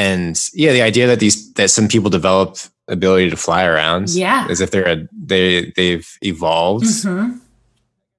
and 0.00 0.48
yeah, 0.54 0.72
the 0.72 0.82
idea 0.82 1.06
that 1.06 1.20
these 1.20 1.52
that 1.54 1.70
some 1.70 1.88
people 1.88 2.10
develop 2.10 2.56
ability 2.88 3.30
to 3.30 3.36
fly 3.36 3.64
around, 3.64 4.10
Yeah. 4.10 4.46
as 4.50 4.60
if 4.60 4.70
they're 4.70 4.88
a 4.88 5.08
they 5.12 5.72
they've 5.76 6.08
evolved. 6.22 6.84
Mhm. 6.86 7.38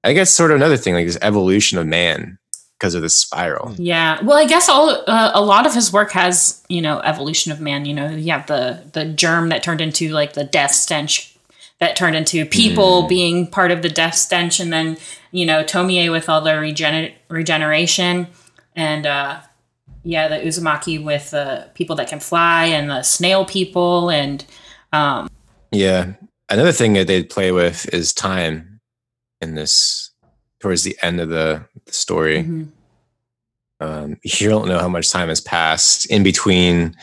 I 0.03 0.13
guess 0.13 0.29
sort 0.31 0.51
of 0.51 0.55
another 0.57 0.77
thing 0.77 0.93
like 0.95 1.05
this 1.05 1.17
evolution 1.21 1.77
of 1.77 1.85
man 1.87 2.37
because 2.79 2.95
of 2.95 3.01
this 3.03 3.15
spiral. 3.15 3.75
Yeah. 3.77 4.19
Well, 4.23 4.37
I 4.37 4.45
guess 4.45 4.67
all 4.69 4.89
uh, 5.07 5.31
a 5.33 5.41
lot 5.41 5.65
of 5.67 5.73
his 5.75 5.91
work 5.93 6.11
has 6.13 6.61
you 6.69 6.81
know 6.81 6.99
evolution 7.01 7.51
of 7.51 7.59
man. 7.59 7.85
You 7.85 7.93
know, 7.93 8.09
you 8.09 8.31
have 8.31 8.47
the 8.47 8.63
the 8.93 9.05
germ 9.05 9.49
that 9.49 9.61
turned 9.63 9.81
into 9.81 10.09
like 10.09 10.33
the 10.33 10.43
death 10.43 10.71
stench 10.71 11.35
that 11.79 11.95
turned 11.95 12.15
into 12.15 12.45
people 12.45 13.07
being 13.07 13.47
part 13.47 13.71
of 13.71 13.81
the 13.81 13.89
death 13.89 14.15
stench, 14.15 14.59
and 14.59 14.71
then 14.71 14.97
you 15.31 15.45
know 15.45 15.63
Tomie 15.63 16.09
with 16.11 16.29
all 16.29 16.41
the 16.41 16.51
regener- 16.51 17.13
regeneration, 17.29 18.27
and 18.75 19.05
uh, 19.05 19.37
yeah, 20.03 20.27
the 20.27 20.35
Uzumaki 20.37 21.03
with 21.03 21.31
the 21.31 21.69
people 21.73 21.95
that 21.97 22.07
can 22.07 22.19
fly, 22.19 22.65
and 22.65 22.89
the 22.89 23.03
snail 23.03 23.45
people, 23.45 24.09
and 24.09 24.43
um, 24.93 25.29
Yeah. 25.71 26.13
Another 26.49 26.71
thing 26.73 26.93
that 26.93 27.07
they 27.07 27.23
play 27.23 27.51
with 27.53 27.87
is 27.93 28.11
time 28.13 28.81
in 29.39 29.55
this 29.55 30.11
towards 30.59 30.83
the 30.83 30.97
end 31.01 31.19
of 31.21 31.29
the, 31.29 31.63
the 31.85 31.93
story. 31.93 32.43
mhm. 32.43 32.67
um, 33.79 34.17
you 34.23 34.47
don't 34.49 34.67
know 34.67 34.77
how 34.79 34.87
much 34.89 35.09
time 35.09 35.29
has 35.29 35.41
passed 35.41 36.05
in 36.11 36.21
between 36.23 36.95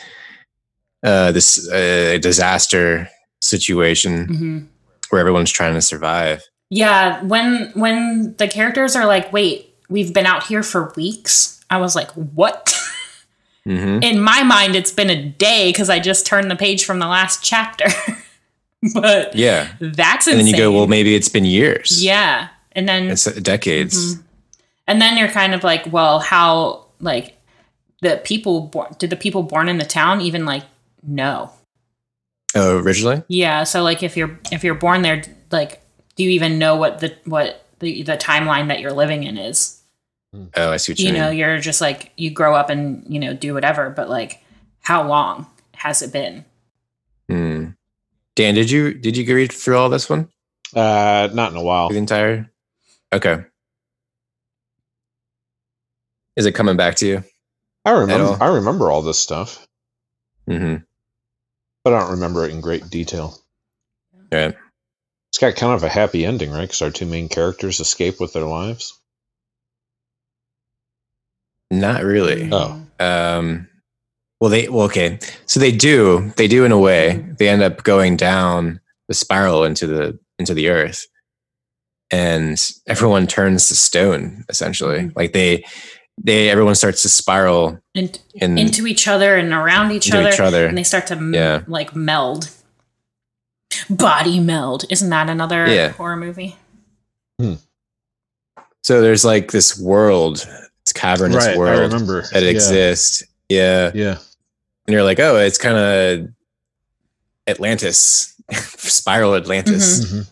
uh, 1.03 1.31
this 1.31 1.67
uh, 1.69 2.17
disaster 2.21 3.09
situation 3.41 4.27
Mhm. 4.27 4.67
where 5.09 5.19
everyone's 5.19 5.51
trying 5.51 5.73
to 5.73 5.81
survive. 5.81 6.43
Yeah, 6.69 7.21
when 7.23 7.71
when 7.73 8.35
the 8.37 8.47
characters 8.47 8.95
are 8.95 9.05
like, 9.07 9.33
"Wait, 9.33 9.73
we've 9.89 10.13
been 10.13 10.25
out 10.27 10.43
here 10.45 10.61
for 10.63 10.93
weeks," 10.95 11.58
I 11.69 11.77
was 11.77 11.95
like, 11.95 12.11
"What?" 12.11 12.73
hmm 13.65 13.99
In 14.01 14.19
my 14.21 14.43
mind, 14.43 14.75
it's 14.75 14.91
been 14.91 15.09
a 15.09 15.21
day 15.23 15.69
because 15.71 15.89
I 15.89 15.99
just 15.99 16.25
turned 16.25 16.49
the 16.49 16.55
page 16.55 16.85
from 16.85 16.99
the 16.99 17.07
last 17.07 17.43
chapter. 17.43 17.85
but 18.93 19.35
Yeah. 19.35 19.67
that's 19.79 20.27
and 20.27 20.39
then 20.39 20.47
you 20.47 20.55
go, 20.57 20.71
well, 20.71 20.87
maybe 20.87 21.13
it's 21.15 21.29
been 21.29 21.45
years. 21.45 22.03
yeah, 22.03 22.47
and 22.71 22.87
then 22.87 23.09
It's 23.11 23.25
decades. 23.25 24.15
Mhm. 24.15 24.23
and 24.87 25.01
then 25.01 25.17
you're 25.17 25.27
kind 25.27 25.53
of 25.53 25.63
like, 25.63 25.91
well, 25.91 26.19
how 26.19 26.85
like 27.01 27.35
the 28.01 28.21
people 28.23 28.61
born 28.61 28.95
did 28.97 29.09
the 29.09 29.15
people 29.17 29.43
born 29.43 29.67
in 29.69 29.77
the 29.77 29.85
town 29.85 30.21
even 30.21 30.45
like 30.45 30.63
know? 31.03 31.51
Oh, 32.55 32.77
originally? 32.79 33.21
Yeah, 33.27 33.63
so 33.65 33.83
like 33.83 34.01
if 34.03 34.15
you're 34.17 34.39
if 34.51 34.63
you're 34.63 34.73
born 34.75 35.01
there, 35.01 35.21
like 35.51 35.81
do 36.15 36.23
you 36.23 36.29
even 36.31 36.57
know 36.57 36.75
what 36.77 36.99
the 36.99 37.13
what 37.25 37.65
the 37.79 38.03
the 38.03 38.17
timeline 38.17 38.69
that 38.69 38.79
you're 38.79 38.93
living 38.93 39.23
in 39.23 39.37
is? 39.37 39.78
Oh, 40.33 40.71
I 40.71 40.77
see 40.77 40.91
what 40.91 40.99
you, 40.99 41.07
You 41.07 41.13
mean. 41.13 41.21
know, 41.21 41.29
you're 41.31 41.57
just 41.59 41.81
like 41.81 42.11
you 42.15 42.29
grow 42.29 42.55
up 42.55 42.69
and 42.69 43.03
you 43.07 43.19
know 43.19 43.33
do 43.33 43.53
whatever, 43.53 43.89
but 43.89 44.09
like 44.09 44.43
how 44.81 45.07
long 45.07 45.47
has 45.75 46.01
it 46.01 46.11
been? 46.13 46.45
Hmm. 47.29 47.69
Dan, 48.35 48.53
did 48.55 48.69
you 48.69 48.93
did 48.93 49.17
you 49.17 49.35
read 49.35 49.51
through 49.51 49.77
all 49.77 49.89
this 49.89 50.09
one? 50.09 50.29
Uh, 50.75 51.29
not 51.33 51.51
in 51.51 51.57
a 51.57 51.63
while. 51.63 51.89
The 51.89 51.97
entire. 51.97 52.49
Okay. 53.11 53.43
Is 56.35 56.45
it 56.45 56.53
coming 56.53 56.77
back 56.77 56.95
to 56.95 57.07
you? 57.07 57.23
I 57.85 57.91
remember. 57.91 58.37
I 58.41 58.47
remember 58.47 58.91
all 58.91 59.01
this 59.01 59.17
stuff, 59.19 59.65
Mm-hmm. 60.47 60.83
but 61.83 61.93
I 61.93 61.99
don't 61.99 62.11
remember 62.11 62.45
it 62.45 62.51
in 62.51 62.61
great 62.61 62.89
detail. 62.89 63.37
Right. 64.31 64.55
It's 65.31 65.37
got 65.39 65.55
kind 65.55 65.73
of 65.73 65.83
a 65.83 65.89
happy 65.89 66.25
ending, 66.25 66.51
right? 66.51 66.61
Because 66.61 66.81
our 66.81 66.91
two 66.91 67.05
main 67.05 67.29
characters 67.29 67.79
escape 67.79 68.19
with 68.19 68.33
their 68.33 68.45
lives. 68.45 68.98
Not 71.71 72.03
really. 72.03 72.49
Oh, 72.51 72.81
Um. 72.99 73.67
Well, 74.41 74.49
they 74.49 74.69
well 74.69 74.85
okay. 74.85 75.19
So 75.45 75.59
they 75.59 75.71
do 75.71 76.31
they 76.37 76.47
do 76.47 76.63
in 76.65 76.71
a 76.71 76.79
way. 76.79 77.25
They 77.37 77.49
end 77.49 77.61
up 77.61 77.83
going 77.83 78.15
down 78.17 78.79
the 79.09 79.13
spiral 79.13 79.63
into 79.65 79.85
the 79.85 80.17
into 80.39 80.53
the 80.53 80.69
earth, 80.69 81.05
and 82.09 82.57
everyone 82.87 83.27
turns 83.27 83.67
to 83.67 83.75
stone. 83.75 84.45
Essentially, 84.47 85.11
like 85.15 85.33
they 85.33 85.65
they 86.23 86.49
everyone 86.49 86.75
starts 86.75 87.01
to 87.01 87.09
spiral 87.09 87.79
In, 87.93 88.11
in 88.33 88.57
into 88.57 88.87
each 88.87 89.07
other 89.09 89.35
and 89.35 89.51
around 89.51 89.91
each 89.91 90.07
Into 90.07 90.19
other, 90.19 90.29
each 90.29 90.39
other. 90.39 90.65
and 90.67 90.77
they 90.77 90.83
start 90.83 91.07
to 91.07 91.15
m- 91.15 91.33
Yeah. 91.33 91.63
like 91.67 91.93
meld. 91.95 92.49
Body 93.89 94.39
meld. 94.39 94.85
Isn't 94.89 95.09
that 95.09 95.29
another 95.29 95.67
Yeah. 95.67 95.89
horror 95.89 96.15
movie? 96.17 96.55
Hmm. 97.39 97.55
So 98.83 99.01
there's 99.01 99.23
like 99.25 99.51
this 99.51 99.77
world, 99.79 100.47
this 100.89 101.01
cavernous 101.01 101.45
Right, 101.45 101.55
I 101.55 101.57
world 101.57 101.93
remember. 101.93 102.23
that 102.33 102.43
Yeah. 102.43 102.49
exists. 102.49 103.23
Yeah. 103.47 103.91
yeah. 103.93 104.17
And 104.87 104.93
you're 104.93 105.03
like, 105.03 105.19
oh, 105.19 105.37
it's 105.37 105.57
kind 105.57 105.77
of 105.77 106.29
Atlantis, 107.47 108.33
spiral 108.51 109.35
Atlantis. 109.35 110.05
Mhm. 110.05 110.27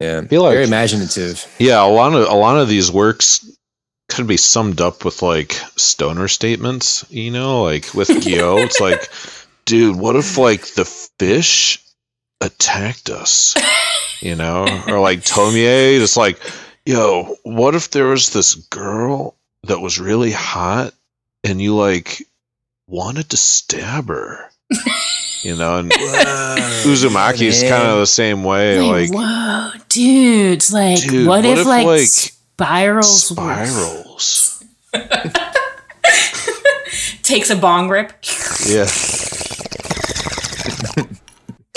Yeah. 0.00 0.20
I 0.24 0.26
feel 0.26 0.42
like- 0.42 0.54
Very 0.54 0.64
imaginative. 0.64 1.46
Yeah, 1.58 1.84
a 1.84 1.86
lot 1.88 2.14
of 2.14 2.28
a 2.28 2.34
lot 2.34 2.58
of 2.58 2.68
these 2.68 2.90
works 2.90 3.48
could 4.08 4.26
be 4.26 4.36
summed 4.36 4.80
up 4.80 5.04
with 5.04 5.22
like 5.22 5.52
stoner 5.76 6.28
statements. 6.28 7.04
You 7.10 7.30
know, 7.30 7.62
like 7.62 7.94
with 7.94 8.08
Gyo, 8.24 8.64
it's 8.64 8.80
like, 8.80 9.08
dude, 9.64 9.96
what 9.96 10.16
if 10.16 10.38
like 10.38 10.66
the 10.74 10.84
fish 10.84 11.80
attacked 12.40 13.10
us? 13.10 13.54
You 14.22 14.36
know, 14.36 14.62
or 14.86 15.00
like 15.00 15.22
Tomie, 15.24 15.98
just 15.98 16.16
like, 16.16 16.38
yo, 16.84 17.36
what 17.42 17.74
if 17.74 17.90
there 17.90 18.06
was 18.06 18.30
this 18.30 18.54
girl 18.54 19.36
that 19.64 19.80
was 19.80 20.00
really 20.00 20.32
hot 20.32 20.94
and 21.44 21.60
you 21.60 21.76
like 21.76 22.22
wanted 22.86 23.30
to 23.30 23.36
stab 23.36 24.08
her? 24.08 24.48
You 25.44 25.56
know, 25.56 25.78
and 25.80 25.90
Uzumaki 25.90 27.46
is 27.46 27.64
kind 27.64 27.88
of 27.88 27.98
the 27.98 28.06
same 28.06 28.44
way. 28.44 28.78
Like, 28.78 29.10
Like, 29.10 29.18
whoa, 29.18 29.72
dude! 29.88 30.52
It's 30.52 30.72
like, 30.72 31.00
Dude, 31.00 31.26
what, 31.26 31.44
what 31.44 31.46
if, 31.46 31.58
if, 31.58 31.66
like, 31.66 31.84
like, 31.84 32.06
spirals? 32.06 33.24
spirals. 33.24 34.62
Takes 37.24 37.50
a 37.50 37.56
bong 37.56 37.88
rip. 37.88 38.12
Yeah. 38.68 38.84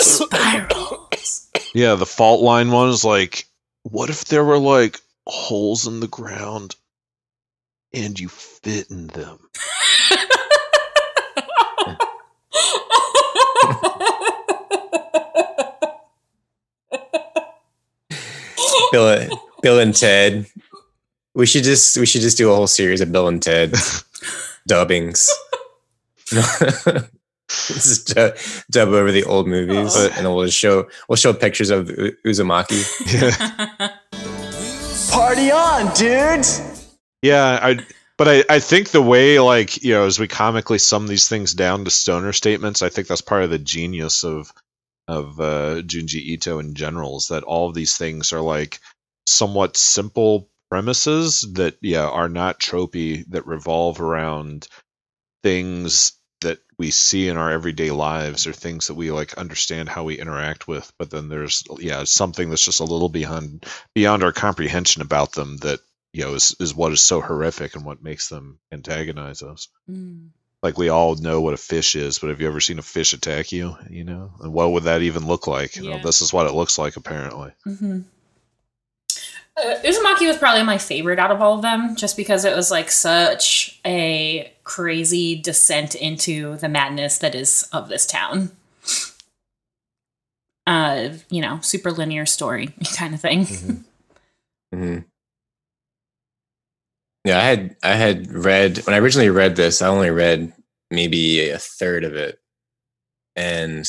Spirals. 0.00 1.48
Yeah, 1.74 1.96
the 1.96 2.06
fault 2.06 2.42
line 2.42 2.70
one 2.70 2.90
is 2.90 3.04
like, 3.04 3.46
what 3.90 4.10
if 4.10 4.24
there 4.24 4.44
were 4.44 4.58
like 4.58 5.00
holes 5.26 5.86
in 5.86 6.00
the 6.00 6.08
ground 6.08 6.74
and 7.92 8.18
you 8.18 8.28
fit 8.28 8.90
in 8.90 9.06
them? 9.08 9.38
Bill, 18.92 19.28
Bill 19.62 19.78
and 19.78 19.94
Ted. 19.94 20.46
We 21.34 21.46
should 21.46 21.64
just 21.64 21.96
we 21.98 22.06
should 22.06 22.22
just 22.22 22.38
do 22.38 22.50
a 22.50 22.54
whole 22.54 22.66
series 22.66 23.00
of 23.00 23.12
Bill 23.12 23.28
and 23.28 23.42
Ted 23.42 23.72
dubbings. 24.66 25.28
just 27.48 28.14
dub, 28.14 28.36
dub 28.70 28.88
over 28.88 29.12
the 29.12 29.24
old 29.24 29.46
movies, 29.46 29.92
Oh. 29.96 30.10
and 30.16 30.26
we'll 30.26 30.44
just 30.46 30.58
show 30.58 30.88
we'll 31.08 31.16
show 31.16 31.32
pictures 31.32 31.70
of 31.70 31.88
U- 31.90 32.16
Uzumaki. 32.26 32.82
Party 35.10 35.50
on, 35.50 35.92
dudes! 35.94 36.60
Yeah, 37.22 37.58
I 37.62 37.78
but 38.18 38.28
I, 38.28 38.44
I 38.48 38.58
think 38.60 38.90
the 38.90 39.02
way 39.02 39.38
like, 39.40 39.82
you 39.82 39.92
know, 39.92 40.04
as 40.06 40.18
we 40.18 40.26
comically 40.28 40.78
sum 40.78 41.06
these 41.06 41.28
things 41.28 41.54
down 41.54 41.84
to 41.84 41.90
stoner 41.90 42.32
statements, 42.32 42.82
I 42.82 42.88
think 42.88 43.08
that's 43.08 43.20
part 43.20 43.44
of 43.44 43.50
the 43.50 43.58
genius 43.58 44.24
of 44.24 44.52
of 45.08 45.38
uh 45.40 45.82
Junji 45.82 46.16
Ito 46.16 46.58
in 46.58 46.74
general 46.74 47.18
is 47.18 47.28
that 47.28 47.44
all 47.44 47.68
of 47.68 47.74
these 47.74 47.96
things 47.96 48.32
are 48.32 48.40
like 48.40 48.80
somewhat 49.26 49.76
simple 49.76 50.48
premises 50.70 51.42
that 51.54 51.76
yeah 51.80 52.08
are 52.08 52.28
not 52.28 52.58
tropey 52.58 53.24
that 53.28 53.46
revolve 53.46 54.00
around 54.00 54.66
things 55.44 56.12
that 56.12 56.16
we 56.78 56.90
see 56.90 57.28
in 57.28 57.36
our 57.36 57.50
everyday 57.50 57.90
lives 57.90 58.46
or 58.46 58.52
things 58.52 58.86
that 58.86 58.94
we 58.94 59.10
like 59.10 59.38
understand 59.38 59.88
how 59.88 60.04
we 60.04 60.18
interact 60.18 60.68
with 60.68 60.90
but 60.98 61.10
then 61.10 61.28
there's 61.28 61.64
yeah 61.78 62.04
something 62.04 62.50
that's 62.50 62.64
just 62.64 62.80
a 62.80 62.84
little 62.84 63.08
beyond 63.08 63.64
beyond 63.94 64.22
our 64.22 64.32
comprehension 64.32 65.02
about 65.02 65.32
them 65.32 65.56
that 65.58 65.80
you 66.12 66.24
know 66.24 66.34
is, 66.34 66.54
is 66.60 66.74
what 66.74 66.92
is 66.92 67.00
so 67.00 67.20
horrific 67.20 67.76
and 67.76 67.84
what 67.84 68.02
makes 68.02 68.28
them 68.28 68.58
antagonize 68.72 69.42
us. 69.42 69.68
Mm. 69.90 70.30
like 70.62 70.78
we 70.78 70.88
all 70.88 71.14
know 71.14 71.40
what 71.40 71.54
a 71.54 71.58
fish 71.58 71.96
is 71.96 72.18
but 72.18 72.30
have 72.30 72.40
you 72.40 72.46
ever 72.46 72.60
seen 72.60 72.78
a 72.78 72.82
fish 72.82 73.12
attack 73.12 73.52
you 73.52 73.76
you 73.90 74.04
know? 74.04 74.32
And 74.40 74.52
what 74.52 74.72
would 74.72 74.84
that 74.84 75.02
even 75.02 75.26
look 75.26 75.46
like? 75.46 75.76
You 75.76 75.90
know, 75.90 75.98
this 76.02 76.22
is 76.22 76.32
what 76.32 76.46
it 76.46 76.54
looks 76.54 76.78
like 76.78 76.96
apparently. 76.96 77.52
Hmm 77.64 78.00
Uh, 79.56 79.76
Uzumaki 79.84 80.26
was 80.26 80.36
probably 80.36 80.62
my 80.62 80.76
favorite 80.78 81.18
out 81.18 81.30
of 81.30 81.40
all 81.40 81.54
of 81.54 81.62
them, 81.62 81.96
just 81.96 82.16
because 82.16 82.44
it 82.44 82.54
was 82.54 82.70
like 82.70 82.90
such 82.90 83.80
a 83.86 84.52
crazy 84.64 85.40
descent 85.40 85.94
into 85.94 86.56
the 86.56 86.68
madness 86.68 87.18
that 87.18 87.34
is 87.34 87.68
of 87.72 87.88
this 87.88 88.04
town. 88.04 88.50
Uh, 90.66 91.10
you 91.30 91.40
know, 91.40 91.58
super 91.62 91.90
linear 91.90 92.26
story 92.26 92.68
kind 92.96 93.14
of 93.14 93.20
thing. 93.20 93.46
hmm 94.74 94.98
Yeah, 97.24 97.38
I 97.38 97.42
had 97.42 97.76
I 97.82 97.94
had 97.94 98.30
read 98.32 98.78
when 98.86 98.94
I 98.94 98.98
originally 98.98 99.30
read 99.30 99.56
this. 99.56 99.80
I 99.80 99.88
only 99.88 100.10
read 100.10 100.52
maybe 100.90 101.48
a 101.48 101.58
third 101.58 102.04
of 102.04 102.14
it, 102.14 102.38
and 103.36 103.88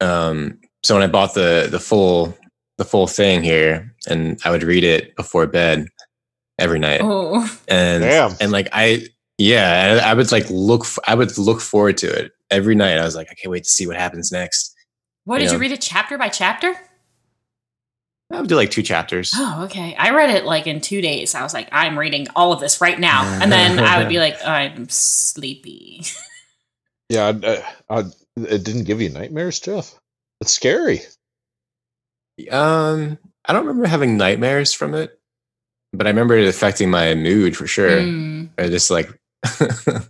um, 0.00 0.60
so 0.84 0.94
when 0.94 1.02
I 1.02 1.08
bought 1.10 1.34
the 1.34 1.66
the 1.70 1.80
full 1.80 2.36
the 2.78 2.84
full 2.84 3.06
thing 3.06 3.42
here, 3.42 3.94
and 4.08 4.40
I 4.44 4.50
would 4.50 4.62
read 4.62 4.84
it 4.84 5.14
before 5.16 5.46
bed 5.46 5.86
every 6.58 6.78
night, 6.78 7.00
Oh, 7.02 7.48
and 7.68 8.02
Damn. 8.02 8.32
and 8.40 8.50
like 8.52 8.68
I 8.72 9.06
yeah, 9.36 10.00
I, 10.04 10.10
I 10.10 10.14
would 10.14 10.32
like 10.32 10.46
look 10.50 10.82
f- 10.82 10.98
I 11.06 11.14
would 11.14 11.36
look 11.38 11.60
forward 11.60 11.96
to 11.98 12.06
it 12.08 12.32
every 12.50 12.74
night. 12.74 12.98
I 12.98 13.04
was 13.04 13.14
like, 13.14 13.28
I 13.30 13.34
can't 13.34 13.50
wait 13.52 13.64
to 13.64 13.70
see 13.70 13.86
what 13.86 13.96
happens 13.96 14.32
next. 14.32 14.74
what 15.24 15.38
did 15.38 15.46
Yeah. 15.46 15.52
you 15.52 15.58
read 15.58 15.72
it 15.72 15.80
chapter 15.80 16.16
by 16.18 16.28
chapter? 16.28 16.74
I 18.32 18.40
would 18.40 18.48
do 18.48 18.56
like 18.56 18.70
two 18.70 18.82
chapters. 18.82 19.32
Oh, 19.34 19.64
okay. 19.64 19.94
I 19.96 20.10
read 20.10 20.30
it 20.30 20.44
like 20.44 20.66
in 20.66 20.80
two 20.82 21.00
days. 21.00 21.34
I 21.34 21.42
was 21.42 21.54
like, 21.54 21.68
I'm 21.72 21.98
reading 21.98 22.26
all 22.36 22.52
of 22.52 22.60
this 22.60 22.80
right 22.80 22.98
now, 22.98 23.22
and 23.40 23.50
then 23.50 23.78
I 23.78 23.98
would 23.98 24.08
be 24.10 24.18
like, 24.26 24.36
I'm 24.44 24.88
sleepy. 24.88 26.02
yeah 27.08 27.26
I, 27.42 27.46
uh, 27.46 27.62
I, 27.88 27.98
it 28.36 28.64
didn't 28.64 28.84
give 28.84 29.00
you 29.00 29.08
nightmares 29.08 29.60
jeff 29.60 29.94
it's 30.42 30.52
scary 30.52 31.00
Um, 32.50 33.18
I 33.44 33.52
don't 33.52 33.66
remember 33.66 33.88
having 33.88 34.16
nightmares 34.16 34.72
from 34.72 34.94
it, 34.94 35.18
but 35.92 36.06
I 36.06 36.10
remember 36.10 36.36
it 36.36 36.46
affecting 36.48 36.90
my 36.90 37.14
mood 37.14 37.56
for 37.56 37.66
sure. 37.66 38.00
Mm. 38.00 38.50
Or 38.58 38.68
just 38.68 38.90
like 38.90 39.08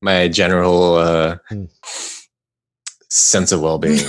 my 0.00 0.28
general 0.28 0.94
uh, 0.94 1.36
Hmm. 1.48 1.64
sense 3.08 3.52
of 3.52 3.60
well-being. 3.62 3.98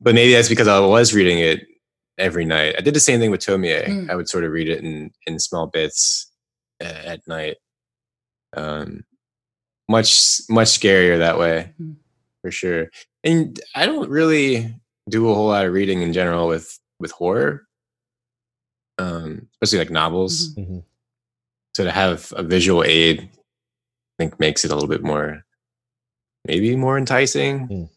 but 0.00 0.14
maybe 0.14 0.32
that's 0.32 0.48
because 0.48 0.68
I 0.68 0.78
was 0.80 1.14
reading 1.14 1.38
it 1.38 1.66
every 2.18 2.44
night. 2.44 2.74
I 2.78 2.80
did 2.80 2.94
the 2.94 3.00
same 3.00 3.20
thing 3.20 3.30
with 3.30 3.40
Tomie. 3.40 3.84
Mm. 3.86 4.10
I 4.10 4.14
would 4.14 4.28
sort 4.28 4.44
of 4.44 4.52
read 4.52 4.68
it 4.68 4.82
in 4.82 5.10
in 5.26 5.38
small 5.38 5.66
bits 5.66 6.30
uh, 6.82 6.84
at 7.04 7.26
night. 7.26 7.56
Um, 8.56 9.04
much 9.88 10.40
much 10.48 10.68
scarier 10.68 11.18
that 11.18 11.38
way 11.38 11.72
Mhm. 11.80 11.96
For 12.44 12.50
sure. 12.50 12.90
And 13.24 13.58
I 13.74 13.86
don't 13.86 14.10
really 14.10 14.74
do 15.08 15.30
a 15.30 15.34
whole 15.34 15.48
lot 15.48 15.64
of 15.64 15.72
reading 15.72 16.02
in 16.02 16.12
general 16.12 16.46
with 16.46 16.78
with 17.00 17.10
horror, 17.10 17.66
um, 18.98 19.48
especially 19.54 19.78
like 19.78 19.90
novels. 19.90 20.54
Mhm. 20.54 20.84
So 21.74 21.84
to 21.84 21.90
have 21.90 22.34
a 22.36 22.42
visual 22.42 22.84
aid, 22.84 23.20
I 23.22 23.28
think 24.18 24.38
makes 24.38 24.62
it 24.62 24.70
a 24.70 24.74
little 24.74 24.90
bit 24.90 25.02
more, 25.02 25.42
maybe 26.44 26.76
more 26.76 26.98
enticing. 26.98 27.66
Mm. 27.68 27.88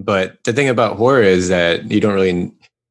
But 0.00 0.42
the 0.42 0.52
thing 0.52 0.68
about 0.68 0.96
horror 0.96 1.22
is 1.22 1.48
that 1.48 1.90
you 1.90 2.00
don't 2.00 2.14
really, 2.14 2.32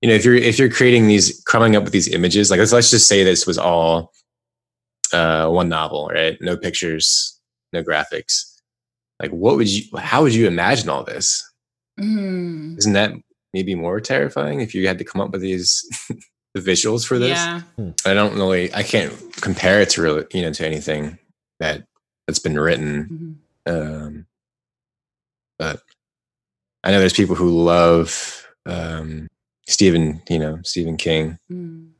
you 0.01 0.07
know, 0.07 0.14
if 0.14 0.23
you're 0.23 0.35
if 0.35 0.57
you're 0.57 0.72
creating 0.72 1.07
these, 1.07 1.43
coming 1.43 1.75
up 1.75 1.83
with 1.83 1.93
these 1.93 2.07
images, 2.07 2.49
like 2.49 2.59
let's 2.59 2.72
let's 2.72 2.90
just 2.90 3.07
say 3.07 3.25
this 3.25 3.45
was 3.45 3.57
all 3.57 4.14
uh, 5.11 5.49
one 5.49 5.67
novel, 5.67 6.07
right? 6.07 6.41
No 6.41 6.56
pictures, 6.56 7.38
no 7.73 7.83
graphics. 7.83 8.50
Like, 9.22 9.32
what 9.32 9.56
would 9.56 9.69
you? 9.69 9.83
How 9.98 10.24
would 10.24 10.33
you 10.33 10.48
imagine 10.48 10.90
all 10.90 11.03
this? 11.03 11.48
Mm. 12.00 12.77
Isn't 12.80 12.93
that 12.93 13.14
maybe 13.53 13.75
more 13.75 14.00
terrifying 14.00 14.61
if 14.61 14.74
you 14.74 14.88
had 14.88 14.98
to 14.98 15.03
come 15.03 15.22
up 15.22 15.32
with 15.32 15.41
these 15.41 15.85
the 16.56 16.59
visuals 16.72 17.06
for 17.06 17.19
this? 17.19 17.38
Yeah. 17.38 17.61
I 18.06 18.14
don't 18.16 18.33
really. 18.33 18.74
I 18.74 18.82
can't 18.82 19.14
compare 19.35 19.80
it 19.82 19.91
to 19.91 20.01
really, 20.01 20.25
you 20.33 20.41
know, 20.41 20.51
to 20.53 20.66
anything 20.66 21.19
that 21.59 21.83
that's 22.25 22.40
been 22.40 22.59
written. 22.59 23.40
Mhm. 23.67 23.72
Um, 23.72 24.25
but 25.59 25.82
I 26.83 26.90
know 26.90 27.00
there's 27.00 27.14
people 27.14 27.35
who 27.35 27.64
love 27.64 28.48
um, 28.66 29.27
Stephen, 29.67 30.24
you 30.30 30.40
know, 30.40 30.59
Stephen 30.64 30.98
King. 30.98 31.38
Mm. 31.51 31.91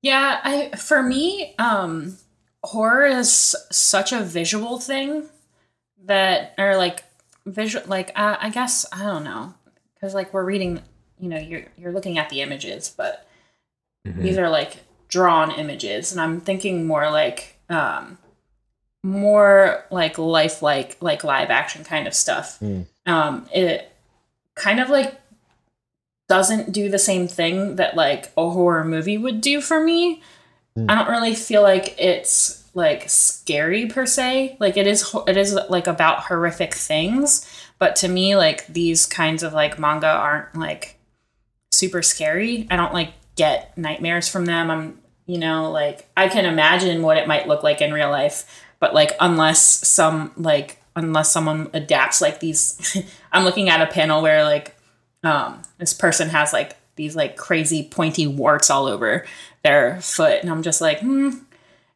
Yeah, 0.00 0.40
I 0.42 0.70
for 0.76 1.02
me, 1.02 1.54
um 1.58 2.16
horror 2.62 3.04
is 3.04 3.54
such 3.70 4.10
a 4.10 4.22
visual 4.22 4.78
thing 4.78 5.28
that 6.04 6.54
are 6.58 6.76
like 6.76 7.04
visual 7.46 7.84
like 7.86 8.10
uh, 8.16 8.36
I 8.40 8.50
guess 8.50 8.86
I 8.92 9.02
don't 9.04 9.24
know 9.24 9.54
cuz 10.00 10.14
like 10.14 10.32
we're 10.32 10.44
reading, 10.44 10.82
you 11.18 11.28
know, 11.28 11.38
you're 11.38 11.64
you're 11.76 11.92
looking 11.92 12.18
at 12.18 12.30
the 12.30 12.40
images, 12.42 12.92
but 12.96 13.26
these 14.04 14.36
are 14.36 14.50
like 14.50 14.76
drawn 15.08 15.50
images 15.50 16.12
and 16.12 16.20
I'm 16.20 16.40
thinking 16.40 16.86
more 16.86 17.10
like 17.10 17.58
um 17.70 18.18
more 19.02 19.84
like 19.90 20.18
lifelike 20.18 20.96
like 21.00 21.24
live 21.24 21.50
action 21.50 21.84
kind 21.84 22.06
of 22.06 22.14
stuff. 22.14 22.58
Mm. 22.60 22.86
Um 23.06 23.46
it 23.52 23.90
kind 24.54 24.80
of 24.80 24.90
like 24.90 25.20
doesn't 26.28 26.72
do 26.72 26.88
the 26.88 26.98
same 26.98 27.28
thing 27.28 27.76
that 27.76 27.96
like 27.96 28.32
a 28.36 28.50
horror 28.50 28.84
movie 28.84 29.18
would 29.18 29.40
do 29.40 29.60
for 29.60 29.82
me. 29.82 30.22
Hmm. 30.74 30.86
I 30.88 30.94
don't 30.94 31.10
really 31.10 31.34
feel 31.34 31.62
like 31.62 31.94
it's 31.98 32.63
like 32.74 33.08
scary 33.08 33.86
per 33.86 34.04
se. 34.04 34.56
Like 34.60 34.76
it 34.76 34.86
is 34.86 35.14
it 35.26 35.36
is 35.36 35.54
like 35.68 35.86
about 35.86 36.24
horrific 36.24 36.74
things, 36.74 37.48
but 37.78 37.96
to 37.96 38.08
me 38.08 38.36
like 38.36 38.66
these 38.66 39.06
kinds 39.06 39.42
of 39.42 39.52
like 39.52 39.78
manga 39.78 40.08
aren't 40.08 40.54
like 40.56 40.98
super 41.70 42.02
scary. 42.02 42.66
I 42.70 42.76
don't 42.76 42.92
like 42.92 43.12
get 43.36 43.76
nightmares 43.78 44.28
from 44.28 44.44
them. 44.44 44.70
I'm 44.70 45.00
you 45.26 45.38
know 45.38 45.70
like 45.70 46.08
I 46.16 46.28
can 46.28 46.44
imagine 46.44 47.02
what 47.02 47.16
it 47.16 47.28
might 47.28 47.48
look 47.48 47.62
like 47.62 47.80
in 47.80 47.92
real 47.92 48.10
life, 48.10 48.64
but 48.80 48.92
like 48.92 49.12
unless 49.20 49.60
some 49.86 50.32
like 50.36 50.78
unless 50.96 51.32
someone 51.32 51.70
adapts 51.72 52.20
like 52.20 52.40
these 52.40 53.02
I'm 53.32 53.44
looking 53.44 53.68
at 53.68 53.80
a 53.80 53.86
panel 53.86 54.20
where 54.20 54.44
like 54.44 54.76
um 55.22 55.62
this 55.78 55.94
person 55.94 56.28
has 56.28 56.52
like 56.52 56.76
these 56.96 57.16
like 57.16 57.36
crazy 57.36 57.88
pointy 57.88 58.26
warts 58.26 58.70
all 58.70 58.86
over 58.86 59.24
their 59.62 60.00
foot 60.00 60.40
and 60.40 60.50
i'm 60.50 60.62
just 60.62 60.80
like 60.80 61.00
hmm 61.00 61.30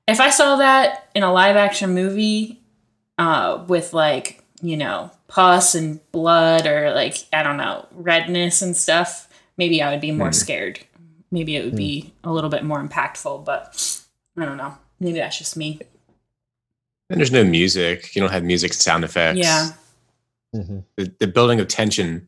if 0.09 0.21
i 0.21 0.31
saw 0.31 0.57
that 0.57 1.09
in 1.15 1.23
a 1.23 1.33
live 1.33 1.57
action 1.57 1.95
movie 1.95 2.61
uh 3.19 3.65
with 3.69 3.93
like 3.93 4.43
you 4.63 4.77
know 4.77 5.11
pus 5.29 5.75
and 5.75 6.01
blood 6.13 6.67
or 6.67 6.93
like 6.95 7.17
i 7.33 7.43
don't 7.43 7.57
know 7.59 7.87
redness 7.93 8.63
and 8.63 8.77
stuff 8.77 9.29
maybe 9.57 9.81
i 9.83 9.91
would 9.91 10.01
be 10.01 10.11
more 10.13 10.33
scared 10.33 10.81
maybe 11.31 11.55
it 11.57 11.65
would 11.65 11.77
be 11.77 12.13
a 12.25 12.33
little 12.33 12.51
bit 12.51 12.65
more 12.65 12.83
impactful 12.83 13.45
but 13.45 14.01
i 14.37 14.45
don't 14.45 14.57
know 14.57 14.75
maybe 15.01 15.19
that's 15.19 15.39
just 15.39 15.57
me 15.57 15.79
And 17.11 17.19
there's 17.21 17.33
no 17.33 17.45
music. 17.45 18.15
You 18.15 18.21
don't 18.21 18.33
have 18.33 18.45
music 18.45 18.73
sound 18.75 19.05
effects. 19.05 19.39
yeah 19.39 19.71
Mhm. 20.55 20.85
The, 20.97 21.13
the 21.21 21.27
building 21.27 21.61
of 21.61 21.69
tension 21.69 22.27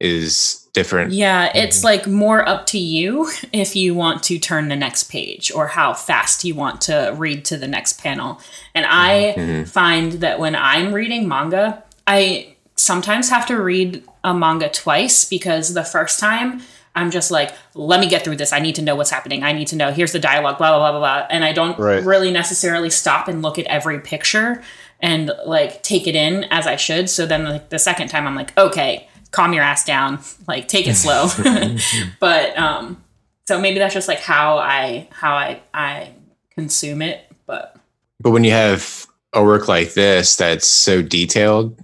is 0.00 0.67
different. 0.78 1.12
Yeah, 1.12 1.50
it's 1.54 1.82
like 1.84 2.06
more 2.06 2.48
up 2.48 2.66
to 2.68 2.78
you 2.78 3.28
if 3.52 3.74
you 3.74 3.94
want 3.94 4.22
to 4.24 4.38
turn 4.38 4.68
the 4.68 4.76
next 4.76 5.04
page 5.10 5.50
or 5.52 5.66
how 5.68 5.92
fast 5.94 6.44
you 6.44 6.54
want 6.54 6.80
to 6.82 7.14
read 7.16 7.44
to 7.46 7.56
the 7.56 7.68
next 7.68 7.94
panel. 8.02 8.40
And 8.74 8.86
I 8.88 9.34
Mhm. 9.36 9.68
find 9.68 10.12
that 10.24 10.38
when 10.38 10.54
I'm 10.54 10.92
reading 10.92 11.26
manga, 11.28 11.82
I 12.06 12.54
sometimes 12.76 13.28
have 13.30 13.46
to 13.46 13.56
read 13.60 14.02
a 14.22 14.32
manga 14.32 14.68
twice 14.68 15.24
because 15.24 15.74
the 15.74 15.84
first 15.84 16.20
time 16.20 16.62
I'm 16.94 17.10
just 17.12 17.30
like, 17.30 17.52
let 17.74 18.00
me 18.00 18.08
get 18.08 18.24
through 18.24 18.36
this. 18.36 18.52
I 18.52 18.58
need 18.58 18.74
to 18.76 18.82
know 18.82 18.96
what's 18.96 19.10
happening. 19.10 19.44
I 19.44 19.52
need 19.52 19.68
to 19.68 19.76
know. 19.76 19.92
Here's 19.92 20.10
the 20.12 20.18
dialogue, 20.18 20.58
blah, 20.58 20.70
blah, 20.70 20.78
blah, 20.78 20.90
blah, 20.92 21.00
blah. 21.00 21.26
And 21.30 21.44
I 21.44 21.52
don't 21.52 21.78
Right. 21.78 22.02
really 22.04 22.30
necessarily 22.32 22.90
stop 22.90 23.28
and 23.28 23.40
look 23.42 23.56
at 23.58 23.66
every 23.66 24.00
picture 24.00 24.62
and 25.00 25.30
like 25.46 25.82
take 25.84 26.08
it 26.08 26.16
in 26.16 26.44
as 26.50 26.66
I 26.66 26.74
should. 26.76 27.08
So 27.08 27.24
then 27.24 27.44
like 27.44 27.68
the 27.68 27.78
second 27.78 28.08
time 28.08 28.26
I'm 28.26 28.34
like, 28.34 28.56
okay, 28.58 29.07
calm 29.30 29.52
your 29.52 29.62
ass 29.62 29.84
down. 29.84 30.20
Like 30.46 30.68
take 30.68 30.86
it 30.86 30.94
slow. 30.94 31.28
but 32.20 32.58
um 32.58 33.02
so 33.46 33.60
maybe 33.60 33.78
that's 33.78 33.94
just 33.94 34.08
like 34.08 34.20
how 34.20 34.58
I 34.58 35.08
how 35.10 35.34
I 35.34 35.60
I 35.72 36.12
consume 36.50 37.02
it. 37.02 37.30
But 37.46 37.76
But 38.20 38.30
when 38.30 38.44
you 38.44 38.50
have 38.50 39.06
a 39.32 39.42
work 39.42 39.68
like 39.68 39.94
this 39.94 40.36
that's 40.36 40.66
so 40.66 41.02
detailed, 41.02 41.78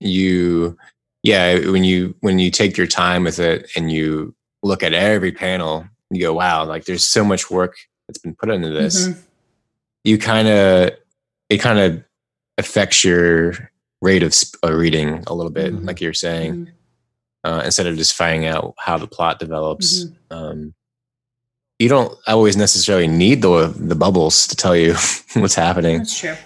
you 0.00 0.76
yeah, 1.22 1.58
when 1.70 1.84
you 1.84 2.14
when 2.20 2.38
you 2.38 2.50
take 2.50 2.76
your 2.76 2.86
time 2.86 3.24
with 3.24 3.38
it 3.38 3.70
and 3.76 3.92
you 3.92 4.34
look 4.62 4.82
at 4.82 4.94
every 4.94 5.32
panel, 5.32 5.86
you 6.10 6.20
go, 6.20 6.34
wow, 6.34 6.64
like 6.64 6.84
there's 6.84 7.06
so 7.06 7.24
much 7.24 7.50
work 7.50 7.76
that's 8.06 8.18
been 8.18 8.34
put 8.34 8.50
into 8.50 8.70
this. 8.70 9.08
Mhm. 9.08 9.18
You 10.04 10.18
kind 10.18 10.48
of 10.48 10.90
it 11.48 11.58
kind 11.58 11.78
of 11.78 12.02
affects 12.58 13.04
your 13.04 13.70
rate 14.02 14.22
of 14.22 14.32
sp- 14.34 14.56
uh, 14.64 14.72
reading 14.72 15.22
a 15.26 15.34
little 15.34 15.52
bit, 15.52 15.72
Mhm. 15.74 15.86
like 15.86 16.00
you're 16.00 16.14
saying, 16.14 16.54
Mhm. 16.54 16.72
uh, 17.44 17.62
instead 17.64 17.86
of 17.86 17.96
just 17.96 18.14
finding 18.14 18.46
out 18.46 18.74
how 18.78 18.96
the 18.98 19.06
plot 19.06 19.38
develops. 19.38 20.04
Mhm. 20.04 20.16
Um, 20.30 20.74
you 21.78 21.88
don't 21.88 22.16
always 22.26 22.56
necessarily 22.56 23.06
need 23.08 23.40
the 23.42 23.68
the 23.76 23.94
bubbles 23.94 24.46
to 24.48 24.56
tell 24.56 24.76
you 24.76 24.94
what's 25.34 25.54
happening 25.54 25.98
that's 25.98 26.18
true. 26.18 26.36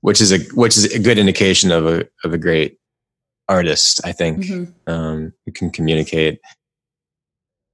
which 0.00 0.20
is 0.20 0.30
a 0.32 0.38
which 0.54 0.76
is 0.76 0.84
a 0.94 0.98
good 1.00 1.18
indication 1.18 1.72
of 1.72 1.86
a 1.86 2.06
of 2.24 2.32
a 2.32 2.38
great 2.38 2.78
artist 3.48 4.00
i 4.04 4.12
think 4.12 4.44
Mhm. 4.44 4.72
um 4.86 5.32
who 5.44 5.50
can 5.52 5.70
communicate 5.70 6.40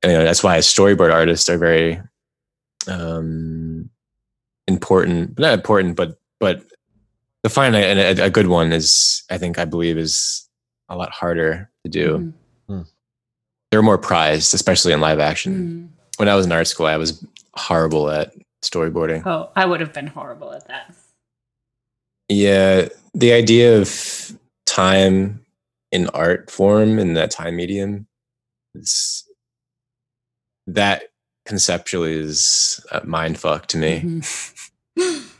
And, 0.02 0.10
you 0.12 0.18
know 0.18 0.24
that's 0.24 0.42
why 0.42 0.58
storyboard 0.58 1.12
artists 1.12 1.48
are 1.50 1.58
very 1.58 2.00
um 2.88 3.90
important 4.66 5.38
not 5.38 5.52
important 5.54 5.96
but 5.96 6.18
but 6.40 6.64
to 7.44 7.48
find 7.50 7.74
a, 7.74 8.20
a, 8.20 8.26
a 8.26 8.30
good 8.30 8.46
one 8.48 8.72
is 8.72 9.22
i 9.30 9.38
think 9.38 9.58
i 9.58 9.64
believe 9.64 9.98
is 9.98 10.48
a 10.88 10.96
lot 10.96 11.10
harder 11.10 11.70
to 11.84 11.90
do 11.90 12.32
Mhm. 12.68 12.86
they're 13.70 13.82
more 13.82 13.98
prized 13.98 14.54
especially 14.54 14.92
in 14.92 15.00
live 15.00 15.18
action 15.18 15.52
Mhm. 15.54 15.88
when 16.18 16.28
i 16.28 16.34
was 16.34 16.46
in 16.46 16.52
art 16.52 16.66
school 16.68 16.86
i 16.86 16.96
was 16.96 17.24
horrible 17.54 18.10
at 18.10 18.32
storyboarding 18.62 19.22
Oh, 19.26 19.50
I 19.56 19.66
would 19.66 19.80
have 19.80 19.92
been 19.92 20.06
horrible 20.06 20.52
at 20.52 20.68
that. 20.68 20.94
Yeah, 22.28 22.88
the 23.12 23.32
idea 23.32 23.76
of 23.80 24.32
time 24.66 25.44
in 25.90 26.08
art 26.10 26.48
form 26.50 26.98
in 27.00 27.14
that 27.14 27.30
time 27.32 27.56
medium 27.56 28.06
is 28.76 29.28
that 30.68 31.02
conceptually 31.44 32.14
is 32.14 32.80
a 32.92 33.04
mind 33.04 33.36
fuck 33.38 33.66
to 33.66 33.76
me. 33.76 34.00
Mhm. 34.00 34.70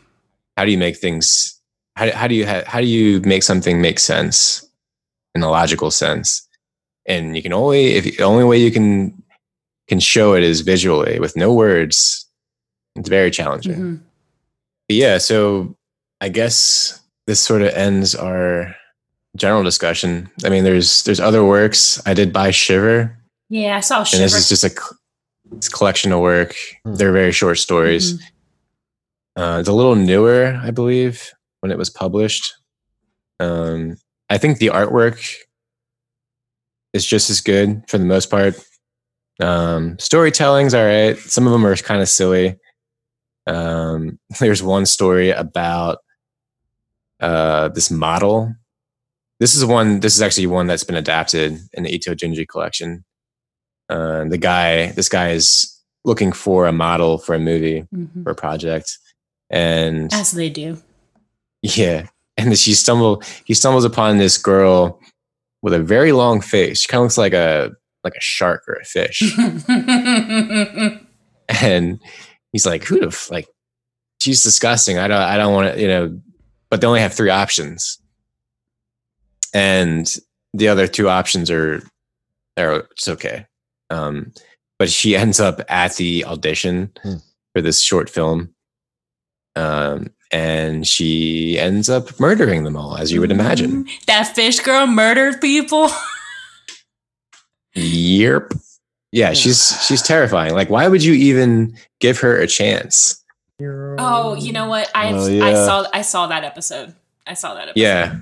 How 0.57 0.65
do 0.65 0.71
you 0.71 0.77
make 0.77 0.97
things? 0.97 1.59
How, 1.95 2.11
how 2.11 2.27
do 2.27 2.35
you 2.35 2.45
ha, 2.47 2.63
how 2.65 2.81
do 2.81 2.87
you 2.87 3.19
make 3.21 3.43
something 3.43 3.81
make 3.81 3.99
sense 3.99 4.67
in 5.35 5.43
a 5.43 5.49
logical 5.49 5.91
sense? 5.91 6.47
And 7.05 7.35
you 7.35 7.41
can 7.43 7.53
only 7.53 7.93
if 7.95 8.03
the 8.17 8.23
only 8.23 8.43
way 8.45 8.57
you 8.57 8.71
can 8.71 9.21
can 9.87 9.99
show 9.99 10.33
it 10.33 10.43
is 10.43 10.61
visually 10.61 11.19
with 11.19 11.35
no 11.35 11.53
words. 11.53 12.25
It's 12.95 13.09
very 13.09 13.29
challenging. 13.31 13.75
Mhm. 13.75 13.99
But 14.87 14.95
yeah, 14.95 15.17
so 15.17 15.75
I 16.21 16.29
guess 16.29 16.99
this 17.27 17.39
sort 17.41 17.61
of 17.61 17.69
ends 17.73 18.15
our 18.15 18.75
general 19.35 19.63
discussion. 19.63 20.29
I 20.45 20.49
mean, 20.49 20.63
there's 20.63 21.03
there's 21.03 21.19
other 21.19 21.43
works. 21.43 22.01
I 22.05 22.13
did 22.13 22.31
buy 22.33 22.51
Shiver, 22.51 23.17
Yeah, 23.49 23.77
I 23.77 23.81
saw 23.81 24.03
shiver 24.03 24.21
and 24.21 24.25
this 24.31 24.35
is 24.39 24.49
just 24.49 24.63
a 24.63 24.69
c- 24.69 24.95
it's 25.57 25.67
a 25.67 25.71
collection 25.71 26.11
of 26.11 26.21
work. 26.21 26.55
Hmm. 26.85 26.95
They're 26.95 27.11
very 27.11 27.31
short 27.31 27.57
stories. 27.59 28.13
Mhm. 28.13 28.21
Uh, 29.35 29.57
it's 29.59 29.69
a 29.69 29.73
little 29.73 29.95
newer, 29.95 30.59
I 30.63 30.71
believe, 30.71 31.33
when 31.63 31.71
it 31.71 31.77
was 31.77 31.89
published. 31.89 32.53
Um, 33.39 33.95
I 34.29 34.37
think 34.37 34.57
the 34.57 34.67
artwork 34.67 35.33
is 36.91 37.05
just 37.07 37.29
as 37.29 37.39
good 37.39 37.83
for 37.87 37.97
the 37.97 38.03
most 38.05 38.29
part. 38.29 38.55
Um, 39.39 39.97
storytelling's 39.97 40.73
all 40.73 40.85
right. 40.85 41.17
Some 41.17 41.47
of 41.47 41.53
them 41.53 41.65
are 41.65 41.75
kind 41.77 42.01
of 42.01 42.09
silly. 42.09 42.57
Um, 43.47 44.19
there's 44.41 44.61
one 44.61 44.85
story 44.85 45.29
about 45.31 45.99
uh, 47.21 47.69
this 47.69 47.89
model. 47.89 48.53
This 49.39 49.55
is 49.55 49.63
one. 49.65 50.01
This 50.01 50.15
is 50.17 50.21
actually 50.21 50.47
one 50.47 50.67
that's 50.67 50.83
been 50.83 50.97
adapted 50.97 51.57
in 51.71 51.83
the 51.83 51.95
Ito 51.95 52.13
Junji 52.13 52.45
collection. 52.45 53.05
Uh, 53.87 54.25
the 54.25 54.37
guy, 54.37 54.91
this 54.91 55.07
guy 55.07 55.29
is 55.29 55.81
looking 56.03 56.33
for 56.33 56.67
a 56.67 56.73
model 56.73 57.17
for 57.19 57.33
a 57.35 57.39
movie 57.39 57.87
Mhm. 57.95 58.23
for 58.25 58.31
a 58.31 58.35
project, 58.35 58.97
and 59.49 60.13
As 60.13 60.31
they 60.33 60.49
do. 60.49 60.77
Yeah, 61.63 62.05
and 62.37 62.49
then 62.49 62.55
she 62.55 62.73
stumble. 62.75 63.23
He 63.45 63.53
stumbles 63.55 63.85
upon 63.85 64.17
this 64.19 64.37
girl 64.37 64.99
with 65.63 65.73
a 65.73 65.79
very 65.79 66.11
long 66.11 66.41
face. 66.41 66.81
She 66.81 66.87
kind 66.87 66.99
of 66.99 67.05
looks 67.05 67.17
like 67.17 67.33
a 67.33 67.71
like 68.03 68.13
a 68.15 68.21
shark 68.21 68.63
or 68.67 68.75
a 68.75 68.83
fish, 68.85 69.21
and 71.61 71.99
he's 72.51 72.65
like, 72.65 72.83
"Who 72.83 72.99
the 72.99 73.07
f- 73.07 73.31
like?" 73.31 73.47
She's 74.21 74.43
disgusting. 74.43 74.97
I 74.99 75.07
don't. 75.07 75.21
I 75.21 75.37
don't 75.37 75.53
want 75.53 75.73
to. 75.73 75.81
You 75.81 75.87
know, 75.87 76.19
but 76.69 76.81
they 76.81 76.87
only 76.87 77.01
have 77.01 77.13
three 77.13 77.29
options, 77.29 77.97
and 79.53 80.13
the 80.53 80.67
other 80.67 80.87
two 80.87 81.09
options 81.09 81.49
are 81.51 81.81
are 82.57 82.87
it's 82.91 83.07
okay. 83.07 83.45
Um, 83.89 84.31
but 84.79 84.89
she 84.89 85.15
ends 85.23 85.39
up 85.39 85.61
at 85.69 85.95
the 85.95 86.25
audition 86.25 86.91
Hmm. 87.03 87.15
for 87.53 87.61
this 87.61 87.81
short 87.81 88.09
film, 88.09 88.53
um, 89.55 90.09
and 90.33 90.85
she 90.87 91.57
ends 91.59 91.87
up 91.89 92.19
murdering 92.19 92.63
them 92.65 92.75
all, 92.75 92.97
as 92.97 93.11
you 93.11 93.21
would 93.21 93.31
imagine. 93.31 93.87
that 94.07 94.23
fish 94.35 94.59
girl 94.59 94.87
murdered 94.87 95.39
people. 95.39 95.89
Yep. 97.75 98.53
Yeah, 99.11 99.33
she's 99.33 99.83
she's 99.85 100.01
terrifying. 100.01 100.53
Like, 100.53 100.69
why 100.69 100.87
would 100.87 101.03
you 101.03 101.13
even 101.13 101.75
give 101.99 102.19
her 102.19 102.37
a 102.37 102.47
chance? 102.47 103.23
Oh, 103.59 104.35
you 104.35 104.51
know 104.51 104.67
what? 104.67 104.91
I 104.95 105.11
Oh, 105.11 105.41
I 105.41 105.53
saw 105.53 105.85
I 105.93 106.01
saw 106.01 106.27
that 106.27 106.43
episode. 106.43 106.93
I 107.25 107.33
saw 107.35 107.53
that 107.55 107.69
episode. 107.69 107.79
Yeah, 107.81 108.15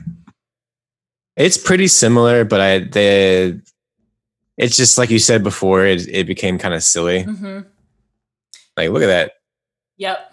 it's 1.37 1.57
pretty 1.57 1.87
similar, 1.87 2.43
but 2.45 2.61
I 2.61 2.79
the 2.79 3.61
it's 4.57 4.77
just 4.77 4.97
like 4.97 5.09
you 5.09 5.19
said 5.19 5.43
before. 5.43 5.85
It 5.85 6.07
it 6.07 6.27
became 6.27 6.57
kind 6.57 6.73
of 6.73 6.83
silly. 6.83 7.23
hmm 7.23 7.61
Like, 8.77 8.89
look 8.89 9.03
at 9.03 9.07
that. 9.07 9.33
Yep. 9.97 10.30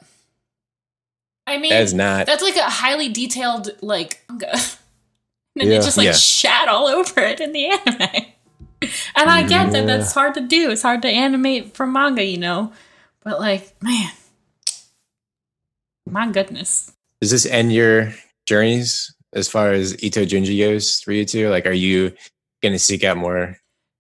I 1.49 1.59
mean, 1.59 1.71
That 1.71 1.83
is 1.83 1.95
not- 1.95 2.27
That's 2.27 2.43
like 2.43 2.57
a 2.57 2.63
highly 2.65 3.09
detailed 3.09 3.71
like 3.83 4.23
manga, 4.29 4.53
and 5.59 5.69
Yeah. 5.71 5.79
it 5.79 5.83
just 5.83 5.97
like 5.97 6.07
Yeah. 6.07 6.13
shat 6.13 6.69
all 6.69 6.87
over 6.87 7.21
it 7.21 7.41
in 7.41 7.53
the 7.53 7.67
anime. 7.67 8.27
And 9.17 9.29
I 9.29 9.43
get 9.43 9.73
that 9.73 9.87
that's 9.87 10.13
hard 10.13 10.35
to 10.35 10.41
do. 10.41 10.71
It's 10.71 10.83
hard 10.83 11.03
to 11.03 11.09
animate 11.09 11.75
from 11.75 11.93
manga, 11.93 12.23
you 12.25 12.39
know. 12.39 12.73
But 13.25 13.41
like, 13.41 13.75
man, 13.83 14.11
my 16.09 16.31
goodness. 16.31 16.93
Does 17.21 17.31
this 17.31 17.47
end 17.47 17.73
your 17.73 18.15
journeys 18.47 19.15
as 19.35 19.49
far 19.49 19.73
as 19.73 20.03
Ito 20.03 20.25
Junji 20.25 20.59
goes 20.59 21.01
for 21.01 21.13
you 21.13 21.25
two? 21.25 21.49
Like, 21.51 21.67
are 21.67 21.73
you 21.73 22.13
going 22.63 22.73
to 22.73 22.79
seek 22.79 23.05
out 23.05 23.17
more? 23.17 23.57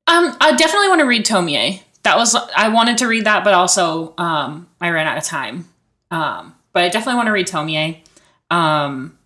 Um, 0.06 0.36
I 0.40 0.54
definitely 0.56 0.88
want 0.88 1.00
to 1.00 1.06
read 1.06 1.26
Tomie. 1.26 1.82
That 2.04 2.16
was 2.16 2.34
I 2.56 2.68
wanted 2.68 2.98
to 2.98 3.08
read 3.08 3.24
that, 3.26 3.44
but 3.44 3.52
also 3.54 4.14
um, 4.16 4.68
I 4.80 4.90
ran 4.90 5.06
out 5.06 5.18
of 5.18 5.24
time. 5.24 5.68
Um, 6.10 6.54
but 6.78 6.84
I 6.84 6.90
definitely 6.90 7.16
want 7.16 7.26
to 7.26 7.32
read 7.32 7.48
Tomie. 7.48 8.02
Um, 8.52 9.18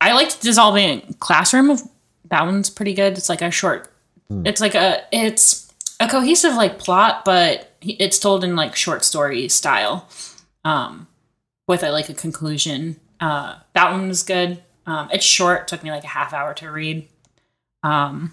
I 0.00 0.14
liked 0.14 0.40
Dissolving 0.40 1.14
Classroom. 1.20 1.76
That 2.30 2.46
one's 2.46 2.70
pretty 2.70 2.94
good. 2.94 3.18
It's 3.18 3.28
like 3.28 3.42
a 3.42 3.50
short. 3.50 3.92
It's 4.46 4.62
like 4.62 4.74
a 4.74 5.04
it's 5.12 5.70
a 6.00 6.08
cohesive 6.08 6.54
like 6.54 6.78
plot, 6.78 7.26
but 7.26 7.76
it's 7.82 8.18
told 8.18 8.44
in 8.44 8.56
like 8.56 8.74
short 8.74 9.04
story 9.04 9.46
style, 9.50 10.08
um, 10.64 11.06
with 11.68 11.82
a 11.82 11.90
like 11.92 12.08
a 12.08 12.14
conclusion. 12.14 12.98
Uh, 13.20 13.56
that 13.74 13.90
one 13.90 14.08
was 14.08 14.22
good. 14.22 14.62
Um, 14.86 15.10
it's 15.12 15.26
short. 15.26 15.68
Took 15.68 15.82
me 15.84 15.90
like 15.90 16.04
a 16.04 16.06
half 16.06 16.32
hour 16.32 16.54
to 16.54 16.70
read. 16.70 17.06
Um, 17.82 18.32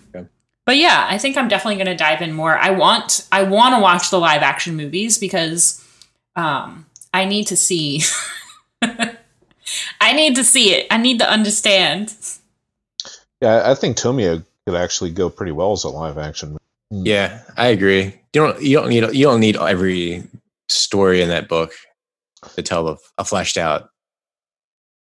but 0.66 0.78
yeah, 0.78 1.06
I 1.10 1.18
think 1.18 1.36
I'm 1.36 1.50
definitely 1.50 1.84
going 1.84 1.98
to 1.98 2.02
dive 2.02 2.22
in 2.22 2.32
more. 2.32 2.58
I 2.58 2.70
want 2.70 3.28
I 3.30 3.44
want 3.44 3.76
to 3.76 3.82
watch 3.82 4.10
the 4.10 4.22
live 4.22 4.42
action 4.42 4.78
movies 4.78 5.18
because 5.18 5.86
um, 6.38 6.86
I 7.14 7.26
need 7.26 7.48
to 7.48 7.56
see. 7.56 8.04
I 8.82 10.14
need 10.14 10.36
to 10.36 10.44
see 10.44 10.74
it. 10.74 10.88
I 10.92 10.98
need 10.98 11.20
to 11.20 11.30
understand. 11.30 12.16
Yeah, 13.42 13.64
I 13.66 13.76
think 13.76 13.98
Tomie 13.98 14.44
could 14.66 14.76
actually 14.76 15.12
go 15.12 15.30
pretty 15.30 15.52
well 15.52 15.72
as 15.72 15.84
a 15.84 15.90
live 15.90 16.18
action. 16.18 16.58
Yeah, 16.92 17.42
I 17.58 17.68
agree. 17.68 18.04
You 18.34 18.42
don't 18.42 18.62
you 18.62 18.78
don't 18.78 18.90
need 18.90 19.16
you 19.16 19.26
don't 19.26 19.40
need 19.40 19.56
every 19.56 20.24
story 20.70 21.22
in 21.22 21.30
that 21.30 21.48
book 21.48 21.74
to 22.56 22.62
tell 22.62 22.88
a, 22.88 22.98
a 23.18 23.26
fleshed 23.26 23.58
out 23.58 23.90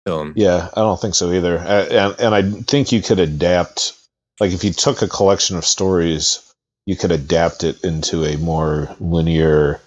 film. 0.06 0.33
Yeah, 0.35 0.69
I 0.73 0.82
don't 0.82 0.99
think 0.99 1.15
so 1.15 1.32
either. 1.32 1.57
Uh, 1.59 1.88
and 1.90 2.19
and 2.19 2.35
I 2.35 2.49
think 2.64 2.91
you 2.91 3.01
could 3.01 3.19
adapt, 3.19 3.93
like 4.40 4.51
if 4.51 4.64
you 4.64 4.72
took 4.72 5.01
a 5.01 5.07
collection 5.07 5.57
of 5.57 5.65
stories, 5.65 6.53
you 6.85 6.95
could 6.95 7.11
adapt 7.11 7.64
it 7.64 7.83
into 7.83 8.23
a 8.25 8.38
more 8.38 8.95
linear, 8.99 9.82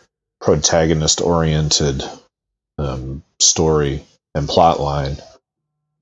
protagonist 0.46 1.20
oriented 1.20 2.04
um, 2.78 3.22
story 3.40 4.04
and 4.32 4.48
plot 4.48 4.78
line 4.78 5.16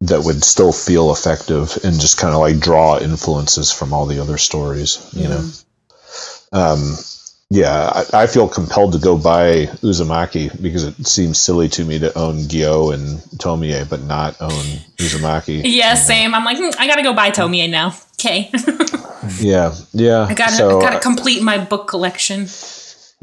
that 0.03 0.23
would 0.23 0.45
still 0.45 0.71
feel 0.71 1.11
effective 1.11 1.79
and 1.83 1.99
just 1.99 2.19
kind 2.19 2.35
of 2.35 2.41
like 2.41 2.61
draw 2.61 2.99
influences 2.99 3.73
from 3.73 3.95
all 3.95 4.05
the 4.05 4.21
other 4.21 4.37
stories. 4.37 5.09
You 5.15 5.29
know. 5.29 5.51
Um, 6.53 6.95
yeah, 7.49 8.05
I, 8.13 8.25
I 8.25 8.27
feel 8.27 8.47
compelled 8.49 8.93
to 8.93 8.99
go 8.99 9.17
buy 9.17 9.67
Uzumaki 9.83 10.61
because 10.61 10.85
it 10.85 11.07
seems 11.07 11.41
silly 11.41 11.69
to 11.71 11.85
me 11.85 11.99
to 12.01 12.17
own 12.19 12.41
Gyo 12.41 12.93
and 12.93 13.19
Tomie, 13.39 13.89
but 13.89 14.03
not 14.03 14.37
own 14.43 14.65
Uzumaki. 14.99 15.63
Yeah, 15.65 15.95
same. 15.95 16.35
I'm 16.35 16.45
like, 16.45 16.59
hmm, 16.59 16.71
I 16.79 16.87
gotta 16.87 17.03
go 17.03 17.15
buy 17.15 17.31
Tomie 17.31 17.71
now. 17.71 17.95
Okay, 18.21 18.51
Yeah, 19.41 19.75
yeah. 19.93 20.27
I 20.29 20.35
gotta 20.35 20.53
so, 20.53 20.79
I 20.79 20.83
gotta 20.83 21.01
complete 21.01 21.43
my 21.43 21.65
book 21.65 21.89
collection. 21.89 22.47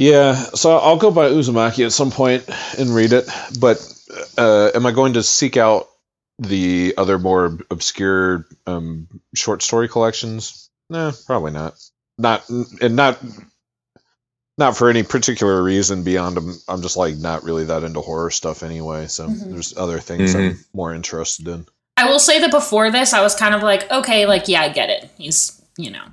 Yeah, 0.02 0.34
so 0.34 0.78
I'll 0.78 0.98
go 0.98 1.12
by 1.12 1.30
Uzumaki 1.30 1.86
at 1.86 1.92
some 1.92 2.10
point 2.10 2.44
and 2.80 2.90
read 2.96 3.14
it. 3.14 3.30
But 3.60 3.78
uh, 4.36 4.72
am 4.74 4.88
I 4.88 4.92
going 4.92 5.14
to 5.14 5.22
seek 5.22 5.58
out 5.58 5.88
the 6.40 6.96
other 6.98 7.20
more 7.20 7.60
obscure 7.70 8.48
um, 8.66 9.08
short 9.36 9.62
story 9.62 9.88
collections? 9.88 10.70
No, 10.90 11.12
probably 11.28 11.52
not. 11.52 11.76
Not 12.18 12.50
and 12.50 12.96
not 12.96 13.20
not 14.58 14.76
for 14.76 14.90
any 14.90 15.04
particular 15.04 15.62
reason 15.62 16.04
beyond 16.04 16.38
I'm, 16.38 16.56
I'm 16.68 16.82
just 16.82 16.98
like 16.98 17.18
not 17.18 17.44
really 17.44 17.66
that 17.66 17.84
into 17.84 18.02
horror 18.02 18.32
stuff 18.32 18.64
anyway. 18.64 19.06
So 19.06 19.28
Mhm. 19.28 19.52
there's 19.52 19.78
other 19.78 20.00
things 20.00 20.34
I'm 20.34 20.42
Mhm. 20.56 20.66
more 20.74 20.96
interested 20.96 21.48
in. 21.48 21.68
I 21.96 22.10
will 22.10 22.20
say 22.20 22.40
that 22.40 22.50
before 22.52 22.90
this, 22.90 23.14
I 23.14 23.22
was 23.22 23.36
kind 23.36 23.54
of 23.54 23.62
like, 23.62 23.90
okay, 23.92 24.26
like 24.26 24.48
yeah, 24.48 24.62
I 24.62 24.70
get 24.70 24.90
it. 24.90 25.12
He's 25.18 25.62
you 25.78 25.92
know, 25.92 26.04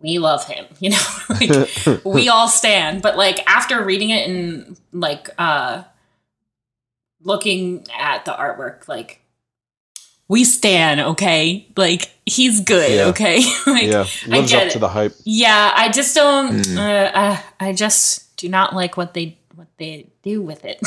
we 0.00 0.18
love 0.18 0.44
him. 0.46 0.66
You 0.80 0.90
know, 0.90 1.06
like, 1.28 2.04
we 2.04 2.28
all 2.34 2.48
stand. 2.48 3.02
But 3.02 3.16
like 3.16 3.40
after 3.48 3.82
reading 3.84 4.10
it 4.10 4.28
and 4.28 4.78
like 4.92 5.30
uh 5.38 5.84
looking 7.22 7.84
at 7.98 8.24
the 8.24 8.32
artwork, 8.32 8.88
like 8.88 9.20
we 10.28 10.44
stand, 10.44 11.00
okay? 11.00 11.66
Like 11.76 12.10
he's 12.26 12.60
good, 12.60 12.90
Yeah. 12.90 13.06
okay? 13.06 13.36
like 13.66 13.84
yeah, 13.84 14.06
I 14.26 14.28
lives 14.40 14.50
get 14.50 14.66
up 14.66 14.72
to 14.72 14.78
the 14.78 14.88
hype. 14.88 15.12
Yeah, 15.24 15.72
I 15.74 15.88
just 15.88 16.14
don't. 16.14 16.52
Mm. 16.56 16.76
Uh, 16.78 17.10
uh, 17.18 17.40
I 17.60 17.72
just 17.72 18.36
do 18.36 18.48
not 18.48 18.74
like 18.74 18.96
what 18.96 19.14
they 19.14 19.38
what 19.54 19.68
they 19.78 20.08
do 20.22 20.42
with 20.42 20.64
it. 20.64 20.80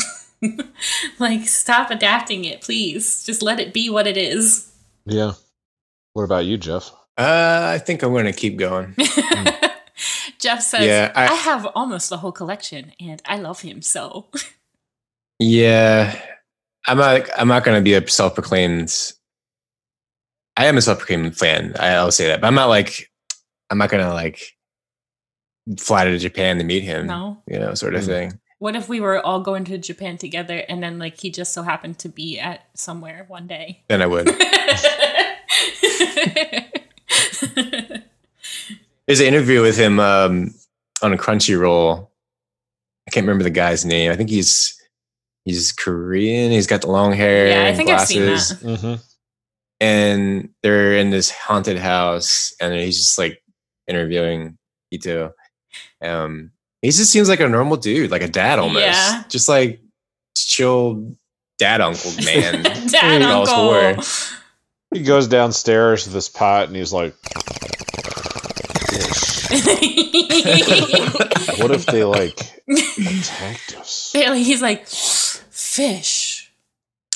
like, 1.18 1.46
stop 1.48 1.90
adapting 1.90 2.44
it, 2.44 2.60
please. 2.62 3.24
Just 3.24 3.42
let 3.42 3.60
it 3.60 3.72
be 3.74 3.90
what 3.90 4.06
it 4.06 4.16
is. 4.16 4.70
Yeah. 5.04 5.32
What 6.12 6.22
about 6.24 6.44
you, 6.46 6.56
Jeff? 6.56 6.90
Uh, 7.20 7.72
I 7.74 7.78
think 7.78 8.02
I'm 8.02 8.12
going 8.12 8.24
to 8.24 8.32
keep 8.32 8.56
going. 8.56 8.94
Jeff 10.38 10.62
says, 10.62 10.86
Yeah, 10.86 11.12
I, 11.14 11.28
I- 11.28 11.34
have 11.34 11.66
almost 11.74 12.08
the 12.08 12.16
whole 12.16 12.32
collection, 12.32 12.92
and 12.98 13.20
I 13.26 13.36
love 13.36 13.60
him 13.60 13.82
so." 13.82 14.28
Yeah, 15.42 16.20
I'm 16.86 16.98
not. 16.98 17.22
I'm 17.34 17.48
not 17.48 17.64
going 17.64 17.78
to 17.78 17.82
be 17.82 17.94
a 17.94 18.06
self-proclaimed. 18.06 18.94
I 20.54 20.66
am 20.66 20.76
a 20.76 20.82
self-proclaimed 20.82 21.34
fan. 21.38 21.74
I'll 21.80 22.12
say 22.12 22.26
that, 22.26 22.42
but 22.42 22.46
I'm 22.46 22.54
not 22.54 22.68
like. 22.68 23.10
I'm 23.70 23.78
not 23.78 23.88
going 23.88 24.04
to 24.06 24.12
like 24.12 24.54
fly 25.78 26.04
to 26.04 26.18
Japan 26.18 26.58
to 26.58 26.64
meet 26.64 26.82
him. 26.82 27.06
No. 27.06 27.42
you 27.46 27.58
know, 27.58 27.72
sort 27.72 27.94
of 27.94 28.04
thing. 28.04 28.38
what 28.58 28.76
if 28.76 28.90
we 28.90 29.00
were 29.00 29.18
all 29.24 29.40
going 29.40 29.64
to 29.64 29.78
Japan 29.78 30.18
together, 30.18 30.62
and 30.68 30.82
then 30.82 30.98
like 30.98 31.18
he 31.18 31.30
just 31.30 31.54
so 31.54 31.62
happened 31.62 31.98
to 32.00 32.10
be 32.10 32.38
at 32.38 32.66
somewhere 32.74 33.24
one 33.28 33.46
day? 33.46 33.82
Then 33.88 34.02
I 34.02 34.06
would. 34.06 34.28
There's 39.10 39.18
an 39.18 39.26
interview 39.26 39.60
with 39.60 39.76
him 39.76 39.98
um, 39.98 40.54
on 41.02 41.12
a 41.12 41.16
Crunchyroll. 41.16 42.06
I 43.08 43.10
can't 43.10 43.26
remember 43.26 43.42
the 43.42 43.50
guy's 43.50 43.84
name. 43.84 44.12
I 44.12 44.14
think 44.14 44.30
he's 44.30 44.80
he's 45.44 45.72
Korean. 45.72 46.52
He's 46.52 46.68
got 46.68 46.82
the 46.82 46.92
long 46.92 47.12
hair. 47.12 47.48
Yeah, 47.48 47.54
I 47.54 47.68
and 47.70 47.76
think 47.76 47.90
I've 47.90 48.06
seen 48.06 48.26
glasses. 48.26 48.60
that. 48.60 48.68
Mm-hmm. 48.68 48.94
And 49.80 50.50
they're 50.62 50.92
in 50.92 51.10
this 51.10 51.28
haunted 51.28 51.76
house, 51.76 52.54
and 52.60 52.72
he's 52.72 52.98
just 52.98 53.18
like 53.18 53.42
interviewing 53.88 54.56
Ito. 54.92 55.34
Um, 56.00 56.52
he 56.80 56.92
just 56.92 57.10
seems 57.10 57.28
like 57.28 57.40
a 57.40 57.48
normal 57.48 57.78
dude, 57.78 58.12
like 58.12 58.22
a 58.22 58.28
dad 58.28 58.60
almost. 58.60 58.84
Yeah. 58.86 59.24
Just 59.28 59.48
like 59.48 59.80
chill 60.36 61.16
dad 61.58 61.80
uncle 61.80 62.12
man. 62.24 62.62
Dad 62.62 63.22
uncle. 63.22 64.04
he 64.94 65.02
goes 65.02 65.26
downstairs 65.26 66.04
to 66.04 66.10
this 66.10 66.28
pot 66.28 66.68
and 66.68 66.76
he's 66.76 66.92
like, 66.92 67.16
"What 71.60 71.70
if 71.70 71.86
they 71.86 72.04
like 72.04 72.38
attacked 72.68 73.76
us?" 73.78 74.10
Bailey, 74.12 74.42
he's 74.42 74.62
like, 74.62 74.86
fish. 74.86 76.52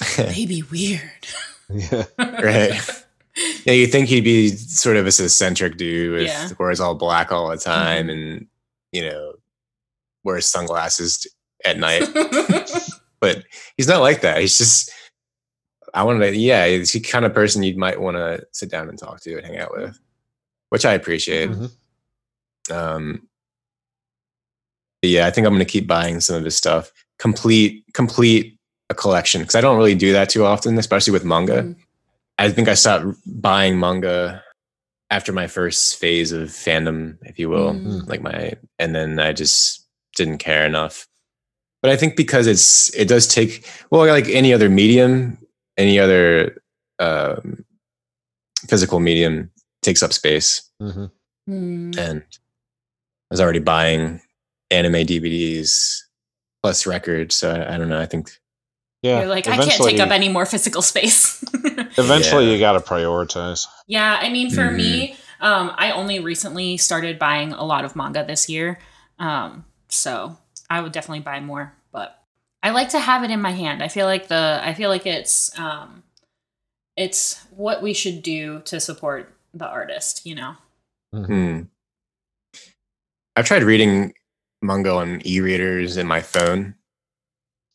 They 0.16 0.46
be 0.46 0.62
weird. 0.70 1.26
Yeah. 1.68 2.04
right. 2.18 2.80
Yeah, 3.64 3.72
you 3.72 3.88
think 3.88 4.08
he'd 4.08 4.22
be 4.22 4.50
sort 4.50 4.96
of 4.96 5.04
this 5.04 5.18
eccentric 5.18 5.76
dude 5.76 6.12
with 6.12 6.28
Yeah. 6.28 6.50
wears 6.56 6.78
all 6.78 6.94
black 6.94 7.32
all 7.32 7.48
the 7.48 7.56
mm-hmm. 7.56 7.68
time 7.68 8.08
and 8.08 8.46
you 8.92 9.02
know 9.02 9.32
wears 10.22 10.46
sunglasses 10.46 11.26
at 11.64 11.76
night. 11.76 12.08
but 13.20 13.42
he's 13.76 13.88
not 13.88 14.02
like 14.02 14.20
that. 14.20 14.40
He's 14.40 14.56
just 14.56 14.88
I 15.94 16.04
want 16.04 16.20
to 16.20 16.36
yeah, 16.36 16.68
he's 16.68 16.92
the 16.92 17.00
kind 17.00 17.24
of 17.24 17.34
person 17.34 17.64
you 17.64 17.76
might 17.76 18.00
want 18.00 18.16
to 18.16 18.46
sit 18.52 18.70
down 18.70 18.88
and 18.88 18.96
talk 18.96 19.20
to 19.22 19.36
and 19.36 19.44
hang 19.44 19.58
out 19.58 19.72
with, 19.72 19.98
which 20.74 20.84
I 20.84 20.92
appreciate. 20.94 21.50
Um 22.70 23.28
yeah, 25.02 25.26
I 25.26 25.30
think 25.30 25.46
I'm 25.46 25.52
going 25.52 25.64
to 25.64 25.70
keep 25.70 25.86
buying 25.86 26.18
some 26.20 26.34
of 26.36 26.44
his 26.44 26.56
stuff. 26.56 26.90
Complete 27.18 27.84
complete 27.92 28.58
a 28.90 28.94
collection 28.94 29.40
because 29.42 29.54
I 29.54 29.60
don't 29.60 29.76
really 29.76 29.94
do 29.94 30.12
that 30.12 30.28
too 30.30 30.44
often, 30.44 30.76
especially 30.78 31.12
with 31.12 31.24
manga. 31.24 31.74
I 32.38 32.50
think 32.50 32.68
I 32.68 32.74
stopped 32.74 33.06
buying 33.24 33.78
manga 33.78 34.42
after 35.10 35.32
my 35.32 35.46
first 35.46 35.96
phase 35.96 36.32
of 36.32 36.48
fandom, 36.48 37.18
if 37.22 37.38
you 37.38 37.48
will, 37.48 37.72
Mm. 37.74 38.08
like 38.08 38.22
my, 38.22 38.54
and 38.80 38.94
then 38.96 39.20
I 39.20 39.32
just 39.32 39.86
didn't 40.16 40.38
care 40.38 40.66
enough. 40.66 41.06
But 41.82 41.92
I 41.92 41.96
think 41.96 42.16
because 42.16 42.46
it's 42.48 42.92
it 42.96 43.06
does 43.06 43.28
take 43.28 43.64
well, 43.90 44.06
like 44.06 44.28
any 44.28 44.52
other 44.52 44.68
medium, 44.70 45.38
any 45.76 46.00
other 46.00 46.60
um, 46.98 47.64
physical 48.68 48.98
medium 49.00 49.50
takes 49.84 50.02
up 50.02 50.12
space, 50.12 50.70
Mhm. 50.82 51.10
Hmm. 51.46 51.90
and 51.98 52.22
I 52.22 53.30
was 53.30 53.40
already 53.40 53.58
buying 53.60 54.20
anime 54.70 55.06
DVDs 55.06 56.00
plus 56.62 56.86
records. 56.86 57.34
So 57.34 57.50
I, 57.52 57.74
I 57.74 57.78
don't 57.78 57.88
know. 57.88 58.00
I 58.00 58.06
think 58.06 58.30
Yeah. 59.02 59.20
You're 59.20 59.28
like, 59.28 59.46
I 59.46 59.56
can't 59.58 59.82
take 59.84 60.00
up 60.00 60.10
any 60.10 60.30
more 60.30 60.46
physical 60.46 60.80
space. 60.80 61.44
Eventually, 61.98 62.50
you 62.50 62.58
got 62.58 62.72
to 62.72 62.80
prioritize. 62.80 63.66
Yeah, 63.86 64.18
I 64.20 64.30
mean, 64.30 64.50
for 64.50 64.62
Mhm. 64.70 64.76
me, 64.76 65.16
um, 65.40 65.72
I 65.76 65.90
only 65.90 66.20
recently 66.20 66.78
started 66.78 67.18
buying 67.18 67.52
a 67.52 67.64
lot 67.64 67.84
of 67.84 67.94
manga 67.94 68.24
this 68.24 68.48
year, 68.48 68.78
um, 69.18 69.66
so 69.90 70.38
I 70.70 70.80
would 70.80 70.92
definitely 70.92 71.20
buy 71.20 71.40
more. 71.40 71.74
But 71.92 72.18
I 72.62 72.70
like 72.70 72.88
to 72.90 72.98
have 72.98 73.22
it 73.24 73.30
in 73.30 73.42
my 73.42 73.52
hand. 73.52 73.82
I 73.82 73.88
feel 73.88 74.06
like 74.06 74.28
the 74.28 74.58
I 74.64 74.72
feel 74.72 74.88
like 74.88 75.04
it's 75.04 75.56
um, 75.58 76.02
it's 76.96 77.44
what 77.50 77.82
we 77.82 77.92
should 77.92 78.22
do 78.22 78.60
to 78.64 78.80
support 78.80 79.33
the 79.55 79.66
artist. 79.66 80.26
You 80.26 80.34
know. 80.34 80.57
Mm-hmm. 81.15 81.33
Hmm. 81.33 81.62
I've 83.36 83.47
tried 83.47 83.62
reading 83.62 84.15
manga 84.62 84.92
on 84.92 85.20
e-readers 85.26 85.97
in 85.97 86.07
my 86.07 86.20
phone. 86.20 86.74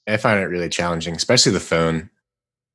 I 0.07 0.17
find 0.17 0.39
it 0.39 0.45
really 0.45 0.69
challenging, 0.69 1.15
especially 1.15 1.51
the 1.51 1.59
phone, 1.59 2.09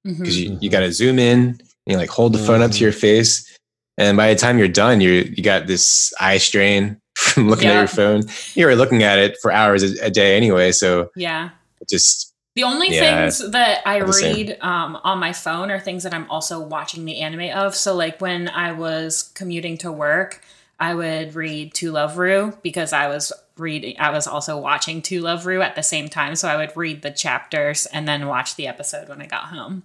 mm-hmm. 0.06 0.18
because 0.18 0.38
you, 0.40 0.58
you 0.60 0.70
got 0.70 0.80
to 0.80 0.92
zoom 0.92 1.18
in 1.18 1.38
and 1.38 1.62
you 1.86 1.96
like 1.96 2.10
hold 2.10 2.32
the 2.32 2.38
phone 2.38 2.62
up 2.62 2.70
to 2.72 2.78
your 2.78 2.92
mm-hmm. 2.92 3.00
face, 3.00 3.58
and 3.96 4.16
by 4.16 4.32
the 4.32 4.38
time 4.38 4.58
you're 4.58 4.68
done, 4.68 5.00
you 5.00 5.32
you 5.36 5.42
got 5.42 5.66
this 5.66 6.12
eye 6.20 6.38
strain 6.38 7.00
from 7.16 7.48
looking 7.48 7.68
at 7.68 7.78
your 7.78 7.86
phone. 7.86 8.24
You're 8.54 8.76
looking 8.76 9.02
at 9.02 9.18
it 9.18 9.36
for 9.40 9.52
hours 9.52 9.82
a, 9.82 10.06
a 10.06 10.10
day 10.10 10.36
anyway, 10.36 10.72
so 10.72 11.10
Yeah. 11.16 11.50
it 11.80 11.88
just 11.88 12.33
The 12.56 12.62
only 12.64 12.94
Yeah, 12.94 13.28
things 13.28 13.50
that 13.50 13.82
I 13.86 13.98
not 13.98 14.06
the 14.06 14.12
same. 14.12 14.34
read 14.36 14.58
um, 14.60 14.96
on 15.02 15.18
my 15.18 15.32
phone 15.32 15.70
are 15.70 15.80
things 15.80 16.04
that 16.04 16.14
I'm 16.14 16.30
also 16.30 16.60
watching 16.60 17.04
the 17.04 17.20
anime 17.20 17.56
of. 17.56 17.74
So, 17.74 17.94
like 17.94 18.20
when 18.20 18.48
I 18.48 18.72
was 18.72 19.30
commuting 19.34 19.76
to 19.78 19.90
work, 19.90 20.40
I 20.78 20.94
would 20.94 21.34
read 21.34 21.74
To 21.74 21.90
Love 21.92 22.16
Ru 22.18 22.56
because 22.62 22.92
I 22.92 23.08
was 23.08 23.32
reading. 23.56 23.96
I 23.98 24.10
was 24.10 24.26
also 24.26 24.58
watching 24.58 25.02
To 25.02 25.20
Love 25.20 25.46
Ru 25.46 25.62
at 25.62 25.74
the 25.76 25.82
same 25.82 26.08
time. 26.08 26.36
So 26.36 26.48
I 26.48 26.56
would 26.56 26.76
read 26.76 27.02
the 27.02 27.10
chapters 27.10 27.86
and 27.86 28.06
then 28.06 28.26
watch 28.26 28.56
the 28.56 28.66
episode 28.66 29.08
when 29.08 29.20
I 29.22 29.26
got 29.26 29.44
home. 29.44 29.82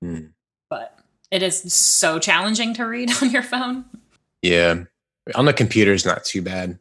Hmm. 0.00 0.26
But 0.68 0.96
it 1.30 1.42
is 1.42 1.72
so 1.72 2.18
challenging 2.18 2.74
to 2.74 2.84
read 2.84 3.10
on 3.22 3.30
your 3.30 3.42
phone. 3.42 3.84
yeah. 4.42 4.84
On 5.34 5.44
the 5.44 5.52
computer 5.52 5.92
is 5.92 6.04
not 6.06 6.24
too 6.24 6.42
bad. 6.42 6.78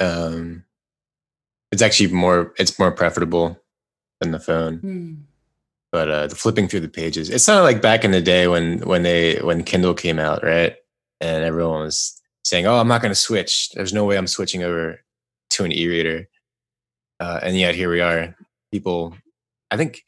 Um, 0.00 0.64
it's 1.72 1.82
actually 1.82 2.12
more 2.12 2.52
it's 2.58 2.78
more 2.78 2.90
preferable 2.92 3.60
than 4.20 4.30
the 4.32 4.40
phone. 4.40 4.78
Hmm. 4.78 5.14
but 5.92 6.10
uh 6.10 6.26
the 6.26 6.34
flipping 6.34 6.68
through 6.68 6.80
the 6.80 6.88
pages 6.88 7.30
it's 7.30 7.48
not 7.48 7.62
like 7.62 7.80
back 7.82 8.04
in 8.04 8.10
the 8.10 8.20
day 8.20 8.46
when 8.48 8.80
when 8.80 9.02
they 9.02 9.36
when 9.38 9.62
kindle 9.64 9.94
came 9.94 10.18
out 10.18 10.42
right 10.42 10.76
and 11.20 11.44
everyone 11.44 11.82
was 11.84 12.20
saying 12.44 12.66
oh 12.66 12.76
i'm 12.78 12.88
not 12.88 13.00
going 13.02 13.10
to 13.12 13.14
switch 13.28 13.70
there's 13.70 13.92
no 13.92 14.04
way 14.04 14.16
i'm 14.16 14.26
switching 14.26 14.62
over 14.62 15.00
to 15.50 15.64
an 15.64 15.72
e-reader 15.72 16.28
uh 17.20 17.40
and 17.42 17.56
yet 17.56 17.74
here 17.74 17.90
we 17.90 18.00
are 18.00 18.34
people 18.72 19.14
i 19.70 19.76
think 19.76 20.02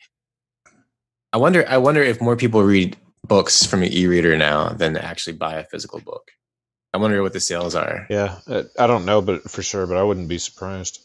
i 1.32 1.36
wonder 1.38 1.64
i 1.68 1.76
wonder 1.76 2.02
if 2.02 2.20
more 2.20 2.36
people 2.36 2.62
read 2.62 2.96
books 3.26 3.64
from 3.64 3.82
an 3.82 3.92
e-reader 3.92 4.36
now 4.36 4.68
than 4.70 4.96
actually 4.96 5.36
buy 5.36 5.54
a 5.54 5.64
physical 5.64 6.00
book 6.00 6.30
i 6.92 6.98
wonder 6.98 7.22
what 7.22 7.32
the 7.32 7.40
sales 7.40 7.74
are 7.74 8.06
Yeah, 8.10 8.38
I 8.78 8.86
don't 8.86 9.04
know, 9.06 9.22
but 9.22 9.48
for 9.50 9.62
sure, 9.62 9.86
but 9.86 9.96
I 9.96 10.02
wouldn't 10.02 10.28
be 10.28 10.38
surprised. 10.38 10.98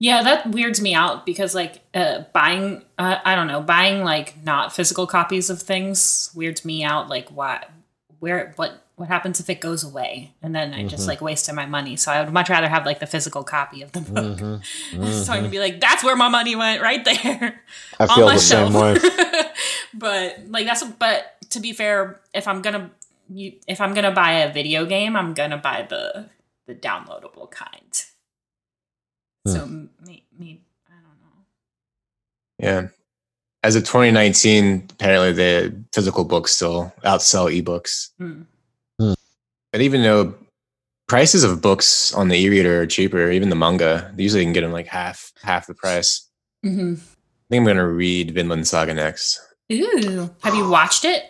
Yeah, 0.00 0.22
that 0.22 0.52
weirds 0.52 0.80
me 0.80 0.94
out 0.94 1.26
because 1.26 1.54
like 1.56 1.80
uh, 1.92 2.20
buying, 2.32 2.84
uh, 2.98 3.18
I 3.24 3.34
don't 3.34 3.48
know, 3.48 3.60
buying 3.60 4.04
like 4.04 4.42
not 4.44 4.72
physical 4.72 5.06
copies 5.08 5.50
of 5.50 5.60
things 5.60 6.30
weirds 6.34 6.64
me 6.64 6.84
out. 6.84 7.08
Like, 7.08 7.30
what, 7.30 7.68
where, 8.20 8.52
what, 8.56 8.84
what 8.94 9.08
happens 9.08 9.40
if 9.40 9.50
it 9.50 9.60
goes 9.60 9.82
away? 9.82 10.34
And 10.40 10.54
then 10.54 10.72
I 10.72 10.84
just 10.86 11.04
Mhm. 11.04 11.08
like 11.08 11.20
wasted 11.20 11.54
my 11.56 11.66
money. 11.66 11.96
So 11.96 12.12
I 12.12 12.22
would 12.22 12.32
much 12.32 12.48
rather 12.48 12.68
have 12.68 12.86
like 12.86 13.00
the 13.00 13.06
physical 13.06 13.42
copy 13.42 13.82
of 13.82 13.90
the 13.92 14.00
book. 14.00 14.38
Mhm, 14.38 15.04
So 15.24 15.32
I 15.32 15.38
can 15.38 15.46
mhm. 15.46 15.50
be 15.50 15.58
like, 15.58 15.80
that's 15.80 16.04
where 16.04 16.14
my 16.16 16.28
money 16.28 16.54
went, 16.54 16.80
right 16.80 17.04
there. 17.04 17.60
I 17.98 18.04
on 18.06 18.08
feel 18.08 18.26
my 18.26 18.34
the 18.34 18.40
same 18.40 18.72
way. 18.72 18.96
but 19.94 20.38
like 20.48 20.66
that's, 20.66 20.84
but 20.84 21.36
to 21.50 21.60
be 21.60 21.72
fair, 21.72 22.20
if 22.32 22.46
I'm 22.46 22.62
gonna, 22.62 22.90
you, 23.28 23.54
if 23.66 23.80
I'm 23.80 23.94
gonna 23.94 24.12
buy 24.12 24.32
a 24.42 24.52
video 24.52 24.86
game, 24.86 25.16
I'm 25.16 25.34
gonna 25.34 25.58
buy 25.58 25.86
the 25.88 26.26
the 26.66 26.74
downloadable 26.74 27.50
kind. 27.50 28.04
Hmm. 29.52 29.58
So 29.58 29.66
me, 30.06 30.24
me, 30.38 30.60
I 30.88 30.92
don't 30.92 31.18
know. 31.20 31.44
Yeah. 32.58 32.88
As 33.62 33.74
of 33.76 33.82
2019, 33.82 34.88
apparently 34.92 35.32
the 35.32 35.84
physical 35.92 36.24
books 36.24 36.54
still 36.54 36.92
outsell 37.04 37.50
ebooks. 37.62 38.10
Hmm. 38.18 38.42
Hmm. 39.00 39.14
But 39.72 39.80
even 39.80 40.02
though 40.02 40.34
prices 41.08 41.42
of 41.42 41.60
books 41.60 42.12
on 42.14 42.28
the 42.28 42.36
e-reader 42.36 42.82
are 42.82 42.86
cheaper, 42.86 43.30
even 43.30 43.48
the 43.48 43.56
manga, 43.56 44.12
usually 44.16 44.42
you 44.42 44.46
can 44.46 44.52
get 44.52 44.60
them 44.60 44.72
like 44.72 44.86
half 44.86 45.32
half 45.42 45.66
the 45.66 45.74
price. 45.74 46.28
hmm 46.62 46.94
I 46.94 47.54
think 47.54 47.60
I'm 47.62 47.66
gonna 47.66 47.88
read 47.88 48.32
Vinland 48.32 48.68
Saga 48.68 48.92
next. 48.92 49.40
Ooh, 49.72 50.30
have 50.42 50.54
you 50.54 50.68
watched 50.68 51.04
it? 51.06 51.24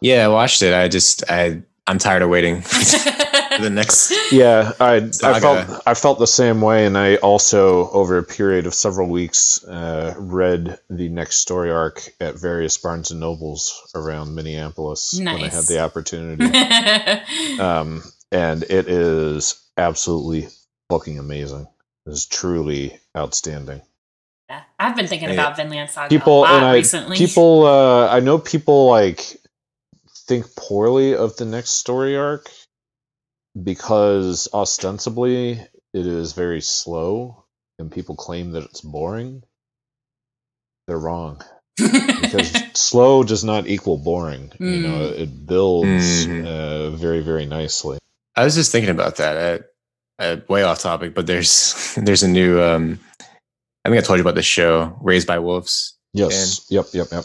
Yeah, 0.00 0.24
I 0.24 0.28
watched 0.28 0.62
it. 0.62 0.74
I 0.74 0.88
just 0.88 1.22
I 1.30 1.62
I'm 1.86 1.98
tired 1.98 2.22
of 2.22 2.28
waiting 2.30 2.60
for 2.62 2.74
the 3.60 3.70
next. 3.70 4.12
Yeah, 4.32 4.72
I 4.80 5.10
I 5.22 5.40
felt 5.40 5.82
I 5.86 5.94
felt 5.94 6.18
the 6.18 6.26
same 6.26 6.60
way, 6.60 6.86
and 6.86 6.96
I 6.96 7.16
also 7.16 7.88
over 7.90 8.18
a 8.18 8.22
period 8.22 8.66
of 8.66 8.74
several 8.74 9.08
weeks 9.08 9.62
uh, 9.64 10.14
read 10.16 10.78
the 10.88 11.08
next 11.08 11.36
story 11.40 11.70
arc 11.70 12.02
at 12.20 12.36
various 12.36 12.78
Barnes 12.78 13.10
and 13.10 13.20
Nobles 13.20 13.90
around 13.94 14.34
Minneapolis 14.34 15.14
when 15.16 15.28
I 15.28 15.48
had 15.48 15.64
the 15.64 15.80
opportunity. 15.80 16.44
um, 17.60 18.02
and 18.30 18.62
it 18.64 18.88
is 18.88 19.60
absolutely 19.76 20.48
fucking 20.88 21.18
amazing. 21.18 21.66
It 22.06 22.10
is 22.10 22.26
truly 22.26 22.98
outstanding. 23.16 23.82
Yeah, 24.48 24.62
I've 24.78 24.96
been 24.96 25.06
thinking 25.06 25.28
Hey, 25.28 25.34
about 25.34 25.56
Vinland 25.56 25.90
Saga 25.90 26.08
People 26.08 26.40
a 26.40 26.42
lot 26.42 26.52
and 26.56 26.64
I 26.64 26.74
recently. 26.74 27.16
people 27.16 27.64
uh, 27.66 28.08
I 28.08 28.20
know 28.20 28.38
people 28.38 28.86
like 28.88 29.36
think 30.26 30.46
poorly 30.56 31.14
of 31.14 31.36
the 31.36 31.44
next 31.44 31.70
story 31.70 32.16
arc 32.16 32.48
because 33.60 34.48
ostensibly 34.52 35.52
it 35.52 36.06
is 36.06 36.32
very 36.32 36.60
slow 36.60 37.44
and 37.78 37.90
people 37.92 38.16
claim 38.16 38.52
that 38.52 38.64
it's 38.64 38.80
boring. 38.80 39.42
They're 40.86 40.98
wrong. 40.98 41.42
because 41.76 42.52
slow 42.74 43.22
does 43.24 43.44
not 43.44 43.66
equal 43.66 43.96
boring. 43.98 44.52
You 44.58 44.80
know, 44.82 44.98
Mm. 45.10 45.18
it 45.20 45.46
builds 45.46 46.26
Mhm. 46.26 46.46
uh, 46.46 46.90
very, 46.90 47.20
very 47.20 47.46
nicely. 47.46 47.98
I 48.36 48.44
was 48.44 48.54
just 48.54 48.72
thinking 48.72 48.90
about 48.90 49.16
that. 49.16 49.64
I, 50.18 50.24
I, 50.24 50.42
way 50.48 50.62
off 50.62 50.80
topic, 50.80 51.14
but 51.14 51.26
there's 51.26 51.94
there's 51.96 52.22
a 52.22 52.28
new. 52.28 52.60
um 52.62 53.00
I 53.84 53.88
think 53.88 53.98
I 54.02 54.06
told 54.06 54.18
you 54.18 54.22
about 54.22 54.36
this 54.36 54.46
show, 54.46 54.96
Raised 55.02 55.26
by 55.26 55.38
Wolves. 55.40 55.96
Yes. 56.14 56.66
Yep. 56.70 56.86
Yep. 56.92 57.06
Yep. 57.10 57.24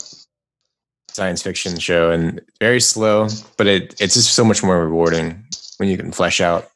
science 1.11 1.41
fiction 1.41 1.77
show 1.79 2.09
and 2.11 2.41
very 2.59 2.79
slow, 2.79 3.27
but 3.57 3.67
it 3.67 3.95
it's 4.01 4.13
just 4.15 4.33
so 4.33 4.43
much 4.45 4.63
more 4.63 4.83
rewarding 4.85 5.45
when 5.77 5.89
you 5.89 5.97
can 5.97 6.11
flesh 6.11 6.41
out 6.41 6.69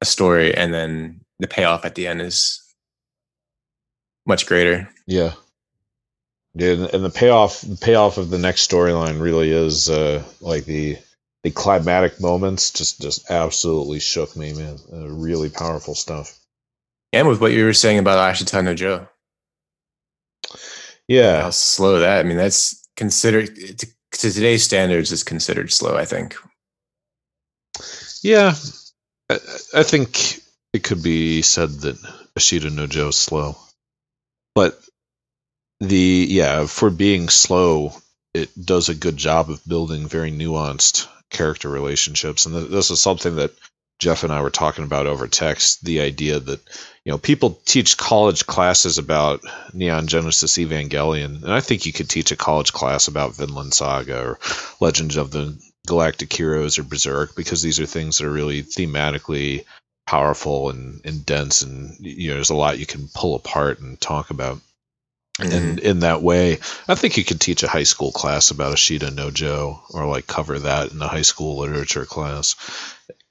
a 0.00 0.04
story 0.04 0.54
and 0.54 0.72
then 0.72 1.20
the 1.38 1.48
payoff 1.48 1.84
at 1.84 1.94
the 1.94 2.06
end 2.06 2.20
is 2.22 2.62
much 4.26 4.46
greater. 4.46 4.88
Yeah. 5.06 5.32
Yeah, 6.54 6.88
and, 6.92 7.04
the 7.04 7.10
payoff 7.10 7.60
the 7.60 7.76
payoff 7.76 8.18
of 8.18 8.30
the 8.30 8.38
next 8.38 8.68
storyline 8.68 9.20
really 9.20 9.52
is 9.52 9.88
uh, 9.88 10.24
like 10.40 10.64
the 10.64 10.98
the 11.44 11.50
climatic 11.52 12.20
moments 12.20 12.72
just 12.72 13.00
just 13.00 13.30
absolutely 13.30 14.00
shook 14.00 14.36
me, 14.36 14.52
man. 14.52 14.76
Uh, 14.92 15.08
really 15.08 15.48
powerful 15.48 15.94
stuff. 15.94 16.36
And 17.12 17.28
with 17.28 17.40
what 17.40 17.52
you 17.52 17.64
were 17.64 17.72
saying 17.72 17.98
about 17.98 18.18
Ashita 18.18 18.64
no 18.64 18.74
Joe. 18.74 19.06
Yeah. 21.06 21.42
How 21.42 21.50
slow 21.50 22.00
that. 22.00 22.18
I 22.18 22.22
mean, 22.24 22.36
that's 22.36 22.84
considered 22.96 23.54
to, 23.54 23.86
to 23.86 24.32
today's 24.32 24.64
standards 24.64 25.12
is 25.12 25.24
considered 25.24 25.72
slow, 25.72 25.96
I 25.96 26.04
think. 26.04 26.36
Yeah. 28.22 28.54
I, 29.30 29.38
I 29.74 29.82
think 29.82 30.40
it 30.72 30.84
could 30.84 31.02
be 31.02 31.42
said 31.42 31.70
that 31.80 31.96
Ashita 32.38 32.72
no 32.72 32.86
Joe 32.86 33.08
is 33.08 33.16
slow. 33.18 33.56
But 34.54 34.78
the 35.80 36.26
yeah, 36.28 36.66
for 36.66 36.90
being 36.90 37.28
slow, 37.28 37.92
it 38.34 38.50
does 38.62 38.88
a 38.88 38.94
good 38.94 39.16
job 39.16 39.50
of 39.50 39.66
building 39.66 40.06
very 40.06 40.30
nuanced 40.30 41.08
character 41.30 41.68
relationships, 41.68 42.46
and 42.46 42.54
th- 42.54 42.70
this 42.70 42.90
is 42.90 43.00
something 43.00 43.36
that 43.36 43.52
Jeff 43.98 44.24
and 44.24 44.32
I 44.32 44.42
were 44.42 44.50
talking 44.50 44.84
about 44.84 45.06
over 45.06 45.26
text. 45.26 45.84
The 45.84 46.00
idea 46.00 46.40
that 46.40 46.60
you 47.04 47.12
know 47.12 47.18
people 47.18 47.60
teach 47.64 47.96
college 47.96 48.46
classes 48.46 48.98
about 48.98 49.40
Neon 49.72 50.06
Genesis 50.06 50.58
Evangelion, 50.58 51.42
and 51.42 51.52
I 51.52 51.60
think 51.60 51.86
you 51.86 51.92
could 51.92 52.10
teach 52.10 52.32
a 52.32 52.36
college 52.36 52.72
class 52.72 53.08
about 53.08 53.36
Vinland 53.36 53.74
Saga 53.74 54.20
or 54.20 54.38
Legends 54.80 55.16
of 55.16 55.30
the 55.30 55.58
Galactic 55.86 56.32
Heroes 56.32 56.78
or 56.78 56.82
Berserk 56.82 57.34
because 57.34 57.62
these 57.62 57.80
are 57.80 57.86
things 57.86 58.18
that 58.18 58.26
are 58.26 58.30
really 58.30 58.62
thematically 58.62 59.64
powerful 60.06 60.70
and, 60.70 61.00
and 61.04 61.24
dense, 61.24 61.62
and 61.62 61.96
you 62.00 62.28
know 62.28 62.34
there's 62.34 62.50
a 62.50 62.54
lot 62.54 62.78
you 62.78 62.86
can 62.86 63.08
pull 63.14 63.34
apart 63.36 63.80
and 63.80 64.00
talk 64.00 64.30
about. 64.30 64.60
And 65.38 65.78
mm-hmm. 65.78 65.86
in 65.86 66.00
that 66.00 66.20
way, 66.20 66.58
I 66.86 66.94
think 66.96 67.16
you 67.16 67.24
could 67.24 67.40
teach 67.40 67.62
a 67.62 67.68
high 67.68 67.84
school 67.84 68.12
class 68.12 68.50
about 68.50 68.74
Ashita 68.74 69.14
no 69.14 69.30
Joe 69.30 69.80
or 69.90 70.06
like 70.06 70.26
cover 70.26 70.58
that 70.58 70.92
in 70.92 71.00
a 71.00 71.08
high 71.08 71.22
school 71.22 71.58
literature 71.58 72.04
class. 72.04 72.56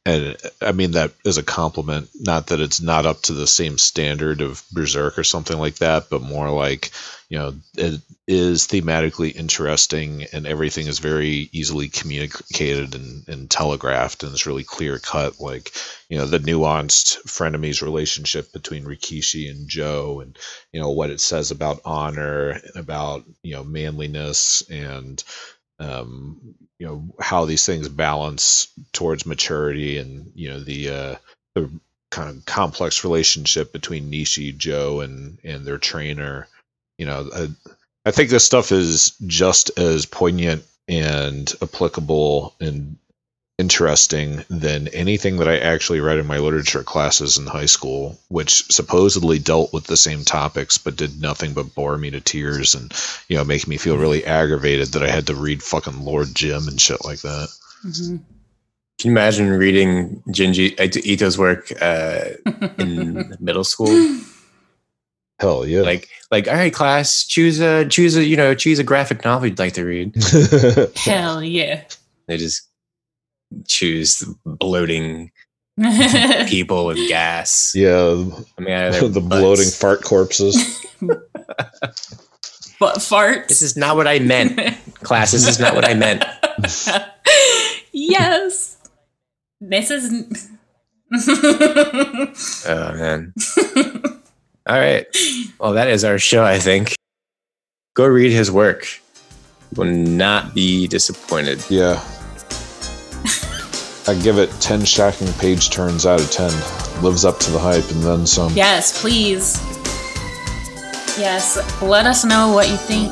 And 0.05 0.37
I 0.61 0.71
mean 0.71 0.91
that 0.91 1.11
as 1.25 1.37
a 1.37 1.43
compliment, 1.43 2.09
not 2.15 2.47
that 2.47 2.61
it's 2.61 2.81
not 2.81 3.05
up 3.05 3.21
to 3.23 3.33
the 3.33 3.45
same 3.45 3.77
standard 3.77 4.41
of 4.41 4.63
Berserk 4.71 5.19
or 5.19 5.23
something 5.23 5.57
like 5.57 5.75
that, 5.75 6.09
but 6.09 6.21
more 6.21 6.49
like, 6.49 6.91
you 7.29 7.37
know, 7.37 7.53
it 7.77 8.01
is 8.27 8.67
thematically 8.67 9.35
interesting 9.35 10.25
and 10.33 10.47
everything 10.47 10.87
is 10.87 10.99
very 10.99 11.49
easily 11.51 11.87
communicated 11.87 12.95
and, 12.95 13.27
and 13.27 13.49
telegraphed 13.49 14.23
and 14.23 14.31
it's 14.31 14.47
really 14.47 14.63
clear 14.63 14.97
cut. 14.99 15.39
Like, 15.39 15.71
you 16.09 16.17
know, 16.17 16.25
the 16.25 16.39
nuanced 16.39 17.23
frenemies 17.27 17.81
relationship 17.83 18.51
between 18.51 18.83
Rikiishi 18.85 19.49
and 19.49 19.69
Joe 19.69 20.21
and, 20.21 20.37
you 20.73 20.81
know, 20.81 20.89
what 20.89 21.11
it 21.11 21.21
says 21.21 21.51
about 21.51 21.81
honor 21.85 22.49
and 22.49 22.75
about, 22.75 23.23
you 23.43 23.55
know, 23.55 23.63
manliness 23.63 24.63
and, 24.69 25.23
um, 25.79 26.55
you 26.77 26.87
know 26.87 27.15
how 27.19 27.45
these 27.45 27.65
things 27.65 27.89
balance 27.89 28.67
towards 28.93 29.25
maturity 29.25 29.97
and 29.97 30.31
you 30.35 30.49
know 30.49 30.59
the 30.59 30.89
uh, 30.89 31.15
the 31.55 31.69
kind 32.11 32.29
of 32.29 32.45
complex 32.45 33.03
relationship 33.03 33.71
between 33.71 34.11
Nishi, 34.11 34.57
Joe, 34.57 35.01
and 35.01 35.39
and 35.43 35.65
their 35.65 35.77
trainer. 35.77 36.47
You 36.99 37.05
know, 37.05 37.29
I, 37.33 37.47
I 38.05 38.11
think 38.11 38.29
this 38.29 38.43
stuff 38.43 38.73
is 38.73 39.11
just 39.25 39.79
as 39.79 40.05
poignant 40.05 40.65
and 40.89 41.51
applicable 41.61 42.53
and 42.59 42.97
interesting 43.57 44.43
than 44.49 44.89
anything 44.89 45.37
that 45.37 45.47
I 45.47 45.59
actually 45.59 46.01
read 46.01 46.17
in 46.17 46.27
my 46.27 46.39
literature 46.39 46.83
classes 46.83 47.37
in 47.37 47.45
high 47.45 47.67
school, 47.67 48.19
which 48.27 48.65
supposedly 48.71 49.39
dealt 49.39 49.71
with 49.71 49.85
the 49.85 49.95
same 49.95 50.25
topics 50.25 50.77
but 50.77 50.97
did 50.97 51.21
nothing 51.21 51.53
but 51.53 51.73
bore 51.73 51.97
me 51.97 52.11
to 52.11 52.19
tears 52.19 52.75
and 52.75 52.93
you 53.29 53.37
know 53.37 53.45
make 53.45 53.65
me 53.65 53.77
feel 53.77 53.97
really 53.97 54.25
aggravated 54.25 54.89
that 54.89 55.03
I 55.03 55.09
had 55.09 55.27
to 55.27 55.35
read 55.35 55.63
fucking 55.63 56.03
Lord 56.03 56.27
Jim 56.33 56.67
and 56.67 56.81
shit 56.81 57.05
like 57.05 57.21
that. 57.21 57.49
Mm-hmm. 57.85 58.17
Can 58.99 59.07
you 59.07 59.11
imagine 59.11 59.49
reading 59.49 60.21
Junji 60.27 60.77
Ito's 60.77 61.37
work 61.37 61.71
uh, 61.81 62.31
in 62.77 63.37
middle 63.39 63.63
school? 63.63 64.19
Hell 65.39 65.65
yeah! 65.65 65.81
Like, 65.81 66.09
like, 66.31 66.47
all 66.47 66.53
right, 66.53 66.73
class, 66.73 67.25
choose 67.25 67.59
a 67.61 67.85
choose 67.85 68.17
a 68.17 68.23
you 68.23 68.35
know 68.35 68.53
choose 68.53 68.77
a 68.77 68.83
graphic 68.83 69.23
novel 69.23 69.47
you'd 69.47 69.59
like 69.59 69.73
to 69.73 69.85
read. 69.85 70.13
Hell 70.95 71.41
yeah! 71.41 71.83
They 72.27 72.37
just 72.37 72.67
choose 73.67 74.21
bloating 74.45 75.31
people 76.47 76.85
with 76.85 76.97
gas. 77.07 77.71
Yeah, 77.73 78.25
I 78.57 78.61
mean, 78.61 79.11
the 79.13 79.25
bloating 79.25 79.69
fart 79.69 80.03
corpses. 80.03 80.85
But 82.79 82.97
farts. 82.97 83.47
This 83.47 83.61
is 83.61 83.77
not 83.77 83.95
what 83.95 84.07
I 84.07 84.19
meant, 84.19 84.77
class. 85.03 85.31
This 85.31 85.47
is 85.47 85.59
not 85.59 85.73
what 85.73 85.85
I 85.85 85.93
meant. 85.93 86.23
yes. 87.93 88.77
This 89.61 89.89
is. 89.89 90.49
oh 92.67 92.93
man. 92.93 93.33
All 94.69 94.77
right. 94.77 95.07
Well, 95.59 95.73
that 95.73 95.87
is 95.87 96.03
our 96.05 96.19
show. 96.19 96.45
I 96.45 96.59
think. 96.59 96.93
Go 97.95 98.05
read 98.05 98.31
his 98.31 98.51
work. 98.51 98.85
You 99.75 99.81
will 99.81 99.85
not 99.85 100.53
be 100.53 100.87
disappointed. 100.87 101.65
Yeah. 101.71 101.99
I 104.07 104.13
give 104.21 104.37
it 104.37 104.51
10 104.61 104.85
shocking 104.85 105.31
page 105.33 105.71
turns 105.71 106.05
out 106.05 106.21
of 106.21 106.29
10. 106.29 106.51
Lives 107.03 107.25
up 107.25 107.39
to 107.39 107.51
the 107.51 107.57
hype 107.57 107.89
and 107.89 108.03
then 108.03 108.27
some. 108.27 108.53
Yes, 108.53 109.01
please. 109.01 109.57
Yes, 111.17 111.57
let 111.81 112.05
us 112.05 112.23
know 112.23 112.53
what 112.53 112.69
you 112.69 112.77
think. 112.77 113.11